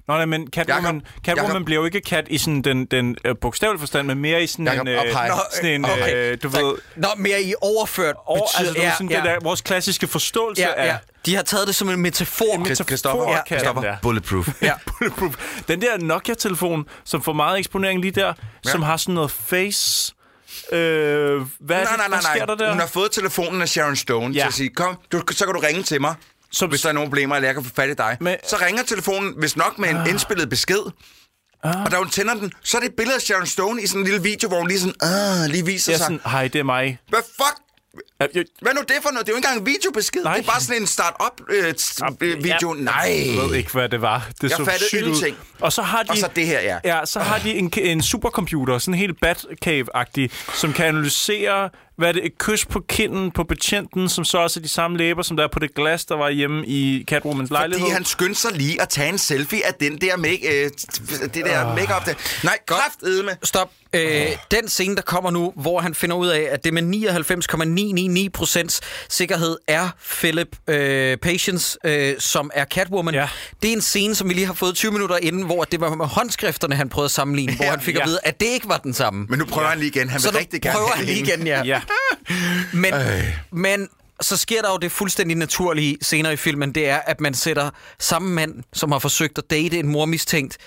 Nå, 0.08 0.16
nej, 0.16 0.26
men 0.26 0.48
Catwoman, 0.52 0.84
Jacob, 0.96 1.08
Catwoman 1.26 1.52
Jacob. 1.52 1.66
bliver 1.66 1.80
jo 1.82 1.86
ikke 1.86 2.02
kat 2.02 2.26
i 2.30 2.38
sådan 2.38 2.62
den, 2.62 2.86
den 2.86 3.16
øh, 3.26 3.36
bogstavelige 3.42 3.80
forstand, 3.80 4.08
men 4.08 4.18
mere 4.20 4.44
i 4.44 4.48
sådan 4.48 4.66
Jacob, 4.68 4.82
en... 4.88 4.88
Øh, 4.88 5.00
Nå, 5.06 5.36
sådan 5.54 5.72
en 5.72 5.86
okay. 5.86 6.16
Øh, 6.32 6.38
du 6.44 6.48
ved... 6.50 6.76
Nå, 6.96 7.08
mere 7.18 7.42
i 7.44 7.54
overført 7.62 8.16
over, 8.26 8.48
betyder... 8.58 8.70
Altså, 8.70 8.84
ja, 8.84 8.92
sådan 8.92 9.10
ja. 9.10 9.16
det 9.16 9.24
der, 9.24 9.36
vores 9.44 9.62
klassiske 9.62 10.08
forståelse 10.08 10.62
ja, 10.62 10.86
ja. 10.86 10.92
af... 10.94 11.00
De 11.26 11.36
har 11.36 11.42
taget 11.44 11.68
det 11.68 11.76
som 11.76 11.90
en 11.90 12.00
metafor. 12.02 12.54
En 12.56 12.60
metafor 12.64 12.84
Christoffer, 12.88 13.32
ja. 13.32 13.40
Christoffer. 13.48 13.84
Ja. 13.86 13.96
Bulletproof. 14.02 14.48
ja. 14.62 14.72
Bulletproof. 14.88 15.62
Den 15.68 15.82
der 15.82 15.98
Nokia-telefon, 15.98 16.86
som 17.06 17.22
får 17.24 17.34
meget 17.34 17.60
eksponering 17.60 18.02
lige 18.02 18.12
der, 18.12 18.28
ja. 18.66 18.72
som 18.72 18.82
har 18.82 18.98
sådan 18.98 19.16
noget 19.16 19.32
face... 19.32 20.14
Øh, 20.72 20.78
hvad 20.78 20.80
nej, 20.80 21.38
er 21.38 21.38
det, 21.38 21.98
nej, 21.98 22.08
nej, 22.22 22.46
nej. 22.46 22.56
der? 22.56 22.70
Hun 22.70 22.80
har 22.80 22.88
fået 22.88 23.12
telefonen 23.12 23.62
af 23.62 23.70
Sharon 23.70 23.96
Stone 23.96 24.34
ja. 24.34 24.40
til 24.42 24.48
at 24.48 24.54
sige, 24.54 24.70
kom, 24.70 25.00
du, 25.12 25.22
så 25.32 25.46
kan 25.46 25.54
du 25.54 25.60
ringe 25.60 25.84
til 25.84 26.02
mig. 26.02 26.16
Så 26.52 26.68
hvis 26.68 26.82
der 26.82 26.90
er 26.90 26.94
nogle 26.94 27.10
problemer, 27.10 27.36
eller 27.36 27.48
jeg 27.48 27.56
kan 27.56 27.64
få 27.64 27.70
fat 27.76 27.90
i 27.90 27.94
dig. 27.94 28.18
Men... 28.22 28.36
Så 28.48 28.56
ringer 28.66 28.84
telefonen, 28.84 29.34
hvis 29.40 29.58
nok 29.58 29.80
med 29.80 29.90
en 29.90 29.98
uh, 29.98 30.10
indspillet 30.10 30.50
besked. 30.50 30.80
Uh, 30.80 31.82
Og 31.86 31.92
da 31.92 31.96
hun 31.98 32.10
tænder 32.10 32.34
den, 32.34 32.52
så 32.64 32.78
er 32.78 32.82
det 32.82 32.88
et 32.90 32.96
billede 32.98 33.16
af 33.16 33.22
Sharon 33.22 33.46
Stone 33.48 33.82
i 33.84 33.88
sådan 33.88 34.02
en 34.02 34.06
lille 34.08 34.22
video, 34.24 34.48
hvor 34.48 34.58
hun 34.58 34.68
lige 34.68 34.80
sådan, 34.80 34.96
ah, 35.02 35.50
lige 35.50 35.66
viser 35.66 35.92
jeg 35.92 35.98
sig. 36.00 36.06
Sådan, 36.06 36.20
hej, 36.26 36.48
det 36.48 36.60
er 36.60 36.64
mig. 36.64 36.98
Hvad 37.10 37.20
fuck? 37.36 37.58
Hvad 38.62 38.74
nu 38.74 38.82
det 38.82 38.96
for 39.02 39.12
noget? 39.12 39.26
Det 39.26 39.32
er 39.32 39.34
jo 39.34 39.38
ikke 39.38 39.38
engang 39.38 39.60
en 39.60 39.66
videobesked. 39.66 40.24
Nej. 40.24 40.36
Det 40.36 40.44
er 40.44 40.48
bare 40.52 40.62
sådan 40.62 40.82
en 40.82 40.88
start-up-video. 40.88 42.74
Øh, 42.74 42.80
øh 42.80 42.86
ja. 42.86 42.92
Nej. 42.92 43.36
Jeg 43.36 43.50
ved 43.50 43.56
ikke, 43.56 43.72
hvad 43.74 43.90
det 43.90 44.02
var. 44.02 44.28
Det 44.42 44.44
jeg 44.50 44.58
så 44.58 44.66
fattede 44.66 44.90
sygt 44.90 45.02
ingenting. 45.02 45.36
Ud. 45.56 45.62
Og 45.62 45.72
så 45.74 45.82
har 45.82 46.04
de, 46.04 46.10
og 46.10 46.18
så 46.18 46.30
det 46.36 46.46
her, 46.46 46.62
ja. 46.62 46.78
ja 46.84 47.06
så 47.06 47.20
har 47.20 47.38
de 47.40 47.52
en, 47.56 47.74
en 47.78 48.02
supercomputer, 48.04 48.78
sådan 48.78 48.94
helt 48.94 49.18
Batcave-agtig, 49.26 50.54
som 50.58 50.74
kan 50.74 50.86
analysere 50.86 51.70
hvad 51.98 52.08
er 52.08 52.12
det, 52.12 52.26
et 52.26 52.38
kys 52.38 52.66
på 52.66 52.84
kinden 52.90 53.32
på 53.32 53.44
betjenten, 53.44 54.10
som 54.10 54.26
så 54.26 54.38
også 54.38 54.60
er 54.60 54.62
de 54.62 54.68
samme 54.70 54.98
læber, 54.98 55.22
som 55.22 55.38
der 55.38 55.44
er 55.44 55.48
på 55.52 55.60
det 55.60 55.76
glas, 55.76 56.06
der 56.06 56.16
var 56.16 56.30
hjemme 56.30 56.64
i 56.68 57.04
Catwomans 57.08 57.50
lejlighed. 57.52 57.80
Fordi 57.82 57.94
han 57.94 58.06
skyndte 58.06 58.42
sig 58.42 58.52
lige 58.54 58.82
at 58.82 58.90
tage 58.90 59.10
en 59.10 59.18
selfie 59.18 59.66
af 59.66 59.74
den 59.74 59.98
der 60.02 60.18
make, 60.18 60.64
øh, 60.66 60.72
det 61.22 61.36
der 61.36 61.70
uh. 61.70 61.76
makeup 61.76 62.06
der. 62.06 62.14
Nej, 62.44 62.58
med. 63.26 63.34
Stop. 63.44 63.72
Øh, 63.94 64.26
den 64.52 64.68
scene, 64.68 64.96
der 64.96 65.02
kommer 65.02 65.32
nu, 65.32 65.54
hvor 65.56 65.80
han 65.80 65.94
finder 65.96 66.16
ud 66.16 66.28
af, 66.28 66.48
at 66.52 66.64
det 66.64 66.74
med 66.74 66.82
99,999% 68.38 68.80
sikkerhed 69.10 69.58
er 69.68 69.90
Philip 70.22 70.48
øh, 70.68 71.18
Patience, 71.18 71.78
øh, 71.84 72.16
som 72.20 72.52
er 72.54 72.66
Catwoman. 72.66 73.14
Ja. 73.14 73.28
Det 73.62 73.70
er 73.70 73.74
en 73.74 73.82
scene, 73.82 74.16
som 74.16 74.30
vi 74.30 74.34
lige 74.34 74.46
har 74.46 74.54
fået 74.54 74.76
20 74.76 74.92
minutter 74.92 75.18
inden, 75.18 75.44
hvor 75.44 75.64
det 75.64 75.82
var 75.82 75.96
med 75.96 76.06
håndskrifterne, 76.06 76.76
han 76.76 76.90
prøvede 76.90 77.06
at 77.08 77.12
sammenligne, 77.12 77.52
ja. 77.52 77.56
hvor 77.58 77.66
han 77.66 77.82
fik 77.82 77.96
ja. 77.96 78.02
at 78.02 78.08
vide, 78.08 78.20
at 78.24 78.40
det 78.40 78.46
ikke 78.46 78.70
var 78.70 78.78
den 78.78 78.94
samme. 78.94 79.26
Men 79.30 79.40
nu 79.40 79.46
prøver 79.46 79.64
ja. 79.66 79.70
han 79.70 79.80
lige 79.80 79.90
igen. 79.96 80.10
Han 80.10 80.22
vil 80.24 80.32
Så 80.32 80.38
rigtig 80.40 80.62
gerne 80.62 80.76
prøver 80.78 80.92
han 80.96 81.06
lige 81.06 81.20
igen, 81.20 81.48
ja. 81.48 81.62
ja. 81.66 81.82
men, 82.84 82.94
men 83.52 83.88
så 84.22 84.38
sker 84.38 84.62
der 84.62 84.72
jo 84.72 84.78
det 84.78 84.92
fuldstændig 84.92 85.38
naturlige 85.38 85.98
senere 86.02 86.34
i 86.34 86.36
filmen, 86.36 86.72
det 86.76 86.90
er, 86.90 86.98
at 86.98 87.22
man 87.22 87.34
sætter 87.34 87.70
samme 88.00 88.30
mand, 88.34 88.64
som 88.74 88.92
har 88.92 89.00
forsøgt 89.00 89.38
at 89.38 89.44
date 89.50 89.80
en 89.80 89.88
mor 89.88 90.06
mistænkt, 90.06 90.58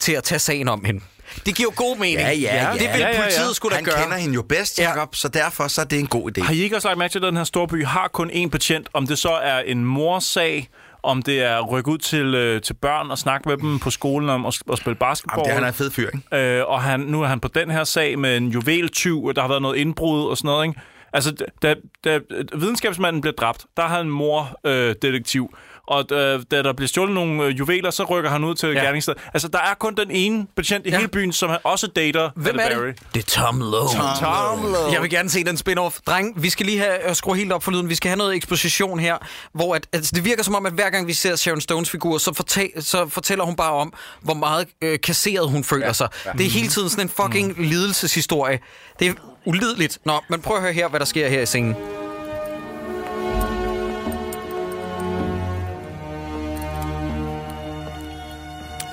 til 0.00 0.12
at 0.12 0.24
tage 0.24 0.38
sagen 0.38 0.68
om 0.68 0.84
hende. 0.84 1.00
Det 1.46 1.54
giver 1.54 1.68
jo 1.72 1.84
god 1.84 1.96
mening. 1.96 2.18
Ja, 2.20 2.32
ja, 2.32 2.64
ja. 2.66 2.72
Det 2.72 2.80
vil 2.80 2.88
ja, 2.88 2.98
ja, 3.08 3.16
ja. 3.16 3.20
politiet 3.22 3.56
skulle 3.56 3.70
da 3.72 3.76
Han 3.76 3.84
gøre. 3.84 3.94
Han 3.94 4.04
kender 4.04 4.18
hende 4.18 4.34
jo 4.34 4.42
bedst, 4.42 4.78
Jacob, 4.78 5.08
ja. 5.08 5.16
så 5.18 5.28
derfor 5.28 5.68
så 5.68 5.80
er 5.80 5.84
det 5.84 5.98
en 5.98 6.06
god 6.06 6.38
idé. 6.38 6.42
Har 6.42 6.54
I 6.54 6.60
ikke 6.60 6.76
også 6.76 6.88
lagt 6.88 6.98
mærke 6.98 7.12
til, 7.12 7.18
at 7.18 7.22
den 7.22 7.36
her 7.36 7.44
storby 7.44 7.84
har 7.84 8.08
kun 8.08 8.30
én 8.30 8.48
patient? 8.48 8.88
Om 8.92 9.06
det 9.06 9.18
så 9.18 9.28
er 9.30 9.58
en 9.58 9.84
morsag, 9.84 10.68
om 11.02 11.22
det 11.22 11.42
er 11.42 11.56
at 11.56 11.70
rykke 11.70 11.90
ud 11.90 11.98
til, 11.98 12.34
øh, 12.34 12.60
til 12.62 12.74
børn 12.74 13.10
og 13.10 13.18
snakke 13.18 13.48
med 13.48 13.56
dem 13.56 13.78
på 13.78 13.90
skolen 13.90 14.28
om 14.28 14.46
at, 14.46 14.54
spille 14.54 14.94
basketball. 14.94 15.34
Jamen, 15.40 15.44
det 15.44 15.50
er, 15.50 15.54
han 15.54 15.64
er 15.64 15.68
en 15.68 15.74
fed 15.74 15.90
fyr, 15.90 16.08
ikke? 16.34 16.58
Øh, 16.58 16.68
og 16.68 16.82
han, 16.82 17.00
nu 17.00 17.22
er 17.22 17.26
han 17.26 17.40
på 17.40 17.48
den 17.48 17.70
her 17.70 17.84
sag 17.84 18.18
med 18.18 18.36
en 18.36 18.48
juveltyv, 18.48 19.24
og 19.24 19.36
der 19.36 19.40
har 19.42 19.48
været 19.48 19.62
noget 19.62 19.76
indbrud 19.76 20.26
og 20.28 20.36
sådan 20.36 20.48
noget, 20.48 20.68
ikke? 20.68 20.80
Altså, 21.12 21.34
da, 21.62 21.74
da 22.04 22.18
videnskabsmanden 22.54 23.22
bliver 23.22 23.34
dræbt, 23.34 23.66
der 23.76 23.82
har 23.82 24.00
en 24.00 24.10
mor-detektiv. 24.10 25.48
Øh, 25.54 25.60
og 25.90 26.04
øh, 26.16 26.40
da 26.50 26.62
der 26.62 26.72
bliver 26.72 26.88
stjålet 26.88 27.14
nogle 27.14 27.44
øh, 27.44 27.58
juveler, 27.58 27.90
så 27.90 28.04
rykker 28.04 28.30
han 28.30 28.44
ud 28.44 28.54
til 28.54 28.68
ja. 28.68 28.82
gerningsstedet. 28.84 29.20
Altså, 29.34 29.48
der 29.48 29.58
er 29.58 29.74
kun 29.78 29.94
den 29.94 30.10
ene 30.10 30.46
betjent 30.56 30.86
i 30.86 30.90
ja. 30.90 30.96
hele 30.96 31.08
byen, 31.08 31.32
som 31.32 31.50
også 31.64 31.86
dater 31.86 32.30
Hvem 32.36 32.58
er 32.60 32.68
det? 32.68 32.76
Barry. 32.78 32.88
Det 33.14 33.22
er 33.36 33.42
Tom 33.42 33.60
Lowe. 33.60 33.88
Tom, 33.92 34.04
Tom 34.20 34.72
Lowe. 34.72 34.92
Jeg 34.92 35.02
vil 35.02 35.10
gerne 35.10 35.30
se 35.30 35.44
den 35.44 35.56
spin-off. 35.56 36.00
Dreng, 36.06 36.42
vi 36.42 36.50
skal 36.50 36.66
lige 36.66 36.78
have, 36.78 36.90
at 36.92 37.10
øh, 37.10 37.14
skrue 37.16 37.36
helt 37.36 37.52
op 37.52 37.62
for 37.62 37.70
lyden. 37.70 37.88
Vi 37.88 37.94
skal 37.94 38.08
have 38.08 38.16
noget 38.18 38.34
eksposition 38.36 38.98
her, 39.00 39.16
hvor 39.52 39.74
at, 39.74 39.86
altså, 39.92 40.12
det 40.14 40.24
virker 40.24 40.42
som 40.42 40.54
om, 40.54 40.66
at 40.66 40.72
hver 40.72 40.90
gang 40.90 41.06
vi 41.06 41.12
ser 41.12 41.36
Sharon 41.36 41.60
Stones 41.60 41.90
figur, 41.90 42.18
så, 42.18 42.30
fortæ- 42.44 42.80
så 42.80 43.08
fortæller 43.08 43.44
hun 43.44 43.56
bare 43.56 43.72
om, 43.72 43.92
hvor 44.22 44.34
meget 44.34 44.68
øh, 44.82 45.00
kasseret 45.00 45.50
hun 45.50 45.64
føler 45.64 45.86
ja. 45.86 45.92
sig. 45.92 46.08
Ja. 46.26 46.32
Det 46.32 46.46
er 46.46 46.50
hele 46.50 46.68
tiden 46.68 46.88
sådan 46.88 47.04
en 47.04 47.12
fucking 47.22 47.58
mm. 47.58 47.64
lidelseshistorie. 47.64 48.58
Det 48.98 49.08
er 49.08 49.12
ulideligt. 49.44 49.98
Nå, 50.04 50.20
men 50.28 50.42
prøv 50.42 50.56
at 50.56 50.62
høre 50.62 50.72
her, 50.72 50.88
hvad 50.88 51.00
der 51.00 51.06
sker 51.06 51.28
her 51.28 51.42
i 51.42 51.46
scenen. 51.46 51.76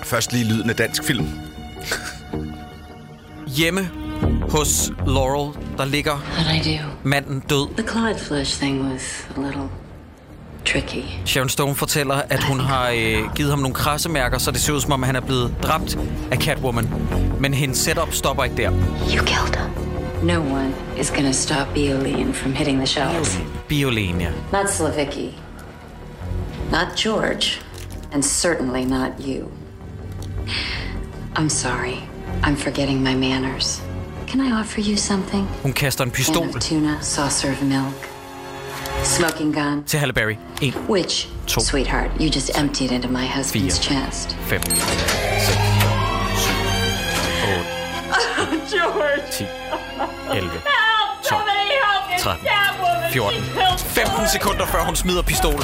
Først 0.08 0.32
lige 0.34 0.46
lyden 0.46 0.70
af 0.70 0.76
dansk 0.76 1.04
film. 1.04 1.28
Hjemme 3.48 3.90
hos 4.50 4.92
Laurel, 5.08 5.54
der 5.78 5.86
ligger 5.86 6.24
manden 7.04 7.40
død. 7.40 7.68
The 7.78 7.88
Clyde 7.88 8.20
Flesh 8.20 8.62
thing 8.62 8.82
was 8.82 9.28
a 9.38 9.42
little 9.42 9.70
tricky. 10.66 11.06
Sharon 11.26 11.50
Stone 11.50 11.76
fortæller, 11.76 12.16
at 12.30 12.44
hun 12.44 12.60
har 12.60 12.90
øh, 12.90 13.20
givet 13.36 13.50
ham 13.50 13.60
nogle 13.60 13.74
krassemærker, 13.76 14.38
så 14.38 14.52
det 14.52 14.62
ser 14.62 14.74
ud 14.74 14.82
som 14.82 14.92
om, 14.92 15.04
han 15.04 15.16
er 15.16 15.20
blevet 15.20 15.54
dræbt 15.64 15.98
af 16.32 16.38
Catwoman. 16.38 16.90
Men 17.40 17.54
hendes 17.54 17.78
setup 17.78 18.14
stopper 18.14 18.44
ikke 18.44 18.58
der. 18.58 18.70
You 18.72 18.78
killed 19.08 19.58
him. 19.58 19.96
No 20.28 20.40
one 20.40 20.74
is 21.02 21.12
gonna 21.12 21.32
stop 21.32 21.68
Biolene 21.74 22.34
from 22.34 22.54
hitting 22.54 22.78
the 22.78 22.88
shelves. 22.88 23.40
Biolene, 23.68 24.24
ja. 24.24 24.30
Not 24.58 24.70
Slavicki. 24.72 25.40
Not 26.72 26.96
George. 26.98 27.62
And 28.14 28.24
certainly 28.24 28.84
not 28.86 29.12
you. 29.28 29.48
I'm 31.36 31.50
sorry. 31.50 32.00
I'm 32.44 32.56
forgetting 32.56 33.04
my 33.04 33.16
manners. 33.16 33.82
Can 34.28 34.42
I 34.42 34.60
offer 34.60 34.82
you 34.82 34.98
something? 34.98 35.48
Hun 35.64 35.74
kaster 35.74 36.04
en 36.04 36.12
pistol. 36.12 36.36
Can 36.48 36.56
of 36.56 36.60
tuna, 36.62 36.98
saucer 37.02 37.52
of 37.52 37.62
milk. 37.62 38.08
Smoking 39.04 39.52
gun. 39.56 39.84
Til 39.86 40.00
Halle 40.00 40.14
Berry. 40.14 40.36
En. 40.62 40.74
Which, 40.90 41.28
to, 41.48 41.62
sweetheart, 41.62 42.12
you 42.20 42.30
just 42.30 42.60
emptied 42.60 42.92
into 42.92 43.08
my 43.08 43.26
husband's 43.26 43.80
fire, 43.80 44.00
chest. 44.06 44.38
Fem. 44.46 44.62
Seks. 44.62 45.52
Syv. 47.48 47.48
Otte. 47.48 48.60
George. 48.72 49.24
10. 49.32 49.44
11. 50.36 50.52
12. 51.30 51.42
13. 52.20 53.14
14. 53.14 53.42
15 53.78 54.28
sekunder 54.34 54.66
før 54.68 54.84
hun 54.86 54.96
smider 54.96 55.22
pistolen. 55.22 55.60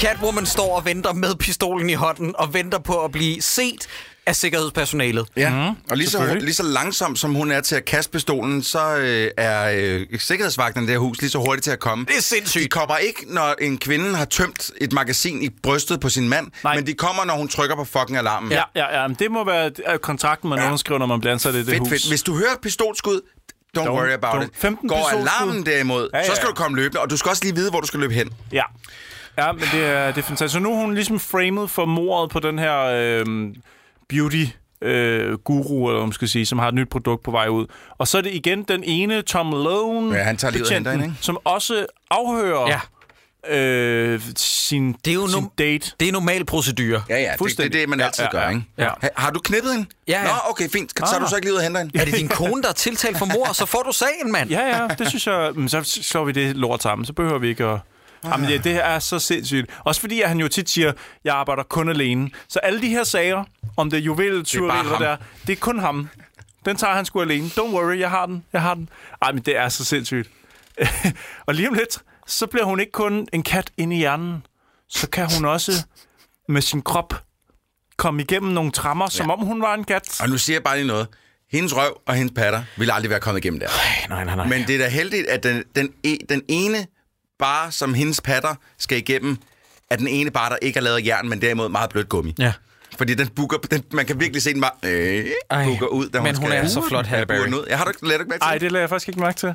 Catwoman 0.00 0.46
står 0.46 0.76
og 0.76 0.84
venter 0.84 1.12
med 1.12 1.34
pistolen 1.34 1.90
i 1.90 1.94
hånden 1.94 2.34
og 2.38 2.54
venter 2.54 2.78
på 2.78 3.04
at 3.04 3.12
blive 3.12 3.42
set 3.42 3.88
af 4.26 4.36
sikkerhedspersonalet. 4.36 5.26
Ja, 5.36 5.70
mm, 5.70 5.76
og 5.90 5.96
lige 5.96 6.08
så, 6.08 6.34
lige 6.34 6.54
så 6.54 6.62
langsomt 6.62 7.18
som 7.18 7.34
hun 7.34 7.50
er 7.50 7.60
til 7.60 7.74
at 7.76 7.84
kaste 7.84 8.12
pistolen, 8.12 8.62
så 8.62 8.96
øh, 8.96 9.30
er 9.36 9.72
øh, 9.76 10.06
sikkerhedsvagten 10.18 10.82
i 10.82 10.86
det 10.86 10.92
her 10.94 10.98
hus 10.98 11.20
lige 11.20 11.30
så 11.30 11.38
hurtigt 11.38 11.64
til 11.64 11.70
at 11.70 11.78
komme. 11.80 12.04
Det 12.08 12.16
er 12.18 12.22
sindssygt. 12.22 12.62
De 12.64 12.68
kommer 12.68 12.96
ikke, 12.96 13.34
når 13.34 13.54
en 13.60 13.78
kvinde 13.78 14.14
har 14.16 14.24
tømt 14.24 14.70
et 14.80 14.92
magasin 14.92 15.42
i 15.42 15.48
brystet 15.62 16.00
på 16.00 16.08
sin 16.08 16.28
mand, 16.28 16.46
Nej. 16.64 16.74
men 16.76 16.86
de 16.86 16.92
kommer, 16.94 17.24
når 17.24 17.34
hun 17.34 17.48
trykker 17.48 17.76
på 17.76 17.84
fucking 17.84 18.18
alarmen. 18.18 18.52
Ja, 18.52 18.62
ja, 18.76 19.00
ja. 19.00 19.08
Men 19.08 19.16
det 19.20 19.30
må 19.30 19.44
være 19.44 19.70
øh, 19.92 19.98
kontrakten, 19.98 20.50
man 20.50 20.58
ja. 20.58 20.64
underskriver, 20.66 20.98
når 20.98 21.06
man 21.06 21.20
blander 21.20 21.38
sig 21.38 21.52
i 21.54 21.58
det, 21.58 21.66
det 21.66 21.70
fedt, 21.74 21.80
hus. 21.80 21.88
Fedt. 21.90 22.08
Hvis 22.08 22.22
du 22.22 22.36
hører 22.36 22.56
pistolskud, 22.62 23.20
Don't, 23.48 23.80
don't 23.82 23.88
worry 23.90 24.10
about 24.12 24.34
don't. 24.42 24.50
it. 24.50 24.50
15 24.54 24.88
Går 24.88 25.08
alarmen 25.12 25.66
derimod, 25.66 26.08
ja, 26.12 26.18
ja. 26.18 26.26
så 26.28 26.34
skal 26.34 26.48
du 26.48 26.54
komme 26.54 26.76
løbende, 26.76 27.00
og 27.00 27.10
du 27.10 27.16
skal 27.16 27.28
også 27.30 27.44
lige 27.44 27.54
vide, 27.54 27.70
hvor 27.70 27.80
du 27.80 27.86
skal 27.86 28.00
løbe 28.00 28.14
hen. 28.14 28.30
Ja. 28.52 28.62
Ja, 29.38 29.52
men 29.52 29.62
det 29.72 29.82
er, 29.86 30.06
det 30.06 30.18
er 30.18 30.22
fantastisk. 30.26 30.52
Så 30.52 30.58
nu 30.58 30.72
er 30.72 30.76
hun 30.76 30.94
ligesom 30.94 31.20
framed 31.20 31.68
for 31.68 31.84
mordet 31.84 32.30
på 32.30 32.40
den 32.40 32.58
her 32.58 32.78
øh, 32.84 33.54
beauty 34.08 34.44
øh, 34.82 35.32
guru, 35.38 35.88
eller 35.88 36.02
man 36.02 36.12
skal 36.12 36.28
sige, 36.28 36.46
som 36.46 36.58
har 36.58 36.68
et 36.68 36.74
nyt 36.74 36.88
produkt 36.90 37.22
på 37.24 37.30
vej 37.30 37.48
ud. 37.48 37.66
Og 37.98 38.08
så 38.08 38.18
er 38.18 38.22
det 38.22 38.34
igen 38.34 38.62
den 38.62 38.82
ene, 38.84 39.22
Tom 39.22 39.50
Lone, 39.50 40.16
ja, 40.16 40.22
han 40.22 40.36
tager 40.36 40.52
betjenten, 40.52 41.02
ikke? 41.02 41.14
som 41.20 41.38
også 41.44 41.86
afhører 42.10 42.80
ja. 43.50 43.58
øh, 43.58 44.20
sin, 44.36 44.92
det 45.04 45.10
er 45.10 45.14
jo 45.14 45.28
sin 45.28 45.44
no- 45.44 45.54
date. 45.58 45.92
Det 46.00 46.08
er 46.08 46.12
normal 46.12 46.44
procedur. 46.44 46.84
Ja, 46.84 47.00
ja, 47.20 47.32
det, 47.38 47.58
det 47.58 47.64
er 47.66 47.68
det, 47.68 47.88
man 47.88 48.00
altid 48.00 48.24
ja, 48.24 48.30
gør, 48.30 48.40
ja, 48.42 48.48
ikke? 48.48 48.62
Ja. 48.78 48.88
Ha- 49.00 49.08
har 49.16 49.30
du 49.30 49.40
knippet 49.44 49.74
en? 49.74 49.86
Ja, 50.08 50.18
ja. 50.20 50.24
Nå, 50.26 50.30
okay, 50.50 50.68
fint. 50.68 51.08
Så 51.08 51.14
ah. 51.16 51.20
du 51.22 51.28
så 51.28 51.36
ikke 51.36 51.46
lige 51.46 51.52
ud 51.52 51.58
og 51.58 51.62
henter 51.64 51.80
Er 52.00 52.04
det 52.04 52.14
din 52.16 52.28
kone, 52.28 52.62
der 52.62 52.68
er 52.68 52.72
tiltalt 52.72 53.18
for 53.18 53.26
mor, 53.26 53.52
så 53.52 53.66
får 53.66 53.82
du 53.82 53.92
sagen, 53.92 54.32
mand? 54.32 54.50
Ja, 54.50 54.78
ja, 54.82 54.88
det 54.94 55.08
synes 55.08 55.26
jeg. 55.26 55.50
Men 55.54 55.68
så 55.68 55.80
slår 56.02 56.24
vi 56.24 56.32
det 56.32 56.56
lort 56.56 56.82
sammen, 56.82 57.04
så 57.06 57.12
behøver 57.12 57.38
vi 57.38 57.48
ikke 57.48 57.64
at... 57.64 57.78
Jamen, 58.24 58.50
ja, 58.50 58.56
det 58.56 58.76
er 58.86 58.98
så 58.98 59.18
sindssygt. 59.18 59.70
Også 59.84 60.00
fordi 60.00 60.20
at 60.20 60.28
han 60.28 60.38
jo 60.38 60.48
tit 60.48 60.70
siger, 60.70 60.92
jeg 61.24 61.34
arbejder 61.34 61.62
kun 61.62 61.88
alene. 61.88 62.30
Så 62.48 62.58
alle 62.58 62.80
de 62.80 62.88
her 62.88 63.04
sager, 63.04 63.44
om 63.76 63.90
det 63.90 63.96
er 63.96 64.00
juveltyveri 64.02 64.78
eller 64.80 64.98
der, 64.98 65.16
det 65.46 65.52
er 65.52 65.56
kun 65.56 65.78
ham. 65.78 66.08
Den 66.64 66.76
tager 66.76 66.94
han 66.94 67.04
sgu 67.04 67.20
alene. 67.22 67.46
Don't 67.46 67.74
worry, 67.74 67.98
jeg 67.98 68.10
har 68.10 68.26
den. 68.26 68.44
Jeg 68.52 68.62
har 68.62 68.74
den. 68.74 68.88
Ej, 69.22 69.32
men 69.32 69.42
det 69.42 69.56
er 69.56 69.68
så 69.68 69.84
sindssygt. 69.84 70.28
og 71.46 71.54
lige 71.54 71.68
om 71.68 71.74
lidt, 71.74 71.98
så 72.26 72.46
bliver 72.46 72.64
hun 72.64 72.80
ikke 72.80 72.92
kun 72.92 73.26
en 73.32 73.42
kat 73.42 73.70
inde 73.76 73.96
i 73.96 73.98
hjernen. 73.98 74.46
Så 74.88 75.10
kan 75.10 75.28
hun 75.36 75.44
også 75.44 75.72
med 76.48 76.62
sin 76.62 76.82
krop 76.82 77.22
komme 77.96 78.22
igennem 78.22 78.52
nogle 78.52 78.72
trammer, 78.72 79.04
ja. 79.04 79.10
som 79.10 79.30
om 79.30 79.40
hun 79.40 79.60
var 79.62 79.74
en 79.74 79.84
kat. 79.84 80.20
Og 80.22 80.28
nu 80.28 80.38
siger 80.38 80.54
jeg 80.56 80.62
bare 80.62 80.76
lige 80.76 80.86
noget. 80.86 81.06
Hendes 81.52 81.76
røv 81.76 82.00
og 82.06 82.14
hendes 82.14 82.32
patter 82.36 82.62
vil 82.76 82.90
aldrig 82.90 83.10
være 83.10 83.20
kommet 83.20 83.44
igennem 83.44 83.60
der. 83.60 83.66
Ej, 83.66 84.06
nej, 84.08 84.24
nej, 84.24 84.36
nej. 84.36 84.46
Men 84.58 84.66
det 84.66 84.74
er 84.74 84.78
da 84.78 84.88
heldigt, 84.88 85.26
at 85.26 85.42
den, 85.42 85.64
den, 85.76 85.92
e, 86.06 86.16
den 86.28 86.42
ene 86.48 86.86
bare 87.40 87.72
som 87.72 87.94
hendes 87.94 88.20
patter 88.20 88.54
skal 88.78 88.98
igennem, 88.98 89.36
at 89.90 89.98
den 89.98 90.08
ene 90.08 90.30
bare, 90.30 90.50
der 90.50 90.56
ikke 90.62 90.76
er 90.78 90.82
lavet 90.82 90.96
af 91.02 91.06
jern, 91.06 91.28
men 91.28 91.42
derimod 91.42 91.68
meget 91.68 91.90
blødt 91.90 92.08
gummi. 92.08 92.34
Ja. 92.38 92.52
Fordi 92.98 93.14
den 93.14 93.28
bukker, 93.28 93.58
den, 93.58 93.84
man 93.92 94.06
kan 94.06 94.20
virkelig 94.20 94.42
se 94.42 94.52
den 94.54 94.60
bare 94.60 94.72
øh, 94.90 95.24
bukker 95.64 95.86
ud, 95.86 96.08
da 96.08 96.18
hun 96.18 96.24
Men 96.28 96.36
skal, 96.36 96.48
hun 96.48 96.52
er 96.56 96.66
så 96.66 96.82
flot, 96.88 97.06
Halle 97.06 97.26
Berry. 97.26 97.68
Jeg 97.68 97.78
har 97.78 97.84
du 97.84 97.90
ikke 97.90 98.08
lagt 98.08 98.20
mærke 98.28 98.32
til? 98.32 98.38
Nej, 98.46 98.58
det 98.58 98.72
lader 98.72 98.82
jeg 98.82 98.88
faktisk 98.88 99.08
ikke 99.08 99.20
mærke 99.20 99.38
til. 99.38 99.54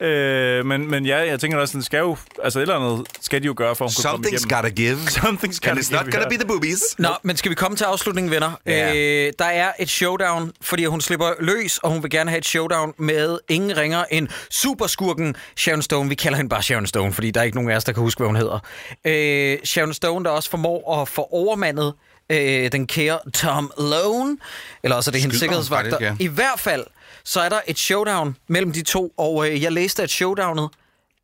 Øh, 0.00 0.66
men, 0.66 0.90
men 0.90 1.06
ja, 1.06 1.18
jeg 1.26 1.40
tænker 1.40 1.58
også, 1.58 1.72
den 1.72 1.82
skal 1.82 1.98
jo, 1.98 2.16
altså 2.44 2.58
et 2.58 2.62
eller 2.62 2.76
andet 2.76 3.06
skal 3.20 3.42
de 3.42 3.46
jo 3.46 3.54
gøre 3.56 3.76
for, 3.76 3.84
at 3.84 3.92
hun 3.96 4.00
Something's 4.26 4.54
gotta 4.56 4.68
give. 4.68 4.94
Something's 5.10 5.20
gotta 5.42 5.70
And 5.70 5.78
it's 5.78 5.94
not 5.96 6.12
gonna 6.14 6.28
be 6.28 6.34
the 6.34 6.46
boobies. 6.46 6.82
Nå, 6.98 7.08
men 7.22 7.36
skal 7.36 7.50
vi 7.50 7.54
komme 7.54 7.76
til 7.76 7.84
afslutningen, 7.84 8.30
venner? 8.30 8.60
Yeah. 8.68 9.26
Øh, 9.26 9.32
der 9.38 9.44
er 9.44 9.72
et 9.78 9.90
showdown, 9.90 10.52
fordi 10.60 10.84
hun 10.84 11.00
slipper 11.00 11.26
løs, 11.40 11.78
og 11.78 11.90
hun 11.90 12.02
vil 12.02 12.10
gerne 12.10 12.30
have 12.30 12.38
et 12.38 12.46
showdown 12.46 12.92
med 12.96 13.38
ingen 13.48 13.76
ringer 13.76 14.04
end 14.10 14.28
superskurken 14.50 15.34
Sharon 15.56 15.82
Stone. 15.82 16.08
Vi 16.08 16.14
kalder 16.14 16.36
hende 16.36 16.48
bare 16.48 16.62
Sharon 16.62 16.86
Stone, 16.86 17.12
fordi 17.12 17.30
der 17.30 17.40
er 17.40 17.44
ikke 17.44 17.56
nogen 17.56 17.70
af 17.70 17.76
os, 17.76 17.84
der 17.84 17.92
kan 17.92 18.02
huske, 18.02 18.18
hvad 18.18 18.26
hun 18.26 18.36
hedder. 18.36 18.58
Øh, 19.04 19.58
Sharon 19.64 19.92
Stone, 19.94 20.24
der 20.24 20.30
også 20.30 20.50
formår 20.50 21.02
at 21.02 21.08
få 21.08 21.26
overmandet 21.32 21.94
øh, 22.30 22.72
den 22.72 22.86
kære 22.86 23.18
Tom 23.34 23.72
Lone, 23.78 24.36
eller 24.82 24.96
også 24.96 25.10
er 25.10 25.12
det 25.12 25.20
hendes 25.20 25.38
sikkerhedsvagter. 25.38 26.16
I 26.18 26.26
hvert 26.26 26.60
fald 26.60 26.82
så 27.30 27.40
er 27.40 27.48
der 27.48 27.60
et 27.66 27.78
showdown 27.78 28.36
mellem 28.48 28.72
de 28.72 28.82
to, 28.82 29.12
og 29.18 29.48
øh, 29.48 29.62
jeg 29.62 29.72
læste, 29.72 30.02
at 30.02 30.10
showdownet 30.10 30.68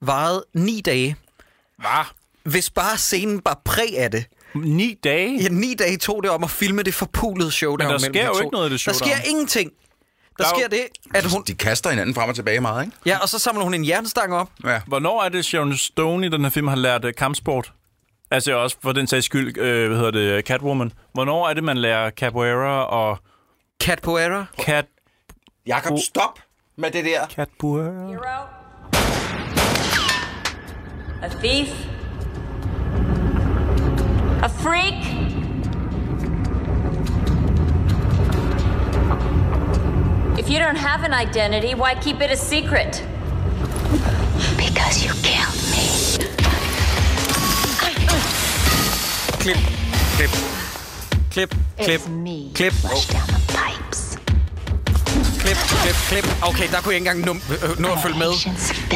varede 0.03 0.45
ni 0.55 0.83
dage. 0.85 1.16
Hvad? 1.78 2.05
Hvis 2.45 2.70
bare 2.70 2.97
scenen 2.99 3.41
bare 3.41 3.57
præg 3.65 3.99
af 3.99 4.11
det. 4.11 4.24
Ni 4.55 4.97
dage? 5.05 5.39
Ja, 5.43 5.49
ni 5.51 5.74
dage 5.74 5.97
tog 5.97 6.23
det 6.23 6.31
om 6.31 6.45
at 6.45 6.51
filme 6.51 6.83
det 6.83 6.95
forpulede 6.95 7.51
showdown. 7.53 7.89
mellem 7.93 8.01
de 8.03 8.09
Men 8.09 8.15
der 8.15 8.20
sker 8.20 8.27
jo 8.27 8.41
ikke 8.41 8.53
noget 8.53 8.65
af 8.65 8.70
det 8.70 8.81
showdown. 8.81 9.09
Der 9.09 9.16
sker 9.16 9.28
ingenting. 9.28 9.73
Der, 10.39 10.45
der 10.45 10.51
sker 10.57 10.69
det, 10.69 10.81
at 11.15 11.24
hun... 11.33 11.45
De 11.47 11.55
kaster 11.55 11.91
hinanden 11.91 12.15
frem 12.15 12.28
og 12.28 12.35
tilbage 12.35 12.61
meget, 12.61 12.85
ikke? 12.87 12.97
Ja, 13.07 13.19
og 13.23 13.28
så 13.28 13.39
samler 13.39 13.62
hun 13.65 13.74
en 13.74 13.87
jernstang 13.87 14.35
op. 14.35 14.51
Ja. 14.65 14.81
Hvornår 14.87 15.23
er 15.23 15.28
det, 15.28 15.45
Sharon 15.45 15.77
Stone 15.77 16.27
i 16.27 16.28
den 16.28 16.43
her 16.43 16.51
film 16.51 16.69
har 16.69 16.77
lært 16.77 17.05
uh, 17.05 17.11
kampsport? 17.16 17.73
Altså 18.31 18.53
også 18.53 18.77
for 18.83 18.93
den 18.93 19.07
sags 19.07 19.27
skyld, 19.27 19.59
øh, 19.59 19.89
hvad 19.89 19.99
hedder 19.99 20.11
det, 20.35 20.45
Catwoman. 20.47 20.93
Hvornår 21.15 21.49
er 21.49 21.55
det, 21.55 21.65
man 21.65 21.77
lærer 21.78 22.11
capoeira 22.11 22.85
og... 22.85 23.19
Catpoeira? 23.83 24.47
Cat 24.61 24.85
Jakob, 25.66 25.93
oh. 25.94 25.98
stop 25.98 26.38
med 26.76 26.90
det 26.90 27.05
der. 27.05 27.26
Hero. 27.36 28.22
A 31.22 31.28
thief. 31.43 31.74
A 34.43 34.48
freak. 34.48 35.02
If 40.38 40.48
you 40.51 40.59
don't 40.60 40.76
have 40.76 41.02
an 41.02 41.12
identity, 41.12 41.74
why 41.74 41.94
keep 42.01 42.20
it 42.20 42.30
a 42.30 42.36
secret? 42.36 43.05
Because 44.56 45.05
you 45.05 45.12
killed 45.22 45.60
me. 45.72 46.22
Clip, 49.43 49.56
clip, 50.16 50.30
clip, 51.32 51.51
clip, 51.78 52.01
it's 52.01 52.09
me 52.09 52.52
clip. 52.55 52.72
Flush 52.72 53.09
down 53.09 53.26
the 53.26 53.52
pipes. 53.52 54.06
klip, 55.65 55.81
klip, 56.09 56.23
klip. 56.23 56.27
Okay, 56.43 56.69
der 56.73 56.81
kunne 56.81 56.95
jeg 56.95 57.01
ikke 57.01 57.11
engang 57.11 57.20
nå, 57.20 57.55
øh, 57.55 57.70
øh, 57.70 57.78
nå 57.81 57.89
at 57.93 57.99
følge 58.03 58.19
med. 58.19 58.31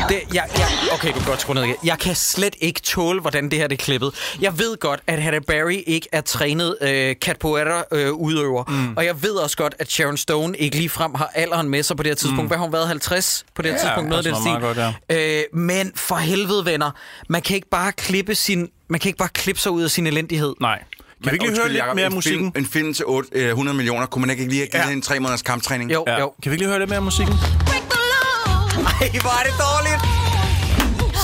Det, 0.09 0.21
jeg, 0.35 0.45
jeg, 0.57 0.67
okay, 0.93 1.09
du 1.09 1.15
kan 1.15 1.25
godt 1.27 1.41
skrue 1.41 1.55
ned 1.55 1.65
igen. 1.65 1.77
Jeg 1.85 1.99
kan 1.99 2.15
slet 2.17 2.57
ikke 2.61 2.81
tåle, 2.81 3.21
hvordan 3.21 3.45
det 3.51 3.59
her 3.59 3.67
det 3.67 3.81
er 3.81 3.85
klippet. 3.85 4.11
Jeg 4.41 4.59
ved 4.59 4.77
godt, 4.81 5.01
at 5.07 5.23
Halle 5.23 5.41
Berry 5.41 5.83
ikke 5.87 6.09
er 6.13 6.21
trænet 6.21 6.77
øh, 6.81 7.15
capoeira-udøver. 7.17 8.65
Øh, 8.71 8.75
mm. 8.89 8.97
Og 8.97 9.05
jeg 9.05 9.23
ved 9.23 9.31
også 9.35 9.57
godt, 9.57 9.75
at 9.79 9.91
Sharon 9.91 10.17
Stone 10.17 10.57
ikke 10.59 10.77
ligefrem 10.77 11.15
har 11.15 11.31
alderen 11.35 11.69
med 11.69 11.83
sig 11.83 11.97
på 11.97 12.03
det 12.03 12.11
her 12.11 12.17
tidspunkt. 12.17 12.43
Mm. 12.43 12.47
Hvad 12.49 12.59
har 12.59 12.65
hun 12.65 12.73
været? 12.73 12.89
50 12.89 13.45
på 13.55 13.63
det 13.63 13.71
her 13.71 13.79
ja, 13.79 13.85
tidspunkt? 13.85 14.11
Noget 14.11 14.25
det 14.25 14.37
stil. 14.37 14.53
Godt, 14.61 14.79
ja. 15.11 15.41
øh, 15.41 15.43
men 15.53 15.93
for 15.97 16.17
helvede, 16.17 16.65
venner. 16.65 16.91
Man 17.29 17.43
kan 17.43 17.55
ikke 17.57 17.69
bare 17.69 17.93
klippe 17.93 18.35
sin 18.35 18.69
man 18.89 19.01
kan 19.01 19.09
ikke 19.09 19.19
bare 19.19 19.29
klippe 19.29 19.61
sig 19.61 19.73
ud 19.73 19.83
af 19.83 19.91
sin 19.91 20.07
elendighed. 20.07 20.55
Nej. 20.61 20.83
Kan 21.23 21.27
man 21.29 21.35
ikke 21.35 21.47
lige 21.47 21.57
høre 21.61 21.69
lidt 21.73 21.95
mere 21.95 22.05
af 22.05 22.11
musikken? 22.13 22.53
en 22.57 22.67
film 22.67 22.95
til 22.95 23.05
8, 23.07 23.29
øh, 23.33 23.49
100 23.49 23.77
millioner, 23.77 24.07
kunne 24.07 24.21
man 24.21 24.31
ikke 24.31 24.43
lige 24.49 24.61
have 24.61 24.69
givet 24.69 24.85
ja. 24.91 24.93
en 24.93 25.03
tre 25.03 25.21
måneders 25.21 25.43
kamptræning? 25.43 25.93
Jo, 25.93 26.05
ja. 26.07 26.19
jo. 26.21 26.33
Kan 26.43 26.51
vi 26.51 26.55
ikke 26.55 26.61
lige 26.63 26.69
høre 26.69 26.79
lidt 26.79 26.91
mere 26.91 26.97
af 26.97 27.03
musikken? 27.03 27.35
Ej, 27.35 29.09
hvor 29.23 29.35
er 29.41 29.45
det 29.51 29.55
dårligt! 29.69 30.01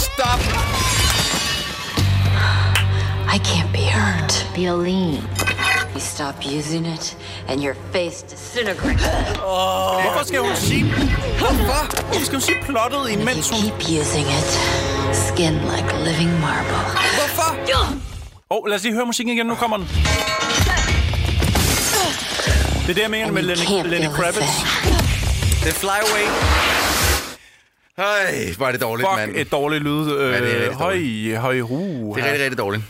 Stop! 0.07 0.41
I 3.35 3.39
can't 3.49 3.73
be 3.79 3.85
hurt. 3.97 4.51
Be 4.55 4.61
lean. 4.61 5.23
You 5.95 6.01
stop 6.01 6.45
using 6.45 6.87
it, 6.95 7.17
and 7.49 7.63
your 7.63 7.75
face 7.93 8.25
disintegrates. 8.31 9.39
Oh, 9.45 10.03
hvorfor 10.05 10.25
skal 10.27 10.41
hun 10.41 10.57
sige... 10.57 10.85
Hvorfor? 10.93 12.03
Hvorfor 12.03 12.25
skal 12.27 12.35
hun 12.35 12.41
sige 12.41 12.59
plottet 12.63 13.11
imens 13.13 13.51
hun... 13.51 13.61
keep 13.61 13.81
using 14.01 14.27
it, 14.39 14.49
skin 15.29 15.53
like 15.55 15.89
living 16.09 16.33
marble. 16.41 16.83
Hvorfor? 17.19 18.06
Åh, 18.51 18.59
oh, 18.61 18.67
lad 18.69 18.75
os 18.77 18.83
lige 18.85 18.93
høre 18.95 19.07
musikken 19.07 19.35
igen. 19.35 19.47
Nu 19.47 19.55
kommer 19.55 19.77
den. 19.77 19.87
Det 19.87 19.97
er 22.89 22.93
det, 22.95 22.99
jeg 23.03 23.11
mener 23.11 23.31
med 23.33 23.43
Lenny, 23.43 23.63
Lenny 23.91 24.07
Kravitz. 24.07 24.63
The 25.63 25.89
Away. 25.89 26.23
Hej, 27.97 28.55
er 28.69 28.73
det 28.73 28.81
dårligt, 28.83 29.09
Fuck, 29.09 29.17
mand. 29.21 29.33
et 29.37 29.53
dårligt 29.53 29.85
lyd. 29.85 30.13
Øh, 30.15 30.33
ja, 30.33 30.41
det 30.41 30.67
er 30.67 30.73
høj, 30.75 30.99
høj, 31.41 31.61
ru. 31.61 32.15
Det 32.17 32.23
er 32.25 32.27
rigtig, 32.27 32.43
rigtig 32.43 32.59
dårligt. 32.59 32.83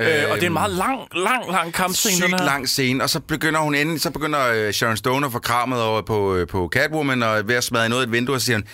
Øh, 0.00 0.04
og 0.04 0.04
det 0.06 0.22
er 0.30 0.34
en 0.36 0.42
øhm, 0.44 0.52
meget 0.52 0.70
lang, 0.70 1.00
lang, 1.14 1.50
lang 1.52 1.72
kampscene, 1.74 2.14
Sygt 2.26 2.44
lang 2.44 2.68
scene, 2.68 3.04
og 3.04 3.10
så 3.10 3.20
begynder 3.20 3.60
hun 3.60 3.74
inden, 3.74 3.98
så 3.98 4.10
begynder 4.10 4.50
øh, 4.54 4.72
Sharon 4.72 4.96
Stone 4.96 5.26
at 5.26 5.32
få 5.32 5.38
krammet 5.38 5.82
over 5.82 6.02
på, 6.02 6.34
øh, 6.34 6.46
på 6.46 6.68
Catwoman, 6.72 7.22
og 7.22 7.48
ved 7.48 7.54
at 7.54 7.64
smadre 7.64 7.88
noget 7.88 8.02
af 8.02 8.06
et 8.06 8.12
vindue, 8.12 8.34
og 8.34 8.40
siger 8.40 8.56
hun, 8.56 8.64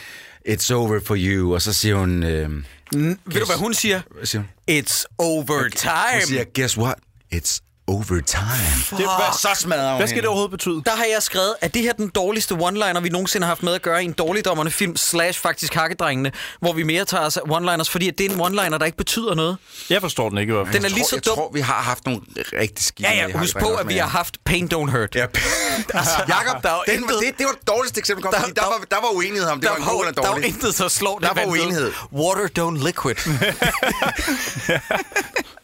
it's 0.48 0.74
over 0.74 1.00
for 1.06 1.14
you, 1.18 1.54
og 1.54 1.62
så 1.62 1.72
siger 1.72 1.94
hun... 1.94 2.22
Øh, 2.22 2.50
Guess, 2.94 3.02
ved 3.26 3.40
du, 3.40 3.46
hvad 3.46 3.56
hun 3.56 3.74
siger? 3.74 4.00
Hvad 4.16 4.26
siger 4.26 4.42
hun? 4.42 4.50
It's 4.80 5.04
over 5.18 5.58
okay. 5.60 5.70
time. 5.70 5.92
Hun 6.12 6.20
siger, 6.22 6.44
guess 6.44 6.78
what? 6.78 6.98
It's 7.34 7.60
Overtime. 7.90 8.74
Fuck. 8.74 8.98
Det, 8.98 8.98
hvad, 8.98 9.38
så 9.54 9.60
smadret. 9.62 9.96
Hvad 9.96 10.06
skal 10.08 10.20
det 10.20 10.26
overhovedet 10.26 10.50
betyde? 10.50 10.82
Der 10.86 10.90
har 10.96 11.04
jeg 11.04 11.22
skrevet, 11.22 11.54
at 11.60 11.74
det 11.74 11.82
her 11.82 11.88
er 11.88 11.92
den 11.94 12.08
dårligste 12.08 12.54
one-liner, 12.54 13.00
vi 13.00 13.08
nogensinde 13.08 13.44
har 13.46 13.50
haft 13.50 13.62
med 13.62 13.74
at 13.74 13.82
gøre 13.82 14.02
i 14.02 14.04
en 14.04 14.12
dårligdommerne 14.12 14.70
film, 14.70 14.96
slash 14.96 15.40
faktisk 15.40 15.74
hakkedrengene, 15.74 16.32
hvor 16.60 16.72
vi 16.72 16.82
mere 16.82 17.04
tager 17.04 17.24
os 17.26 17.36
one-liners, 17.38 17.82
fordi 17.94 18.10
det 18.10 18.26
er 18.26 18.30
en 18.34 18.40
one-liner, 18.40 18.78
der 18.78 18.84
ikke 18.84 18.98
betyder 18.98 19.34
noget. 19.34 19.56
Jeg 19.90 20.00
forstår 20.00 20.28
den 20.28 20.38
ikke, 20.38 20.50
i 20.50 20.54
hvert 20.54 20.66
fald. 20.66 20.76
Den 20.76 20.84
er 20.84 20.88
lige 20.88 21.04
så 21.04 21.16
jeg 21.16 21.24
dum. 21.24 21.30
Jeg 21.30 21.36
tror, 21.42 21.50
vi 21.52 21.60
har 21.60 21.74
haft 21.82 22.06
nogle 22.06 22.20
rigtig 22.60 22.84
skidt. 22.84 23.08
Ja, 23.08 23.14
ja, 23.28 23.32
husk 23.38 23.58
på, 23.58 23.68
at 23.68 23.88
vi 23.88 23.96
har 23.96 24.08
haft 24.08 24.36
Pain 24.44 24.64
Don't 24.74 24.90
Hurt. 24.90 25.14
Ja. 25.14 25.26
altså, 26.00 26.22
Jacob, 26.28 26.62
der 26.62 26.70
var 26.70 26.82
den, 26.86 26.94
intet... 27.02 27.18
det, 27.20 27.38
det, 27.38 27.46
var 27.46 27.52
det 27.52 27.68
dårligste 27.68 27.98
eksempel, 27.98 28.22
kom, 28.24 28.32
der, 28.32 28.40
der, 28.46 28.52
der, 28.54 28.62
var, 28.66 28.82
der 28.90 28.96
var 29.00 29.14
uenighed 29.14 29.48
om, 29.48 29.60
det 29.60 29.68
der, 29.70 29.74
var 29.74 29.76
en 29.76 29.84
god 29.94 30.00
eller 30.06 30.22
dårlig. 30.22 30.28
Der 30.28 30.40
var 30.48 30.54
intet, 30.54 30.74
så 30.74 30.88
slår 30.88 31.18
det 31.18 31.28
Der 31.34 31.40
var 31.44 31.46
uenighed. 31.50 31.92
Water 32.12 32.48
Don't 32.58 32.84
Liquid. 32.86 33.14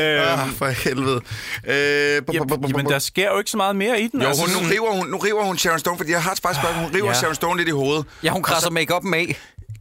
Øh, 0.00 0.28
for 0.58 0.66
helvede. 0.68 1.20
Øh, 1.66 2.22
men 2.76 2.86
der 2.86 2.98
sker 2.98 3.30
jo 3.32 3.38
ikke 3.38 3.50
så 3.50 3.56
meget 3.56 3.76
mere 3.76 4.00
i 4.00 4.08
den. 4.08 4.22
Jo, 4.22 4.28
altså, 4.28 4.42
hun, 4.54 4.64
nu, 4.64 4.68
river 4.70 4.92
hun, 4.92 5.06
nu 5.06 5.16
river 5.16 5.44
hun 5.44 5.58
Sharon 5.58 5.78
Stone, 5.78 5.96
fordi 5.96 6.10
jeg 6.12 6.22
har 6.22 6.38
faktisk 6.42 6.60
spørgsmål. 6.60 6.84
Hun 6.84 6.94
river 6.94 7.06
ja. 7.08 7.14
Sharon 7.14 7.34
Stone 7.34 7.56
lidt 7.58 7.68
i 7.68 7.72
hovedet. 7.72 8.04
Ja, 8.22 8.30
hun 8.30 8.42
krasser 8.42 8.70
make-up'en 8.70 9.14
af. 9.14 9.38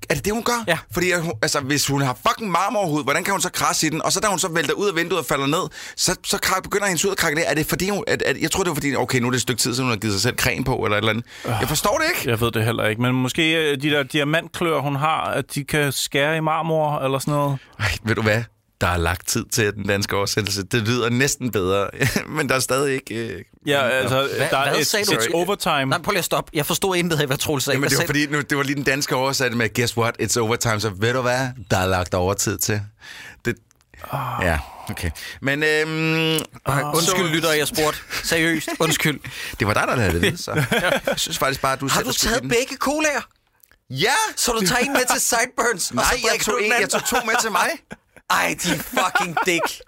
Er 0.10 0.14
det 0.15 0.26
det, 0.26 0.34
hun 0.34 0.44
gør? 0.44 0.64
Ja. 0.68 0.77
Fordi 0.94 1.11
altså, 1.41 1.60
hvis 1.60 1.88
hun 1.88 2.02
har 2.02 2.18
fucking 2.27 2.52
marmorhud, 2.52 3.03
hvordan 3.03 3.23
kan 3.23 3.31
hun 3.31 3.41
så 3.41 3.49
krasse 3.49 3.88
i 3.88 3.90
den? 3.90 4.02
Og 4.02 4.11
så 4.11 4.19
da 4.19 4.27
hun 4.27 4.40
så 4.40 4.48
vælter 4.52 4.73
ud 4.73 4.90
af 4.90 4.95
vinduet 4.95 5.19
og 5.19 5.26
falder 5.26 5.48
ned, 5.48 5.69
så, 5.95 6.15
så 6.26 6.38
krak, 6.38 6.64
begynder 6.64 6.85
hendes 6.85 7.03
hud 7.03 7.11
at 7.11 7.18
krakke 7.18 7.35
det. 7.35 7.49
Er 7.49 7.53
det 7.53 7.65
fordi, 7.65 7.90
hun, 7.90 8.03
at, 8.07 8.22
at, 8.22 8.41
jeg 8.41 8.52
tror, 8.52 8.64
det 8.64 8.69
var 8.69 8.76
fordi, 8.76 8.95
okay, 8.95 9.19
nu 9.19 9.27
er 9.27 9.31
det 9.31 9.35
et 9.35 9.41
stykke 9.41 9.60
tid 9.60 9.73
siden, 9.73 9.85
hun 9.85 9.91
har 9.91 9.98
givet 9.99 10.14
sig 10.14 10.22
selv 10.22 10.35
creme 10.38 10.64
på, 10.64 10.76
eller 10.76 10.98
et 10.98 11.02
eller 11.02 11.10
andet. 11.10 11.26
Øh, 11.45 11.53
jeg 11.60 11.68
forstår 11.69 11.98
det 11.98 12.06
ikke. 12.10 12.30
Jeg 12.30 12.41
ved 12.41 12.52
det 12.52 12.65
heller 12.65 12.85
ikke, 12.88 13.02
men 13.02 13.15
måske 13.15 13.56
øh, 13.72 13.81
de 13.81 13.90
der 13.90 14.03
diamantklør, 14.03 14.80
hun 14.80 14.95
har, 14.95 15.23
at 15.31 15.56
de 15.56 15.64
kan 15.64 15.91
skære 15.91 16.38
i 16.38 16.41
marmor, 16.41 16.99
eller 16.99 17.19
sådan 17.19 17.34
noget. 17.34 17.57
Ej, 17.80 17.85
ved 18.03 18.15
du 18.15 18.22
hvad? 18.22 18.44
der 18.82 18.88
er 18.88 18.98
lagt 18.98 19.28
tid 19.28 19.45
til 19.52 19.74
den 19.74 19.88
danske 19.88 20.16
oversættelse. 20.16 20.64
Det 20.64 20.82
lyder 20.88 21.10
næsten 21.10 21.52
bedre, 21.52 21.88
men 22.36 22.50
der 22.50 22.56
er 22.56 22.60
stadig 22.60 22.94
ikke... 22.94 23.16
Øh, 23.16 23.44
ja, 23.66 23.88
altså, 23.90 24.16
Hva, 24.38 24.44
der 24.50 24.64
hvad 24.64 24.74
er 24.74 24.80
et, 24.80 24.88
sagde 24.88 25.06
it's 25.06 25.28
du? 25.32 25.38
overtime. 25.38 25.86
Nej, 25.86 26.02
prøv 26.02 26.12
lige 26.12 26.20
at 26.20 26.26
stoppe. 26.26 26.52
Jeg 26.54 26.66
forstod 26.66 26.95
intet 26.95 27.20
af, 27.20 27.28
hvad 27.28 27.38
Troels 27.38 27.64
sagde. 27.64 27.76
Jamen, 27.76 27.90
det 27.90 27.98
var, 27.98 28.06
fordi, 28.06 28.26
nu, 28.26 28.41
det 28.41 28.58
var 28.58 28.64
lige 28.64 28.76
den 28.76 28.84
danske 28.84 29.16
oversættelse 29.16 29.58
med, 29.58 29.74
guess 29.74 29.98
what, 29.98 30.16
it's 30.22 30.40
overtime, 30.40 30.80
så 30.80 30.91
ved 30.95 31.14
du 31.14 31.22
hvad, 31.22 31.48
der 31.72 31.78
er 31.78 31.86
lagt 31.86 32.14
overtid 32.14 32.58
til. 32.58 32.82
Det, 33.45 33.56
oh. 34.10 34.20
Ja, 34.41 34.60
okay. 34.90 35.10
Men 35.41 35.64
øhm, 35.64 36.45
oh. 36.66 36.94
Undskyld, 36.94 37.28
så... 37.28 37.34
lytter, 37.34 37.52
jeg 37.52 37.68
spurgte. 37.68 38.00
Seriøst, 38.24 38.70
undskyld. 38.80 39.20
det 39.60 39.68
var 39.68 39.74
dig, 39.74 39.84
der 39.88 39.95
lavede 39.95 40.22
det, 40.22 40.40
så 40.40 40.52
jeg 40.72 41.00
synes 41.18 41.38
faktisk 41.38 41.62
bare, 41.62 41.74
at 41.74 41.80
du 41.82 41.88
Har 41.88 42.02
du 42.02 42.12
taget 42.12 42.41
begge 42.41 42.76
colaer? 42.80 43.28
Ja! 43.90 44.14
Så 44.36 44.52
du 44.52 44.66
tager 44.68 44.80
en 44.80 44.94
med 44.94 45.02
til 45.14 45.22
Sideburns? 45.22 45.94
Nej, 45.94 46.04
jeg 46.34 46.40
tog, 46.41 46.64
en, 46.66 46.74
jeg 46.82 46.90
tog 46.90 47.06
to 47.06 47.16
med 47.26 47.41
til 47.41 47.52
mig. 47.52 47.70
die 48.55 48.76
fucking 48.76 49.35
dick. 49.45 49.81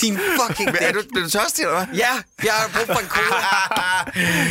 Din 0.00 0.18
fucking 0.46 0.68
dæk. 0.72 0.88
Er 0.88 0.92
du, 0.92 0.98
er 0.98 1.20
du 1.22 1.30
tørstig, 1.30 1.62
eller 1.64 1.76
hvad? 1.84 1.98
Ja, 1.98 2.08
jeg 2.44 2.52
har 2.52 2.68
brug 2.76 2.86
for 2.86 3.02
en 3.02 3.08
cola. 3.08 3.38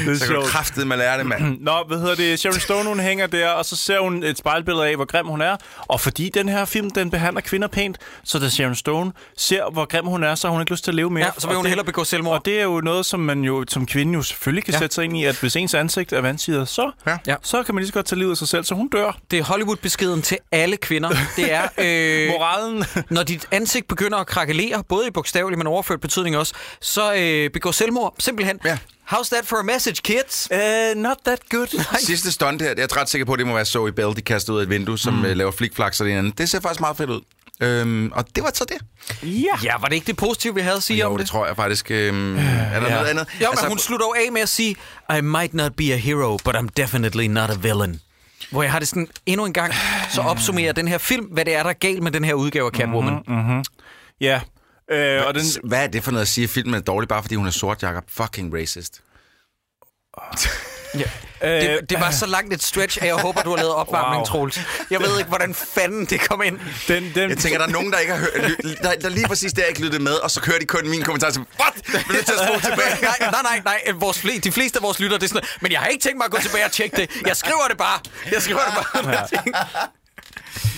det 0.06 0.12
er 0.16 0.20
så 0.20 0.26
sjovt. 0.28 0.46
kraftet, 0.48 0.88
man 0.88 0.98
lærer 0.98 1.18
det, 1.18 1.26
mand. 1.26 1.58
Nå, 1.62 1.84
hvad 1.88 1.98
hedder 1.98 2.16
det? 2.16 2.40
Sharon 2.40 2.60
Stone, 2.60 2.88
hun 2.90 3.00
hænger 3.00 3.28
der, 3.28 3.50
og 3.50 3.66
så 3.66 3.76
ser 3.76 4.00
hun 4.00 4.24
et 4.24 4.38
spejlbillede 4.38 4.88
af, 4.88 4.96
hvor 4.96 5.06
grim 5.06 5.28
hun 5.28 5.42
er. 5.42 5.58
Og 5.78 6.02
fordi 6.02 6.32
den 6.34 6.50
her 6.50 6.66
film, 6.66 6.90
den 6.90 7.12
behandler 7.12 7.42
kvinder 7.42 7.68
pænt, 7.68 7.98
så 8.24 8.40
da 8.40 8.50
Sharon 8.50 8.76
Stone 8.76 9.12
ser, 9.38 9.72
hvor 9.74 9.86
grim 9.86 10.06
hun 10.06 10.24
er, 10.24 10.36
så 10.36 10.48
har 10.48 10.52
hun 10.52 10.62
ikke 10.62 10.72
lyst 10.72 10.84
til 10.84 10.92
at 10.92 10.96
leve 10.96 11.10
mere. 11.10 11.26
Ja, 11.26 11.32
så 11.38 11.48
vil 11.48 11.56
hun 11.56 11.66
det, 11.66 11.70
hellere 11.70 11.86
begå 11.86 12.04
selvmord. 12.04 12.34
Og 12.40 12.46
det 12.46 12.60
er 12.60 12.64
jo 12.64 12.82
noget, 12.82 13.06
som 13.06 13.20
man 13.20 13.42
jo 13.42 13.66
som 13.70 13.86
kvinde 13.86 14.14
jo 14.14 14.22
selvfølgelig 14.22 14.64
kan 14.64 14.74
ja. 14.74 14.78
sætte 14.80 14.96
sig 14.96 15.04
ind 15.04 15.18
i, 15.18 15.26
at 15.26 15.40
hvis 15.40 15.56
ens 15.56 15.74
ansigt 15.74 16.14
er 16.14 16.22
vandsider, 16.22 16.66
så, 16.66 16.92
ja. 17.28 17.36
så 17.42 17.64
kan 17.64 17.76
man 17.76 17.82
lige 17.82 17.88
så 17.88 17.94
godt 17.94 18.06
tage 18.06 18.20
livet 18.20 18.32
af 18.32 18.38
sig 18.38 18.48
selv, 18.48 18.64
så 18.64 18.76
hun 18.76 18.88
dør. 18.90 19.12
Det 19.32 19.40
er 19.40 19.44
Hollywood-beskeden 19.44 20.22
til 20.22 20.38
alle 20.52 20.78
kvinder. 20.78 21.10
Det 21.36 21.54
er... 21.54 21.62
Øh, 21.98 22.28
Moralen. 22.30 22.84
når 23.10 23.24
dit 23.24 23.46
ansigt 23.52 23.88
begynder 23.88 24.18
at 24.18 24.28
krakelere, 24.28 24.84
både 24.90 25.08
i 25.08 25.12
bogstaver 25.12 25.37
bogstaveligt, 25.38 25.58
men 25.58 25.68
overført 25.68 26.02
betydning 26.02 26.38
også, 26.38 26.54
så 26.82 27.14
øh, 27.16 27.50
begår 27.50 27.72
selvmord, 27.72 28.16
simpelthen. 28.20 28.60
Ja. 28.66 28.78
How's 29.12 29.30
that 29.34 29.46
for 29.46 29.56
a 29.58 29.62
message, 29.64 30.02
kids? 30.04 30.48
Uh, 30.52 30.98
not 31.02 31.18
that 31.26 31.40
good. 31.50 31.68
Nej. 31.92 32.00
Sidste 32.00 32.32
stunt 32.32 32.62
her, 32.62 32.70
jeg 32.70 32.80
er 32.80 32.98
ret 32.98 33.10
sikker 33.10 33.26
på, 33.26 33.34
at 33.34 33.40
det 33.40 33.48
må 33.48 33.54
være 33.54 33.66
så 33.66 33.88
i 33.88 33.92
Bell, 33.92 34.16
de 34.16 34.22
kaster 34.22 34.54
ud 34.54 34.60
af 34.60 34.64
et 34.64 34.70
vindue, 34.70 35.00
som 35.00 35.14
mm. 35.14 35.26
Øh, 35.26 35.38
laver 35.38 35.52
flikflakser 35.52 36.06
og 36.06 36.10
det 36.12 36.18
andet. 36.18 36.38
Det 36.38 36.50
ser 36.50 36.60
faktisk 36.62 36.82
meget 36.82 36.98
fedt 36.98 37.10
ud. 37.10 37.22
Øhm, 37.62 38.12
og 38.14 38.26
det 38.36 38.44
var 38.44 38.52
så 38.54 38.66
det. 38.66 38.78
Ja. 39.24 39.40
ja, 39.64 39.74
var 39.82 39.88
det 39.88 39.96
ikke 39.96 40.08
det 40.08 40.18
positive, 40.18 40.56
vi 40.56 40.62
havde 40.62 40.76
at 40.78 40.84
sige 40.84 41.00
jo, 41.00 41.06
om 41.06 41.12
det? 41.12 41.20
det 41.20 41.30
tror 41.30 41.46
jeg 41.48 41.56
faktisk. 41.56 41.92
Øhm, 41.92 42.36
øh, 42.38 42.46
er 42.74 42.80
der 42.80 42.88
ja. 42.88 42.94
noget 42.94 43.08
andet? 43.08 43.28
Jo, 43.34 43.40
men 43.40 43.48
altså, 43.52 43.68
hun 43.68 43.80
slutter 43.80 44.06
jo 44.06 44.14
af 44.26 44.32
med 44.32 44.42
at 44.42 44.50
sige, 44.50 44.76
I 45.18 45.22
might 45.22 45.54
not 45.54 45.72
be 45.78 45.84
a 45.84 45.96
hero, 45.96 46.38
but 46.46 46.56
I'm 46.56 46.68
definitely 46.78 47.26
not 47.28 47.50
a 47.50 47.56
villain. 47.62 48.00
Hvor 48.52 48.62
jeg 48.64 48.72
har 48.72 48.80
det 48.80 48.88
sådan, 48.88 49.08
endnu 49.26 49.46
en 49.46 49.54
gang, 49.54 49.74
så 50.10 50.22
opsummerer 50.22 50.72
den 50.74 50.88
her 50.88 50.98
film, 50.98 51.26
hvad 51.26 51.46
det 51.46 51.56
er, 51.56 51.64
der 51.64 51.70
er 51.70 51.74
galt 51.74 52.04
med 52.04 52.12
den 52.12 52.24
her 52.24 52.34
udgave 52.34 52.66
af 52.66 52.72
Catwoman. 52.72 53.14
Mm-hmm, 53.14 53.36
mm-hmm. 53.48 53.64
Ja, 54.22 54.40
Øh, 54.92 55.26
og 55.28 55.34
den... 55.34 55.42
Hvad 55.64 55.84
er 55.84 55.88
det 55.88 56.04
for 56.04 56.12
noget 56.12 56.22
at 56.22 56.28
sige, 56.28 56.44
at 56.44 56.50
filmen 56.50 56.74
er 56.74 56.80
dårlig, 56.80 57.10
bare 57.10 57.22
fordi 57.22 57.36
hun 57.36 57.48
er 57.48 57.52
sort, 57.52 57.84
Jacob? 57.84 58.04
Fucking 58.12 58.56
racist. 58.58 59.02
Oh. 60.14 60.24
Ja. 61.00 61.06
Øh, 61.44 61.62
det, 61.80 61.90
det 61.90 62.00
var 62.00 62.12
så 62.12 62.26
langt 62.26 62.54
et 62.54 62.64
stretch, 62.64 62.98
at 63.02 63.08
jeg 63.08 63.16
håber, 63.16 63.42
du 63.42 63.50
har 63.50 63.58
lavet 63.58 63.72
opvarmning, 63.74 64.18
wow. 64.18 64.26
Troels. 64.26 64.60
Jeg 64.92 65.00
ved 65.00 65.18
ikke, 65.18 65.30
hvordan 65.30 65.54
fanden 65.56 66.06
det 66.06 66.20
kom 66.30 66.42
ind. 66.44 66.60
Den, 66.88 67.12
den... 67.16 67.30
Jeg 67.30 67.38
tænker, 67.38 67.60
der 67.60 67.68
er 67.68 67.72
nogen, 67.72 67.92
der 67.92 67.98
ikke 68.00 68.14
har 68.14 68.20
hørt... 68.20 68.34
Der, 68.82 68.94
der 69.02 69.10
lige 69.10 69.28
præcis 69.28 69.54
der 69.54 69.64
ikke 69.64 69.82
lyttede 69.84 70.04
med, 70.04 70.12
og 70.14 70.32
så 70.32 70.42
kører 70.42 70.60
de 70.60 70.66
kun 70.66 70.90
min 70.90 71.04
kommentar 71.04 71.30
som... 71.32 71.48
What? 71.60 71.74
Vil 72.10 72.18
du 72.20 72.24
tage 72.26 72.54
at 72.54 72.62
tilbage? 72.62 72.96
nej, 73.02 73.16
nej, 73.32 73.42
nej. 73.44 73.62
nej. 73.66 73.94
Vores, 73.96 74.18
fl- 74.26 74.40
de 74.40 74.52
fleste 74.52 74.80
af 74.80 74.84
vores 74.84 75.00
lytter, 75.00 75.18
det 75.18 75.24
er 75.24 75.30
sådan... 75.34 75.48
Men 75.62 75.72
jeg 75.72 75.80
har 75.80 75.88
ikke 75.88 76.04
tænkt 76.04 76.18
mig 76.18 76.26
at 76.26 76.32
gå 76.32 76.38
tilbage 76.42 76.66
og 76.66 76.72
tjekke 76.72 76.98
det. 76.98 77.10
Jeg 77.26 77.38
skriver 77.38 77.68
det 77.70 77.78
bare. 77.78 78.00
Jeg 78.34 78.42
skriver 78.42 78.60
det 78.60 78.74
bare. 78.94 79.10
Ja. 79.10 79.24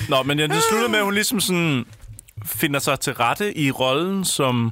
Nå, 0.10 0.24
men 0.24 0.38
det 0.40 0.64
slutter 0.70 0.88
med, 0.88 1.00
at 1.00 1.06
hun 1.06 1.14
ligesom 1.14 1.40
sådan 1.40 1.86
finder 2.46 2.80
sig 2.80 3.00
til 3.00 3.14
rette 3.14 3.58
i 3.58 3.72
rollen 3.72 4.26
som 4.26 4.72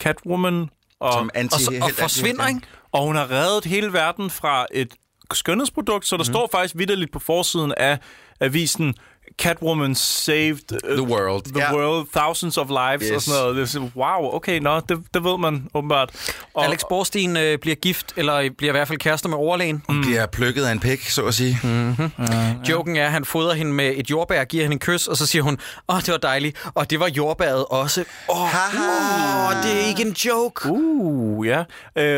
Catwoman. 0.00 0.68
Og, 1.00 1.12
som 1.12 1.30
anti 1.34 1.54
og, 1.68 1.74
og, 1.76 1.82
og 1.84 1.90
forsvinder, 1.90 2.46
ikke? 2.46 2.60
Og 2.92 3.02
hun 3.06 3.16
har 3.16 3.30
reddet 3.30 3.64
hele 3.64 3.92
verden 3.92 4.30
fra 4.30 4.66
et 4.74 4.94
skønhedsprodukt, 5.32 6.06
så 6.06 6.16
der 6.16 6.20
mm. 6.22 6.32
står 6.32 6.48
faktisk 6.52 6.74
vidderligt 6.78 7.12
på 7.12 7.18
forsiden 7.18 7.74
af 7.76 7.98
avisen, 8.40 8.94
Catwoman 9.38 9.94
saved 9.94 10.72
uh, 10.72 10.78
the 10.96 11.02
world. 11.02 11.42
The 11.44 11.60
yeah. 11.60 11.72
world, 11.74 12.06
thousands 12.12 12.58
of 12.58 12.68
lives 12.70 13.02
yes. 13.04 13.14
og 13.16 13.22
sådan 13.22 13.40
noget. 13.40 13.56
Det 13.56 13.62
er 13.62 13.66
sådan, 13.66 13.92
wow, 13.96 14.34
okay, 14.34 14.58
nå, 14.60 14.80
det, 14.80 14.98
det 15.14 15.24
ved 15.24 15.38
man 15.38 15.68
åbenbart. 15.74 16.10
Og, 16.54 16.64
Alex 16.64 16.80
Borstein 16.88 17.36
øh, 17.36 17.58
bliver 17.58 17.76
gift, 17.76 18.06
eller 18.16 18.50
bliver 18.58 18.70
i 18.72 18.76
hvert 18.76 18.88
fald 18.88 18.98
kærester 18.98 19.28
med 19.28 19.36
overlægen. 19.38 19.82
Mm. 19.88 20.00
Bliver 20.00 20.26
plukket 20.26 20.64
af 20.64 20.72
en 20.72 20.80
pæk, 20.80 21.00
så 21.00 21.24
at 21.26 21.34
sige. 21.34 21.58
Mhm. 21.62 21.72
Mm-hmm. 21.72 22.04
Uh, 22.18 22.24
yeah. 22.34 22.68
Joken 22.70 22.96
er, 22.96 23.04
at 23.06 23.12
han 23.12 23.24
fodrer 23.24 23.54
hende 23.54 23.72
med 23.72 23.92
et 23.96 24.10
jordbær, 24.10 24.44
giver 24.44 24.64
hende 24.64 24.74
en 24.74 24.78
kys, 24.78 25.06
og 25.08 25.16
så 25.16 25.26
siger 25.26 25.42
hun, 25.42 25.58
åh, 25.88 25.96
oh, 25.96 26.00
det 26.00 26.08
var 26.08 26.16
dejligt, 26.18 26.66
og 26.74 26.90
det 26.90 27.00
var 27.00 27.10
jordbæret 27.16 27.64
også. 27.66 28.04
Åh, 28.28 28.40
oh, 28.40 28.46
uh, 28.46 29.64
det 29.64 29.82
er 29.82 29.86
ikke 29.88 30.02
en 30.02 30.12
joke. 30.12 30.70
Uh, 30.70 31.46
ja. 31.46 31.64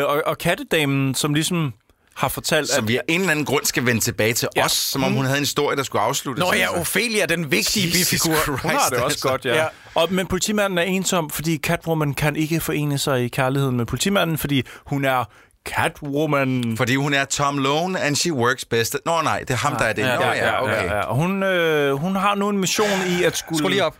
Uh, 0.04 0.10
og, 0.14 0.22
og 0.26 0.38
kattedamen, 0.38 1.14
som 1.14 1.34
ligesom 1.34 1.72
har 2.20 2.28
fortalt... 2.28 2.68
Som 2.68 2.84
at, 2.84 2.88
vi 2.88 2.96
af 2.96 3.00
en 3.08 3.20
eller 3.20 3.30
anden 3.30 3.44
grund 3.44 3.64
skal 3.64 3.86
vende 3.86 4.00
tilbage 4.00 4.32
til 4.32 4.48
ja. 4.56 4.64
os, 4.64 4.72
som 4.72 5.04
om 5.04 5.12
hun 5.12 5.24
havde 5.24 5.38
en 5.38 5.42
historie, 5.44 5.76
der 5.76 5.82
skulle 5.82 6.02
afsluttes. 6.02 6.44
Nå 6.44 6.52
ja, 6.52 6.80
Ophelia, 6.80 7.26
den 7.26 7.50
vigtige 7.50 7.92
bifigur. 7.92 8.36
Hun 8.46 8.70
har 8.70 8.70
det 8.90 8.98
også 8.98 9.04
altså. 9.04 9.28
godt, 9.28 9.44
ja. 9.44 9.56
ja. 9.56 9.66
Og, 9.94 10.08
men 10.12 10.26
politimanden 10.26 10.78
er 10.78 10.82
ensom, 10.82 11.30
fordi 11.30 11.56
Catwoman 11.56 12.14
kan 12.14 12.36
ikke 12.36 12.60
forene 12.60 12.98
sig 12.98 13.24
i 13.24 13.28
kærligheden 13.28 13.76
med 13.76 13.84
politimanden, 13.86 14.38
fordi 14.38 14.62
hun 14.86 15.04
er 15.04 15.24
Catwoman. 15.66 16.74
Fordi 16.76 16.96
hun 16.96 17.14
er 17.14 17.24
Tom 17.24 17.58
Lone, 17.58 18.00
and 18.00 18.16
she 18.16 18.32
works 18.32 18.64
best. 18.64 18.94
At... 18.94 19.00
Nå 19.06 19.12
nej, 19.22 19.38
det 19.40 19.50
er 19.50 19.56
ham, 19.56 19.76
der 19.76 19.84
er 19.84 19.92
det. 19.92 20.02
Ja, 20.02 20.14
Nå, 20.16 20.22
ja, 20.22 20.32
ja, 20.32 20.62
okay. 20.62 20.72
ja, 20.72 20.84
ja. 20.96 21.00
Og 21.02 21.16
hun, 21.16 21.42
øh, 21.42 21.94
hun 21.94 22.16
har 22.16 22.34
nu 22.34 22.48
en 22.48 22.58
mission 22.58 22.88
i 23.08 23.22
at 23.22 23.36
skulle... 23.36 23.58
Skru 23.58 23.68
lige 23.68 23.84
op. 23.84 23.96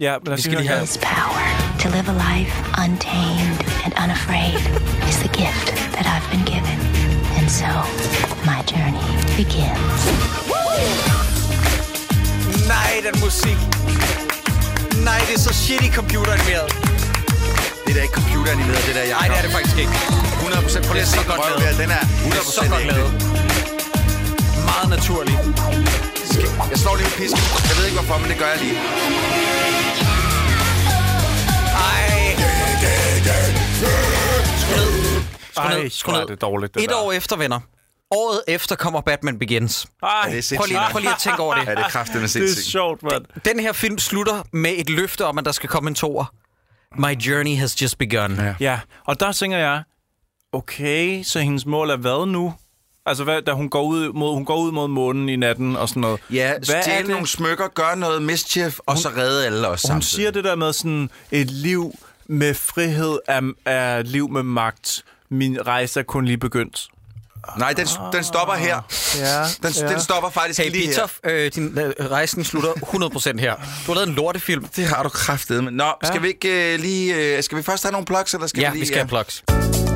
Ja, 0.00 0.16
lad 0.26 0.34
os 0.34 0.46
lige 0.46 0.68
have. 0.68 0.86
power 1.02 1.40
to 1.80 1.88
live 1.88 2.08
a 2.08 2.38
life 2.38 2.52
untamed 2.84 3.64
and 3.84 3.92
unafraid 4.04 4.58
is 5.08 5.16
the 5.16 5.28
gift 5.28 5.68
that 5.92 6.06
I've 6.06 6.30
been 6.30 6.44
given. 6.54 6.67
So, 7.58 7.66
my 8.46 8.62
journey 8.70 9.02
begins. 9.36 10.00
Nej, 12.68 12.94
den 13.04 13.14
musik. 13.24 13.56
Nej, 15.04 15.20
det 15.28 15.34
er 15.34 15.38
så 15.38 15.54
shitty 15.54 15.90
med. 15.90 16.02
Det 16.06 16.16
er 16.54 16.66
da 17.96 18.02
ikke 18.02 18.20
med, 18.46 18.56
det 18.86 18.94
der, 18.94 19.02
jeg 19.02 19.16
Nej, 19.20 19.28
det 19.28 19.38
er 19.38 19.42
det 19.42 19.52
faktisk 19.52 19.78
ikke. 19.78 19.90
100% 19.92 19.92
på 20.88 20.94
det, 20.94 20.94
det 20.94 21.00
er 21.02 21.04
så 21.06 21.22
godt 21.26 21.40
lavet. 21.62 21.78
Den 21.78 21.90
er 21.90 22.00
100% 22.00 22.00
det 22.30 22.38
er 22.38 22.42
så 22.52 22.66
godt 22.74 22.86
lavet. 22.92 23.12
Meget 24.70 24.88
naturlig. 24.90 25.38
Jeg 26.70 26.78
slår 26.78 26.96
lige 26.96 27.06
en 27.06 27.12
pisk. 27.12 27.36
Jeg 27.68 27.76
ved 27.78 27.84
ikke 27.84 27.96
hvorfor, 28.00 28.18
men 28.20 28.30
det 28.30 28.38
gør 28.38 28.46
jeg 28.48 28.58
lige. 28.60 28.74
Ej 31.92 32.34
skru 35.66 35.80
ned, 35.80 35.90
skru 35.90 36.12
ned. 36.12 36.26
det 36.26 36.40
dårligt, 36.42 36.74
det 36.74 36.84
Et 36.84 36.90
der. 36.90 36.96
år 36.96 37.12
efter, 37.12 37.36
venner. 37.36 37.60
Året 38.10 38.40
efter 38.48 38.76
kommer 38.76 39.00
Batman 39.00 39.38
Begins. 39.38 39.86
Ej, 40.02 40.08
det 40.30 40.52
er 40.52 40.56
prøv, 40.56 40.66
lige, 40.66 40.78
prøv 40.90 41.00
lige 41.00 41.10
at 41.12 41.18
tænke 41.18 41.40
over 41.42 41.54
det. 41.54 41.66
Ja, 41.68 41.74
det 41.74 41.78
er 41.78 42.20
med 42.20 42.28
sindssygt. 42.28 42.42
Det 42.44 42.56
er 42.66 42.70
sjovt, 42.70 43.02
mand. 43.02 43.24
Den 43.44 43.60
her 43.60 43.72
film 43.72 43.98
slutter 43.98 44.42
med 44.52 44.74
et 44.76 44.90
løfte 44.90 45.24
om, 45.24 45.38
at 45.38 45.44
der 45.44 45.52
skal 45.52 45.68
komme 45.68 45.88
en 45.88 45.94
toer. 45.94 46.24
My 46.96 47.12
journey 47.18 47.56
has 47.56 47.82
just 47.82 47.98
begun. 47.98 48.34
Ja. 48.34 48.54
ja, 48.60 48.80
og 49.06 49.20
der 49.20 49.32
tænker 49.32 49.58
jeg, 49.58 49.82
okay, 50.52 51.22
så 51.22 51.40
hendes 51.40 51.66
mål 51.66 51.90
er 51.90 51.96
hvad 51.96 52.26
nu? 52.26 52.54
Altså, 53.06 53.24
hvad, 53.24 53.42
da 53.42 53.52
hun 53.52 53.68
går, 53.70 53.82
ud 53.82 54.12
mod, 54.12 54.34
hun 54.34 54.44
går 54.44 54.56
ud 54.56 54.72
mod 54.72 54.88
månen 54.88 55.28
i 55.28 55.36
natten 55.36 55.76
og 55.76 55.88
sådan 55.88 56.00
noget. 56.00 56.20
Ja, 56.32 56.52
hvad 56.52 56.82
stjæl 56.82 57.06
nogle 57.08 57.26
smykker, 57.26 57.68
gør 57.68 57.94
noget 57.94 58.22
mischief, 58.22 58.78
og 58.86 58.98
så 58.98 59.08
redde 59.16 59.46
alle 59.46 59.68
os 59.68 59.80
samtidig. 59.80 59.94
Hun 59.94 60.02
siger 60.02 60.30
det 60.30 60.44
der 60.44 60.54
med 60.56 60.72
sådan 60.72 61.10
et 61.30 61.50
liv 61.50 61.92
med 62.26 62.54
frihed 62.54 63.18
er, 63.28 63.52
er 63.64 64.02
liv 64.02 64.28
med 64.28 64.42
magt 64.42 65.04
min 65.30 65.58
rejse 65.66 66.00
er 66.00 66.04
kun 66.04 66.24
lige 66.24 66.38
begyndt. 66.38 66.88
Nej, 67.58 67.72
den, 67.72 67.86
den 68.12 68.24
stopper 68.24 68.54
her. 68.54 68.76
Ah, 68.76 68.82
ja, 69.18 69.68
den, 69.68 69.74
ja. 69.82 69.92
den 69.92 70.00
stopper 70.00 70.30
faktisk 70.30 70.60
hey, 70.60 70.70
lige 70.70 70.86
Peter, 70.88 71.00
her. 71.24 71.44
Øh, 71.44 71.50
din 71.54 71.78
øh, 71.78 72.06
rejsen 72.10 72.44
slutter 72.44 72.70
100% 72.70 73.40
her. 73.40 73.54
Du 73.86 73.92
har 73.92 73.94
lavet 73.94 74.08
en 74.08 74.14
lortefilm. 74.14 74.64
Det 74.76 74.86
har 74.86 75.02
du 75.02 75.08
kraftet 75.08 75.64
med. 75.64 75.72
Nå, 75.72 75.84
ja. 75.84 75.92
skal 76.04 76.22
vi 76.22 76.28
ikke 76.28 76.74
øh, 76.74 76.80
lige... 76.80 77.14
Øh, 77.36 77.42
skal 77.42 77.58
vi 77.58 77.62
først 77.62 77.82
have 77.82 77.92
nogle 77.92 78.04
plugs, 78.04 78.34
eller 78.34 78.46
skal 78.46 78.60
ja, 78.60 78.70
vi 78.70 78.74
lige... 78.74 78.78
Ja, 78.78 78.82
vi 78.82 78.86
skal 78.86 78.96
ja. 78.96 79.00
have 79.00 79.08
plugs. 79.68 79.87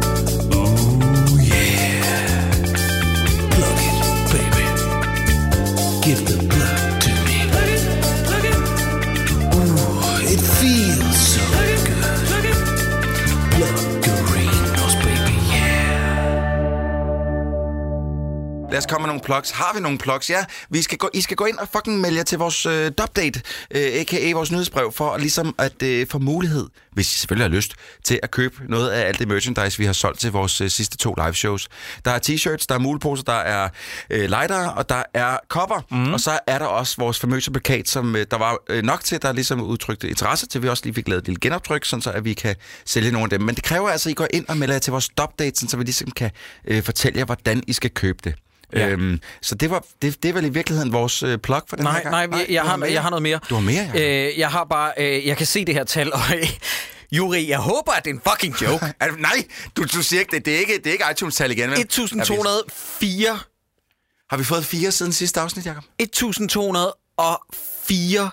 Lad 18.73 18.79
os 18.79 18.87
komme 18.87 19.03
med 19.03 19.07
nogle 19.09 19.21
plugs. 19.23 19.51
Har 19.51 19.71
vi 19.75 19.81
nogle 19.81 19.99
plugs? 19.99 20.31
Ja, 20.31 20.45
vi 20.71 20.83
skal 20.83 20.99
gå, 20.99 21.11
I 21.15 21.21
skal 21.21 21.37
gå 21.37 21.45
ind 21.45 21.59
og 21.59 21.69
fucking 21.73 22.01
melde 22.01 22.17
jer 22.17 22.23
til 22.25 22.39
vores 22.39 22.67
øh, 22.67 22.91
dopdate, 22.99 23.41
øh, 23.71 23.81
a.k.a. 23.83 24.33
vores 24.35 24.51
nyhedsbrev, 24.53 24.93
for 24.93 25.17
ligesom 25.19 25.55
at 25.59 25.83
øh, 25.83 26.07
få 26.11 26.19
mulighed, 26.19 26.69
hvis 26.93 27.15
I 27.15 27.19
selvfølgelig 27.19 27.45
har 27.51 27.57
lyst, 27.57 27.75
til 28.05 28.21
at 28.23 28.31
købe 28.31 28.57
noget 28.69 28.91
af 28.91 29.07
alt 29.09 29.19
det 29.19 29.29
merchandise, 29.29 29.79
vi 29.79 29.85
har 29.85 29.93
solgt 29.93 30.21
til 30.21 30.33
vores 30.33 30.61
øh, 30.61 30.71
sidste 30.71 30.97
to 30.97 31.15
live 31.25 31.35
shows. 31.35 31.69
Der 32.05 32.11
er 32.11 32.19
t-shirts, 32.29 32.65
der 32.69 32.75
er 32.75 32.79
muleposer, 32.79 33.25
der 33.25 33.33
er 33.33 33.69
øh, 34.11 34.29
lighter, 34.31 34.69
og 34.69 34.89
der 34.89 35.03
er 35.15 35.37
kopper. 35.49 35.81
Mm. 35.91 36.13
Og 36.13 36.21
så 36.21 36.39
er 36.47 36.59
der 36.59 36.67
også 36.67 36.95
vores 36.99 37.21
famøse 37.21 37.51
plakat, 37.51 37.89
som 37.89 38.17
øh, 38.17 38.27
der 38.31 38.39
var 38.39 38.57
øh, 38.71 38.83
nok 38.83 39.05
til, 39.05 39.23
der 39.23 39.33
ligesom 39.33 39.63
udtrykte 39.63 40.09
interesse 40.09 40.47
til, 40.47 40.63
vi 40.63 40.69
også 40.69 40.85
lige 40.85 40.95
fik 40.95 41.09
lavet 41.09 41.21
et 41.23 41.27
lille 41.29 41.41
genoptryk, 41.41 41.85
sådan 41.85 42.03
så 42.03 42.11
at 42.11 42.25
vi 42.25 42.35
kan 42.35 42.57
sælge 42.85 43.11
nogle 43.11 43.25
af 43.25 43.31
dem. 43.31 43.41
Men 43.43 43.55
det 43.55 43.63
kræver 43.65 43.89
altså, 43.91 44.09
at 44.09 44.11
I 44.11 44.15
går 44.15 44.29
ind 44.31 44.45
og 44.49 44.57
melder 44.57 44.75
jer 44.75 44.79
til 44.81 44.91
vores 44.91 45.09
dopdate, 45.09 45.69
så 45.69 45.77
vi 45.77 45.85
ligesom 45.85 46.11
kan 46.11 46.31
øh, 46.69 46.83
fortælle 46.83 47.19
jer, 47.19 47.25
hvordan 47.25 47.63
I 47.67 47.73
skal 47.73 47.91
købe 47.91 48.19
det. 48.25 48.35
Ja. 48.77 48.89
Øhm, 48.89 49.21
så 49.43 49.55
det, 49.55 49.71
var, 49.71 49.85
det, 50.03 50.23
det 50.23 50.29
er 50.29 50.33
vel 50.33 50.45
i 50.45 50.49
virkeligheden 50.49 50.93
vores 50.93 51.23
øh, 51.23 51.39
plug 51.39 51.61
for 51.69 51.77
den 51.77 51.85
nej, 51.85 51.93
her 51.93 52.01
gang. 52.03 52.13
Nej, 52.13 52.27
nej, 52.27 52.39
jeg, 52.39 52.47
jeg, 52.51 52.63
har, 52.63 52.85
jeg 52.87 53.03
har 53.03 53.11
noget 53.11 53.23
mere. 53.23 53.41
Du 53.51 53.55
har 53.55 53.63
mere, 53.63 53.91
ja. 53.95 54.29
Øh, 54.31 54.39
jeg 54.39 54.49
har 54.51 54.65
bare, 54.65 54.93
øh, 54.99 55.27
jeg 55.27 55.37
kan 55.37 55.47
se 55.47 55.65
det 55.65 55.75
her 55.75 55.85
tal, 55.85 56.13
og... 56.13 56.21
Øh, 56.39 56.49
Juri, 57.13 57.49
jeg 57.51 57.59
håber, 57.59 57.93
at 57.93 58.05
det 58.05 58.11
er 58.11 58.15
en 58.15 58.21
fucking 58.31 58.63
joke. 58.63 58.93
altså, 59.01 59.19
nej, 59.21 59.45
du, 59.77 59.83
du 59.85 60.03
siger 60.03 60.21
ikke 60.21 60.37
det. 60.37 60.45
Det 60.47 60.55
er 60.55 60.59
ikke, 60.59 60.73
det 60.77 60.87
er 60.87 60.93
ikke 60.93 61.05
iTunes-tal 61.13 61.51
igen. 61.51 61.71
Men... 61.71 61.81
1204. 61.81 63.39
Har 64.31 64.37
vi 64.37 64.45
fået 64.45 64.65
fire 64.67 64.93
siden 64.93 65.13
sidste 65.13 65.41
afsnit, 65.41 65.67
Jacob? 65.67 65.85
1204 65.99 68.31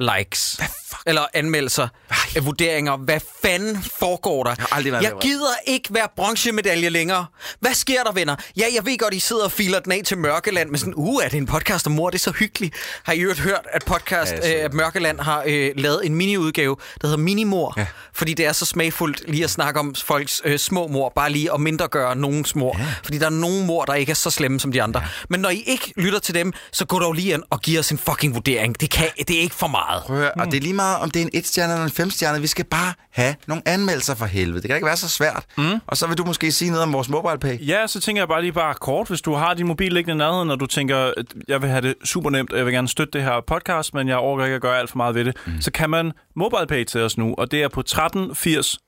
likes. 0.00 0.52
Hvad 0.54 0.66
fuck? 0.88 1.02
Eller 1.06 1.22
anmeldelser, 1.34 1.88
Ej. 2.10 2.16
Øh, 2.36 2.46
vurderinger. 2.46 2.96
Hvad 2.96 3.20
fanden 3.44 3.84
foregår 3.98 4.44
der? 4.44 4.54
Jeg, 4.58 4.66
har 4.72 4.82
været 4.90 5.02
jeg 5.02 5.12
gider 5.22 5.50
ikke 5.66 5.88
være 5.94 6.08
bronchemedalje 6.16 6.88
længere. 6.88 7.26
Hvad 7.60 7.74
sker 7.74 8.02
der, 8.02 8.12
venner? 8.12 8.36
Ja, 8.56 8.66
jeg 8.74 8.86
ved 8.86 8.98
godt, 8.98 9.14
I 9.14 9.18
sidder 9.18 9.44
og 9.44 9.52
filer 9.52 9.78
den 9.80 9.92
af 9.92 10.00
til 10.04 10.18
Mørkeland, 10.18 10.68
men 10.70 10.78
sådan, 10.78 10.94
uh, 10.96 11.24
er 11.24 11.28
det 11.28 11.38
en 11.38 11.46
podcast 11.46 11.86
om 11.86 11.92
mor? 11.92 12.10
Det 12.10 12.18
er 12.18 12.20
så 12.20 12.30
hyggeligt. 12.30 12.74
Har 13.04 13.12
I 13.12 13.22
hørt, 13.38 13.66
at 13.72 13.84
podcast, 13.84 14.32
ja, 14.32 14.58
øh, 14.58 14.64
at 14.64 14.72
Mørkeland 14.74 15.20
har 15.20 15.42
øh, 15.46 15.70
lavet 15.76 16.06
en 16.06 16.14
miniudgave, 16.14 16.76
der 17.00 17.06
hedder 17.06 17.18
Minimor? 17.22 17.74
Ja. 17.76 17.86
Fordi 18.14 18.34
det 18.34 18.46
er 18.46 18.52
så 18.52 18.64
smagfuldt 18.66 19.30
lige 19.30 19.44
at 19.44 19.50
snakke 19.50 19.80
om 19.80 19.94
folks 19.94 20.42
øh, 20.44 20.58
små 20.58 20.86
mor, 20.86 21.12
bare 21.14 21.30
lige 21.30 21.48
at 21.82 21.90
gøre 21.90 22.16
nogen 22.16 22.44
mor. 22.54 22.76
Ja. 22.78 22.86
Fordi 23.04 23.18
der 23.18 23.26
er 23.26 23.30
nogen 23.30 23.66
mor, 23.66 23.84
der 23.84 23.94
ikke 23.94 24.10
er 24.10 24.14
så 24.14 24.30
slemme 24.30 24.60
som 24.60 24.72
de 24.72 24.82
andre. 24.82 25.00
Ja. 25.00 25.06
Men 25.30 25.40
når 25.40 25.50
I 25.50 25.62
ikke 25.66 25.92
lytter 25.96 26.18
til 26.18 26.34
dem, 26.34 26.52
så 26.72 26.84
gå 26.86 26.98
dog 26.98 27.12
lige 27.12 27.34
ind 27.34 27.42
og 27.50 27.60
giv 27.62 27.78
os 27.78 27.90
en 27.90 27.98
fucking 27.98 28.34
vurdering. 28.34 28.80
Det, 28.80 28.90
kan, 28.90 29.08
det 29.18 29.30
er 29.36 29.40
ikke 29.40 29.54
for 29.54 29.66
meget 29.66 29.89
meget. 29.90 30.02
Prøv 30.06 30.16
høre, 30.16 30.30
mm. 30.36 30.40
og 30.40 30.46
det 30.46 30.54
er 30.54 30.60
lige 30.60 30.74
meget, 30.74 30.98
om 30.98 31.10
det 31.10 31.22
er 31.22 31.26
en 31.32 31.40
1-stjerne 31.44 31.72
eller 31.72 31.84
en 31.86 32.06
5-stjerne. 32.06 32.40
Vi 32.40 32.46
skal 32.46 32.64
bare 32.64 32.92
have 33.12 33.34
nogle 33.46 33.62
anmeldelser 33.66 34.14
for 34.14 34.24
helvede. 34.26 34.62
Det 34.62 34.68
kan 34.68 34.76
ikke 34.76 34.86
være 34.86 34.96
så 34.96 35.08
svært. 35.08 35.44
Mm. 35.58 35.64
Og 35.86 35.96
så 35.96 36.06
vil 36.06 36.18
du 36.18 36.24
måske 36.24 36.52
sige 36.52 36.70
noget 36.70 36.82
om 36.82 36.92
vores 36.92 37.08
mobile 37.08 37.38
pay. 37.38 37.68
Ja, 37.68 37.86
så 37.86 38.00
tænker 38.00 38.20
jeg 38.22 38.28
bare 38.28 38.42
lige 38.42 38.52
bare 38.52 38.74
kort. 38.74 39.08
Hvis 39.08 39.20
du 39.20 39.34
har 39.34 39.54
din 39.54 39.66
mobil 39.66 39.92
liggende 39.92 40.24
i 40.24 40.28
nærheden, 40.28 40.50
og 40.50 40.60
du 40.60 40.66
tænker, 40.66 41.12
øh, 41.16 41.24
jeg 41.48 41.62
vil 41.62 41.70
have 41.70 41.82
det 41.82 41.94
super 42.04 42.30
nemt, 42.30 42.52
og 42.52 42.58
jeg 42.58 42.66
vil 42.66 42.74
gerne 42.74 42.88
støtte 42.88 43.10
det 43.12 43.22
her 43.22 43.44
podcast, 43.46 43.94
men 43.94 44.08
jeg 44.08 44.16
overgår 44.16 44.44
ikke 44.44 44.56
at 44.56 44.62
gøre 44.62 44.78
alt 44.78 44.90
for 44.90 44.96
meget 44.96 45.14
ved 45.14 45.24
det, 45.24 45.36
mm. 45.46 45.52
så 45.60 45.70
kan 45.72 45.90
man 45.90 46.12
mobile 46.36 46.66
pay 46.68 46.84
til 46.84 47.00
os 47.00 47.18
nu, 47.18 47.34
og 47.38 47.50
det 47.50 47.62
er 47.62 47.68
på 47.68 47.80
1382. 47.80 48.78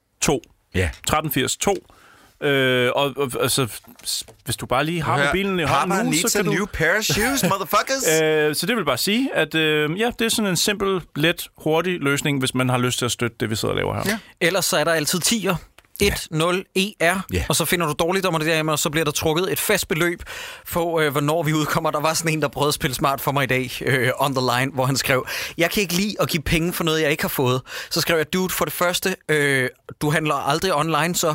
Ja. 0.74 0.79
Yeah. 0.81 0.89
1382. 0.89 2.02
Øh, 2.43 2.90
og, 2.94 3.12
og 3.16 3.31
altså, 3.40 3.66
hvis 4.44 4.56
du 4.56 4.66
bare 4.66 4.85
lige 4.85 5.02
har 5.02 5.19
ja. 5.19 5.27
mobilen 5.27 5.60
i 5.60 5.62
hånden 5.62 6.06
nu, 6.06 6.12
så 6.12 6.32
kan 6.39 6.44
du... 6.44 6.52
new 6.52 6.66
pair 6.66 6.97
of 6.98 7.05
shoes, 7.05 7.43
motherfuckers! 7.51 8.20
øh, 8.23 8.55
så 8.55 8.66
det 8.66 8.77
vil 8.77 8.85
bare 8.85 8.98
sige, 8.98 9.28
at 9.35 9.55
øh, 9.55 9.98
ja, 10.01 10.10
det 10.19 10.24
er 10.24 10.28
sådan 10.28 10.51
en 10.51 10.56
simpel, 10.56 11.01
let, 11.16 11.48
hurtig 11.59 12.01
løsning, 12.01 12.39
hvis 12.39 12.55
man 12.55 12.69
har 12.69 12.78
lyst 12.78 12.98
til 12.98 13.05
at 13.05 13.12
støtte 13.12 13.36
det, 13.40 13.51
vi 13.51 13.56
sidder 13.56 13.73
og 13.74 13.77
laver 13.77 13.94
her. 13.94 14.02
Ja. 14.06 14.19
Ellers 14.40 14.64
så 14.64 14.77
er 14.77 14.85
der 14.85 14.93
altid 14.93 15.19
10'er. 15.27 15.55
10ER, 16.02 16.62
e 16.77 16.94
r 17.12 17.20
yeah. 17.35 17.44
og 17.48 17.56
så 17.56 17.64
finder 17.64 17.86
du 17.86 17.94
dårligt 17.98 18.27
om 18.27 18.35
det 18.39 18.47
der, 18.47 18.70
og 18.73 18.78
så 18.78 18.90
bliver 18.90 19.05
der 19.05 19.10
trukket 19.12 19.52
et 19.52 19.59
fast 19.60 19.89
beløb 19.89 20.23
på, 20.73 21.01
øh, 21.01 21.12
hvornår 21.12 21.43
vi 21.43 21.52
udkommer. 21.52 21.90
Der 21.90 22.01
var 22.01 22.14
sådan 22.14 22.32
en, 22.32 22.43
der 22.43 22.48
prøvede 22.48 22.69
at 22.69 22.74
spille 22.74 22.94
smart 22.94 23.20
for 23.20 23.32
mig 23.32 23.44
i 23.44 23.47
dag, 23.47 23.70
øh, 23.82 24.10
on 24.16 24.35
the 24.35 24.47
line, 24.60 24.73
hvor 24.73 24.86
han 24.86 24.97
skrev, 24.97 25.27
jeg 25.59 25.70
kan 25.70 25.81
ikke 25.81 25.94
lide 25.94 26.14
at 26.20 26.28
give 26.28 26.43
penge 26.43 26.73
for 26.73 26.85
noget, 26.85 27.02
jeg 27.02 27.10
ikke 27.10 27.23
har 27.23 27.28
fået. 27.28 27.62
Så 27.90 28.01
skrev 28.01 28.16
jeg, 28.16 28.32
dude, 28.32 28.48
for 28.51 28.64
det 28.64 28.74
første, 28.74 29.16
øh, 29.28 29.69
du 30.01 30.10
handler 30.10 30.35
aldrig 30.48 30.74
online, 30.74 31.14
så 31.14 31.35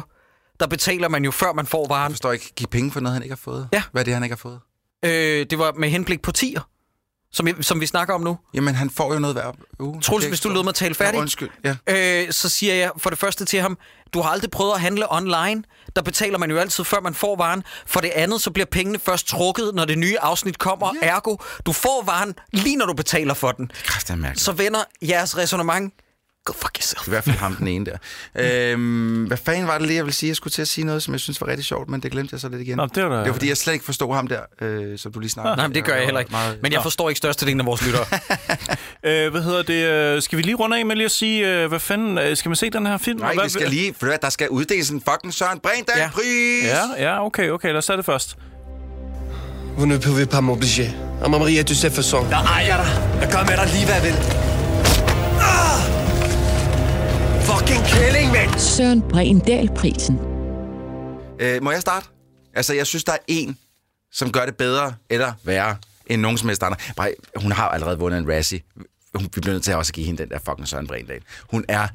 der 0.60 0.68
betaler 0.68 1.08
man 1.08 1.26
jo, 1.26 1.32
før 1.32 1.54
man 1.54 1.66
får 1.66 1.88
varen. 1.88 2.10
Jeg 2.10 2.14
forstår 2.16 2.32
ikke, 2.32 2.52
give 2.56 2.68
penge 2.68 2.92
for 2.92 3.00
noget, 3.00 3.14
han 3.14 3.24
ikke 3.24 3.34
har 3.34 3.42
fået? 3.44 3.70
Ja. 3.74 3.84
Hvad 3.92 4.02
er 4.02 4.04
det, 4.04 4.14
han 4.14 4.24
ikke 4.24 4.34
har 4.34 4.38
fået? 4.38 4.60
Øh, 5.06 5.46
det 5.50 5.60
var 5.60 5.72
med 5.72 5.90
henblik 5.90 6.22
på 6.22 6.32
tier. 6.32 6.62
Som, 7.32 7.48
som 7.64 7.82
vi 7.82 7.86
snakker 7.86 8.14
om 8.14 8.22
nu. 8.22 8.38
Jamen, 8.54 8.76
han 8.76 8.90
får 8.90 9.14
jo 9.14 9.20
noget 9.20 9.36
hver 9.36 9.52
uge. 9.80 10.02
Truls, 10.02 10.26
hvis 10.26 10.40
du 10.40 10.50
lød 10.50 10.64
mig 10.64 10.76
tale 10.76 10.96
færdig, 10.96 11.16
ja, 11.18 11.22
undskyld. 11.22 11.76
Ja. 11.90 12.24
Øh, 12.26 12.32
så 12.32 12.50
siger 12.50 12.74
jeg 12.74 12.92
for 12.98 13.10
det 13.10 13.20
første 13.20 13.46
til 13.46 13.60
ham, 13.60 13.78
du 14.14 14.22
har 14.22 14.30
aldrig 14.30 14.52
prøvet 14.52 14.74
at 14.74 14.82
handle 14.82 15.14
online. 15.16 15.64
Der 15.96 16.02
betaler 16.02 16.38
man 16.38 16.52
jo 16.52 16.58
altid, 16.58 16.84
før 16.84 17.00
man 17.00 17.14
får 17.14 17.36
varen. 17.36 17.64
For 17.86 18.00
det 18.00 18.10
andet, 18.16 18.42
så 18.42 18.52
bliver 18.52 18.66
pengene 18.66 19.00
først 19.00 19.28
trukket, 19.28 19.72
når 19.76 19.86
det 19.86 19.98
nye 19.98 20.20
afsnit 20.20 20.60
kommer. 20.60 20.94
Ja. 21.02 21.08
Ergo, 21.08 21.36
du 21.66 21.72
får 21.74 22.04
varen 22.06 22.36
lige 22.54 22.76
når 22.76 22.86
du 22.86 22.94
betaler 22.94 23.34
for 23.34 23.52
den. 23.52 23.72
Det 23.88 24.10
er 24.10 24.32
så 24.36 24.52
vender 24.52 24.80
jeres 25.02 25.38
resonemang 25.38 25.94
go 26.48 26.54
fuck 26.54 26.78
yourself. 26.80 27.08
I 27.08 27.10
hvert 27.10 27.24
fald 27.24 27.36
ham, 27.36 27.56
den 27.56 27.68
ene 27.68 27.86
der. 27.86 27.98
øhm, 28.76 29.24
hvad 29.24 29.38
fanden 29.46 29.68
var 29.68 29.78
det 29.78 29.88
lige, 29.88 29.98
jeg 29.98 30.06
ville 30.06 30.16
sige? 30.16 30.28
Jeg 30.28 30.36
skulle 30.36 30.52
til 30.52 30.62
at 30.62 30.68
sige 30.68 30.86
noget, 30.86 31.04
som 31.04 31.14
jeg 31.14 31.20
synes 31.20 31.42
var 31.42 31.48
rigtig 31.48 31.66
sjovt, 31.66 31.90
men 31.90 32.00
det 32.02 32.12
glemte 32.12 32.30
jeg 32.34 32.40
så 32.40 32.50
lidt 32.50 32.62
igen. 32.62 32.78
Nå, 32.78 32.86
det, 32.96 33.04
var 33.04 33.10
da... 33.10 33.18
det 33.18 33.28
var 33.28 33.34
fordi, 33.34 33.50
jeg 33.50 33.58
slet 33.58 33.74
ikke 33.74 33.86
forstod 33.86 34.16
ham 34.16 34.28
der, 34.28 34.40
øh, 34.62 34.98
som 34.98 35.12
du 35.14 35.20
lige 35.20 35.30
snakkede. 35.30 35.56
Nej, 35.56 35.68
men 35.68 35.76
det 35.76 35.84
gør 35.84 35.96
jeg 35.96 36.04
heller 36.04 36.20
ikke. 36.20 36.32
Meget... 36.32 36.60
Men 36.64 36.72
jeg 36.74 36.84
forstår 36.84 37.10
ikke 37.10 37.18
størstedelen 37.18 37.60
af 37.60 37.66
vores 37.66 37.86
lyttere. 37.86 38.06
øh, 39.26 39.32
hvad 39.32 39.42
hedder 39.42 39.62
det? 39.64 39.74
Øh, 40.16 40.22
skal 40.22 40.38
vi 40.38 40.44
lige 40.44 40.56
runde 40.56 40.80
af 40.80 40.86
med 40.86 40.96
lige 40.96 41.06
at 41.06 41.12
sige, 41.12 41.50
øh, 41.54 41.68
hvad 41.70 41.80
fanden, 41.80 42.18
øh, 42.18 42.38
skal 42.38 42.50
man 42.50 42.56
se 42.56 42.70
den 42.70 42.86
her 42.86 42.98
film? 42.98 43.20
Nej, 43.20 43.34
hvad... 43.34 43.44
vi 43.44 43.50
skal 43.50 43.70
lige, 43.70 43.96
for 44.00 44.08
der 44.22 44.30
skal 44.30 44.50
uddeles 44.50 44.90
en 44.90 45.02
fucking 45.10 45.34
Søren 45.34 45.60
Brindan 45.60 45.98
ja. 45.98 46.10
pris! 46.14 46.64
Ja, 46.64 46.78
ja, 47.06 47.26
okay, 47.26 47.50
okay, 47.50 47.68
lad 47.68 47.76
os 47.78 47.86
tage 47.86 47.98
det 47.98 48.06
først. 48.06 48.38
Vous 49.78 49.86
ne 49.86 50.00
pouvez 50.00 50.26
pas 50.28 50.40
m'obliger. 50.40 50.90
À 51.22 51.28
ma 51.28 51.38
Maria, 51.38 51.62
tu 51.64 51.76
sais 51.76 51.94
façon. 52.00 52.26
Der 52.32 52.38
ejer 52.44 52.78
dig. 52.84 53.20
Jeg 53.22 53.32
gør 53.32 53.44
med 53.44 53.58
dig 53.58 53.70
lige, 53.74 53.86
hvad 53.86 53.96
jeg 53.96 54.04
vil 54.04 54.67
fucking 57.50 57.84
kælling, 57.86 58.32
mand! 58.32 58.60
Søren 58.60 59.02
Brindal-prisen. 59.10 60.20
Øh, 61.40 61.64
må 61.64 61.72
jeg 61.72 61.82
starte? 61.82 62.06
Altså, 62.54 62.74
jeg 62.74 62.88
synes, 62.88 63.04
der 63.04 63.12
er 63.12 63.18
en, 63.28 63.58
som 64.12 64.32
gør 64.32 64.46
det 64.46 64.56
bedre 64.58 64.94
eller 65.10 65.34
værre 65.44 65.78
end 66.08 66.22
nogen 66.22 66.38
som 66.38 66.50
helst 66.50 66.64
andre. 66.64 66.78
Bare, 66.96 67.14
hun 67.36 67.52
har 67.52 67.68
allerede 67.70 67.98
vundet 68.00 68.18
en 68.18 68.30
Razzie. 68.32 68.62
Hun, 69.16 69.24
vi 69.36 69.42
bliver 69.42 69.54
nødt 69.54 69.64
til 69.64 69.72
at 69.72 69.78
også 69.78 69.94
give 69.94 70.06
hende 70.06 70.24
den 70.24 70.30
der 70.32 70.40
fucking 70.46 70.68
Søren 70.68 70.88
Brindal. 70.88 71.22
Hun 71.52 71.66
er 71.68 71.88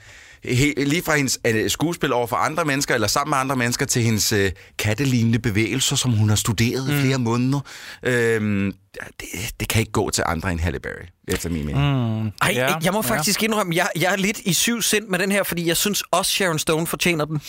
he, 0.45 0.75
lige 0.85 1.03
fra 1.03 1.17
hendes 1.17 1.39
uh, 1.49 1.69
skuespil 1.69 2.13
over 2.13 2.27
for 2.27 2.37
andre 2.37 2.65
mennesker, 2.65 2.95
eller 2.95 3.09
sammen 3.09 3.31
med 3.31 3.39
andre 3.39 3.57
mennesker, 3.57 3.87
til 3.87 4.03
hendes 4.03 4.33
uh, 4.33 4.39
kattelignende 4.79 5.39
bevægelser, 5.39 5.97
som 5.97 6.13
hun 6.13 6.29
har 6.29 6.37
studeret 6.37 6.87
mm. 6.89 6.95
i 6.99 7.01
flere 7.01 7.19
måneder. 7.19 7.61
Øhm, 8.03 8.73
det, 9.21 9.29
det 9.61 9.69
kan 9.69 9.81
ikke 9.81 9.93
gå 9.93 10.11
til 10.11 10.25
andre 10.27 10.53
end 10.53 10.61
Halle 10.61 10.81
Berry, 10.81 11.05
efter 11.29 11.51
min 11.51 11.67
mening. 11.67 11.79
Mm. 12.21 12.29
Ej, 12.43 12.53
ja, 12.55 12.69
jeg 12.85 12.93
må 12.93 13.03
faktisk 13.03 13.43
ja. 13.43 13.47
indrømme, 13.47 13.77
jeg, 13.77 13.89
jeg 13.97 14.13
er 14.13 14.17
lidt 14.17 14.39
i 14.39 14.53
syv 14.53 14.83
sind 14.83 15.07
med 15.09 15.19
den 15.19 15.33
her, 15.33 15.43
fordi 15.43 15.67
jeg 15.69 15.77
synes 15.77 16.03
også, 16.13 16.33
Sharon 16.33 16.59
Stone 16.59 16.87
fortjener 16.87 17.25
den. 17.25 17.41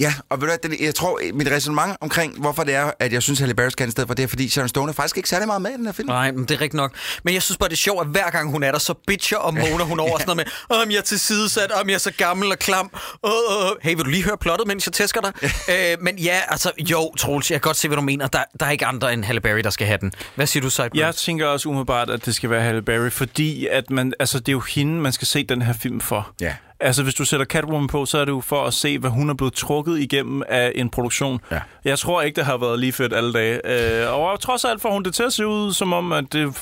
Ja, 0.00 0.14
og 0.28 0.40
ved 0.40 0.48
du 0.62 0.74
jeg 0.80 0.94
tror, 0.94 1.20
mit 1.32 1.48
resonemang 1.50 1.96
omkring, 2.00 2.40
hvorfor 2.40 2.64
det 2.64 2.74
er, 2.74 2.90
at 3.00 3.12
jeg 3.12 3.22
synes, 3.22 3.38
Halle 3.38 3.54
Berry 3.54 3.68
skal 3.68 3.88
i 3.88 3.90
stedet 3.90 4.08
for, 4.08 4.14
det 4.14 4.22
er, 4.22 4.26
fordi 4.26 4.48
Sharon 4.48 4.68
Stone 4.68 4.88
er 4.90 4.94
faktisk 4.94 5.16
ikke 5.16 5.28
særlig 5.28 5.46
meget 5.46 5.62
med 5.62 5.70
i 5.70 5.74
den 5.74 5.86
her 5.86 5.92
film. 5.92 6.08
Nej, 6.08 6.30
men 6.32 6.40
det 6.42 6.50
er 6.50 6.54
rigtigt 6.60 6.74
nok. 6.74 6.92
Men 7.24 7.34
jeg 7.34 7.42
synes 7.42 7.58
bare, 7.58 7.68
det 7.68 7.74
er 7.74 7.78
sjovt, 7.78 8.00
at 8.00 8.06
hver 8.12 8.30
gang 8.30 8.50
hun 8.50 8.62
er 8.62 8.72
der, 8.72 8.78
så 8.78 8.94
bitcher 9.06 9.36
og 9.38 9.54
moaner 9.54 9.84
hun 9.84 10.00
over 10.00 10.10
ja. 10.18 10.24
sådan 10.24 10.26
noget 10.36 10.46
med, 10.70 10.76
om 10.78 10.90
jeg 10.90 10.96
er 10.98 11.02
tilsidesat, 11.02 11.72
om 11.72 11.88
jeg 11.88 11.94
er 11.94 11.98
så 11.98 12.12
gammel 12.18 12.52
og 12.52 12.58
klam. 12.58 12.90
Øh, 13.26 13.30
øh. 13.30 13.70
Hey, 13.82 13.94
vil 13.94 14.04
du 14.04 14.10
lige 14.10 14.24
høre 14.24 14.38
plottet, 14.38 14.66
mens 14.68 14.86
jeg 14.86 14.92
tæsker 14.92 15.20
dig? 15.20 15.32
Æ, 15.68 15.72
øh, 15.92 15.98
men 16.00 16.18
ja, 16.18 16.36
altså, 16.48 16.70
jo, 16.78 17.14
Troels, 17.18 17.50
jeg 17.50 17.60
kan 17.60 17.68
godt 17.68 17.76
se, 17.76 17.88
hvad 17.88 17.96
du 17.96 18.02
mener. 18.02 18.26
Der, 18.26 18.44
der 18.60 18.66
er 18.66 18.70
ikke 18.70 18.86
andre 18.86 19.12
end 19.12 19.24
Halle 19.24 19.40
Berry, 19.40 19.58
der 19.60 19.70
skal 19.70 19.86
have 19.86 19.98
den. 20.00 20.12
Hvad 20.34 20.46
siger 20.46 20.62
du, 20.62 20.70
så? 20.70 20.88
Jeg 20.94 21.14
tænker 21.14 21.46
også 21.46 21.68
umiddelbart, 21.68 22.10
at 22.10 22.26
det 22.26 22.34
skal 22.34 22.50
være 22.50 22.62
Halle 22.62 22.82
Berry, 22.82 23.10
fordi 23.10 23.66
at 23.66 23.90
man, 23.90 24.12
altså, 24.20 24.38
det 24.38 24.48
er 24.48 24.52
jo 24.52 24.60
hende, 24.60 25.00
man 25.00 25.12
skal 25.12 25.26
se 25.26 25.44
den 25.44 25.62
her 25.62 25.72
film 25.72 26.00
for. 26.00 26.30
Ja. 26.40 26.52
Altså, 26.80 27.02
hvis 27.02 27.14
du 27.14 27.24
sætter 27.24 27.46
Catwoman 27.46 27.86
på, 27.88 28.06
så 28.06 28.18
er 28.18 28.24
det 28.24 28.32
jo 28.32 28.40
for 28.40 28.64
at 28.64 28.74
se, 28.74 28.98
hvad 28.98 29.10
hun 29.10 29.30
er 29.30 29.34
blevet 29.34 29.54
trukket 29.54 29.98
igennem 30.00 30.42
af 30.48 30.72
en 30.74 30.90
produktion. 30.90 31.40
Ja. 31.50 31.60
Jeg 31.84 31.98
tror 31.98 32.22
ikke, 32.22 32.36
det 32.36 32.44
har 32.44 32.56
været 32.56 32.78
lige 32.80 32.92
fedt 32.92 33.12
alle 33.12 33.32
dage. 33.32 33.60
Øh, 34.06 34.14
og 34.18 34.40
trods 34.40 34.64
alt 34.64 34.82
får 34.82 34.92
hun 34.92 35.02
det 35.02 35.14
til 35.14 35.22
at 35.22 35.32
se 35.32 35.46
ud, 35.46 35.72
som 35.74 35.92
om, 35.92 36.12
at 36.12 36.24
det... 36.32 36.58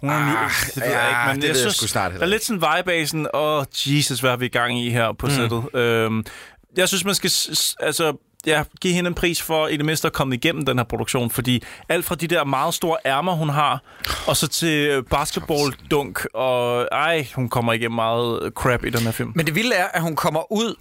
Hun 0.00 0.10
ah, 0.10 0.26
det 0.66 0.76
ved 0.76 0.82
ja, 0.82 1.00
jeg 1.00 1.08
ikke, 1.08 1.20
men 1.26 1.36
det 1.36 1.42
jeg, 1.42 1.48
jeg 1.48 1.56
synes, 1.72 1.76
snart 1.90 2.12
der 2.12 2.20
er 2.20 2.26
lidt 2.26 2.44
sådan 2.44 2.62
vibe 2.78 2.92
af 2.92 3.08
sådan, 3.08 3.28
åh, 3.34 3.58
oh, 3.58 3.64
Jesus, 3.86 4.20
hvad 4.20 4.30
har 4.30 4.36
vi 4.36 4.46
i 4.46 4.48
gang 4.48 4.78
i 4.80 4.90
her 4.90 5.12
på 5.12 5.26
mm. 5.26 5.32
sættet. 5.32 5.64
Øhm, 5.76 6.24
jeg 6.76 6.88
synes, 6.88 7.04
man 7.04 7.14
skal... 7.14 7.30
Altså, 7.80 8.14
ja, 8.46 8.62
give 8.80 8.94
hende 8.94 9.08
en 9.08 9.14
pris 9.14 9.42
for 9.42 9.66
i 9.68 9.76
det 9.76 9.84
mindste 9.84 10.06
at 10.06 10.12
komme 10.12 10.34
igennem 10.34 10.64
den 10.64 10.78
her 10.78 10.84
produktion, 10.84 11.30
fordi 11.30 11.62
alt 11.88 12.04
fra 12.04 12.14
de 12.14 12.26
der 12.26 12.44
meget 12.44 12.74
store 12.74 12.96
ærmer, 13.06 13.32
hun 13.32 13.48
har, 13.48 13.82
og 14.26 14.36
så 14.36 14.48
til 14.48 14.88
øh, 14.88 15.02
basketballdunk, 15.10 16.26
og 16.34 16.88
ej, 16.92 17.26
hun 17.34 17.48
kommer 17.48 17.72
igennem 17.72 17.94
meget 17.96 18.52
crap 18.54 18.84
i 18.84 18.90
den 18.90 19.00
her 19.00 19.10
film. 19.10 19.32
Men 19.34 19.46
det 19.46 19.54
vilde 19.54 19.74
er, 19.74 19.84
at 19.86 20.02
hun 20.02 20.16
kommer 20.16 20.52
ud 20.52 20.74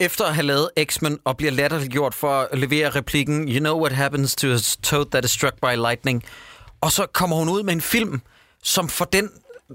efter 0.00 0.24
at 0.24 0.34
have 0.34 0.46
lavet 0.46 0.68
X-Men 0.82 1.18
og 1.24 1.36
bliver 1.36 1.52
latterliggjort 1.52 2.14
for 2.14 2.48
at 2.52 2.58
levere 2.58 2.88
replikken 2.90 3.48
You 3.48 3.58
know 3.58 3.80
what 3.80 3.92
happens 3.92 4.36
to 4.36 4.48
a 4.48 4.58
toad 4.82 5.06
that 5.10 5.24
is 5.24 5.30
struck 5.30 5.54
by 5.54 5.74
lightning. 5.76 6.22
Og 6.80 6.92
så 6.92 7.06
kommer 7.12 7.36
hun 7.36 7.48
ud 7.48 7.62
med 7.62 7.72
en 7.72 7.80
film, 7.80 8.20
som 8.62 8.88
for 8.88 9.04
den 9.04 9.28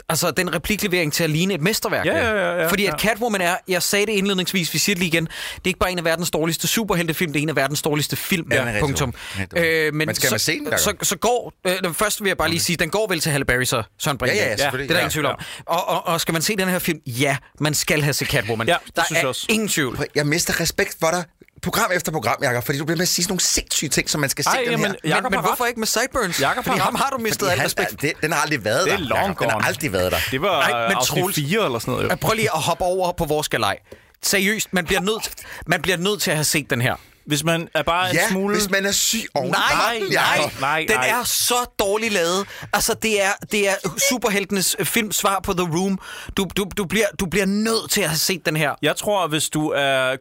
altså, 0.10 0.32
den 0.32 0.54
repliklevering 0.56 1.14
til 1.14 1.24
at 1.24 1.30
ligne 1.30 1.54
et 1.54 1.62
mesterværk. 1.62 2.06
Ja, 2.06 2.18
ja, 2.18 2.34
ja, 2.36 2.52
ja, 2.62 2.68
Fordi 2.68 2.86
at 2.86 3.02
Catwoman 3.02 3.42
er, 3.42 3.56
jeg 3.68 3.84
sagde 3.84 4.06
det 4.06 4.12
indledningsvis, 4.12 4.74
vi 4.74 4.80
siger 4.80 4.94
det 4.96 5.00
lige 5.00 5.08
igen, 5.08 5.26
det 5.26 5.30
er 5.66 5.68
ikke 5.68 5.80
bare 5.80 5.92
en 5.92 5.98
af 5.98 6.06
verdens 6.06 6.32
dårligste 6.32 6.68
superheltefilm, 6.68 7.34
det 7.34 7.40
er 7.40 7.44
en 7.44 7.50
af 7.50 7.56
verdens 7.56 7.82
dårligste 7.82 8.16
film. 8.16 8.48
Ja, 8.52 8.78
punktum. 8.80 9.14
Øh, 9.58 9.94
men 9.94 10.06
men 10.08 10.16
skal 10.16 10.30
så, 10.30 10.34
man 10.34 10.40
se 10.40 10.60
den, 10.60 10.68
så, 10.78 10.94
så, 11.02 11.16
går, 11.18 11.54
øh, 11.68 11.94
først 11.94 12.22
vil 12.24 12.30
jeg 12.30 12.38
bare 12.38 12.50
lige 12.50 12.58
okay. 12.58 12.62
sige, 12.64 12.78
den 12.78 12.90
går 12.90 13.08
vel 13.10 13.20
til 13.20 13.32
Halle 13.32 13.46
Berry, 13.46 13.64
så 13.64 13.84
Søren 13.98 14.18
Brink. 14.18 14.36
Ja, 14.36 14.46
ja, 14.46 14.50
ja, 14.50 14.54
det 14.56 14.64
er 14.66 14.70
der 14.72 14.84
ingen 14.98 15.10
tvivl 15.10 15.26
om. 15.26 15.36
Og, 15.66 15.88
og, 15.90 16.08
og, 16.08 16.22
skal 16.22 16.34
man 16.34 16.42
se 16.42 16.56
den 16.56 16.68
her 16.70 16.80
film? 16.80 17.00
Ja, 17.08 17.38
man 17.60 17.74
skal 17.74 18.02
have 18.02 18.14
set 18.14 18.28
Catwoman. 18.28 18.68
Ja, 18.68 18.76
det 18.86 18.96
der 18.96 19.04
synes 19.06 19.18
er 19.18 19.22
jeg 19.22 19.28
også. 19.30 19.46
ingen 19.50 19.68
tvivl. 19.68 20.00
Jeg 20.16 20.28
mister 20.28 20.60
respekt 20.60 20.96
for 21.00 21.10
dig, 21.10 21.24
program 21.62 21.90
efter 21.96 22.12
program, 22.12 22.36
Jakob, 22.42 22.64
fordi 22.66 22.78
du 22.78 22.86
bliver 22.86 22.98
med 22.98 23.02
at 23.04 23.08
sige 23.08 23.24
sådan 23.24 23.32
nogle 23.32 23.40
sindssyge 23.42 23.90
ting, 23.90 24.10
som 24.10 24.22
man 24.22 24.30
skal 24.30 24.46
Ej, 24.48 24.52
se 24.66 24.72
jamen, 24.72 24.86
den 24.86 24.96
her. 25.04 25.10
Jacob 25.16 25.32
men, 25.32 25.38
men 25.40 25.46
hvorfor 25.46 25.66
ikke 25.66 25.80
med 25.80 25.88
Sideburns? 25.88 26.40
Jakob 26.42 26.66
fordi 26.66 26.80
ham 26.80 26.96
har 26.96 27.10
du 27.10 27.18
mistet 27.18 27.50
alt 27.50 27.62
respekt. 27.62 27.92
Er, 27.94 27.96
det, 27.96 28.14
den 28.22 28.32
har 28.34 28.42
aldrig 28.42 28.66
været 28.66 28.86
det 28.86 28.94
er 28.94 28.98
der. 28.98 29.04
Long 29.06 29.40
Den 29.40 29.50
har 29.50 29.58
aldrig 29.68 29.94
været 29.94 30.12
der. 30.12 30.18
Det 30.32 30.42
var 30.42 30.62
Ej, 30.62 30.82
men 30.88 30.98
øh, 30.98 31.04
Troels, 31.04 31.36
4 31.36 31.66
eller 31.66 31.80
sådan 31.80 31.94
noget. 31.94 32.10
Jo. 32.12 32.16
Prøv 32.16 32.34
lige 32.36 32.50
at 32.56 32.60
hoppe 32.62 32.84
over 32.84 33.12
på 33.12 33.26
vores 33.26 33.50
galej. 33.50 33.78
Seriøst, 34.24 34.74
man 34.74 34.86
bliver, 34.86 35.02
nødt, 35.02 35.32
man 35.68 35.82
bliver 35.82 35.98
nødt 35.98 36.22
til 36.22 36.32
at 36.32 36.38
have 36.38 36.44
set 36.46 36.70
den 36.70 36.82
her. 36.82 36.96
Hvis 37.26 37.44
man 37.44 37.68
er 37.76 37.84
bare 37.84 38.10
en 38.10 38.18
smule... 38.30 38.56
hvis 38.56 38.70
man 38.70 38.86
er 38.86 38.92
syg 38.92 39.28
oven 39.36 39.52
nej, 39.52 40.00
nej, 40.00 40.10
nej, 40.14 40.50
nej, 40.60 40.86
Den 40.90 40.98
er 40.98 41.24
så 41.24 41.74
dårlig 41.80 42.12
lavet. 42.12 42.48
Altså, 42.74 42.94
det 42.94 43.24
er, 43.24 43.30
det 43.52 43.70
er 43.70 43.74
superheltenes 44.10 44.76
øh, 44.80 44.86
film 44.86 45.12
svar 45.12 45.40
på 45.44 45.54
The 45.54 45.68
Room. 45.78 46.00
Du, 46.38 46.48
du, 46.58 46.66
du, 46.78 46.86
bliver, 46.86 47.08
du 47.20 47.26
bliver 47.26 47.46
nødt 47.46 47.92
til 47.92 48.02
at 48.02 48.10
have 48.10 48.18
set 48.18 48.46
den 48.46 48.56
her. 48.56 48.76
Jeg 48.82 48.96
tror, 48.96 49.28
hvis 49.28 49.50
du 49.50 49.70
er 49.70 50.16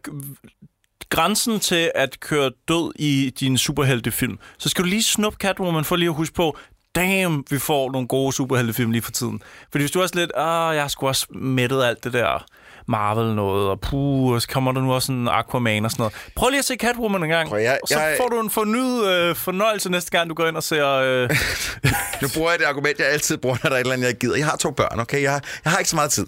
grænsen 1.11 1.61
til 1.61 1.91
at 1.95 2.21
køre 2.21 2.51
død 2.69 2.93
i 2.97 3.33
din 3.41 3.59
superheltefilm, 3.59 4.39
så 4.59 4.69
skal 4.69 4.85
du 4.85 4.89
lige 4.89 5.03
snuppe 5.03 5.37
Catwoman 5.41 5.85
for 5.85 5.97
lige 5.97 6.09
at 6.09 6.15
huske 6.15 6.35
på, 6.35 6.57
damn, 6.95 7.45
vi 7.51 7.59
får 7.59 7.93
nogle 7.93 8.07
gode 8.09 8.33
superheltefilm 8.33 8.91
lige 8.91 9.03
for 9.03 9.11
tiden. 9.11 9.43
Fordi 9.71 9.83
hvis 9.83 9.91
du 9.91 10.03
også 10.03 10.15
lidt, 10.15 10.31
ah, 10.37 10.75
jeg 10.75 10.83
har 10.83 10.89
sgu 10.89 11.09
også 11.09 11.27
mættet 11.31 11.85
alt 11.85 12.05
det 12.05 12.13
der 12.13 12.45
Marvel 12.89 13.35
noget, 13.35 13.69
og 13.69 13.81
puh, 13.81 14.33
og 14.35 14.43
så 14.43 14.49
kommer 14.49 14.73
der 14.73 14.81
nu 14.81 14.93
også 14.93 15.13
en 15.13 15.29
Aquaman 15.29 15.85
og 15.85 15.91
sådan 15.91 16.01
noget. 16.01 16.13
Prøv 16.37 16.49
lige 16.49 16.59
at 16.59 16.65
se 16.65 16.77
Catwoman 16.77 17.23
en 17.23 17.29
gang, 17.29 17.49
Prøv, 17.49 17.59
jeg, 17.61 17.79
og 17.83 17.89
så 17.89 18.01
jeg... 18.01 18.17
får 18.21 18.29
du 18.29 18.41
en 18.41 18.51
fornyet 18.51 19.07
øh, 19.09 19.37
fornøjelse 19.37 19.91
næste 19.91 20.11
gang, 20.11 20.31
du 20.31 20.35
går 20.35 20.47
ind 20.47 20.57
og 20.57 20.63
ser... 20.63 20.87
Øh... 20.89 21.29
nu 22.23 22.29
bruger 22.35 22.51
jeg 22.51 22.59
det 22.59 22.65
argument, 22.65 22.99
jeg 22.99 23.09
altid 23.09 23.37
bruger, 23.37 23.57
når 23.63 23.69
der 23.69 23.77
er 23.77 23.81
et 23.81 23.85
eller 23.85 23.93
andet, 23.93 24.07
jeg 24.07 24.19
gider. 24.19 24.37
Jeg 24.37 24.47
har 24.47 24.57
to 24.57 24.71
børn, 24.71 25.01
okay? 25.01 25.23
Jeg 25.23 25.33
har, 25.33 25.43
jeg 25.65 25.71
har 25.73 25.79
ikke 25.79 25.91
så 25.91 25.97
meget 25.97 26.11
tid 26.11 26.27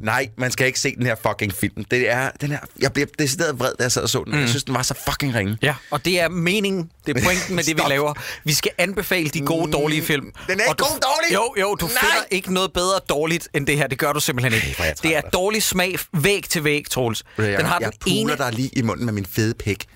nej, 0.00 0.28
man 0.38 0.50
skal 0.50 0.66
ikke 0.66 0.80
se 0.80 0.94
den 0.96 1.06
her 1.06 1.14
fucking 1.26 1.52
film. 1.54 1.84
Det 1.84 2.10
er, 2.10 2.30
den 2.40 2.50
her, 2.50 2.58
jeg 2.80 2.92
blev 2.92 3.06
decideret 3.18 3.58
vred, 3.60 3.72
da 3.78 3.84
jeg 3.84 3.92
sad 3.92 4.02
og 4.02 4.08
så 4.08 4.22
den. 4.24 4.32
Mm. 4.32 4.38
Jeg 4.40 4.48
synes, 4.48 4.64
den 4.64 4.74
var 4.74 4.82
så 4.82 4.94
fucking 5.06 5.34
ringe. 5.34 5.58
Ja, 5.62 5.74
og 5.90 6.04
det 6.04 6.20
er 6.20 6.28
meningen. 6.28 6.90
Det 7.06 7.16
er 7.16 7.24
pointen 7.24 7.56
med 7.56 7.64
det, 7.64 7.76
vi 7.76 7.82
laver. 7.88 8.14
Vi 8.44 8.52
skal 8.54 8.70
anbefale 8.78 9.28
de 9.28 9.40
gode, 9.40 9.66
mm. 9.66 9.72
dårlige 9.72 10.02
film. 10.02 10.24
Den 10.46 10.60
er 10.60 10.64
ikke 10.64 10.64
god, 10.66 11.00
dårlig! 11.00 11.34
Jo, 11.34 11.54
jo, 11.68 11.74
du 11.74 11.86
nej. 11.86 11.94
finder 12.00 12.24
ikke 12.30 12.54
noget 12.54 12.72
bedre 12.72 13.00
dårligt 13.08 13.48
end 13.54 13.66
det 13.66 13.76
her. 13.76 13.86
Det 13.86 13.98
gør 13.98 14.12
du 14.12 14.20
simpelthen 14.20 14.54
ikke. 14.54 14.74
Ej, 14.78 14.94
det 15.02 15.12
er 15.12 15.16
altså. 15.16 15.30
dårlig 15.32 15.62
smag 15.62 15.98
væg 16.12 16.44
til 16.48 16.64
væg, 16.64 16.82
Troels. 16.90 17.22
Den 17.36 17.64
har 17.66 17.78
jeg 17.80 17.90
den 17.92 17.98
puler 18.00 18.06
ene... 18.34 18.36
dig 18.38 18.52
lige 18.52 18.70
i 18.72 18.82
munden 18.82 19.04
med 19.04 19.12
min 19.12 19.26
fede 19.26 19.54
pik. 19.54 19.86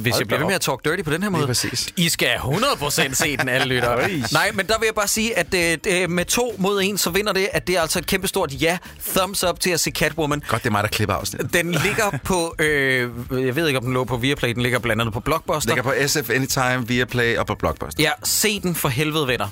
Hvis 0.00 0.12
Hold 0.12 0.20
jeg 0.20 0.26
bliver 0.26 0.40
ved 0.40 0.46
med 0.46 0.54
at 0.54 0.60
talk 0.60 0.84
dirty 0.84 1.02
på 1.02 1.10
den 1.10 1.22
her 1.22 1.30
måde. 1.30 1.46
præcis. 1.46 1.88
I 1.96 2.08
skal 2.08 2.28
100% 2.36 3.14
se 3.14 3.36
den, 3.36 3.48
alle 3.48 3.66
lyttere. 3.66 4.08
Nej, 4.32 4.50
men 4.54 4.66
der 4.66 4.78
vil 4.78 4.86
jeg 4.86 4.94
bare 4.94 5.08
sige, 5.08 5.38
at 5.38 5.54
øh, 5.86 6.10
med 6.10 6.24
to 6.24 6.54
mod 6.58 6.80
en, 6.84 6.98
så 6.98 7.10
vinder 7.10 7.32
det, 7.32 7.48
at 7.52 7.66
det 7.66 7.76
er 7.76 7.80
altså 7.80 7.98
et 7.98 8.06
kæmpestort 8.06 8.50
ja. 8.60 8.78
Thumbs 9.16 9.44
up 9.44 9.60
til 9.60 9.70
at 9.70 9.80
se 9.80 9.90
Catwoman. 9.90 10.42
Godt, 10.48 10.62
det 10.62 10.68
er 10.68 10.72
mig, 10.72 10.82
der 10.82 10.88
klipper 10.88 11.14
afsnit. 11.14 11.52
Den 11.52 11.70
ligger 11.72 12.18
på, 12.24 12.54
øh, 12.58 13.10
jeg 13.32 13.56
ved 13.56 13.66
ikke, 13.66 13.78
om 13.78 13.84
den 13.84 13.94
lå 13.94 14.04
på 14.04 14.16
Viaplay, 14.16 14.50
den 14.54 14.62
ligger 14.62 14.78
blandt 14.78 15.00
andet 15.02 15.12
på 15.12 15.20
Blockbuster. 15.20 15.70
Ligger 15.74 15.82
på 15.82 15.92
SF 16.06 16.30
Anytime, 16.30 16.88
Viaplay 16.88 17.36
og 17.36 17.46
på 17.46 17.54
Blockbuster. 17.54 18.02
Ja, 18.02 18.10
se 18.24 18.60
den 18.60 18.74
for 18.74 18.88
helvede, 18.88 19.28
venner. 19.28 19.48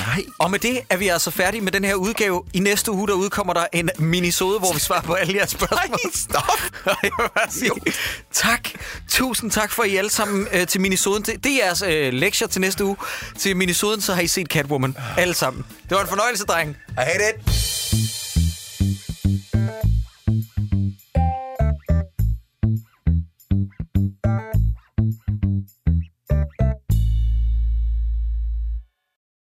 Nej. 0.00 0.24
Og 0.38 0.50
med 0.50 0.58
det 0.58 0.80
er 0.90 0.96
vi 0.96 1.08
altså 1.08 1.30
færdige 1.30 1.60
med 1.60 1.72
den 1.72 1.84
her 1.84 1.94
udgave. 1.94 2.42
I 2.52 2.58
næste 2.60 2.90
uge, 2.92 3.08
der 3.08 3.14
udkommer 3.14 3.52
der 3.52 3.64
en 3.72 3.90
minisode, 3.98 4.58
hvor 4.58 4.72
vi 4.72 4.80
svarer 4.80 5.02
på 5.02 5.12
alle 5.12 5.34
jeres 5.36 5.50
spørgsmål. 5.50 5.80
Nej, 5.80 6.10
stop! 6.14 6.96
jeg 7.02 7.10
vil 7.42 7.52
sige, 7.52 7.70
tak. 8.32 8.68
Tusind 9.08 9.50
tak 9.50 9.70
for 9.72 9.84
I 9.84 9.96
alle 9.96 10.10
sammen 10.10 10.48
øh, 10.52 10.66
til 10.66 10.80
minisoden. 10.80 11.22
Det, 11.22 11.44
det 11.44 11.52
er 11.52 11.64
jeres 11.64 11.82
øh, 11.82 12.12
lektier 12.12 12.48
til 12.48 12.60
næste 12.60 12.84
uge. 12.84 12.96
Til 13.38 13.56
minisoden, 13.56 14.00
så 14.00 14.14
har 14.14 14.22
I 14.22 14.26
set 14.26 14.46
Catwoman. 14.48 14.96
Alle 15.16 15.34
sammen. 15.34 15.64
Det 15.82 15.90
var 15.90 16.02
en 16.02 16.08
fornøjelse, 16.08 16.44
dreng. 16.44 16.76
I 16.88 16.92
hate 17.00 17.22
it. 17.30 18.25